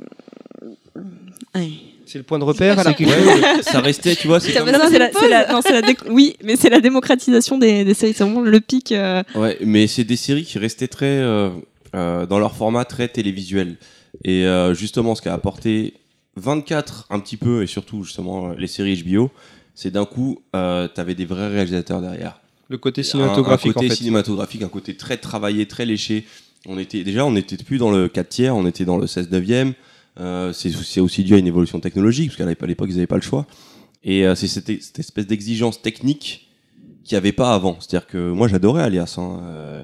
Ouais. 1.53 1.69
C'est 2.05 2.17
le 2.19 2.23
point 2.23 2.39
de 2.39 2.43
repère. 2.43 2.79
C'est 2.81 2.93
quelque 2.93 3.09
Ouais, 3.09 3.61
ça 3.63 3.79
restait, 3.81 4.15
tu 4.15 4.27
vois, 4.27 4.39
c'est 4.39 4.53
comme 4.53 4.65
besoin 4.65 4.79
Non, 4.79 4.85
non, 4.85 4.91
c'est 4.91 4.99
la, 4.99 5.09
la- 5.45 5.51
non, 5.53 5.61
la 5.69 6.11
oui, 6.13 6.35
mais 6.43 6.55
c'est 6.55 6.69
la 6.69 6.79
démocratisation 6.81 7.57
des, 7.57 7.83
des 7.83 7.93
séries. 7.93 8.13
C'est 8.15 8.23
vraiment 8.23 8.41
le 8.41 8.59
pic. 8.59 8.91
euh, 8.91 9.23
Ouais, 9.35 9.57
mais 9.61 9.87
c'est 9.87 10.03
des 10.03 10.15
séries 10.15 10.43
qui 10.43 10.59
restaient 10.59 10.87
très 10.87 11.05
euh, 11.07 11.49
euh, 11.95 12.25
dans 12.25 12.39
leur 12.39 12.55
format 12.55 12.85
très 12.85 13.07
télévisuel. 13.07 13.77
Et 14.23 14.45
euh, 14.45 14.73
justement, 14.73 15.15
ce 15.15 15.21
qu'a 15.21 15.33
apporté 15.33 15.93
24 16.37 17.07
un 17.09 17.19
petit 17.19 17.37
peu 17.37 17.63
et 17.63 17.67
surtout 17.67 18.03
justement 18.03 18.49
les 18.49 18.67
séries 18.67 19.01
HBO, 19.03 19.31
c'est 19.73 19.91
d'un 19.91 20.05
coup, 20.05 20.41
euh, 20.55 20.87
t'avais 20.87 21.15
des 21.15 21.25
vrais 21.25 21.47
réalisateurs 21.49 22.01
derrière. 22.01 22.39
Le 22.69 22.77
côté 22.77 23.01
Un- 23.01 23.03
cinématographique, 23.03 23.71
un, 23.71 23.73
côté 23.73 23.85
en 23.85 23.89
fait. 23.89 23.95
cinématographique, 23.95 24.61
un 24.63 24.67
côté 24.69 24.95
très 24.95 25.17
travaillé, 25.17 25.65
très 25.67 25.85
léché. 25.85 26.25
On 26.67 26.77
était 26.79 27.03
déjà, 27.03 27.25
on 27.25 27.31
n'était 27.31 27.57
plus 27.57 27.77
dans 27.77 27.91
le 27.91 28.07
4 28.07 28.27
tiers, 28.29 28.55
on 28.55 28.65
était 28.65 28.85
dans 28.85 28.97
le 28.97 29.05
16 29.07 29.29
neuvième. 29.31 29.73
Euh, 30.19 30.53
c'est 30.53 30.99
aussi 31.01 31.23
dû 31.23 31.35
à 31.35 31.37
une 31.37 31.47
évolution 31.47 31.79
technologique 31.79 32.29
parce 32.29 32.37
qu'à 32.37 32.65
l'époque, 32.65 32.87
ils 32.89 32.95
n'avaient 32.95 33.07
pas 33.07 33.15
le 33.17 33.21
choix. 33.21 33.45
Et 34.03 34.25
euh, 34.25 34.35
c'est 34.35 34.47
cette, 34.47 34.67
cette 34.81 34.99
espèce 34.99 35.27
d'exigence 35.27 35.81
technique 35.81 36.47
qu'il 37.03 37.15
n'y 37.15 37.17
avait 37.17 37.31
pas 37.31 37.53
avant. 37.53 37.77
C'est-à-dire 37.79 38.07
que 38.07 38.31
moi, 38.31 38.47
j'adorais 38.47 38.83
Alias. 38.83 39.15
hein, 39.17 39.39
euh, 39.43 39.83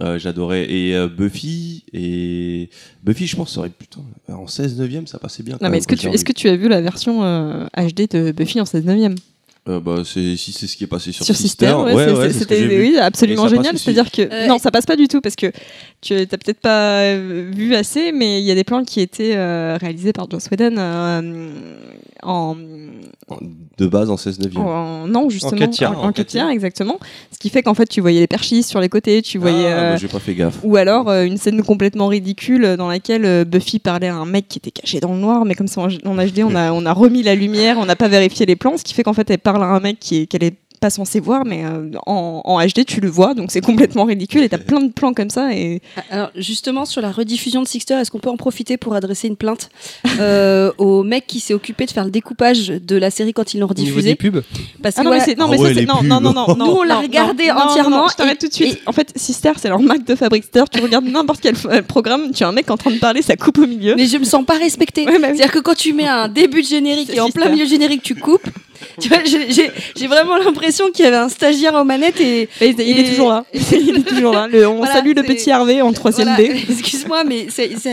euh, 0.00 0.18
j'adorais 0.18 0.68
et 0.68 0.92
euh, 0.96 1.06
Buffy 1.06 1.84
et 1.92 2.68
Buffy 3.04 3.28
je 3.28 3.36
pense 3.36 3.54
ça 3.54 3.60
aurait 3.60 3.70
putain 3.70 4.00
en 4.26 4.48
16 4.48 4.76
neuvième 4.76 5.06
ça 5.06 5.20
passait 5.20 5.44
bien 5.44 5.56
Non, 5.60 5.70
mais 5.70 5.78
est-ce 5.78 5.86
que, 5.86 5.94
tu, 5.94 6.08
est-ce 6.08 6.24
que 6.24 6.32
tu 6.32 6.48
as 6.48 6.56
vu 6.56 6.66
la 6.66 6.80
version 6.80 7.22
euh, 7.22 7.64
HD 7.76 8.10
de 8.10 8.32
Buffy 8.32 8.60
en 8.60 8.64
16 8.64 8.86
neuvième? 8.86 9.14
Euh, 9.66 9.80
bah, 9.80 10.02
c'est 10.04 10.36
si 10.36 10.52
c'est 10.52 10.66
ce 10.66 10.76
qui 10.76 10.84
est 10.84 10.86
passé 10.86 11.10
sur, 11.10 11.24
sur 11.24 11.34
Sister, 11.34 11.66
Sister, 11.68 11.74
ouais, 11.74 11.94
ouais, 11.94 12.12
ouais, 12.12 12.32
c'était 12.34 12.66
oui, 12.66 12.98
absolument 12.98 13.48
génial. 13.48 13.78
C'est-à-dire 13.78 14.10
que 14.10 14.20
Euh, 14.30 14.46
non, 14.46 14.58
ça 14.58 14.70
passe 14.70 14.84
pas 14.84 14.96
du 14.96 15.08
tout 15.08 15.22
parce 15.22 15.36
que 15.36 15.50
tu 16.02 16.12
n'as 16.12 16.26
peut-être 16.26 16.60
pas 16.60 17.00
euh, 17.00 17.50
vu 17.54 17.74
assez, 17.74 18.12
mais 18.12 18.40
il 18.42 18.44
y 18.44 18.50
a 18.50 18.54
des 18.54 18.64
plans 18.64 18.84
qui 18.84 19.00
étaient 19.00 19.34
euh, 19.36 19.78
réalisés 19.80 20.12
par 20.12 20.30
Joss 20.30 20.48
Whedon 20.50 20.74
euh, 20.76 21.48
en, 22.22 22.56
de 23.78 23.86
base 23.86 24.10
en 24.10 24.16
16 24.16 24.38
neuvième 24.40 24.62
en 24.64 25.06
non 25.08 25.30
justement 25.30 25.66
tiers. 25.68 25.90
en, 25.92 25.94
En 25.94 25.96
en 25.96 26.02
quatre 26.08 26.16
quatre 26.16 26.26
tiers 26.26 26.42
tiers. 26.44 26.50
exactement. 26.54 26.98
Ce 27.32 27.38
qui 27.38 27.48
fait 27.48 27.62
qu'en 27.62 27.74
fait 27.74 27.86
tu 27.86 28.00
voyais 28.00 28.20
les 28.20 28.26
perchistes 28.26 28.68
sur 28.70 28.80
les 28.80 28.88
côtés, 28.88 29.22
tu 29.22 29.38
voyais 29.38 29.66
ah, 29.66 29.78
euh, 29.78 29.90
bah, 29.92 29.96
j'ai 29.96 30.08
pas 30.08 30.18
fait 30.20 30.34
gaffe 30.34 30.58
ou 30.62 30.76
alors 30.76 31.08
euh, 31.08 31.24
une 31.24 31.36
scène 31.38 31.62
complètement 31.62 32.08
ridicule 32.08 32.76
dans 32.76 32.88
laquelle 32.88 33.24
euh, 33.24 33.44
Buffy 33.44 33.78
parlait 33.78 34.08
à 34.08 34.14
un 34.16 34.26
mec 34.26 34.46
qui 34.48 34.58
était 34.58 34.70
caché 34.70 35.00
dans 35.00 35.12
le 35.12 35.18
noir, 35.20 35.44
mais 35.44 35.54
comme 35.54 35.68
c'est 35.68 35.80
en, 35.80 35.88
en 35.88 36.16
HD, 36.16 36.40
on 36.44 36.54
a, 36.54 36.72
on 36.72 36.84
a 36.86 36.92
remis 36.92 37.22
la 37.22 37.34
lumière, 37.34 37.78
on 37.78 37.86
n'a 37.86 37.96
pas 37.96 38.08
vérifié 38.08 38.46
les 38.46 38.56
plans, 38.56 38.76
ce 38.76 38.84
qui 38.84 38.94
fait 38.94 39.02
qu'en 39.02 39.12
fait 39.14 39.28
elle 39.30 39.38
parle 39.38 39.53
à 39.62 39.66
un 39.66 39.80
mec 39.80 39.98
qui 40.00 40.22
est, 40.22 40.26
qu'elle 40.26 40.44
est 40.44 40.54
pas 40.80 40.90
censé 40.90 41.18
voir, 41.18 41.46
mais 41.46 41.64
euh, 41.64 41.88
en, 42.04 42.42
en 42.44 42.60
HD 42.60 42.84
tu 42.86 43.00
le 43.00 43.08
vois, 43.08 43.32
donc 43.32 43.50
c'est 43.50 43.62
complètement 43.62 44.04
ridicule. 44.04 44.42
Et 44.42 44.50
t'as 44.50 44.58
plein 44.58 44.82
de 44.82 44.92
plans 44.92 45.14
comme 45.14 45.30
ça. 45.30 45.54
Et 45.54 45.80
Alors 46.10 46.30
justement 46.36 46.84
sur 46.84 47.00
la 47.00 47.10
rediffusion 47.10 47.62
de 47.62 47.66
Sixter, 47.66 47.94
est-ce 47.94 48.10
qu'on 48.10 48.18
peut 48.18 48.28
en 48.28 48.36
profiter 48.36 48.76
pour 48.76 48.94
adresser 48.94 49.28
une 49.28 49.36
plainte 49.36 49.70
euh, 50.20 50.72
au 50.76 51.02
mec 51.02 51.26
qui 51.26 51.40
s'est 51.40 51.54
occupé 51.54 51.86
de 51.86 51.90
faire 51.90 52.04
le 52.04 52.10
découpage 52.10 52.66
de 52.68 52.96
la 52.96 53.10
série 53.10 53.32
quand 53.32 53.54
ils 53.54 53.60
l'ont 53.60 53.66
rediffusée 53.66 54.10
des 54.10 54.14
pubs, 54.14 54.42
Parce 54.82 54.96
que 54.96 55.00
ah 55.00 55.04
non, 55.04 55.10
mais 55.10 55.16
voilà, 55.18 55.24
c'est 55.24 55.38
non, 55.38 55.46
Ah 55.46 55.52
mais 55.52 55.58
ouais, 55.58 55.68
ça, 55.68 55.74
c'est 55.74 55.80
les 55.80 55.86
non, 55.86 56.02
non, 56.02 56.20
non, 56.20 56.32
non, 56.34 56.54
non. 56.54 56.66
Nous, 56.66 56.72
on 56.72 56.82
l'a 56.82 56.96
non, 56.96 57.00
regardé 57.00 57.46
non, 57.48 57.54
non, 57.54 57.60
entièrement 57.62 57.96
non, 58.02 58.08
je 58.10 58.16
t'arrête 58.16 58.34
et- 58.34 58.38
tout 58.46 58.48
de 58.48 58.52
suite. 58.54 58.80
En 58.84 58.92
fait, 58.92 59.10
Sister, 59.16 59.52
c'est 59.56 59.70
leur 59.70 59.80
marque 59.80 60.04
de 60.04 60.14
fabricateur. 60.14 60.68
Tu 60.68 60.80
regardes 60.80 61.06
n'importe 61.06 61.40
quel 61.40 61.54
programme, 61.84 62.30
tu 62.32 62.44
as 62.44 62.48
un 62.48 62.52
mec 62.52 62.70
en 62.70 62.76
train 62.76 62.90
de 62.90 62.98
parler, 62.98 63.22
ça 63.22 63.36
coupe 63.36 63.56
au 63.56 63.66
milieu. 63.66 63.94
mais 63.96 64.06
je 64.06 64.18
me 64.18 64.24
sens 64.24 64.44
pas 64.44 64.58
respectée. 64.58 65.06
Ouais, 65.06 65.18
bah 65.18 65.28
oui. 65.30 65.36
C'est-à-dire 65.38 65.52
que 65.54 65.60
quand 65.60 65.74
tu 65.76 65.94
mets 65.94 66.06
un 66.06 66.28
début 66.28 66.60
de 66.60 66.66
générique 66.68 67.08
et 67.08 67.20
en 67.20 67.30
plein 67.30 67.48
milieu 67.48 67.64
de 67.64 67.70
générique 67.70 68.02
tu 68.02 68.14
coupes, 68.16 68.46
tu 69.00 69.08
vois, 69.08 69.18
j'ai- 69.24 70.06
vraiment 70.06 70.36
l'impression 70.36 70.90
qu'il 70.90 71.04
y 71.04 71.08
avait 71.08 71.16
un 71.16 71.28
stagiaire 71.28 71.74
aux 71.74 71.84
manettes 71.84 72.20
et 72.20 72.48
Et 72.60 72.74
il 72.78 72.98
est 72.98 73.08
toujours 73.10 73.30
là. 73.30 73.44
il 73.54 73.96
est 73.96 74.06
toujours 74.06 74.32
là. 74.32 74.46
Le- 74.48 74.66
on 74.68 74.76
Voilà, 74.78 74.92
salue 74.92 75.12
le 75.16 75.22
petit 75.22 75.50
Hervé 75.50 75.82
en 75.82 75.92
troisième 75.92 76.28
Voilà, 76.28 76.42
D. 76.42 76.60
Excuse-moi, 76.70 77.24
mais 77.24 77.46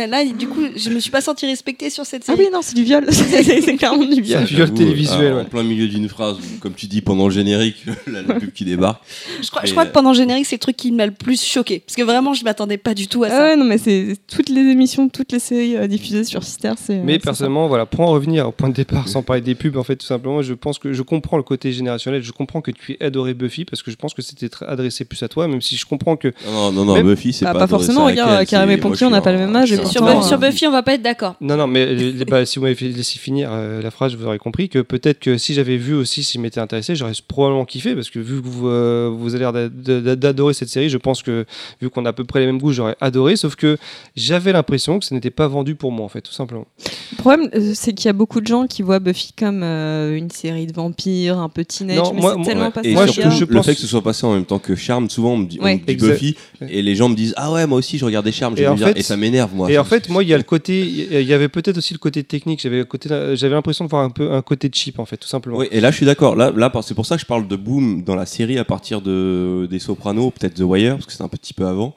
là 0.08 0.24
du 0.26 0.48
coup 0.48 0.62
je 0.76 0.90
me 0.90 1.00
suis 1.00 1.12
pas 1.12 1.22
sentie 1.22 1.46
respectée 1.46 1.90
sur 1.90 2.06
cette 2.06 2.24
Ah 2.28 2.34
série. 2.34 2.46
oui, 2.46 2.50
non, 2.54 2.60
c'est 2.62 2.76
du 2.76 2.84
viol. 2.84 3.06
c'est 3.12 3.76
clairement 3.78 4.04
du 4.06 4.22
viol. 4.22 4.40
Ça 4.42 4.46
viol 4.54 4.74
télévisuel, 4.74 5.22
euh, 5.34 5.36
ouais. 5.38 5.42
En 5.42 5.46
plein 5.46 5.64
milieu 5.64 5.88
d'une 5.88 6.10
phrase, 6.10 6.38
comme 6.60 6.74
tu 6.74 6.88
dis, 6.88 7.02
pendant 7.02 7.26
le 7.28 7.34
générique, 7.34 7.78
la, 8.08 8.22
la 8.22 8.34
pub 8.36 8.52
qui 8.52 8.66
débarque. 8.66 9.02
Je 9.42 9.50
crois, 9.50 9.62
je 9.66 9.72
crois 9.72 9.84
euh, 9.84 9.86
que 9.88 9.92
pendant 9.94 10.12
le 10.12 10.18
générique 10.18 10.46
c'est 10.46 10.56
le 10.56 10.60
truc 10.60 10.78
qui 10.78 10.92
m'a 10.92 11.06
le 11.06 11.12
plus 11.14 11.42
choqué 11.44 11.80
parce 11.86 11.96
que 11.96 12.04
vraiment 12.04 12.34
je 12.34 12.44
m'attendais 12.44 12.78
pas 12.78 12.94
du 12.94 13.08
tout 13.08 13.24
à 13.24 13.28
Ah 13.28 13.30
ça. 13.30 13.44
ouais, 13.46 13.56
non, 13.56 13.66
mais 13.66 13.78
c'est 13.78 14.16
toutes 14.34 14.50
les 14.50 14.62
émissions, 14.62 15.10
toutes 15.10 15.32
les 15.32 15.40
séries 15.40 15.78
euh, 15.78 15.88
diffusées 15.88 16.24
sur 16.24 16.44
Sister, 16.44 16.74
c'est. 16.82 16.98
Mais 16.98 17.20
personnellement, 17.20 17.68
voilà, 17.68 17.86
pour 17.86 18.02
en 18.02 18.08
revenir 18.12 18.48
au 18.48 18.52
point 18.52 18.70
de 18.70 18.74
départ, 18.74 19.08
sans 19.08 19.22
parler 19.24 19.42
des 19.42 19.56
pubs, 19.56 19.78
en 19.78 19.84
fait, 19.84 19.96
tout 19.96 20.06
simplement, 20.06 20.42
je 20.42 20.54
pense 20.54 20.80
que 20.82 20.94
je 20.94 21.02
comprends 21.02 21.38
le 21.38 21.44
côté 21.44 21.72
générationnel. 21.72 22.22
Je 22.24 22.32
comprends 22.32 22.62
que 22.62 22.72
tu 22.72 22.94
aies 22.94 23.04
adoré 23.04 23.34
Buffy 23.34 23.66
parce 23.66 23.82
que 23.84 23.92
je 23.92 23.96
pense 23.96 24.14
que 24.14 24.22
c'était 24.22 24.50
adressé 24.68 25.06
plus 25.06 25.22
à 25.24 25.28
toi, 25.28 25.48
même 25.48 25.62
si 25.62 25.78
je 25.78 25.86
comprends 25.86 26.18
que. 26.18 26.34
Non, 26.46 26.72
non, 26.72 26.86
non, 26.86 26.94
Même- 26.96 27.06
Buffy, 27.08 27.34
c'est 27.34 27.46
pas. 27.46 27.54
pas 27.54 27.68
forcément, 27.68 28.06
regarde, 28.06 28.46
Karim 28.46 28.70
et 28.72 28.78
Ponky, 28.78 29.06
on 29.06 29.10
n'a 29.10 29.22
pas 29.22 29.32
le 29.32 29.38
même 29.38 29.56
âge, 29.56 29.72
et 29.72 29.78
Sur, 29.86 30.24
sur 30.24 30.38
Buffy 30.40 30.68
on 30.68 30.72
va 30.72 30.84
pas 30.84 30.94
être 30.96 31.02
d'accord. 31.02 31.36
Non, 31.40 31.56
non, 31.56 31.68
mais 31.68 31.86
euh, 31.88 32.26
bah, 32.28 32.46
si 32.46 32.60
vous 32.60 32.66
m'avez 32.66 32.90
laissé 32.90 33.20
finir 33.20 33.50
euh, 33.52 33.82
la 33.82 33.92
phrase, 33.92 34.16
vous 34.16 34.26
aurez 34.26 34.40
compris 34.40 34.70
que 34.70 34.80
peut-être 34.80 35.20
que 35.20 35.38
si 35.38 35.54
j'avais 35.54 35.78
vu 35.78 35.94
aussi, 35.94 36.24
si 36.24 36.38
je 36.38 36.42
m'étais 36.42 36.60
intéressé, 36.60 36.96
j'aurais 36.96 37.14
probablement 37.28 37.66
kiffé 37.66 37.96
parce 37.96 38.10
que 38.10 38.20
vu 38.20 38.42
que 38.42 38.48
vous, 38.48 38.68
euh, 38.68 39.10
vous 39.14 39.36
avez 39.36 39.44
l'air 39.44 39.54
d'a- 39.54 39.70
d'a- 39.70 40.16
d'adorer 40.16 40.54
cette 40.54 40.70
série, 40.70 40.90
je 40.90 40.98
pense 40.98 41.22
que 41.24 41.46
vu 41.82 41.90
qu'on 41.90 42.06
a 42.06 42.10
à 42.10 42.14
peu 42.14 42.24
près 42.24 42.40
les 42.40 42.46
mêmes 42.48 42.60
goûts, 42.60 42.72
j'aurais 42.72 42.96
adoré. 43.02 43.36
Sauf 43.36 43.56
que 43.56 43.78
j'avais 44.16 44.52
l'impression 44.52 45.00
que 45.00 45.06
ce 45.06 45.14
n'était 45.14 45.30
pas 45.30 45.48
vendu 45.48 45.76
pour 45.76 45.92
moi, 45.92 46.06
en 46.06 46.10
fait, 46.10 46.22
tout 46.22 46.32
simplement. 46.34 46.66
Le 47.12 47.18
problème, 47.18 47.50
euh, 47.56 47.72
c'est 47.76 47.94
qu'il 47.94 48.06
y 48.08 48.10
a 48.10 48.14
beaucoup 48.14 48.42
de 48.42 48.48
gens 48.48 48.68
qui 48.68 48.82
voient 48.82 49.00
Buffy 49.00 49.34
comme 49.38 49.62
euh, 49.64 50.16
une 50.18 50.30
série 50.30 50.68
de 50.72 50.76
vampires, 50.78 51.38
un 51.40 51.50
peu 51.50 51.64
teenage, 51.66 51.98
Non, 51.98 52.14
mais 52.14 52.22
moi- 52.22 52.36
c'est 52.38 52.44
tellement 52.50 52.66
Ouais, 52.66 52.72
pas 52.72 52.82
et 52.84 52.94
Moi, 52.94 53.06
je- 53.08 53.12
surtout, 53.14 53.32
je 53.32 53.40
le 53.46 53.48
pense- 53.48 53.66
fait 53.66 53.76
que 53.76 53.82
ce 53.82 53.88
soit 53.88 54.02
passé 54.02 54.26
en 54.26 54.34
même 54.34 54.46
temps 54.46 54.60
que 54.60 54.76
Charme, 54.76 55.10
souvent 55.10 55.34
on 55.34 55.38
me 55.38 55.46
dit, 55.46 55.58
on 55.62 55.64
Ouais. 55.66 55.76
me 55.76 55.80
dit 55.80 55.92
Exact. 55.92 56.14
Buffy, 56.14 56.36
et 56.68 56.82
les 56.82 56.96
gens 56.96 57.10
me 57.10 57.16
disent 57.16 57.34
Ah 57.38 57.52
ouais, 57.52 57.66
moi 57.68 57.78
aussi 57.78 57.98
je 57.98 58.06
regardais 58.06 58.32
Charme, 58.32 58.56
Et 58.58 58.68
en 58.68 58.76
fait- 58.78 58.98
et 58.98 59.04
ça 59.04 59.18
m'énerve 59.18 59.54
moi. 59.56 59.72
Et 59.72 59.78
en 59.78 59.84
fait, 59.84 60.10
moi, 60.10 60.24
il 60.24 60.30
y 60.30 60.34
a 60.34 60.38
le 60.38 60.44
côté, 60.44 60.82
il 60.82 61.28
y 61.28 61.34
avait 61.34 61.50
peut-être 61.50 61.78
aussi 61.78 61.94
le 61.94 62.00
côté 62.00 62.24
technique. 62.24 62.62
J'avais 62.62 62.78
le 62.80 62.86
côté- 62.86 63.10
j'avais 63.36 63.54
l'impression 63.56 63.86
de 63.86 63.90
voir 63.90 64.04
un 64.04 64.10
peu 64.10 64.32
un 64.32 64.42
côté 64.42 64.70
cheap, 64.74 65.00
en 65.00 65.06
fait, 65.06 65.18
tout 65.18 65.28
simplement. 65.28 65.58
Oui, 65.58 65.68
et 65.72 65.80
là 65.82 65.92
je 65.92 65.98
suis 65.98 66.06
d'accord. 66.06 66.36
Là, 66.36 66.52
là, 66.56 66.72
c'est 66.84 66.94
pour 66.96 67.06
ça 67.06 67.16
que 67.16 67.22
je 67.22 67.26
parle 67.28 67.48
de 67.48 67.56
boom 67.56 68.04
dans 68.04 68.16
la 68.16 68.26
série 68.26 68.58
à 68.58 68.66
partir 68.66 69.02
de 69.02 69.68
des 69.70 69.80
Sopranos, 69.80 70.32
peut-être 70.32 70.56
The 70.56 70.62
Wire, 70.62 70.96
parce 70.96 71.06
que 71.06 71.14
c'est 71.14 71.24
un 71.24 71.28
petit 71.28 71.54
peu 71.54 71.66
avant, 71.68 71.94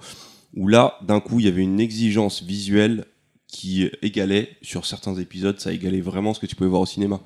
où 0.57 0.69
là, 0.69 0.95
d'un 1.07 1.21
coup, 1.21 1.41
il 1.41 1.47
y 1.47 1.49
avait 1.49 1.63
une 1.63 1.81
exigence 1.81 2.43
visuelle 2.43 3.05
qui 3.49 3.89
égalait 4.03 4.49
sur 4.63 4.85
certains 4.85 5.15
épisodes, 5.17 5.61
ça 5.61 5.73
égalait 5.73 6.01
vraiment 6.01 6.35
ce 6.35 6.41
que 6.41 6.47
tu 6.47 6.57
pouvais 6.57 6.69
voir 6.71 6.83
au 6.83 6.87
cinéma. 6.87 7.21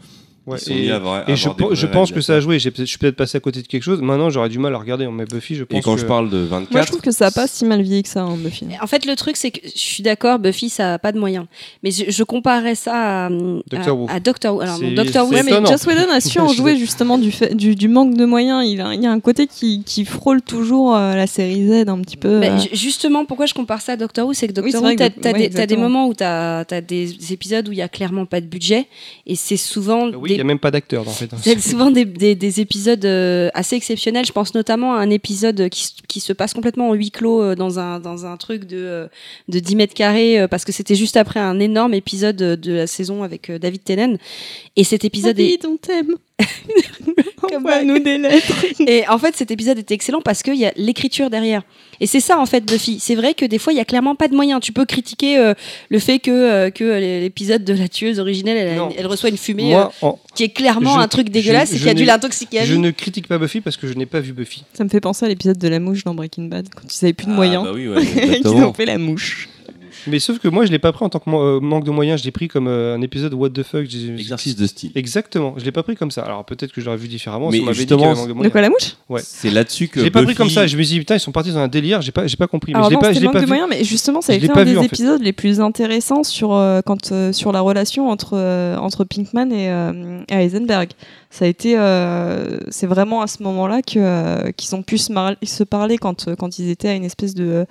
Ouais, 0.46 0.56
et- 0.68 0.74
mis 0.74 0.90
à 0.90 0.96
avoir- 0.96 1.28
Et 1.28 1.36
je, 1.36 1.86
pense 1.86 2.10
que 2.10 2.20
ça 2.22 2.36
a 2.36 2.40
joué. 2.40 2.58
J'ai 2.58 2.70
peut-être- 2.70 2.86
Je 2.86 2.90
suis 2.90 2.98
peut-être 2.98 3.16
passé 3.16 3.36
à 3.36 3.40
côté 3.40 3.60
de 3.60 3.66
quelque 3.66 3.82
chose. 3.82 4.00
Maintenant, 4.00 4.30
j'aurais 4.30 4.48
du 4.48 4.58
mal 4.58 4.74
à 4.74 4.78
regarder. 4.78 5.06
Mais 5.08 5.26
Buffy, 5.26 5.54
je 5.56 5.64
pense 5.64 5.78
Et 5.78 5.82
quand 5.82 5.94
que... 5.94 6.00
je 6.00 6.06
parle 6.06 6.30
de 6.30 6.38
24, 6.38 6.72
Moi, 6.72 6.80
je 6.82 6.86
trouve 6.86 7.00
que 7.02 7.10
ça 7.10 7.26
a 7.26 7.30
pas 7.30 7.46
si 7.46 7.66
mal 7.66 7.82
vieilli 7.82 8.02
que 8.02 8.08
ça, 8.08 8.22
hein, 8.22 8.34
Buffy. 8.38 8.66
En 8.80 8.86
fait, 8.86 9.04
le 9.04 9.14
truc, 9.14 9.36
c'est 9.36 9.50
que 9.50 9.60
je 9.66 9.78
suis 9.78 10.02
d'accord, 10.02 10.38
Buffy, 10.38 10.70
ça 10.70 10.94
a 10.94 10.98
pas 10.98 11.12
de 11.12 11.18
moyens. 11.18 11.44
Mais 11.82 11.90
je, 11.90 12.04
je 12.10 12.22
comparais 12.22 12.74
ça 12.74 13.26
à, 13.26 13.30
Doctor 13.30 13.88
à, 13.88 13.94
Who. 13.94 14.06
à 14.08 14.20
Doctor 14.20 14.54
Who. 14.54 14.60
Alors, 14.62 14.78
Doctor 14.80 15.26
Who, 15.26 15.32
Ouais, 15.34 15.42
mais. 15.42 15.52
Joss 15.66 15.84
Whedon 15.86 16.10
a 16.10 16.20
su 16.22 16.38
en 16.40 16.48
jouer 16.52 16.78
justement 16.78 17.18
du, 17.18 17.30
fait, 17.30 17.54
du, 17.54 17.74
du 17.74 17.88
manque 17.88 18.14
de 18.16 18.24
moyens. 18.24 18.64
Il 18.66 18.80
a, 18.80 18.94
il 18.94 19.02
y 19.02 19.06
a 19.06 19.12
un 19.12 19.20
côté 19.20 19.46
qui, 19.46 19.82
qui 19.84 20.06
frôle 20.06 20.40
toujours 20.40 20.96
euh, 20.96 21.14
la 21.14 21.26
série 21.26 21.66
Z 21.68 21.88
un 21.88 22.00
petit 22.00 22.16
peu. 22.16 22.40
Bah, 22.40 22.46
euh. 22.52 22.58
ju- 22.58 22.68
justement, 22.72 23.26
pourquoi 23.26 23.44
je 23.44 23.52
compare 23.52 23.82
ça 23.82 23.92
à 23.92 23.96
Doctor 23.96 24.26
Who, 24.26 24.32
c'est 24.32 24.48
que 24.48 24.52
Doctor 24.54 24.82
Who, 24.82 24.94
t'as 24.94 25.32
ouais, 25.32 25.66
des, 25.66 25.76
moments 25.76 26.06
où 26.08 26.14
t'as 26.14 26.60
as 26.70 26.80
des 26.80 27.34
épisodes 27.34 27.68
où 27.68 27.72
il 27.72 27.78
y 27.78 27.82
a 27.82 27.88
clairement 27.88 28.24
pas 28.24 28.40
de 28.40 28.46
budget, 28.46 28.86
et 29.26 29.36
c'est 29.36 29.58
souvent 29.58 30.08
il 30.37 30.37
n'y 30.42 30.46
a 30.46 30.52
même 30.52 30.58
pas 30.58 30.70
d'acteur, 30.70 31.06
en 31.06 31.10
fait. 31.12 31.30
C'est 31.42 31.60
souvent 31.60 31.90
des, 31.90 32.04
des- 32.04 32.34
des 32.34 32.60
épisodes 32.60 33.04
euh, 33.04 33.48
assez 33.54 33.76
exceptionnels. 33.76 34.24
Je 34.26 34.32
pense 34.32 34.54
notamment 34.54 34.94
à 34.94 34.98
un 34.98 35.10
épisode 35.10 35.68
qui, 35.68 35.88
qui 36.08 36.20
se 36.20 36.32
passe 36.32 36.54
complètement 36.54 36.88
en 36.90 36.94
huis 36.94 37.10
clos 37.10 37.42
euh, 37.42 37.54
dans 37.54 37.78
un, 37.78 38.00
dans 38.00 38.26
un 38.26 38.36
truc 38.36 38.64
de, 38.66 38.76
euh, 38.76 39.08
de 39.48 39.58
10 39.58 39.76
mètres 39.76 39.94
carrés, 39.94 40.40
euh, 40.40 40.48
parce 40.48 40.64
que 40.64 40.72
c'était 40.72 40.94
juste 40.94 41.16
après 41.16 41.40
un 41.40 41.58
énorme 41.60 41.94
épisode 41.94 42.36
de 42.36 42.72
la 42.72 42.86
saison 42.86 43.22
avec 43.22 43.50
euh, 43.50 43.58
David 43.58 43.84
Tennant. 43.84 44.16
Et 44.76 44.84
cet 44.84 45.04
épisode 45.04 45.38
est, 45.38 45.44
David, 45.44 45.66
on 45.66 45.76
t'aime. 45.76 46.14
Comme 47.40 47.56
Envoie-nous 47.56 47.98
des 48.00 48.18
lettres. 48.18 48.64
et 48.86 49.06
en 49.08 49.18
fait, 49.18 49.34
cet 49.36 49.50
épisode 49.50 49.78
était 49.78 49.94
excellent 49.94 50.20
parce 50.22 50.42
qu'il 50.42 50.56
y 50.56 50.66
a 50.66 50.72
l'écriture 50.76 51.30
derrière. 51.30 51.62
Et 52.00 52.06
c'est 52.06 52.20
ça, 52.20 52.38
en 52.38 52.46
fait, 52.46 52.64
Buffy. 52.64 52.98
C'est 53.00 53.14
vrai 53.16 53.34
que 53.34 53.44
des 53.44 53.58
fois, 53.58 53.72
il 53.72 53.76
y 53.76 53.80
a 53.80 53.84
clairement 53.84 54.14
pas 54.14 54.28
de 54.28 54.34
moyens. 54.36 54.60
Tu 54.60 54.72
peux 54.72 54.84
critiquer 54.84 55.36
euh, 55.38 55.54
le 55.88 55.98
fait 55.98 56.18
que, 56.20 56.30
euh, 56.30 56.70
que 56.70 56.84
l'épisode 57.22 57.64
de 57.64 57.72
la 57.74 57.88
tueuse 57.88 58.20
originelle, 58.20 58.78
elle, 58.96 59.06
reçoit 59.06 59.30
une 59.30 59.36
fumée 59.36 59.70
Moi, 59.70 59.92
en- 60.02 60.08
euh, 60.08 60.12
qui 60.34 60.44
est 60.44 60.48
clairement 60.50 60.94
je- 60.96 61.00
un 61.00 61.08
truc 61.08 61.30
dégueulasse 61.30 61.70
je- 61.72 61.76
et 61.76 61.80
qui 61.80 61.88
a 61.88 61.94
dû 61.94 62.04
l'intoxiquer 62.04 62.60
je 62.64 62.74
ne 62.74 62.90
critique 62.90 63.26
pas 63.26 63.38
Buffy 63.38 63.60
parce 63.60 63.76
que 63.76 63.86
je 63.88 63.94
n'ai 63.94 64.06
pas 64.06 64.20
vu 64.20 64.32
Buffy. 64.32 64.64
Ça 64.74 64.84
me 64.84 64.88
fait 64.88 65.00
penser 65.00 65.24
à 65.26 65.28
l'épisode 65.28 65.58
de 65.58 65.68
la 65.68 65.80
mouche 65.80 66.04
dans 66.04 66.14
Breaking 66.14 66.44
Bad, 66.44 66.68
quand 66.74 66.82
ils 66.94 67.04
avaient 67.04 67.12
plus 67.14 67.26
de 67.26 67.32
Ah, 67.32 67.36
moyens. 67.36 67.64
bah 67.64 67.72
oui, 67.74 67.88
ouais, 67.88 68.02
Ils 68.44 68.46
ont 68.48 68.72
fait 68.72 68.86
la 68.86 68.98
mouche. 68.98 69.48
Mais 70.08 70.18
sauf 70.18 70.38
que 70.38 70.48
moi, 70.48 70.64
je 70.66 70.70
l'ai 70.70 70.78
pas 70.78 70.92
pris 70.92 71.04
en 71.04 71.08
tant 71.08 71.18
que 71.18 71.30
euh, 71.30 71.60
manque 71.60 71.84
de 71.84 71.90
moyens. 71.90 72.20
Je 72.20 72.24
l'ai 72.24 72.30
pris 72.30 72.48
comme 72.48 72.68
euh, 72.68 72.96
un 72.96 73.02
épisode 73.02 73.34
What 73.34 73.50
the 73.50 73.62
fuck. 73.62 73.84
j'ai- 73.86 74.14
Exercice 74.14 74.56
de 74.56 74.66
style. 74.66 74.90
Exactement. 74.94 75.54
Je 75.56 75.64
l'ai 75.64 75.72
pas 75.72 75.82
pris 75.82 75.96
comme 75.96 76.10
ça. 76.10 76.22
Alors 76.22 76.44
peut-être 76.44 76.72
que 76.72 76.80
j'aurais 76.80 76.96
vu 76.96 77.08
différemment. 77.08 77.50
Mais 77.50 77.58
si 77.58 77.62
on 77.62 77.66
m'avait 77.66 77.84
dit 77.84 77.94
justement, 77.94 78.26
de 78.26 78.48
quoi 78.48 78.60
la 78.60 78.70
mouche 78.70 78.96
Ouais. 79.08 79.20
C'est 79.24 79.50
là-dessus 79.50 79.88
que 79.88 80.00
Je 80.00 80.04
l'ai 80.04 80.10
pas 80.10 80.22
pris 80.22 80.34
comme 80.34 80.50
ça. 80.50 80.66
Je 80.66 80.76
me 80.76 80.82
suis 80.82 80.94
dit 80.94 80.98
putain, 81.00 81.16
ils 81.16 81.20
sont 81.20 81.32
partis 81.32 81.52
dans 81.52 81.58
un 81.58 81.68
délire. 81.68 82.02
J'ai 82.02 82.12
pas, 82.12 82.26
j'ai 82.26 82.36
pas 82.36 82.46
compris. 82.46 82.72
Mais 82.74 82.82
je 82.84 82.90
l'ai 82.90 82.96
pas, 82.96 83.12
je 83.12 83.20
manque 83.20 83.32
pas 83.32 83.40
de 83.40 83.44
vu. 83.44 83.50
moyens, 83.50 83.68
mais 83.68 83.84
justement, 83.84 84.20
ça 84.20 84.32
a 84.32 84.36
été 84.36 84.50
un 84.50 84.64
vu, 84.64 84.72
des 84.72 84.76
en 84.78 84.80
fait. 84.82 84.86
épisodes 84.86 85.22
les 85.22 85.32
plus 85.32 85.60
intéressants 85.60 86.24
sur, 86.24 86.54
euh, 86.54 86.80
quand, 86.84 87.12
sur 87.32 87.52
la 87.52 87.60
relation 87.60 88.10
entre, 88.10 88.36
entre 88.78 89.04
Pinkman 89.04 89.52
et, 89.52 89.68
Heisenberg. 90.30 90.90
Ça 91.30 91.44
a 91.44 91.48
été, 91.48 91.72
c'est 92.70 92.86
vraiment 92.86 93.22
à 93.22 93.26
ce 93.26 93.42
moment-là 93.42 93.82
que, 93.82 94.50
qu'ils 94.52 94.74
ont 94.74 94.82
pu 94.82 94.98
se, 94.98 95.62
parler 95.64 95.98
quand, 95.98 96.34
quand 96.36 96.58
ils 96.58 96.70
étaient 96.70 96.88
à 96.88 96.94
une 96.94 97.04
espèce 97.04 97.34
de, 97.34 97.66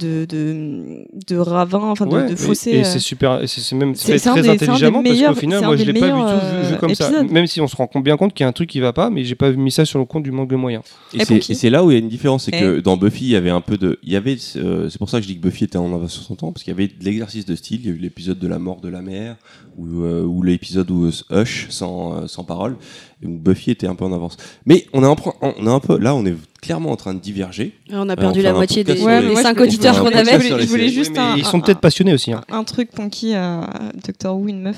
de, 0.00 0.24
de, 0.24 1.04
de 1.28 1.36
ravin, 1.36 1.78
enfin 1.90 2.06
de, 2.06 2.12
Ouais, 2.14 2.26
de 2.28 2.32
et- 2.32 2.36
fossé. 2.36 2.70
Et, 2.70 2.80
euh. 2.80 2.84
c'est 2.84 2.98
super, 2.98 3.40
c'est 3.46 3.60
c'est 3.60 3.74
même 3.76 3.94
fait 3.94 4.18
très 4.18 4.42
des- 4.42 4.48
intelligemment 4.48 5.02
parce 5.02 5.20
qu'au 5.20 5.34
final, 5.34 5.64
moi, 5.64 5.76
je 5.76 5.84
l'ai 5.84 5.92
pas 5.92 6.06
du 6.06 6.12
meilleurs, 6.12 6.40
tout 6.40 6.46
vu, 6.46 6.68
vu 6.68 6.74
euh, 6.74 6.76
comme 6.78 6.94
ça. 6.94 7.22
Même 7.22 7.46
si 7.46 7.60
on 7.60 7.66
se 7.68 7.76
rend 7.76 7.86
compte- 7.86 8.04
bien 8.04 8.16
compte 8.16 8.32
qu'il 8.34 8.44
y 8.44 8.46
a 8.46 8.48
un 8.48 8.52
truc 8.52 8.68
qui 8.70 8.80
va 8.80 8.92
pas, 8.92 9.10
mais 9.10 9.24
j'ai 9.24 9.34
pas 9.34 9.50
mis 9.52 9.70
ça 9.70 9.84
sur 9.84 9.98
le 9.98 10.04
compte 10.04 10.22
du 10.22 10.30
manque 10.32 10.48
de 10.50 10.56
moyens. 10.56 10.82
Et 11.14 11.22
Et 11.22 11.54
c'est- 11.54 11.70
là 11.70 11.84
où 11.84 11.90
il 11.90 11.94
y 11.94 11.96
a 11.96 12.00
une 12.00 12.08
différence, 12.08 12.44
c'est 12.44 12.52
Eh. 12.54 12.60
que 12.60 12.80
dans 12.80 12.96
Buffy, 12.96 13.24
il 13.24 13.30
y 13.30 13.36
avait 13.36 13.50
un 13.50 13.60
peu 13.60 13.76
de, 13.76 13.98
il 14.02 14.12
y 14.12 14.16
avait, 14.16 14.36
euh, 14.56 14.88
c'est 14.88 14.98
pour 14.98 15.10
ça 15.10 15.18
que 15.18 15.22
je 15.22 15.28
dis 15.28 15.36
que 15.36 15.42
Buffy 15.42 15.64
était 15.64 15.78
en 15.78 15.92
avance 15.94 16.12
sur 16.12 16.22
son 16.22 16.34
temps, 16.36 16.52
parce 16.52 16.62
qu'il 16.64 16.70
y 16.72 16.76
avait 16.76 16.88
de 16.88 16.94
l'exercice 17.04 17.44
de 17.46 17.54
style. 17.56 17.80
Il 17.82 17.86
y 17.86 17.92
a 17.92 17.94
eu 17.94 17.98
l'épisode 17.98 18.38
de 18.38 18.48
la 18.48 18.58
mort 18.58 18.80
de 18.80 18.88
la 18.88 19.02
mère, 19.02 19.36
ou, 19.78 20.02
euh, 20.02 20.22
ou 20.24 20.42
l'épisode 20.42 20.90
où 20.90 21.06
euh, 21.06 21.42
Hush 21.42 21.66
sans 21.70 22.14
euh, 22.22 22.26
sans 22.26 22.44
parole, 22.44 22.76
où 23.24 23.28
Buffy 23.28 23.70
était 23.70 23.86
un 23.86 23.94
peu 23.94 24.04
en 24.04 24.12
avance. 24.12 24.36
Mais 24.66 24.86
on 24.92 25.02
est 25.02 25.06
un, 25.06 25.16
on 25.42 25.66
est 25.66 25.70
un 25.70 25.80
peu, 25.80 25.98
là, 25.98 26.14
on 26.14 26.24
est 26.24 26.34
clairement 26.66 26.90
en 26.90 26.96
train 26.96 27.14
de 27.14 27.20
diverger. 27.20 27.72
On 27.90 28.08
a 28.08 28.12
on 28.12 28.16
perdu 28.16 28.42
la 28.42 28.52
moitié 28.52 28.84
des, 28.84 28.94
les- 28.94 29.02
Ouais, 29.02 29.22
je- 29.22 29.60
auditeurs 29.62 29.98
qu'on 30.00 30.06
avait. 30.08 30.32
je- 30.32 30.48
voulais, 30.48 30.62
je 30.62 30.66
voulais 30.68 30.84
Oui, 30.84 30.92
juste 30.92 31.16
un, 31.16 31.36
ils 31.36 31.44
sont 31.44 31.60
peut-être 31.60 31.80
passionnés 31.80 32.12
aussi. 32.12 32.32
hein. 32.32 32.42
un 32.50 32.64
truc 32.64 32.90
Ponky 32.90 33.34
à 33.34 33.68
Doctor 34.06 34.36
Who, 34.36 34.48
une 34.48 34.60
meuf. 34.62 34.76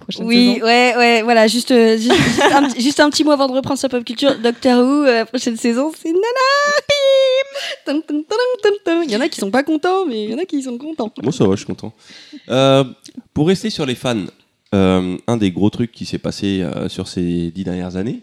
Prochaine 0.00 0.26
Oui, 0.26 0.54
saison. 0.54 0.66
ouais, 0.66 0.94
ouais, 0.96 1.22
voilà, 1.22 1.46
juste, 1.46 1.70
euh, 1.70 1.96
juste, 1.96 2.12
juste 2.16 2.42
un, 2.52 2.68
petit- 2.68 2.80
juste 2.82 2.98
un 3.00 3.10
petit 3.10 3.22
mot 3.22 3.30
avant 3.30 3.46
de 3.48 3.52
reprendre 3.52 3.78
sa 3.78 3.88
pop 3.88 4.04
culture. 4.04 4.34
Doctor 4.42 4.80
Who, 4.82 5.04
euh, 5.04 5.18
la 5.18 5.24
prochaine 5.26 5.56
saison, 5.56 5.92
c'est 5.96 6.08
Nana 6.08 6.20
Bim 6.88 7.60
Tum, 7.86 8.02
tum, 8.02 8.24
tum, 8.24 8.38
tum, 8.62 8.72
tum. 8.84 9.02
Il 9.04 9.10
y 9.12 9.16
en 9.16 9.20
a 9.20 9.28
qui 9.28 9.38
sont 9.38 9.50
pas 9.52 9.62
contents, 9.62 10.04
mais 10.06 10.24
il 10.24 10.30
y 10.30 10.34
en 10.34 10.38
a 10.38 10.44
qui 10.44 10.62
sont 10.62 10.76
contents. 10.78 11.12
Moi, 11.22 11.32
ça 11.32 11.44
va, 11.44 11.52
je 11.52 11.58
suis 11.58 11.66
content. 11.66 11.92
Euh, 12.48 12.82
pour 13.32 13.46
rester 13.46 13.70
sur 13.70 13.86
les 13.86 13.94
fans, 13.94 14.24
euh, 14.74 15.16
un 15.28 15.36
des 15.36 15.52
gros 15.52 15.70
trucs 15.70 15.92
qui 15.92 16.04
s'est 16.06 16.18
passé 16.18 16.62
euh, 16.62 16.88
sur 16.88 17.06
ces 17.06 17.52
dix 17.52 17.62
dernières 17.62 17.94
années, 17.96 18.20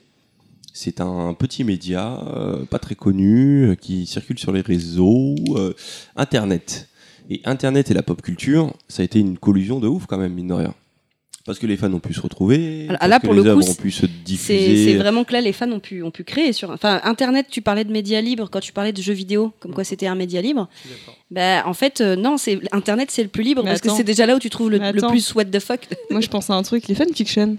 c'est 0.74 1.02
un 1.02 1.34
petit 1.34 1.64
média 1.64 2.20
euh, 2.36 2.66
pas 2.66 2.80
très 2.80 2.96
connu 2.96 3.70
euh, 3.70 3.76
qui 3.76 4.06
circule 4.06 4.40
sur 4.40 4.52
les 4.52 4.62
réseaux, 4.62 5.36
euh, 5.56 5.74
Internet. 6.16 6.88
Et 7.30 7.42
Internet 7.46 7.92
et 7.92 7.94
la 7.94 8.04
pop 8.04 8.22
culture, 8.22 8.74
ça 8.88 9.02
a 9.02 9.06
été 9.06 9.20
une 9.20 9.38
collusion 9.38 9.80
de 9.80 9.88
ouf 9.88 10.06
quand 10.06 10.18
même, 10.18 10.34
mine 10.34 10.48
de 10.48 10.54
rien. 10.54 10.74
Parce 11.44 11.58
que 11.58 11.66
les 11.66 11.76
fans 11.76 11.92
ont 11.92 12.00
pu 12.00 12.14
se 12.14 12.22
retrouver, 12.22 12.86
Alors, 12.88 13.00
parce 13.00 13.10
là, 13.10 13.20
que 13.20 13.26
pour 13.26 13.34
les 13.34 13.40
le 13.40 13.44
coup, 13.44 13.50
œuvres 13.50 13.62
c'est- 13.64 13.72
ont 13.72 13.76
pu 13.82 13.90
se 13.92 14.02
C'est 14.02 14.08
diffuser. 14.08 14.86
c'est 14.86 14.98
vraiment 14.98 15.24
que 15.24 15.34
là, 15.34 15.42
les 15.42 15.54
fans 15.54 15.72
ont 15.72 15.80
pu, 15.80 16.04
ont 16.04 16.12
pu 16.12 16.24
créer 16.24 16.54
sur. 16.54 16.70
Enfin, 16.70 17.02
Internet, 17.04 17.48
tu 17.50 17.62
parlais 17.64 17.84
de 17.84 17.92
médias 17.92 18.22
libres 18.22 18.48
quand 18.52 18.60
tu 18.60 18.72
parlais 18.74 18.94
de 18.94 19.02
jeux 19.02 19.14
vidéo, 19.14 19.52
comme 19.60 19.74
quoi 19.74 19.84
c'était 19.84 20.06
un 20.06 20.14
média 20.14 20.40
libre. 20.40 20.70
Bah, 21.32 21.64
en 21.66 21.74
fait, 21.74 22.00
euh, 22.02 22.16
non, 22.16 22.38
c'est 22.38 22.60
Internet, 22.72 23.10
c'est 23.10 23.24
le 23.24 23.30
plus 23.30 23.44
libre 23.44 23.64
Mais 23.64 23.72
parce 23.72 23.82
que 23.82 23.90
c'est 23.90 24.04
déjà 24.04 24.28
là 24.28 24.36
où 24.36 24.40
tu 24.40 24.52
trouves 24.52 24.70
le, 24.70 24.80
plus 25.08 25.34
what 25.34 25.46
the 25.46 25.60
fuck. 25.60 25.88
Moi, 26.12 26.22
je 26.22 26.28
pense 26.28 26.50
à 26.52 26.54
un 26.54 26.62
truc, 26.62 26.88
les 26.88 26.96
fanfictions. 26.96 27.58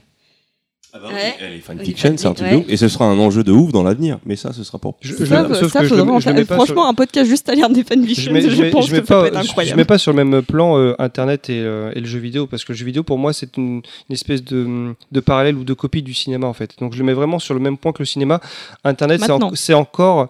Ouais. 0.94 1.34
Oui, 1.54 1.60
fanfiction, 1.60 2.14
c'est 2.18 2.26
un 2.26 2.34
truc 2.34 2.46
ouais. 2.48 2.52
de 2.52 2.60
ouf. 2.60 2.64
Et 2.68 2.76
ce 2.76 2.86
sera 2.88 3.06
un 3.06 3.18
enjeu 3.18 3.42
de 3.42 3.50
ouf 3.50 3.72
dans 3.72 3.82
l'avenir. 3.82 4.18
Mais 4.26 4.36
ça, 4.36 4.52
ce 4.52 4.62
sera 4.62 4.78
pour. 4.78 4.96
Je- 5.00 5.14
je- 5.16 5.24
Ça, 5.24 5.48
sauf 5.54 5.72
ça, 5.72 5.78
que 5.80 5.84
je 5.86 5.88
faudrait 5.90 6.04
le- 6.04 6.10
en 6.12 6.20
je 6.20 6.28
le 6.28 6.34
faire- 6.34 6.34
mets 6.34 6.44
pas 6.44 6.54
franchement, 6.56 6.82
sur- 6.82 6.88
un 6.90 6.94
podcast 6.94 7.30
juste 7.30 7.48
à 7.48 7.54
lire 7.54 7.70
des 7.70 7.82
fanfictions, 7.82 8.24
je 8.24 8.28
je, 8.28 8.32
mets, 8.32 8.40
je 8.54 8.62
mets- 8.62 8.70
pense 8.70 8.86
je 8.88 8.92
mets 8.94 9.00
que 9.00 9.06
ça 9.06 9.14
pas, 9.14 9.20
peut 9.22 9.26
être 9.28 9.38
je- 9.38 9.42
je 9.44 9.48
incroyable. 9.50 9.76
mets 9.78 9.84
pas 9.86 9.98
sur 9.98 10.12
le 10.12 10.22
même 10.24 10.42
plan 10.42 10.76
euh, 10.78 10.94
Internet 10.98 11.48
et, 11.48 11.60
euh, 11.60 11.92
et 11.94 12.00
le 12.00 12.06
jeu 12.06 12.18
vidéo 12.18 12.46
parce 12.46 12.64
que 12.64 12.72
le 12.72 12.76
jeu 12.78 12.84
vidéo 12.84 13.02
pour 13.02 13.16
moi 13.16 13.32
c'est 13.32 13.56
une, 13.56 13.76
une 14.08 14.12
espèce 14.12 14.44
de, 14.44 14.94
de 15.10 15.20
parallèle 15.20 15.56
ou 15.56 15.64
de 15.64 15.72
copie 15.74 16.02
du 16.02 16.12
cinéma 16.12 16.46
en 16.46 16.52
fait. 16.52 16.72
Donc 16.78 16.92
je 16.92 16.98
le 16.98 17.04
mets 17.04 17.14
vraiment 17.14 17.38
sur 17.38 17.54
le 17.54 17.60
même 17.60 17.78
point 17.78 17.92
que 17.92 18.00
le 18.00 18.06
cinéma. 18.06 18.40
Internet 18.84 19.20
c'est 19.24 19.30
en- 19.30 19.38
Maintenant. 19.38 19.52
c'est 19.54 19.74
encore 19.74 20.28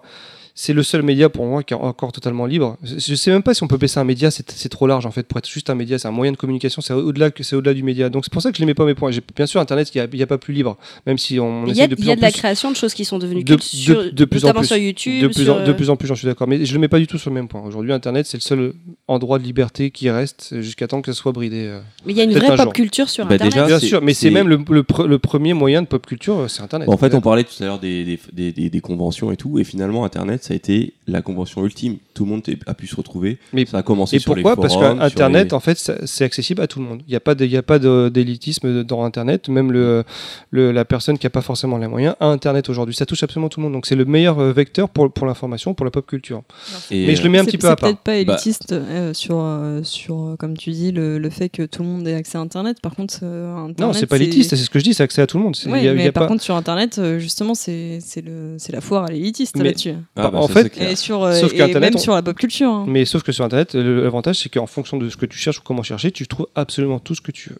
c'est 0.55 0.73
le 0.73 0.83
seul 0.83 1.01
média 1.01 1.29
pour 1.29 1.45
moi 1.47 1.63
qui 1.63 1.73
est 1.73 1.77
encore 1.77 2.11
totalement 2.11 2.45
libre. 2.45 2.77
Je 2.83 3.15
sais 3.15 3.31
même 3.31 3.41
pas 3.41 3.53
si 3.55 3.63
on 3.63 3.67
peut 3.67 3.77
baisser 3.77 3.99
un 3.99 4.03
média, 4.03 4.29
c'est 4.29 4.49
c'est 4.51 4.69
trop 4.69 4.85
large 4.85 5.05
en 5.05 5.11
fait 5.11 5.23
pour 5.27 5.37
être 5.39 5.49
juste 5.49 5.69
un 5.71 5.75
média, 5.75 5.97
c'est 5.97 6.07
un 6.07 6.11
moyen 6.11 6.31
de 6.31 6.37
communication, 6.37 6.81
c'est 6.81 6.93
au-delà 6.93 7.31
que 7.31 7.41
c'est 7.43 7.55
au-delà 7.55 7.73
du 7.73 7.81
média. 7.81 8.09
Donc 8.09 8.23
c'est 8.25 8.31
pour 8.31 8.41
ça 8.41 8.51
que 8.51 8.57
je 8.57 8.61
les 8.61 8.67
mets 8.67 8.73
pas 8.75 8.85
mes 8.85 8.93
points. 8.93 9.09
Bien 9.35 9.45
sûr 9.47 9.59
Internet 9.59 9.89
il 9.95 10.15
y 10.15 10.21
a, 10.21 10.27
pas 10.27 10.37
plus 10.37 10.53
libre, 10.53 10.77
même 11.07 11.17
si 11.17 11.39
on, 11.39 11.65
Il 11.65 11.75
y 11.75 11.81
a, 11.81 11.87
de 11.87 11.95
y 11.99 12.11
a 12.11 12.15
la 12.15 12.31
création 12.31 12.69
de 12.69 12.75
choses 12.75 12.93
qui 12.93 13.03
sont 13.03 13.17
devenues 13.17 13.43
de, 13.43 13.55
cultes, 13.55 13.63
sur, 13.63 14.03
de- 14.05 14.09
de 14.09 14.25
plus 14.25 14.43
en 14.43 14.47
notamment 14.49 14.59
plus 14.61 14.67
sur 14.67 14.77
YouTube. 14.77 15.21
de 15.23 15.27
plus, 15.27 15.43
sur, 15.45 15.55
en, 15.55 15.63
de 15.63 15.71
euh, 15.71 15.73
plus 15.73 15.89
en 15.89 15.95
plus, 15.95 16.07
j'en 16.07 16.15
suis 16.15 16.27
d'accord. 16.27 16.47
Mais 16.47 16.65
je 16.65 16.73
le 16.73 16.79
mets 16.79 16.87
pas 16.87 16.99
du 16.99 17.07
tout 17.07 17.17
sur 17.17 17.29
le 17.31 17.35
même 17.35 17.47
point. 17.47 17.61
Aujourd'hui, 17.61 17.91
Internet, 17.91 18.25
c'est 18.27 18.37
le 18.37 18.41
seul 18.41 18.73
endroit 19.07 19.39
de 19.39 19.43
liberté 19.43 19.89
qui 19.91 20.09
reste 20.11 20.61
jusqu'à 20.61 20.87
temps 20.87 21.01
que 21.01 21.11
ça 21.11 21.19
soit 21.19 21.31
bridé. 21.31 21.65
euh. 21.65 21.79
Mais 22.05 22.13
il 22.13 22.17
y 22.17 22.21
a 22.21 22.25
une 22.25 22.31
vraie 22.33 22.47
un 22.51 22.55
pop 22.57 22.65
jour. 22.65 22.73
culture 22.73 23.09
sur 23.09 23.25
Bah, 23.25 23.35
Internet. 23.35 23.53
déjà, 23.53 23.65
Bien 23.67 23.79
sûr, 23.79 24.01
mais 24.03 24.13
c'est 24.13 24.29
même 24.29 24.47
le, 24.47 24.57
le 24.69 24.83
pre- 24.83 25.07
le 25.07 25.17
premier 25.19 25.53
moyen 25.53 25.81
de 25.81 25.87
pop 25.87 26.05
culture, 26.05 26.37
euh, 26.41 26.47
c'est 26.47 26.61
Internet. 26.61 26.87
En 26.89 26.97
fait, 26.97 27.13
on 27.15 27.21
parlait 27.21 27.43
tout 27.43 27.61
à 27.61 27.65
l'heure 27.65 27.79
des, 27.79 28.03
des, 28.03 28.19
des, 28.31 28.51
des- 28.51 28.69
des 28.69 28.81
conventions 28.81 29.31
et 29.31 29.37
tout, 29.37 29.57
et 29.59 29.63
finalement, 29.63 30.05
Internet, 30.05 30.42
ça 30.43 30.53
a 30.53 30.57
été 30.57 30.93
la 31.07 31.21
convention 31.21 31.63
ultime. 31.65 31.97
Tout 32.13 32.25
le 32.25 32.31
monde 32.31 32.41
a 32.67 32.73
pu 32.73 32.85
se 32.87 32.95
retrouver. 32.95 33.37
Mais- 33.53 33.65
ça 33.65 33.77
a 33.77 33.83
commencé 33.83 34.17
Et 34.17 34.19
sur 34.19 34.33
pourquoi? 34.33 34.55
Les 34.55 34.61
Parce 34.61 34.73
forums, 34.73 34.97
sur 34.99 34.99
qu'Internet, 34.99 35.47
les- 35.47 35.53
en 35.53 35.59
fait, 35.61 35.91
c'est 36.05 36.23
accessible 36.25 36.61
à 36.61 36.67
tout 36.67 36.79
le 36.79 36.85
monde. 36.85 37.01
Il 37.07 37.11
n'y 37.11 37.15
a 37.15 37.19
pas 37.21 37.33
de- 37.33 37.45
il 37.45 37.51
y 37.51 37.57
a 37.57 37.63
pas 37.63 37.79
de- 37.79 38.09
d'élitisme 38.13 38.83
dans 38.83 39.03
Internet. 39.05 39.47
Même 39.47 39.71
le, 39.71 40.03
le- 40.51 40.71
la 40.73 40.83
personne 40.85 41.17
qui 41.17 41.25
n'a 41.25 41.29
pas 41.29 41.41
forcément 41.41 41.77
les 41.77 41.87
moyens 41.87 42.15
a 42.19 42.27
Internet 42.27 42.69
aujourd'hui. 42.69 42.93
Ça 42.93 43.05
touche 43.05 43.23
absolument 43.23 43.47
tout 43.49 43.59
le 43.61 43.63
monde. 43.63 43.73
Donc 43.73 43.85
c'est 43.85 43.95
le 43.95 44.03
meilleur 44.05 44.39
euh, 44.39 44.51
vecteur 44.51 44.89
pour, 44.89 45.11
pour 45.11 45.25
l'information, 45.25 45.73
pour 45.73 45.85
la 45.85 45.91
pop 45.91 46.05
culture. 46.05 46.43
et, 46.91 47.07
Mais 47.07 47.15
je 47.15 47.23
le 47.23 47.29
mets 47.29 47.39
un 47.39 47.43
C'est- 47.45 47.51
petit 47.51 47.57
peu 47.57 47.67
à 47.67 47.71
C'est 47.71 47.75
part. 47.77 47.89
peut-être 47.89 47.99
pas 48.03 48.11
Bah- 48.23 48.33
élitiste 48.33 48.73
euh, 48.73 49.13
sur, 49.13 49.37
euh, 49.39 49.81
sur, 49.83 50.35
comme 50.39 50.57
tu 50.57 50.71
dis, 50.71 50.91
le, 50.91 51.19
le 51.19 51.29
fait 51.29 51.47
que 51.49 51.63
tout 51.63 51.83
le 51.83 51.87
monde 51.87 52.05
ait 52.07 52.15
accès 52.15 52.37
à 52.37 52.41
Internet. 52.41 52.81
Par 52.81 52.95
contre, 52.95 53.19
euh, 53.23 53.53
Internet, 53.55 53.79
Non, 53.79 53.93
c'est 53.93 54.07
pas 54.07 54.17
élitiste, 54.17 54.49
c'est 54.51 54.55
ce 54.57 54.69
que 54.69 54.79
je 54.79 54.83
dis, 54.83 54.93
c'est 54.93 55.03
accès 55.03 55.21
à 55.21 55.27
tout 55.27 55.37
le 55.37 55.43
monde. 55.43 55.55
C'est- 55.55 55.69
Ouais, 55.69 55.79
il 55.79 55.85
y 55.85 55.87
a- 55.87 55.91
il 55.91 55.97
mais 55.97 56.03
y 56.05 56.07
a 56.07 56.11
par 56.11 56.23
pas- 56.23 56.27
contre, 56.27 56.43
sur 56.43 56.55
Internet, 56.55 56.99
justement, 57.17 57.53
c'est 57.55 57.99
c'est 58.01 58.21
le- 58.21 58.55
c'est 58.57 58.71
la 58.73 58.81
foire 58.81 59.05
à 59.05 59.07
l'élitiste 59.11 59.55
Mais- 59.57 59.63
là-dessus. 59.63 59.93
Ah, 60.15 60.29
bah, 60.33 60.43
en 60.43 60.47
fait- 60.47 60.63
c'est 60.63 60.69
clair. 60.69 60.89
Et, 60.89 60.95
sur, 60.95 61.23
euh, 61.23 61.33
Sauf 61.39 61.53
et 61.53 61.57
qu'Internet, 61.57 61.81
même 61.81 61.95
on- 61.95 61.99
sur 61.99 62.13
la 62.13 62.21
pop 62.21 62.37
culture. 62.37 62.69
hein. 62.69 62.85
Mais 62.87 63.05
sauf 63.05 63.23
que 63.23 63.31
sur 63.31 63.43
Internet, 63.45 63.73
le- 63.75 64.03
l'avantage, 64.03 64.39
c'est 64.39 64.49
qu'en 64.49 64.67
fonction 64.67 64.97
de 64.97 65.09
ce 65.09 65.17
que 65.17 65.25
tu 65.25 65.37
cherches 65.37 65.59
ou 65.59 65.61
comment 65.63 65.83
chercher, 65.83 66.11
tu 66.11 66.27
trouves 66.27 66.47
absolument 66.55 66.99
tout 66.99 67.15
ce 67.15 67.21
que 67.21 67.31
tu 67.31 67.49
veux. 67.49 67.59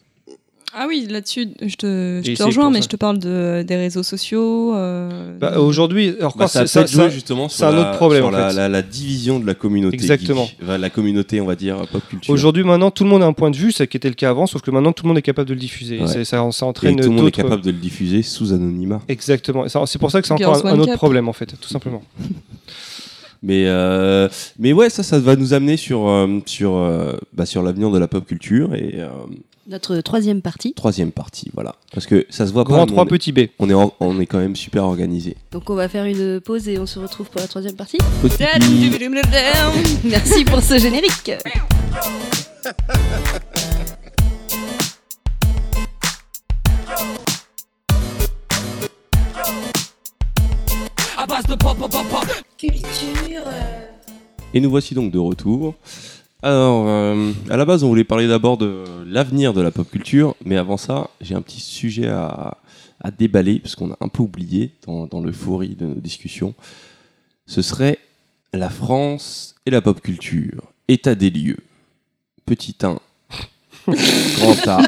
Ah 0.76 0.86
oui, 0.88 1.06
là-dessus, 1.10 1.50
je 1.62 1.76
te, 1.76 2.22
je 2.24 2.44
rejoins, 2.44 2.70
mais 2.72 2.78
ça. 2.80 2.86
je 2.86 2.90
te 2.90 2.95
parle 2.95 3.20
de, 3.20 3.62
des 3.62 3.76
réseaux 3.76 4.02
sociaux. 4.02 4.74
euh, 4.76 5.38
Bah, 5.40 5.60
Aujourd'hui, 5.60 6.16
alors 6.20 6.36
Bah, 6.36 6.48
ça 6.48 6.66
ça- 6.66 6.88
ça- 6.88 7.10
justement 7.10 7.48
c'est 7.48 7.58
sur, 7.58 7.68
un 7.68 7.72
la, 7.74 7.82
autre 7.82 7.98
problème, 7.98 8.22
sur 8.22 8.28
en 8.30 8.32
la, 8.32 8.50
fait. 8.50 8.56
la- 8.56 8.70
la 8.70 8.82
division 8.82 9.40
de 9.40 9.45
la 9.45 9.54
communauté. 9.54 9.94
Exactement. 9.95 10.45
geek. 10.45 10.58
Enfin, 10.64 10.78
la 10.80 10.90
communauté, 10.90 11.40
on 11.41 11.45
va 11.45 11.56
dire, 11.56 11.78
pop 11.91 12.02
culture. 12.10 12.34
Aujourd'hui, 12.34 12.64
maintenant, 12.64 12.90
tout 12.90 13.04
le 13.04 13.10
monde 13.12 13.22
a 13.22 13.28
un 13.28 13.34
point 13.34 13.52
de 13.52 13.56
vue, 13.56 13.72
ce 13.72 13.84
qui 13.84 13.98
était 13.98 14.08
le 14.10 14.16
cas 14.16 14.32
avant, 14.32 14.48
sauf 14.48 14.64
que 14.64 14.72
maintenant, 14.72 14.94
tout 14.94 15.04
le 15.04 15.10
monde 15.10 15.18
est 15.20 15.22
capable 15.24 15.48
de 15.50 15.54
le 15.54 15.60
diffuser. 15.60 16.00
Ouais. 16.00 16.08
Ça, 16.08 16.26
ça 16.26 16.38
Et 16.38 16.40
entraîne 16.40 16.95
tout 17.00 17.10
le 17.10 17.16
monde 17.16 17.28
est 17.28 17.32
capable 17.32 17.62
de 17.62 17.70
le 17.72 17.78
diffuser 17.78 18.24
sous 18.24 18.52
anonymat. 18.52 19.02
Exactement. 19.08 19.68
Ça- 19.70 19.84
C'est 19.86 20.00
pour 20.00 20.10
ça 20.10 20.22
que 20.22 20.28
c'est 20.28 20.34
encore 20.34 20.66
un, 20.66 20.80
autre 20.80 20.95
problème, 20.95 21.30
en 21.30 21.34
fait, 21.34 21.54
tout 21.62 21.70
simplement. 21.70 22.02
Mais, 23.45 23.66
euh, 23.68 24.30
mais 24.58 24.72
ouais, 24.72 24.90
ça, 24.90 25.04
ça 25.04 25.20
va 25.20 25.36
nous 25.36 25.54
amener 25.54 25.76
sur, 25.76 26.08
euh, 26.08 26.40
sur, 26.45 26.78
euh, 26.78 27.12
bah, 27.34 27.45
sur 27.45 27.62
l'avenir 27.62 27.91
de 27.91 28.00
la 28.00 28.08
pop 28.08 28.26
culture 28.26 28.74
et 28.74 28.94
euh, 28.95 29.10
Notre 29.68 29.95
troisième 30.02 30.41
partie. 30.41 30.73
troisième 30.73 31.11
partie, 31.14 31.49
voilà. 31.53 31.76
Parce 31.94 32.06
que 32.06 32.26
ça 32.30 32.45
se 32.45 32.52
voit 32.52 32.65
Grand 32.65 32.85
pas. 32.85 32.91
3, 32.91 33.06
mais 33.06 33.10
petit 33.10 33.31
B. 33.31 33.40
on, 33.60 33.69
est, 33.69 33.73
on, 33.73 33.81
est 33.81 33.84
en- 33.85 33.94
on 34.02 34.19
est 34.19 34.26
quand 34.26 34.40
même 34.40 34.57
super 34.57 34.84
organisé. 34.84 35.38
Donc 35.52 35.69
on 35.69 35.76
va 35.76 35.88
faire 35.88 36.03
une 36.03 36.41
pause 36.41 36.68
et 36.68 36.77
on 36.80 36.85
se 36.85 36.99
retrouve 36.99 37.30
pour 37.30 37.40
la 37.40 37.48
troisième 37.48 37.76
partie. 37.76 37.98
Merci 40.03 40.44
pour 40.44 40.61
ce 40.61 40.77
générique. 40.77 41.31
Et 54.53 54.60
nous 54.60 54.69
voici 54.69 54.94
donc 54.94 55.11
de 55.11 55.18
retour. 55.19 55.73
Alors, 56.44 56.90
euh, 56.90 57.32
à 57.49 57.56
la 57.56 57.64
base, 57.64 57.86
on 57.86 57.88
voulait 57.88 58.03
parler 58.03 58.28
d'abord 58.28 58.57
de 58.57 58.84
l'avenir 59.07 59.53
de 59.53 59.61
la 59.61 59.72
pop 59.72 59.90
culture, 59.90 60.36
mais 60.44 60.57
avant 60.57 60.76
ça, 60.76 61.10
j'ai 61.22 61.36
un 61.36 61.41
petit 61.41 61.61
sujet 61.61 62.10
à, 62.10 62.57
à 62.99 63.11
déballer, 63.11 63.60
parce 63.60 63.76
qu'on 63.76 63.91
a 63.91 63.98
un 64.02 64.10
peu 64.10 64.24
oublié 64.24 64.72
dans, 64.86 65.07
dans 65.07 65.22
l'euphorie 65.22 65.76
de 65.76 65.86
nos 65.86 66.02
discussions. 66.02 66.53
Ce 67.45 67.61
serait 67.61 67.98
la 68.52 68.70
France 68.70 69.56
et 69.65 69.72
la 69.72 69.82
pop 69.82 70.02
culture. 70.02 70.64
État 70.90 71.15
des 71.15 71.30
lieux. 71.30 71.60
Petit 72.45 72.76
1. 72.84 72.99
Grand 73.88 74.68
A. 74.68 74.82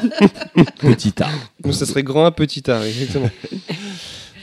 Petit 0.78 1.14
A. 1.22 1.28
Donc, 1.60 1.72
ça 1.72 1.86
serait 1.86 2.02
grand 2.02 2.26
1, 2.26 2.32
petit 2.32 2.70
A, 2.70 2.86
exactement. 2.86 3.30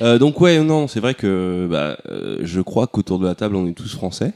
Euh, 0.02 0.18
donc 0.18 0.42
ouais, 0.42 0.60
non, 0.64 0.88
c'est 0.88 1.00
vrai 1.00 1.14
que 1.14 1.68
bah, 1.70 1.98
euh, 2.10 2.40
je 2.42 2.62
crois 2.62 2.88
qu'autour 2.88 3.20
de 3.20 3.28
la 3.28 3.36
table, 3.36 3.56
on 3.56 3.68
est 3.68 3.74
tous 3.74 3.94
français. 3.94 4.34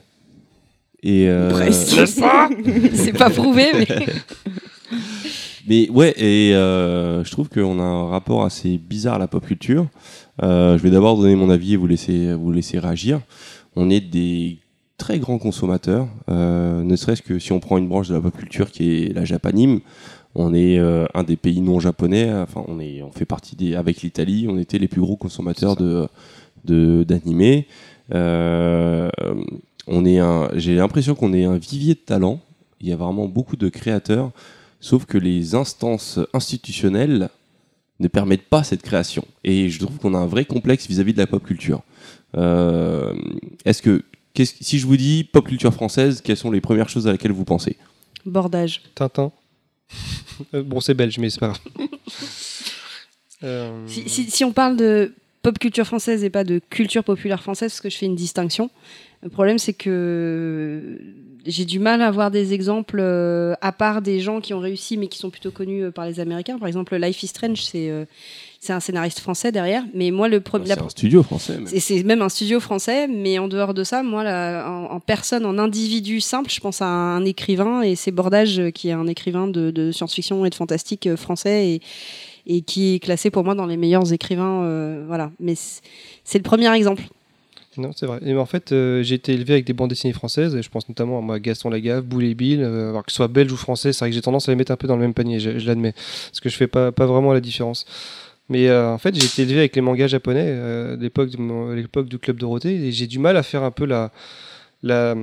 Et 1.04 1.28
euh, 1.30 1.50
Presque. 1.52 2.08
C'est 2.08 3.14
pas 3.18 3.30
prouvé, 3.30 3.66
mais. 3.74 3.88
Mais 5.70 5.90
ouais, 5.90 6.14
et 6.18 6.56
euh, 6.56 7.26
je 7.26 7.32
trouve 7.32 7.50
qu'on 7.50 7.78
a 7.82 7.84
un 7.84 8.08
rapport 8.08 8.46
assez 8.46 8.78
bizarre 8.78 9.16
à 9.16 9.20
la 9.20 9.28
pop 9.28 9.46
culture. 9.46 9.88
Euh, 10.42 10.78
je 10.78 10.84
vais 10.84 10.90
d'abord 10.92 11.18
donner 11.18 11.36
mon 11.36 11.50
avis 11.50 11.74
et 11.74 11.76
vous 11.76 11.88
laisser, 11.88 12.34
vous 12.36 12.54
laisser 12.54 12.80
réagir. 12.80 13.20
On 13.76 13.90
est 13.90 14.00
des 14.00 14.60
très 14.98 15.20
grands 15.20 15.38
consommateurs, 15.40 16.08
euh, 16.30 16.84
ne 16.84 16.96
serait-ce 16.96 17.22
que 17.22 17.38
si 17.38 17.52
on 17.52 17.60
prend 17.60 17.78
une 17.78 17.90
branche 17.90 18.08
de 18.08 18.14
la 18.16 18.22
pop 18.22 18.36
culture 18.38 18.72
qui 18.72 19.04
est 19.04 19.14
la 19.14 19.26
japanime, 19.26 19.82
on 20.36 20.54
est 20.54 20.80
euh, 20.80 21.06
un 21.14 21.24
des 21.24 21.36
pays 21.36 21.60
non 21.60 21.82
japonais, 21.82 22.32
enfin 22.34 22.64
on, 22.70 22.80
est, 22.80 23.02
on 23.04 23.12
fait 23.12 23.26
partie 23.26 23.58
des, 23.58 23.76
avec 23.76 24.02
l'Italie, 24.04 24.48
on 24.50 24.58
était 24.58 24.80
les 24.80 24.88
plus 24.88 25.02
gros 25.02 25.18
consommateurs 25.18 25.76
de 25.76 26.08
de- 26.64 27.04
d'animés. 27.04 27.68
Euh, 28.14 29.10
on 29.88 30.06
est 30.06 30.20
un, 30.20 30.50
j'ai 30.56 30.76
l'impression 30.76 31.16
qu'on 31.16 31.34
est 31.34 31.46
un 31.46 31.58
vivier 31.58 31.94
de 31.96 32.00
talent. 32.00 32.40
Il 32.82 32.88
y 32.88 32.92
a 32.92 32.96
vraiment 32.96 33.28
beaucoup 33.28 33.56
de 33.56 33.70
créateurs, 33.70 34.32
sauf 34.80 35.06
que 35.06 35.18
les 35.18 35.56
instances 35.56 36.20
institutionnelles 36.34 37.30
ne 38.00 38.08
permettent 38.08 38.48
pas 38.50 38.64
cette 38.64 38.84
création. 38.84 39.26
Et 39.44 39.70
je 39.70 39.80
trouve 39.80 39.98
qu'on 39.98 40.14
a 40.14 40.18
un 40.20 40.28
vrai 40.28 40.46
complexe 40.46 40.88
vis-à-vis 40.88 41.14
de 41.14 41.18
la 41.18 41.26
pop 41.28 41.44
culture. 41.44 41.82
Euh, 42.36 43.14
Est-ce 43.66 43.82
que, 43.82 44.04
qu'est-ce- 44.34 44.56
si 44.62 44.78
je 44.78 44.86
vous 44.86 44.98
dis 44.98 45.24
pop 45.24 45.48
culture 45.48 45.74
française, 45.74 46.22
quelles 46.24 46.38
sont 46.38 46.52
les 46.52 46.62
premières 46.62 46.90
choses 46.90 47.08
à 47.08 47.12
laquelle 47.12 47.32
vous 47.32 47.46
pensez? 47.46 47.78
Bordage. 48.26 48.82
Tintin. 48.94 49.32
Euh, 50.54 50.62
bon, 50.62 50.80
c'est 50.82 50.94
belge, 50.94 51.18
mais 51.18 51.30
c'est 51.32 51.40
pas 51.40 51.48
grave. 51.48 51.60
Euh, 53.44 53.86
Si, 53.88 54.10
si- 54.10 54.32
si 54.32 54.44
on 54.44 54.52
parle 54.52 54.78
de 54.78 55.14
pop 55.44 55.60
culture 55.60 55.86
française 55.86 56.24
et 56.24 56.30
pas 56.32 56.44
de 56.44 56.60
culture 56.72 57.04
populaire 57.04 57.42
française, 57.44 57.72
parce 57.72 57.82
que 57.82 57.90
je 57.90 57.98
fais 57.98 58.08
une 58.08 58.16
distinction, 58.16 58.70
le 59.24 59.30
problème 59.30 59.58
c'est 59.58 59.74
que 59.74 61.00
j'ai 61.46 61.64
du 61.66 61.80
mal 61.80 62.02
à 62.02 62.08
avoir 62.08 62.30
des 62.30 62.54
exemples, 62.54 62.98
euh, 63.00 63.54
à 63.62 63.72
part 63.72 64.02
des 64.02 64.20
gens 64.20 64.42
qui 64.42 64.54
ont 64.54 64.60
réussi 64.60 64.98
mais 64.98 65.08
qui 65.08 65.18
sont 65.18 65.30
plutôt 65.30 65.50
connus 65.52 65.84
euh, 65.86 65.92
par 65.92 66.06
les 66.06 66.20
Américains. 66.20 66.58
Par 66.60 66.68
exemple, 66.68 66.94
Life 66.98 67.24
is 67.24 67.28
Strange, 67.28 67.64
c'est 67.64 67.90
euh, 67.90 68.04
c'est 68.60 68.74
un 68.74 68.82
scénariste 68.82 69.20
français 69.22 69.52
derrière. 69.54 69.84
Mais 69.94 70.12
moi, 70.12 70.28
le 70.28 70.42
pro- 70.42 70.58
la- 70.58 70.76
C'est 70.76 70.82
un 70.82 70.90
studio 70.90 71.24
français. 71.24 71.58
c'est- 71.80 72.04
même 72.04 72.22
un 72.22 72.28
studio 72.28 72.60
français, 72.60 73.08
mais 73.08 73.40
en 73.40 73.48
dehors 73.48 73.74
de 73.74 73.84
ça, 73.86 74.04
moi, 74.04 74.24
la- 74.26 74.66
en, 74.70 74.96
en 74.96 75.00
personne, 75.00 75.46
en 75.46 75.58
individu 75.58 76.20
simple, 76.20 76.52
je 76.52 76.60
pense 76.60 76.82
à 76.82 76.88
un, 76.88 77.24
écrivain, 77.24 77.82
et 77.82 77.96
c'est 77.96 78.12
Bordage 78.12 78.62
qui 78.74 78.90
est 78.90 78.94
un 78.94 79.08
écrivain 79.08 79.48
de, 79.48 79.72
de 79.72 79.92
science-fiction 79.94 80.46
et 80.46 80.50
de 80.50 80.56
fantastique 80.56 81.16
français, 81.16 81.70
et, 81.76 81.82
et 82.46 82.62
qui 82.62 82.96
est 82.96 83.00
classé 83.00 83.30
pour 83.30 83.46
moi 83.46 83.56
dans 83.56 83.66
les 83.68 83.78
meilleurs 83.78 84.12
écrivains. 84.12 85.04
voilà, 85.08 85.32
mais 85.40 85.54
c'est 85.56 86.40
le 86.40 86.44
premier 86.44 86.74
exemple. 86.76 87.04
Non, 87.78 87.92
c'est 87.96 88.06
vrai. 88.06 88.20
Et 88.26 88.36
en 88.36 88.46
fait, 88.46 88.72
euh, 88.72 89.04
j'ai 89.04 89.16
été 89.16 89.34
élevé 89.34 89.54
avec 89.54 89.66
des 89.66 89.74
bandes 89.74 89.90
dessinées 89.90 90.14
françaises, 90.14 90.60
je 90.60 90.70
pense 90.70 90.90
notamment 90.90 91.20
à 91.20 91.22
moi, 91.22 91.40
Gaston 91.40 91.70
Lagaffe, 91.70 92.04
Boule 92.04 92.24
et 92.24 92.34
Bill, 92.34 92.62
euh, 92.62 92.90
alors 92.90 93.06
que 93.06 93.12
ce 93.12 93.18
soit 93.18 93.28
belge 93.28 93.52
ou 93.52 93.58
français, 93.58 93.94
c'est 93.94 94.00
vrai 94.00 94.10
que 94.10 94.16
j'ai 94.16 94.22
tendance 94.22 94.50
à 94.50 94.52
les 94.52 94.56
mettre 94.56 94.72
un 94.72 94.78
peu 94.78 94.88
dans 94.88 94.96
le 94.96 95.02
même 95.02 95.14
panier, 95.14 95.40
je, 95.40 95.52
l'admets, 95.68 95.94
parce 95.94 96.40
que 96.40 96.50
je 96.50 96.56
fais 96.56 96.68
pas, 96.68 96.92
vraiment 96.92 97.34
la 97.34 97.40
différence. 97.42 97.86
Mais 98.50 98.68
euh, 98.70 98.94
en 98.94 98.98
fait, 98.98 99.14
j'ai 99.14 99.26
été 99.26 99.44
élevé 99.44 99.60
avec 99.60 99.76
les 99.76 99.82
mangas 99.82 100.08
japonais 100.08 100.98
l'époque 100.98 101.32
l'époque 101.76 102.10
du 102.10 102.18
Club 102.18 102.38
Dorothée, 102.40 102.88
et 102.88 102.92
j'ai 102.92 103.08
du 103.08 103.20
mal 103.20 103.38
à 103.38 103.44
faire 103.44 103.64
un 103.64 103.72
peu 103.72 103.86
la, 103.86 104.12
la, 104.82 105.16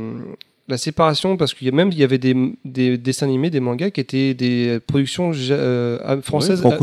la 0.66 0.78
séparation, 0.78 1.36
parce 1.36 1.53
qu'il 1.53 1.66
y 1.66 1.70
a 1.70 1.73
même 1.74 1.91
il 1.93 1.99
y 1.99 2.05
avait 2.05 2.19
des, 2.19 2.35
des 2.65 2.97
dessins 2.97 3.27
animés, 3.27 3.51
des 3.51 3.61
mangas 3.61 3.91
qui 3.91 4.01
étaient 4.01 4.32
des 4.35 4.78
productions 4.86 5.32
ja- 5.32 5.55
euh, 5.55 6.23
françaises, 6.23 6.61
Ouais, 6.65 6.74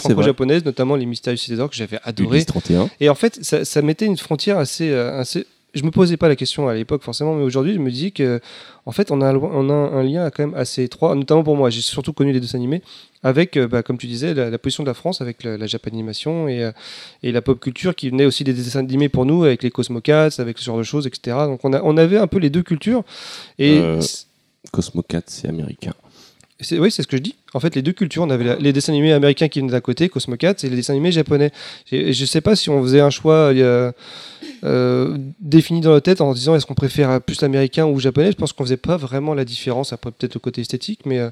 franco-japonaises, 0.00 0.64
notamment 0.64 0.94
les 0.96 1.06
Mystérieux 1.06 1.36
Cédor 1.36 1.68
que 1.68 1.74
j'avais 1.76 1.98
adoré. 2.04 2.44
31. 2.44 2.88
Et 3.00 3.08
en 3.08 3.14
fait, 3.14 3.38
ça, 3.42 3.64
ça 3.64 3.82
mettait 3.82 4.06
une 4.06 4.16
frontière 4.16 4.58
assez, 4.58 4.90
euh, 4.90 5.18
assez 5.18 5.46
je 5.74 5.82
me 5.82 5.90
posais 5.90 6.16
pas 6.16 6.28
la 6.28 6.36
question 6.36 6.68
à 6.68 6.74
l'époque 6.74 7.02
forcément, 7.02 7.34
mais 7.34 7.42
aujourd'hui, 7.44 7.74
je 7.74 7.78
me 7.78 7.90
dis 7.90 8.12
que, 8.12 8.40
en 8.86 8.92
fait, 8.92 9.10
on 9.10 9.20
a, 9.20 9.26
un- 9.30 9.36
on 9.36 9.68
a 9.70 9.72
un 9.74 10.02
lien 10.02 10.30
quand 10.30 10.46
même 10.46 10.54
assez 10.54 10.82
étroit, 10.84 11.14
notamment 11.14 11.42
pour 11.42 11.56
moi. 11.56 11.70
J'ai 11.70 11.80
surtout 11.80 12.12
connu 12.12 12.32
les 12.32 12.40
dessins 12.40 12.58
animés 12.58 12.82
avec, 13.22 13.56
euh, 13.56 13.66
bah, 13.66 13.82
comme 13.82 13.98
tu 13.98 14.06
disais, 14.06 14.34
la, 14.34 14.50
la 14.50 14.58
position 14.58 14.82
de 14.84 14.88
la 14.88 14.94
France 14.94 15.20
avec 15.20 15.42
la, 15.42 15.56
la 15.56 15.66
Japanimation 15.66 16.46
et, 16.48 16.62
euh, 16.62 16.72
et 17.22 17.32
la 17.32 17.42
pop 17.42 17.58
culture 17.58 17.94
qui 17.94 18.10
venait 18.10 18.24
aussi 18.26 18.44
des 18.44 18.52
dessins 18.52 18.80
animés 18.80 19.08
pour 19.08 19.24
nous 19.26 19.44
avec 19.44 19.62
les 19.62 19.70
Cosmocats, 19.70 20.28
avec 20.38 20.58
ce 20.58 20.64
genre 20.64 20.78
de 20.78 20.82
choses, 20.82 21.06
etc. 21.06 21.36
Donc 21.46 21.64
on, 21.64 21.72
a, 21.72 21.82
on 21.82 21.96
avait 21.96 22.18
un 22.18 22.26
peu 22.26 22.38
les 22.38 22.50
deux 22.50 22.62
cultures. 22.62 23.02
Et 23.58 23.78
Euh, 23.78 24.00
c- 24.00 24.26
Cosmo 24.72 25.02
4, 25.02 25.24
c'est 25.28 25.48
américain. 25.48 25.92
Oui, 26.72 26.90
c'est 26.90 27.02
ce 27.02 27.06
que 27.08 27.16
je 27.16 27.22
dis. 27.22 27.34
En 27.52 27.60
fait, 27.60 27.74
les 27.74 27.82
deux 27.82 27.92
cultures, 27.92 28.22
on 28.22 28.30
avait 28.30 28.56
les 28.58 28.72
dessins 28.72 28.92
animés 28.92 29.12
américains 29.12 29.48
qui 29.48 29.60
venaient 29.60 29.72
d'un 29.72 29.80
côté, 29.80 30.08
Cosmocats, 30.08 30.54
et 30.62 30.68
les 30.68 30.76
dessins 30.76 30.92
animés 30.92 31.12
japonais. 31.12 31.50
Je 31.90 32.24
sais 32.24 32.40
pas 32.40 32.54
si 32.56 32.70
on 32.70 32.82
faisait 32.82 33.00
un 33.00 33.10
choix 33.10 33.52
euh, 33.52 33.92
euh, 34.64 35.16
défini 35.40 35.80
dans 35.80 35.92
la 35.92 36.00
tête 36.00 36.20
en 36.20 36.32
disant 36.32 36.54
est-ce 36.54 36.66
qu'on 36.66 36.74
préfère 36.74 37.20
plus 37.20 37.40
l'américain 37.42 37.86
ou 37.86 37.94
le 37.94 38.00
japonais? 38.00 38.30
Je 38.32 38.36
pense 38.36 38.52
qu'on 38.52 38.64
faisait 38.64 38.76
pas 38.76 38.96
vraiment 38.96 39.34
la 39.34 39.44
différence, 39.44 39.92
après 39.92 40.10
peut-être 40.10 40.34
le 40.34 40.40
côté 40.40 40.60
esthétique, 40.60 41.00
mais, 41.06 41.18
euh, 41.18 41.30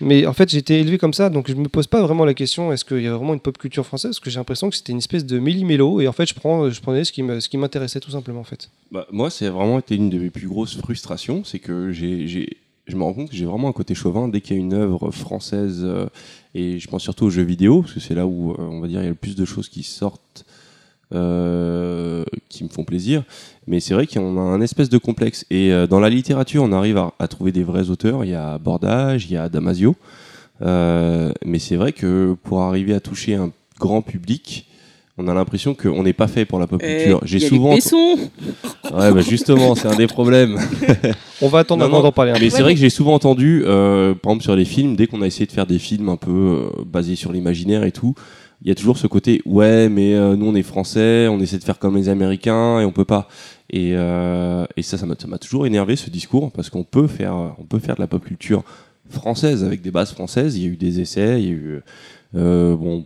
mais 0.00 0.26
en 0.26 0.32
fait, 0.32 0.52
été 0.54 0.80
élevé 0.80 0.98
comme 0.98 1.14
ça, 1.14 1.30
donc 1.30 1.48
je 1.48 1.54
me 1.54 1.68
pose 1.68 1.86
pas 1.86 2.02
vraiment 2.02 2.24
la 2.24 2.34
question 2.34 2.72
est-ce 2.72 2.84
qu'il 2.84 3.02
y 3.02 3.06
a 3.06 3.14
vraiment 3.16 3.34
une 3.34 3.40
pop 3.40 3.56
culture 3.58 3.86
française? 3.86 4.12
Parce 4.12 4.20
que 4.20 4.30
j'ai 4.30 4.38
l'impression 4.38 4.70
que 4.70 4.76
c'était 4.76 4.92
une 4.92 4.98
espèce 4.98 5.24
de 5.26 5.38
millimélo, 5.38 6.00
et 6.00 6.08
en 6.08 6.12
fait, 6.12 6.26
je, 6.26 6.34
prends, 6.34 6.70
je 6.70 6.80
prenais 6.80 7.04
ce 7.04 7.12
qui 7.12 7.56
m'intéressait 7.58 8.00
tout 8.00 8.10
simplement, 8.10 8.40
en 8.40 8.44
fait. 8.44 8.70
Bah, 8.90 9.06
moi, 9.12 9.30
c'est 9.30 9.48
vraiment 9.48 9.78
été 9.78 9.94
une 9.94 10.10
de 10.10 10.18
mes 10.18 10.30
plus 10.30 10.48
grosses 10.48 10.76
frustrations, 10.76 11.42
c'est 11.44 11.58
que 11.58 11.92
j'ai- 11.92 12.56
je 12.86 12.96
me 12.96 13.02
rends 13.02 13.14
compte 13.14 13.30
que 13.30 13.36
j'ai 13.36 13.46
vraiment 13.46 13.68
un 13.68 13.72
côté 13.72 13.94
chauvin 13.94 14.28
dès 14.28 14.40
qu'il 14.40 14.56
y 14.56 14.58
a 14.58 14.62
une 14.62 14.74
œuvre 14.74 15.10
française, 15.10 15.80
euh, 15.84 16.06
et 16.54 16.78
je 16.78 16.88
pense 16.88 17.02
surtout 17.02 17.26
aux 17.26 17.30
jeux 17.30 17.42
vidéo, 17.42 17.82
parce 17.82 17.94
que 17.94 18.00
c'est 18.00 18.14
là 18.14 18.26
où, 18.26 18.52
euh, 18.52 18.56
on 18.58 18.80
va 18.80 18.88
dire, 18.88 19.00
il 19.00 19.04
y 19.04 19.06
a 19.06 19.10
le 19.10 19.14
plus 19.14 19.36
de 19.36 19.44
choses 19.44 19.68
qui 19.68 19.82
sortent, 19.82 20.44
euh, 21.14 22.24
qui 22.48 22.64
me 22.64 22.68
font 22.68 22.84
plaisir. 22.84 23.24
Mais 23.66 23.80
c'est 23.80 23.94
vrai 23.94 24.06
qu'on 24.06 24.36
a 24.36 24.40
un 24.40 24.60
espèce 24.60 24.90
de 24.90 24.98
complexe. 24.98 25.46
Et 25.50 25.72
dans 25.88 26.00
la 26.00 26.10
littérature, 26.10 26.62
on 26.62 26.72
arrive 26.72 26.98
à, 26.98 27.12
à 27.18 27.28
trouver 27.28 27.52
des 27.52 27.62
vrais 27.62 27.88
auteurs. 27.90 28.24
Il 28.24 28.30
y 28.30 28.34
a 28.34 28.58
Bordage, 28.58 29.26
il 29.26 29.32
y 29.32 29.36
a 29.36 29.48
Damasio. 29.48 29.96
Mais 30.60 31.58
c'est 31.58 31.76
vrai 31.76 31.92
que 31.92 32.36
pour 32.42 32.62
arriver 32.62 32.94
à 32.94 33.00
toucher 33.00 33.36
un 33.36 33.52
grand 33.78 34.02
public, 34.02 34.66
on 35.16 35.28
a 35.28 35.34
l'impression 35.34 35.74
qu'on 35.74 36.02
n'est 36.02 36.12
pas 36.12 36.26
fait 36.26 36.44
pour 36.44 36.58
la 36.58 36.66
pop 36.66 36.80
Eh, 36.84 36.96
culture. 36.96 37.20
J'ai 37.24 37.38
souvent. 37.38 37.74
Ouais, 37.74 39.12
bah 39.12 39.20
justement, 39.20 39.74
c'est 39.76 39.86
un 39.86 39.94
des 39.96 40.08
problèmes. 40.08 40.58
On 41.42 41.48
va 41.48 41.60
attendre 41.60 41.84
avant 41.84 42.02
d'en 42.02 42.10
parler 42.10 42.32
un 42.32 42.34
peu. 42.34 42.40
Mais 42.40 42.50
c'est 42.50 42.62
vrai 42.62 42.74
que 42.74 42.80
j'ai 42.80 42.90
souvent 42.90 43.14
entendu, 43.14 43.62
euh, 43.64 44.14
par 44.14 44.32
exemple 44.32 44.42
sur 44.42 44.56
les 44.56 44.64
films, 44.64 44.96
dès 44.96 45.06
qu'on 45.06 45.22
a 45.22 45.26
essayé 45.26 45.46
de 45.46 45.52
faire 45.52 45.66
des 45.66 45.78
films 45.78 46.08
un 46.08 46.16
peu 46.16 46.30
euh, 46.30 46.82
basés 46.84 47.14
sur 47.14 47.32
l'imaginaire 47.32 47.84
et 47.84 47.92
tout, 47.92 48.14
il 48.62 48.68
y 48.68 48.70
a 48.72 48.74
toujours 48.74 48.98
ce 48.98 49.06
côté 49.06 49.40
ouais, 49.44 49.88
mais 49.88 50.14
euh, 50.14 50.36
nous 50.36 50.46
on 50.46 50.54
est 50.54 50.62
français, 50.62 51.28
on 51.28 51.38
essaie 51.40 51.58
de 51.58 51.64
faire 51.64 51.78
comme 51.78 51.96
les 51.96 52.08
Américains 52.08 52.80
et 52.80 52.84
on 52.84 52.92
peut 52.92 53.04
pas. 53.04 53.28
Et, 53.70 53.92
euh, 53.94 54.64
et 54.76 54.82
ça, 54.82 54.98
ça 54.98 55.06
m'a 55.06 55.14
ça 55.18 55.28
m'a 55.28 55.38
toujours 55.38 55.66
énervé 55.66 55.94
ce 55.96 56.10
discours 56.10 56.50
parce 56.50 56.70
qu'on 56.70 56.84
peut 56.84 57.06
faire, 57.06 57.36
on 57.58 57.64
peut 57.64 57.78
faire 57.78 57.94
de 57.94 58.00
la 58.00 58.06
pop 58.08 58.24
culture 58.24 58.64
française 59.10 59.62
avec 59.62 59.80
des 59.80 59.90
bases 59.92 60.12
françaises. 60.12 60.56
Il 60.56 60.62
y 60.62 60.66
a 60.66 60.68
eu 60.70 60.76
des 60.76 61.00
essais, 61.00 61.40
il 61.40 61.46
y 61.46 61.50
a 61.50 61.52
eu 61.52 61.82
euh, 62.36 62.74
bon, 62.74 63.04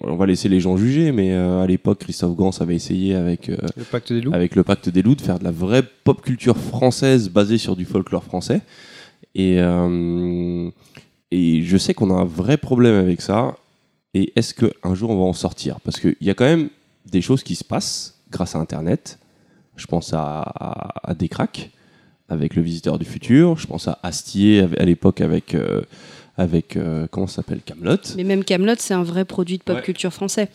on, 0.00 0.16
va 0.16 0.26
laisser 0.26 0.48
les 0.48 0.58
gens 0.58 0.76
juger, 0.76 1.12
mais 1.12 1.32
euh, 1.32 1.62
à 1.62 1.66
l'époque, 1.66 2.00
Christophe 2.00 2.34
Gans 2.34 2.50
avait 2.60 2.74
essayé 2.74 3.14
avec 3.14 3.48
euh, 3.48 3.56
Le 3.76 3.84
pacte 3.84 4.12
des 4.12 4.20
loups. 4.20 4.34
avec 4.34 4.56
le 4.56 4.64
Pacte 4.64 4.88
des 4.88 5.02
Loups, 5.02 5.14
de 5.14 5.20
faire 5.20 5.38
de 5.38 5.44
la 5.44 5.52
vraie 5.52 5.84
pop 6.02 6.20
culture 6.20 6.56
française 6.56 7.28
basée 7.28 7.58
sur 7.58 7.76
du 7.76 7.84
folklore 7.84 8.24
français. 8.24 8.62
Et, 9.36 9.56
et 11.32 11.62
je 11.62 11.76
sais 11.76 11.92
qu'on 11.92 12.10
a 12.10 12.14
un 12.14 12.24
vrai 12.24 12.56
problème 12.56 12.94
avec 12.94 13.20
ça. 13.20 13.56
Et 14.12 14.32
est-ce 14.36 14.54
qu'un 14.54 14.94
jour 14.94 15.10
on 15.10 15.16
va 15.16 15.24
en 15.24 15.32
sortir? 15.32 15.80
Parce 15.80 15.98
qu'il 15.98 16.14
y 16.20 16.30
a 16.30 16.34
quand 16.34 16.44
même 16.44 16.68
des 17.10 17.20
choses 17.20 17.42
qui 17.42 17.56
se 17.56 17.64
passent 17.64 18.20
grâce 18.30 18.54
à 18.54 18.60
Internet. 18.60 19.18
Je 19.76 19.86
pense 19.86 20.14
à, 20.14 20.40
à, 20.40 21.10
à 21.10 21.14
Décrac, 21.14 21.70
avec 22.28 22.54
le 22.54 22.62
Visiteur 22.62 22.96
du 23.00 23.04
Futur. 23.04 23.58
Je 23.58 23.66
pense 23.66 23.88
à 23.88 23.98
Astier 24.04 24.66
à 24.78 24.84
l'époque 24.84 25.20
avec. 25.20 25.56
Avec 26.36 26.76
euh, 26.76 27.06
comment 27.10 27.26
ça 27.26 27.36
s'appelle 27.36 27.60
Camelot 27.64 27.96
Mais 28.16 28.24
même 28.24 28.44
Camelot, 28.44 28.74
c'est 28.78 28.94
un 28.94 29.02
vrai 29.04 29.24
produit 29.24 29.58
de 29.58 29.62
pop 29.62 29.76
Ouais. 29.76 29.82
culture 29.82 30.12
français. 30.12 30.48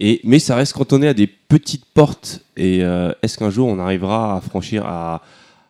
et, 0.00 0.20
mais 0.24 0.38
ça 0.38 0.56
reste 0.56 0.72
cantonné 0.72 1.08
à 1.08 1.14
des 1.14 1.26
petites 1.26 1.84
portes. 1.84 2.40
Et 2.56 2.82
euh, 2.82 3.12
est-ce 3.22 3.36
qu'un 3.38 3.50
jour 3.50 3.68
on 3.68 3.78
arrivera 3.78 4.36
à 4.36 4.40
franchir 4.40 4.84
à, 4.86 5.22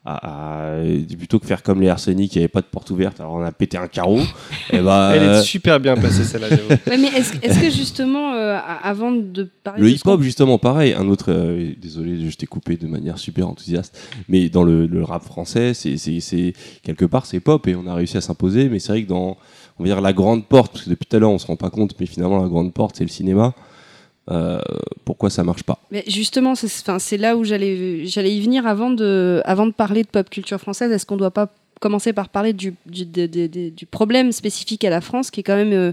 à- 0.06 0.76
à- 0.76 0.82
plutôt 1.18 1.38
que 1.38 1.46
faire 1.46 1.62
comme 1.62 1.80
les 1.80 1.88
Arsenic 1.88 2.30
qui 2.30 2.38
n'avaient 2.38 2.48
pas 2.48 2.60
de 2.60 2.66
porte 2.66 2.90
ouverte, 2.90 3.20
alors 3.20 3.34
on 3.34 3.42
a 3.42 3.50
pété 3.52 3.76
un 3.76 3.88
carreau. 3.88 4.20
et 4.72 4.78
bah, 4.78 5.12
Elle 5.14 5.22
euh, 5.22 5.40
est 5.40 5.44
super 5.44 5.80
bien 5.80 5.96
placée 5.96 6.22
celle-là. 6.30 6.48
Ouais, 6.48 6.78
mais 6.98 7.08
est-ce 7.08 7.34
est-ce 7.42 7.58
que 7.60 7.70
justement, 7.70 8.32
euh, 8.34 8.54
a- 8.56 8.86
avant 8.88 9.10
de 9.12 9.50
parler 9.64 9.82
le 9.82 9.90
hip-hop 9.90 10.22
justement 10.22 10.58
pareil. 10.58 10.94
Un 10.94 11.08
autre, 11.08 11.26
euh, 11.32 11.72
désolé, 11.80 12.30
je 12.30 12.36
t'ai 12.36 12.46
coupé 12.46 12.76
de 12.76 12.86
manière 12.86 13.18
super 13.18 13.48
enthousiaste, 13.48 13.98
mais 14.28 14.48
dans 14.48 14.62
le, 14.62 14.86
le 14.86 15.02
rap 15.02 15.24
français, 15.24 15.74
c'est 15.74 15.96
c'est- 15.96 16.20
c'est- 16.20 16.52
quelque 16.82 17.04
part 17.04 17.26
c'est 17.26 17.40
pop 17.40 17.66
et 17.66 17.74
on 17.74 17.86
a 17.86 17.94
réussi 17.94 18.16
à 18.16 18.20
s'imposer. 18.20 18.68
Mais 18.68 18.78
c'est 18.78 18.92
vrai 18.92 19.02
que 19.02 19.08
dans, 19.08 19.36
on 19.78 19.82
va 19.82 19.88
dire 19.88 20.00
la 20.00 20.12
grande 20.12 20.46
porte, 20.46 20.72
parce 20.72 20.84
que 20.84 20.90
depuis 20.90 21.06
tout 21.06 21.16
à 21.16 21.18
l'heure 21.18 21.30
on 21.30 21.38
se 21.38 21.46
rend 21.46 21.56
pas 21.56 21.70
compte, 21.70 21.94
mais 21.98 22.06
finalement 22.06 22.40
la 22.42 22.48
grande 22.48 22.72
porte 22.72 22.96
c'est 22.96 23.04
le 23.04 23.10
cinéma. 23.10 23.54
Euh, 24.28 24.58
pourquoi 25.04 25.30
ça 25.30 25.44
marche 25.44 25.62
pas 25.62 25.78
justement, 26.08 26.54
c'est 26.56 27.16
là 27.16 27.36
où 27.36 27.44
j'allais 27.44 28.06
y 28.06 28.40
venir 28.40 28.66
avant 28.66 28.90
de, 28.90 29.42
parler 29.76 30.02
de 30.02 30.08
pop 30.08 30.28
culture 30.28 30.58
française. 30.58 30.90
Est-ce 30.90 31.06
qu'on 31.06 31.14
ne 31.14 31.20
doit 31.20 31.30
pas 31.30 31.52
commencer 31.80 32.12
par 32.12 32.28
parler 32.28 32.52
du, 32.52 32.74
problème 33.90 34.32
spécifique 34.32 34.84
à 34.84 34.90
la 34.90 35.00
France, 35.00 35.30
qui 35.30 35.40
est 35.40 35.42
quand 35.42 35.56
même 35.56 35.72
euh, 35.72 35.92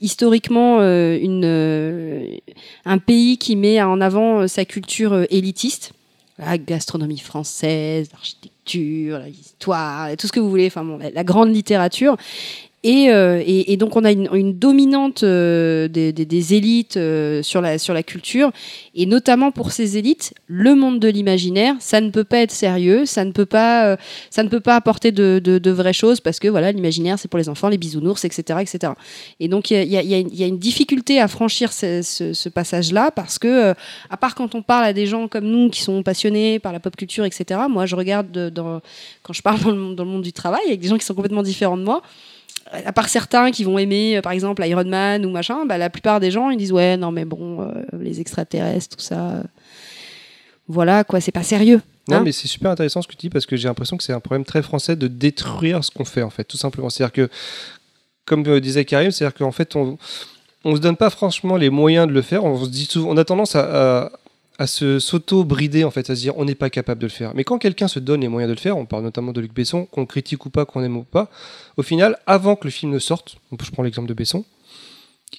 historiquement 0.00 0.78
euh, 0.80 2.36
un 2.84 2.98
pays 2.98 3.38
qui 3.38 3.54
met 3.54 3.80
en 3.80 4.00
avant 4.00 4.48
sa 4.48 4.64
culture 4.64 5.26
élitiste? 5.30 5.92
La 6.40 6.56
gastronomie 6.56 7.18
française, 7.18 8.10
l'architecture, 8.12 9.18
l'histoire, 9.20 10.16
tout 10.16 10.28
ce 10.28 10.32
que 10.32 10.38
vous 10.38 10.48
voulez, 10.48 10.68
enfin 10.68 10.84
bon, 10.84 10.98
la 10.98 11.24
grande 11.24 11.52
littérature. 11.52 12.16
Et, 12.84 13.10
euh, 13.10 13.42
et, 13.44 13.76
donc 13.76 13.96
on 13.96 14.04
a 14.04 14.12
une, 14.12 14.56
dominante 14.56 15.24
euh, 15.24 15.88
des, 15.88 16.54
élites 16.54 16.96
euh, 16.96 17.42
sur, 17.42 17.60
la, 17.60 17.76
sur 17.76 17.92
la 17.92 18.04
culture, 18.04 18.52
et 18.94 19.04
notamment 19.04 19.50
pour 19.50 19.72
ces 19.72 19.98
élites, 19.98 20.32
le 20.46 20.76
monde 20.76 21.00
de 21.00 21.08
l'imaginaire, 21.08 21.74
ça 21.80 22.00
ne 22.00 22.10
peut 22.10 22.22
pas 22.22 22.38
être 22.38 22.52
sérieux, 22.52 23.04
ça 23.04 23.24
ne 23.24 23.32
peut 23.32 23.46
pas, 23.46 23.96
ça 24.30 24.44
ne 24.44 24.48
peut 24.48 24.60
pas 24.60 24.76
apporter 24.76 25.10
de, 25.10 25.40
de- 25.40 25.70
vraies 25.70 25.92
choses, 25.92 26.20
parce 26.20 26.38
que 26.38 26.46
voilà, 26.46 26.70
l'imaginaire 26.70 27.18
c'est 27.18 27.26
pour 27.26 27.38
les 27.38 27.48
enfants, 27.48 27.68
les 27.68 27.78
bisounours, 27.78 28.24
etc. 28.24 28.60
etc. 28.60 28.92
Et 29.40 29.48
donc 29.48 29.72
il 29.72 29.84
y 29.84 29.96
a, 29.96 30.46
une- 30.46 30.58
difficulté 30.58 31.20
à 31.20 31.26
franchir 31.26 31.72
ce, 31.72 32.48
passage-là, 32.48 33.10
parce 33.10 33.40
que, 33.40 33.74
à 34.08 34.16
part 34.16 34.36
quand 34.36 34.54
on 34.54 34.62
parle 34.62 34.84
à 34.84 34.92
des 34.92 35.06
gens 35.06 35.26
comme 35.26 35.46
nous 35.46 35.68
qui 35.68 35.82
sont 35.82 36.04
passionnés 36.04 36.60
par 36.60 36.72
la 36.72 36.78
pop 36.78 36.94
culture, 36.94 37.24
etc., 37.24 37.60
moi 37.68 37.86
je 37.86 37.96
regarde 37.96 38.52
quand 39.24 39.32
je 39.32 39.42
parle 39.42 39.94
dans 39.96 40.04
le 40.04 40.10
monde 40.10 40.22
du 40.22 40.32
travail 40.32 40.62
avec 40.68 40.78
des 40.78 40.86
gens 40.86 40.96
qui 40.96 41.04
sont 41.04 41.14
complètement 41.14 41.42
différents 41.42 41.76
de 41.76 41.82
moi, 41.82 42.02
à 42.72 42.92
part 42.92 43.08
certains 43.08 43.50
qui 43.50 43.64
vont 43.64 43.78
aimer, 43.78 44.18
euh, 44.18 44.22
par 44.22 44.32
exemple, 44.32 44.64
Iron 44.66 44.84
Man 44.84 45.24
ou 45.24 45.30
machin, 45.30 45.64
bah, 45.66 45.78
la 45.78 45.90
plupart 45.90 46.20
des 46.20 46.30
gens, 46.30 46.50
ils 46.50 46.56
disent 46.56 46.72
ouais, 46.72 46.96
non 46.96 47.10
mais 47.10 47.24
bon, 47.24 47.62
euh, 47.62 47.82
les 47.98 48.20
extraterrestres, 48.20 48.96
tout 48.96 49.02
ça, 49.02 49.30
euh, 49.30 49.42
voilà 50.68 51.04
quoi, 51.04 51.20
c'est 51.20 51.32
pas 51.32 51.42
sérieux. 51.42 51.80
Non, 52.08 52.18
hein. 52.18 52.22
mais 52.24 52.32
c'est 52.32 52.48
super 52.48 52.70
intéressant 52.70 53.02
ce 53.02 53.08
que 53.08 53.12
tu 53.12 53.18
dis 53.18 53.30
parce 53.30 53.46
que 53.46 53.56
j'ai 53.56 53.68
l'impression 53.68 53.96
que 53.96 54.02
c'est 54.02 54.12
un 54.12 54.20
problème 54.20 54.44
très 54.44 54.62
français 54.62 54.96
de 54.96 55.08
détruire 55.08 55.84
ce 55.84 55.90
qu'on 55.90 56.04
fait, 56.04 56.22
en 56.22 56.30
fait, 56.30 56.44
tout 56.44 56.56
simplement. 56.56 56.88
C'est-à-dire 56.88 57.12
que, 57.12 57.30
comme 58.24 58.46
euh, 58.46 58.60
disait 58.60 58.84
Karim, 58.84 59.10
c'est-à-dire 59.10 59.36
qu'en 59.36 59.52
fait, 59.52 59.76
on 59.76 59.98
on 60.64 60.74
se 60.74 60.80
donne 60.80 60.96
pas 60.96 61.10
franchement 61.10 61.56
les 61.56 61.70
moyens 61.70 62.08
de 62.08 62.12
le 62.12 62.22
faire. 62.22 62.44
On 62.44 62.64
se 62.64 62.68
dit 62.68 62.86
souvent, 62.86 63.10
on 63.10 63.16
a 63.16 63.24
tendance 63.24 63.54
à, 63.54 63.60
à, 64.02 64.10
à 64.58 64.66
se 64.66 64.98
s'auto-brider, 64.98 65.84
en 65.84 65.90
fait, 65.90 66.10
à 66.10 66.16
se 66.16 66.20
dire 66.20 66.36
on 66.36 66.44
n'est 66.44 66.56
pas 66.56 66.68
capable 66.68 67.00
de 67.00 67.06
le 67.06 67.12
faire. 67.12 67.32
Mais 67.34 67.44
quand 67.44 67.58
quelqu'un 67.58 67.88
se 67.88 68.00
donne 68.00 68.20
les 68.20 68.28
moyens 68.28 68.48
de 68.48 68.54
le 68.54 68.60
faire, 68.60 68.76
on 68.76 68.86
parle 68.86 69.04
notamment 69.04 69.32
de 69.32 69.40
Luc 69.40 69.54
Besson, 69.54 69.86
qu'on 69.86 70.04
critique 70.04 70.44
ou 70.46 70.50
pas, 70.50 70.64
qu'on 70.64 70.82
aime 70.82 70.96
ou 70.96 71.04
pas, 71.04 71.30
au 71.76 71.82
final, 71.82 72.18
avant 72.26 72.56
que 72.56 72.64
le 72.64 72.70
film 72.70 72.92
ne 72.92 72.98
sorte, 72.98 73.36
je 73.62 73.70
prends 73.70 73.84
l'exemple 73.84 74.08
de 74.08 74.14
Besson, 74.14 74.44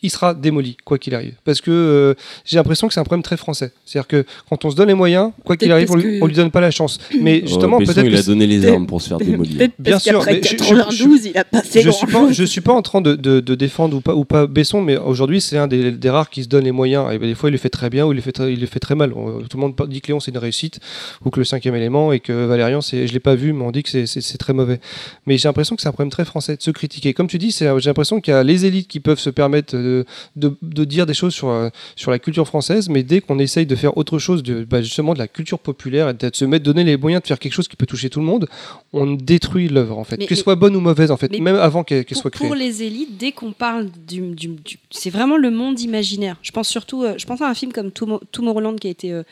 il 0.01 0.09
sera 0.09 0.33
démoli, 0.33 0.77
quoi 0.85 0.97
qu'il 0.97 1.13
arrive. 1.15 1.33
Parce 1.43 1.61
que 1.61 1.71
euh, 1.71 2.13
j'ai 2.45 2.57
l'impression 2.57 2.87
que 2.87 2.93
c'est 2.93 2.99
un 2.99 3.03
problème 3.03 3.23
très 3.23 3.37
français. 3.37 3.71
C'est-à-dire 3.85 4.07
que 4.07 4.25
quand 4.49 4.63
on 4.65 4.69
se 4.71 4.75
donne 4.75 4.87
les 4.87 4.93
moyens, 4.93 5.31
quoi 5.45 5.57
qu'il 5.57 5.71
arrive, 5.71 5.91
on 5.91 5.95
lui, 5.95 6.19
que- 6.19 6.23
on 6.23 6.27
lui 6.27 6.35
donne 6.35 6.51
pas 6.51 6.61
la 6.61 6.71
chance. 6.71 6.99
Mais 7.21 7.41
justement, 7.45 7.77
peut-être 7.79 7.97
il 8.05 8.11
que 8.13 8.17
a 8.19 8.23
donné 8.23 8.47
les 8.47 8.65
armes 8.67 8.85
pour 8.87 9.01
se 9.01 9.09
faire 9.09 9.17
démolir. 9.17 9.57
Peut-être 9.57 9.73
Bien 9.79 9.99
sûr, 9.99 10.13
qu'après 10.19 10.33
mais 10.35 10.41
je- 10.43 10.49
je- 10.49 10.55
92, 10.57 11.25
il 11.25 11.37
a 11.37 11.43
pas 11.43 11.61
fait 11.61 11.81
je 11.81 11.89
suis 11.89 12.05
pas, 12.05 12.11
grand-chose. 12.13 12.35
je 12.35 12.43
suis 12.43 12.61
pas 12.61 12.73
en 12.73 12.81
train 12.81 13.01
de, 13.01 13.15
de- 13.15 13.39
de 13.39 13.55
défendre 13.55 13.97
ou 13.97 14.01
pas, 14.01 14.15
ou 14.15 14.25
pas 14.25 14.47
Besson, 14.47 14.81
mais 14.81 14.97
aujourd'hui 14.97 15.41
c'est 15.41 15.57
un 15.57 15.67
des, 15.67 15.91
des 15.91 16.09
rares 16.09 16.29
qui 16.29 16.43
se 16.43 16.47
donne 16.49 16.63
les 16.65 16.71
moyens. 16.71 17.11
Et 17.11 17.17
ben, 17.19 17.27
des 17.27 17.35
fois 17.35 17.49
il 17.49 17.53
le 17.53 17.57
fait 17.57 17.69
très 17.69 17.89
bien 17.89 18.05
ou 18.05 18.11
il 18.11 18.15
le 18.15 18.21
fait 18.21 18.31
très, 18.31 18.53
il 18.53 18.59
le 18.59 18.67
fait 18.67 18.79
très 18.79 18.95
mal. 18.95 19.11
On- 19.13 19.39
Tout 19.41 19.57
le 19.57 19.61
monde 19.61 19.75
dit 19.87 20.01
que 20.01 20.07
Léon 20.07 20.19
c'est 20.19 20.31
une 20.31 20.37
réussite 20.37 20.79
ou 21.25 21.29
que 21.29 21.39
le 21.39 21.45
cinquième 21.45 21.75
élément 21.75 22.11
et 22.13 22.19
que 22.19 22.45
Valérian 22.45 22.79
je 22.81 23.11
l'ai 23.11 23.19
pas 23.19 23.35
vu, 23.35 23.53
mais 23.53 23.63
on 23.65 23.71
dit 23.71 23.83
que 23.83 23.89
c'est, 24.05 24.37
très 24.37 24.53
mauvais. 24.53 24.79
Mais 25.25 25.37
j'ai 25.37 25.47
l'impression 25.49 25.75
que 25.75 25.81
c'est 25.81 25.89
un 25.89 25.91
problème 25.91 26.11
très 26.11 26.25
français 26.25 26.55
de 26.55 26.61
se 26.61 26.71
critiquer. 26.71 27.13
Comme 27.13 27.27
tu 27.27 27.37
dis, 27.37 27.51
j'ai 27.57 27.65
l'impression 27.85 28.21
qu'il 28.21 28.33
y 28.33 28.37
a 28.37 28.43
les 28.43 28.65
élites 28.65 28.87
qui 28.87 28.99
peuvent 28.99 29.19
se 29.19 29.29
permettre 29.29 29.75
de, 29.81 30.06
de, 30.35 30.56
de 30.61 30.84
dire 30.85 31.06
des 31.06 31.14
choses 31.14 31.34
sur, 31.34 31.49
euh, 31.49 31.69
sur 31.95 32.11
la 32.11 32.19
culture 32.19 32.47
française, 32.47 32.89
mais 32.89 33.03
dès 33.03 33.22
qu'on 33.22 33.39
essaye 33.39 33.65
de 33.65 33.76
faire 33.76 33.97
autre 33.97 34.19
chose, 34.19 34.43
de, 34.43 34.64
bah, 34.64 34.81
justement 34.81 35.14
de 35.14 35.19
la 35.19 35.27
culture 35.27 35.60
populaire 35.60 36.10
et 36.10 36.14
de 36.14 36.30
se 36.34 36.45
mettre, 36.45 36.64
donner 36.65 36.84
les 36.84 36.97
moyens 36.97 37.22
de 37.23 37.27
faire 37.27 37.39
quelque 37.39 37.53
chose 37.53 37.68
qui 37.68 37.76
peut 37.76 37.85
toucher 37.85 38.10
tout 38.10 38.19
le 38.19 38.26
monde, 38.26 38.47
on 38.93 39.14
détruit 39.14 39.68
l'œuvre 39.68 39.97
en 39.97 40.03
fait, 40.03 40.18
qu'elle 40.18 40.38
soit 40.38 40.56
bonne 40.56 40.76
ou 40.76 40.80
mauvaise 40.80 41.11
en 41.11 41.18
fait, 41.18 41.31
même 41.39 41.56
avant 41.56 41.84
qu'elle, 41.84 42.06
soit 42.11 42.31
créée. 42.31 42.47
pour 42.47 42.56
les 42.56 42.84
élites, 42.84 43.18
dès 43.18 43.31
qu'on 43.31 43.51
parle 43.51 43.89
du, 44.07 44.22
du- 44.35 44.47
du- 44.49 44.77
c'est 44.91 45.10
vraiment 45.10 45.38
le 45.38 45.51
monde 45.51 45.80
imaginaire. 45.80 46.38
Je 46.41 46.51
pense 46.51 46.68
surtout, 46.68 47.03
euh, 47.03 47.15
je 47.18 47.26
pense 47.26 47.41
à 47.41 47.47
un 47.47 47.53
film 47.53 47.72
comme 47.72 47.89
Tomo- 47.89 48.22
Tomorrowland 48.31 48.76
qui 48.76 48.88
a 48.88 48.91
été 48.91 49.11
euh, 49.11 49.23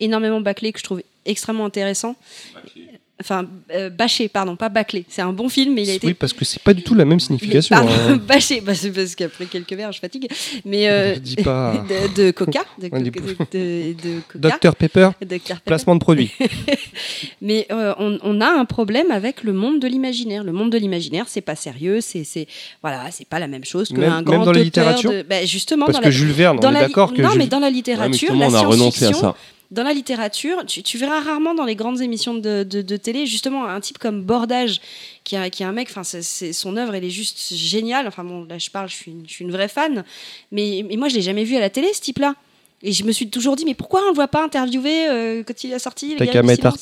énormément 0.00 0.40
bâclé 0.40 0.72
que 0.72 0.78
je 0.78 0.84
trouve 0.84 1.02
extrêmement 1.26 1.64
intéressant. 1.64 2.16
Enfin, 3.20 3.46
euh, 3.72 3.90
bâché, 3.90 4.28
pardon, 4.28 4.56
pas 4.56 4.68
bâclé. 4.68 5.04
C'est 5.08 5.22
un 5.22 5.32
bon 5.32 5.48
film, 5.48 5.72
mais 5.74 5.84
il 5.84 5.90
a 5.90 5.94
été 5.94 6.06
Oui, 6.08 6.14
parce 6.14 6.32
que 6.32 6.44
c'est 6.44 6.60
pas 6.60 6.74
du 6.74 6.82
tout 6.82 6.96
la 6.96 7.04
même 7.04 7.14
mais- 7.14 7.18
signification. 7.20 7.76
pardon, 7.76 7.92
hein. 8.08 8.16
bâché, 8.28 8.60
bah, 8.60 8.74
c'est 8.74 8.90
parce 8.90 9.14
qu'après 9.14 9.46
quelques 9.46 9.72
verres, 9.72 9.92
je 9.92 10.00
fatigue. 10.00 10.28
Mais 10.64 10.88
euh, 10.88 11.14
Dis 11.20 11.36
pas. 11.44 11.84
de, 11.88 12.22
de 12.24 12.30
coca, 12.32 12.64
de, 12.82 12.88
Ouais, 12.88 13.00
du- 13.00 13.10
de- 13.12 13.20
de- 13.20 13.92
de 14.02 14.20
coca, 14.28 14.58
Dr 14.58 14.74
Pepper, 14.74 15.10
Dr 15.22 15.28
Pepper. 15.38 15.54
placement 15.64 15.94
de 15.94 16.00
produit. 16.00 16.32
Mais 17.40 17.66
euh, 17.70 17.94
on, 17.98 18.18
on 18.22 18.40
a 18.40 18.48
un 18.48 18.64
problème 18.64 19.10
avec 19.10 19.42
le 19.44 19.52
monde 19.52 19.80
de 19.80 19.86
l'imaginaire. 19.86 20.42
Le 20.44 20.52
monde 20.52 20.70
de 20.70 20.78
l'imaginaire, 20.78 21.26
c'est 21.28 21.40
pas 21.40 21.56
sérieux, 21.56 22.00
c'est 22.00 22.24
c'est 22.24 22.46
voilà, 22.82 23.10
c'est 23.12 23.28
pas 23.28 23.38
la 23.38 23.46
même 23.46 23.64
chose 23.64 23.88
qu'un 23.90 23.98
Même- 23.98 24.22
grand 24.24 24.38
même 24.38 24.44
dans 24.44 24.52
la 24.52 24.58
auteur 24.58 24.64
littérature 24.64 25.10
de- 25.12 25.22
bah, 25.22 25.44
justement 25.44 25.86
Parce 25.86 25.98
dans 25.98 26.00
que 26.00 26.06
la 26.06 26.10
Jules 26.10 26.32
Verne, 26.32 26.58
dans 26.58 26.68
on 26.72 26.74
est 26.74 26.80
d'accord 26.80 27.12
que 27.14 27.22
non, 27.22 27.30
Jules- 27.30 27.38
mais 27.38 27.46
dans 27.46 27.58
la 27.60 27.66
Ouais, 27.66 27.70
mais 27.70 27.76
littérature, 27.76 28.12
justement, 28.12 28.40
la 28.40 28.46
on 28.48 28.54
a 28.54 28.60
renoncé 28.66 29.04
à 29.04 29.08
science-fiction, 29.08 29.20
ça. 29.32 29.36
Dans 29.70 29.82
la 29.82 29.92
littérature, 29.92 30.64
tu, 30.66 30.82
tu 30.82 30.98
verras 30.98 31.20
rarement 31.20 31.54
dans 31.54 31.64
les 31.64 31.74
grandes 31.74 32.00
émissions 32.00 32.34
de, 32.34 32.62
de- 32.62 32.82
de 32.82 32.96
télé, 32.96 33.26
justement, 33.26 33.66
un 33.66 33.80
type 33.80 33.98
comme 33.98 34.22
Bordage, 34.22 34.80
qui 35.24 35.36
est, 35.36 35.50
qui 35.50 35.64
un 35.64 35.72
mec, 35.72 35.88
enfin, 35.90 36.04
c'est- 36.04 36.52
son 36.52 36.76
œuvre, 36.76 36.94
elle 36.94 37.04
est 37.04 37.10
juste 37.10 37.52
géniale. 37.54 38.06
Enfin, 38.06 38.24
bon, 38.24 38.44
là, 38.44 38.58
je 38.58 38.70
parle, 38.70 38.88
je 38.88 38.94
suis 38.94 39.10
une, 39.10 39.24
je 39.26 39.32
suis 39.32 39.44
une 39.44 39.50
vraie 39.52 39.68
fan. 39.68 40.04
Mais, 40.52 40.84
mais 40.88 40.96
moi, 40.96 41.08
je 41.08 41.14
l'ai 41.16 41.22
jamais 41.22 41.44
vu 41.44 41.56
à 41.56 41.60
la 41.60 41.70
télé, 41.70 41.88
ce 41.92 42.00
type-là. 42.00 42.34
Et 42.82 42.92
je 42.92 43.02
me 43.04 43.12
suis 43.12 43.30
toujours 43.30 43.56
dit, 43.56 43.64
mais 43.64 43.74
pourquoi 43.74 44.02
on 44.04 44.08
le 44.10 44.14
voit 44.14 44.28
pas 44.28 44.44
interviewé 44.44 45.08
euh, 45.08 45.42
quand 45.42 45.64
il 45.64 45.72
a 45.72 45.78
sorti 45.78 46.14
T'as 46.18 46.26
qu'à 46.32 46.42
mettre 46.42 46.66
Arte. 46.66 46.78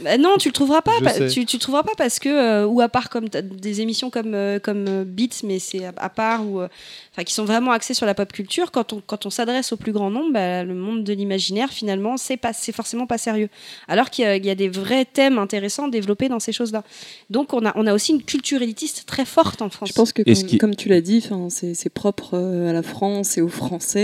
Bah 0.00 0.18
non, 0.18 0.36
tu 0.38 0.48
le 0.48 0.52
trouveras 0.52 0.82
pas. 0.82 0.92
Pa- 1.02 1.12
tu, 1.28 1.44
tu 1.46 1.56
le 1.56 1.60
trouveras 1.60 1.82
pas 1.82 1.92
parce 1.96 2.18
que 2.18 2.28
euh, 2.28 2.66
ou 2.66 2.80
à 2.80 2.88
part 2.88 3.08
comme 3.10 3.28
des 3.28 3.80
émissions 3.80 4.10
comme 4.10 4.34
euh, 4.34 4.58
comme 4.58 4.86
euh, 4.88 5.04
Beats, 5.06 5.42
mais 5.44 5.58
c'est 5.58 5.84
à, 5.86 5.92
à 5.96 6.08
part 6.08 6.46
ou 6.46 6.60
euh, 6.60 6.68
enfin 7.12 7.24
qui 7.24 7.34
sont 7.34 7.44
vraiment 7.44 7.70
axées 7.72 7.94
sur 7.94 8.06
la 8.06 8.14
pop 8.14 8.32
culture. 8.32 8.70
Quand 8.70 8.92
on 8.92 9.02
quand 9.06 9.26
on 9.26 9.30
s'adresse 9.30 9.72
au 9.72 9.76
plus 9.76 9.92
grand 9.92 10.10
nombre, 10.10 10.32
bah, 10.32 10.64
le 10.64 10.74
monde 10.74 11.04
de 11.04 11.12
l'imaginaire 11.12 11.70
finalement 11.70 12.16
c'est 12.16 12.36
pas 12.36 12.52
c'est 12.52 12.72
forcément 12.72 13.06
pas 13.06 13.18
sérieux. 13.18 13.48
Alors 13.88 14.10
qu'il 14.10 14.24
y, 14.24 14.28
a- 14.28 14.36
il 14.36 14.44
y 14.46 14.50
a 14.50 14.54
des 14.54 14.68
vrais 14.68 15.04
thèmes 15.04 15.38
intéressants 15.38 15.88
développés 15.88 16.28
dans 16.28 16.40
ces 16.40 16.52
choses-là. 16.52 16.82
Donc 17.30 17.52
on 17.54 17.64
a 17.66 17.72
on 17.76 17.86
a 17.86 17.94
aussi 17.94 18.12
une 18.12 18.22
culture 18.22 18.62
élitiste 18.62 19.04
très 19.06 19.24
forte 19.24 19.62
en 19.62 19.68
France. 19.70 19.88
Je 19.90 19.94
pense 19.94 20.12
que, 20.12 20.22
comme, 20.22 20.32
qui- 20.46 20.58
comme 20.58 20.76
tu 20.76 20.88
l'as 20.88 21.00
dit, 21.00 21.24
c'est 21.50 21.88
propre 21.92 22.36
à 22.38 22.72
la 22.72 22.82
France 22.82 23.38
et 23.38 23.42
aux 23.42 23.48
Français. 23.48 24.00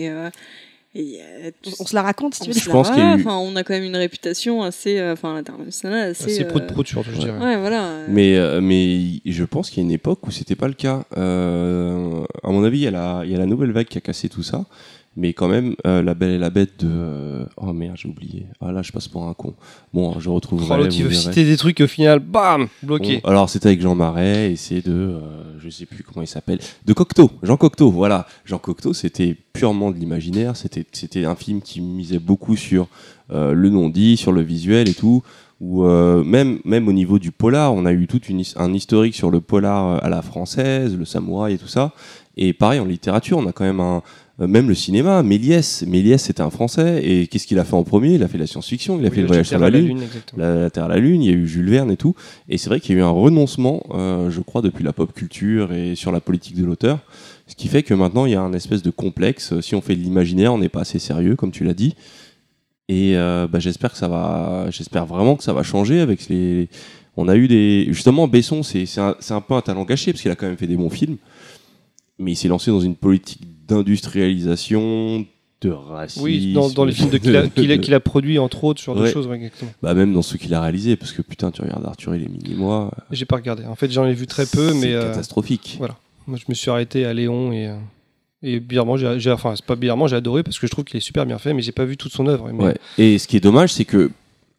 Et, 0.00 0.08
euh, 0.10 0.30
et, 0.94 1.18
euh, 1.20 1.50
on, 1.80 1.86
se 1.86 1.94
la 1.94 2.02
raconte. 2.02 2.34
Si 2.34 2.40
tu 2.42 2.50
on 2.50 2.52
veux. 2.52 2.58
se 2.58 2.64
Je 2.64 2.70
pense 2.70 2.88
la- 2.88 2.94
qu'il 2.94 3.02
y 3.04 3.06
a 3.06 3.16
eu- 3.16 3.20
enfin, 3.20 3.36
on 3.36 3.56
a 3.56 3.64
quand 3.64 3.74
même 3.74 3.82
une 3.84 3.96
réputation 3.96 4.62
assez, 4.62 4.98
euh, 4.98 5.14
enfin, 5.14 5.34
internationale, 5.36 6.10
assez. 6.10 6.30
C'est 6.30 6.44
euh, 6.44 6.48
prout 6.48 6.66
prout, 6.66 6.86
surtout, 6.86 7.10
je 7.12 7.18
dirais. 7.18 7.38
Ouais, 7.38 7.56
voilà. 7.56 7.98
Mais, 8.08 8.36
euh, 8.36 8.60
mais 8.60 9.20
je 9.24 9.44
pense 9.44 9.70
qu'il 9.70 9.82
y 9.82 9.86
a 9.86 9.88
une 9.88 9.92
époque 9.92 10.26
où 10.26 10.30
c'était 10.30 10.54
pas 10.56 10.68
le 10.68 10.74
cas. 10.74 11.04
Euh, 11.16 12.24
à 12.42 12.50
mon 12.50 12.64
avis, 12.64 12.78
il 12.78 12.82
y, 12.82 12.86
a 12.86 12.90
la, 12.90 13.22
il 13.24 13.30
y 13.30 13.34
a 13.34 13.38
la 13.38 13.46
nouvelle 13.46 13.72
vague 13.72 13.86
qui 13.86 13.98
a 13.98 14.00
cassé 14.00 14.28
tout 14.28 14.42
ça. 14.42 14.64
Mais 15.16 15.32
quand 15.32 15.46
même, 15.48 15.76
euh, 15.86 16.02
La 16.02 16.14
Belle 16.14 16.32
et 16.32 16.38
la 16.38 16.50
Bête 16.50 16.80
de. 16.84 16.88
euh, 16.90 17.44
Oh 17.56 17.72
merde, 17.72 17.96
j'ai 17.96 18.08
oublié. 18.08 18.46
Ah 18.60 18.72
là, 18.72 18.82
je 18.82 18.90
passe 18.90 19.06
pour 19.06 19.28
un 19.28 19.34
con. 19.34 19.54
Bon, 19.92 20.18
je 20.18 20.28
retrouverai. 20.28 20.66
Oh, 20.74 20.76
l'autre, 20.78 20.94
il 20.96 21.02
vous 21.04 21.08
veut 21.08 21.14
verrez. 21.14 21.22
citer 21.22 21.44
des 21.44 21.56
trucs 21.56 21.78
et 21.80 21.84
au 21.84 21.88
final, 21.88 22.18
bam, 22.18 22.66
bloqué. 22.82 23.20
Bon, 23.22 23.28
alors 23.30 23.48
c'était 23.48 23.68
avec 23.68 23.80
Jean 23.80 23.94
Marais 23.94 24.52
et 24.52 24.56
c'est 24.56 24.84
de, 24.84 24.92
euh, 24.92 25.20
je 25.60 25.68
sais 25.70 25.86
plus 25.86 26.02
comment 26.02 26.22
il 26.22 26.26
s'appelle, 26.26 26.58
de 26.84 26.92
Cocteau, 26.92 27.30
Jean 27.44 27.56
Cocteau, 27.56 27.90
voilà. 27.90 28.26
Jean 28.44 28.58
Cocteau, 28.58 28.92
c'était 28.92 29.36
purement 29.52 29.92
de 29.92 29.96
l'imaginaire, 29.98 30.56
c'était 30.56 30.84
c'était 30.90 31.24
un 31.26 31.36
film 31.36 31.60
qui 31.62 31.80
misait 31.80 32.18
beaucoup 32.18 32.56
sur 32.56 32.88
euh, 33.30 33.52
le 33.52 33.70
non-dit, 33.70 34.16
sur 34.16 34.32
le 34.32 34.40
visuel 34.42 34.88
et 34.88 34.94
tout. 34.94 35.22
Ou 35.60 35.84
euh, 35.84 36.24
même 36.24 36.58
même 36.64 36.88
au 36.88 36.92
niveau 36.92 37.20
du 37.20 37.30
polar, 37.30 37.72
on 37.72 37.86
a 37.86 37.92
eu 37.92 38.08
tout 38.08 38.20
une, 38.28 38.40
his- 38.40 38.54
un 38.56 38.72
historique 38.74 39.14
sur 39.14 39.30
le 39.30 39.40
polar 39.40 39.86
euh, 39.86 39.98
à 40.02 40.08
la 40.08 40.20
française, 40.22 40.96
le 40.98 41.04
samouraï 41.04 41.54
et 41.54 41.58
tout 41.58 41.68
ça. 41.68 41.92
Et 42.36 42.52
pareil 42.52 42.80
en 42.80 42.84
littérature, 42.84 43.38
on 43.38 43.46
a 43.46 43.52
quand 43.52 43.62
même 43.64 43.78
un 43.78 44.02
même 44.38 44.68
le 44.68 44.74
cinéma, 44.74 45.22
Méliès, 45.22 45.84
Méliès 45.86 46.20
c'était 46.20 46.42
un 46.42 46.50
Français 46.50 47.00
et 47.04 47.28
qu'est-ce 47.28 47.46
qu'il 47.46 47.58
a 47.60 47.64
fait 47.64 47.74
en 47.74 47.84
premier? 47.84 48.14
Il 48.14 48.22
a 48.24 48.28
fait 48.28 48.38
la 48.38 48.48
science-fiction, 48.48 48.98
il 48.98 49.06
a 49.06 49.08
Oui, 49.08 49.14
fait 49.14 49.20
le 49.20 49.28
voyage 49.28 49.46
sur 49.48 49.58
la 49.60 49.70
lune 49.70 50.02
la, 50.36 50.54
la 50.56 50.70
Terre 50.70 50.84
à 50.84 50.88
la 50.88 50.98
Lune, 50.98 51.22
il 51.22 51.30
y 51.30 51.32
a 51.32 51.36
eu 51.36 51.46
Jules 51.46 51.70
Verne 51.70 51.90
et 51.92 51.96
tout. 51.96 52.16
Et 52.48 52.58
c'est 52.58 52.68
vrai 52.68 52.80
qu'il 52.80 52.96
y 52.96 52.98
a 52.98 53.02
eu 53.02 53.04
un 53.04 53.10
renoncement, 53.10 53.84
euh, 53.90 54.30
je 54.30 54.40
crois, 54.40 54.60
depuis 54.60 54.82
la 54.82 54.92
pop 54.92 55.12
culture 55.12 55.72
et 55.72 55.94
sur 55.94 56.10
la 56.10 56.20
politique 56.20 56.56
de 56.56 56.64
l'auteur. 56.64 56.98
Ce 57.46 57.54
qui 57.54 57.68
fait 57.68 57.82
que 57.82 57.94
maintenant, 57.94 58.26
il 58.26 58.32
y 58.32 58.34
a 58.34 58.40
un 58.40 58.52
espèce 58.54 58.82
de 58.82 58.90
complexe. 58.90 59.60
Si 59.60 59.74
on 59.74 59.80
fait 59.80 59.94
de 59.94 60.00
l'imaginaire, 60.00 60.52
on 60.52 60.58
n'est 60.58 60.68
pas 60.68 60.80
assez 60.80 60.98
sérieux, 60.98 61.36
comme 61.36 61.52
tu 61.52 61.62
l'as 61.62 61.74
dit. 61.74 61.94
Et 62.88 63.16
euh, 63.16 63.46
bah, 63.46 63.60
j'espère 63.60 63.92
que 63.92 63.98
ça 63.98 64.08
va, 64.08 64.66
j'espère 64.70 65.06
vraiment 65.06 65.36
que 65.36 65.44
ça 65.44 65.52
va 65.52 65.62
changer 65.62 66.00
avec 66.00 66.28
les. 66.28 66.68
On 67.16 67.28
a 67.28 67.36
eu 67.36 67.46
des. 67.46 67.86
Justement, 67.90 68.26
Besson, 68.26 68.62
c'est 68.62 68.86
un, 68.98 69.14
un 69.30 69.40
peu 69.40 69.54
un 69.54 69.60
talent 69.60 69.84
gâché 69.84 70.12
parce 70.12 70.22
qu'il 70.22 70.30
a 70.30 70.34
quand 70.34 70.46
même 70.46 70.56
fait 70.56 70.66
des 70.66 70.76
bons 70.76 70.90
films. 70.90 71.18
Mais 72.18 72.32
il 72.32 72.36
s'est 72.36 72.48
lancé 72.48 72.70
dans 72.70 72.80
une 72.80 72.94
politique 72.96 73.40
d'industrialisation, 73.68 75.26
de 75.60 75.70
racisme. 75.70 76.24
Oui, 76.24 76.52
dans, 76.52 76.68
dans 76.70 76.84
les 76.84 76.92
films 76.92 77.10
de- 77.10 77.18
qu'il 77.18 77.36
a, 77.36 77.46
qu'il 77.48 77.72
a- 77.72 77.78
qu'il 77.78 77.94
a 77.94 78.00
produit, 78.00 78.38
entre 78.38 78.64
autres, 78.64 78.80
ce 78.80 78.86
genre 78.86 78.96
de 78.96 79.06
choses. 79.06 79.26
ouais. 79.26 79.50
Bah 79.82 79.94
même 79.94 80.12
dans 80.12 80.22
ceux 80.22 80.36
qu'il 80.36 80.52
a 80.54 80.60
réalisés, 80.60 80.96
parce 80.96 81.12
que 81.12 81.22
putain, 81.22 81.50
tu 81.50 81.62
regardes 81.62 81.84
Arthur 81.86 82.14
et 82.14 82.18
les 82.18 82.28
mini-mois. 82.28 82.90
J'ai 83.10 83.24
pas 83.24 83.36
regardé. 83.36 83.64
En 83.64 83.74
fait, 83.74 83.90
j'en 83.90 84.04
ai 84.06 84.12
vu 84.12 84.26
très 84.26 84.44
peu, 84.46 84.70
c'est 84.72 84.78
mais 84.80 84.92
euh, 84.94 85.10
catastrophique. 85.10 85.76
voilà. 85.78 85.96
moi, 86.26 86.36
je 86.38 86.44
me 86.48 86.54
suis 86.54 86.70
arrêté 86.70 87.04
à 87.06 87.14
Léon 87.14 87.52
et. 87.52 87.68
euh, 87.68 87.76
Et 88.42 88.60
bizarrement, 88.60 88.98
j'ai, 88.98 89.18
j'ai- 89.20 89.30
enfin, 89.32 89.54
c'est 89.56 89.64
pas 89.64 89.74
bizarrement, 89.76 90.06
j'ai 90.06 90.16
adoré 90.16 90.42
parce 90.42 90.58
que 90.58 90.66
je 90.66 90.70
trouve 90.72 90.84
qu'il 90.84 90.98
est 90.98 91.00
super 91.00 91.24
bien 91.24 91.38
fait, 91.38 91.54
mais 91.54 91.62
j'ai 91.62 91.72
pas 91.72 91.86
vu 91.86 91.96
toute 91.96 92.12
son 92.12 92.26
œuvre. 92.26 92.50
Mais- 92.52 92.62
Ouais. 92.64 92.76
Et 92.98 93.18
ce 93.18 93.26
qui 93.26 93.38
est 93.38 93.40
dommage, 93.40 93.72
c'est 93.72 93.86
que 93.86 94.10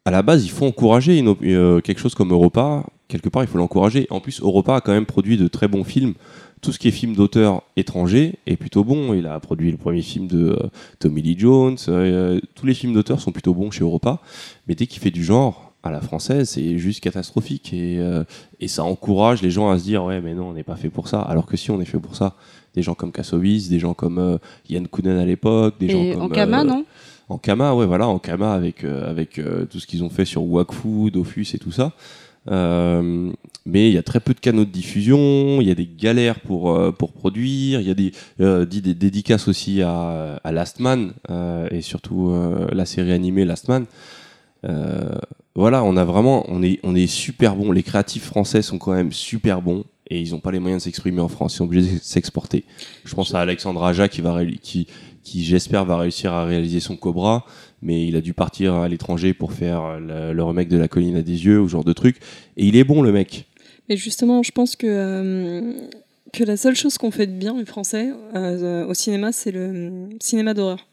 à 0.06 0.12
la 0.12 0.24
base, 0.24 0.44
il 0.44 0.50
faut 0.50 0.66
encourager 0.66 1.20
une 1.20 1.36
euh, 1.44 1.82
quelque 1.82 2.00
chose 2.00 2.16
comme 2.16 2.32
Europa. 2.32 2.84
Quelque 3.08 3.30
part, 3.30 3.44
il 3.44 3.48
faut 3.48 3.60
l'encourager. 3.60 4.08
En 4.10 4.20
plus, 4.20 4.42
Europa 4.42 4.76
a 4.78 4.82
quand 4.82 4.92
même 4.92 5.06
produit 5.06 5.38
de 5.38 5.48
très 5.48 5.68
bons 5.68 5.84
films. 5.84 6.16
Tout 6.62 6.72
ce 6.72 6.80
qui 6.80 6.88
est 6.88 6.92
film 6.92 7.16
d'auteur 7.16 7.62
étranger 7.76 8.40
est 8.48 8.58
plutôt 8.58 8.84
bon. 8.84 9.14
Il 9.14 9.28
a 9.28 9.40
produit 9.40 9.72
le 9.72 9.78
premier 9.78 10.02
film 10.02 10.28
de 10.28 10.50
euh, 10.50 10.70
Tommy 11.00 11.22
Lee 11.22 11.36
Jones. 11.38 11.78
euh, 11.90 12.40
tous 12.56 12.66
les 12.66 12.74
films 12.74 12.94
d'auteur 12.94 13.20
sont 13.20 13.32
plutôt 13.32 13.54
bons 13.54 13.72
chez 13.72 13.84
Europa. 13.84 14.20
Mais 14.68 14.76
dès 14.76 14.88
qu'il 14.88 15.02
fait 15.02 15.12
du 15.12 15.24
genre 15.24 15.74
à 15.84 15.92
la 15.92 16.02
française, 16.02 16.50
c'est 16.50 16.78
juste 16.80 17.02
catastrophique. 17.02 17.72
Et, 17.74 18.00
euh, 18.00 18.24
et 18.60 18.68
ça 18.68 18.84
encourage 18.84 19.42
les 19.44 19.52
gens 19.52 19.70
à 19.70 19.78
se 19.78 19.84
dire 19.84 20.04
Ouais, 20.04 20.22
mais 20.22 20.34
non, 20.34 20.50
on 20.50 20.54
n'est 20.54 20.64
pas 20.64 20.76
fait 20.76 20.90
pour 20.90 21.08
ça. 21.08 21.22
Alors 21.22 21.46
que 21.46 21.56
si, 21.58 21.70
on 21.72 21.80
est 21.80 21.86
fait 21.86 22.00
pour 22.00 22.16
ça. 22.16 22.36
Des 22.74 22.82
gens 22.82 22.96
comme 22.96 23.12
Kassovitz, 23.12 23.70
des 23.70 23.80
gens 23.80 23.94
comme 23.94 24.18
euh, 24.18 24.38
Yann 24.68 24.88
Kounen 24.88 25.18
à 25.18 25.26
l'époque, 25.26 25.76
des 25.80 25.90
gens 25.90 26.14
comme. 26.14 26.24
en 26.24 26.30
Kama, 26.30 26.62
euh, 26.62 26.64
non? 26.64 26.86
En 27.30 27.38
Kama, 27.38 27.74
ouais, 27.74 27.86
voilà, 27.86 28.08
en 28.08 28.20
Kama 28.20 28.54
avec, 28.54 28.84
euh, 28.84 29.10
avec 29.10 29.40
euh, 29.40 29.66
tout 29.66 29.80
ce 29.80 29.88
qu'ils 29.88 30.04
ont 30.04 30.10
fait 30.10 30.26
sur 30.26 30.44
Wakfu, 30.44 31.10
Dofus 31.12 31.48
et 31.54 31.58
tout 31.58 31.72
ça. 31.72 31.94
Euh, 32.48 33.32
mais 33.66 33.90
il 33.90 33.94
y 33.94 33.98
a 33.98 34.04
très 34.04 34.20
peu 34.20 34.34
de 34.34 34.40
canaux 34.40 34.66
de 34.66 34.70
diffusion, 34.70 35.60
il 35.62 35.68
y 35.68 35.72
a 35.72 35.76
des 35.76 35.88
galères 35.88 36.40
pour, 36.40 36.72
euh, 36.72 36.92
pour 36.92 37.12
produire, 37.12 37.80
il 37.82 37.88
y 37.88 37.92
a 37.92 37.96
des, 37.96 38.12
euh, 38.40 38.66
dit 38.66 38.82
des 38.82 38.94
dédicaces 38.94 39.48
aussi 39.48 39.82
à, 39.82 40.40
à 40.44 40.52
Last 40.52 40.80
Man 40.80 41.14
et 41.72 41.82
surtout 41.82 42.32
la 42.72 42.86
série 42.86 43.12
animée 43.12 43.46
Last 43.46 43.68
Man. 43.68 43.86
Voilà, 45.56 45.84
on 45.84 45.96
a 45.96 46.04
vraiment, 46.04 46.46
on 46.50 46.62
est, 46.62 46.80
on 46.84 46.96
est 46.96 47.08
super 47.08 47.56
bon. 47.56 47.72
Les 47.72 47.82
créatifs 47.82 48.26
français 48.26 48.62
sont 48.62 48.78
quand 48.78 48.94
même 48.94 49.14
super 49.14 49.62
bons 49.62 49.86
et 50.10 50.20
ils 50.22 50.32
n'ont 50.32 50.42
pas 50.42 50.52
les 50.52 50.60
moyens 50.60 50.84
de 50.84 50.84
s'exprimer 50.84 51.22
en 51.22 51.30
France. 51.30 51.54
Ils 51.54 51.58
sont 51.58 51.64
obligés 51.64 51.94
de 51.94 52.00
s'exporter. 52.02 52.66
Je 53.06 53.16
pense 53.16 53.34
à 53.34 53.40
Alexandre 53.40 53.84
Aja 53.84 54.10
qui 54.10 54.20
va 54.22 54.34
réali- 54.38 54.60
qui, 54.60 54.86
qui 55.24 55.46
j'espère 55.46 55.86
va 55.86 55.98
réussir 55.98 56.34
à 56.34 56.44
réaliser 56.44 56.82
son 56.82 56.98
Cobra, 56.98 57.46
mais 57.82 58.08
il 58.08 58.16
a 58.16 58.22
dû 58.22 58.34
partir 58.34 58.74
à 58.76 58.88
l'étranger 58.88 59.34
pour 59.34 59.54
faire 59.54 60.00
le, 60.00 60.34
le 60.34 60.44
remake 60.44 60.70
de 60.70 60.78
La 60.78 60.88
Colline 60.88 61.18
à 61.18 61.22
des 61.22 61.46
yeux 61.46 61.60
ou 61.60 61.68
ce 61.68 61.72
genre 61.74 61.84
de 61.84 61.94
truc. 61.94 62.18
Et 62.58 62.66
il 62.66 62.76
est 62.76 62.84
bon 62.84 63.02
le 63.02 63.12
mec. 63.12 63.48
Mais 63.90 63.98
justement, 63.98 64.44
je 64.44 64.52
pense 64.52 64.76
que, 64.76 64.88
euh, 64.88 65.74
que 66.34 66.44
la 66.44 66.58
seule 66.58 66.76
chose 66.76 66.98
qu'on 66.98 67.12
fait 67.12 67.28
de 67.28 67.34
bien, 67.34 67.58
les 67.58 67.66
Français, 67.66 68.12
euh, 68.36 68.86
au 68.86 68.94
cinéma, 68.94 69.32
c'est 69.32 69.52
le 69.52 69.60
euh, 69.60 70.08
cinéma 70.20 70.54
d'horreur. 70.54 70.88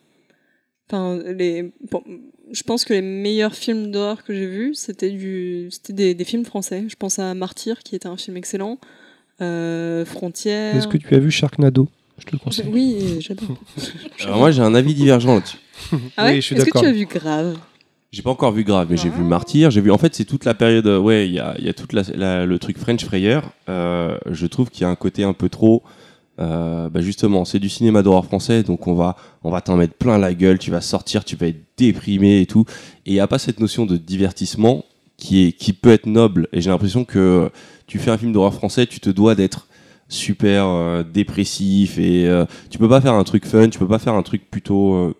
Enfin, 0.88 1.18
les, 1.24 1.72
bon, 1.90 2.02
je 2.50 2.62
pense 2.64 2.84
que 2.84 2.92
les 2.92 3.00
meilleurs 3.00 3.54
films 3.54 3.90
d'horreur 3.90 4.24
que 4.24 4.34
j'ai 4.34 4.46
vus, 4.46 4.74
c'était 4.74 5.10
du, 5.10 5.68
c'était 5.70 5.92
des, 5.94 6.14
des 6.14 6.24
films 6.24 6.44
français. 6.44 6.84
Je 6.88 6.96
pense 6.96 7.18
à 7.18 7.34
Martyr, 7.34 7.78
qui 7.82 7.96
était 7.96 8.09
un 8.09 8.16
film 8.16 8.36
excellent. 8.36 8.78
Euh, 9.40 10.04
Frontières. 10.04 10.76
Est-ce 10.76 10.88
que 10.88 10.98
tu 10.98 11.14
as 11.14 11.18
vu 11.18 11.30
Sharknado? 11.30 11.88
Je 12.18 12.26
te 12.26 12.32
le 12.32 12.38
conseille. 12.38 12.68
Oui, 12.70 13.16
j'adore. 13.20 13.56
Alors 14.22 14.38
moi 14.38 14.50
j'ai 14.50 14.62
un 14.62 14.74
avis 14.74 14.94
divergent 14.94 15.34
là-dessus. 15.34 15.56
Ah 16.16 16.27
ouais 16.27 16.31
Oui, 16.32 16.36
je 16.36 16.40
suis 16.47 16.55
Est-ce 16.57 16.65
que 16.65 16.70
d'accord. 16.70 16.82
tu 16.82 16.89
as 16.89 16.93
vu 16.93 17.07
Grave? 17.07 17.57
J'ai 18.12 18.20
pas 18.23 18.31
encore 18.31 18.53
vu 18.53 18.62
Grave, 18.62 18.89
mais 18.90 18.97
j'ai 18.99 19.09
Ah. 19.12 19.16
vu 19.19 19.23
Martyr. 19.24 19.70
J'ai 19.70 19.81
vu. 19.81 19.90
En 19.90 19.97
fait, 19.99 20.15
c'est 20.15 20.24
toute 20.27 20.44
la 20.44 20.53
période. 20.55 20.86
euh, 20.86 20.99
Ouais, 20.99 21.27
il 21.27 21.32
y 21.32 21.39
a, 21.39 21.55
il 21.59 21.65
y 21.65 21.69
a 21.69 21.73
toute 21.73 21.93
la, 21.94 22.03
la- 22.15 22.44
le 22.47 22.59
truc 22.59 22.77
French 22.78 23.05
Fryer. 23.05 23.40
Euh, 23.70 24.19
je 24.31 24.47
trouve 24.47 24.69
qu'il 24.70 24.82
y 24.82 24.85
a 24.85 24.89
un 24.90 24.94
côté 24.97 25.24
un 25.24 25.32
peu 25.32 25.49
trop. 25.49 25.82
euh, 26.39 26.89
bah 26.89 27.01
justement, 27.03 27.44
c'est 27.44 27.59
du 27.59 27.69
cinéma 27.69 28.03
d'horreur 28.03 28.24
français, 28.24 28.62
donc 28.62 28.86
on 28.86 28.94
va, 28.94 29.16
on 29.44 29.51
va 29.51 29.61
t'en 29.61 29.77
mettre 29.77 29.94
plein 29.94 30.16
la 30.19 30.32
gueule. 30.35 30.59
Tu 30.59 30.70
vas 30.70 30.81
sortir, 30.81 31.24
tu 31.24 31.36
vas 31.36 31.47
être 31.47 31.61
déprimé 31.77 32.40
et 32.40 32.47
tout. 32.47 32.65
Et 33.07 33.11
il 33.12 33.15
y 33.15 33.20
a 33.20 33.27
pas 33.27 33.39
cette 33.39 33.61
notion 33.61 33.86
de 33.86 33.97
divertissement 33.97 34.85
qui 35.16 35.47
est, 35.47 35.53
qui 35.53 35.73
peut 35.73 35.90
être 35.93 36.07
noble. 36.07 36.49
Et 36.53 36.61
j'ai 36.61 36.70
l'impression 36.70 37.05
que 37.05 37.51
tu 37.86 37.99
fais 37.99 38.11
un 38.11 38.19
film 38.19 38.32
d'horreur 38.32 38.55
français, 38.55 38.86
tu 38.86 38.99
te 39.01 39.11
dois 39.11 39.35
d'être 39.35 39.69
super 40.09 40.66
euh, 40.66 41.03
dépressif 41.03 41.99
et 41.99 42.27
euh, 42.28 42.44
tu 42.70 42.78
peux 42.78 42.89
pas 42.89 43.01
faire 43.01 43.15
un 43.15 43.24
truc 43.24 43.47
fun, 43.47 43.69
tu 43.69 43.78
peux 43.78 43.89
pas 43.89 43.99
faire 43.99 44.15
un 44.15 44.23
truc 44.23 44.51
plutôt. 44.51 44.94
euh, 44.94 45.15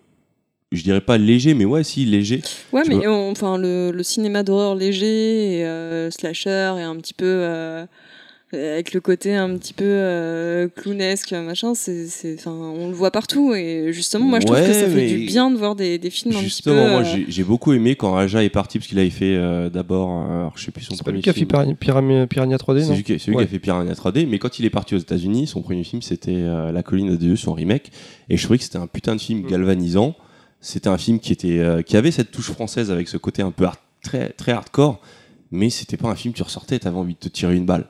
je 0.73 0.83
dirais 0.83 1.01
pas 1.01 1.17
léger, 1.17 1.53
mais 1.53 1.65
ouais, 1.65 1.83
si 1.83 2.05
léger. 2.05 2.41
Ouais, 2.71 2.83
Tu 2.83 2.89
mais 2.95 3.07
on- 3.07 3.31
enfin 3.31 3.57
le, 3.57 3.91
le 3.91 4.03
cinéma 4.03 4.43
d'horreur 4.43 4.75
léger, 4.75 5.59
et, 5.59 5.65
euh, 5.65 6.09
slasher 6.11 6.73
et 6.79 6.81
un 6.83 6.95
petit 6.97 7.13
peu 7.13 7.25
euh, 7.25 7.85
avec 8.51 8.93
le 8.93 9.01
côté 9.01 9.33
un 9.35 9.57
petit 9.57 9.73
peu 9.73 9.83
euh, 9.83 10.67
clownesque, 10.75 11.31
machin, 11.31 11.73
c'est, 11.73 12.05
c'est, 12.05 12.35
enfin, 12.37 12.51
on 12.51 12.87
le 12.89 12.93
voit 12.93 13.09
partout. 13.09 13.55
Et 13.55 13.91
justement, 13.91 14.25
moi, 14.25 14.39
je 14.39 14.45
trouve 14.45 14.59
Ouais, 14.59 14.67
que 14.67 14.73
ça 14.73 14.87
fait 14.87 15.07
du 15.07 15.25
bien 15.25 15.49
de 15.49 15.57
voir 15.57 15.75
des, 15.75 15.97
des 15.97 16.11
films 16.11 16.35
un 16.35 16.39
Justement, 16.39 16.75
petit 16.75 16.83
peu. 16.85 16.91
moi 16.91 17.01
euh, 17.01 17.25
j'ai- 17.29 17.43
beaucoup 17.43 17.73
aimé 17.73 17.95
quand 17.95 18.11
Raja 18.11 18.43
est 18.43 18.49
parti 18.51 18.77
parce 18.77 18.87
qu'il 18.87 18.99
avait 18.99 19.09
fait 19.09 19.35
euh, 19.35 19.69
d'abord, 19.71 20.09
alors, 20.29 20.53
je 20.55 20.65
sais 20.65 20.71
plus 20.71 20.83
son 20.83 20.93
C'est 20.93 21.01
premier 21.01 21.15
lui 21.17 21.23
qui 21.23 21.29
a 21.31 21.33
fait 21.33 21.39
film. 21.39 21.47
Piranha, 21.49 21.73
Piranha- 21.73 22.27
Piranha 22.27 22.57
3D, 22.57 22.81
C'est 22.83 22.89
non 22.89 22.95
lui, 22.95 23.03
qui, 23.03 23.17
c'est 23.19 23.31
lui 23.31 23.37
Ouais. 23.37 23.43
qui 23.43 23.49
a 23.49 23.51
fait 23.51 23.59
Piranha 23.59 23.91
3D, 23.93 24.27
mais 24.27 24.37
quand 24.37 24.59
il 24.59 24.65
est 24.65 24.69
parti 24.69 24.93
aux 24.93 24.99
États-Unis, 24.99 25.47
son 25.47 25.63
premier 25.63 25.83
film 25.83 26.03
c'était 26.03 26.31
euh, 26.35 26.71
La 26.71 26.83
colline 26.83 27.09
de 27.09 27.15
Dieu, 27.15 27.35
son 27.35 27.53
remake, 27.53 27.91
et 28.29 28.37
je 28.37 28.43
trouvais 28.43 28.59
que 28.59 28.65
c'était 28.65 28.77
un 28.77 28.85
putain 28.87 29.15
de 29.15 29.21
film 29.21 29.39
Mm. 29.41 29.47
galvanisant. 29.49 30.15
C'était 30.63 30.87
un 30.87 30.97
film 30.97 31.19
qui 31.19 31.33
était, 31.33 31.59
euh, 31.59 31.81
qui 31.81 31.97
avait 31.97 32.11
cette 32.11 32.31
touche 32.31 32.49
française 32.49 32.89
avec 32.89 33.09
ce 33.09 33.17
côté 33.17 33.41
un 33.41 33.51
peu 33.51 33.67
très 34.01 34.29
très 34.29 34.53
hardcore, 34.53 35.01
mais 35.51 35.69
c'était 35.69 35.97
pas 35.97 36.07
un 36.07 36.15
film 36.15 36.33
tu 36.33 36.41
ressortais, 36.41 36.79
t'avais 36.79 36.97
envie 36.97 37.15
de 37.15 37.19
te 37.19 37.27
tirer 37.27 37.57
une 37.57 37.65
balle. 37.65 37.85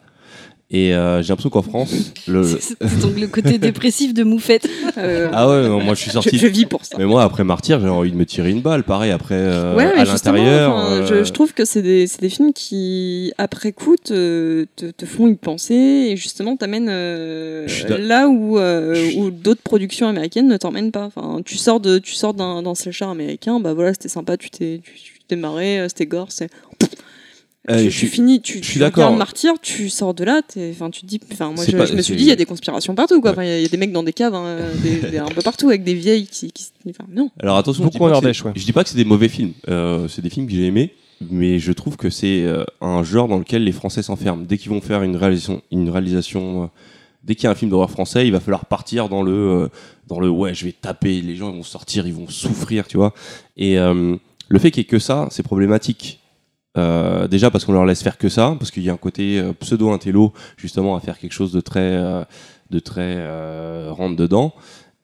Et 0.72 0.96
euh, 0.96 1.22
j'ai 1.22 1.30
l'impression 1.30 1.52
qu'en 1.52 1.62
France, 1.62 1.94
le 2.28 2.44
C'est 2.60 3.00
donc 3.00 3.20
le 3.20 3.28
côté 3.28 3.60
dépressif 3.60 4.14
de 4.14 4.24
Moufette. 4.24 4.68
euh, 4.98 5.30
ah 5.32 5.48
ouais, 5.48 5.68
non, 5.68 5.80
moi 5.84 5.94
je 5.94 6.02
suis 6.02 6.12
sorti. 6.12 6.38
je 6.38 6.48
vis 6.48 6.66
pour 6.66 6.84
ça. 6.84 6.96
Mais 6.98 7.06
moi 7.06 7.22
après 7.24 7.44
Martyr, 7.44 7.80
j'ai 7.80 7.88
envie 7.90 8.12
de 8.12 8.16
me 8.18 8.26
tirer 8.26 8.50
une 8.50 8.62
balle. 8.62 8.84
Pareil 8.84 9.12
après 9.12 9.36
euh, 9.36 9.76
ouais, 9.76 9.86
à 9.86 10.04
l'intérieur. 10.04 10.76
enfin, 10.76 11.06
je, 11.06 11.14
euh, 11.14 11.24
je 11.24 11.32
trouve 11.32 11.54
que 11.54 11.64
c'est 11.64 11.84
des, 11.84 12.08
des 12.20 12.30
films 12.30 12.54
qui, 12.54 13.34
après 13.38 13.72
coup, 13.72 13.98
te, 13.98 14.66
te, 14.76 14.88
te 14.88 15.06
font 15.06 15.28
y 15.28 15.36
penser 15.36 15.76
et 15.76 16.18
justement 16.18 16.56
t'amènent 16.58 16.88
là 16.88 18.28
où, 18.28 18.58
où 18.58 19.30
d'autres 19.32 19.62
productions 19.62 20.08
américaines 20.08 20.48
ne 20.48 20.58
t'emmènent 20.58 20.92
pas. 20.92 21.06
Enfin, 21.06 21.42
tu 21.46 21.58
sors 21.58 21.82
de, 21.82 22.00
tu 22.00 22.14
sors 22.16 22.34
d'un, 22.34 22.64
d'un 22.64 22.74
américain, 23.12 23.60
bah 23.60 23.74
voilà, 23.74 23.94
c'était 23.94 24.10
sympa, 24.10 24.38
tu 24.38 24.50
t'es, 24.50 24.82
tu, 24.84 24.94
tu 24.94 25.20
t'es 25.28 25.36
marré, 25.36 25.86
c'était 25.88 26.08
gore, 26.08 26.32
c'est. 26.32 26.50
Euh, 27.70 27.78
tu, 27.78 27.84
je 27.84 27.90
tu 27.90 27.92
suis- 27.92 28.08
finis, 28.08 28.42
tu, 28.42 28.60
je 28.60 28.64
suis 28.64 28.80
tu 28.80 28.84
regardes 28.84 29.18
Martyr, 29.18 29.54
tu 29.62 29.90
sors 29.90 30.14
de 30.14 30.24
là, 30.24 30.42
enfin, 30.72 30.90
tu 30.90 31.02
te 31.02 31.06
dis, 31.06 31.20
enfin, 31.32 31.52
moi, 31.56 31.64
je, 31.66 31.72
pas- 31.78 31.86
je 31.86 31.94
me 31.94 32.02
suis 32.02 32.16
dit, 32.16 32.24
il 32.24 32.28
y 32.28 32.32
a 32.32 32.36
des 32.36 32.46
conspirations 32.46 32.94
partout, 32.96 33.22
quoi. 33.22 33.36
Ouais. 33.38 33.46
Il 33.48 33.50
y, 33.50 33.54
a- 33.54 33.60
il 33.60 33.62
y 33.64 33.66
a 33.66 33.70
des 33.70 33.78
mecs 33.78 33.92
dans 33.92 34.04
des 34.04 34.14
caves, 34.14 34.36
hein, 34.36 34.58
des- 34.82 35.10
des- 35.12 35.18
un 35.18 35.26
peu 35.28 35.42
partout, 35.42 35.70
avec 35.70 35.84
des 35.84 35.94
vieilles 35.94 36.28
qui, 36.28 36.52
qui, 36.52 36.66
enfin, 36.90 37.06
non. 37.12 37.30
Alors 37.40 37.58
attention, 37.58 37.84
Beaucoup 37.86 37.94
je 37.94 37.98
dis 37.98 38.00
pas 38.00 38.06
en 38.06 38.10
que 38.10 38.16
Ardèche, 38.16 38.38
c'est- 38.40 38.46
ouais. 38.46 38.54
Je 38.56 38.66
dis 38.66 38.74
pas 38.74 38.84
que 38.84 38.90
c'est 38.90 38.98
des 38.98 39.06
mauvais 39.06 39.30
films. 39.30 39.54
Euh, 39.70 40.08
c'est 40.10 40.22
des 40.22 40.30
films 40.30 40.48
que 40.48 40.54
j'ai 40.54 40.66
aimés, 40.66 40.94
mais 41.32 41.58
je 41.60 41.72
trouve 41.72 41.96
que 41.96 42.10
c'est 42.10 42.44
euh, 42.44 42.66
un 42.82 43.02
genre 43.04 43.28
dans 43.30 43.38
lequel 43.38 43.64
les 43.64 43.72
Français 43.72 44.04
s'enferment. 44.04 44.44
Dès 44.48 44.58
qu'ils 44.58 44.70
vont 44.72 44.82
faire 44.82 45.02
une 45.04 45.16
réalisation, 45.16 45.62
une 45.72 45.90
réalisation, 45.90 46.64
euh, 46.64 46.68
dès 47.24 47.36
qu'il 47.36 47.46
y 47.46 47.48
a 47.48 47.52
un 47.52 47.56
film 47.56 47.72
d'horreur 47.72 47.92
français, 47.92 48.28
il 48.28 48.34
va 48.34 48.42
falloir 48.42 48.66
partir 48.66 49.08
dans 49.08 49.24
le, 49.24 49.32
euh, 49.32 49.68
dans 50.10 50.20
le 50.20 50.30
ouais, 50.30 50.54
je 50.54 50.66
vais 50.66 50.74
taper. 50.74 51.22
Les 51.22 51.38
gens 51.38 51.50
ils 51.52 51.56
vont 51.56 51.64
sortir, 51.64 52.06
ils 52.06 52.14
vont 52.14 52.28
souffrir, 52.28 52.88
tu 52.88 52.98
vois. 52.98 53.14
Et 53.56 53.80
euh, 53.80 54.18
le 54.50 54.60
fait 54.60 54.70
qu'il 54.72 54.82
y 54.82 54.86
ait 54.86 54.90
que 54.90 55.00
ça, 55.00 55.30
c'est 55.32 55.44
problématique. 55.44 56.20
Euh, 56.78 57.28
déjà 57.28 57.52
parce 57.52 57.66
qu'on 57.66 57.74
leur 57.74 57.86
laisse 57.86 58.02
faire 58.02 58.18
que 58.18 58.30
ça, 58.30 58.56
parce 58.58 58.72
qu'il 58.72 58.84
y 58.84 58.90
a 58.90 58.94
un 58.94 58.98
côté 58.98 59.40
euh, 59.40 59.54
pseudo-intello 59.54 60.34
justement 60.58 60.96
à 60.96 61.00
faire 61.00 61.20
quelque 61.20 61.32
chose 61.34 61.52
de 61.52 61.62
très, 61.62 61.80
euh, 61.82 62.24
de 62.72 62.80
très 62.80 63.90
rentre 63.92 64.16
dedans. 64.16 64.54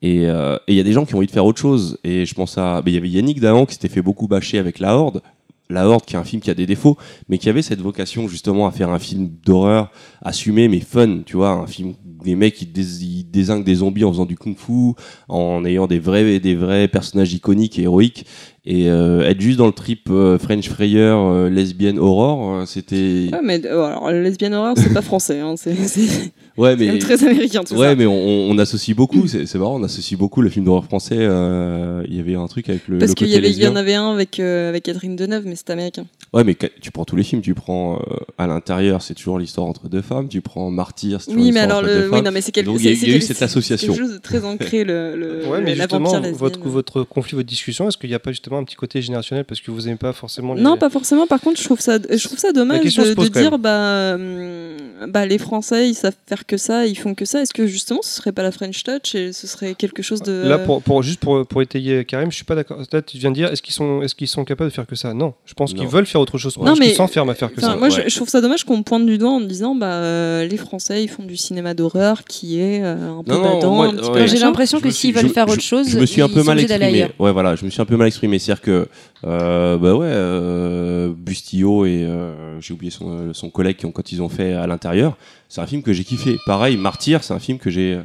Et 0.02 0.22
et 0.22 0.60
il 0.68 0.74
y 0.74 0.80
a 0.80 0.82
des 0.82 0.92
gens 0.92 1.04
qui 1.04 1.14
ont 1.14 1.18
envie 1.18 1.26
de 1.26 1.32
faire 1.32 1.44
autre 1.44 1.60
chose. 1.60 1.98
Et 2.04 2.24
je 2.24 2.34
pense 2.34 2.56
à. 2.58 2.80
ben, 2.82 2.90
Il 2.90 2.94
y 2.94 2.96
avait 2.96 3.08
Yannick 3.10 3.38
Dahan 3.38 3.66
qui 3.66 3.74
s'était 3.74 3.88
fait 3.88 4.02
beaucoup 4.02 4.26
bâcher 4.28 4.58
avec 4.58 4.78
La 4.78 4.96
Horde. 4.96 5.20
La 5.68 5.86
Horde, 5.88 6.04
qui 6.04 6.16
est 6.16 6.18
un 6.18 6.24
film 6.24 6.42
qui 6.42 6.50
a 6.50 6.54
des 6.54 6.66
défauts, 6.66 6.96
mais 7.28 7.38
qui 7.38 7.48
avait 7.48 7.62
cette 7.62 7.80
vocation 7.80 8.26
justement 8.26 8.66
à 8.66 8.72
faire 8.72 8.90
un 8.90 8.98
film 8.98 9.30
d'horreur 9.44 9.92
assumé 10.20 10.66
mais 10.68 10.80
fun, 10.80 11.20
tu 11.24 11.36
vois, 11.36 11.50
un 11.50 11.66
film 11.68 11.90
où 11.90 12.24
les 12.24 12.34
mecs 12.34 12.60
ils, 12.60 12.72
dés- 12.72 13.04
ils 13.04 13.24
désinguent 13.30 13.62
des 13.62 13.76
zombies 13.76 14.02
en 14.04 14.10
faisant 14.10 14.26
du 14.26 14.36
kung-fu, 14.36 14.94
en 15.28 15.64
ayant 15.64 15.86
des 15.86 16.00
vrais, 16.00 16.40
des 16.40 16.56
vrais 16.56 16.88
personnages 16.88 17.32
iconiques 17.34 17.78
et 17.78 17.82
héroïques, 17.82 18.26
et 18.72 18.88
euh, 18.88 19.22
être 19.28 19.40
juste 19.40 19.58
dans 19.58 19.66
le 19.66 19.72
trip 19.72 20.02
euh, 20.10 20.38
French 20.38 20.68
Frayer, 20.68 20.98
euh, 21.00 21.50
lesbienne 21.50 21.98
horror, 21.98 22.54
euh, 22.60 22.66
c'était. 22.66 23.28
Ouais, 23.32 23.40
mais 23.42 23.60
euh, 23.66 23.82
alors, 23.82 24.10
lesbian 24.12 24.52
horror, 24.52 24.74
c'est 24.76 24.92
pas 24.94 25.02
français, 25.02 25.40
hein, 25.40 25.54
c'est, 25.56 25.74
Ouais, 26.56 26.76
mais. 26.76 26.98
très 26.98 27.24
américain 27.24 27.62
tout 27.64 27.74
Ouais, 27.74 27.88
ça. 27.88 27.94
mais 27.96 28.06
on, 28.06 28.12
on 28.50 28.58
associe 28.58 28.96
beaucoup, 28.96 29.26
c'est 29.26 29.46
c'est 29.46 29.58
marrant, 29.58 29.80
on 29.80 29.82
associe 29.82 30.18
beaucoup 30.18 30.40
le 30.42 30.50
film 30.50 30.66
d'horreur 30.66 30.84
français. 30.84 31.16
euh, 31.18 32.04
Il 32.08 32.14
y 32.14 32.20
avait 32.20 32.34
un 32.36 32.46
truc 32.46 32.68
avec 32.68 32.86
le. 32.86 32.98
Parce 32.98 33.14
qu'il 33.14 33.28
y, 33.28 33.66
en 33.66 33.76
avait 33.76 33.94
un 33.94 34.12
avec, 34.12 34.38
euh, 34.38 34.68
avec 34.68 34.84
Catherine 34.84 35.16
Deneuve, 35.16 35.44
mais 35.46 35.56
c'est 35.56 35.70
américain. 35.70 36.06
Ouais, 36.32 36.44
mais 36.44 36.56
tu 36.80 36.92
prends 36.92 37.04
tous 37.04 37.16
les 37.16 37.22
films, 37.24 37.42
tu 37.42 37.54
prends 37.54 37.96
euh, 37.96 38.16
à 38.38 38.46
l'intérieur, 38.46 39.02
c'est 39.02 39.14
toujours 39.14 39.38
l'histoire 39.40 39.66
entre 39.66 39.88
deux 39.88 40.02
femmes, 40.02 40.28
tu 40.28 40.40
prends 40.42 40.70
Martyr, 40.70 41.20
c'est 41.20 41.30
toujours 41.32 41.44
Oui, 41.44 41.50
mais 41.52 41.60
alors, 41.60 41.78
entre 41.78 41.88
deux 41.88 41.94
le... 42.02 42.04
oui, 42.04 42.10
femmes. 42.10 42.24
non, 42.26 42.30
mais 42.30 42.40
c'est 42.40 42.52
quelque 42.52 42.66
Donc, 42.66 42.76
il 42.78 42.84
y 42.84 42.88
a- 42.88 42.92
y 42.92 43.16
eu 43.16 43.20
cette 43.20 43.38
c'est 43.38 43.44
association. 43.44 43.92
quelque 43.94 44.02
chose 44.04 44.12
de 44.14 44.18
très 44.18 44.44
ancré, 44.44 44.84
le, 44.84 45.16
le, 45.16 45.46
Ouais, 45.48 45.60
mais 45.60 45.74
justement, 45.74 46.12
lesbienne. 46.12 46.34
votre, 46.36 46.60
votre 46.68 47.02
conflit, 47.04 47.34
votre 47.36 47.48
discussion, 47.48 47.88
est-ce 47.88 47.96
qu'il 47.98 48.10
n'y 48.10 48.14
a 48.14 48.20
pas 48.20 48.30
justement 48.30 48.59
un 48.60 48.64
petit 48.64 48.76
côté 48.76 49.02
générationnel 49.02 49.44
parce 49.44 49.60
que 49.60 49.70
vous 49.70 49.82
n'aimez 49.82 49.96
pas 49.96 50.12
forcément 50.12 50.54
les. 50.54 50.62
Non, 50.62 50.76
pas 50.76 50.90
forcément. 50.90 51.26
Par 51.26 51.40
contre, 51.40 51.58
je 51.58 51.64
trouve 51.64 51.80
ça, 51.80 51.98
je 51.98 52.24
trouve 52.24 52.38
ça 52.38 52.52
dommage 52.52 52.84
de, 52.84 53.28
dire 53.28 53.58
bah, 53.58 54.14
hum, 54.14 54.76
bah, 55.08 55.26
les 55.26 55.38
Français, 55.38 55.88
ils 55.88 55.94
savent 55.94 56.14
faire 56.26 56.46
que 56.46 56.56
ça, 56.56 56.86
ils 56.86 56.96
font 56.96 57.14
que 57.14 57.24
ça. 57.24 57.42
Est-ce 57.42 57.54
que 57.54 57.66
justement, 57.66 58.00
ce 58.02 58.16
serait 58.16 58.32
pas 58.32 58.42
la 58.42 58.52
French 58.52 58.82
Touch 58.82 59.14
et 59.14 59.32
ce 59.32 59.46
serait 59.46 59.74
quelque 59.74 60.02
chose 60.02 60.22
de. 60.22 60.46
Là, 60.46 60.58
pour, 60.58 60.82
pour, 60.82 61.02
juste 61.02 61.20
pour, 61.20 61.46
pour 61.46 61.62
étayer 61.62 62.04
Karim, 62.04 62.30
je 62.30 62.36
suis 62.36 62.44
pas 62.44 62.54
d'accord. 62.54 62.78
Là, 62.92 63.02
tu 63.02 63.18
viens 63.18 63.30
de 63.30 63.36
dire, 63.36 63.50
est-ce 63.52 63.62
qu'ils 63.62 63.74
sont, 63.74 64.02
est 64.02 64.14
qu'ils 64.14 64.28
sont 64.28 64.44
capables 64.44 64.70
de 64.70 64.74
faire 64.74 64.86
que 64.86 64.96
ça? 64.96 65.14
Non, 65.14 65.34
je 65.44 65.54
pense 65.54 65.74
qu'ils 65.74 65.88
veulent 65.88 66.06
faire 66.06 66.20
autre 66.20 66.38
chose. 66.38 66.56
Non, 66.58 66.74
mais 66.78 66.86
qu'ils 66.86 66.94
s'enferment 66.96 67.30
à 67.30 67.34
faire 67.34 67.52
que 67.52 67.60
ça? 67.60 67.76
moi, 67.76 67.88
ouais. 67.88 68.04
je, 68.04 68.08
je 68.08 68.16
trouve 68.16 68.28
ça 68.28 68.40
dommage 68.40 68.64
qu'on 68.64 68.82
pointe 68.82 69.06
du 69.06 69.18
doigt 69.18 69.30
en 69.30 69.40
me 69.40 69.46
disant 69.46 69.74
bah, 69.74 69.86
euh, 69.86 70.46
les 70.46 70.56
Français, 70.56 71.02
ils 71.02 71.08
font 71.08 71.22
du 71.22 71.36
cinéma 71.36 71.74
d'horreur 71.74 72.24
qui 72.24 72.60
est 72.60 72.82
euh, 72.82 73.18
un 73.18 73.22
peu 73.22 73.32
Non, 73.32 73.42
badant, 73.42 74.12
ouais. 74.12 74.28
J'ai 74.28 74.38
l'impression 74.38 74.80
que 74.80 74.90
s'ils 74.90 75.14
veulent 75.14 75.28
faire 75.28 75.48
autre 75.48 75.62
chose, 75.62 75.88
Je 75.88 75.98
me 75.98 76.06
suis 76.06 76.22
un 76.22 76.28
ils 76.28 76.34
peu 76.34 76.42
mal 76.42 76.58
exprimé. 76.58 77.08
Ouais, 77.18 77.32
voilà, 77.32 77.56
je 77.56 77.64
me 77.64 77.70
suis 77.70 77.80
un 77.80 77.86
peu 77.86 77.96
mal 77.96 78.08
exprimé. 78.08 78.38
C'est-à-dire 78.40 78.62
que, 78.62 78.88
euh, 79.24 79.78
bah 79.78 79.94
ouais, 79.94 80.08
euh, 80.10 81.12
Bustillo 81.16 81.84
et 81.84 82.04
euh, 82.04 82.60
j'ai 82.60 82.74
oublié 82.74 82.90
son, 82.90 83.32
son 83.32 83.50
collègue 83.50 83.76
qui 83.76 83.86
ont, 83.86 83.92
quand 83.92 84.10
ils 84.10 84.22
ont 84.22 84.28
fait 84.28 84.54
à 84.54 84.66
l'intérieur, 84.66 85.16
c'est 85.48 85.60
un 85.60 85.66
film 85.66 85.82
que 85.82 85.92
j'ai 85.92 86.04
kiffé. 86.04 86.38
Pareil, 86.46 86.76
Martyr, 86.76 87.22
c'est 87.22 87.34
un 87.34 87.38
film 87.38 87.58
que 87.58 87.70
j'ai. 87.70 88.00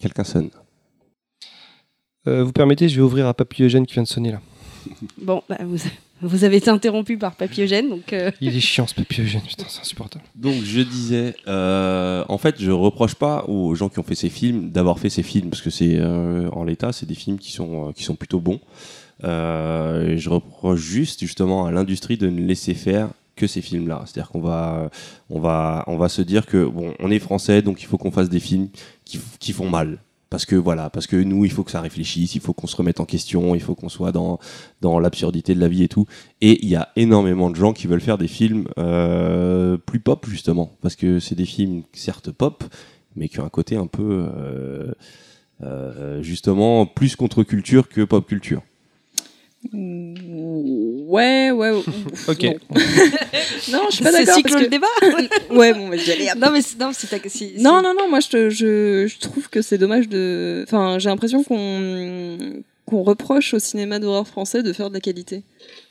Quelqu'un 0.00 0.24
sonne. 0.24 0.50
Euh, 2.26 2.44
vous 2.44 2.52
permettez, 2.52 2.88
je 2.88 2.96
vais 2.96 3.02
ouvrir 3.02 3.26
un 3.26 3.32
papy 3.32 3.62
Eugène 3.62 3.86
qui 3.86 3.94
vient 3.94 4.02
de 4.02 4.08
sonner 4.08 4.32
là. 4.32 4.40
Bon, 5.18 5.42
bah, 5.48 5.58
vous, 5.62 5.78
vous 6.22 6.44
avez 6.44 6.58
été 6.58 6.68
interrompu 6.68 7.16
par 7.16 7.34
Papy 7.34 7.62
Eugène, 7.62 7.88
donc 7.88 8.12
euh, 8.12 8.30
Il 8.40 8.54
est 8.54 8.60
chiant 8.60 8.86
ce 8.86 8.94
papy 8.94 9.22
Eugène, 9.22 9.40
putain, 9.40 9.64
c'est 9.68 9.80
insupportable. 9.80 10.24
Donc 10.34 10.62
je 10.62 10.80
disais, 10.80 11.34
euh, 11.48 12.24
en 12.28 12.36
fait, 12.36 12.56
je 12.58 12.70
reproche 12.70 13.14
pas 13.14 13.44
aux 13.48 13.74
gens 13.74 13.88
qui 13.88 13.98
ont 13.98 14.02
fait 14.04 14.14
ces 14.14 14.28
films 14.28 14.70
d'avoir 14.70 14.98
fait 14.98 15.10
ces 15.10 15.22
films 15.22 15.48
parce 15.48 15.62
que 15.62 15.70
c'est 15.70 15.96
euh, 15.96 16.50
en 16.50 16.64
l'état, 16.64 16.92
c'est 16.92 17.06
des 17.06 17.14
films 17.14 17.38
qui 17.38 17.52
sont 17.52 17.88
euh, 17.88 17.92
qui 17.92 18.02
sont 18.02 18.16
plutôt 18.16 18.40
bons. 18.40 18.60
Euh, 19.24 20.16
je 20.16 20.30
reproche 20.30 20.80
juste 20.80 21.20
justement 21.20 21.66
à 21.66 21.70
l'industrie 21.70 22.16
de 22.16 22.28
ne 22.28 22.40
laisser 22.40 22.74
faire 22.74 23.10
que 23.36 23.46
ces 23.46 23.62
films-là. 23.62 24.02
C'est-à-dire 24.06 24.30
qu'on 24.30 24.40
va 24.40 24.90
on 25.30 25.40
va 25.40 25.84
on 25.86 25.96
va 25.96 26.08
se 26.08 26.22
dire 26.22 26.46
que 26.46 26.64
bon, 26.64 26.94
on 27.00 27.10
est 27.10 27.18
français, 27.18 27.62
donc 27.62 27.82
il 27.82 27.86
faut 27.86 27.98
qu'on 27.98 28.10
fasse 28.10 28.28
des 28.28 28.40
films 28.40 28.68
qui, 29.04 29.52
font 29.52 29.68
mal. 29.68 29.98
Parce 30.28 30.46
que 30.46 30.54
voilà, 30.54 30.90
parce 30.90 31.08
que 31.08 31.16
nous, 31.16 31.44
il 31.44 31.50
faut 31.50 31.64
que 31.64 31.72
ça 31.72 31.80
réfléchisse, 31.80 32.36
il 32.36 32.40
faut 32.40 32.52
qu'on 32.52 32.68
se 32.68 32.76
remette 32.76 33.00
en 33.00 33.04
question, 33.04 33.56
il 33.56 33.60
faut 33.60 33.74
qu'on 33.74 33.88
soit 33.88 34.12
dans 34.12 34.38
dans 34.80 35.00
l'absurdité 35.00 35.54
de 35.54 35.60
la 35.60 35.68
vie 35.68 35.82
et 35.82 35.88
tout. 35.88 36.06
Et 36.40 36.64
il 36.64 36.68
y 36.68 36.76
a 36.76 36.90
énormément 36.96 37.50
de 37.50 37.56
gens 37.56 37.72
qui 37.72 37.88
veulent 37.88 38.00
faire 38.00 38.18
des 38.18 38.28
films 38.28 38.68
euh, 38.78 39.76
plus 39.76 40.00
pop, 40.00 40.26
justement. 40.28 40.76
Parce 40.82 40.94
que 40.96 41.18
c'est 41.18 41.34
des 41.34 41.46
films, 41.46 41.82
certes 41.92 42.30
pop, 42.30 42.62
mais 43.16 43.28
qui 43.28 43.40
ont 43.40 43.44
un 43.44 43.48
côté 43.48 43.76
un 43.76 43.88
peu, 43.88 44.28
euh, 45.62 46.22
justement, 46.22 46.86
plus 46.86 47.16
contre-culture 47.16 47.88
que 47.88 48.02
pop-culture. 48.02 48.62
Ouais, 49.72 51.50
ouais. 51.50 51.70
ouf, 51.70 51.86
Ok. 52.28 52.42
Non, 52.44 52.54
Non, 53.72 53.86
je 53.90 53.94
suis 53.96 54.04
pas 54.04 54.12
c'est 54.12 54.24
d'accord. 54.24 54.34
cycle 54.36 54.50
parce 54.50 54.60
le 54.62 54.64
que- 54.66 54.70
débat. 54.70 54.86
Ouais, 55.50 55.72
bon, 55.74 55.88
vas-y, 55.88 56.10
allez, 56.12 56.28
hop. 56.32 56.38
non, 56.38 56.50
mais 56.50 56.62
c'est- 56.62 56.78
non, 56.78 56.90
c'est 56.94 57.06
ta- 57.08 57.28
si- 57.28 57.50
si- 57.56 57.62
Non, 57.62 57.82
non, 57.82 57.94
non, 57.94 58.08
moi 58.08 58.20
je, 58.20 58.28
te- 58.28 58.50
je, 58.50 59.06
je 59.06 59.18
trouve 59.18 59.48
que 59.48 59.62
c'est 59.62 59.78
dommage 59.78 60.08
de. 60.08 60.64
Enfin, 60.66 60.98
j'ai 60.98 61.08
l'impression 61.08 61.42
qu'on 61.42 62.38
qu'on 62.86 63.02
reproche 63.04 63.54
au 63.54 63.60
cinéma 63.60 64.00
d'horreur 64.00 64.26
français 64.26 64.64
de 64.64 64.72
faire 64.72 64.88
de 64.88 64.94
la 64.94 65.00
qualité. 65.00 65.42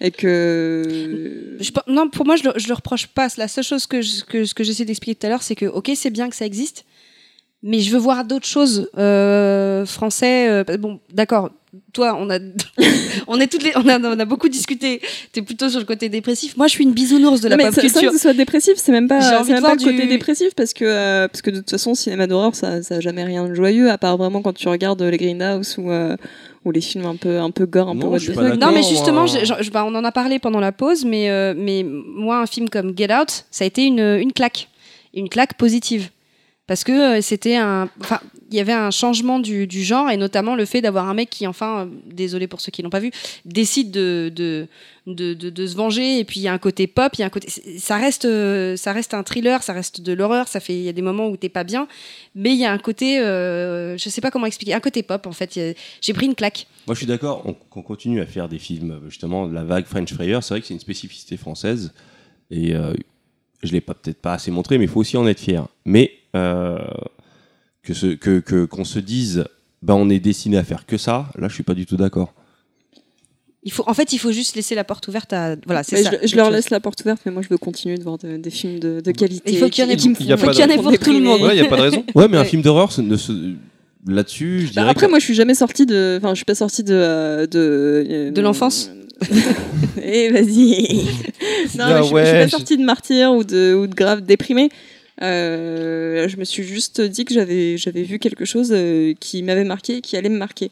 Et 0.01 0.11
que. 0.11 1.55
Je 1.59 1.71
non, 1.87 2.09
pour 2.09 2.25
moi, 2.25 2.35
je 2.35 2.43
le, 2.43 2.53
je 2.57 2.67
le 2.67 2.73
reproche 2.73 3.07
pas. 3.07 3.27
La 3.37 3.47
seule 3.47 3.63
chose 3.63 3.85
que 3.87 4.01
je- 4.01 4.23
que, 4.25 4.43
ce 4.45 4.53
que 4.53 4.63
j'essaie 4.63 4.85
d'expliquer 4.85 5.15
tout 5.15 5.27
à 5.27 5.29
l'heure, 5.29 5.43
c'est 5.43 5.55
que, 5.55 5.65
ok, 5.67 5.91
c'est 5.95 6.09
bien 6.09 6.29
que 6.29 6.35
ça 6.35 6.45
existe, 6.45 6.85
mais 7.64 7.80
je 7.80 7.91
veux 7.91 7.98
voir 7.99 8.23
d'autres 8.26 8.48
choses 8.48 8.90
euh, 8.98 9.86
français. 9.86 10.48
euh, 10.49 10.64
bon, 10.77 10.99
d'accord. 11.14 11.49
Toi, 11.94 12.18
on 12.19 12.30
a, 12.31 12.40
on 13.27 13.40
est 13.40 13.45
toutes 13.48 13.61
les, 13.64 13.72
on 13.76 13.88
a, 13.88 13.99
on 13.99 14.19
a 14.19 14.26
beaucoup 14.26 14.49
discuté. 14.49 15.02
T'es 15.31 15.44
plutôt 15.44 15.69
sur 15.69 15.80
le 15.80 15.86
côté 15.86 16.10
dépressif. 16.10 16.57
Moi, 16.57 16.65
je 16.68 16.72
suis 16.72 16.84
une 16.84 16.94
bisounours 16.94 17.41
de 17.41 17.48
la 17.49 17.57
Non, 17.57 17.64
mais 17.64 17.69
pop 17.69 17.76
ça- 17.76 17.81
ça, 17.81 17.88
culture. 17.90 18.10
que 18.11 18.18
ce 18.18 18.22
soit 18.23 18.34
dépressif, 18.34 18.73
c'est 18.77 18.91
même 18.91 19.03
J'ai 19.03 19.07
pas, 19.07 19.40
envie 19.40 19.45
c'est 19.45 19.49
de 19.49 19.53
même 19.53 19.64
pas 19.64 19.76
le 19.76 19.80
côté 19.84 20.02
du- 20.02 20.07
dépressif 20.07 20.56
parce 20.56 20.73
que, 20.73 20.84
euh, 20.86 21.27
parce 21.27 21.44
que 21.44 21.52
de 21.52 21.57
toute 21.57 21.69
façon, 21.69 21.94
cinéma 21.94 22.26
d'horreur, 22.26 22.56
ça, 22.56 22.81
ça 22.81 22.95
a 22.95 22.99
jamais 23.02 23.23
rien 23.23 23.48
de 23.48 23.53
joyeux, 23.53 23.91
à 23.91 23.99
part 23.99 24.18
vraiment 24.18 24.41
quand 24.41 24.53
tu 24.53 24.68
regardes 24.68 25.02
les 25.03 25.18
Greenhouse 25.18 25.76
ou, 25.77 25.91
euh, 25.91 26.15
ou 26.65 26.72
les 26.72 26.81
films 26.81 27.06
un 27.06 27.15
peu, 27.18 27.38
un 27.40 27.52
peu 27.52 27.68
gore, 27.68 27.90
un 27.90 27.94
Non, 27.95 28.10
peu 28.11 28.18
je. 28.18 28.31
Non, 28.31 28.72
mais 28.73 28.81
justement, 28.81 29.27
je- 29.27 29.69
bah, 29.69 29.86
on 29.86 29.94
en 29.94 30.03
a 30.03 30.11
parlé 30.11 30.40
pendant 30.40 30.60
la 30.60 30.72
pause, 30.72 31.06
mais, 31.06 31.30
euh, 31.30 31.53
mais 31.56 31.84
moi, 31.86 32.40
un 32.40 32.48
film 32.48 32.68
comme 32.69 32.98
Get 32.98 33.14
Out, 33.14 33.45
ça 33.52 33.64
a 33.64 33.68
été 33.68 33.86
une, 33.86 33.99
une 33.99 34.34
claque. 34.34 34.69
Une 35.14 35.30
claque 35.30 35.53
positive. 35.56 36.10
Parce 36.69 36.83
que 36.83 37.17
euh, 37.17 37.21
c'était 37.21 37.55
un. 37.55 37.89
Enfin, 37.99 38.19
il 38.51 38.55
y 38.55 38.59
avait 38.59 38.73
un 38.73 38.91
changement 38.91 39.39
du, 39.39 39.67
genre 39.83 40.09
et 40.11 40.17
notamment 40.17 40.55
le 40.55 40.65
fait 40.65 40.81
d'avoir 40.81 41.09
un 41.09 41.15
mec 41.15 41.29
qui, 41.31 41.45
enfin, 41.47 41.81
euh, 41.81 41.85
désolé 42.13 42.47
pour 42.47 42.61
ceux 42.61 42.71
qui 42.71 42.81
l'ont 42.83 42.89
pas 42.91 42.99
vu, 42.99 43.09
décide 43.43 43.89
de, 43.91 44.31
de, 44.35 44.67
de, 45.07 45.33
de- 45.33 45.67
se 45.67 45.75
venger 45.75 46.19
et 46.19 46.23
puis 46.23 46.39
il 46.39 46.43
y 46.43 46.47
a 46.47 46.53
un 46.53 46.57
côté 46.59 46.85
pop, 46.85 47.11
il 47.15 47.21
y 47.21 47.23
a 47.23 47.27
un 47.27 47.29
côté, 47.31 47.47
ça 47.79 47.97
reste, 47.97 48.25
euh, 48.25 48.75
ça 48.75 48.91
reste 48.93 49.13
un 49.15 49.23
thriller, 49.23 49.61
ça 49.63 49.73
reste 49.73 50.01
de 50.01 50.13
l'horreur, 50.13 50.47
ça 50.47 50.59
fait, 50.59 50.73
il 50.75 50.81
y 50.83 50.89
a 50.89 50.93
des 50.93 51.01
moments 51.01 51.27
où 51.27 51.37
t'es 51.37 51.49
pas 51.49 51.63
bien, 51.63 51.87
mais 52.35 52.51
il 52.51 52.57
y 52.57 52.65
a 52.65 52.71
un 52.71 52.77
côté, 52.77 53.19
euh, 53.19 53.97
je 53.97 54.09
sais 54.09 54.21
pas 54.21 54.29
comment 54.31 54.45
expliquer, 54.45 54.73
un 54.75 54.79
côté 54.79 55.01
pop 55.03 55.25
en 55.27 55.31
fait. 55.31 55.59
J'ai 56.01 56.13
pris 56.13 56.27
une 56.27 56.35
claque. 56.35 56.67
Moi, 56.85 56.93
je 56.93 56.99
suis 56.99 57.07
d'accord 57.07 57.41
on- 57.45 57.53
qu'on 57.53 57.81
continue 57.83 58.21
à 58.21 58.25
faire 58.27 58.47
des 58.47 58.59
films, 58.59 58.99
justement, 59.09 59.47
la 59.47 59.63
vague 59.63 59.85
French 59.85 60.13
Fryer. 60.13 60.39
C'est 60.41 60.53
vrai 60.53 60.61
que 60.61 60.67
c'est 60.67 60.75
une 60.75 60.79
spécificité 60.79 61.35
française. 61.37 61.93
Et 62.51 62.75
euh, 62.75 62.93
je 63.63 63.71
l'ai 63.73 63.81
peut-être 63.81 64.21
pas 64.21 64.33
assez 64.33 64.49
montré, 64.51 64.77
mais 64.77 64.85
il 64.85 64.89
faut 64.89 64.99
aussi 65.01 65.17
en 65.17 65.27
être 65.27 65.39
fier. 65.39 65.67
Mais 65.85 66.13
euh, 66.35 66.77
que 67.84 67.93
ce, 67.93 68.07
que, 68.07 68.39
que- 68.39 68.65
qu'on 68.65 68.84
se 68.85 68.99
dise, 68.99 69.45
bah, 69.81 69.95
on 69.95 70.10
est 70.10 70.19
destiné 70.19 70.57
à 70.57 70.64
faire 70.64 70.85
que 70.85 70.97
ça, 70.97 71.30
là, 71.38 71.47
je 71.47 71.53
suis 71.53 71.64
pas 71.64 71.73
du 71.73 71.85
tout 71.85 71.97
d'accord. 71.97 72.34
Il 73.64 73.72
faut, 73.73 73.84
en 73.88 73.93
fait, 73.93 74.14
il 74.14 74.19
faut 74.19 74.31
juste 74.31 74.56
laisser 74.56 74.73
la 74.73 74.85
porte 74.85 75.07
ouverte 75.10 75.34
à, 75.34 75.56
voilà, 75.65 75.84
c'est 75.84 76.01
ça. 76.01 76.11
je, 76.22 76.27
je 76.27 76.35
leur 76.38 76.45
chose. 76.47 76.56
laisse 76.56 76.69
la 76.69 76.80
porte 76.80 77.01
ouverte, 77.01 77.22
mais 77.26 77.31
moi 77.31 77.41
je 77.41 77.49
veux 77.49 77.57
continuer 77.57 77.97
de 77.97 78.03
voir 78.03 78.18
de- 78.18 78.38
des 78.38 78.49
films 78.49 78.80
de, 78.80 79.01
de 79.01 79.11
qualité. 79.11 79.51
Il 79.51 79.57
faut 79.57 79.68
qu'il 79.68 79.84
y 79.84 79.88
en 79.88 79.89
ait 79.89 79.97
qui 79.97 80.07
y 80.07 80.31
a 80.31 80.38
qui 80.38 80.43
font 80.77 80.81
pour 80.84 80.97
tout 80.99 81.11
le 81.11 81.19
monde. 81.19 81.41
Ouais, 81.41 81.57
il 81.57 81.60
n'y 81.61 81.65
a 81.68 81.69
pas 81.69 81.76
de 81.76 81.81
raison. 81.81 82.06
Ouais, 82.15 82.27
mais 82.30 82.38
un 82.38 82.41
Ouais. 82.41 82.45
film 82.47 82.61
d'horreur, 82.61 82.91
ce 82.93 83.01
ne 83.01 83.18
se- 83.18 83.34
là-dessus, 84.07 84.61
je 84.61 84.65
Bah, 84.68 84.72
dirais 84.84 84.89
après, 84.91 85.06
que- 85.07 85.10
moi 85.11 85.19
je 85.19 85.26
suis 85.26 85.34
jamais 85.35 85.56
sortie 85.56 85.85
de. 85.85 86.15
Enfin, 86.22 86.30
je 86.30 86.35
suis 86.35 86.45
pas 86.45 86.56
sortie 86.56 86.84
de. 86.85 86.93
euh, 86.93 87.47
De, 87.47 88.06
euh, 88.10 88.31
De 88.31 88.41
l'enfance 88.41 88.91
Eh, 90.01 90.30
vas-y 90.30 91.03
Non, 91.77 91.84
Ah 91.85 91.88
mais 91.88 91.97
je, 91.97 91.99
je 91.99 92.03
suis 92.06 92.14
ouais, 92.15 92.23
pas 92.31 92.45
je- 92.45 92.51
sortie 92.51 92.77
de 92.77 92.84
martyr 92.84 93.34
ou 93.34 93.43
de, 93.43 93.73
ou 93.73 93.88
de 93.88 93.93
grave 93.93 94.22
déprimée. 94.22 94.69
Euh, 95.21 96.27
je 96.29 96.37
me 96.37 96.45
suis 96.45 96.63
juste 96.63 97.01
dit 97.01 97.25
que 97.25 97.33
j'avais 97.33 97.77
j'avais 97.77 98.03
vu 98.03 98.19
quelque 98.19 98.45
chose 98.45 98.71
euh, 98.71 99.13
qui 99.19 99.43
m'avait 99.43 99.65
marqué 99.65 99.97
et 99.97 100.01
qui 100.01 100.15
allait 100.17 100.29
me 100.29 100.37
marquer. 100.37 100.71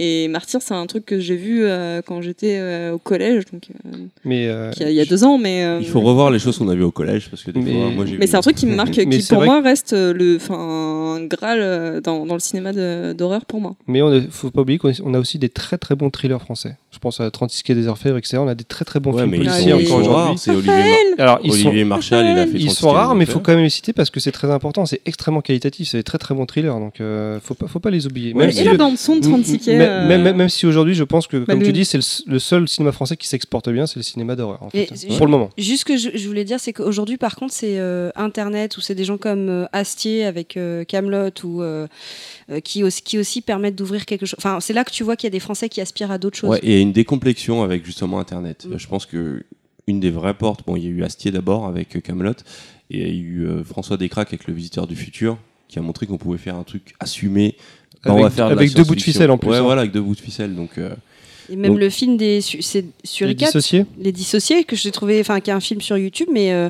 Et 0.00 0.28
Martyr, 0.28 0.60
c'est 0.62 0.74
un 0.74 0.86
truc 0.86 1.04
que 1.04 1.18
j'ai 1.18 1.34
vu 1.34 1.64
euh, 1.64 2.02
quand 2.06 2.22
j'étais 2.22 2.58
euh, 2.60 2.92
au 2.92 2.98
collège, 2.98 3.46
donc 3.52 3.62
euh, 3.84 3.98
Mais, 4.24 4.46
euh, 4.46 4.70
il 4.76 4.82
y 4.82 4.84
a- 4.86 4.90
il 4.90 4.94
y 4.96 5.00
a 5.00 5.04
deux 5.04 5.24
ans, 5.24 5.38
mais. 5.38 5.64
euh, 5.64 5.78
il 5.80 5.88
faut 5.88 6.00
revoir 6.00 6.30
les 6.30 6.38
choses 6.38 6.56
qu'on 6.56 6.68
a 6.68 6.74
vues 6.76 6.84
au 6.84 6.92
collège, 6.92 7.28
parce 7.30 7.42
que 7.42 7.50
des 7.50 7.58
Mais- 7.60 7.72
fois, 7.72 7.90
moi, 7.90 8.06
j'ai 8.06 8.16
Mais 8.16 8.28
c'est 8.28 8.36
un 8.36 8.40
truc 8.40 8.54
qui 8.54 8.66
me 8.66 8.76
marque, 8.76 8.92
qui 8.92 9.26
pour 9.28 9.42
moi 9.44 9.60
reste 9.60 9.92
le, 9.94 10.36
enfin, 10.36 10.54
un 11.18 11.24
graal 11.26 12.00
dans, 12.02 12.24
dans 12.26 12.34
le 12.34 12.40
cinéma 12.40 12.72
d'horreur 13.12 13.44
pour 13.44 13.60
moi. 13.60 13.74
Mais 13.88 14.00
on 14.00 14.10
ne 14.10 14.20
faut 14.30 14.50
pas 14.52 14.60
oublier 14.60 14.78
qu'on 14.78 14.92
on 15.04 15.14
a 15.14 15.18
aussi 15.18 15.38
des 15.40 15.48
très 15.48 15.78
très 15.78 15.96
bons 15.96 16.10
thrillers 16.10 16.40
français. 16.40 16.76
Je 16.92 16.98
pense 17.00 17.20
à 17.20 17.30
36 17.30 17.62
quais 17.64 17.74
des 17.74 17.86
Orfèvres, 17.88 18.16
etc. 18.18 18.38
On 18.40 18.48
a 18.48 18.54
des 18.54 18.64
très 18.64 18.84
très 18.84 19.00
bons 19.00 19.12
Ouais, 19.12 19.22
films 19.22 19.30
mais 19.32 19.38
ils 19.38 19.44
policiers 19.46 19.72
encore 19.72 19.86
sont 19.88 19.94
aujourd'hui. 19.96 20.14
rares. 20.14 20.38
C'est 20.38 20.50
Olivier, 20.52 20.72
Mar- 20.72 20.94
Alors 21.18 21.38
ils 21.42 21.52
sont, 21.52 21.84
Marshall, 21.84 22.24
il 22.24 22.38
a 22.38 22.46
fait 22.46 22.52
ils 22.54 22.64
36 22.66 22.74
sont 22.76 22.90
rares, 22.90 23.14
mais 23.16 23.24
il 23.24 23.30
faut 23.30 23.40
quand 23.40 23.52
même 23.52 23.62
les 23.64 23.68
citer 23.68 23.92
parce 23.92 24.10
que 24.10 24.20
c'est 24.20 24.32
très 24.32 24.50
important. 24.50 24.86
C'est 24.86 25.00
extrêmement 25.06 25.40
qualitatif. 25.42 25.88
C'est 25.88 25.98
des 25.98 26.02
très 26.04 26.18
très 26.18 26.34
bons 26.36 26.46
thrillers, 26.46 26.78
donc 26.78 27.00
euh, 27.00 27.40
faut 27.42 27.54
pas 27.54 27.66
faut 27.66 27.80
pas 27.80 27.90
les 27.90 28.06
oublier. 28.06 28.32
Ouais, 28.32 28.40
Même 28.40 28.50
et 28.50 28.52
si- 28.52 28.64
la 28.64 28.74
bande 28.74 28.96
son 28.96 29.16
de 29.16 29.20
36 29.20 29.58
quais. 29.58 29.87
Même, 29.88 30.04
euh, 30.04 30.08
même, 30.08 30.22
même- 30.22 30.36
même 30.36 30.48
si 30.48 30.66
aujourd'hui, 30.66 30.94
je 30.94 31.04
pense 31.04 31.26
que, 31.26 31.36
Bah, 31.38 31.46
comme 31.52 31.60
le- 31.60 31.66
tu 31.66 31.72
dis, 31.72 31.84
c'est 31.84 31.98
le, 32.26 32.38
seul 32.38 32.68
cinéma 32.68 32.92
français 32.92 33.16
qui 33.16 33.26
s'exporte 33.28 33.68
bien, 33.70 33.86
c'est 33.86 33.96
le 33.96 34.02
cinéma 34.02 34.36
d'horreur. 34.36 34.62
En 34.62 34.70
fait, 34.70 34.88
c'est- 34.94 35.08
pour 35.16 35.26
le 35.26 35.30
moment. 35.32 35.50
Juste 35.58 35.80
ce 35.80 35.84
que 35.84 35.96
je, 35.96 36.10
je 36.14 36.26
voulais 36.28 36.44
dire, 36.44 36.60
c'est 36.60 36.72
qu'aujourd'hui, 36.72 37.16
par 37.16 37.36
contre, 37.36 37.52
c'est 37.52 37.78
euh, 37.78 38.10
Internet 38.16 38.76
ou 38.76 38.80
c'est 38.80 38.94
des 38.94 39.04
gens 39.04 39.18
comme 39.18 39.48
euh, 39.48 39.64
Astier 39.72 40.24
avec 40.24 40.56
euh, 40.56 40.84
Camelot 40.84 41.30
ou 41.44 41.62
qui 42.64 42.82
aussi 42.84 43.02
qui 43.02 43.18
aussi 43.18 43.40
permettent 43.42 43.76
d'ouvrir 43.76 44.06
quelque 44.06 44.26
chose. 44.26 44.36
Enfin, 44.38 44.60
c'est 44.60 44.72
là 44.72 44.84
que 44.84 44.90
tu 44.90 45.04
vois 45.04 45.16
qu'il 45.16 45.26
y 45.26 45.30
a 45.30 45.36
des 45.36 45.40
Français 45.40 45.68
qui 45.68 45.80
aspirent 45.80 46.10
à 46.10 46.18
d'autres 46.18 46.36
choses. 46.36 46.50
Ouais, 46.50 46.60
et 46.62 46.80
une 46.80 46.92
décomplexion 46.92 47.62
avec 47.62 47.84
justement 47.84 48.18
Internet. 48.18 48.66
Mm. 48.68 48.78
Je 48.78 48.86
pense 48.86 49.06
que 49.06 49.44
une 49.86 50.00
des 50.00 50.10
vraies 50.10 50.34
portes, 50.34 50.60
bon, 50.66 50.76
il 50.76 50.84
y 50.84 50.86
a 50.86 50.90
eu 50.90 51.02
Astier 51.02 51.30
d'abord 51.30 51.66
avec 51.66 52.02
Camelot, 52.02 52.32
et 52.90 52.98
il 52.98 53.00
y 53.00 53.04
a 53.04 53.08
eu 53.12 53.46
euh, 53.46 53.64
François 53.64 53.96
Descraques 53.96 54.28
avec 54.28 54.46
Le 54.46 54.52
Visiteur 54.54 54.86
du 54.86 54.96
Futur, 54.96 55.38
qui 55.68 55.78
a 55.78 55.82
montré 55.82 56.06
qu'on 56.06 56.18
pouvait 56.18 56.38
faire 56.38 56.56
un 56.56 56.62
truc 56.62 56.94
assumé. 57.00 57.56
Bah, 58.04 58.10
on 58.12 58.14
Avec- 58.14 58.24
va 58.24 58.30
faire 58.30 58.44
de 58.48 58.54
la 58.54 58.60
avec 58.60 58.72
deux 58.74 58.84
bouts 58.84 58.94
de 58.94 59.02
ficelle, 59.02 59.30
en 59.30 59.38
plus, 59.38 59.50
Ouais, 59.50 59.56
hein. 59.56 59.62
voilà, 59.62 59.80
avec 59.82 59.92
deux 59.92 60.00
bouts 60.00 60.14
de 60.14 60.20
ficelle. 60.20 60.54
Donc, 60.54 60.70
euh, 60.78 60.90
Et 61.50 61.56
même 61.56 61.72
Donc- 61.72 61.80
le 61.80 61.90
film 61.90 62.16
des 62.16 62.40
su- 62.40 62.58
Les 62.58 62.84
Suricat, 63.04 63.46
dissociés 63.46 63.86
les 63.98 64.12
dissociés 64.12 64.64
que 64.64 64.76
j'ai 64.76 64.90
trouvé, 64.90 65.18
enfin, 65.20 65.40
qui 65.40 65.50
est 65.50 65.54
un 65.54 65.60
film 65.60 65.80
sur 65.80 65.96
YouTube, 65.96 66.28
mais 66.32 66.52
euh, 66.52 66.68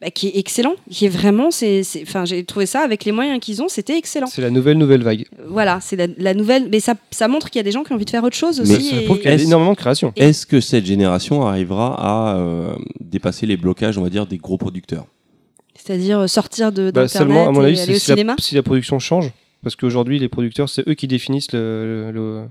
bah, 0.00 0.10
qui 0.10 0.26
est 0.28 0.36
excellent, 0.36 0.74
qui 0.90 1.06
est 1.06 1.08
vraiment, 1.08 1.50
c'est, 1.50 1.82
enfin, 2.02 2.24
j'ai 2.24 2.44
trouvé 2.44 2.66
ça 2.66 2.80
avec 2.80 3.04
les 3.04 3.12
moyens 3.12 3.40
qu'ils 3.40 3.62
ont, 3.62 3.68
c'était 3.68 3.96
excellent. 3.96 4.26
C'est 4.26 4.42
la 4.42 4.50
nouvelle 4.50 4.76
nouvelle 4.76 5.02
vague. 5.02 5.24
Voilà, 5.48 5.78
c'est 5.80 5.96
la, 5.96 6.06
la 6.18 6.34
nouvelle, 6.34 6.68
mais 6.70 6.80
ça, 6.80 6.94
ça 7.12 7.28
montre 7.28 7.48
qu'il 7.50 7.58
y 7.58 7.60
a 7.60 7.62
des 7.64 7.70
gens 7.72 7.82
qui 7.84 7.92
ont 7.92 7.94
envie 7.94 8.04
de 8.04 8.10
faire 8.10 8.24
autre 8.24 8.36
chose 8.36 8.60
Mais 8.60 8.76
aussi. 8.76 8.90
Ça 8.90 8.96
et- 9.00 9.04
prouve 9.06 9.18
qu'il 9.20 9.30
y 9.30 9.34
a 9.34 9.40
énormément 9.40 9.72
de 9.72 9.76
création. 9.78 10.12
Et- 10.16 10.24
est-ce 10.24 10.44
que 10.46 10.60
cette 10.60 10.84
génération 10.86 11.46
arrivera 11.46 11.94
à 12.32 12.36
euh, 12.36 12.74
dépasser 13.00 13.46
les 13.46 13.56
blocages, 13.56 13.96
on 13.98 14.02
va 14.02 14.10
dire, 14.10 14.26
des 14.26 14.36
gros 14.38 14.58
producteurs? 14.58 15.06
C'est-à-dire 15.76 16.28
sortir 16.28 16.72
de 16.72 16.90
Bah, 16.90 17.02
d'internet 17.02 17.10
seulement, 17.10 17.48
à 17.48 17.52
mon 17.52 17.62
et 17.62 17.66
avis, 17.68 17.80
aller 17.80 17.86
c'est 17.86 17.96
au 17.96 17.98
si 18.00 18.10
la, 18.10 18.16
cinéma? 18.16 18.36
si 18.38 18.54
la 18.56 18.62
production 18.62 18.98
change. 18.98 19.30
Parce 19.62 19.76
qu'aujourd'hui, 19.76 20.18
les 20.18 20.28
producteurs, 20.28 20.68
c'est 20.68 20.86
eux 20.88 20.94
qui 20.94 21.08
définissent 21.08 21.52
le, 21.52 22.46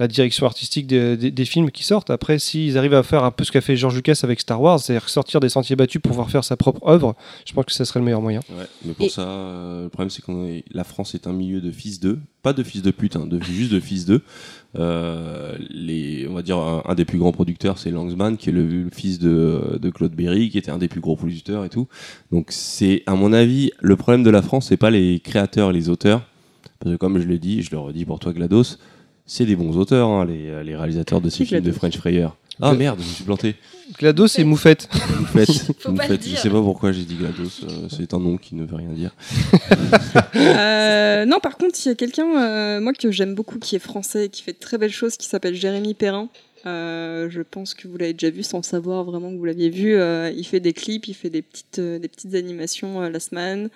la 0.00 0.08
direction 0.08 0.46
artistique 0.46 0.86
des, 0.88 1.16
des- 1.16 1.30
des 1.30 1.44
films 1.44 1.70
qui 1.70 1.84
sortent. 1.84 2.10
Après, 2.10 2.38
s'ils 2.40 2.76
arrivent 2.76 2.94
à 2.94 3.02
faire 3.04 3.22
un 3.22 3.30
peu 3.30 3.44
ce 3.44 3.52
qu'a 3.52 3.60
fait 3.60 3.76
George 3.76 3.94
Lucas 3.94 4.18
avec 4.24 4.40
Star 4.40 4.60
Wars, 4.60 4.80
c'est-à-dire 4.80 5.08
sortir 5.08 5.38
des 5.38 5.48
sentiers 5.50 5.76
battus 5.76 6.00
pour 6.02 6.10
pouvoir 6.10 6.30
faire 6.30 6.42
sa 6.42 6.56
propre 6.56 6.80
œuvre, 6.88 7.14
je 7.46 7.52
pense 7.52 7.66
que 7.66 7.72
ça 7.72 7.84
serait 7.84 8.00
le 8.00 8.04
meilleur 8.06 8.22
moyen. 8.22 8.40
Ouais, 8.50 8.64
mais 8.84 8.94
pour 8.94 9.06
Et- 9.06 9.10
ça, 9.10 9.28
euh, 9.28 9.82
le 9.84 9.88
problème 9.90 10.10
c'est 10.10 10.24
que 10.24 10.62
la 10.72 10.84
France 10.84 11.14
est 11.14 11.26
un 11.28 11.32
milieu 11.32 11.60
de 11.60 11.70
fils 11.70 12.00
d'eux, 12.00 12.18
pas 12.42 12.52
de 12.54 12.62
fils 12.62 12.80
de 12.82 12.90
pute, 12.90 13.14
hein, 13.16 13.26
de, 13.26 13.40
juste 13.42 13.70
de 13.72 13.78
fils 13.78 14.06
d'eux. 14.06 14.22
Euh, 14.78 15.56
les, 15.68 16.26
on 16.28 16.34
va 16.34 16.42
dire 16.42 16.56
un, 16.56 16.82
un 16.86 16.94
des 16.94 17.04
plus 17.04 17.18
grands 17.18 17.32
producteurs, 17.32 17.76
c'est 17.78 17.90
Langsman, 17.90 18.36
qui 18.36 18.48
est 18.48 18.52
le, 18.52 18.64
le 18.66 18.90
fils 18.90 19.18
de, 19.18 19.78
de 19.80 19.90
Claude 19.90 20.12
Berry, 20.14 20.48
qui 20.48 20.58
était 20.58 20.70
un 20.70 20.78
des 20.78 20.88
plus 20.88 21.00
gros 21.00 21.16
producteurs 21.16 21.64
et 21.64 21.68
tout. 21.68 21.88
Donc 22.32 22.46
c'est, 22.50 23.02
à 23.06 23.14
mon 23.14 23.32
avis, 23.32 23.70
le 23.80 23.96
problème 23.96 24.22
de 24.22 24.30
la 24.30 24.40
France, 24.42 24.66
c'est 24.68 24.76
pas 24.76 24.90
les 24.90 25.20
créateurs 25.20 25.70
et 25.70 25.72
les 25.74 25.88
auteurs, 25.90 26.22
parce 26.78 26.92
que 26.92 26.96
comme 26.96 27.20
je 27.20 27.26
l'ai 27.26 27.38
dit, 27.38 27.62
je 27.62 27.70
le 27.72 27.78
redis 27.78 28.04
pour 28.06 28.18
toi 28.20 28.32
GLaDOS, 28.32 28.78
c'est 29.30 29.46
des 29.46 29.56
bons 29.56 29.76
auteurs, 29.76 30.08
hein, 30.08 30.24
les, 30.24 30.64
les 30.64 30.76
réalisateurs 30.76 31.20
de 31.20 31.30
ces 31.30 31.44
films 31.44 31.60
de 31.60 31.72
French 31.72 31.96
Fryer. 31.96 32.28
Ah 32.62 32.74
merde, 32.74 32.98
je 33.00 33.08
me 33.08 33.14
suis 33.14 33.24
planté. 33.24 33.54
GLaDOS 33.98 34.38
et 34.38 34.44
Moufette. 34.44 34.88
Vous 34.92 35.24
faites, 35.38 35.50
Faut 35.78 35.90
vous 35.90 35.96
pas 35.96 36.02
le 36.02 36.08
faites. 36.10 36.22
Je 36.22 36.28
dire. 36.28 36.38
sais 36.38 36.50
pas 36.50 36.60
pourquoi 36.60 36.92
j'ai 36.92 37.04
dit 37.04 37.14
GLaDOS, 37.14 37.64
euh, 37.64 37.88
c'est 37.88 38.12
un 38.12 38.18
nom 38.18 38.36
qui 38.36 38.54
ne 38.54 38.64
veut 38.64 38.76
rien 38.76 38.90
dire. 38.90 39.14
Euh, 40.36 41.26
non, 41.26 41.38
par 41.38 41.58
contre, 41.58 41.78
il 41.84 41.88
y 41.88 41.90
a 41.90 41.94
quelqu'un, 41.94 42.26
euh, 42.26 42.80
moi, 42.80 42.92
que 42.92 43.10
j'aime 43.10 43.34
beaucoup, 43.34 43.58
qui 43.58 43.76
est 43.76 43.80
français 43.80 44.26
et 44.26 44.28
qui 44.28 44.42
fait 44.42 44.52
de 44.52 44.58
très 44.58 44.78
belles 44.78 44.92
choses, 44.92 45.16
qui 45.16 45.26
s'appelle 45.26 45.54
Jérémy 45.54 45.94
Perrin. 45.94 46.28
Euh, 46.66 47.30
je 47.30 47.40
pense 47.42 47.74
que 47.74 47.88
vous 47.88 47.96
l'avez 47.96 48.12
déjà 48.12 48.30
vu 48.30 48.42
sans 48.42 48.62
savoir 48.62 49.04
vraiment 49.04 49.30
que 49.30 49.36
vous 49.36 49.44
l'aviez 49.44 49.70
vu. 49.70 49.94
Euh, 49.94 50.30
il 50.36 50.44
fait 50.44 50.60
des 50.60 50.72
clips, 50.72 51.08
il 51.08 51.14
fait 51.14 51.30
des 51.30 51.42
petites, 51.42 51.78
euh, 51.78 51.98
des 51.98 52.08
petites 52.08 52.34
animations 52.34 53.02
euh, 53.02 53.10
la 53.10 53.20
semaine. 53.20 53.70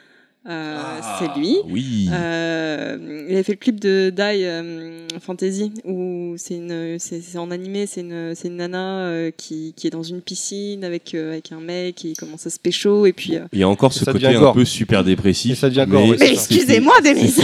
Euh, 0.47 0.77
c'est 1.19 1.39
lui. 1.41 1.57
Ah, 1.63 1.67
Oui. 1.71 2.09
Euh, 2.13 3.27
il 3.31 3.37
a 3.37 3.43
fait 3.43 3.53
le 3.53 3.59
clip 3.59 3.81
de 3.81 4.11
Die 4.11 4.45
euh, 4.45 5.07
Fantasy 5.21 5.73
où 5.85 6.35
c'est 6.37 6.57
une 6.57 6.99
c'est 6.99 7.23
c'est 7.23 7.39
en 7.39 7.51
animé 7.51 7.87
c'est 7.87 8.03
une 8.03 8.35
c'est 8.35 8.49
une 8.49 8.57
nana 8.57 8.99
euh, 9.07 9.31
qui, 9.35 9.73
qui 9.75 9.87
est 9.87 9.91
dans 9.91 10.03
une 10.03 10.21
piscine 10.21 10.85
avec 10.85 11.15
euh, 11.15 11.33
avec 11.33 11.51
un 11.53 11.61
mec 11.61 11.95
qui 11.95 12.13
commence 12.13 12.47
à 12.47 12.51
se 12.51 12.59
pécho 12.59 13.07
et 13.07 13.15
puis 13.15 13.37
euh, 13.37 13.45
Il 13.55 13.61
y 13.61 13.63
a 13.63 13.69
encore 13.69 13.95
ce 13.95 14.05
ça 14.05 14.13
côté 14.13 14.27
un 14.27 14.39
gore. 14.39 14.53
peu 14.53 14.67
super 14.67 15.03
dépressif. 15.03 15.53
Et 15.53 15.55
ça 15.55 15.71
devient 15.71 15.87
mais 15.89 16.19
ça. 16.19 16.27
excusez-moi 16.27 16.95
ça 17.03 17.43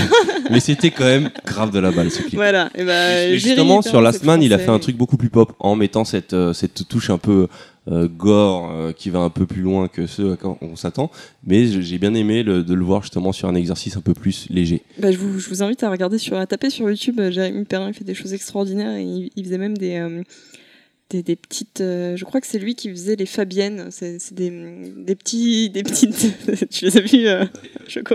Mais 0.50 0.60
c'était 0.60 0.90
quand 0.90 1.04
même 1.04 1.30
grave 1.46 1.70
de 1.72 1.78
la 1.78 1.92
balle 1.92 2.10
ce 2.10 2.20
clip. 2.20 2.34
voilà 2.34 2.68
et 2.76 2.82
Et 2.82 3.38
justement, 3.38 3.80
sur 3.80 4.02
Last 4.02 4.24
Man, 4.24 4.42
il 4.42 4.52
a 4.52 4.58
fait 4.58 4.68
un 4.70 4.78
truc 4.78 4.96
beaucoup 4.96 5.16
plus 5.16 5.30
pop 5.30 5.54
en 5.58 5.74
mettant 5.74 6.04
cette, 6.04 6.34
euh, 6.34 6.52
cette 6.52 6.86
touche 6.88 7.08
un 7.08 7.18
peu 7.18 7.46
gore 7.88 8.70
euh, 8.70 8.92
qui 8.92 9.10
va 9.10 9.20
un 9.20 9.30
peu 9.30 9.46
plus 9.46 9.62
loin 9.62 9.88
que 9.88 10.06
ce 10.06 10.34
à 10.34 10.36
quoi 10.36 10.58
on 10.60 10.76
s'attend. 10.76 11.10
Mais 11.44 11.66
j'ai 11.66 11.98
bien 11.98 12.14
aimé 12.14 12.44
de 12.44 12.74
le 12.74 12.84
voir 12.84 13.02
justement 13.02 13.32
sur 13.32 13.48
un 13.48 13.54
exercice 13.54 13.96
un 13.96 14.00
peu 14.00 14.14
plus 14.14 14.46
léger. 14.50 14.82
Bah, 14.98 15.10
je, 15.10 15.18
vous, 15.18 15.62
invite 15.62 15.82
à 15.82 15.90
regarder 15.90 16.18
sur 16.18 16.36
à 16.36 16.46
taper 16.46 16.70
sur 16.70 16.88
YouTube. 16.88 17.18
euh, 17.20 17.30
Jérémy 17.30 17.64
Perrin 17.64 17.92
fait 17.92 18.04
des 18.04 18.14
choses 18.14 18.34
extraordinaires 18.34 18.96
et 18.96 19.30
il, 19.34 19.44
faisait 19.44 19.58
même 19.58 19.76
des 19.76 19.96
euh, 19.96 20.22
des, 21.10 21.22
des 21.22 21.36
petites. 21.36 21.80
euh, 21.80 22.16
je 22.16 22.24
crois 22.24 22.40
que 22.40 22.46
c'est 22.46 22.58
lui 22.58 22.74
qui 22.74 22.88
faisait 22.90 23.16
les 23.16 23.26
Fabiennes. 23.26 23.88
C'est 23.90 24.18
des, 24.32 24.50
des 24.96 25.14
petits 25.14 25.68
des 25.70 25.82
petites. 25.82 26.32
tu 26.70 26.84
les 26.86 26.96
as 26.96 27.00
vues, 27.00 27.26
euh, 27.28 27.44
Choco? 27.88 28.14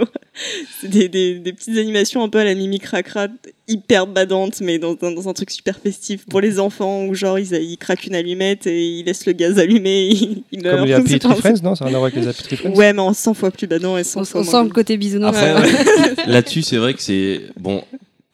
C'est 0.82 0.88
des, 0.90 1.08
des, 1.10 1.36
des 1.40 1.54
petites 1.54 1.78
animations 1.78 2.24
un 2.24 2.30
peu 2.30 2.40
à 2.40 2.44
la 2.44 2.56
Mimi 2.56 2.80
Cracra, 2.80 3.28
hyper 3.68 4.06
badantes, 4.08 4.60
mais 4.62 4.80
dans, 4.80 4.94
dans, 4.96 5.12
dans 5.12 5.30
un 5.30 5.34
truc 5.34 5.50
super 5.52 5.78
festif 5.80 6.26
pour 6.26 6.42
les 6.42 6.60
enfants 6.60 7.06
où 7.06 7.14
genre 7.16 7.40
ils, 7.40 7.54
ils 7.54 7.78
craquent 7.78 8.08
une 8.08 8.16
allumette 8.16 8.68
et 8.68 8.86
ils 8.86 9.04
laissent 9.06 9.26
le 9.26 9.34
gaz 9.34 9.60
allumé. 9.60 10.08
Ils, 10.10 10.44
ils 10.52 10.62
meurent. 10.64 10.78
Comme 10.80 10.86
les 10.88 10.94
Happy 10.94 11.20
Friends, 11.20 11.62
non 11.64 11.76
Ça 11.76 11.86
n'a 11.86 11.90
rien 11.90 11.96
à 11.98 12.00
voir 12.00 12.12
avec 12.12 12.16
les 12.16 12.28
Happy 12.28 12.44
Tree 12.44 12.58
Friends 12.58 12.76
Ouais, 12.76 12.94
mais 12.94 13.02
en 13.02 13.14
100 13.14 13.34
fois 13.34 13.52
plus 13.52 13.68
badant 13.68 13.98
et 13.98 14.04
100 14.04 14.22
On, 14.22 14.26
fois 14.26 14.42
on 14.42 14.44
moins 14.44 14.62
sent 14.62 14.68
le 14.68 14.74
côté 14.74 14.98
bisounours. 14.98 15.38
Ouais, 15.38 16.26
là-dessus, 16.28 16.62
c'est 16.64 16.78
vrai 16.78 16.94
que 16.94 17.02
c'est 17.02 17.42
bon. 17.58 17.84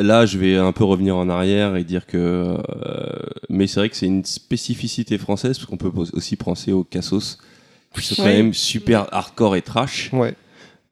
Là, 0.01 0.25
je 0.25 0.37
vais 0.37 0.55
un 0.57 0.71
peu 0.71 0.83
revenir 0.83 1.15
en 1.15 1.29
arrière 1.29 1.75
et 1.75 1.83
dire 1.83 2.05
que, 2.05 2.17
euh, 2.17 2.57
mais 3.49 3.67
c'est 3.67 3.79
vrai 3.79 3.89
que 3.89 3.95
c'est 3.95 4.05
une 4.07 4.25
spécificité 4.25 5.17
française 5.17 5.57
parce 5.57 5.69
qu'on 5.69 5.77
peut 5.77 5.91
aussi 6.13 6.35
penser 6.35 6.71
aux 6.71 6.83
Cassos, 6.83 7.37
qui 7.95 8.01
sont 8.05 8.15
quand 8.15 8.23
Ouais. 8.23 8.37
même 8.37 8.53
super 8.53 9.07
hardcore 9.13 9.55
et 9.55 9.61
trash. 9.61 10.09
Ouais. 10.13 10.33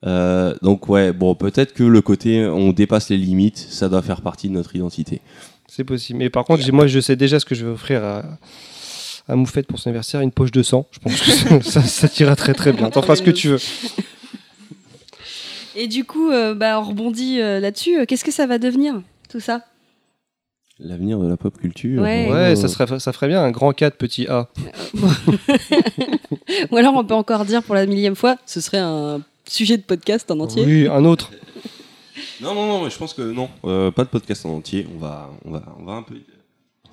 Euh, 0.06 0.56
donc 0.62 0.88
ouais, 0.88 1.12
bon, 1.12 1.36
peut-être 1.36 1.74
que 1.74 1.84
le 1.84 2.02
côté 2.02 2.46
on 2.46 2.72
dépasse 2.72 3.10
les 3.10 3.18
limites, 3.18 3.58
ça 3.58 3.90
doit 3.90 4.02
faire 4.02 4.22
partie 4.22 4.48
de 4.48 4.54
notre 4.54 4.76
identité. 4.76 5.22
C'est 5.68 5.84
possible. 5.84 6.20
Mais 6.20 6.30
par 6.30 6.46
contre, 6.46 6.70
moi, 6.72 6.88
je 6.88 7.00
sais 7.00 7.16
déjà 7.16 7.40
ce 7.40 7.46
que 7.46 7.54
je 7.56 7.66
vais 7.66 7.72
offrir 7.72 8.04
à, 8.04 8.24
à 9.28 9.36
Moufette 9.36 9.68
pour 9.68 9.78
son 9.80 9.90
anniversaire 9.90 10.22
une 10.22 10.32
poche 10.32 10.52
de 10.52 10.64
sang. 10.64 10.88
Je 10.92 11.00
pense 11.00 11.20
que 11.22 11.32
ça, 11.32 11.62
ça, 11.62 11.82
ça 11.84 12.08
t'ira 12.10 12.36
très 12.36 12.54
très 12.54 12.74
bien. 12.74 12.90
T'en 12.90 13.02
feras 13.02 13.18
ce 13.18 13.22
que 13.22 13.32
tu 13.32 13.50
veux. 13.50 13.60
Et 15.82 15.88
du 15.88 16.04
coup, 16.04 16.30
euh, 16.30 16.54
bah, 16.56 16.78
on 16.80 16.84
rebondit 16.84 17.40
euh, 17.40 17.62
là-dessus. 17.62 18.00
Euh, 18.00 18.06
Qu'est-ce 18.06 18.26
que 18.26 18.32
ça 18.32 18.46
va 18.46 18.58
devenir, 18.58 19.02
tout 19.30 19.40
ça? 19.40 19.62
L'avenir 20.78 21.20
de 21.20 21.28
la 21.28 21.38
pop 21.38 21.58
culture. 21.58 22.02
Ouais. 22.02 22.28
euh, 22.30 22.34
Ouais, 22.34 22.56
ça, 22.58 22.68
serait, 22.68 23.00
ça 23.00 23.14
ferait 23.14 23.30
bien 23.30 23.42
un 23.42 23.52
grand 23.52 23.72
4 23.72 23.96
petit 23.96 24.28
A. 24.28 24.50
Ou 26.72 26.76
alors, 26.78 26.96
on 26.96 27.06
peut 27.06 27.14
encore 27.14 27.46
dire 27.46 27.64
pour 27.64 27.76
la 27.76 27.86
millième 27.86 28.16
fois, 28.16 28.36
ce 28.46 28.60
serait 28.60 28.78
un 28.78 29.22
sujet 29.48 29.78
de 29.78 29.84
podcast 29.84 30.30
en 30.32 30.40
entier. 30.42 30.66
Oui, 30.66 30.88
un 30.90 31.06
autre. 31.06 31.32
Non, 32.42 32.54
non, 32.56 32.68
non, 32.68 32.84
mais 32.84 32.90
je 32.90 32.98
pense 32.98 33.14
que 33.14 33.22
non. 33.22 33.50
Euh, 33.64 33.90
pas 33.92 34.04
de 34.04 34.10
podcast 34.10 34.46
en 34.46 34.50
entier. 34.50 34.86
On 34.94 35.00
va, 35.00 35.30
on 35.46 35.52
va, 35.52 35.64
on 35.80 35.84
va 35.86 35.94
un 35.94 36.04
peu. 36.04 36.16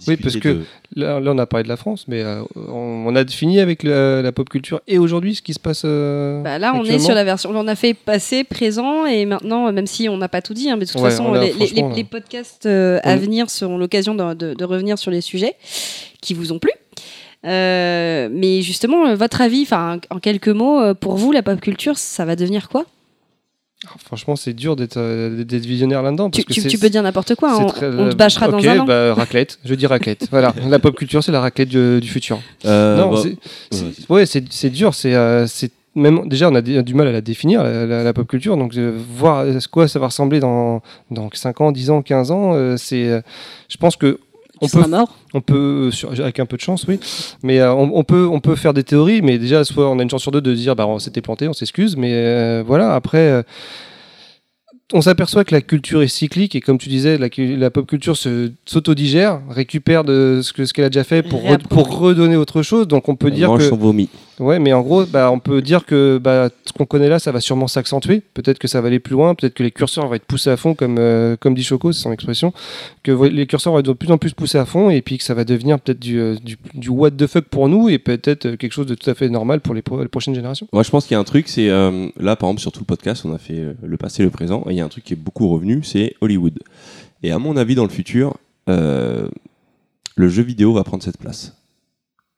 Oui, 0.09 0.17
parce 0.17 0.37
que- 0.37 0.49
de- 0.49 0.65
Là, 0.95 1.21
là, 1.21 1.33
on 1.35 1.39
a 1.39 1.47
parlé 1.47 1.65
de 1.65 1.69
la 1.69 1.77
France, 1.77 2.05
mais 2.09 2.23
euh, 2.23 2.43
on, 2.55 3.05
on 3.07 3.17
a 3.17 3.27
fini 3.27 3.61
avec 3.61 3.83
le- 3.83 4.21
la 4.23 4.33
pop 4.33 4.49
culture 4.49 4.81
et 4.87 4.99
aujourd'hui 4.99 5.35
ce 5.35 5.43
qui 5.43 5.53
se 5.53 5.59
passe. 5.59 5.83
euh, 5.85 6.43
Bah 6.43 6.59
là, 6.59 6.73
on 6.75 6.85
est 6.85 6.99
sur 6.99 7.15
la 7.15 7.25
version. 7.25 7.51
On 7.53 7.67
a 7.67 7.75
fait 7.75 7.93
passé, 7.95 8.45
présent, 8.45 9.05
et 9.07 9.25
maintenant, 9.27 9.67
euh, 9.69 9.73
même 9.73 9.87
si 9.87 10.09
on 10.09 10.17
n'a 10.17 10.29
pas 10.29 10.43
tout 10.43 10.55
dit, 10.55 10.71
hein, 10.71 10.77
mais 10.77 10.85
de 10.87 10.91
toute 10.91 11.01
Ouais, 11.01 11.11
façon, 11.11 11.33
a- 11.35 11.45
les, 11.45 11.53
les 11.97 12.05
podcasts 12.05 12.67
euh, 12.67 12.99
à 13.03 13.17
venir 13.17 13.51
seront 13.51 13.79
l'occasion 13.79 14.15
de, 14.15 14.35
de- 14.35 14.55
de 14.55 14.65
revenir 14.65 14.99
sur 14.99 15.11
les 15.11 15.21
sujets 15.21 15.55
qui 16.21 16.35
vous 16.35 16.53
ont 16.53 16.59
plu. 16.59 16.71
Euh, 17.45 18.29
mais 18.31 18.63
justement, 18.63 19.07
euh, 19.07 19.15
votre 19.15 19.41
avis, 19.41 19.67
en 19.73 20.19
quelques 20.21 20.49
mots, 20.49 20.81
euh, 20.81 20.95
pour 20.95 21.17
vous, 21.17 21.33
la 21.33 21.43
pop 21.43 21.61
culture, 21.61 21.97
ça 21.99 22.25
va 22.25 22.35
devenir 22.37 22.69
quoi? 22.69 22.85
Franchement, 24.05 24.37
c'est 24.37 24.53
dur 24.53 24.77
d'être 24.77 24.97
euh, 24.99 25.45
visionnaire 25.49 26.03
là-dedans. 26.03 26.31
tu, 26.31 26.43
parce 26.43 26.57
que 26.57 26.63
tu- 26.63 26.69
tu 26.69 26.79
peux 26.79 26.89
dire 26.91 27.03
n'importe 27.03 27.35
quoi, 27.35 27.59
on, 27.59 27.67
très- 27.67 27.87
on 27.89 28.09
te 28.11 28.15
bâchera 28.15 28.49
dans 28.49 28.59
Ok, 28.59 28.65
un 28.67 28.81
an. 28.81 28.85
bah, 28.85 29.15
raclette. 29.15 29.59
Je 29.65 29.75
dis 29.75 29.87
raclette. 29.87 30.27
voilà, 30.31 30.55
la 30.69 30.79
pop 30.79 30.95
culture, 30.97 31.23
c'est 31.25 31.33
la 31.33 31.41
raclette 31.41 31.69
du, 31.69 32.01
du 32.01 32.09
futur. 32.09 32.39
Euh, 32.65 32.97
non, 32.97 33.11
bah, 33.13 33.21
c'est- 33.71 33.79
ouais, 34.11 34.17
ouais, 34.21 34.27
dur. 34.71 34.95
C'est 34.95 35.15
euh, 35.15 35.47
c'est 35.47 35.71
même 35.95 36.29
déjà 36.29 36.51
on 36.51 36.55
a 36.55 36.61
du 36.61 36.93
mal 36.95 37.07
à 37.09 37.13
la 37.13 37.23
définir 37.23 37.63
la, 37.65 37.87
la- 37.87 38.03
la 38.05 38.13
pop 38.13 38.27
culture. 38.29 38.57
Donc 38.57 38.77
euh, 38.77 38.97
voir 39.17 39.39
à 39.41 39.47
quoi 39.71 39.89
ça 39.89 39.99
va 39.99 40.07
ressembler 40.07 40.41
dans 40.41 40.83
dans 41.11 41.29
5 41.33 41.61
ans, 41.63 41.73
10 41.73 41.91
ans, 41.91 42.03
15 42.03 42.31
ans, 42.31 42.53
euh, 42.55 42.77
c'est 42.77 43.09
euh, 43.09 43.21
je 43.69 43.77
pense 43.79 43.97
que 43.97 44.19
on 44.61 44.69
peut 44.69 44.87
mort. 44.89 45.15
on 45.35 45.41
peut, 45.41 45.91
sur- 45.93 46.11
avec 46.13 46.39
un 46.41 46.47
peu 46.47 46.57
de 46.57 46.63
chance, 46.63 46.85
oui, 46.89 46.99
mais 47.43 47.61
euh, 47.61 47.73
on, 47.75 47.91
on 47.95 48.05
peut, 48.05 48.27
on 48.31 48.41
peut 48.41 48.57
faire 48.57 48.73
des 48.75 48.85
théories, 48.85 49.23
mais 49.23 49.39
déjà, 49.39 49.65
soit 49.65 49.89
on 49.91 49.99
a 49.99 50.03
une 50.03 50.11
chance 50.11 50.23
sur 50.23 50.33
deux 50.33 50.41
de 50.41 50.55
dire, 50.55 50.75
bah, 50.77 50.87
on 50.87 50.99
s'était 50.99 51.21
planté, 51.23 51.49
on 51.49 51.53
s'excuse, 51.53 51.97
mais 51.97 52.13
euh, 52.13 52.63
voilà, 52.67 52.95
après, 52.95 53.19
euh, 53.19 53.43
on 54.93 55.01
s'aperçoit 55.01 55.45
que 55.45 55.53
la 55.55 55.61
culture 55.63 56.01
est 56.03 56.09
cyclique, 56.09 56.55
et 56.55 56.61
comme 56.61 56.79
tu 56.79 56.89
disais, 56.89 57.19
la, 57.19 57.71
pop 57.71 57.87
culture 57.87 58.17
se- 58.17 58.53
s'autodigère, 58.67 59.41
récupère 59.51 60.05
de 60.05 60.41
ce 60.43 60.53
que- 60.53 60.65
ce 60.65 60.73
qu'elle 60.73 60.85
a 60.85 60.91
déjà 60.91 61.03
fait 61.05 61.23
pour, 61.23 61.41
re- 61.41 61.47
Réapproprie. 61.49 61.85
pour 61.85 61.99
redonner 61.99 62.37
autre 62.37 62.63
chose, 62.63 62.87
donc 62.87 63.09
on 63.09 63.17
peut 63.17 63.29
on 63.29 63.35
dire 63.35 63.49
mange 63.49 63.61
que... 63.61 63.69
son 63.69 63.77
vomi. 63.77 64.09
Ouais, 64.39 64.59
mais 64.59 64.73
en 64.75 64.83
gros, 64.83 65.07
bah, 65.07 65.31
on 65.33 65.39
peut 65.39 65.63
dire 65.63 65.87
que 65.87 66.19
bah, 66.19 66.51
ce 66.67 66.73
qu'on 66.75 66.85
connaît 66.85 67.09
là, 67.09 67.19
ça 67.19 67.33
va 67.33 67.41
sûrement 67.41 67.69
s'accentuer. 67.69 68.21
Peut-être 68.35 68.59
que 68.59 68.69
ça 68.69 68.83
va 68.83 68.89
aller 68.89 68.99
plus 68.99 69.15
loin, 69.15 69.35
peut-être 69.35 69.55
que 69.55 69.63
les 69.63 69.71
curseurs 69.71 70.07
vont 70.09 70.15
être 70.15 70.27
poussés 70.27 70.51
à 70.51 70.59
fond, 70.59 70.75
comme, 70.75 70.97
euh, 70.99 71.37
dit 71.47 71.65
Choco, 71.65 71.93
c'est 71.93 72.03
son 72.03 72.13
expression, 72.13 72.53
que 73.03 73.13
les 73.29 73.47
curseurs 73.47 73.73
vont 73.73 73.79
être 73.79 73.87
de 73.87 73.93
plus 73.95 74.11
en 74.13 74.19
plus 74.19 74.35
poussés 74.35 74.59
à 74.59 74.67
fond, 74.67 74.91
et 74.91 75.01
puis 75.01 75.17
que 75.17 75.25
ça 75.25 75.33
va 75.33 75.45
devenir 75.45 75.81
peut-être 75.81 76.01
du, 76.01 76.21
euh, 76.21 76.35
du, 76.35 76.59
du 76.75 76.89
what 76.91 77.13
the 77.13 77.27
fuck 77.27 77.47
pour 77.47 77.69
nous, 77.71 77.89
et 77.89 77.99
peut-être 77.99 78.45
euh, 78.45 78.57
quelque 78.57 78.73
chose 78.73 78.87
de 78.87 78.95
tout 78.95 79.09
à 79.09 79.15
fait 79.15 79.31
normal 79.31 79.61
pour 79.61 79.75
les, 79.75 79.81
pro- 79.81 80.03
les 80.03 80.09
prochaines 80.09 80.35
générations. 80.35 80.69
Moi, 80.73 80.83
je 80.83 80.91
pense 80.91 81.07
qu'il 81.07 81.15
y 81.15 81.17
a 81.17 81.21
un 81.21 81.25
truc, 81.25 81.49
c'est 81.49 81.69
là, 81.69 82.37
par 82.37 82.51
exemple, 82.51 82.61
sur 82.61 82.73
tout 82.73 82.81
le 82.81 82.87
podcast, 82.87 83.25
on 83.25 83.33
a 83.33 83.39
fait 83.39 83.65
le 83.83 83.97
passé, 83.97 84.23
le 84.23 84.31
présent, 84.31 84.65
et 84.69 84.73
il 84.73 84.77
y 84.77 84.81
a 84.81 84.85
un 84.85 84.89
truc 84.89 85.05
qui 85.05 85.15
est 85.15 85.17
beaucoup 85.17 85.49
revenu, 85.49 85.83
c'est 85.83 86.15
Hollywood. 86.21 86.59
Et 87.23 87.31
à 87.31 87.39
mon 87.39 87.57
avis, 87.57 87.75
dans 87.75 87.85
le 87.85 87.89
futur, 87.89 88.37
le 88.67 89.31
jeu 90.19 90.43
vidéo 90.43 90.75
va 90.75 90.85
prendre 90.85 91.03
cette 91.03 91.19
place. 91.19 91.57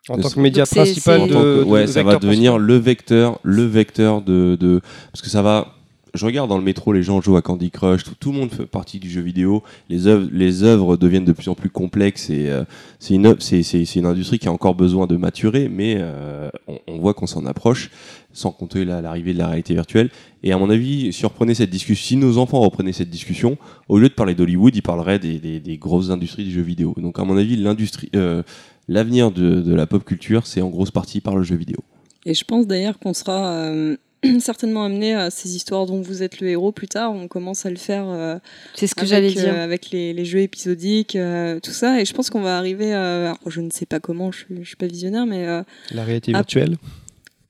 En 0.09 0.17
De 0.17 0.23
tant 0.23 0.31
que 0.31 0.41
média 0.41 0.65
principal 0.65 1.21
En 1.21 1.27
de, 1.27 1.33
tant 1.33 1.41
que- 1.43 1.59
de- 1.59 1.65
ouais, 1.65 1.83
de 1.83 1.87
ça 1.89 2.03
va 2.03 2.17
devenir 2.17 2.53
principal. 2.53 2.63
le 2.67 2.77
vecteur, 2.79 3.39
le 3.43 3.65
vecteur 3.67 4.23
de, 4.23 4.57
de, 4.59 4.81
parce 5.13 5.23
que 5.23 5.29
ça 5.29 5.43
va. 5.43 5.75
Je 6.15 6.25
regarde 6.25 6.49
dans 6.49 6.59
le 6.59 6.65
métro, 6.65 6.93
les 6.93 7.03
gens 7.03 7.21
jouent 7.21 7.37
à 7.37 7.43
Candy 7.43 7.71
Crush, 7.71 8.05
tout, 8.19 8.33
le 8.33 8.39
monde 8.39 8.51
fait 8.51 8.67
partie 8.67 8.99
du 8.99 9.11
jeu 9.11 9.21
vidéo. 9.21 9.63
Les 9.89 10.07
œuvres, 10.07 10.97
deviennent 10.97 11.25
de 11.25 11.33
plus 11.33 11.49
en 11.49 11.55
plus 11.55 11.71
complexes 11.71 12.31
et 12.31 12.49
euh, 12.49 12.65
c'est 12.99 13.15
une, 13.15 13.27
industrie 14.07 14.39
qui 14.39 14.49
a 14.49 14.53
encore 14.53 14.75
besoin 14.75 15.07
de 15.07 15.17
maturer, 15.17 15.69
mais 15.69 15.97
euh, 15.99 16.51
on, 16.87 16.99
voit 16.99 17.15
qu'on 17.15 17.27
s'en 17.27 17.47
approche, 17.47 17.91
sans 18.33 18.51
compter 18.51 18.85
la- 18.85 19.01
l'arrivée 19.03 19.33
de 19.33 19.39
la 19.39 19.49
réalité 19.49 19.75
virtuelle. 19.75 20.11
Et 20.43 20.53
à 20.53 20.59
mon 20.59 20.71
avis, 20.71 21.13
si 21.13 21.27
reprenait 21.27 21.55
cette 21.55 21.71
discussion, 21.71 22.09
si 22.09 22.17
nos 22.17 22.39
enfants 22.39 22.61
reprenaient 22.61 22.93
cette 22.93 23.11
discussion, 23.11 23.59
au 23.89 23.99
lieu 23.99 24.09
de 24.09 24.15
parler 24.15 24.35
d'Hollywood, 24.35 24.75
ils 24.75 24.83
parleraient 24.83 25.19
des, 25.19 25.79
grosses 25.79 26.11
industries 26.11 26.45
du 26.45 26.51
jeu 26.51 26.63
vidéo. 26.63 26.95
Donc 26.97 27.19
à 27.19 27.25
mon 27.25 27.37
avis, 27.37 27.63
euh, 28.15 28.43
l'avenir 28.89 29.31
de, 29.31 29.61
de 29.61 29.75
la 29.75 29.87
pop 29.87 30.05
culture, 30.05 30.47
c'est 30.47 30.63
en 30.63 30.69
grosse 30.69 30.91
partie 30.91 31.21
par 31.21 31.37
le 31.37 31.43
jeu 31.43 31.57
vidéo. 31.57 31.79
Et 32.25 32.35
je 32.35 32.45
pense 32.45 32.67
d'ailleurs 32.67 32.99
qu'on 32.99 33.15
sera 33.15 33.73
certainement 34.41 34.85
amené 34.85 35.15
à 35.15 35.31
ces 35.31 35.55
histoires 35.57 35.87
dont 35.87 36.01
vous 36.01 36.23
êtes 36.23 36.41
le 36.41 36.49
héros 36.49 36.73
plus 36.73 36.89
tard. 36.89 37.13
On 37.13 37.29
commence 37.29 37.67
à 37.67 37.71
le 37.71 37.77
faire 37.77 38.05
euh, 38.09 38.39
C'est 38.75 38.87
ce 38.87 38.95
que 38.95 39.01
avec, 39.01 39.11
j'allais 39.11 39.29
euh, 39.39 39.53
dire. 39.53 39.61
avec 39.61 39.91
les, 39.91 40.13
les 40.13 40.25
jeux 40.25 40.41
épisodiques, 40.41 41.17
euh, 41.17 41.61
tout 41.61 41.71
ça. 41.73 42.01
Et 42.01 42.05
je 42.05 42.13
pense 42.15 42.29
qu'on 42.31 42.41
va 42.43 42.59
arriver. 42.59 42.93
alors, 42.93 43.39
je 43.47 43.61
ne 43.61 43.71
sais 43.71 43.87
pas 43.87 44.01
comment, 44.01 44.33
je, 44.33 44.39
suis- 44.39 44.57
je 44.63 44.67
suis 44.67 44.77
pas 44.77 44.87
visionnaire, 44.87 45.27
mais 45.27 45.47
euh, 45.47 45.63
La 45.93 46.05
réalité 46.05 46.33
Ah, 46.35 46.39
virtuelle. 46.39 46.77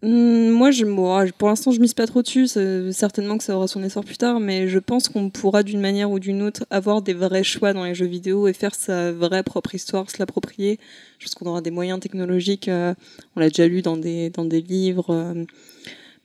Hmm, 0.00 0.50
Moi, 0.50 0.70
je, 0.70 0.84
moi, 0.84 1.26
je- 1.26 1.32
pour 1.32 1.48
l'instant, 1.48 1.72
je 1.72 1.80
mise 1.80 1.94
pas 1.94 2.06
trop 2.06 2.22
dessus. 2.22 2.46
c'est- 2.46 2.92
Certainement 2.92 3.36
que 3.38 3.42
ça 3.44 3.56
aura 3.56 3.66
son 3.66 3.82
essor 3.82 4.04
plus 4.04 4.16
tard, 4.16 4.38
mais 4.38 4.68
je 4.68 4.78
pense 4.78 5.08
qu'on 5.08 5.28
pourra 5.30 5.62
d'une 5.64 5.80
manière 5.80 6.10
ou 6.10 6.20
d'une 6.20 6.42
autre 6.42 6.64
avoir 6.70 7.02
des 7.02 7.14
vrais 7.14 7.42
choix 7.42 7.72
dans 7.72 7.84
les 7.84 7.94
jeux 7.96 8.06
vidéo 8.06 8.46
et 8.46 8.52
faire 8.52 8.74
sa 8.76 9.10
vraie 9.10 9.42
propre 9.42 9.74
histoire, 9.74 10.08
se 10.08 10.18
l'approprier. 10.20 10.78
Je 11.18 11.24
pense 11.26 11.34
qu'on 11.34 11.46
aura 11.46 11.62
des 11.62 11.72
moyens 11.72 11.98
technologiques. 11.98 12.68
euh, 12.68 12.94
on 13.34 13.40
l'a 13.40 13.48
déjà 13.48 13.66
lu 13.66 13.82
dans 13.82 13.96
des 13.96 14.30
dans 14.30 14.44
des 14.44 14.60
livres. 14.60 15.34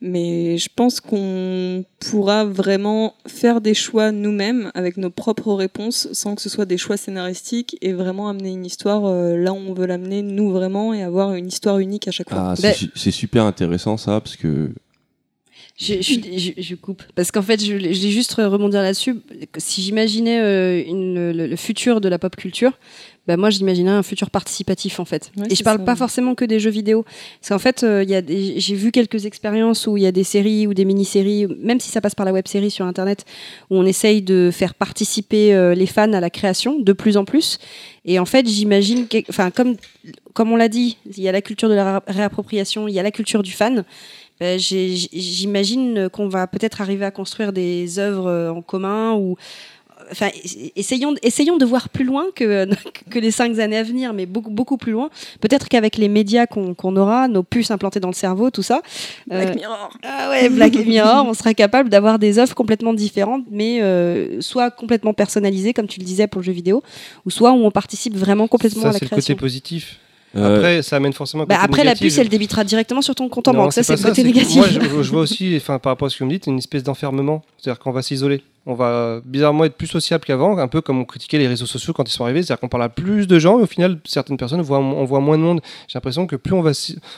Mais 0.06 0.58
je 0.58 0.68
pense 0.76 1.00
qu'on 1.00 1.86
pourra 2.00 2.44
vraiment 2.44 3.14
faire 3.26 3.62
des 3.62 3.74
choix 3.74 4.12
nous-mêmes 4.12 4.70
avec 4.76 4.98
nos 4.98 5.10
propres 5.10 5.54
réponses 5.54 6.10
sans 6.12 6.36
que 6.36 6.42
ce 6.42 6.50
soit 6.50 6.66
des 6.66 6.78
choix 6.78 6.98
scénaristiques 6.98 7.78
et 7.82 7.94
vraiment 7.94 8.28
amener 8.28 8.52
une 8.52 8.66
histoire 8.66 9.06
euh, 9.06 9.38
là 9.38 9.54
où 9.54 9.56
on 9.56 9.74
veut 9.74 9.86
l'amener 9.86 10.22
nous 10.22 10.52
vraiment 10.52 10.94
et 10.94 11.02
avoir 11.04 11.34
une 11.34 11.48
histoire 11.48 11.80
unique 11.80 12.08
à 12.08 12.12
chaque 12.12 12.30
fois. 12.30 12.50
Ah, 12.52 12.56
c'est 12.58 12.74
su- 12.74 12.92
c'est 12.96 13.12
super 13.12 13.46
intéressant 13.46 13.96
ça, 13.98 14.20
parce 14.20 14.36
que 14.36 14.70
Je, 15.84 16.02
je- 16.02 16.38
je- 16.38 16.62
je 16.62 16.76
coupe. 16.76 17.04
Parce 17.16 17.32
qu'en 17.32 17.42
fait, 17.42 17.60
je, 17.62 17.78
je 17.78 17.78
vais 17.78 18.10
juste 18.10 18.34
rebondir 18.36 18.82
là-dessus. 18.82 19.16
Si 19.58 19.82
j'imaginais 19.82 20.40
euh, 20.42 20.84
le, 21.34 21.48
le 21.48 21.56
futur 21.56 22.00
de 22.02 22.08
la 22.10 22.18
pop 22.20 22.36
culture, 22.36 22.72
bah 23.28 23.38
moi, 23.38 23.50
j'imaginais 23.50 23.90
un 23.90 24.04
futur 24.04 24.30
participatif, 24.30 25.00
en 25.00 25.06
fait. 25.06 25.32
Ouais, 25.38 25.46
Et 25.50 25.56
je 25.56 25.64
parle 25.64 25.78
ça. 25.80 25.86
pas 25.86 25.96
forcément 25.96 26.36
que 26.36 26.44
des 26.46 26.60
jeux 26.60 26.70
vidéo. 26.70 27.06
Parce 27.40 27.50
qu'en 27.50 27.60
fait, 27.60 27.84
euh, 27.84 28.04
il 28.04 28.10
y 28.10 28.16
a 28.16 28.22
des- 28.22 28.60
j'ai 28.60 28.76
vu 28.76 28.92
quelques 28.92 29.26
expériences 29.26 29.88
où 29.88 29.96
il 29.98 30.04
y 30.04 30.06
a 30.08 30.12
des 30.12 30.24
séries 30.26 30.68
ou 30.68 30.74
des 30.74 30.84
mini-séries, 30.86 31.48
même 31.60 31.80
si 31.80 31.90
ça 31.90 32.02
passe 32.02 32.16
par 32.16 32.26
la 32.26 32.34
web-série 32.34 32.70
sur 32.72 32.86
Internet, 32.86 33.24
où 33.70 33.78
on 33.78 33.86
essaye 33.86 34.22
de 34.22 34.50
faire 34.52 34.74
participer 34.74 35.54
euh, 35.54 35.74
les 35.74 35.86
fans 35.88 36.12
à 36.14 36.20
la 36.20 36.30
création 36.30 36.80
de 36.80 36.94
plus 36.94 37.16
en 37.18 37.24
plus. 37.26 37.60
Et 38.06 38.20
en 38.20 38.26
fait, 38.26 38.46
j'imagine, 38.48 39.08
enfin, 39.30 39.52
comme, 39.52 39.78
comme 40.34 40.52
on 40.52 40.58
l'a 40.58 40.68
dit, 40.68 40.98
il 41.16 41.24
y 41.24 41.30
a 41.30 41.32
la 41.32 41.42
culture 41.42 41.70
de 41.70 41.76
la 41.76 42.00
ré- 42.00 42.06
réappropriation, 42.08 42.90
il 42.90 42.94
y 42.94 43.00
a 43.00 43.04
la 43.04 43.12
culture 43.12 43.42
du 43.44 43.52
fan. 43.54 43.86
Ben, 44.44 44.60
j'ai- 44.60 44.94
J'imagine 45.14 46.10
qu'on 46.12 46.28
va 46.28 46.48
peut-être 46.48 46.82
arriver 46.82 47.06
à 47.06 47.12
construire 47.12 47.54
des 47.54 47.98
œuvres 47.98 48.28
euh, 48.28 48.52
en 48.52 48.62
commun 48.62 49.14
ou 49.14 49.38
enfin 50.12 50.28
essayons 50.76 51.14
essayons 51.24 51.56
de 51.56 51.64
voir 51.64 51.88
plus 51.88 52.04
loin 52.04 52.26
que 52.36 52.68
que 53.10 53.20
les 53.20 53.32
cinq 53.32 53.58
années 53.60 53.78
à 53.78 53.84
venir 53.84 54.12
mais 54.14 54.26
beaucoup 54.26 54.50
beaucoup 54.50 54.76
plus 54.76 54.92
loin 54.92 55.10
peut-être 55.40 55.70
qu'avec 55.70 55.96
les 55.96 56.10
médias 56.10 56.46
qu'on 56.46 56.96
aura 56.98 57.30
nos 57.30 57.42
puces 57.42 57.72
implantées 57.72 58.02
dans 58.02 58.10
le 58.10 58.14
cerveau 58.14 58.50
tout 58.52 58.64
ça 58.64 58.82
Black 59.28 59.48
euh, 59.52 59.56
Mirror. 59.56 59.90
ah 60.04 60.30
ouais, 60.30 60.50
Black 60.50 60.76
Mirror, 60.86 61.26
on 61.26 61.34
sera 61.34 61.54
capable 61.54 61.88
d'avoir 61.90 62.20
des 62.20 62.38
offres 62.38 62.54
complètement 62.54 62.94
différentes, 62.94 63.46
mais 63.50 63.82
euh, 63.82 64.42
soit 64.42 64.72
complètement 64.72 65.14
personnalisées, 65.14 65.72
comme 65.74 65.88
tu 65.88 66.02
le 66.02 66.06
disais 66.06 66.28
pour 66.28 66.42
le 66.42 66.46
jeu 66.46 66.52
vidéo, 66.52 66.84
ou 67.26 67.30
soit 67.30 67.54
où 67.54 67.64
on 67.64 67.72
participe 67.72 68.16
vraiment 68.18 68.48
complètement 68.50 68.82
Ça, 68.82 68.90
à 68.90 68.92
la 68.92 69.00
c'est 69.00 69.06
le 69.06 69.10
côté 69.10 69.22
création. 69.22 69.36
positif. 69.38 70.00
Euh, 70.36 70.56
Après, 70.58 70.82
ça 70.82 70.96
amène 70.98 71.14
forcément 71.14 71.46
Bah, 71.46 71.58
après, 71.62 71.84
la 71.84 71.96
puce, 71.96 72.18
elle 72.18 72.30
débitera 72.30 72.64
directement 72.64 73.02
sur 73.02 73.16
ton 73.16 73.30
compte 73.30 73.48
en 73.48 73.54
banque. 73.54 73.74
Ça, 73.74 73.84
c'est 73.84 73.94
pas 73.96 74.02
le 74.02 74.08
côté 74.10 74.24
négatif. 74.24 74.56
Moi, 74.58 74.68
je, 74.68 74.80
je 75.04 75.12
vois 75.12 75.22
aussi, 75.22 75.56
enfin, 75.58 75.80
par 75.80 75.92
rapport 75.92 76.08
à 76.08 76.10
ce 76.10 76.18
que 76.18 76.24
vous 76.24 76.30
me 76.30 76.36
dites, 76.36 76.48
une 76.48 76.58
espèce 76.58 76.84
d'enfermement. 76.84 77.44
C'est-à-dire 77.58 77.80
qu'on 77.80 77.92
va 77.92 78.02
s'isoler. 78.02 78.42
On 78.66 78.76
va 78.76 79.20
bizarrement 79.26 79.66
être 79.66 79.76
plus 79.76 79.88
sociable 79.88 80.24
qu'avant, 80.24 80.58
un 80.58 80.70
peu 80.70 80.80
comme 80.80 80.98
on 81.00 81.04
critiquait 81.04 81.38
les 81.38 81.48
réseaux 81.50 81.66
sociaux 81.66 81.92
quand 81.92 82.08
ils 82.08 82.12
sont 82.14 82.24
arrivés. 82.24 82.44
C'est-à-dire 82.44 82.62
qu'on 82.62 82.70
parle 82.70 82.84
à 82.84 82.90
plus 82.90 83.28
de 83.28 83.38
gens 83.38 83.60
et 83.60 83.64
au 83.64 83.66
final, 83.66 83.98
certaines 84.06 84.38
personnes 84.38 84.62
voient, 84.62 84.80
on 84.80 85.04
voit 85.04 85.20
moins 85.20 85.38
de 85.38 85.44
monde. 85.44 85.60
J'ai 85.90 85.98
l'impression 85.98 86.28
que 86.28 86.38
plus 86.38 86.54
on 86.54 86.62
va, 86.62 86.72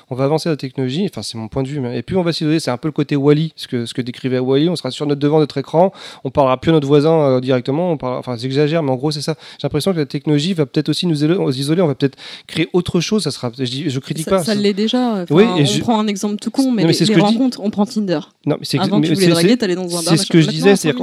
on 0.09 0.15
va 0.15 0.23
avancer 0.23 0.49
la 0.49 0.57
technologie, 0.57 1.05
enfin, 1.07 1.21
c'est 1.21 1.37
mon 1.37 1.47
point 1.47 1.61
de 1.61 1.67
vue, 1.67 1.79
mais- 1.79 1.99
et 1.99 2.01
plus 2.01 2.17
on 2.17 2.23
va 2.23 2.33
s'isoler, 2.33 2.59
c'est 2.59 2.71
un 2.71 2.77
peu 2.77 2.87
le 2.87 2.93
côté 2.93 3.15
Wally, 3.15 3.53
ce 3.55 3.67
que, 3.67 3.85
ce 3.85 3.93
que 3.93 4.01
décrivait 4.01 4.39
Wally. 4.39 4.69
On 4.69 4.75
sera 4.75 4.89
sur 4.89 5.05
notre 5.05 5.21
devant 5.21 5.37
notre 5.37 5.57
écran, 5.59 5.91
on 6.23 6.31
parlera 6.31 6.59
plus 6.59 6.69
à 6.71 6.73
notre 6.73 6.87
voisin 6.87 7.11
euh, 7.13 7.39
directement. 7.41 7.91
On 7.91 7.97
parlera, 7.97 8.19
enfin, 8.19 8.35
j'exagère, 8.37 8.81
mais 8.81 8.91
en 8.91 8.95
gros, 8.95 9.11
c'est 9.11 9.21
ça. 9.21 9.35
J'ai 9.59 9.65
l'impression 9.67 9.93
que 9.93 9.97
la 9.99 10.05
technologie 10.07 10.53
va 10.55 10.65
peut-être 10.65 10.89
aussi 10.89 11.05
nous 11.05 11.23
isoler, 11.23 11.81
on 11.81 11.87
va 11.87 11.93
peut-être 11.95 12.17
créer 12.47 12.69
autre 12.73 12.99
chose. 13.01 13.23
Ça 13.23 13.29
sera, 13.29 13.51
je, 13.55 13.65
je 13.65 13.99
critique 13.99 14.25
Ça, 14.25 14.37
pas. 14.37 14.43
ça 14.43 14.55
l'est 14.55 14.73
déjà. 14.73 15.21
Enfin, 15.21 15.25
Oui, 15.29 15.43
et 15.43 15.61
on 15.61 15.65
je- 15.65 15.79
prend 15.81 15.99
un 15.99 16.07
exemple 16.07 16.37
tout 16.37 16.49
con, 16.49 16.71
mais, 16.71 16.81
Non, 16.81 16.87
mais 16.87 16.93
les, 16.93 16.99
les 16.99 17.05
que 17.05 17.05
je 17.05 17.13
dis. 17.13 17.21
rencontres, 17.21 17.59
on 17.63 17.69
prend 17.69 17.85
Tinder. 17.85 18.19
Non, 18.47 18.55
mais 18.59 18.65
c'est 18.65 18.79
Avant, 18.79 18.99
mais 18.99 19.07
tu 19.07 19.13
voulais 19.13 19.25
c'est- 19.27 19.31
draguer, 19.31 19.49
c'est- 19.49 19.57
t'allais 19.57 19.75
dans 19.75 19.83
un 19.83 20.01
bar. 20.01 20.03
c'est 20.03 20.17
ce 20.17 20.25
que 20.25 20.41
je 20.41 20.47
disais, 20.49 20.69
Maintenant, 20.71 20.75
c'est 20.75 20.93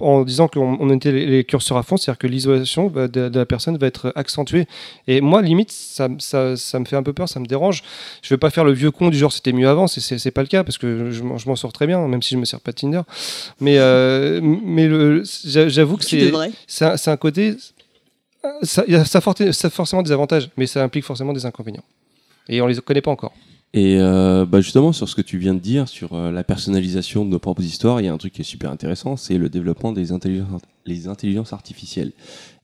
en 0.00 0.22
disant 0.24 0.48
qu'on 0.48 0.76
on 0.80 0.84
mettait 0.86 1.12
les, 1.12 1.26
les 1.26 1.44
curseurs 1.44 1.76
à 1.78 1.82
fond, 1.82 1.96
c'est-à-dire 1.96 2.18
que 2.18 2.26
l'isolation 2.26 2.88
de, 2.88 3.06
de 3.06 3.38
la 3.38 3.46
personne 3.46 3.76
va 3.78 3.86
être 3.86 4.12
accentuée. 4.16 4.66
Et 5.06 5.20
moi, 5.20 5.42
limite, 5.42 5.70
ça, 5.72 6.06
m- 6.06 6.20
ça, 6.20 6.56
ça 6.56 6.78
me 6.78 6.84
fait 6.84 6.96
un 6.96 7.02
peu 7.02 7.12
peur, 7.12 7.28
ça 7.28 7.40
me 7.40 7.46
dérange. 7.46 7.82
Je 8.22 8.32
veux 8.34 8.38
pas 8.38 8.50
faire 8.50 8.64
le 8.64 8.72
vieux 8.72 8.90
con 8.90 9.08
du 9.10 9.18
genre 9.18 9.32
c'était 9.32 9.52
mieux 9.52 9.68
avant, 9.68 9.86
c'est- 9.86 10.18
pas 10.30 10.42
le 10.42 10.48
cas 10.48 10.64
parce 10.64 10.78
que 10.78 11.10
je, 11.10 11.22
m'en- 11.22 11.38
je 11.38 11.48
m'en 11.48 11.56
sors 11.56 11.72
très 11.72 11.86
bien, 11.86 12.06
même 12.08 12.22
si 12.22 12.34
je 12.34 12.38
me 12.38 12.44
sers 12.44 12.60
pas 12.60 12.72
de 12.72 12.76
Tinder. 12.76 13.02
Mais, 13.60 13.78
euh, 13.78 14.40
mais 14.64 14.88
j'avoue 15.44 15.96
que 15.96 16.04
c'est 16.04 16.30
un, 17.10 17.16
côté. 17.16 17.54
Ça, 18.62 18.84
ça, 19.04 19.20
ça 19.52 19.66
a 19.68 19.70
forcément 19.70 20.02
des 20.02 20.12
avantages, 20.12 20.48
mais 20.56 20.66
ça 20.66 20.82
implique 20.82 21.04
forcément 21.04 21.32
des 21.32 21.44
inconvénients. 21.44 21.84
Et 22.48 22.60
on 22.62 22.66
les 22.66 22.76
connaît 22.76 23.02
pas 23.02 23.10
encore. 23.10 23.32
Et 23.74 23.98
euh, 24.00 24.46
bah 24.46 24.60
justement, 24.60 24.92
sur 24.92 25.08
ce 25.08 25.14
que 25.14 25.20
tu 25.20 25.36
viens 25.36 25.52
de 25.52 25.58
dire, 25.58 25.88
sur 25.88 26.14
euh, 26.14 26.32
la 26.32 26.42
personnalisation 26.42 27.24
de 27.24 27.30
nos 27.30 27.38
propres 27.38 27.62
histoires, 27.62 28.00
il 28.00 28.06
y 28.06 28.08
a 28.08 28.12
un 28.12 28.16
truc 28.16 28.32
qui 28.32 28.40
est 28.40 28.44
super 28.44 28.70
intéressant, 28.70 29.16
c'est 29.16 29.36
le 29.36 29.50
développement 29.50 29.92
des 29.92 30.10
intelligences, 30.10 30.62
les 30.86 31.06
intelligences 31.06 31.52
artificielles. 31.52 32.12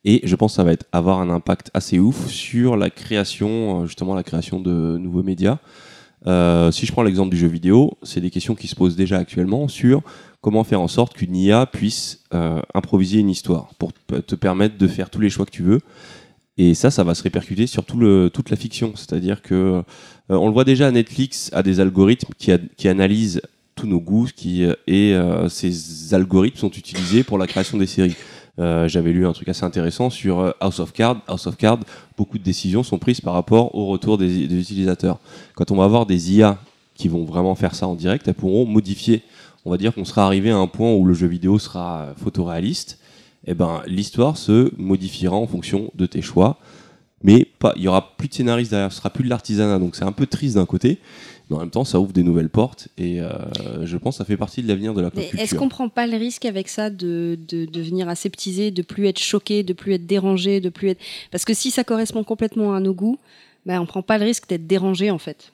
Et 0.07 0.23
je 0.25 0.35
pense 0.35 0.53
que 0.53 0.57
ça 0.57 0.65
va 0.65 0.73
être, 0.73 0.87
avoir 0.93 1.21
un 1.21 1.29
impact 1.29 1.71
assez 1.75 1.99
ouf 1.99 2.29
sur 2.29 2.77
la 2.77 2.89
création, 2.89 3.83
euh, 3.83 3.87
justement 3.87 4.15
la 4.15 4.23
création 4.23 4.61
de 4.61 4.97
nouveaux 4.99 5.23
médias. 5.23 5.59
Si 6.73 6.87
je 6.87 6.93
prends 6.93 7.03
l'exemple 7.03 7.29
du 7.29 7.37
jeu 7.37 7.49
vidéo, 7.49 7.99
c'est 8.03 8.23
des 8.23 8.31
questions 8.31 8.55
qui 8.55 8.67
se 8.67 8.75
posent 8.75 8.97
déjà 8.97 9.19
actuellement 9.19 9.69
sur 9.69 10.01
comment 10.41 10.65
faire 10.65 10.81
en 10.81 10.89
sorte 10.89 11.13
qu'une 11.13 11.37
IA 11.37 11.67
puisse 11.67 12.25
improviser 12.73 13.19
une 13.19 13.29
histoire 13.29 13.75
pour 13.75 13.93
te 13.93 14.35
permettre 14.35 14.79
de 14.79 14.89
faire 14.89 15.11
tous 15.11 15.21
les 15.21 15.29
choix 15.29 15.45
que 15.45 15.51
tu 15.51 15.63
veux. 15.63 15.81
Et 16.57 16.73
ça, 16.73 16.91
ça 16.91 17.05
va 17.05 17.15
se 17.15 17.23
répercuter 17.23 17.67
sur 17.67 17.85
toute 17.85 18.51
la 18.51 18.57
fiction. 18.57 18.93
C'est-à-dire 18.97 19.43
que 19.43 19.83
on 20.29 20.47
le 20.47 20.53
voit 20.53 20.65
déjà, 20.65 20.91
Netflix 20.91 21.51
a 21.53 21.63
des 21.63 21.81
algorithmes 21.81 22.33
qui, 22.39 22.89
analysent 22.89 23.43
tous 23.75 23.87
nos 23.87 24.01
goûts 24.01 24.29
qui, 24.35 24.65
euh, 24.65 24.75
et 24.87 25.15
euh, 25.15 25.49
ces 25.49 26.15
algorithmes 26.15 26.59
sont 26.59 26.71
utilisés 26.71 27.25
pour 27.25 27.39
la 27.39 27.47
création 27.47 27.77
des 27.77 27.87
séries. 27.87 28.17
Euh, 28.61 28.87
J'avais 28.87 29.13
lu 29.13 29.27
un 29.27 29.33
truc 29.33 29.49
assez 29.49 29.65
intéressant 29.65 30.11
sur 30.11 30.41
euh, 30.41 30.53
House 30.61 30.79
of 30.79 30.93
Cards. 30.93 31.21
House 31.27 31.47
of 31.47 31.57
Cards, 31.57 31.81
beaucoup 32.17 32.39
de 32.39 32.45
décisions 32.45 32.83
sont 32.83 32.99
prises 32.99 33.21
par 33.21 33.35
rapport 33.35 33.75
au 33.75 33.87
retour 33.87 34.17
des, 34.17 34.45
utilisateurs. 34.45 35.19
Quand 35.55 35.71
on 35.71 35.77
va 35.77 35.85
avoir 35.85 36.07
des 36.07 36.33
IA 36.35 36.59
qui 36.95 37.09
vont 37.09 37.25
vraiment 37.25 37.57
faire 37.57 37.75
ça 37.75 37.89
en 37.89 37.95
direct, 37.95 38.29
elles 38.29 38.35
pourront 38.35 38.65
modifier. 38.65 39.23
On 39.65 39.71
va 39.71 39.77
dire 39.77 39.95
qu'on 39.95 40.05
sera 40.05 40.25
arrivé 40.25 40.51
à 40.51 40.57
un 40.57 40.69
point 40.69 40.93
où 40.93 41.05
le 41.05 41.15
jeu 41.15 41.27
vidéo 41.27 41.59
sera 41.59 42.03
euh, 42.03 42.15
photoréaliste. 42.17 42.99
Et 43.47 43.55
ben, 43.55 43.83
l'histoire 43.87 44.37
se 44.37 44.73
modifiera 44.79 45.37
en 45.37 45.47
fonction 45.47 45.91
de 45.97 46.07
tes 46.07 46.23
choix 46.23 46.59
mais 47.25 47.47
pas, 47.59 47.73
il 47.77 47.83
y 47.83 47.89
aura 47.89 48.17
plus 48.17 48.29
de 48.29 48.35
scénaristes 48.35 48.71
derrière, 48.71 48.93
ce 48.93 48.99
sera 48.99 49.11
plus 49.11 49.25
de 49.25 49.31
l'artisanat, 49.31 49.79
donc 49.79 49.97
c'est 49.97 50.05
un 50.05 50.13
peu 50.13 50.27
triste 50.27 50.55
d'un 50.55 50.67
côté, 50.67 50.99
mais 51.49 51.57
en 51.57 51.61
même 51.61 51.71
temps 51.71 51.85
ça 51.85 51.99
ouvre 51.99 52.13
des 52.13 52.23
nouvelles 52.23 52.51
portes 52.51 52.89
et 52.99 53.21
euh, 53.21 53.31
je 53.83 53.97
pense 53.97 54.15
que 54.15 54.19
ça 54.19 54.25
fait 54.25 54.37
partie 54.37 54.63
de 54.63 54.69
l'avenir 54.69 54.95
de 54.95 55.01
la 55.01 55.11
pop 55.11 55.25
est-ce 55.37 55.55
qu'on 55.55 55.69
prend 55.69 55.89
pas 55.89 56.07
le 56.07 56.17
risque 56.17 56.45
avec 56.45 56.69
ça 56.69 56.91
de, 56.91 57.39
de 57.49 57.65
devenir 57.65 58.09
aseptisé, 58.09 58.71
de 58.71 58.83
plus 58.83 59.07
être 59.07 59.19
choqué, 59.19 59.63
de 59.63 59.73
plus 59.73 59.95
être 59.95 60.07
dérangé, 60.07 60.61
de 60.61 60.69
plus 60.69 60.91
être 60.91 61.01
parce 61.31 61.45
que 61.45 61.55
si 61.55 61.71
ça 61.71 61.83
correspond 61.83 62.25
complètement 62.25 62.75
à 62.75 62.81
nos 62.81 62.95
goûts, 62.95 63.19
ben 63.67 63.81
on 63.81 63.87
prend 63.87 64.03
pas 64.03 64.19
le 64.19 64.27
risque 64.27 64.49
d'être 64.49 64.67
dérangé 64.67 65.11
en 65.11 65.19
fait. 65.19 65.54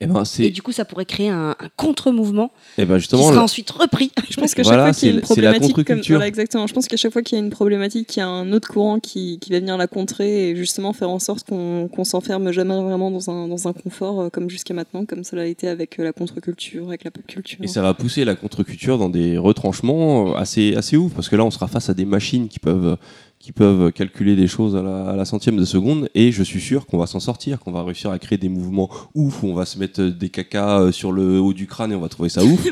Et 0.00 0.06
ben 0.06 0.22
Et 0.40 0.50
du 0.50 0.60
coup, 0.60 0.72
ça 0.72 0.84
pourrait 0.84 1.04
créer 1.06 1.28
un, 1.28 1.50
un 1.58 1.68
contre-mouvement 1.76 2.50
et 2.76 2.84
ben 2.84 2.98
qui 2.98 3.06
sera 3.06 3.42
ensuite 3.42 3.70
repris. 3.70 4.10
Je 4.28 4.36
pense 4.36 4.52
qu'à 4.54 4.62
Voilà, 4.62 4.86
chaque 4.92 4.94
fois 4.94 5.00
qu'il 5.00 5.08
y 5.08 5.12
a 5.12 5.14
une 5.14 5.20
c'est- 5.24 5.34
c'est 5.34 5.40
la 5.40 5.50
problématique 5.52 5.74
comme 5.76 5.84
contre-culture. 5.84 6.16
voilà, 6.16 6.26
exactement. 6.26 6.66
Je 6.66 6.74
pense 6.74 6.88
qu'à 6.88 6.96
chaque 6.96 7.12
fois 7.12 7.22
qu'il 7.22 7.38
y 7.38 7.40
a 7.40 7.44
une 7.44 7.50
problématique, 7.50 8.16
il 8.16 8.18
y 8.18 8.22
a 8.22 8.26
un 8.28 8.52
autre 8.52 8.68
courant 8.68 8.98
qui, 8.98 9.38
qui 9.40 9.50
va 9.52 9.60
venir 9.60 9.76
la 9.76 9.86
contrer 9.86 10.50
et 10.50 10.56
justement 10.56 10.92
faire 10.92 11.10
en 11.10 11.20
sorte 11.20 11.46
qu'on 11.48 11.88
qu'on 11.88 12.04
s'enferme 12.04 12.50
jamais 12.50 12.74
vraiment 12.82 13.10
dans 13.12 13.30
un, 13.30 13.46
dans 13.48 13.68
un 13.68 13.72
confort 13.72 14.20
euh, 14.22 14.28
comme 14.30 14.50
jusqu'à 14.50 14.74
maintenant, 14.74 15.04
comme 15.06 15.22
ça 15.22 15.36
l'a 15.36 15.46
été 15.46 15.68
avec 15.68 15.98
euh, 16.00 16.04
la 16.04 16.12
contre-culture, 16.12 16.88
avec 16.88 17.04
la 17.04 17.10
pop 17.12 17.24
culture. 17.26 17.58
et 17.62 17.68
ça 17.68 17.80
va 17.80 17.94
pousser 17.94 18.24
la 18.24 18.34
contre-culture 18.34 18.98
dans 18.98 19.08
des 19.08 19.38
retranchements 19.38 20.32
euh, 20.32 20.34
assez 20.34 20.74
assez 20.74 20.96
ouf 20.96 21.12
parce 21.14 21.28
que 21.28 21.36
là 21.36 21.44
on 21.44 21.50
sera 21.52 21.68
face 21.68 21.88
à 21.88 21.94
des 21.94 22.04
machines 22.04 22.48
qui 22.48 22.58
peuvent 22.58 22.96
qui 23.44 23.52
peuvent 23.52 23.92
calculer 23.92 24.36
des 24.36 24.46
choses 24.46 24.74
à 24.74 24.80
la, 24.80 25.10
à 25.10 25.16
la 25.16 25.26
centième 25.26 25.58
de 25.58 25.66
seconde 25.66 26.08
et 26.14 26.32
je 26.32 26.42
suis 26.42 26.62
sûr 26.62 26.86
qu'on 26.86 26.96
va 26.96 27.06
s'en 27.06 27.20
sortir, 27.20 27.58
qu'on 27.58 27.72
va 27.72 27.82
réussir 27.82 28.10
à 28.10 28.18
créer 28.18 28.38
des 28.38 28.48
mouvements 28.48 28.88
ouf 29.14 29.42
où 29.42 29.48
on 29.48 29.54
va 29.54 29.66
se 29.66 29.78
mettre 29.78 30.00
euh, 30.00 30.10
des 30.10 30.30
cacas 30.30 30.80
euh, 30.80 30.92
sur 30.92 31.12
le 31.12 31.38
haut 31.40 31.52
du 31.52 31.66
crâne 31.66 31.92
et 31.92 31.94
on 31.94 32.00
va 32.00 32.08
trouver 32.08 32.30
ça 32.30 32.42
ouf. 32.44 32.66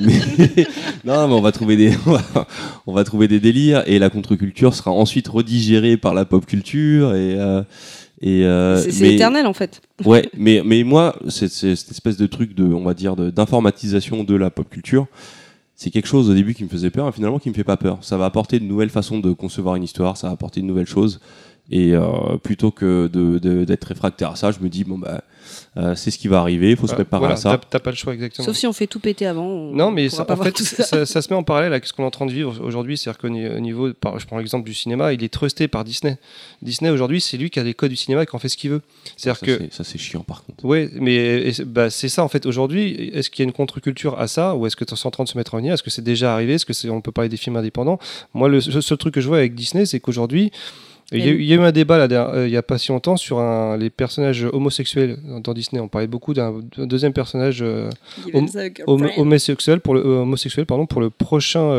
Mais 0.00 0.14
non, 1.04 1.28
mais 1.28 1.34
on 1.34 1.42
va 1.42 1.52
trouver 1.52 1.76
des, 1.76 1.92
on 2.06 2.12
va, 2.12 2.46
on 2.86 2.94
va 2.94 3.04
trouver 3.04 3.28
des 3.28 3.38
délires 3.38 3.82
et 3.86 3.98
la 3.98 4.08
contre-culture 4.08 4.72
sera 4.72 4.92
ensuite 4.92 5.28
redigérée 5.28 5.98
par 5.98 6.14
la 6.14 6.24
pop 6.24 6.46
culture 6.46 7.14
et 7.14 7.38
euh, 7.38 7.62
et 8.22 8.46
euh, 8.46 8.78
C'est 8.78 9.12
éternel 9.12 9.46
en 9.46 9.52
fait. 9.52 9.82
Ouais, 10.06 10.30
mais 10.34 10.62
mais 10.64 10.84
moi, 10.84 11.16
c'est 11.28 11.50
cette 11.50 11.90
espèce 11.90 12.16
de 12.16 12.26
truc 12.26 12.54
de, 12.54 12.64
on 12.64 12.82
va 12.82 12.94
dire, 12.94 13.16
de- 13.16 13.28
d'informatisation 13.28 14.24
de, 14.24 14.34
la 14.34 14.48
pop 14.48 14.70
culture. 14.70 15.06
C'est 15.76 15.90
quelque 15.90 16.06
chose 16.06 16.30
au 16.30 16.34
début 16.34 16.54
qui 16.54 16.62
me 16.62 16.68
faisait 16.68 16.90
peur 16.90 17.08
et 17.08 17.12
finalement 17.12 17.38
qui 17.38 17.48
me 17.48 17.54
fait 17.54 17.64
pas 17.64 17.76
peur. 17.76 17.98
Ça 18.02 18.16
va 18.16 18.26
apporter 18.26 18.60
de 18.60 18.64
nouvelles 18.64 18.90
façons 18.90 19.18
de 19.18 19.32
concevoir 19.32 19.74
une 19.74 19.82
histoire, 19.82 20.16
ça 20.16 20.28
va 20.28 20.32
apporter 20.32 20.60
de 20.60 20.66
nouvelles 20.66 20.86
choses. 20.86 21.20
Et 21.70 21.94
euh, 21.94 22.36
plutôt 22.42 22.70
que 22.70 23.08
de- 23.10 23.38
de- 23.38 23.64
d'être 23.64 23.84
réfractaire 23.84 24.32
à 24.32 24.36
ça, 24.36 24.50
je 24.52 24.58
me 24.60 24.68
dis 24.68 24.84
bon 24.84 24.98
bah 24.98 25.22
euh, 25.78 25.94
c'est 25.94 26.10
ce 26.10 26.18
qui 26.18 26.28
va 26.28 26.40
arriver, 26.40 26.70
il 26.70 26.76
faut 26.76 26.86
se 26.86 26.92
Bah, 26.92 26.96
préparer 26.96 27.20
voilà, 27.20 27.34
à 27.34 27.36
ça. 27.38 27.58
t'as- 27.70 27.80
pas 27.80 27.90
le 27.90 27.96
choix 27.96 28.12
exactement. 28.12 28.44
Sauf 28.44 28.54
si 28.56 28.66
on 28.66 28.72
fait 28.74 28.86
tout 28.86 29.00
péter 29.00 29.24
avant. 29.26 29.46
on 29.46 29.72
Non, 29.72 29.90
mais 29.90 30.06
pourra 30.08 30.16
ça, 30.18 30.24
pas 30.26 30.34
en 30.38 30.42
fait, 30.42 30.56
ça. 30.58 30.82
ça, 30.84 31.06
ça 31.06 31.22
se 31.22 31.28
met 31.30 31.36
en 31.36 31.42
parallèle 31.42 31.72
avec 31.72 31.86
ce 31.86 31.92
qu'on 31.94 32.02
est 32.02 32.06
en 32.06 32.10
train 32.10 32.26
de 32.26 32.32
vivre 32.32 32.60
aujourd'hui. 32.62 32.98
C'est-à-dire 32.98 33.18
qu'au 33.18 33.28
ni- 33.30 33.48
au 33.48 33.60
niveau, 33.60 33.92
par- 33.94 34.18
je 34.18 34.26
prends 34.26 34.36
l'exemple 34.38 34.66
du 34.66 34.74
cinéma, 34.74 35.12
il 35.14 35.24
est 35.24 35.32
trusté 35.32 35.66
par 35.66 35.84
Disney. 35.84 36.18
Disney 36.60 36.90
aujourd'hui, 36.90 37.20
c'est 37.22 37.38
lui 37.38 37.48
qui 37.50 37.58
a 37.60 37.62
les 37.62 37.72
codes 37.74 37.90
du 37.90 37.96
cinéma 37.96 38.22
et 38.24 38.26
qui 38.26 38.36
en 38.36 38.38
fait 38.38 38.48
ce 38.50 38.56
qu'il 38.58 38.70
veut. 38.70 38.82
C'est-à-dire 39.16 39.40
Ça, 39.40 39.46
que 39.46 39.58
c'est- 39.58 39.72
ça 39.72 39.84
c'est 39.84 39.98
chiant 39.98 40.22
par 40.22 40.44
contre. 40.44 40.64
Oui, 40.64 40.88
mais 41.00 41.50
bah, 41.66 41.88
c'est 41.88 42.08
ça 42.10 42.24
en 42.24 42.28
fait. 42.28 42.44
Aujourd'hui, 42.46 43.10
est-ce 43.14 43.30
qu'il 43.30 43.42
y 43.42 43.46
a 43.46 43.48
une 43.48 43.52
contre-culture 43.54 44.18
à 44.20 44.28
ça 44.28 44.54
ou 44.54 44.66
est-ce 44.66 44.76
que 44.76 44.84
c'est 44.86 45.06
en 45.06 45.10
train 45.10 45.24
de 45.24 45.28
se 45.30 45.38
mettre 45.38 45.54
en 45.54 45.58
venir 45.58 45.72
Est-ce 45.72 45.82
que 45.82 45.90
c'est 45.90 46.04
déjà 46.04 46.34
arrivé? 46.34 46.54
Est-ce 46.54 46.66
que 46.66 46.88
on 46.90 47.00
peut 47.00 47.12
parler 47.12 47.30
des 47.30 47.38
films 47.38 47.56
indépendants? 47.56 47.98
Moi, 48.34 48.48
le 48.50 48.60
seul, 48.60 48.82
seul 48.82 48.98
truc 48.98 49.14
que 49.14 49.20
je 49.22 49.28
vois 49.28 49.38
avec 49.38 49.54
Disney, 49.54 49.86
c'est 49.86 49.98
qu'aujourd'hui, 50.00 50.52
il 51.12 51.20
y, 51.24 51.28
a, 51.28 51.32
eu- 51.32 51.40
il 51.40 51.44
y 51.46 51.52
a 51.52 51.56
eu 51.56 51.60
un 51.60 51.70
débat 51.72 51.98
là, 51.98 52.08
derrière- 52.08 52.34
euh, 52.34 52.46
il 52.48 52.52
y 52.52 52.56
a 52.56 52.62
pas 52.62 52.78
si 52.78 52.90
longtemps 52.90 53.16
sur 53.16 53.38
un- 53.38 53.76
les 53.76 53.90
personnages 53.90 54.44
homosexuels 54.52 55.18
dans- 55.42 55.52
Disney. 55.54 55.80
On 55.80 55.88
parlait 55.88 56.06
beaucoup 56.08 56.34
d'un 56.34 56.54
deuxième 56.78 57.12
personnage 57.12 57.58
euh, 57.62 57.90
Hom- 58.86 59.02
a 59.04 59.20
homosexuel 59.20 59.80
pour 59.80 59.94
le 59.94 60.00
euh, 60.00 60.20
homosexuel 60.22 60.66
pardon 60.66 60.86
pour 60.86 61.00
le 61.00 61.10
prochain 61.10 61.70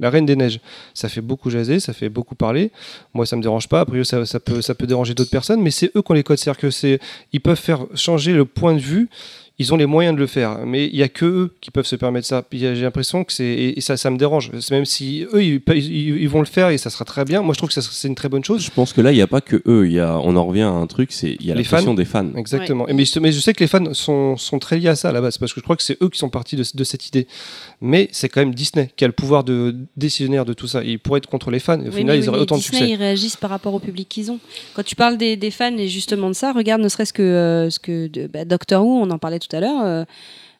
La 0.00 0.10
Reine 0.10 0.26
des 0.26 0.34
Neiges. 0.36 0.58
Ça 0.94 1.08
fait 1.08 1.20
beaucoup 1.20 1.50
jaser, 1.50 1.78
ça 1.80 1.92
fait 1.92 2.08
beaucoup 2.08 2.34
parler. 2.34 2.70
Moi, 3.14 3.26
ça 3.26 3.36
me 3.36 3.42
dérange 3.42 3.68
pas. 3.68 3.80
Après, 3.80 4.02
ça, 4.04 4.24
ça 4.26 4.40
peut 4.40 4.60
ça 4.62 4.74
peut 4.74 4.86
déranger 4.86 5.14
d'autres 5.14 5.30
personnes, 5.30 5.60
mais 5.62 5.70
c'est 5.70 5.90
eux 5.96 6.02
qui 6.02 6.10
ont 6.10 6.14
les 6.14 6.22
codes. 6.24 6.38
C'est-à-dire 6.38 6.60
que 6.60 6.70
c'est 6.70 6.98
ils 7.32 7.40
peuvent 7.40 7.60
faire 7.60 7.86
changer 7.94 8.32
le 8.32 8.44
point 8.44 8.74
de 8.74 8.80
vue. 8.80 9.08
Ils 9.58 9.72
ont 9.72 9.76
les 9.76 9.86
moyens 9.86 10.14
de 10.16 10.20
le 10.20 10.26
faire, 10.26 10.60
mais 10.66 10.86
il 10.86 10.96
y 10.96 11.02
a 11.02 11.08
que 11.08 11.26
eux 11.26 11.54
qui 11.60 11.70
peuvent 11.70 11.86
se 11.86 11.94
permettre 11.94 12.26
ça. 12.26 12.42
J'ai 12.52 12.74
l'impression 12.74 13.22
que 13.22 13.32
c'est 13.32 13.44
et, 13.44 13.78
et 13.78 13.80
ça, 13.82 13.96
ça 13.96 14.10
me 14.10 14.16
dérange. 14.16 14.50
Même 14.70 14.86
si 14.86 15.26
eux, 15.32 15.44
ils, 15.44 15.60
ils- 15.74 16.22
ils 16.22 16.28
vont 16.28 16.40
le 16.40 16.46
faire 16.46 16.70
et 16.70 16.78
ça 16.78 16.88
sera 16.90 17.04
très 17.04 17.24
bien. 17.24 17.42
Moi, 17.42 17.52
je 17.52 17.58
trouve 17.58 17.68
que 17.72 17.80
c'est 17.80 18.08
une 18.08 18.14
très 18.14 18.28
bonne 18.30 18.42
chose. 18.42 18.62
Je 18.64 18.70
pense 18.70 18.92
que 18.92 19.00
là, 19.02 19.12
il 19.12 19.16
n'y 19.16 19.20
a 19.22 19.26
pas 19.26 19.40
que 19.42 19.62
eux. 19.66 19.86
Il 19.86 19.92
y 19.92 20.00
a, 20.00 20.18
on 20.18 20.34
en 20.36 20.44
revient 20.46 20.62
à 20.62 20.70
un 20.70 20.86
truc, 20.86 21.12
c'est 21.12 21.36
il 21.38 21.46
y 21.46 21.52
a 21.52 21.54
Les 21.54 21.62
la 21.64 21.68
fans. 21.68 21.94
des 21.94 22.04
fans. 22.06 22.30
Exactement. 22.36 22.88
Et 22.88 22.94
Mais, 22.94 23.04
je, 23.04 23.18
mais 23.20 23.30
je 23.30 23.40
sais 23.40 23.52
que 23.52 23.60
les 23.62 23.68
fans 23.68 23.92
sont, 23.92 24.36
sont 24.38 24.58
très 24.58 24.78
liés 24.78 24.88
à 24.88 24.96
ça 24.96 25.10
à 25.10 25.12
la 25.12 25.20
base, 25.20 25.36
parce 25.38 25.52
que 25.52 25.60
je 25.60 25.64
crois 25.64 25.76
que 25.76 25.82
c'est 25.82 26.02
eux 26.02 26.08
qui 26.08 26.18
sont 26.18 26.30
partis 26.30 26.56
de, 26.56 26.64
de 26.74 26.84
cette 26.84 27.06
idée. 27.06 27.26
Mais 27.84 28.08
c'est 28.12 28.28
quand 28.28 28.40
même 28.40 28.54
Disney 28.54 28.90
qui 28.96 29.04
a 29.04 29.08
le 29.08 29.12
pouvoir 29.12 29.42
de 29.42 29.74
décisionnaire 29.96 30.44
de 30.44 30.52
tout 30.52 30.68
ça. 30.68 30.84
Ils 30.84 30.98
pourraient 31.00 31.18
être 31.18 31.28
contre 31.28 31.50
les 31.50 31.58
fans. 31.58 31.78
Et 31.80 31.88
au 31.88 31.90
Oui, 31.90 31.98
final, 31.98 32.16
mais 32.18 32.24
ils 32.24 32.28
auraient 32.28 32.38
autant 32.38 32.54
de 32.56 32.60
Disney, 32.60 32.78
succès. 32.78 32.92
ils 32.92 32.96
réagissent 32.96 33.36
par 33.36 33.50
rapport 33.50 33.74
au 33.74 33.80
public 33.80 34.08
qu'ils 34.08 34.30
ont. 34.30 34.38
Quand 34.74 34.84
tu 34.84 34.94
parles 34.94 35.18
des, 35.18 35.36
des 35.36 35.50
fans 35.50 35.76
et 35.76 35.88
justement 35.88 36.28
de 36.28 36.34
ça, 36.34 36.52
regarde 36.52 36.80
ne 36.80 36.88
serait-ce 36.88 37.12
que 37.12 37.22
euh, 37.22 37.70
ce 37.70 37.78
que 37.80 38.06
de, 38.06 38.28
bah, 38.28 38.44
Doctor 38.44 38.86
Who, 38.86 39.00
on 39.02 39.10
en 39.10 39.18
parlait 39.18 39.40
tout 39.40 39.54
à 39.54 39.60
l'heure. 39.60 39.82
euh, 39.84 40.04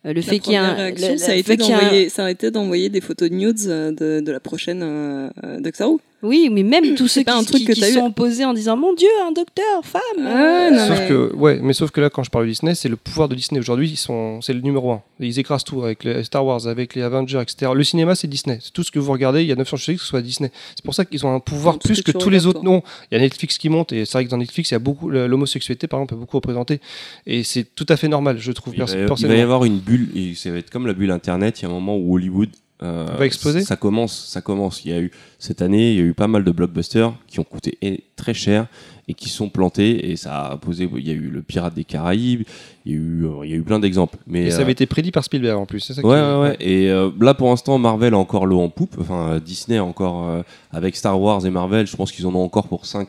le 0.04 0.14
La 0.14 0.22
fait 0.22 0.40
qu'il 0.40 0.54
y 0.54 0.56
a 0.56 0.64
un, 0.64 0.90
le- 0.90 1.16
ça, 1.16 1.30
a 1.32 1.36
été 1.36 1.56
d'envoyer, 1.56 2.86
a 2.86 2.88
des 2.88 3.00
photos 3.00 3.30
de 3.30 3.34
nudes 3.36 3.60
euh, 3.68 3.92
de, 3.92 4.20
de 4.24 4.32
la 4.32 4.40
prochaine 4.40 5.30
Doctor 5.60 5.90
Who. 5.92 6.00
Oui, 6.22 6.48
mais 6.52 6.62
même 6.62 6.94
tous 6.94 7.08
ceux 7.08 7.24
pas 7.24 7.34
un 7.36 7.40
qui, 7.40 7.46
truc 7.46 7.60
qui- 7.62 7.66
que 7.66 7.72
qui 7.72 7.80
eu. 7.80 7.92
sont 7.94 8.06
opposés 8.06 8.44
en 8.44 8.52
disant 8.54 8.76
Mon 8.76 8.94
Dieu, 8.94 9.08
un 9.26 9.32
docteur, 9.32 9.82
femme 9.82 10.00
Ah, 10.24 10.70
non, 10.70 10.86
Sauf 10.86 10.98
mais- 11.00 11.08
que, 11.08 11.34
ouais, 11.34 11.58
mais 11.60 11.72
sauf 11.72 11.90
que 11.90 12.00
là, 12.00 12.10
quand 12.10 12.22
je 12.22 12.30
parle 12.30 12.44
de 12.44 12.50
Disney, 12.50 12.74
c'est 12.76 12.88
le 12.88 12.96
pouvoir 12.96 13.28
de 13.28 13.34
Disney 13.34 13.58
aujourd'hui. 13.58 13.90
Ils 13.90 13.96
sont, 13.96 14.40
c'est 14.40 14.52
le 14.52 14.60
numéro 14.60 14.92
un. 14.92 15.02
Ils 15.20 15.38
écrasent 15.38 15.64
tout 15.64 15.82
avec 15.82 16.04
les 16.04 16.22
Star 16.24 16.44
Wars, 16.46 16.66
avec 16.68 16.94
les 16.94 17.02
Avengers, 17.02 17.40
etc. 17.42 17.72
Le 17.74 17.82
cinéma, 17.84 18.14
c'est 18.14 18.28
Disney. 18.28 18.58
C'est 18.62 18.72
tout 18.72 18.82
ce 18.84 18.90
que 18.92 18.98
vous 19.00 19.10
regardez. 19.12 19.42
Il 19.42 19.48
y 19.48 19.52
a 19.52 19.56
9 19.56 19.68
chances 19.68 19.80
sur 19.82 19.92
10 19.92 19.98
que 19.98 20.02
ce 20.04 20.08
soit 20.08 20.22
Disney. 20.22 20.52
C'est 20.76 20.84
pour 20.84 20.94
ça 20.94 21.04
qu'ils 21.04 21.26
ont 21.26 21.34
un 21.34 21.40
pouvoir 21.40 21.78
plus 21.78 22.02
que, 22.02 22.12
tous 22.12 22.30
les 22.30 22.46
autres. 22.46 22.62
Non, 22.62 22.82
il 23.10 23.14
y 23.14 23.18
a 23.18 23.20
Netflix 23.20 23.58
qui 23.58 23.68
monte 23.68 23.92
et 23.92 24.04
c'est 24.04 24.12
vrai 24.12 24.24
que 24.24 24.30
dans 24.30 24.38
Netflix, 24.38 24.70
il 24.70 24.74
y 24.74 24.76
a 24.76 24.78
beaucoup 24.78 25.10
l'homosexualité, 25.10 25.86
par 25.88 25.98
exemple, 26.00 26.14
est 26.14 26.18
beaucoup 26.18 26.36
représentée. 26.36 26.80
Et 27.26 27.42
c'est 27.42 27.64
tout 27.74 27.86
à 27.88 27.96
fait 27.96 28.08
normal, 28.08 28.38
je 28.38 28.52
trouve 28.52 28.74
Il 28.76 28.82
va, 28.84 28.86
il 29.18 29.26
va 29.26 29.34
y 29.34 29.40
avoir 29.40 29.64
une 29.64 29.78
bulle, 29.78 30.08
et 30.14 30.34
ça 30.36 30.50
va 30.50 30.58
être 30.58 30.70
comme 30.70 30.86
la 30.86 30.92
bulle 30.92 31.10
Internet. 31.10 31.60
Il 31.60 31.62
y 31.64 31.66
a 31.66 31.68
un 31.68 31.72
moment 31.72 31.96
où 31.96 32.14
Hollywood 32.14 32.48
euh, 32.82 33.06
Va 33.18 33.26
exploser 33.26 33.62
Ça 33.62 33.76
commence, 33.76 34.26
ça 34.28 34.40
commence. 34.40 34.84
Il 34.84 34.90
y 34.90 34.94
a 34.94 35.00
eu 35.00 35.10
cette 35.38 35.62
année, 35.62 35.92
il 35.92 35.96
y 35.96 36.00
a 36.00 36.04
eu 36.04 36.14
pas 36.14 36.26
mal 36.28 36.44
de 36.44 36.50
blockbusters 36.50 37.12
qui 37.26 37.40
ont 37.40 37.44
coûté 37.44 37.78
très 38.16 38.34
cher 38.34 38.66
et 39.08 39.14
qui 39.14 39.28
sont 39.28 39.48
plantés 39.48 40.10
et 40.10 40.16
ça 40.16 40.46
a 40.46 40.56
posé. 40.56 40.88
Il 40.96 41.06
y 41.06 41.10
a 41.10 41.14
eu 41.14 41.28
le 41.30 41.42
Pirate 41.42 41.74
des 41.74 41.84
Caraïbes, 41.84 42.42
il 42.84 42.92
y 42.92 42.94
a 42.94 42.98
eu, 42.98 43.24
euh, 43.26 43.44
il 43.44 43.50
y 43.50 43.54
a 43.54 43.56
eu 43.56 43.62
plein 43.62 43.78
d'exemples. 43.78 44.18
Mais 44.26 44.44
Et 44.46 44.50
ça 44.50 44.58
euh, 44.58 44.62
avait 44.62 44.72
été 44.72 44.86
prédit 44.86 45.10
par 45.10 45.24
Spielberg 45.24 45.58
en 45.58 45.66
plus. 45.66 45.80
C'est 45.80 45.94
ça 45.94 46.02
qui- 46.02 46.06
Ouais, 46.06 46.20
ouais, 46.20 46.40
ouais. 46.40 46.56
Et 46.60 46.90
euh, 46.90 47.10
là, 47.20 47.34
pour 47.34 47.48
l'instant, 47.48 47.78
Marvel 47.78 48.14
a 48.14 48.18
encore 48.18 48.46
l'eau 48.46 48.60
en 48.60 48.68
poupe. 48.68 48.96
Enfin, 49.00 49.32
euh, 49.34 49.40
Disney 49.40 49.78
a 49.78 49.84
encore, 49.84 50.28
euh, 50.28 50.42
avec 50.70 50.96
Star 50.96 51.20
Wars 51.20 51.44
et 51.46 51.50
Marvel, 51.50 51.86
je 51.86 51.96
pense 51.96 52.12
qu'ils 52.12 52.26
en 52.26 52.34
ont 52.34 52.44
encore 52.44 52.68
pour 52.68 52.86
5, 52.86 53.08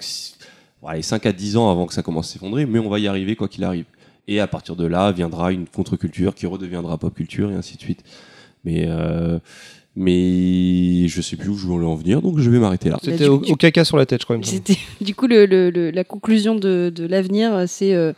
5 1.01 1.25
à 1.25 1.31
10 1.31 1.57
ans 1.57 1.69
avant 1.71 1.85
que 1.85 1.93
ça 1.93 2.01
commence 2.03 2.29
à 2.29 2.33
s'effondrer, 2.33 2.65
mais 2.65 2.79
on 2.79 2.89
va 2.89 2.99
y 2.99 3.07
arriver 3.07 3.35
quoi 3.35 3.47
qu'il 3.47 3.63
arrive. 3.63 3.85
Et 4.27 4.39
à 4.39 4.47
partir 4.47 4.75
de 4.75 4.85
là, 4.85 5.11
viendra 5.11 5.51
une 5.51 5.67
contre-culture 5.67 6.33
qui 6.33 6.45
redeviendra 6.45 6.97
pop 6.97 7.13
culture 7.13 7.51
et 7.51 7.55
ainsi 7.55 7.75
de 7.75 7.81
suite. 7.81 8.03
Mais, 8.63 8.85
euh, 8.87 9.39
Mais 9.95 11.07
je 11.07 11.21
sais 11.21 11.35
plus 11.35 11.49
où 11.49 11.55
je 11.57 11.67
voulais 11.67 11.85
en 11.85 11.95
venir, 11.95 12.21
donc 12.21 12.39
je 12.39 12.49
vais 12.49 12.57
m'arrêter 12.57 12.89
là. 12.89 12.97
C'était 13.03 13.27
au, 13.27 13.39
caca 13.55 13.83
sur 13.83 13.95
la 13.97 14.05
tête, 14.07 14.21
je 14.21 14.25
crois. 14.25 14.37
C'était 14.41 14.77
du 15.01 15.13
coup 15.13 15.27
le, 15.27 15.45
le- 15.45 15.69
le- 15.69 15.91
la 15.91 16.03
conclusion 16.03 16.55
de, 16.55 16.91
de 16.93 17.05
l'avenir, 17.05 17.65
c'est 17.67 17.93
euh, 17.93 18.11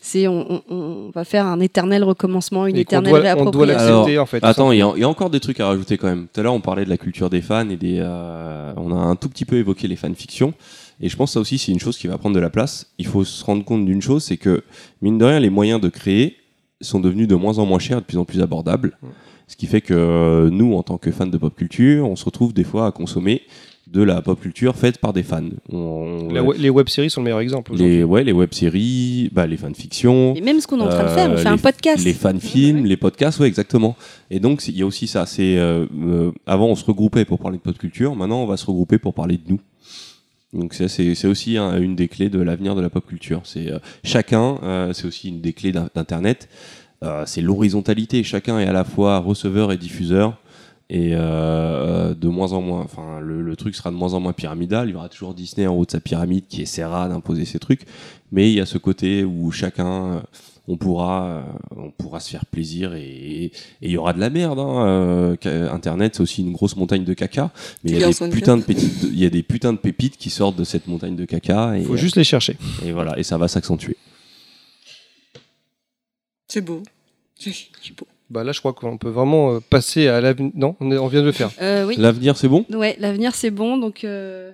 c'est 0.00 0.28
on, 0.28 0.52
on- 0.52 0.62
on 0.68 1.10
va 1.12 1.24
faire 1.24 1.46
un 1.46 1.58
éternel 1.58 2.04
recommencement, 2.04 2.66
une 2.66 2.76
Et 2.76 2.80
éternelle 2.80 3.10
doit, 3.10 3.18
on 3.18 3.22
doit 3.22 3.64
réappropriation. 3.66 3.86
l'accepter, 3.96 4.18
en 4.20 4.26
fait. 4.26 4.44
Attends, 4.44 4.70
il 4.70 4.78
y, 4.78 4.82
a 4.82 4.92
il 4.94 5.00
y 5.00 5.04
a 5.04 5.08
encore 5.08 5.30
des 5.30 5.40
trucs 5.40 5.58
à 5.58 5.66
rajouter 5.66 5.96
quand 5.98 6.06
même. 6.06 6.26
Tout 6.32 6.38
à 6.40 6.42
l'heure, 6.44 6.54
on 6.54 6.60
parlait 6.60 6.84
de 6.84 6.90
la 6.90 6.96
culture 6.98 7.28
des 7.28 7.42
fans 7.42 7.68
et 7.70 7.76
des. 7.76 7.98
euh, 8.00 8.72
on 8.76 8.92
a 8.92 9.00
un 9.00 9.16
tout 9.16 9.28
petit 9.28 9.44
peu 9.44 9.56
évoqué 9.56 9.88
les 9.88 9.96
fanfictions. 9.96 10.54
Et 11.00 11.08
je 11.08 11.16
pense 11.16 11.30
que 11.30 11.34
ça 11.34 11.40
aussi, 11.40 11.58
c'est 11.58 11.72
une 11.72 11.80
chose 11.80 11.98
qui 11.98 12.06
va 12.06 12.16
prendre 12.18 12.36
de 12.36 12.40
la 12.40 12.50
place. 12.50 12.86
Il 12.98 13.06
faut 13.06 13.24
se 13.24 13.44
rendre 13.44 13.64
compte 13.64 13.84
d'une 13.84 14.00
chose, 14.00 14.22
c'est 14.22 14.36
que, 14.38 14.62
mine 15.02 15.18
de 15.18 15.24
rien, 15.24 15.40
les 15.40 15.50
moyens 15.50 15.80
de 15.80 15.88
créer 15.88 16.36
sont 16.80 17.00
devenus 17.00 17.26
de 17.28 17.34
moins 17.34 17.58
en 17.58 17.66
moins 17.66 17.78
chers, 17.80 17.98
et 17.98 18.00
de 18.00 18.06
plus 18.06 18.16
en 18.18 18.24
plus 18.24 18.40
abordables. 18.40 18.96
Ce 19.48 19.56
qui 19.56 19.66
fait 19.66 19.80
que 19.80 19.94
euh, 19.94 20.50
nous, 20.50 20.74
en 20.74 20.82
tant 20.82 20.98
que 20.98 21.10
fans 21.12 21.26
de 21.26 21.38
pop 21.38 21.54
culture, 21.54 22.08
on 22.08 22.16
se 22.16 22.24
retrouve 22.24 22.52
des 22.52 22.64
fois 22.64 22.86
à 22.86 22.90
consommer 22.92 23.42
de 23.86 24.02
la 24.02 24.20
pop 24.20 24.40
culture 24.40 24.74
faite 24.74 24.98
par 24.98 25.12
des 25.12 25.22
fans. 25.22 25.44
On- 25.72 26.28
La 26.32 26.42
we- 26.42 26.58
les 26.58 26.70
web-séries 26.70 27.08
sont 27.08 27.20
le 27.20 27.26
meilleur 27.26 27.38
exemple. 27.38 27.72
les, 27.76 28.02
ouais, 28.02 28.24
les 28.24 28.32
web-séries, 28.32 29.30
bah, 29.32 29.46
les 29.46 29.56
fanfictions. 29.56 30.34
Et 30.34 30.40
même 30.40 30.58
ce 30.58 30.66
qu'on 30.66 30.78
est 30.80 30.82
en 30.82 30.88
train 30.88 31.04
de 31.04 31.08
faire, 31.10 31.30
on 31.30 31.34
Euh, 31.34 31.36
fait 31.36 31.48
un 31.48 31.56
podcast. 31.56 32.04
Les 32.04 32.12
fan-films, 32.12 32.84
les 32.84 32.96
podcasts, 32.96 33.38
ouais, 33.38 33.46
exactement. 33.46 33.94
Et 34.28 34.40
donc, 34.40 34.66
il 34.66 34.76
y 34.76 34.82
a 34.82 34.86
aussi 34.86 35.06
ça. 35.06 35.24
C'est 35.26 35.56
euh, 35.56 35.86
euh, 36.02 36.32
avant, 36.46 36.66
on 36.66 36.74
se 36.74 36.84
regroupait 36.84 37.24
pour 37.24 37.38
parler 37.38 37.58
de 37.58 37.62
pop 37.62 37.78
culture. 37.78 38.16
Maintenant, 38.16 38.42
on 38.42 38.46
va 38.46 38.56
se 38.56 38.66
regrouper 38.66 38.98
pour 38.98 39.14
parler 39.14 39.36
de 39.36 39.44
nous. 39.52 39.60
Donc, 40.52 40.74
ça, 40.74 40.88
c'est 40.88 41.26
aussi 41.26 41.56
hein, 41.56 41.78
une 41.80 41.94
des 41.94 42.08
clés 42.08 42.28
de 42.28 42.40
l'avenir 42.40 42.74
de 42.74 42.80
la 42.80 42.90
pop 42.90 43.06
culture. 43.06 43.42
C'est 43.44 43.70
euh, 43.70 43.78
chacun. 44.02 44.58
euh, 44.64 44.92
c'est 44.94 45.06
aussi 45.06 45.28
une 45.28 45.40
des 45.40 45.52
clés 45.52 45.70
d'in- 45.70 45.88
d'Internet. 45.94 46.48
Euh, 47.02 47.24
c'est 47.26 47.40
l'horizontalité. 47.40 48.22
Chacun 48.22 48.58
est 48.58 48.66
à 48.66 48.72
la 48.72 48.84
fois 48.84 49.18
receveur 49.18 49.72
et 49.72 49.76
diffuseur. 49.76 50.38
Et 50.88 51.10
euh, 51.14 52.14
de 52.14 52.28
moins 52.28 52.52
en 52.52 52.60
moins, 52.60 52.80
enfin, 52.82 53.18
le, 53.20 53.42
le 53.42 53.56
truc 53.56 53.74
sera 53.74 53.90
de 53.90 53.96
moins 53.96 54.14
en 54.14 54.20
moins 54.20 54.32
pyramidal. 54.32 54.88
Il 54.88 54.92
y 54.92 54.94
aura 54.94 55.08
toujours 55.08 55.34
Disney 55.34 55.66
en 55.66 55.74
haut 55.74 55.84
de 55.84 55.90
sa 55.90 56.00
pyramide 56.00 56.46
qui 56.48 56.62
essaiera 56.62 57.08
d'imposer 57.08 57.44
ses 57.44 57.58
trucs. 57.58 57.82
Mais 58.32 58.50
il 58.50 58.54
y 58.54 58.60
a 58.60 58.66
ce 58.66 58.78
côté 58.78 59.24
où 59.24 59.50
chacun, 59.50 60.14
euh, 60.14 60.20
on 60.68 60.76
pourra, 60.76 61.26
euh, 61.26 61.42
on 61.76 61.90
pourra 61.90 62.20
se 62.20 62.30
faire 62.30 62.46
plaisir 62.46 62.94
et 62.94 63.46
et 63.46 63.52
il 63.82 63.90
y 63.90 63.96
aura 63.96 64.12
de 64.12 64.20
la 64.20 64.30
merde. 64.30 64.58
Hein. 64.58 65.36
euh, 65.46 65.70
Internet, 65.72 66.16
c'est 66.16 66.22
aussi 66.22 66.42
une 66.42 66.52
grosse 66.52 66.76
montagne 66.76 67.04
de 67.04 67.14
caca. 67.14 67.50
Mais 67.84 67.92
il 67.92 67.98
y, 67.98 68.04
a 68.04 68.08
des 68.08 68.30
putains 68.30 68.56
de 68.56 68.62
pépites, 68.62 69.02
il 69.02 69.18
y 69.18 69.26
a 69.26 69.30
des 69.30 69.42
putains 69.42 69.72
de 69.72 69.78
pépites 69.78 70.16
qui 70.16 70.30
sortent 70.30 70.56
de 70.56 70.64
cette 70.64 70.86
montagne 70.86 71.16
de 71.16 71.24
caca. 71.24 71.76
Et, 71.76 71.80
Il 71.80 71.86
faut 71.86 71.96
juste 71.96 72.16
les 72.16 72.24
chercher. 72.24 72.56
et 72.84 72.92
voilà, 72.92 73.18
et 73.18 73.22
ça 73.22 73.38
va 73.38 73.48
s'accentuer. 73.48 73.96
C'est 76.48 76.60
beau. 76.60 76.82
C'est 77.38 77.52
beau. 77.96 78.06
Bah 78.30 78.42
là, 78.42 78.52
je 78.52 78.58
crois 78.60 78.72
qu'on 78.72 78.98
peut 78.98 79.08
vraiment 79.10 79.54
euh, 79.54 79.60
passer 79.60 80.08
à 80.08 80.20
l'avenir. 80.20 80.50
Non, 80.54 80.74
on, 80.80 80.90
est- 80.90 80.98
on 80.98 81.06
vient 81.06 81.20
de 81.20 81.26
le 81.26 81.32
faire. 81.32 81.50
Euh, 81.60 81.86
oui. 81.86 81.94
L'avenir, 81.96 82.36
c'est 82.36 82.48
bon? 82.48 82.64
Ouais, 82.70 82.96
l'avenir 82.98 83.34
c'est 83.34 83.50
bon. 83.50 83.76
Donc 83.78 84.02
euh, 84.04 84.50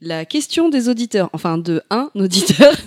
la 0.00 0.24
question 0.24 0.68
des 0.68 0.88
auditeurs, 0.88 1.30
enfin 1.32 1.58
de 1.58 1.82
un 1.90 2.10
auditeur. 2.14 2.72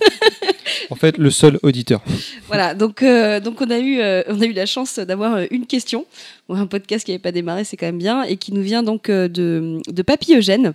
En 0.92 0.96
fait, 0.96 1.18
le 1.18 1.32
seul 1.32 1.58
auditeur. 1.64 2.00
voilà. 2.48 2.76
Donc 2.76 3.02
euh, 3.02 3.40
donc 3.40 3.60
on 3.60 3.70
a 3.72 3.80
eu 3.80 4.00
euh, 4.02 4.22
on 4.28 4.40
a 4.40 4.46
eu 4.46 4.52
la 4.54 4.68
chance 4.68 5.00
d'avoir 5.00 5.40
une 5.50 5.66
question. 5.66 6.06
Bon, 6.48 6.56
un 6.56 6.68
podcast 6.68 7.04
qui 7.06 7.12
n'avait 7.12 7.22
pas 7.22 7.32
démarré, 7.32 7.64
c'est 7.64 7.76
quand 7.76 7.88
même 7.88 7.98
bien 7.98 8.22
et 8.24 8.38
qui 8.38 8.54
nous 8.54 8.62
vient 8.62 8.84
donc 8.84 9.10
de 9.10 9.80
de 9.88 10.02
Papy 10.04 10.36
Eugène. 10.36 10.74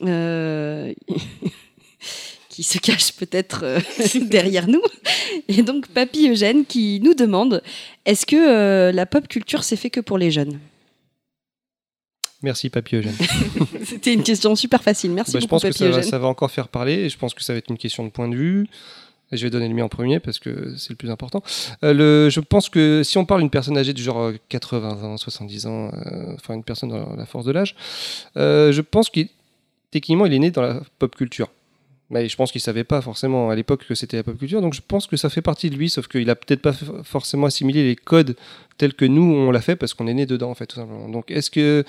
Qui 2.60 2.64
se 2.64 2.78
cache 2.78 3.12
peut-être 3.12 3.60
euh, 3.62 3.80
derrière 4.20 4.68
nous. 4.68 4.82
Et 5.48 5.62
donc 5.62 5.86
Papy 5.88 6.28
Eugène 6.28 6.66
qui 6.66 7.00
nous 7.02 7.14
demande 7.14 7.62
est-ce 8.04 8.26
que 8.26 8.36
euh, 8.36 8.92
la 8.92 9.06
pop 9.06 9.26
culture 9.28 9.64
c'est 9.64 9.76
fait 9.76 9.88
que 9.88 10.00
pour 10.00 10.18
les 10.18 10.30
jeunes? 10.30 10.58
Merci, 12.42 12.68
Papy 12.68 12.96
Eugène. 12.96 13.14
C'était 13.86 14.12
une 14.12 14.22
question 14.22 14.54
super 14.56 14.82
facile. 14.82 15.12
Merci 15.12 15.32
Bah, 15.32 15.40
je 15.40 15.46
beaucoup 15.46 15.60
pense 15.60 15.62
que 15.62 15.72
ça 15.72 15.84
va, 15.84 15.90
Eugène. 15.90 16.10
ça 16.10 16.18
va 16.18 16.26
encore 16.28 16.50
faire 16.50 16.68
parler. 16.68 16.92
Et 16.92 17.08
je 17.08 17.16
pense 17.16 17.32
que 17.32 17.42
ça 17.42 17.54
va 17.54 17.58
être 17.58 17.70
une 17.70 17.78
question 17.78 18.04
de 18.04 18.10
point 18.10 18.28
de 18.28 18.36
vue. 18.36 18.68
Et 19.32 19.38
je 19.38 19.44
vais 19.44 19.50
donner 19.50 19.68
le 19.68 19.74
mien 19.74 19.84
en 19.84 19.88
premier 19.88 20.20
parce 20.20 20.38
que 20.38 20.74
c'est 20.76 20.90
le 20.90 20.96
plus 20.96 21.10
important. 21.10 21.42
Euh, 21.82 21.94
le, 21.94 22.28
je 22.28 22.40
pense 22.40 22.68
que 22.68 23.02
si 23.04 23.16
on 23.16 23.24
parle 23.24 23.40
d'une 23.40 23.48
personne 23.48 23.78
âgée 23.78 23.94
du 23.94 24.02
genre 24.02 24.20
euh, 24.20 24.36
80 24.50 25.02
ans, 25.02 25.16
70 25.16 25.66
ans, 25.66 25.90
euh, 25.94 26.34
enfin 26.34 26.52
une 26.52 26.64
personne 26.64 26.90
dans 26.90 27.16
la 27.16 27.24
force 27.24 27.46
de 27.46 27.52
l'âge, 27.52 27.74
euh, 28.36 28.70
je 28.70 28.82
pense 28.82 29.08
qu'il 29.08 29.28
techniquement 29.90 30.26
il 30.26 30.34
est 30.34 30.38
né 30.38 30.50
dans 30.50 30.62
la 30.62 30.82
pop 30.98 31.16
culture. 31.16 31.48
Mais 32.10 32.28
je 32.28 32.36
pense 32.36 32.50
qu'il 32.50 32.60
savait 32.60 32.82
pas 32.84 33.00
forcément 33.00 33.50
à 33.50 33.54
l'époque 33.54 33.86
que 33.86 33.94
c'était 33.94 34.16
la 34.16 34.24
pop 34.24 34.36
culture, 34.36 34.60
donc 34.60 34.74
je 34.74 34.80
pense 34.86 35.06
que 35.06 35.16
ça 35.16 35.30
fait 35.30 35.42
partie 35.42 35.70
de 35.70 35.76
lui, 35.76 35.88
sauf 35.88 36.08
qu'il 36.08 36.28
a 36.28 36.34
peut-être 36.34 36.60
pas 36.60 36.72
forcément 37.04 37.46
assimilé 37.46 37.84
les 37.84 37.94
codes 37.96 38.34
tels 38.78 38.94
que 38.94 39.04
nous 39.04 39.22
on 39.22 39.50
l'a 39.52 39.60
fait 39.60 39.76
parce 39.76 39.94
qu'on 39.94 40.08
est 40.08 40.14
né 40.14 40.26
dedans 40.26 40.50
en 40.50 40.54
fait 40.54 40.66
tout 40.66 40.76
simplement. 40.76 41.08
Donc 41.08 41.30
est-ce 41.30 41.50
que 41.50 41.84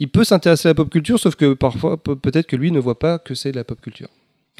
il 0.00 0.08
peut 0.08 0.24
s'intéresser 0.24 0.68
à 0.68 0.70
la 0.70 0.74
pop 0.74 0.90
culture, 0.90 1.18
sauf 1.18 1.34
que 1.34 1.54
parfois 1.54 1.96
pe- 1.96 2.14
peut-être 2.14 2.46
que 2.46 2.56
lui 2.56 2.70
ne 2.70 2.78
voit 2.78 2.98
pas 2.98 3.18
que 3.18 3.34
c'est 3.34 3.50
de 3.52 3.56
la 3.56 3.64
pop 3.64 3.80
culture. 3.80 4.08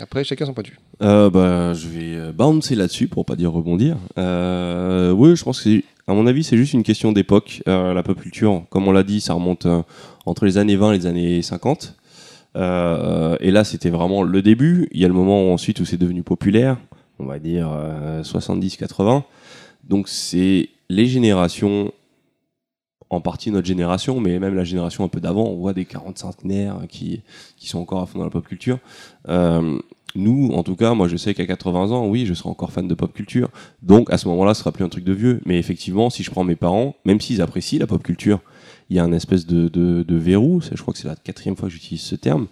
Après 0.00 0.22
chacun 0.24 0.46
son 0.46 0.54
point 0.54 0.62
de 0.62 0.68
vue. 0.68 0.78
Euh, 1.02 1.28
bah, 1.28 1.74
je 1.74 1.88
vais 1.88 2.14
euh, 2.16 2.32
bouncer 2.32 2.74
là-dessus 2.76 3.08
pour 3.08 3.26
pas 3.26 3.34
dire 3.36 3.52
rebondir. 3.52 3.96
Euh, 4.16 5.10
oui, 5.10 5.34
je 5.36 5.42
pense 5.42 5.60
que, 5.62 5.82
à 6.06 6.14
mon 6.14 6.26
avis, 6.28 6.44
c'est 6.44 6.56
juste 6.56 6.72
une 6.72 6.84
question 6.84 7.10
d'époque. 7.12 7.62
Euh, 7.68 7.92
la 7.92 8.02
pop 8.04 8.18
culture, 8.20 8.62
comme 8.70 8.86
on 8.86 8.92
l'a 8.92 9.02
dit, 9.02 9.20
ça 9.20 9.34
remonte 9.34 9.66
entre 10.24 10.44
les 10.46 10.56
années 10.56 10.76
20 10.76 10.92
et 10.92 10.98
les 10.98 11.06
années 11.06 11.42
50. 11.42 11.96
Euh, 12.56 13.36
et 13.40 13.50
là, 13.50 13.64
c'était 13.64 13.90
vraiment 13.90 14.22
le 14.22 14.42
début. 14.42 14.88
Il 14.92 15.00
y 15.00 15.04
a 15.04 15.08
le 15.08 15.14
moment 15.14 15.52
ensuite 15.52 15.80
où 15.80 15.84
c'est 15.84 15.96
devenu 15.96 16.22
populaire, 16.22 16.78
on 17.18 17.26
va 17.26 17.38
dire 17.38 17.68
70-80. 18.22 19.22
Donc, 19.88 20.08
c'est 20.08 20.68
les 20.88 21.06
générations, 21.06 21.92
en 23.10 23.20
partie 23.20 23.50
notre 23.50 23.66
génération, 23.66 24.20
mais 24.20 24.38
même 24.38 24.54
la 24.54 24.64
génération 24.64 25.04
un 25.04 25.08
peu 25.08 25.20
d'avant. 25.20 25.44
On 25.44 25.56
voit 25.56 25.72
des 25.72 25.84
45 25.84 26.44
nerfs 26.44 26.76
qui, 26.88 27.22
qui 27.56 27.68
sont 27.68 27.78
encore 27.78 28.02
à 28.02 28.06
fond 28.06 28.18
dans 28.18 28.24
la 28.24 28.30
pop 28.30 28.46
culture. 28.46 28.78
Euh, 29.28 29.78
nous, 30.14 30.50
en 30.52 30.62
tout 30.62 30.76
cas, 30.76 30.94
moi 30.94 31.06
je 31.08 31.16
sais 31.16 31.34
qu'à 31.34 31.46
80 31.46 31.90
ans, 31.92 32.06
oui, 32.06 32.26
je 32.26 32.34
serai 32.34 32.48
encore 32.48 32.72
fan 32.72 32.88
de 32.88 32.94
pop 32.94 33.12
culture. 33.12 33.50
Donc 33.82 34.10
à 34.10 34.18
ce 34.18 34.28
moment-là, 34.28 34.54
ce 34.54 34.60
sera 34.60 34.72
plus 34.72 34.84
un 34.84 34.88
truc 34.88 35.04
de 35.04 35.12
vieux. 35.12 35.40
Mais 35.44 35.58
effectivement, 35.58 36.10
si 36.10 36.22
je 36.22 36.30
prends 36.30 36.44
mes 36.44 36.56
parents, 36.56 36.96
même 37.04 37.20
s'ils 37.20 37.42
apprécient 37.42 37.78
la 37.78 37.86
pop 37.86 38.02
culture, 38.02 38.40
il 38.90 38.96
y 38.96 38.98
a 38.98 39.04
un 39.04 39.12
espèce 39.12 39.46
de, 39.46 39.68
de, 39.68 40.02
de 40.02 40.16
verrou, 40.16 40.60
je 40.60 40.80
crois 40.80 40.92
que 40.94 40.98
c'est 41.00 41.08
la 41.08 41.16
quatrième 41.16 41.56
fois 41.56 41.68
que 41.68 41.74
j'utilise 41.74 42.00
ce 42.02 42.14
terme, 42.14 42.46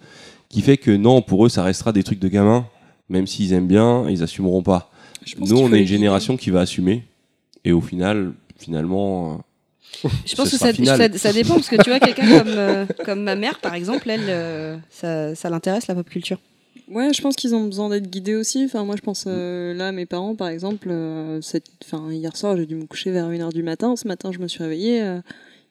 qui 0.49 0.61
fait 0.61 0.77
que 0.77 0.91
non, 0.91 1.21
pour 1.21 1.45
eux, 1.45 1.49
ça 1.49 1.63
restera 1.63 1.91
des 1.91 2.03
trucs 2.03 2.19
de 2.19 2.27
gamins. 2.27 2.67
Même 3.09 3.25
s'ils 3.25 3.53
aiment 3.53 3.67
bien, 3.67 4.09
ils 4.09 4.21
assumeront 4.21 4.61
pas. 4.63 4.91
Nous, 5.39 5.57
on 5.57 5.71
est 5.73 5.79
une 5.81 5.87
génération 5.87 6.35
qui 6.37 6.49
va 6.51 6.61
assumer. 6.61 7.03
Et 7.63 7.71
au 7.71 7.81
final, 7.81 8.33
finalement, 8.57 9.41
euh, 10.05 10.09
Je 10.25 10.35
pense 10.35 10.49
que 10.51 10.57
ça, 10.57 10.73
final. 10.73 10.97
ça, 11.13 11.17
ça 11.17 11.33
dépend 11.33 11.55
parce 11.55 11.69
que 11.69 11.81
tu 11.81 11.89
vois 11.89 11.99
quelqu'un 11.99 12.39
comme, 12.39 12.47
euh, 12.49 12.85
comme 13.05 13.23
ma 13.23 13.35
mère 13.35 13.59
par 13.59 13.73
exemple, 13.73 14.09
elle, 14.09 14.25
euh, 14.27 14.77
ça, 14.89 15.35
ça 15.35 15.49
l'intéresse 15.49 15.87
la 15.87 15.95
pop 15.95 16.07
culture. 16.09 16.37
Ouais, 16.91 17.11
je 17.13 17.21
pense 17.21 17.35
qu'ils 17.35 17.53
ont 17.55 17.65
besoin 17.65 17.89
d'être 17.89 18.09
guidés 18.09 18.35
aussi. 18.35 18.63
Enfin, 18.65 18.83
moi, 18.85 18.95
je 18.97 19.01
pense 19.01 19.25
euh, 19.27 19.73
là, 19.73 19.91
mes 19.91 20.05
parents, 20.05 20.35
par 20.35 20.47
exemple, 20.49 20.87
euh, 20.89 21.41
cette- 21.41 21.65
hier 22.11 22.35
soir, 22.37 22.55
j'ai 22.57 22.65
dû 22.65 22.75
me 22.75 22.85
coucher 22.85 23.11
vers 23.11 23.29
1h 23.29 23.51
du 23.53 23.63
matin. 23.63 23.95
Ce 23.97 24.07
matin, 24.07 24.31
je 24.31 24.39
me 24.39 24.47
suis 24.47 24.63
réveillée. 24.63 25.01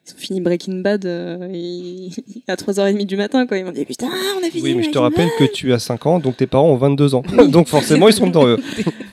Ils 0.07 0.13
ont 0.13 0.17
fini 0.17 0.41
Breaking 0.41 0.81
Bad 0.81 1.05
euh, 1.05 1.47
et- 1.53 2.09
à 2.47 2.55
3h30 2.55 3.05
du 3.05 3.17
matin. 3.17 3.45
Quoi. 3.47 3.57
Ils 3.57 3.65
m'ont 3.65 3.71
dit 3.71 3.85
Putain, 3.85 4.07
on 4.07 4.45
a 4.45 4.49
fini 4.49 4.63
Oui, 4.63 4.75
mais 4.75 4.83
je 4.83 4.91
te 4.91 4.97
rappelle 4.97 5.29
que 5.37 5.43
tu 5.45 5.73
as 5.73 5.79
5 5.79 6.05
ans, 6.05 6.19
donc 6.19 6.37
tes 6.37 6.47
parents 6.47 6.69
ont 6.71 6.77
22 6.77 7.15
ans. 7.15 7.23
donc 7.49 7.67
forcément, 7.67 8.07
ils 8.07 8.13
sont 8.13 8.27
dedans 8.27 8.47
eux. 8.47 8.57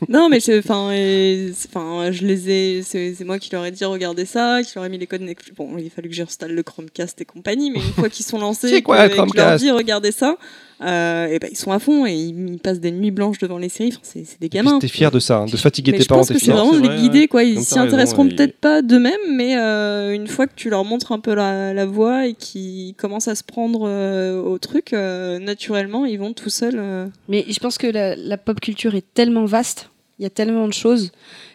Non, 0.06 0.28
mais 0.28 0.39
c'est- 0.39 0.58
enfin, 0.58 0.90
je 0.92 2.24
les 2.26 2.50
ai. 2.50 2.82
C'est 2.82 3.16
moi 3.24 3.39
qui 3.39 3.50
leur 3.52 3.64
ai 3.64 3.70
dit 3.70 3.84
regardez 3.84 4.26
ça, 4.26 4.60
qui 4.62 4.73
leur 4.76 4.84
ai 4.84 4.89
mis 4.89 4.98
les 4.98 5.06
codes 5.06 5.23
Netflix. 5.23 5.56
Bon, 5.56 5.76
il 5.78 5.86
a 5.86 5.90
fallu 5.90 6.08
que 6.10 6.14
j'installe 6.14 6.52
le 6.52 6.62
Chromecast 6.62 7.20
et 7.20 7.24
compagnie, 7.24 7.70
mais 7.70 7.78
une 7.78 7.92
fois 7.94 8.08
qu'ils 8.08 8.24
sont 8.26 8.39
lancés, 8.39 8.82
quoi, 8.82 8.97
que- 9.08 9.18
un 9.18 9.24
et 9.24 9.28
que 9.28 9.32
je 9.34 9.42
leur 9.42 9.56
dis 9.56 9.70
regardez 9.70 10.12
ça, 10.12 10.36
euh, 10.82 11.26
et 11.28 11.38
ben 11.38 11.48
ils 11.50 11.56
sont 11.56 11.70
à 11.72 11.78
fond 11.78 12.04
et 12.06 12.12
ils, 12.12 12.48
ils 12.54 12.58
passent 12.58 12.80
des 12.80 12.90
nuits 12.90 13.10
blanches 13.10 13.38
devant 13.38 13.58
les 13.58 13.68
séries. 13.68 13.90
Enfin, 13.92 14.00
c'est 14.02 14.24
c'est 14.24 14.40
des 14.40 14.48
gamins. 14.48 14.78
T'es 14.80 14.88
fier 14.88 15.10
de 15.10 15.18
ça, 15.20 15.38
hein, 15.38 15.46
de 15.46 15.56
fatiguer 15.56 15.92
Mais 15.92 15.98
tes 15.98 16.04
je 16.04 16.08
parents, 16.08 16.20
pense 16.20 16.30
que 16.32 16.38
c'est 16.38 16.50
vraiment 16.50 16.72
C'est 16.72 16.80
de 16.80 16.86
vrai, 16.86 16.96
les 16.96 17.02
guider, 17.02 17.18
ouais. 17.20 17.28
quoi. 17.28 17.44
Ils 17.44 17.54
Comme 17.54 17.64
s'y 17.64 17.78
intéresseront 17.78 18.26
et- 18.26 18.34
peut-être 18.34 18.56
pas 18.58 18.82
d'eux-mêmes, 18.82 19.14
mais 19.30 19.56
euh, 19.56 20.12
une 20.14 20.26
fois 20.26 20.46
que 20.46 20.54
tu 20.56 20.70
leur 20.70 20.84
montres 20.84 21.12
un 21.12 21.20
peu 21.20 21.34
la, 21.34 21.72
la 21.74 21.86
voie 21.86 22.26
et 22.26 22.34
qu'ils 22.34 22.94
commencent 22.94 23.28
à 23.28 23.34
se 23.34 23.44
prendre 23.44 23.82
euh, 23.86 24.40
au 24.42 24.58
truc, 24.58 24.92
euh, 24.92 25.38
naturellement, 25.38 26.04
ils 26.06 26.18
vont 26.18 26.32
tout 26.32 26.50
seuls. 26.50 26.74
euh, 26.76 27.06
Mais 27.28 27.44
je 27.48 27.58
pense 27.60 27.78
que 27.78 27.86
la, 27.86 28.16
la 28.16 28.36
pop 28.36 28.58
culture 28.60 28.94
est 28.94 29.04
tellement 29.14 29.44
vaste, 29.44 29.90
il 30.18 30.22
y 30.24 30.26
a 30.26 30.30
tellement 30.30 30.66
de 30.68 30.72
choses 30.72 31.12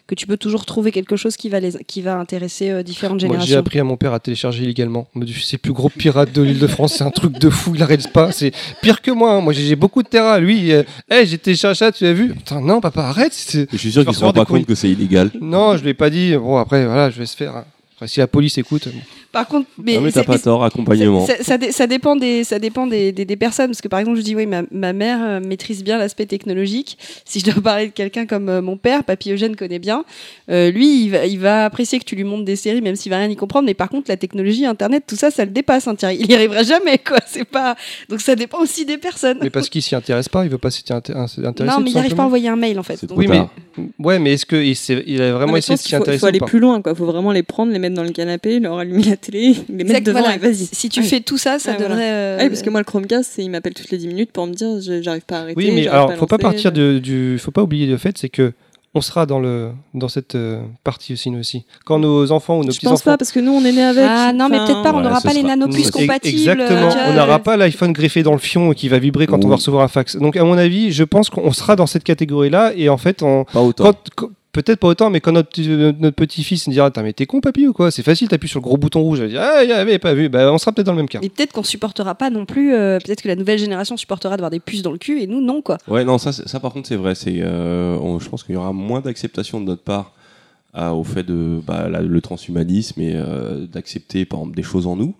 que 0.09 0.15
tu 0.15 0.25
peux 0.25 0.37
toujours 0.37 0.65
trouver 0.65 0.91
quelque 0.91 1.15
chose 1.15 1.37
qui 1.37 1.49
va, 1.49 1.59
les, 1.59 1.71
qui 1.85 2.01
va 2.01 2.17
intéresser 2.17 2.71
euh, 2.71 2.81
différentes 2.81 3.21
Moi, 3.21 3.27
j'ai 3.27 3.41
générations. 3.41 3.59
appris 3.59 3.79
à 3.79 3.83
mon 3.83 3.95
père 3.95 4.11
à 4.13 4.19
télécharger 4.19 4.63
illégalement. 4.63 5.07
C'est 5.39 5.57
le 5.57 5.57
plus 5.59 5.71
gros 5.71 5.89
pirate 5.89 6.33
de 6.33 6.41
l'île 6.41 6.57
de 6.57 6.65
France, 6.65 6.95
c'est 6.97 7.03
un 7.03 7.11
truc 7.11 7.33
de 7.39 7.49
fou, 7.51 7.73
il 7.75 7.83
arrête 7.83 8.11
pas. 8.11 8.31
C'est 8.31 8.51
pire 8.81 9.01
que 9.03 9.11
moi. 9.11 9.33
hein. 9.33 9.41
Moi, 9.41 9.53
j'ai 9.53 9.75
beaucoup 9.75 10.01
de 10.01 10.07
terrain. 10.07 10.39
Lui, 10.39 10.71
euh, 10.71 10.81
hey, 11.11 11.27
j'ai 11.27 11.37
téléchargé 11.37 11.77
ça, 11.77 11.91
tu 11.91 12.03
l'as 12.05 12.13
vu? 12.13 12.33
Putain, 12.33 12.59
non, 12.59 12.81
papa, 12.81 13.03
arrête. 13.03 13.33
je 13.71 13.77
suis 13.77 13.91
sûr 13.91 14.01
qu'ils 14.03 14.15
se 14.15 14.23
recevoir 14.25 14.33
pas 14.33 14.45
compte 14.45 14.65
que 14.65 14.73
c'est 14.75 14.89
illégal. 14.89 15.29
Non, 15.39 15.77
je 15.77 15.83
lui 15.83 15.89
ai 15.91 15.93
pas 15.93 16.09
dit. 16.09 16.35
Bon, 16.35 16.57
après, 16.57 16.85
voilà, 16.87 17.11
je 17.11 17.19
vais 17.19 17.27
se 17.27 17.37
faire. 17.37 17.63
Après, 17.99 18.07
si 18.07 18.19
la 18.21 18.27
police 18.27 18.57
écoute, 18.57 18.87
bon. 18.87 18.99
Par 19.33 19.45
contre, 19.45 19.67
mais, 19.77 19.95
non, 19.95 20.01
mais 20.01 20.11
t'as 20.13 20.23
pas 20.23 20.39
tort, 20.39 20.63
accompagnement. 20.63 21.25
Ça, 21.25 21.33
ça 21.43 21.57
dé- 21.57 21.73
ça 21.73 21.85
dépend, 21.85 22.15
des, 22.15 22.45
ça 22.45 22.57
dépend 22.57 22.87
des, 22.87 23.11
des- 23.11 23.25
des 23.25 23.35
personnes. 23.35 23.67
Parce 23.67 23.81
que 23.81 23.89
par 23.89 23.99
exemple, 23.99 24.17
je 24.17 24.23
dis, 24.23 24.35
oui, 24.37 24.45
ma, 24.45 24.61
ma 24.71 24.93
mère 24.93 25.19
euh, 25.21 25.39
maîtrise 25.41 25.83
bien 25.83 25.97
l'aspect 25.97 26.25
technologique. 26.25 26.97
Si 27.25 27.41
je 27.41 27.51
dois 27.51 27.61
parler 27.61 27.87
de 27.87 27.91
quelqu'un 27.91 28.25
comme 28.25 28.47
euh, 28.47 28.61
mon 28.61 28.77
père, 28.77 29.03
Papy 29.03 29.31
Eugène 29.33 29.57
connaît 29.57 29.79
bien, 29.79 30.05
euh, 30.49 30.71
lui, 30.71 31.03
il 31.03 31.09
va, 31.11 31.25
il 31.25 31.39
va 31.39 31.65
apprécier 31.65 31.99
que 31.99 32.05
tu 32.05 32.15
lui 32.15 32.23
montres 32.23 32.45
des 32.45 32.55
séries, 32.55 32.81
même 32.81 32.95
s'il 32.95 33.09
va 33.09 33.17
rien 33.17 33.29
y 33.29 33.35
comprendre. 33.35 33.65
Mais 33.65 33.73
par 33.73 33.89
contre, 33.89 34.05
la 34.09 34.15
technologie, 34.15 34.65
Internet, 34.65 35.03
tout 35.05 35.17
ça, 35.17 35.29
ça 35.29 35.43
le 35.43 35.51
dépasse. 35.51 35.87
hein. 35.89 35.95
Il 36.13 36.31
y 36.31 36.35
arrivera 36.35 36.63
jamais, 36.63 36.97
quoi. 36.97 37.17
C'est 37.27 37.43
pas... 37.43 37.75
Donc 38.07 38.21
ça 38.21 38.35
dépend 38.35 38.59
aussi 38.61 38.85
des 38.85 38.97
personnes. 38.97 39.39
mais 39.41 39.49
parce 39.49 39.67
qu'il 39.67 39.81
s'y 39.81 39.93
intéresse 39.93 40.29
pas, 40.29 40.45
il 40.45 40.49
veut 40.49 40.57
pas 40.57 40.71
s'y 40.71 40.83
inté- 40.83 41.13
intéresser. 41.13 41.41
non, 41.65 41.81
mais 41.83 41.91
il 41.91 41.93
n'arrive 41.95 42.15
pas 42.15 42.23
à 42.23 42.25
envoyer 42.27 42.47
un 42.47 42.55
mail, 42.55 42.79
en 42.79 42.83
fait. 42.83 43.03
Donc, 43.05 43.17
Oui, 43.17 43.27
mais 43.27 43.41
ouais, 43.99 44.19
mais 44.19 44.33
est-ce 44.33 44.45
qu'il 44.45 44.75
s'est- 44.75 45.03
il 45.05 45.21
a 45.21 45.33
vraiment 45.33 45.57
essayé 45.57 45.75
de 45.75 45.79
pense 45.79 45.81
s'y 45.81 45.89
qu'il 45.89 45.97
faut, 45.97 46.01
intéresser 46.03 46.19
faut 46.21 46.25
aller 46.27 46.39
plus 46.39 46.59
loin, 46.59 46.81
quoi. 46.81 46.95
Faut 46.95 47.05
vraiment 47.05 47.31
les 47.33 47.43
prendre, 47.43 47.71
les 47.73 47.79
mettre 47.79 47.88
dans 47.93 48.03
le 48.03 48.11
canapé, 48.11 48.59
leur 48.59 48.77
allumer 48.77 49.03
la 49.03 49.17
télé, 49.17 49.55
les 49.69 49.83
mettre 49.83 50.03
devant 50.05 50.19
voilà. 50.19 50.35
et 50.35 50.37
vas-y. 50.39 50.67
Si 50.71 50.89
tu 50.89 50.99
Ouais. 51.01 51.05
fais 51.05 51.19
tout 51.21 51.37
ça, 51.37 51.59
ça 51.59 51.71
Ouais, 51.71 51.77
voilà. 51.77 51.89
donnerait. 51.95 52.09
euh, 52.11 52.37
Ah 52.39 52.43
oui, 52.43 52.49
parce 52.49 52.61
que 52.61 52.69
moi, 52.69 52.79
le 52.79 52.85
Chromecast, 52.85 53.35
il 53.37 53.49
m'appelle 53.49 53.73
toutes 53.73 53.91
les 53.91 53.97
10 53.97 54.07
minutes 54.07 54.31
pour 54.31 54.45
me 54.47 54.53
dire 54.53 54.79
je- 54.81 55.01
j'arrive 55.01 55.21
pas 55.25 55.37
à 55.37 55.41
arrêter. 55.41 55.57
Oui, 55.57 55.71
mais 55.73 55.87
alors, 55.87 56.11
à 56.11 56.15
faut 56.15 56.27
pas 56.27 56.37
partir 56.37 56.71
je- 56.73 56.79
de, 56.81 56.99
du, 56.99 57.37
faut 57.39 57.51
pas 57.51 57.63
oublier 57.63 57.85
le 57.87 57.97
fait, 57.97 58.17
c'est 58.17 58.29
que 58.29 58.53
on 58.95 59.01
sera 59.01 59.27
dans 59.27 59.39
le 59.39 59.69
dans 59.93 60.07
cette 60.07 60.33
euh, 60.33 60.61
partie 60.83 61.13
aussi 61.13 61.29
nous 61.29 61.39
aussi. 61.39 61.63
Quand 61.85 61.99
nos 61.99 62.31
enfants 62.31 62.57
ou 62.57 62.63
nos 62.63 62.71
Je 62.71 62.77
petits 62.77 62.87
pense 62.87 63.01
enfants 63.01 63.11
pas, 63.11 63.17
parce 63.17 63.31
que 63.31 63.39
nous, 63.39 63.51
on 63.51 63.63
est 63.63 63.71
nés 63.71 63.83
avec. 63.83 64.03
Ah 64.07 64.33
non, 64.33 64.49
mais 64.49 64.57
Enfin, 64.57 64.65
peut-être 64.65 64.81
pas, 64.81 64.93
on 64.95 65.01
n'aura 65.01 65.21
pas 65.21 65.31
les 65.33 65.43
nanopuces 65.43 65.85
ce- 65.87 65.91
compatibles. 65.91 66.39
Exactement. 66.39 66.89
On 67.07 67.13
n'aura 67.13 67.37
pas 67.37 67.55
l'iPhone 67.55 67.93
greffé 67.93 68.23
dans 68.23 68.31
le 68.33 68.39
fion 68.39 68.71
qui 68.73 68.89
va 68.89 68.97
vibrer 68.97 69.27
quand 69.27 69.45
on 69.45 69.47
va 69.47 69.57
recevoir 69.57 69.83
un 69.83 69.87
fax. 69.89 70.15
Donc, 70.15 70.37
à 70.37 70.43
mon 70.43 70.57
avis, 70.57 70.91
je 70.91 71.03
pense 71.03 71.29
qu'on 71.29 71.51
sera 71.51 71.75
dans 71.75 71.85
cette 71.85 72.03
catégorie-là. 72.03 72.73
Et 72.75 72.89
en 72.89 72.97
fait, 72.97 73.21
on, 73.21 73.43
Pas 73.45 73.61
autant. 73.61 73.93
quand- 74.15 74.29
peut-être 74.51 74.79
pas 74.79 74.87
autant, 74.87 75.09
mais 75.09 75.19
quand 75.21 75.31
notre, 75.31 75.49
petit- 75.49 75.67
notre 75.67 76.15
petit-fils 76.15 76.67
nous 76.67 76.73
dira 76.73 76.87
Attends, 76.87 77.03
mais 77.03 77.13
t'es 77.13 77.25
con, 77.25 77.39
papy, 77.41 77.67
ou 77.67 77.73
quoi? 77.73 77.91
C'est 77.91 78.03
facile, 78.03 78.27
t'appuies 78.27 78.47
sur 78.49 78.59
le 78.59 78.63
gros 78.63 78.77
bouton 78.77 79.01
rouge. 79.01 79.19
Elle 79.19 79.27
va 79.27 79.31
dire 79.31 79.41
Ah, 79.43 79.63
il 79.63 79.71
avait 79.71 79.99
pas 79.99 80.13
vu. 80.13 80.29
Bah, 80.29 80.51
on 80.51 80.57
sera 80.57 80.71
peut-être 80.71 80.85
dans 80.87 80.93
le 80.93 80.97
même 80.97 81.09
cas. 81.09 81.19
Mais 81.21 81.29
peut-être 81.29 81.51
qu'on 81.53 81.63
supportera 81.63 82.15
pas 82.15 82.29
non 82.29 82.45
plus. 82.45 82.73
euh, 82.73 82.97
peut-être 83.03 83.21
que 83.21 83.27
la 83.27 83.35
nouvelle 83.35 83.59
génération 83.59 83.95
supportera 83.97 84.35
d'avoir 84.37 84.51
des 84.51 84.59
puces 84.59 84.81
dans 84.81 84.91
le 84.91 84.97
cul 84.97 85.21
et 85.21 85.27
nous 85.27 85.41
non 85.41 85.61
quoi. 85.61 85.77
Ouais, 85.87 86.03
non, 86.03 86.17
ça, 86.17 86.31
c'est- 86.31 86.47
ça 86.47 86.59
par 86.59 86.73
contre, 86.73 86.87
c'est 86.87 86.95
vrai. 86.95 87.15
C'est, 87.15 87.37
euh, 87.41 87.97
on- 88.01 88.19
je 88.19 88.27
pense 88.29 88.43
qu'il 88.43 88.55
y 88.55 88.57
aura 88.57 88.73
moins 88.73 89.01
d'acceptation 89.01 89.59
de 89.61 89.65
notre 89.65 89.83
part 89.83 90.13
à- 90.73 90.93
au 90.93 91.03
fait 91.03 91.23
de 91.23 91.59
bah, 91.65 91.87
la- 91.89 92.01
le 92.01 92.21
transhumanisme 92.21 92.99
et 93.01 93.13
euh, 93.15 93.65
d'accepter, 93.67 94.25
par 94.25 94.39
exemple, 94.39 94.55
des 94.55 94.63
choses 94.63 94.85
en 94.87 94.95
nous. 94.95 95.15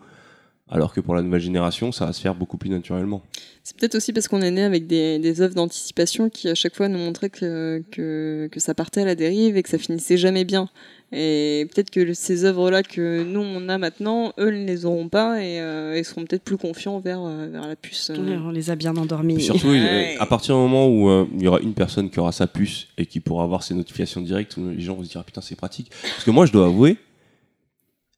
Alors 0.72 0.94
que 0.94 1.02
pour 1.02 1.16
la 1.16 1.22
nouvelle 1.24 1.42
génération, 1.42 1.92
ça 1.92 2.06
va 2.06 2.14
se 2.14 2.22
faire 2.22 2.36
beaucoup 2.36 2.58
plus 2.58 2.70
naturellement. 2.70 3.24
C'est 3.64 3.76
peut-être 3.76 3.96
aussi 3.96 4.14
parce 4.14 4.28
qu'on 4.28 4.42
est 4.42 4.52
né 4.52 4.64
avec 4.64 4.86
des, 4.88 5.18
des 5.20 5.42
œuvres 5.42 5.56
d'anticipation 5.56 6.30
qui 6.30 6.48
à 6.48 6.56
chaque 6.56 6.76
fois 6.76 6.88
nous 6.88 7.00
montraient 7.00 7.30
que, 7.32 7.84
que, 7.92 8.48
que 8.52 8.60
ça 8.60 8.74
partait 8.76 9.02
à 9.02 9.06
la 9.06 9.16
dérive 9.16 9.58
et 9.58 9.64
que 9.64 9.70
ça 9.70 9.78
finissait 9.80 10.18
jamais 10.18 10.46
bien. 10.46 10.70
Et 11.12 11.68
peut-être 11.74 11.90
que 11.90 12.14
ces 12.14 12.46
œuvres-là 12.46 12.84
que 12.84 13.24
nous 13.24 13.40
on 13.42 13.68
a 13.68 13.80
maintenant, 13.80 14.32
eux 14.40 14.52
ne 14.52 14.66
les 14.66 14.86
auront 14.86 15.10
pas 15.10 15.42
et 15.44 15.60
euh, 15.60 15.98
ils 15.98 16.06
seront 16.06 16.24
peut-être 16.24 16.44
plus 16.44 16.58
confiants 16.58 17.00
vers, 17.00 17.24
euh, 17.26 17.48
vers 17.52 17.68
la 17.68 17.76
puce. 17.76 18.12
euh. 18.12 18.38
On 18.46 18.52
les 18.52 18.70
a 18.70 18.76
bien 18.76 18.96
endormis. 18.96 19.38
Et 19.38 19.40
surtout, 19.40 19.70
Ouais. 19.70 20.16
à 20.20 20.26
partir 20.28 20.54
du 20.56 20.62
moment 20.62 20.88
où 20.88 21.10
euh, 21.10 21.26
il 21.36 21.42
y 21.42 21.48
aura 21.48 21.60
une 21.62 21.74
personne 21.74 22.12
qui 22.12 22.20
aura 22.20 22.32
sa 22.32 22.46
puce 22.46 22.88
et 23.00 23.08
qui 23.08 23.20
pourra 23.22 23.44
avoir 23.44 23.64
ses 23.64 23.74
notifications 23.74 24.22
directes, 24.22 24.58
les 24.58 24.82
gens 24.82 24.94
vont 24.94 25.04
se 25.04 25.10
dire 25.10 25.22
ah, 25.22 25.24
putain 25.24 25.42
c'est 25.42 25.56
pratique. 25.56 25.90
Parce 26.04 26.24
que 26.24 26.30
moi 26.32 26.46
je 26.46 26.52
dois 26.52 26.68
avouer, 26.68 26.98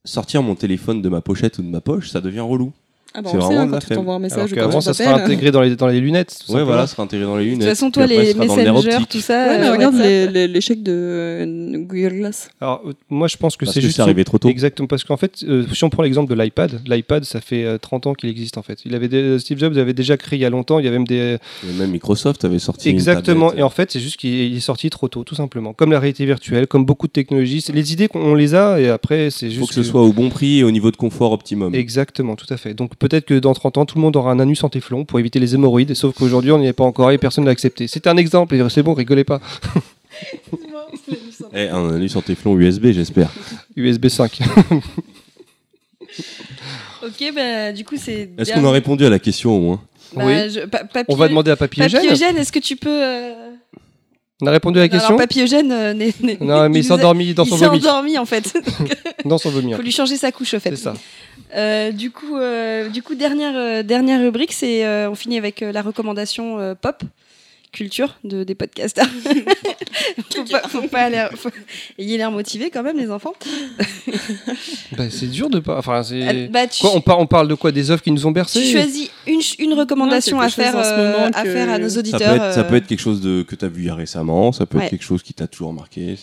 sortir 0.06 0.44
mon 0.44 0.56
téléphone 0.56 1.02
de 1.02 1.10
ma 1.10 1.22
pochette 1.22 1.60
ou 1.60 1.64
de 1.64 1.68
ma 1.68 1.82
poche, 1.82 2.10
ça 2.10 2.22
devient 2.22 2.40
relou. 2.40 2.74
Ah 3.14 3.22
bah 3.22 3.30
C'est 3.32 3.36
on 3.38 3.40
le 3.40 3.42
sait, 3.42 3.48
vraiment 3.48 3.62
hein, 3.62 3.66
de 3.68 3.72
la 3.74 3.80
quand 3.80 3.88
tu 3.88 3.94
t'envoies 3.96 4.14
un 4.14 4.16
Alors 4.16 4.20
message 4.22 4.52
ou 4.52 4.56
quand 4.56 4.62
qu'avant, 4.62 4.78
on 4.78 4.82
ça 4.82 4.94
sera 4.94 5.16
intégré 5.16 5.52
dans 5.52 5.62
les, 5.62 5.76
dans 5.76 5.88
les 5.88 6.00
lunettes. 6.00 6.30
tout 6.30 6.36
Ouais 6.36 6.60
simplement. 6.60 6.66
voilà, 6.66 6.88
ça 6.88 6.94
sera 6.94 7.04
intégré 7.04 7.26
dans 7.26 7.36
les 7.38 7.44
De 7.46 7.50
lunettes. 7.50 7.68
toute 7.68 7.70
façon, 7.70 7.86
puis 7.88 7.92
toi, 7.94 8.04
après, 8.04 8.16
les 8.18 8.26
ça 8.26 8.32
sera 8.34 8.46
dans 8.48 8.56
le 8.56 8.64
nerf 8.64 8.74
messengers, 8.74 8.96
optique. 8.96 9.10
tout 9.10 9.20
ça. 9.20 9.48
Ouais, 9.48 9.58
mais 9.60 9.66
euh, 9.68 9.72
regarde 9.74 9.96
WhatsApp. 9.96 10.08
les- 10.10 10.28
les- 10.28 10.48
l'échec 10.48 10.84
de 10.84 10.92
euh, 10.94 11.78
Google. 11.80 12.32
Alors, 12.62 12.82
euh, 12.88 12.94
moi, 13.10 13.28
je 13.28 13.38
pense 13.38 13.58
que 13.58 13.66
Parce 13.66 13.74
c'est 13.74 13.82
que 13.82 13.86
juste. 13.86 13.98
c'est 13.98 14.02
arrivé 14.02 14.24
trop 14.24 14.38
tôt. 14.38 14.48
Exactement, 14.50 14.88
parce 14.88 15.04
qu'en 15.04 15.18
fait, 15.18 15.44
euh, 15.44 15.66
si 15.74 15.84
on 15.84 15.90
prend 15.90 16.04
l'exemple 16.04 16.34
de 16.34 16.42
l'iPad, 16.42 16.82
l'iPad, 16.88 17.24
ça 17.26 17.42
fait 17.42 17.64
euh, 17.66 17.78
30 17.78 18.08
ans 18.08 18.14
qu'il 18.14 18.30
existe 18.30 18.58
en 18.58 18.62
fait. 18.62 18.80
Il 18.86 18.96
avait 18.96 19.08
des- 19.08 19.40
Steve 19.40 19.58
Jobs 19.60 19.78
avait 19.78 19.94
déjà 19.94 20.16
créé 20.18 20.40
il 20.40 20.42
y 20.42 20.46
a 20.46 20.50
longtemps, 20.50 20.80
il 20.80 20.86
y 20.86 20.88
avait 20.88 20.98
même 20.98 21.08
des. 21.08 21.38
Et 21.68 21.74
même 21.78 21.92
Microsoft 21.92 22.46
avait 22.46 22.60
sorti. 22.60 22.90
une 22.90 22.96
Exactement, 22.96 23.48
tablette. 23.48 23.60
et 23.60 23.64
en 23.64 23.70
fait, 23.70 23.92
c'est 23.92 24.00
juste 24.00 24.18
qu'il 24.18 24.32
il 24.34 24.58
est 24.58 24.60
sorti 24.62 24.90
trop 24.90 25.08
tôt, 25.08 25.24
tout 25.24 25.36
simplement. 25.36 25.74
Comme 25.74 25.92
la 25.92 26.00
réalité 26.00 26.26
virtuelle, 26.26 26.68
comme 26.68 26.86
beaucoup 26.86 27.08
de 27.08 27.12
technologies. 27.12 27.62
C'est 27.62 27.74
les 27.74 27.92
idées 27.94 28.08
qu'on 28.08 28.22
on 28.22 28.36
les 28.36 28.56
a, 28.56 28.80
et 28.80 28.90
après, 28.90 29.30
c'est 29.32 29.48
Il 29.48 29.52
juste. 29.52 29.62
faut 29.62 29.68
que 29.68 29.74
ce 29.74 29.84
soit 29.84 30.02
au 30.02 30.14
bon 30.14 30.30
prix 30.30 30.60
et 30.60 30.64
au 30.64 30.72
niveau 30.72 30.92
de 30.92 30.96
confort 30.98 31.32
optimum. 31.34 31.76
Exactement, 31.76 32.36
tout 32.36 32.52
à 32.54 32.58
fait. 32.58 32.74
Donc 32.74 32.96
peut-être 33.02 33.26
que 33.26 33.34
dans 33.40 33.54
30 33.54 33.78
ans, 33.80 33.86
tout 33.86 33.96
le 33.98 34.02
monde 34.02 34.16
aura 34.16 34.32
un 34.32 34.40
anus 34.40 34.64
en 34.64 34.70
téflon 34.70 35.04
pour 35.04 35.20
éviter 35.20 35.40
les 35.40 35.54
hémorroïdes, 35.56 35.94
sauf 35.96 36.16
qu'aujourd'hui, 36.16 36.52
on 36.52 36.60
n'y 36.60 36.68
est 36.68 36.74
pas 36.74 36.84
encore 36.86 37.12
et 37.12 37.18
personne 37.18 37.44
ne 37.44 37.48
l'a 37.48 37.52
accepté. 37.52 37.88
C'est 37.88 38.08
un 38.08 38.16
exemple, 38.16 38.56
et 38.56 38.64
c'est 38.70 38.84
bon, 38.84 38.94
rigolez 38.94 39.24
pas. 39.26 39.42
Eh, 41.54 41.68
un 41.68 41.94
anus 41.96 42.16
en 42.16 42.22
téflon 42.22 42.58
USB, 42.58 42.92
j'espère. 42.92 43.30
USB 43.76 44.08
5. 44.08 44.40
Ok, 47.04 47.34
bah, 47.34 47.72
du 47.72 47.84
coup, 47.84 47.96
c'est. 47.98 48.30
Est-ce 48.38 48.54
qu'on 48.54 48.66
a 48.66 48.72
répondu 48.72 49.06
à 49.06 49.10
la 49.10 49.18
question 49.20 49.56
au 49.58 49.60
moins 49.60 49.82
Bah, 50.16 50.24
Oui. 50.26 50.50
je- 50.52 50.66
pa- 50.66 50.84
Papy- 50.84 51.06
On 51.12 51.16
va 51.16 51.28
demander 51.28 51.50
à 51.52 51.56
Papy 51.56 51.80
Papy 51.80 51.96
Eugène. 51.96 52.12
Eugène, 52.12 52.38
est-ce 52.38 52.52
que 52.52 52.60
tu 52.60 52.76
peux. 52.76 52.90
euh, 53.04 53.34
On 54.42 54.48
a 54.48 54.52
répondu 54.52 54.78
à 54.80 54.84
la 54.84 54.90
question 54.90 55.08
Alors, 55.16 55.20
Papy 55.22 55.42
Eugène 55.42 55.72
euh, 55.72 55.94
n'est- 55.94 56.14
n'est- 56.22 56.38
Non, 56.42 56.70
mais 56.70 56.80
il 56.80 56.84
s'est 56.84 56.92
endormi 56.92 57.34
dans 57.34 57.44
il 57.46 57.50
son 57.50 57.58
s'est 57.58 57.66
vomi. 57.66 57.78
endormi 57.80 58.18
en 58.20 58.26
fait. 58.26 58.54
Dans 59.26 59.38
son 59.38 59.50
vomi. 59.52 59.72
Il 59.72 59.76
faut 59.78 59.82
lui 59.84 59.92
changer 59.92 60.16
sa 60.18 60.32
couche, 60.32 60.54
au 60.56 60.60
fait. 60.60 60.72
C'est 60.72 60.76
ça. 60.84 60.94
Euh, 61.56 61.92
du 61.92 62.12
coup, 62.12 62.38
euh, 62.38 62.90
du 62.90 63.02
coup, 63.04 63.16
dernière 63.16 63.56
euh, 63.56 63.84
dernière 63.84 64.22
rubrique, 64.22 64.54
c'est 64.54 64.86
euh, 64.86 65.10
on 65.10 65.16
finit 65.16 65.38
avec 65.38 65.62
euh, 65.62 65.72
la 65.72 65.82
recommandation 65.82 66.60
euh, 66.60 66.76
pop 66.76 67.04
culture 67.74 68.18
de 68.26 68.44
des 68.44 68.54
podcasters. 68.56 69.08
faut 70.34 70.44
pas, 70.44 70.62
faut 70.68 70.88
pas 70.90 71.04
aller, 71.04 71.26
faut- 71.36 71.50
ayez 71.98 72.18
l'air 72.18 72.30
motivé 72.32 72.70
quand 72.70 72.84
même 72.84 72.98
les 72.98 73.10
enfants. 73.12 73.34
Bah, 74.98 75.06
c'est 75.10 75.28
dur 75.28 75.50
de 75.50 75.60
pas. 75.60 75.78
Enfin, 75.78 76.04
c'est. 76.04 76.28
Euh, 76.28 76.48
bah, 76.50 76.68
tu, 76.68 76.82
Quoi, 76.82 76.92
on, 76.96 77.00
par- 77.02 77.20
on 77.20 77.28
parle 77.28 77.48
de 77.48 77.56
quoi 77.56 77.72
Des 77.72 77.92
œuvres 77.92 78.02
qui 78.02 78.12
nous 78.12 78.26
ont 78.26 78.30
tu 78.32 78.34
bercés 78.34 78.72
choisis 78.72 79.10
une, 79.28 79.40
une 79.60 79.74
recommandation 79.74 80.40
Ouais, 80.40 80.46
à 80.46 80.50
faire 80.50 80.74
euh, 80.76 81.30
à 81.34 81.44
faire 81.46 81.70
à 81.70 81.78
nos 81.78 81.90
ça 81.90 82.00
auditeurs. 82.00 82.20
peut, 82.38 82.44
être, 82.46 82.54
ça 82.54 82.64
peut 82.66 82.76
être 82.76 82.88
quelque 82.88 83.00
chose 83.00 83.22
de, 83.22 83.44
que 83.44 83.56
tu 83.56 83.64
as 83.64 83.70
vu 83.70 83.84
il 83.84 83.88
y 83.88 83.90
a 83.90 83.96
récemment, 83.96 84.52
ça 84.52 84.66
peut 84.66 84.78
Ouais. 84.78 84.86
être 84.86 84.90
quelque 84.90 85.04
chose 85.06 85.24
qui 85.24 85.34
t'a 85.34 85.48
toujours 85.48 85.72
marqué. 85.74 86.16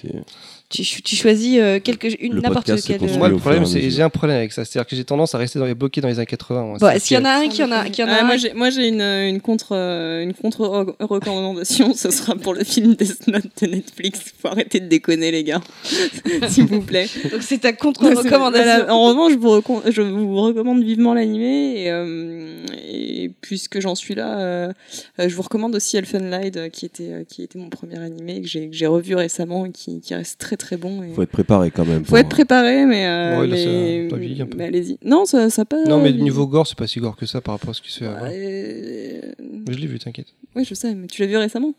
Tu, 0.70 0.82
tu 1.02 1.16
choisis 1.16 1.58
euh, 1.58 1.80
quelque 1.80 2.08
une 2.22 2.40
n'importe 2.40 2.66
quelle. 2.66 2.98
construit 2.98 3.16
Moi, 3.18 3.28
le 3.30 3.36
problème, 3.36 3.64
c'est 3.64 3.88
j'ai 3.90 4.02
un 4.02 4.10
problème 4.10 4.36
avec 4.36 4.52
ça. 4.52 4.64
C'est-à-dire 4.64 4.86
que 4.88 4.94
j'ai 4.94 5.04
tendance 5.04 5.34
à 5.34 5.38
rester 5.38 5.58
dans 5.58 5.64
les 5.64 5.74
bloqués 5.74 6.00
dans 6.02 6.08
les 6.08 6.18
années 6.18 6.26
80. 6.26 6.62
moi. 6.64 6.78
Bon, 6.78 6.88
est-ce 6.90 7.06
qu'il 7.08 7.16
y 7.16 7.20
en 7.20 7.24
a 7.24 7.30
un 7.40 7.48
qui 7.48 7.62
en 7.64 7.72
a 7.72 7.88
qui 7.88 8.02
en 8.02 8.08
a 8.08 8.12
Ah, 8.12 8.20
un 8.22 8.26
moi, 8.26 8.36
j'ai, 8.36 8.52
moi, 8.52 8.68
j'ai 8.70 8.88
une, 8.88 9.00
une 9.00 9.40
contre, 9.40 9.68
euh, 9.72 10.22
une 10.22 10.34
contre 10.34 10.60
re- 10.66 10.94
recommandation. 11.00 11.94
Ce 11.94 12.10
sera 12.10 12.34
pour 12.36 12.52
le 12.54 12.64
film 12.64 12.94
Death 12.94 13.26
Note 13.28 13.44
de 13.62 13.66
Netflix. 13.66 14.20
Faut 14.40 14.48
arrêter 14.48 14.80
de 14.80 14.86
déconner, 14.88 15.30
les 15.30 15.42
gars. 15.44 15.60
S'il 16.48 16.66
vous 16.66 16.82
plaît. 16.82 17.06
Donc 17.32 17.42
c'est 17.42 17.58
ta 17.58 17.72
contre-recommandation. 17.72 18.64
Voilà. 18.64 18.94
En 18.94 19.04
revanche, 19.08 19.32
je 19.32 19.38
vous, 19.38 19.62
je 19.90 20.02
vous 20.02 20.36
recommande 20.42 20.82
vivement 20.84 21.14
l'animé. 21.14 21.82
Et, 21.84 21.90
euh, 21.90 22.62
et 22.86 23.30
puisque 23.40 23.80
j'en 23.80 23.94
suis 23.94 24.14
là, 24.14 24.38
euh, 24.38 24.72
euh, 25.18 25.28
je 25.28 25.34
vous 25.34 25.42
recommande 25.42 25.74
aussi 25.74 25.96
Elfen 25.96 26.28
Light, 26.28 26.56
euh, 26.58 26.68
qui 26.68 26.84
était, 26.84 27.10
euh, 27.10 27.24
qui 27.24 27.42
était 27.42 27.58
mon 27.58 27.70
premier 27.70 27.98
animé, 27.98 28.42
que 28.42 28.46
j'ai, 28.48 28.68
que 28.68 28.76
j'ai 28.76 28.86
revu 28.86 29.14
récemment 29.14 29.64
et 29.64 29.70
qui, 29.72 30.00
qui 30.00 30.14
reste 30.14 30.38
très 30.38 30.56
très 30.58 30.76
bon. 30.76 31.02
Et... 31.02 31.12
Faut 31.14 31.22
être 31.22 31.30
préparé 31.30 31.70
quand 31.70 31.84
même. 31.86 32.04
Faut 32.04 32.16
être 32.16 32.28
préparé, 32.28 32.84
mais, 32.84 33.06
euh, 33.06 33.40
Ouais, 33.40 33.46
là, 33.46 33.56
mais, 33.56 33.64
ça 33.64 34.06
a 34.06 34.10
pas 34.10 34.16
vieilli 34.16 34.42
un 34.42 34.46
peu. 34.46 34.56
mais 34.58 34.64
allez-y. 34.64 34.98
Non, 35.04 35.24
ça, 35.24 35.48
ça 35.50 35.64
pas. 35.64 35.82
Non, 35.84 36.02
mais 36.02 36.12
niveau 36.12 36.46
gore, 36.46 36.66
c'est 36.66 36.76
pas 36.76 36.86
si 36.86 37.00
gore 37.00 37.16
que 37.16 37.26
ça 37.26 37.40
par 37.40 37.54
rapport 37.54 37.70
à 37.70 37.74
ce 37.74 37.80
qui 37.82 37.90
se 37.90 38.00
fait. 38.00 38.06
avant. 38.06 38.26
Ouais. 38.26 39.22
Mais 39.40 39.72
Je 39.72 39.78
l'ai 39.78 39.86
vu, 39.86 39.98
t'inquiète. 39.98 40.28
Oui, 40.54 40.64
je 40.64 40.74
sais, 40.74 40.94
mais 40.94 41.06
tu 41.06 41.22
l'as 41.22 41.28
vu 41.28 41.36
récemment? 41.36 41.72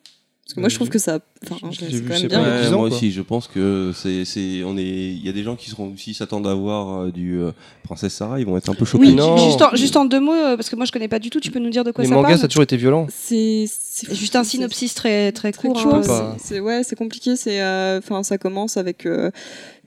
Parce 0.49 0.55
que 0.55 0.59
moi, 0.61 0.69
je 0.69 0.75
trouve 0.75 0.89
que 0.89 0.97
ça. 0.97 1.19
Enfin, 1.45 1.57
je 1.71 1.77
c'est 1.79 2.01
quand 2.01 2.09
même 2.09 2.21
pas, 2.23 2.27
bien. 2.27 2.27
il 2.27 2.31
y 2.31 2.35
a 2.35 2.41
Ouais, 2.55 2.61
10 2.63 2.73
ans, 2.73 2.77
moi 2.79 2.87
aussi, 2.87 3.11
je 3.11 3.21
pense 3.21 3.47
que 3.47 3.91
c'est, 3.95 4.25
c'est, 4.25 4.63
on 4.65 4.75
est, 4.79 4.83
il 4.83 5.23
y 5.23 5.29
a 5.29 5.31
des 5.31 5.43
gens 5.43 5.55
qui 5.55 5.69
seront 5.69 5.93
aussi 5.93 6.15
s'attendent 6.15 6.47
à 6.47 6.55
voir 6.55 7.03
euh, 7.03 7.11
du 7.11 7.39
euh, 7.39 7.51
Princesse 7.83 8.13
Sarah, 8.15 8.39
ils 8.39 8.47
vont 8.47 8.57
être 8.57 8.67
un 8.67 8.73
peu 8.73 8.83
choqués. 8.83 9.05
Oui, 9.09 9.13
Non. 9.13 9.37
juste 9.37 9.61
en, 9.61 9.75
juste 9.75 9.95
en 9.95 10.05
deux 10.05 10.19
mots, 10.19 10.33
euh, 10.33 10.55
parce 10.55 10.69
que 10.71 10.75
moi 10.75 10.85
je 10.85 10.91
connais 10.91 11.07
pas 11.07 11.19
du 11.19 11.29
tout, 11.29 11.39
tu 11.39 11.51
peux 11.51 11.59
nous 11.59 11.69
dire 11.69 11.83
de 11.83 11.91
quoi 11.91 12.03
Les 12.03 12.09
ça 12.09 12.15
mangas, 12.15 12.29
parle 12.29 12.39
ça 12.39 12.45
a 12.45 12.47
toujours 12.47 12.63
été 12.63 12.77
violent. 12.77 13.05
C'est 13.11 13.65
c'est- 13.69 14.11
Juste 14.15 14.35
un 14.35 14.43
synopsis 14.43 14.95
très 14.95 15.31
très 15.31 15.51
très 15.51 15.67
court. 15.69 15.79
hein. 15.85 16.35
C'est 16.39 16.59
ouais, 16.59 16.81
c'est 16.83 16.95
compliqué. 16.95 17.35
C'est 17.35 17.61
euh, 17.61 17.99
enfin, 17.99 18.23
ça 18.23 18.39
commence 18.39 18.75
avec 18.77 19.05
euh, 19.05 19.29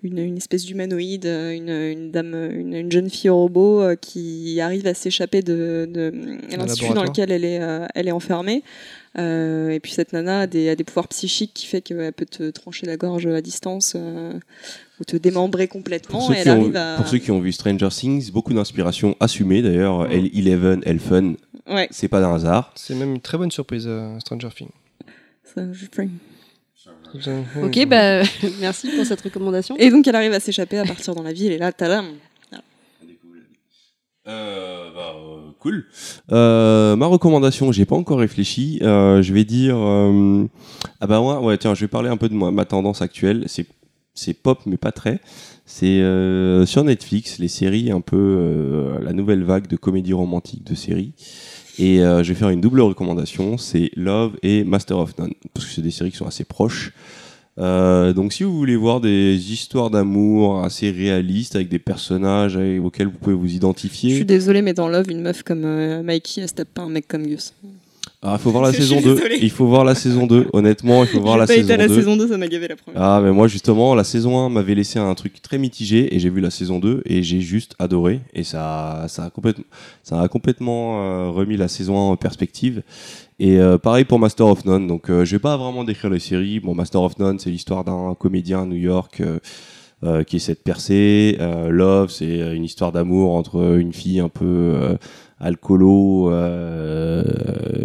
une, 0.03 0.19
une 0.19 0.37
espèce 0.37 0.65
d'humanoïde, 0.65 1.27
euh, 1.27 1.53
une, 1.55 1.69
une 1.71 2.11
dame, 2.11 2.35
une, 2.35 2.75
une 2.75 2.91
jeune 2.93 3.09
fille 3.11 3.31
robot 3.31 3.81
euh, 3.83 3.95
qui 3.97 4.61
arrive 4.61 4.87
à 4.87 4.95
s'échapper 4.95 5.43
de, 5.43 5.89
de 5.93 6.13
l'institut 6.57 6.93
dans 6.95 7.05
lequel 7.05 7.31
elle 7.31 7.45
est, 7.45 7.61
euh, 7.61 7.87
elle 7.95 8.09
est 8.09 8.13
enfermée. 8.13 8.63
Euh, 9.19 9.69
et 9.71 9.79
puis 9.79 9.93
cette 9.93 10.13
nana 10.15 10.41
a 10.41 10.47
des, 10.47 10.71
a 10.71 10.75
des 10.75 10.85
pouvoirs 10.85 11.07
psychiques 11.09 11.53
qui 11.55 11.67
fait 11.67 11.83
qu'elle 11.83 12.13
peut 12.15 12.25
te 12.25 12.51
trancher 12.51 12.87
la 12.87 12.97
gorge 12.97 13.27
à 13.27 13.43
distance 13.43 13.93
euh, 13.95 14.33
ou 15.01 15.05
te 15.05 15.17
démembrer 15.19 15.69
complètement. 15.69 16.19
Pour 16.19 16.29
ceux, 16.29 16.35
et 16.35 16.39
elle 16.39 16.43
qui 16.45 16.49
ont, 16.51 16.61
arrive 16.63 16.77
à... 16.77 16.95
pour 16.97 17.07
ceux 17.09 17.19
qui 17.19 17.31
ont 17.31 17.39
vu 17.41 17.53
Stranger 17.53 17.89
Things, 17.91 18.31
beaucoup 18.33 18.55
d'inspiration 18.55 19.15
assumée 19.21 19.61
d'ailleurs. 19.63 20.11
El- 20.11 20.31
Eleven, 20.37 20.81
Elfen, 20.85 21.37
Ouais, 21.69 21.87
c'est 21.93 22.09
pas 22.09 22.21
d'un 22.21 22.35
hasard. 22.35 22.73
C'est 22.75 22.95
même 22.97 23.15
une 23.15 23.21
très 23.21 23.39
bonne 23.39 23.51
surprise, 23.53 23.85
euh, 23.87 24.19
Stranger 24.19 24.49
Things. 24.57 24.71
ça, 25.45 25.63
je- 25.73 25.87
Ok, 27.63 27.87
bah 27.87 28.23
merci 28.61 28.89
pour 28.95 29.05
cette 29.05 29.21
recommandation. 29.21 29.77
Et 29.79 29.91
donc 29.91 30.07
elle 30.07 30.17
arrive 30.17 30.33
à 30.33 30.41
s'échapper, 30.41 30.79
à 30.79 30.85
partir 30.85 31.15
dans 31.15 31.23
la 31.23 31.33
ville, 31.33 31.53
et 31.53 31.59
là, 31.59 31.73
tadam 31.73 32.07
Euh, 34.29 34.91
bah, 34.95 35.15
euh, 35.17 35.51
cool. 35.59 35.87
Euh, 36.31 36.95
ma 36.95 37.07
recommandation, 37.07 37.73
j'ai 37.73 37.85
pas 37.85 37.97
encore 37.97 38.21
réfléchi. 38.21 38.79
Euh, 38.83 39.21
je 39.21 39.33
vais 39.35 39.45
dire, 39.45 39.77
euh, 39.77 40.47
ah 41.01 41.07
bah 41.09 41.21
ouais, 41.21 41.39
ouais, 41.45 41.59
tiens, 41.59 41.75
je 41.75 41.81
vais 41.81 41.89
parler 41.89 42.09
un 42.09 42.17
peu 42.17 42.29
de 42.29 42.35
moi, 42.35 42.53
ma 42.53 42.65
tendance 42.65 43.03
actuelle. 43.03 43.45
C'est 43.47 43.67
c'est 44.15 44.35
pop 44.35 44.61
mais 44.67 44.77
pas 44.77 44.93
très. 44.93 45.21
C'est 45.65 46.01
euh, 46.03 46.67
sur 46.67 46.85
Netflix, 46.85 47.39
les 47.39 47.49
séries 47.49 47.91
un 47.91 48.01
peu 48.01 48.17
euh, 48.17 48.99
la 49.01 49.13
nouvelle 49.13 49.43
vague 49.43 49.69
de 49.69 49.77
comédie 49.77 50.13
romantique 50.13 50.65
de 50.65 50.75
séries. 50.75 51.15
Et 51.79 52.01
euh, 52.01 52.23
je 52.23 52.33
vais 52.33 52.39
faire 52.39 52.51
une 52.51 52.61
double 52.61 52.81
recommandation, 52.81 53.57
c'est 53.57 53.91
Love 53.97 54.37
et 54.43 54.65
Master 54.65 54.99
of 54.99 55.17
None, 55.19 55.33
parce 55.55 55.67
que 55.67 55.73
c'est 55.73 55.83
des 55.83 55.91
séries 55.91 56.11
qui 56.11 56.19
sont 56.19 56.27
assez 56.27 56.45
proches. 56.45 56.93
Euh, 57.59 58.15
donc 58.15 58.33
si 58.33 58.45
vous 58.45 58.57
voulez 58.57 58.77
voir 58.77 59.01
des 59.01 59.53
histoires 59.53 59.91
d'amour 59.91 60.65
assez 60.65 60.91
réalistes 60.91 61.55
avec 61.55 61.69
des 61.69 61.79
personnages 61.79 62.57
auxquels 62.83 63.09
vous 63.09 63.19
pouvez 63.19 63.35
vous 63.35 63.45
Je 63.45 63.49
suis 63.49 63.57
identifier, 63.57 64.25
désolée, 64.25 64.63
mais 64.63 64.73
dans 64.73 64.89
Love, 64.89 65.11
une 65.11 65.21
meuf 65.21 65.43
comme 65.43 65.65
euh, 65.65 66.03
Mikey, 66.03 66.41
elle 66.43 66.49
se 66.49 66.55
tape 66.55 66.69
pas 66.69 66.83
un 66.83 66.89
mec 66.89 67.07
comme 67.09 67.27
Gus. 67.27 67.55
Ah, 68.25 68.37
il 68.39 68.43
faut 68.43 68.53
voir 68.53 68.63
la 68.63 68.73
saison 68.73 69.01
2. 69.01 69.15
désolée. 69.15 69.39
Il 69.43 69.51
faut 69.51 69.67
voir 69.67 69.85
la 69.85 69.97
saison 69.97 70.29
2. 70.29 70.49
Honnêtement, 70.53 71.03
il 71.03 71.09
faut 71.09 71.21
voir 71.21 71.37
la 71.37 71.49
saison 71.49 71.63
été 71.63 71.73
à 71.73 71.77
la 71.77 71.89
2. 71.89 71.95
saison 71.95 72.17
2, 72.17 72.29
ça 72.29 72.39
m'a 72.39 72.47
gavé 72.47 72.69
la 72.69 72.77
première. 72.77 73.03
Ah, 73.03 73.21
mais 73.21 73.33
moi, 73.33 73.49
justement, 73.49 73.97
la 73.97 74.05
saison 74.05 74.39
1 74.39 74.49
m'avait 74.49 74.77
laissé 74.77 75.01
un 75.01 75.13
truc 75.15 75.43
très 75.43 75.59
mitigé 75.59 76.15
et 76.15 76.21
j'ai 76.21 76.31
vu 76.31 76.41
la 76.41 76.51
saison 76.51 76.79
2 76.79 77.03
et 77.05 77.25
j'ai 77.25 77.41
juste 77.41 77.75
adoré. 77.81 78.21
Et 78.33 78.45
ça, 78.45 79.07
ça, 79.09 79.25
a, 79.25 79.31
complètement, 79.31 79.65
ça 80.05 80.21
a 80.21 80.29
complètement 80.29 81.03
euh, 81.03 81.31
remis 81.31 81.57
la 81.57 81.67
saison 81.67 81.97
1 81.97 82.13
en 82.13 82.17
perspective. 82.17 82.83
Et 83.41 83.59
euh, 83.59 83.77
pareil 83.77 84.05
pour 84.05 84.21
Master 84.21 84.47
of 84.47 84.65
None. 84.65 84.87
Donc, 84.87 85.11
euh, 85.11 85.25
je 85.25 85.33
vais 85.35 85.41
pas 85.41 85.57
vraiment 85.57 85.83
décrire 85.83 86.11
les 86.11 86.21
séries. 86.21 86.61
Bon, 86.61 86.77
Master 86.77 87.03
of 87.03 87.19
None, 87.19 87.41
c'est 87.41 87.51
l'histoire 87.51 87.83
d'un 87.83 88.15
comédien 88.17 88.63
à 88.63 88.67
New 88.67 88.77
York. 88.77 89.21
euh, 90.05 90.25
qui 90.25 90.35
essaie 90.35 90.55
de 90.55 90.59
percer. 90.59 91.39
Love, 91.69 92.11
c'est 92.11 92.57
une 92.57 92.65
histoire 92.65 92.91
d'amour 92.91 93.37
entre 93.37 93.79
une 93.79 93.93
fille 93.93 94.19
un 94.19 94.29
peu 94.29 94.97
alcoolo, 95.43 96.31
euh, 96.31 97.23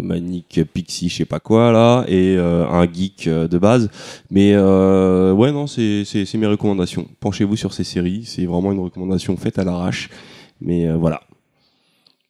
manique, 0.02 0.62
pixie, 0.74 1.10
je 1.10 1.18
sais 1.18 1.26
pas 1.26 1.40
quoi 1.40 1.72
là, 1.72 2.06
et 2.08 2.36
euh, 2.38 2.68
un 2.68 2.92
geek 2.92 3.28
euh, 3.28 3.48
de 3.48 3.58
base. 3.58 3.90
Mais 4.32 4.54
euh, 4.54 5.34
ouais, 5.34 5.52
non, 5.52 5.68
c'est 5.68 6.06
mes 6.36 6.48
recommandations. 6.48 7.08
Penchez-vous 7.20 7.56
sur 7.56 7.74
ces 7.74 7.84
séries. 7.84 8.24
C'est 8.26 8.46
vraiment 8.46 8.72
une 8.72 8.80
recommandation 8.80 9.36
faite 9.38 9.60
à 9.60 9.64
l'arrache. 9.64 10.10
Mais 10.62 10.92
voilà. 10.92 11.22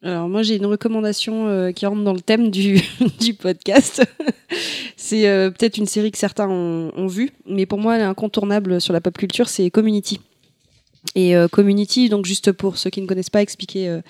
Alors 0.03 0.30
moi 0.30 0.43
j'ai 0.43 0.57
une 0.57 0.65
recommandation 0.65 1.72
qui 1.73 1.85
rentre 1.85 2.03
dans 2.03 2.14
le 2.14 2.22
thème 2.22 2.51
du, 2.51 2.81
podcast. 3.41 4.03
c'est 4.97 5.23
peut-être 5.57 5.77
une 5.77 5.85
série 5.85 6.11
que 6.11 6.17
certains 6.17 6.47
ont, 6.49 6.91
ont 6.95 7.07
vue, 7.07 7.31
mais 7.47 7.65
pour 7.65 7.80
moi 7.80 7.95
elle 7.95 8.01
est 8.01 8.06
incontournable 8.06 8.80
sur 8.80 8.93
la 8.93 9.01
pop 9.01 9.17
culture, 9.17 9.49
c'est 9.49 9.72
Community. 9.72 10.19
Et 11.16 11.35
euh, 11.35 11.48
Community, 11.48 12.09
donc 12.09 12.26
juste 12.26 12.51
pour 12.51 12.77
ceux 12.77 12.90
qui 12.90 13.01
ne 13.01 13.08
connaissent 13.08 13.30
pas, 13.30 13.42
expliquer 13.42 13.88
euh, 13.88 14.01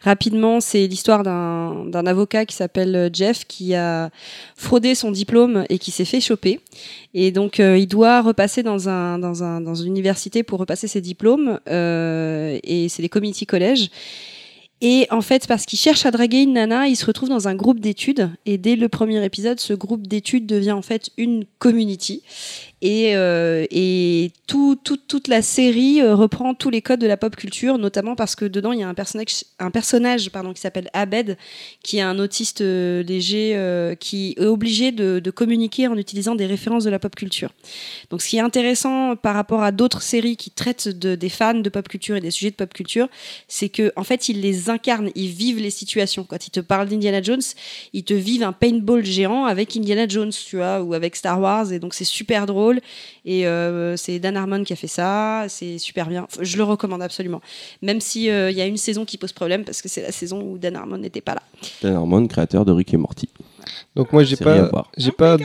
rapidement, 0.00 0.60
c'est 0.60 0.86
l'histoire 0.86 1.22
d'un 1.22 2.06
avocat 2.06 2.44
qui 2.46 2.54
s'appelle 2.54 2.94
euh, 2.94 3.10
Jeff 3.12 3.44
qui 3.46 3.74
a 3.74 4.10
fraudé 4.56 4.94
son 4.94 5.10
diplôme 5.10 5.64
et 5.68 5.78
qui 5.78 5.90
s'est 5.90 6.04
fait 6.04 6.20
choper. 6.20 6.60
Et 7.14 7.30
donc 7.30 7.58
il 7.58 7.86
doit 7.86 8.22
repasser 8.22 8.62
dans, 8.62 8.88
un, 8.88 9.18
dans, 9.18 9.42
un, 9.44 9.60
dans 9.60 9.74
une 9.74 9.88
université 9.88 10.42
pour 10.42 10.58
repasser 10.58 10.88
ses 10.88 11.00
diplômes. 11.00 11.60
et 11.68 12.86
c'est 12.88 13.02
les 13.02 13.08
community 13.08 13.46
collèges. 13.46 13.90
Et 14.80 15.06
en 15.10 15.22
fait, 15.22 15.46
parce 15.46 15.64
qu'il 15.64 15.78
cherche 15.78 16.04
à 16.04 16.10
draguer 16.10 16.42
une 16.42 16.54
nana, 16.54 16.88
il 16.88 16.96
se 16.96 17.06
retrouve 17.06 17.28
dans 17.30 17.48
un 17.48 17.54
groupe 17.54 17.80
d'études. 17.80 18.30
Et 18.44 18.58
dès 18.58 18.76
le 18.76 18.88
premier 18.88 19.24
épisode, 19.24 19.58
ce 19.58 19.72
groupe 19.72 20.06
d'études 20.06 20.46
devient 20.46 20.72
en 20.72 20.82
fait 20.82 21.10
une 21.16 21.46
community. 21.58 22.22
Et, 22.84 23.16
euh, 23.16 23.64
toute 24.46 25.28
la 25.28 25.40
série 25.40 26.02
euh, 26.02 26.14
reprend 26.14 26.54
tous 26.54 26.68
les 26.68 26.82
codes 26.82 27.00
de 27.00 27.06
la 27.06 27.16
pop 27.16 27.34
culture, 27.34 27.78
notamment 27.78 28.14
parce 28.14 28.36
que 28.36 28.44
dedans, 28.44 28.72
il 28.72 28.80
y 28.80 28.82
a 28.82 28.88
un 28.88 28.94
personnage, 28.94 29.44
un 29.58 29.70
personnage 29.70 30.30
pardon, 30.30 30.52
qui 30.52 30.60
s'appelle 30.60 30.90
Abed, 30.92 31.38
qui 31.82 31.96
est 31.96 32.02
un 32.02 32.18
autiste 32.18 32.60
euh, 32.60 33.02
léger, 33.02 33.56
qui 33.98 34.34
est 34.36 34.44
obligé 34.44 34.92
de, 34.92 35.30
communiquer 35.30 35.88
en 35.88 35.96
utilisant 35.96 36.34
des 36.34 36.44
références 36.44 36.84
de 36.84 36.90
la 36.90 36.98
pop 36.98 37.16
culture. 37.16 37.50
Donc, 38.10 38.20
ce 38.20 38.28
qui 38.28 38.36
est 38.36 38.40
intéressant 38.40 39.16
par 39.16 39.34
rapport 39.34 39.62
à 39.62 39.72
d'autres 39.72 40.02
séries 40.02 40.36
qui 40.36 40.50
traitent 40.50 40.88
de, 40.88 41.14
des 41.14 41.30
fans 41.30 41.54
de 41.54 41.68
pop 41.70 41.88
culture 41.88 42.16
et 42.16 42.20
des 42.20 42.30
sujets 42.30 42.50
de 42.50 42.56
pop 42.56 42.72
culture, 42.72 43.08
c'est 43.48 43.70
que 43.70 43.92
en 43.96 44.04
fait 44.04 44.28
ils 44.28 44.42
les 44.42 44.68
incarnent, 44.68 45.10
ils 45.14 45.28
vivent 45.28 45.58
les 45.58 45.70
situations. 45.70 46.24
Quand 46.24 46.46
ils 46.46 46.50
te 46.50 46.60
parlent 46.60 46.88
d'Indiana 46.88 47.22
Jones, 47.22 47.42
ils 47.94 48.04
te 48.04 48.14
vivent 48.14 48.42
un 48.42 48.52
paintball 48.52 49.04
géant 49.04 49.46
avec 49.46 49.74
Indiana 49.74 50.06
Jones, 50.06 50.32
tu 50.32 50.56
vois, 50.56 50.82
ou 50.82 50.92
avec 50.92 51.16
Star 51.16 51.40
Wars, 51.40 51.72
et 51.72 51.78
donc 51.78 51.94
c'est 51.94 52.04
super 52.04 52.44
drôle. 52.44 52.73
Et 53.24 53.46
euh, 53.46 53.96
c'est 53.96 54.18
Dan 54.18 54.36
Harmon 54.36 54.64
qui 54.64 54.72
a 54.72 54.76
fait 54.76 54.86
ça, 54.86 55.46
c'est 55.48 55.78
super 55.78 56.08
bien. 56.08 56.26
Je 56.40 56.56
le 56.56 56.64
recommande 56.64 57.02
absolument, 57.02 57.40
même 57.82 58.00
si 58.00 58.30
euh, 58.30 58.50
il 58.50 58.56
y 58.56 58.60
a 58.60 58.66
une 58.66 58.76
saison 58.76 59.04
qui 59.04 59.18
pose 59.18 59.32
problème 59.32 59.64
parce 59.64 59.82
que 59.82 59.88
c'est 59.88 60.02
la 60.02 60.12
saison 60.12 60.40
où 60.42 60.58
Dan 60.58 60.76
Harmon 60.76 60.98
n'était 60.98 61.20
pas 61.20 61.34
là. 61.34 61.42
Dan 61.82 61.94
Harmon, 61.94 62.26
créateur 62.26 62.64
de 62.64 62.72
Rick 62.72 62.94
et 62.94 62.96
Morty. 62.96 63.28
Donc 63.96 64.12
moi 64.12 64.24
j'ai 64.24 64.36
pas 64.36 64.70
j'ai 64.96 65.12
pas 65.12 65.36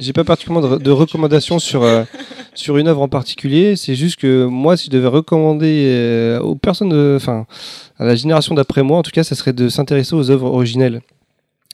j'ai 0.00 0.12
pas 0.12 0.24
particulièrement 0.24 0.66
de, 0.66 0.82
de 0.82 0.90
recommandations 0.90 1.58
sur 1.58 1.82
euh, 1.82 2.04
sur 2.54 2.76
une 2.78 2.88
œuvre 2.88 3.02
en 3.02 3.08
particulier. 3.08 3.76
C'est 3.76 3.94
juste 3.94 4.16
que 4.16 4.46
moi 4.46 4.76
si 4.76 4.86
je 4.86 4.90
devais 4.90 5.08
recommander 5.08 5.84
euh, 5.86 6.40
aux 6.40 6.56
personnes, 6.56 6.92
enfin 7.16 7.46
à 7.98 8.04
la 8.04 8.14
génération 8.14 8.54
d'après 8.54 8.82
moi, 8.82 8.98
en 8.98 9.02
tout 9.02 9.10
cas, 9.10 9.24
ça 9.24 9.34
serait 9.34 9.52
de 9.52 9.68
s'intéresser 9.68 10.14
aux 10.14 10.30
œuvres 10.30 10.46
originelles. 10.46 11.02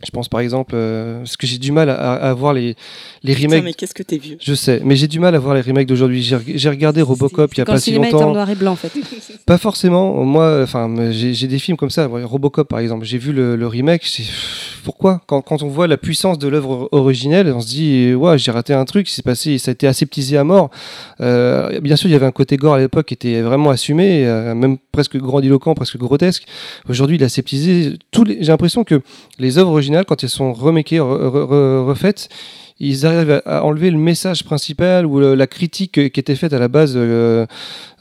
Je 0.05 0.10
pense 0.10 0.28
par 0.28 0.41
exemple, 0.41 0.73
euh, 0.74 1.18
parce 1.18 1.36
que 1.36 1.47
j'ai 1.47 1.58
du 1.58 1.73
mal 1.73 1.89
à, 1.91 1.94
à 2.15 2.34
voir 2.34 2.52
les 2.52 2.76
les 3.23 3.34
Putain, 3.34 3.49
remakes. 3.49 3.65
mais 3.65 3.73
qu'est-ce 3.74 3.94
que 3.94 4.02
t'es 4.02 4.18
vieux. 4.18 4.36
Je 4.41 4.55
sais, 4.55 4.81
mais 4.84 4.97
j'ai 4.97 5.08
du 5.08 5.18
mal 5.20 5.34
à 5.34 5.39
voir 5.39 5.55
les 5.55 5.60
remakes 5.62 5.86
d'aujourd'hui. 5.89 6.23
J'ai 6.23 6.36
reg- 6.36 6.52
j'ai 6.57 6.68
regardé 6.68 7.00
Robocop 7.02 7.52
il 7.55 7.58
y 7.58 7.60
a 7.60 7.65
Quand 7.65 7.73
pas 7.73 7.76
le 7.76 7.81
si 7.81 7.91
cinéma 7.92 8.08
est 8.08 8.15
en 8.15 8.18
longtemps. 8.20 8.33
noir 8.34 8.50
et 8.50 8.55
blanc 8.55 8.73
en 8.73 8.76
fait. 8.76 8.92
Pas 9.47 9.58
forcément. 9.58 10.24
Moi, 10.24 10.60
enfin, 10.62 11.10
j'ai 11.10 11.34
j'ai 11.34 11.47
des 11.47 11.58
films 11.58 11.76
comme 11.76 11.91
ça. 11.91 12.07
Robocop, 12.07 12.68
par 12.68 12.78
exemple. 12.78 13.05
J'ai 13.05 13.18
vu 13.18 13.33
le, 13.33 13.57
le 13.57 13.66
remake. 13.66 14.05
Pourquoi? 14.84 15.23
Quand, 15.26 15.41
quand 15.42 15.62
on 15.62 15.68
voit 15.68 15.86
la 15.86 15.97
puissance 15.97 16.39
de 16.39 16.49
l'œuvre 16.49 16.89
originelle, 16.92 17.50
on 17.55 17.60
se 17.60 17.66
dit, 17.66 18.15
ouais, 18.15 18.36
j'ai 18.39 18.50
raté 18.50 18.74
un 18.74 18.84
truc. 18.84 19.08
C'est 19.08 19.24
passé, 19.24 19.57
ça 19.58 19.70
a 19.70 19.73
été 19.73 19.86
aseptisé 19.86 20.36
à 20.36 20.44
mort. 20.44 20.70
Euh, 21.20 21.81
bien 21.81 21.97
sûr, 21.97 22.08
il 22.08 22.12
y 22.12 22.16
avait 22.16 22.26
un 22.26 22.33
côté 22.33 22.57
gore 22.57 22.74
à 22.74 22.78
l'époque 22.78 23.07
qui 23.07 23.15
était 23.15 23.41
vraiment 23.41 23.70
assumé, 23.70 24.26
euh, 24.26 24.55
même 24.55 24.76
presque 24.92 25.16
grandiloquent, 25.16 25.74
presque 25.74 25.97
grotesque. 25.97 26.44
Aujourd'hui, 26.89 27.16
il 27.16 27.23
est 27.23 27.26
aseptisé. 27.26 27.94
J'ai 28.15 28.34
l'impression 28.50 28.84
que 28.84 29.00
les 29.39 29.57
œuvres 29.58 29.70
originales, 29.70 29.94
quand 30.03 30.25
elles 30.25 30.31
sont 30.31 30.53
remakées, 30.53 30.99
re- 30.99 31.03
re- 31.03 31.47
re- 31.47 31.85
refaites, 31.85 32.29
ils 32.81 33.07
arrivent 33.07 33.41
à, 33.47 33.65
enlever 33.65 33.91
le 33.91 33.99
message 33.99 34.43
principal 34.43 35.07
ou 35.07 35.21
la 35.21 35.47
critique 35.47 35.93
qui 35.93 36.21
était 36.21 36.35
faite 36.35 36.53
à 36.53 36.59
la 36.59 36.69
base. 36.69 36.95
euh, 36.97 37.47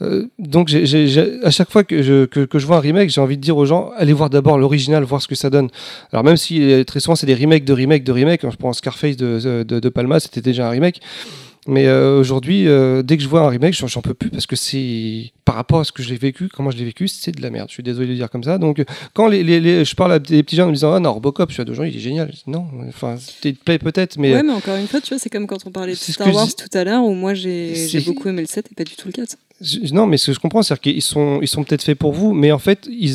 euh, 0.02 0.26
donc, 0.38 0.72
à 0.72 1.50
chaque 1.50 1.70
fois 1.70 1.84
que 1.84 2.02
je, 2.02 2.24
que, 2.24 2.58
je 2.58 2.66
vois 2.66 2.78
un 2.78 2.80
remake, 2.80 3.10
j'ai 3.10 3.20
envie 3.20 3.36
de 3.36 3.42
dire 3.42 3.56
aux 3.56 3.66
gens 3.66 3.90
allez 3.96 4.12
voir 4.12 4.30
d'abord 4.30 4.58
l'original, 4.58 5.04
voir 5.04 5.22
ce 5.22 5.28
que 5.28 5.36
ça 5.36 5.48
donne. 5.48 5.68
Alors, 6.12 6.24
même 6.24 6.36
si 6.36 6.60
euh, 6.72 6.82
très 6.82 7.00
souvent 7.00 7.14
c'est 7.14 7.26
des 7.26 7.34
remakes 7.34 7.64
de 7.64 7.72
remakes 7.72 8.04
de 8.04 8.12
remakes, 8.12 8.42
je 8.42 8.56
prends 8.56 8.72
Scarface 8.72 9.16
de, 9.16 9.62
de 9.62 9.88
Palma, 9.88 10.18
c'était 10.18 10.40
déjà 10.40 10.66
un 10.66 10.70
remake. 10.70 11.00
Mais 11.66 11.86
euh, 11.86 12.18
aujourd'hui, 12.20 12.68
euh, 12.68 13.02
dès 13.02 13.16
que 13.16 13.22
je 13.22 13.28
vois 13.28 13.40
un 13.40 13.48
remake, 13.48 13.72
j'en 13.74 14.02
peux 14.02 14.12
plus 14.12 14.28
parce 14.28 14.46
que 14.46 14.54
c'est 14.56 15.32
par 15.46 15.54
rapport 15.54 15.80
à 15.80 15.84
ce 15.84 15.92
que 15.92 16.02
j'ai 16.02 16.16
vécu, 16.16 16.48
comment 16.48 16.70
je 16.70 16.76
l'ai 16.76 16.84
vécu, 16.84 17.08
c'est 17.08 17.32
de 17.32 17.40
la 17.40 17.48
merde. 17.50 17.68
Je 17.68 17.74
suis 17.74 17.82
désolé 17.82 18.06
de 18.06 18.10
le 18.12 18.16
dire 18.18 18.28
comme 18.30 18.44
ça. 18.44 18.58
Donc, 18.58 18.84
quand 19.14 19.28
les, 19.28 19.42
les- 19.42 19.60
les- 19.60 19.84
je 19.84 19.94
parle 19.94 20.12
à 20.12 20.18
des 20.18 20.42
petits 20.42 20.56
gens 20.56 20.64
en 20.64 20.68
me 20.68 20.74
disant 20.74 20.92
ah 20.92 21.00
non 21.00 21.14
Robocop, 21.14 21.48
je 21.48 21.54
suis 21.54 21.60
à 21.62 21.64
deux 21.64 21.72
gens, 21.74 21.84
il 21.84 21.96
est 21.96 22.00
génial. 22.00 22.30
Dis, 22.30 22.42
Non, 22.46 22.66
enfin, 22.88 23.16
il 23.44 23.54
te 23.56 23.64
plaît 23.64 23.78
peut-être, 23.78 24.18
mais 24.18 24.34
Ouais, 24.34 24.42
mais 24.42 24.52
encore 24.52 24.76
une 24.76 24.86
fois, 24.88 25.00
tu 25.00 25.08
vois, 25.08 25.18
c'est 25.18 25.30
comme 25.30 25.46
quand 25.46 25.66
on 25.66 25.70
parlait 25.70 25.92
de 25.92 25.98
Star 25.98 26.28
je 26.28 26.34
Wars 26.34 26.48
tout 26.54 26.76
à 26.78 26.84
l'heure, 26.84 27.02
où 27.04 27.14
moi 27.14 27.32
j'ai 27.34 27.74
beaucoup 28.06 28.28
aimé 28.28 28.42
le 28.42 28.46
7 28.48 28.66
et 28.70 28.74
pas 28.74 28.84
du 28.84 28.94
tout 28.96 29.08
le 29.08 29.12
4. 29.12 29.36
Je- 29.60 29.92
Non, 29.94 30.06
mais 30.06 30.16
ce 30.18 30.26
que 30.26 30.32
je 30.34 30.40
comprends, 30.40 30.62
c'est 30.62 30.78
qu'ils 30.78 31.00
sont, 31.02 31.38
ils 31.40 31.48
sont 31.48 31.64
peut-être 31.64 31.82
faits 31.84 31.98
pour 31.98 32.12
vous, 32.12 32.34
mais 32.34 32.52
en 32.52 32.58
fait, 32.58 32.86
ils, 32.90 33.14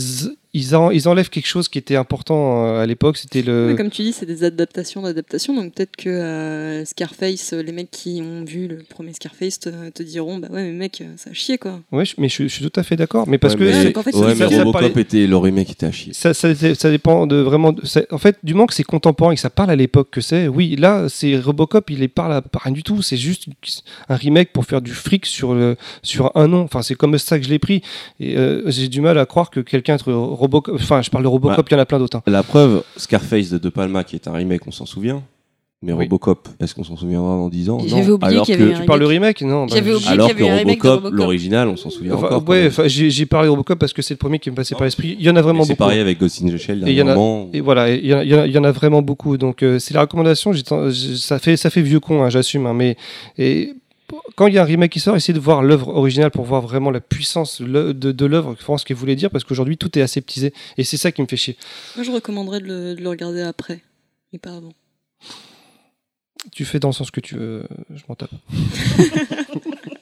ils, 0.53 0.75
en- 0.75 0.89
ils 0.89 1.07
enlèvent 1.07 1.29
quelque 1.29 1.45
chose 1.47 1.67
qui 1.67 1.77
était 1.77 1.95
important 1.95 2.65
euh, 2.65 2.81
à 2.81 2.85
l'époque. 2.85 3.17
C'était 3.17 3.41
le. 3.43 3.75
Comme 3.77 3.89
tu 3.91 4.01
dis, 4.01 4.13
c'est 4.13 4.25
des 4.25 4.43
adaptations 4.43 5.01
d'adaptations, 5.03 5.53
donc 5.55 5.73
peut-être 5.75 5.95
que 5.95 6.09
euh, 6.09 6.85
Scarface, 6.85 7.53
euh, 7.53 7.61
les 7.61 7.71
mecs 7.71 7.91
qui 7.91 8.21
ont 8.23 8.43
vu 8.45 8.67
le 8.67 8.77
premier 8.77 9.13
Scarface 9.13 9.59
te, 9.59 9.89
te 9.89 10.01
diront 10.01 10.39
bah 10.39 10.47
ouais, 10.51 10.63
mais 10.63 10.71
mec, 10.71 11.03
ça 11.17 11.29
a 11.29 11.33
chier 11.33 11.57
quoi. 11.57 11.79
Ouais, 11.91 12.05
je- 12.05 12.15
mais 12.17 12.29
je, 12.29 12.43
je 12.43 12.47
suis 12.47 12.67
tout 12.69 12.79
à 12.79 12.83
fait 12.83 12.95
d'accord. 12.95 13.27
Mais 13.27 13.37
parce 13.37 13.53
Ouais, 13.53 13.59
que 13.59 13.65
mais, 13.65 13.83
donc 13.85 13.97
en 13.97 14.03
fait, 14.03 14.15
ouais, 14.15 14.35
mais 14.35 14.45
Robocop 14.45 14.73
parlait- 14.73 15.01
était, 15.01 15.27
le 15.27 15.37
remake 15.37 15.69
était 15.71 15.85
à 15.85 15.91
chier. 15.91 16.13
ça, 16.13 16.33
ça, 16.33 16.47
ça 16.55 16.89
dépend 16.89 17.27
de 17.27 17.35
vraiment. 17.35 17.71
de- 17.71 17.85
ça- 17.85 18.01
en 18.11 18.17
fait, 18.17 18.37
du 18.43 18.53
moment 18.53 18.65
que 18.65 18.73
c'est 18.73 18.83
contemporain 18.83 19.31
et 19.33 19.35
que 19.35 19.41
ça 19.41 19.49
parle 19.51 19.69
à 19.69 19.75
l'époque 19.75 20.09
que 20.11 20.21
c'est, 20.21 20.47
oui, 20.47 20.75
là, 20.77 21.07
c'est 21.09 21.37
Robocop, 21.37 21.89
il 21.91 22.01
est 22.01 22.07
parle 22.07 22.33
à 22.33 22.41
pas 22.41 22.59
rien 22.63 22.73
du 22.73 22.81
tout. 22.83 23.01
C'est 23.03 23.17
juste 23.17 23.45
un 24.09 24.15
remake 24.15 24.51
pour 24.51 24.65
faire 24.65 24.81
du 24.81 24.91
fric 24.93 25.25
sur 25.27 25.53
le 25.53 25.75
sur 26.01 26.31
un 26.35 26.47
nom. 26.47 26.61
Enfin, 26.61 26.81
c'est 26.81 26.95
comme 26.95 27.17
ça 27.19 27.37
que 27.37 27.45
je 27.45 27.49
l'ai 27.49 27.59
pris. 27.59 27.81
Et 28.19 28.35
euh, 28.37 28.63
j'ai 28.67 28.87
du 28.87 29.01
mal 29.01 29.17
à 29.19 29.25
croire 29.27 29.51
que 29.51 29.59
quelqu'un 29.59 29.93
entre 29.95 30.11
Robocop. 30.39 30.75
Enfin, 30.75 31.01
je 31.01 31.09
parle 31.09 31.23
de 31.23 31.27
Robocop, 31.29 31.67
il 31.69 31.73
y 31.73 31.77
en 31.77 31.79
a 31.79 31.85
plein 31.85 31.99
d'autres. 31.99 32.17
hein. 32.17 32.23
La 32.27 32.43
preuve, 32.43 32.83
Scarface 32.97 33.49
de 33.49 33.57
De 33.57 33.69
Palma, 33.69 34.03
qui 34.03 34.15
est 34.15 34.27
un 34.27 34.33
remake, 34.33 34.65
on 34.67 34.71
s'en 34.71 34.85
souvient. 34.85 35.21
Mais 35.81 35.93
Oui. 35.93 36.03
Robocop, 36.03 36.49
est-ce 36.59 36.75
qu'on 36.75 36.83
s'en 36.83 36.97
souviendra 36.97 37.37
dans 37.37 37.47
10 37.47 37.69
ans? 37.69 37.77
J'avais 37.87 38.05
Non. 38.07 38.15
oublié 38.15 38.33
Alors 38.33 38.45
qu'il 38.45 38.55
y 38.55 38.57
que, 38.57 38.75
un 38.75 38.79
Tu 38.81 38.85
parles 38.85 38.99
de 38.99 39.05
remake 39.05 39.41
Non. 39.43 39.61
bah, 39.65 39.71
J'avais 39.75 39.93
oublié 39.93 40.09
alors 40.11 40.27
qu'il 40.27 40.35
y 40.35 40.39
que 40.39 40.43
avait 40.43 40.51
un 40.53 40.57
remake 40.57 40.83
de 40.83 40.87
Robocop, 40.89 41.03
Robocop. 41.05 41.17
l'original, 41.17 41.67
on 41.69 41.77
s'en 41.77 41.89
souvient 41.89 42.15
Enfin, 42.15 42.25
encore. 42.27 42.43
quand 42.43 42.51
ouais, 42.51 42.59
même. 42.63 42.67
enfin, 42.67 42.87
j'ai 42.89 43.09
j'ai 43.09 43.25
parlé 43.25 43.45
de 43.45 43.51
Robocop 43.51 43.79
parce 43.79 43.93
que 43.93 44.01
c'est 44.01 44.13
le 44.13 44.17
premier 44.17 44.39
qui 44.39 44.51
me 44.51 44.55
passait 44.57 44.75
par 44.75 44.83
l'esprit. 44.83 45.15
Il 45.17 45.25
y 45.25 45.29
en 45.29 45.37
a 45.37 45.41
vraiment 45.41 45.61
Et 45.63 45.67
C'est 45.67 45.73
beaucoup. 45.75 45.83
pareil 45.87 46.01
avec 46.01 46.19
Ghost 46.19 46.41
in 46.43 46.49
the 46.49 46.57
Shell, 46.57 46.83
Et 46.85 46.91
il 46.91 46.97
y 46.97 47.01
en 47.01 47.07
a- 47.07 47.13
dernièrement. 47.15 47.47
Et 47.53 47.61
voilà, 47.61 47.89
il 47.95 48.05
y, 48.05 48.13
en 48.13 48.17
a- 48.17 48.23
il 48.25 48.29
y 48.29 48.35
en 48.35 48.39
a- 48.41 48.47
il 48.47 48.51
y 48.53 48.57
en 48.57 48.63
a 48.65 48.71
vraiment 48.73 49.01
beaucoup. 49.01 49.37
Donc 49.37 49.63
euh, 49.63 49.79
c'est 49.79 49.93
la 49.93 50.01
recommandation. 50.01 50.51
j'ai 50.51 50.63
ten- 50.63 50.89
j'ai- 50.89 51.15
ça 51.15 51.39
fait 51.39 51.55
ça 51.55 51.69
fait 51.69 51.81
vieux 51.81 52.01
con, 52.01 52.23
hein, 52.23 52.29
j'assume. 52.29 52.65
hein, 52.65 52.73
mais 52.73 52.97
et 53.37 53.73
quand 54.35 54.47
il 54.47 54.53
y 54.53 54.57
a 54.57 54.61
un 54.61 54.65
remake 54.65 54.91
qui 54.91 54.99
sort, 54.99 55.15
essayez 55.15 55.33
de 55.33 55.39
voir 55.39 55.61
l'œuvre 55.63 55.89
originale 55.89 56.31
pour 56.31 56.45
voir 56.45 56.61
vraiment 56.61 56.91
la 56.91 57.01
puissance 57.01 57.61
de, 57.61 57.91
de 57.91 58.25
l'œuvre, 58.25 58.55
ce 58.77 58.85
qu'elle 58.85 58.97
voulait 58.97 59.15
dire, 59.15 59.29
parce 59.29 59.43
qu'aujourd'hui 59.43 59.77
tout 59.77 59.97
est 59.97 60.01
aseptisé. 60.01 60.53
Et 60.77 60.83
c'est 60.83 60.97
ça 60.97 61.11
qui 61.11 61.21
me 61.21 61.27
fait 61.27 61.37
chier. 61.37 61.57
Moi 61.95 62.03
je 62.03 62.11
recommanderais 62.11 62.59
de 62.59 62.67
le, 62.67 62.95
de 62.95 63.01
le 63.01 63.09
regarder 63.09 63.41
après, 63.41 63.81
et 64.33 64.37
pas 64.37 64.55
avant. 64.55 64.73
Tu 66.51 66.63
fais 66.65 66.79
dans 66.79 66.89
le 66.89 66.93
sens 66.93 67.11
que 67.11 67.19
tu 67.19 67.35
veux, 67.35 67.63
je 67.93 68.01
m'en 68.07 68.15
tape. 68.15 68.31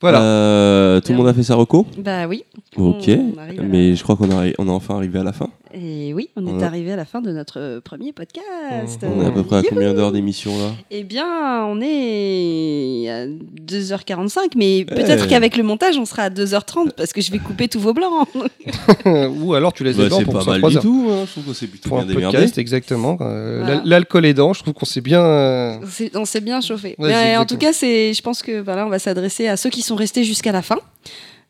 Voilà. 0.00 0.22
Euh, 0.22 1.00
tout 1.00 1.12
le 1.12 1.18
monde 1.18 1.28
a 1.28 1.34
fait 1.34 1.42
sa 1.42 1.54
reco 1.56 1.86
Bah 1.98 2.26
oui. 2.26 2.44
Ok. 2.76 3.06
La- 3.06 3.62
Mais 3.62 3.94
je 3.94 4.02
crois 4.02 4.16
qu'on 4.16 4.30
a- 4.30 4.50
on 4.58 4.66
est 4.66 4.70
enfin 4.70 4.96
arrivé 4.96 5.18
à 5.18 5.24
la 5.24 5.32
fin. 5.32 5.48
Et 5.72 6.12
oui, 6.14 6.30
on 6.36 6.46
est 6.48 6.52
Ouais. 6.52 6.62
arrivé 6.64 6.92
à 6.92 6.96
la 6.96 7.04
fin 7.04 7.20
de 7.20 7.30
notre 7.30 7.60
euh, 7.60 7.80
premier 7.80 8.12
podcast. 8.12 9.04
On 9.04 9.22
est 9.22 9.26
à 9.26 9.30
peu 9.30 9.44
près 9.44 9.58
à 9.58 9.62
combien 9.62 9.94
d'heures 9.94 10.10
d'émission 10.10 10.50
là? 10.58 10.72
Eh 10.90 11.04
bien, 11.04 11.64
on 11.66 11.80
est 11.80 13.08
à 13.08 13.26
2h45, 13.26 14.52
mais 14.56 14.84
peut-être 14.84 15.22
Ouais. 15.22 15.28
qu'avec 15.28 15.56
le 15.56 15.62
montage, 15.62 15.96
on 15.96 16.04
sera 16.06 16.24
à 16.24 16.30
2h30 16.30 16.92
parce 16.96 17.12
que 17.12 17.20
je 17.20 17.30
vais 17.30 17.38
couper 17.38 17.68
tous 17.68 17.78
vos 17.78 17.92
blancs. 17.92 18.26
Ou 19.04 19.54
alors 19.54 19.72
tu 19.72 19.84
laisses 19.84 19.96
Bah, 19.96 20.04
les 20.04 20.08
blancs 20.08 20.24
pour 20.24 20.34
pas 20.34 20.44
mal 20.44 20.58
3 20.58 20.70
du 20.70 20.76
heures. 20.76 20.82
tout. 20.82 21.08
hein. 21.10 21.22
Je 21.26 21.30
trouve 21.32 21.44
qu'on 21.44 21.54
s'est 21.54 21.66
plutôt 21.68 21.88
Pour 21.88 21.98
bien 21.98 22.06
un 22.06 22.08
démerdé. 22.08 22.36
podcast, 22.38 22.58
exactement. 22.58 23.16
Euh, 23.20 23.58
Voilà. 23.60 23.74
l'al- 23.76 23.82
L'alcool 24.00 24.26
aidant, 24.26 24.52
je 24.54 24.62
trouve 24.62 24.74
qu'on 24.74 24.86
s'est 24.86 25.00
bien. 25.00 25.20
euh, 25.22 25.76
On 26.14 26.24
s'est- 26.24 26.40
bien 26.40 26.60
chauffé. 26.62 26.96
Ouais, 26.98 27.08
Mais, 27.10 27.36
en 27.36 27.44
tout 27.44 27.58
cas, 27.58 27.72
c'est, 27.72 28.12
je 28.14 28.22
pense 28.22 28.42
que 28.42 28.60
voilà, 28.60 28.86
on 28.86 28.88
va 28.88 28.98
s'adresser 28.98 29.46
à 29.46 29.56
ceux 29.56 29.68
qui 29.70 29.82
sont 29.82 29.89
restés 29.96 30.24
jusqu'à 30.24 30.52
la 30.52 30.62
fin. 30.62 30.78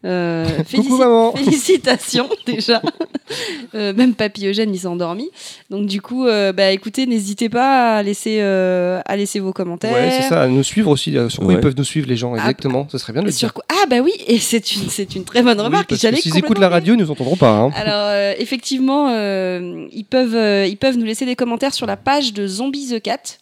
Euh, 0.06 0.46
Coucou 0.74 0.82
félici- 0.82 0.98
maman. 0.98 1.32
Félicitations 1.36 2.28
déjà. 2.46 2.80
Euh, 3.76 3.92
même 3.94 4.14
Papy 4.14 4.48
Eugène, 4.48 4.74
il 4.74 4.78
s'est 4.80 4.88
endormi. 4.88 5.30
Donc 5.70 5.86
du 5.86 6.02
coup, 6.02 6.26
euh, 6.26 6.52
bah 6.52 6.72
écoutez, 6.72 7.06
n'hésitez 7.06 7.48
pas 7.48 7.94
à 7.98 8.02
laisser, 8.02 8.38
euh, 8.40 9.00
à 9.06 9.16
laisser 9.16 9.38
vos 9.38 9.52
commentaires. 9.52 9.92
Ouais, 9.92 10.10
c'est 10.10 10.28
ça. 10.28 10.42
À 10.42 10.48
nous 10.48 10.64
suivre 10.64 10.90
aussi. 10.90 11.16
euh, 11.16 11.28
Sur 11.28 11.44
quoi 11.44 11.50
Ouais. 11.50 11.54
ils 11.54 11.60
peuvent 11.60 11.76
nous 11.76 11.84
suivre 11.84 12.08
les 12.08 12.16
gens 12.16 12.32
Ah, 12.34 12.38
Exactement. 12.38 12.88
Ça 12.90 12.98
serait 12.98 13.12
bien 13.12 13.22
de 13.22 13.26
le 13.26 13.32
Sur 13.32 13.46
dire. 13.46 13.54
quoi 13.54 13.64
Ah 13.70 13.86
bah 13.88 13.98
oui, 14.02 14.10
et 14.26 14.40
c'est 14.40 14.74
une, 14.74 14.88
c'est 14.90 15.14
une 15.14 15.22
très 15.22 15.42
bonne 15.44 15.58
Oui, 15.58 15.64
remarque. 15.64 15.88
parce 15.90 16.00
que 16.00 16.08
J'allais 16.08 16.20
s'ils 16.20 16.36
écoutent 16.36 16.58
la 16.58 16.68
radio, 16.68 16.94
ils 16.94 16.98
nous 17.00 17.10
entendront 17.12 17.36
pas. 17.36 17.52
hein. 17.52 17.70
Alors 17.76 18.06
euh, 18.08 18.34
effectivement, 18.36 19.10
euh, 19.12 19.86
ils, 19.92 20.04
peuvent, 20.04 20.34
euh, 20.34 20.66
ils 20.66 20.76
peuvent 20.76 20.96
nous 20.98 21.06
laisser 21.06 21.24
des 21.24 21.36
commentaires 21.36 21.72
sur 21.72 21.86
la 21.86 21.96
page 21.96 22.32
de 22.32 22.48
Zombie 22.48 22.88
the 22.88 23.00
Cat, 23.00 23.38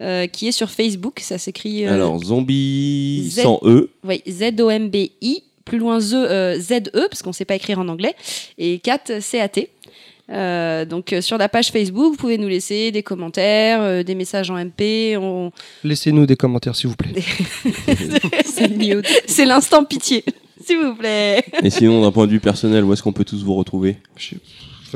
euh, 0.00 0.26
qui 0.26 0.48
est 0.48 0.52
sur 0.52 0.70
Facebook. 0.70 1.20
Ça 1.20 1.38
s'écrit 1.38 1.86
euh, 1.86 1.92
Alors, 1.94 2.22
zombie 2.22 3.28
Z- 3.30 3.42
sans 3.42 3.60
E. 3.64 3.90
oui, 4.04 4.22
Z-O-M-B-I, 4.28 5.42
plus 5.64 5.78
loin 5.78 6.00
Z, 6.00 6.14
euh, 6.14 6.58
Z-E, 6.58 7.06
parce 7.08 7.22
qu'on 7.22 7.30
ne 7.30 7.34
sait 7.34 7.44
pas 7.44 7.54
écrire 7.56 7.78
en 7.78 7.88
anglais, 7.88 8.14
et 8.58 8.78
Cat, 8.78 9.20
C-A-T. 9.20 9.68
Euh, 10.32 10.84
donc 10.84 11.12
euh, 11.12 11.20
sur 11.20 11.38
la 11.38 11.48
page 11.48 11.72
Facebook, 11.72 12.12
vous 12.12 12.16
pouvez 12.16 12.38
nous 12.38 12.46
laisser 12.46 12.92
des 12.92 13.02
commentaires, 13.02 13.80
euh, 13.82 14.02
des 14.04 14.14
messages 14.14 14.48
en 14.48 14.56
MP. 14.56 15.16
on- 15.16 15.50
Laissez-nous 15.82 16.24
des 16.24 16.36
commentaires, 16.36 16.76
s'il 16.76 16.88
vous 16.88 16.94
plaît. 16.94 17.10
C'est 19.26 19.44
l'instant 19.44 19.84
pitié, 19.84 20.24
s'il 20.64 20.78
vous 20.78 20.94
plaît. 20.94 21.42
Et 21.62 21.70
sinon, 21.70 22.02
d'un 22.02 22.12
point 22.12 22.26
de 22.26 22.32
vue 22.32 22.40
personnel, 22.40 22.84
où 22.84 22.92
est-ce 22.92 23.02
qu'on 23.02 23.12
peut 23.12 23.24
tous 23.24 23.42
vous 23.42 23.54
retrouver? 23.54 23.96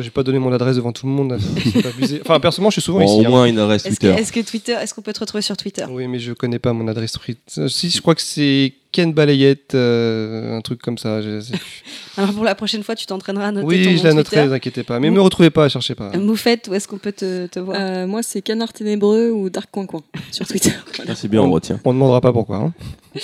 J'ai 0.02 0.10
pas 0.10 0.22
donné 0.22 0.38
mon 0.38 0.52
adresse 0.52 0.76
devant 0.76 0.92
tout 0.92 1.06
le 1.06 1.12
monde. 1.12 1.38
c'est 1.72 1.82
pas 1.82 1.88
abusé. 1.88 2.20
Enfin, 2.24 2.40
personnellement, 2.40 2.70
je 2.70 2.74
suis 2.74 2.82
souvent 2.82 3.00
Bon, 3.00 3.04
ici. 3.06 3.20
Au 3.22 3.26
hein. 3.26 3.30
moins 3.30 3.44
une 3.46 3.58
adresse 3.58 3.86
Est-ce 3.86 4.00
que, 4.00 4.06
Twitter. 4.06 4.20
est-ce 4.20 4.32
que 4.32 4.40
Twitter, 4.40 4.72
est-ce 4.72 4.94
qu'on 4.94 5.02
peut 5.02 5.12
te 5.12 5.20
retrouver 5.20 5.42
sur 5.42 5.56
Twitter? 5.56 5.84
Oui, 5.88 6.06
mais 6.08 6.18
je 6.18 6.32
connais 6.32 6.58
pas 6.58 6.72
mon 6.72 6.86
adresse 6.88 7.12
Twitter. 7.12 7.68
Si, 7.68 7.90
je 7.90 8.00
crois 8.00 8.14
que 8.14 8.22
c'est 8.22 8.72
Ken 8.92 9.12
Balayette, 9.12 9.74
euh, 9.74 10.56
un 10.56 10.60
truc 10.60 10.80
comme 10.80 10.98
ça. 10.98 11.20
je. 11.22 11.40
Alors 12.16 12.32
pour 12.32 12.44
la 12.44 12.54
prochaine 12.54 12.82
fois, 12.84 12.94
tu 12.94 13.06
t'entraîneras 13.06 13.48
à 13.48 13.52
noter 13.52 13.62
ton 13.62 13.68
Oui, 13.68 13.86
nom 13.94 13.96
je 13.98 14.04
la 14.04 14.12
noterai, 14.14 14.42
ne 14.42 14.46
vous 14.48 14.52
inquiétez 14.54 14.82
pas. 14.84 15.00
Mais 15.00 15.10
Mou- 15.10 15.16
me 15.16 15.20
retrouvez 15.20 15.50
pas, 15.50 15.68
cherchez 15.68 15.94
pas. 15.96 16.10
Moufette, 16.16 16.68
où 16.68 16.74
est-ce 16.74 16.86
qu'on 16.86 16.98
peut 16.98 17.10
te, 17.12 17.46
te 17.46 17.58
voir? 17.58 17.76
Euh, 17.80 18.06
moi, 18.06 18.22
c'est 18.22 18.40
Canard 18.42 18.72
Ténébreux 18.72 19.30
ou 19.30 19.50
Dark 19.50 19.68
Coin 19.72 19.86
Coin 19.86 20.02
sur 20.30 20.46
Twitter. 20.46 20.70
Ah, 21.08 21.14
c'est 21.14 21.28
bien, 21.28 21.42
on 21.42 21.50
retient. 21.50 21.78
On 21.84 21.90
ne 21.92 21.94
demandera 21.98 22.20
pas 22.20 22.32
pourquoi. 22.32 22.56
hein. 22.56 22.72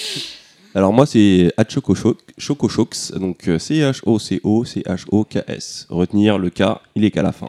Alors 0.74 0.92
moi 0.92 1.06
c'est 1.06 1.52
Chocochox, 2.38 3.12
donc 3.12 3.48
euh, 3.48 3.58
C-H-O-C-O-C-H-O-K-S. 3.58 5.86
Retenir 5.90 6.38
le 6.38 6.50
K, 6.50 6.62
il 6.94 7.04
est 7.04 7.10
qu'à 7.10 7.22
la 7.22 7.32
fin. 7.32 7.48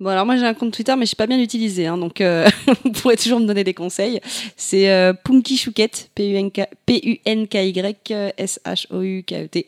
Bon, 0.00 0.08
alors 0.08 0.24
moi 0.26 0.36
j'ai 0.36 0.46
un 0.46 0.54
compte 0.54 0.72
Twitter, 0.72 0.94
mais 0.96 1.04
je 1.04 1.10
sais 1.10 1.16
pas 1.16 1.26
bien 1.26 1.36
l'utiliser, 1.36 1.86
hein, 1.86 1.98
donc 1.98 2.20
euh, 2.20 2.48
vous 2.84 2.90
pourrez 2.92 3.16
toujours 3.16 3.40
me 3.40 3.46
donner 3.46 3.62
des 3.62 3.74
conseils. 3.74 4.20
C'est 4.56 4.90
euh, 4.90 5.12
Punky 5.12 5.56
Chouquette, 5.56 6.10
P-U-N-K- 6.14 6.66
P-U-N-K-Y-S-H-O-U-K-E-T. 6.86 9.58
E 9.60 9.64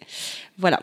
Voilà. 0.58 0.81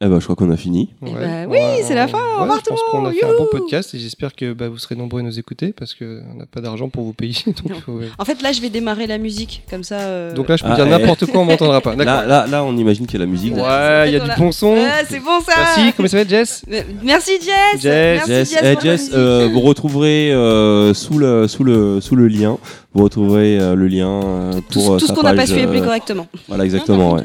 Eh 0.00 0.08
ben 0.08 0.18
je 0.18 0.24
crois 0.24 0.34
qu'on 0.34 0.50
a 0.50 0.56
fini. 0.56 0.90
Eh 1.06 1.12
ben 1.12 1.46
oui, 1.48 1.58
c'est 1.84 1.94
la 1.94 2.08
fin, 2.08 2.18
au 2.36 2.40
revoir 2.42 2.58
Je 2.64 2.68
pense 2.68 2.80
tout 2.80 2.90
qu'on 2.90 3.06
a 3.06 3.12
fait 3.12 3.24
un 3.24 3.38
bon 3.38 3.46
podcast 3.48 3.94
et 3.94 3.98
j'espère 4.00 4.34
que 4.34 4.52
bah, 4.52 4.68
vous 4.68 4.76
serez 4.76 4.96
nombreux 4.96 5.20
à 5.20 5.22
nous 5.22 5.38
écouter 5.38 5.72
parce 5.72 5.94
qu'on 5.94 6.04
n'a 6.36 6.46
pas 6.50 6.60
d'argent 6.60 6.88
pour 6.88 7.04
vous 7.04 7.12
payer. 7.12 7.36
Donc, 7.46 7.70
Non. 7.70 7.76
faut- 7.76 7.92
ouais. 7.92 8.08
En 8.18 8.24
fait, 8.24 8.42
là, 8.42 8.50
je 8.50 8.60
vais 8.60 8.70
démarrer 8.70 9.06
la 9.06 9.18
musique, 9.18 9.62
comme 9.70 9.84
ça. 9.84 10.00
euh, 10.00 10.34
Donc 10.34 10.48
là, 10.48 10.56
je 10.56 10.64
peux 10.64 10.70
Ah, 10.72 10.74
dire 10.74 10.86
eh. 10.86 10.90
n'importe 10.90 11.26
quoi, 11.26 11.42
on 11.42 11.44
m'entendra 11.44 11.80
pas. 11.80 11.94
Là, 11.94 12.26
là, 12.26 12.44
là, 12.48 12.64
on 12.64 12.76
imagine 12.76 13.06
qu'il 13.06 13.20
y 13.20 13.22
a 13.22 13.24
la 13.24 13.30
musique. 13.30 13.54
Ouais, 13.54 14.08
il 14.10 14.14
y 14.14 14.16
a 14.16 14.20
du 14.20 14.30
bon 14.36 14.50
son. 14.50 14.74
Ah, 14.76 15.04
c'est 15.08 15.20
bon 15.20 15.40
ça 15.40 15.52
Merci, 15.56 15.92
comment 15.96 16.08
ça 16.08 16.16
va, 16.24 16.28
Jess 16.28 16.64
Merci 17.04 17.30
Jess 17.40 17.80
Jess, 17.80 18.26
Merci 18.26 18.30
Jess, 18.32 18.50
Jess, 18.50 18.60
eh, 18.62 18.80
Jess, 18.82 19.10
euh, 19.14 19.48
vous 19.52 19.60
retrouverez 19.60 20.32
euh, 20.34 20.92
sous, 20.92 21.18
le, 21.18 21.46
sous, 21.46 21.62
le, 21.62 22.00
sous 22.00 22.16
le 22.16 22.26
lien, 22.26 22.58
vous 22.94 23.04
retrouverez 23.04 23.60
euh, 23.60 23.76
le 23.76 23.86
lien 23.86 24.50
tout, 24.70 24.80
pour 24.80 24.98
tout 24.98 25.06
sa 25.06 25.14
ce 25.14 25.18
qu'on 25.18 25.22
n'a 25.22 25.34
pas 25.34 25.46
su 25.46 25.60
appeler 25.60 25.80
correctement. 25.80 26.26
Voilà, 26.48 26.64
exactement. 26.64 27.12
Ouais. 27.14 27.22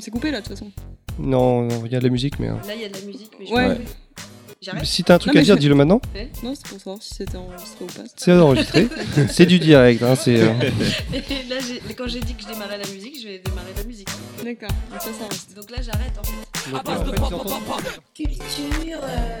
C'est 0.00 0.10
coupé 0.10 0.32
là, 0.32 0.40
de 0.40 0.46
toute 0.46 0.54
façon. 0.58 0.66
Non, 1.18 1.62
non, 1.62 1.82
il 1.86 1.92
y 1.92 1.96
a 1.96 1.98
de 1.98 2.04
la 2.04 2.10
musique, 2.10 2.38
mais. 2.38 2.48
Là, 2.48 2.56
il 2.74 2.82
y 2.82 2.84
a 2.84 2.88
de 2.88 2.94
la 2.94 3.00
musique, 3.00 3.30
mais 3.38 3.46
je 3.46 3.52
Ouais. 3.52 3.78
J'arrête 4.62 4.86
Si 4.86 5.04
t'as 5.04 5.14
un 5.16 5.18
truc 5.18 5.34
Non, 5.34 5.38
à 5.38 5.40
mais 5.42 5.44
dire, 5.44 5.54
je- 5.56 5.60
dis-le 5.60 5.74
maintenant. 5.74 6.00
Non, 6.42 6.54
c'est 6.54 6.66
pour 6.66 6.78
savoir 6.78 7.02
si 7.02 7.14
c'était 7.14 7.36
enregistré 7.36 7.84
ou 7.84 7.86
pas. 7.88 8.02
C'est 8.16 8.32
enregistré. 8.32 8.88
c'est 9.30 9.44
du 9.46 9.58
direct. 9.58 10.02
Hein, 10.02 10.14
c'est, 10.16 10.40
euh, 10.40 10.50
Et 11.12 11.18
là, 11.50 11.56
j'ai- 11.60 11.94
quand 11.94 12.08
j'ai 12.08 12.20
dit 12.20 12.34
que 12.34 12.42
je 12.42 12.48
démarrais 12.48 12.78
la 12.78 12.88
musique, 12.88 13.20
je 13.22 13.28
vais 13.28 13.38
démarrer 13.44 13.72
la 13.76 13.84
musique. 13.84 14.08
D'accord, 14.42 14.70
donc 14.90 15.00
ça, 15.02 15.10
ça 15.12 15.28
reste. 15.30 15.54
Donc 15.54 15.70
là, 15.70 15.76
j'arrête 15.82 16.12
en 16.18 16.24
fait. 16.24 16.72
euh, 16.72 16.76
entendent- 16.78 17.14
Culture, 18.14 18.98
euh, 19.02 19.40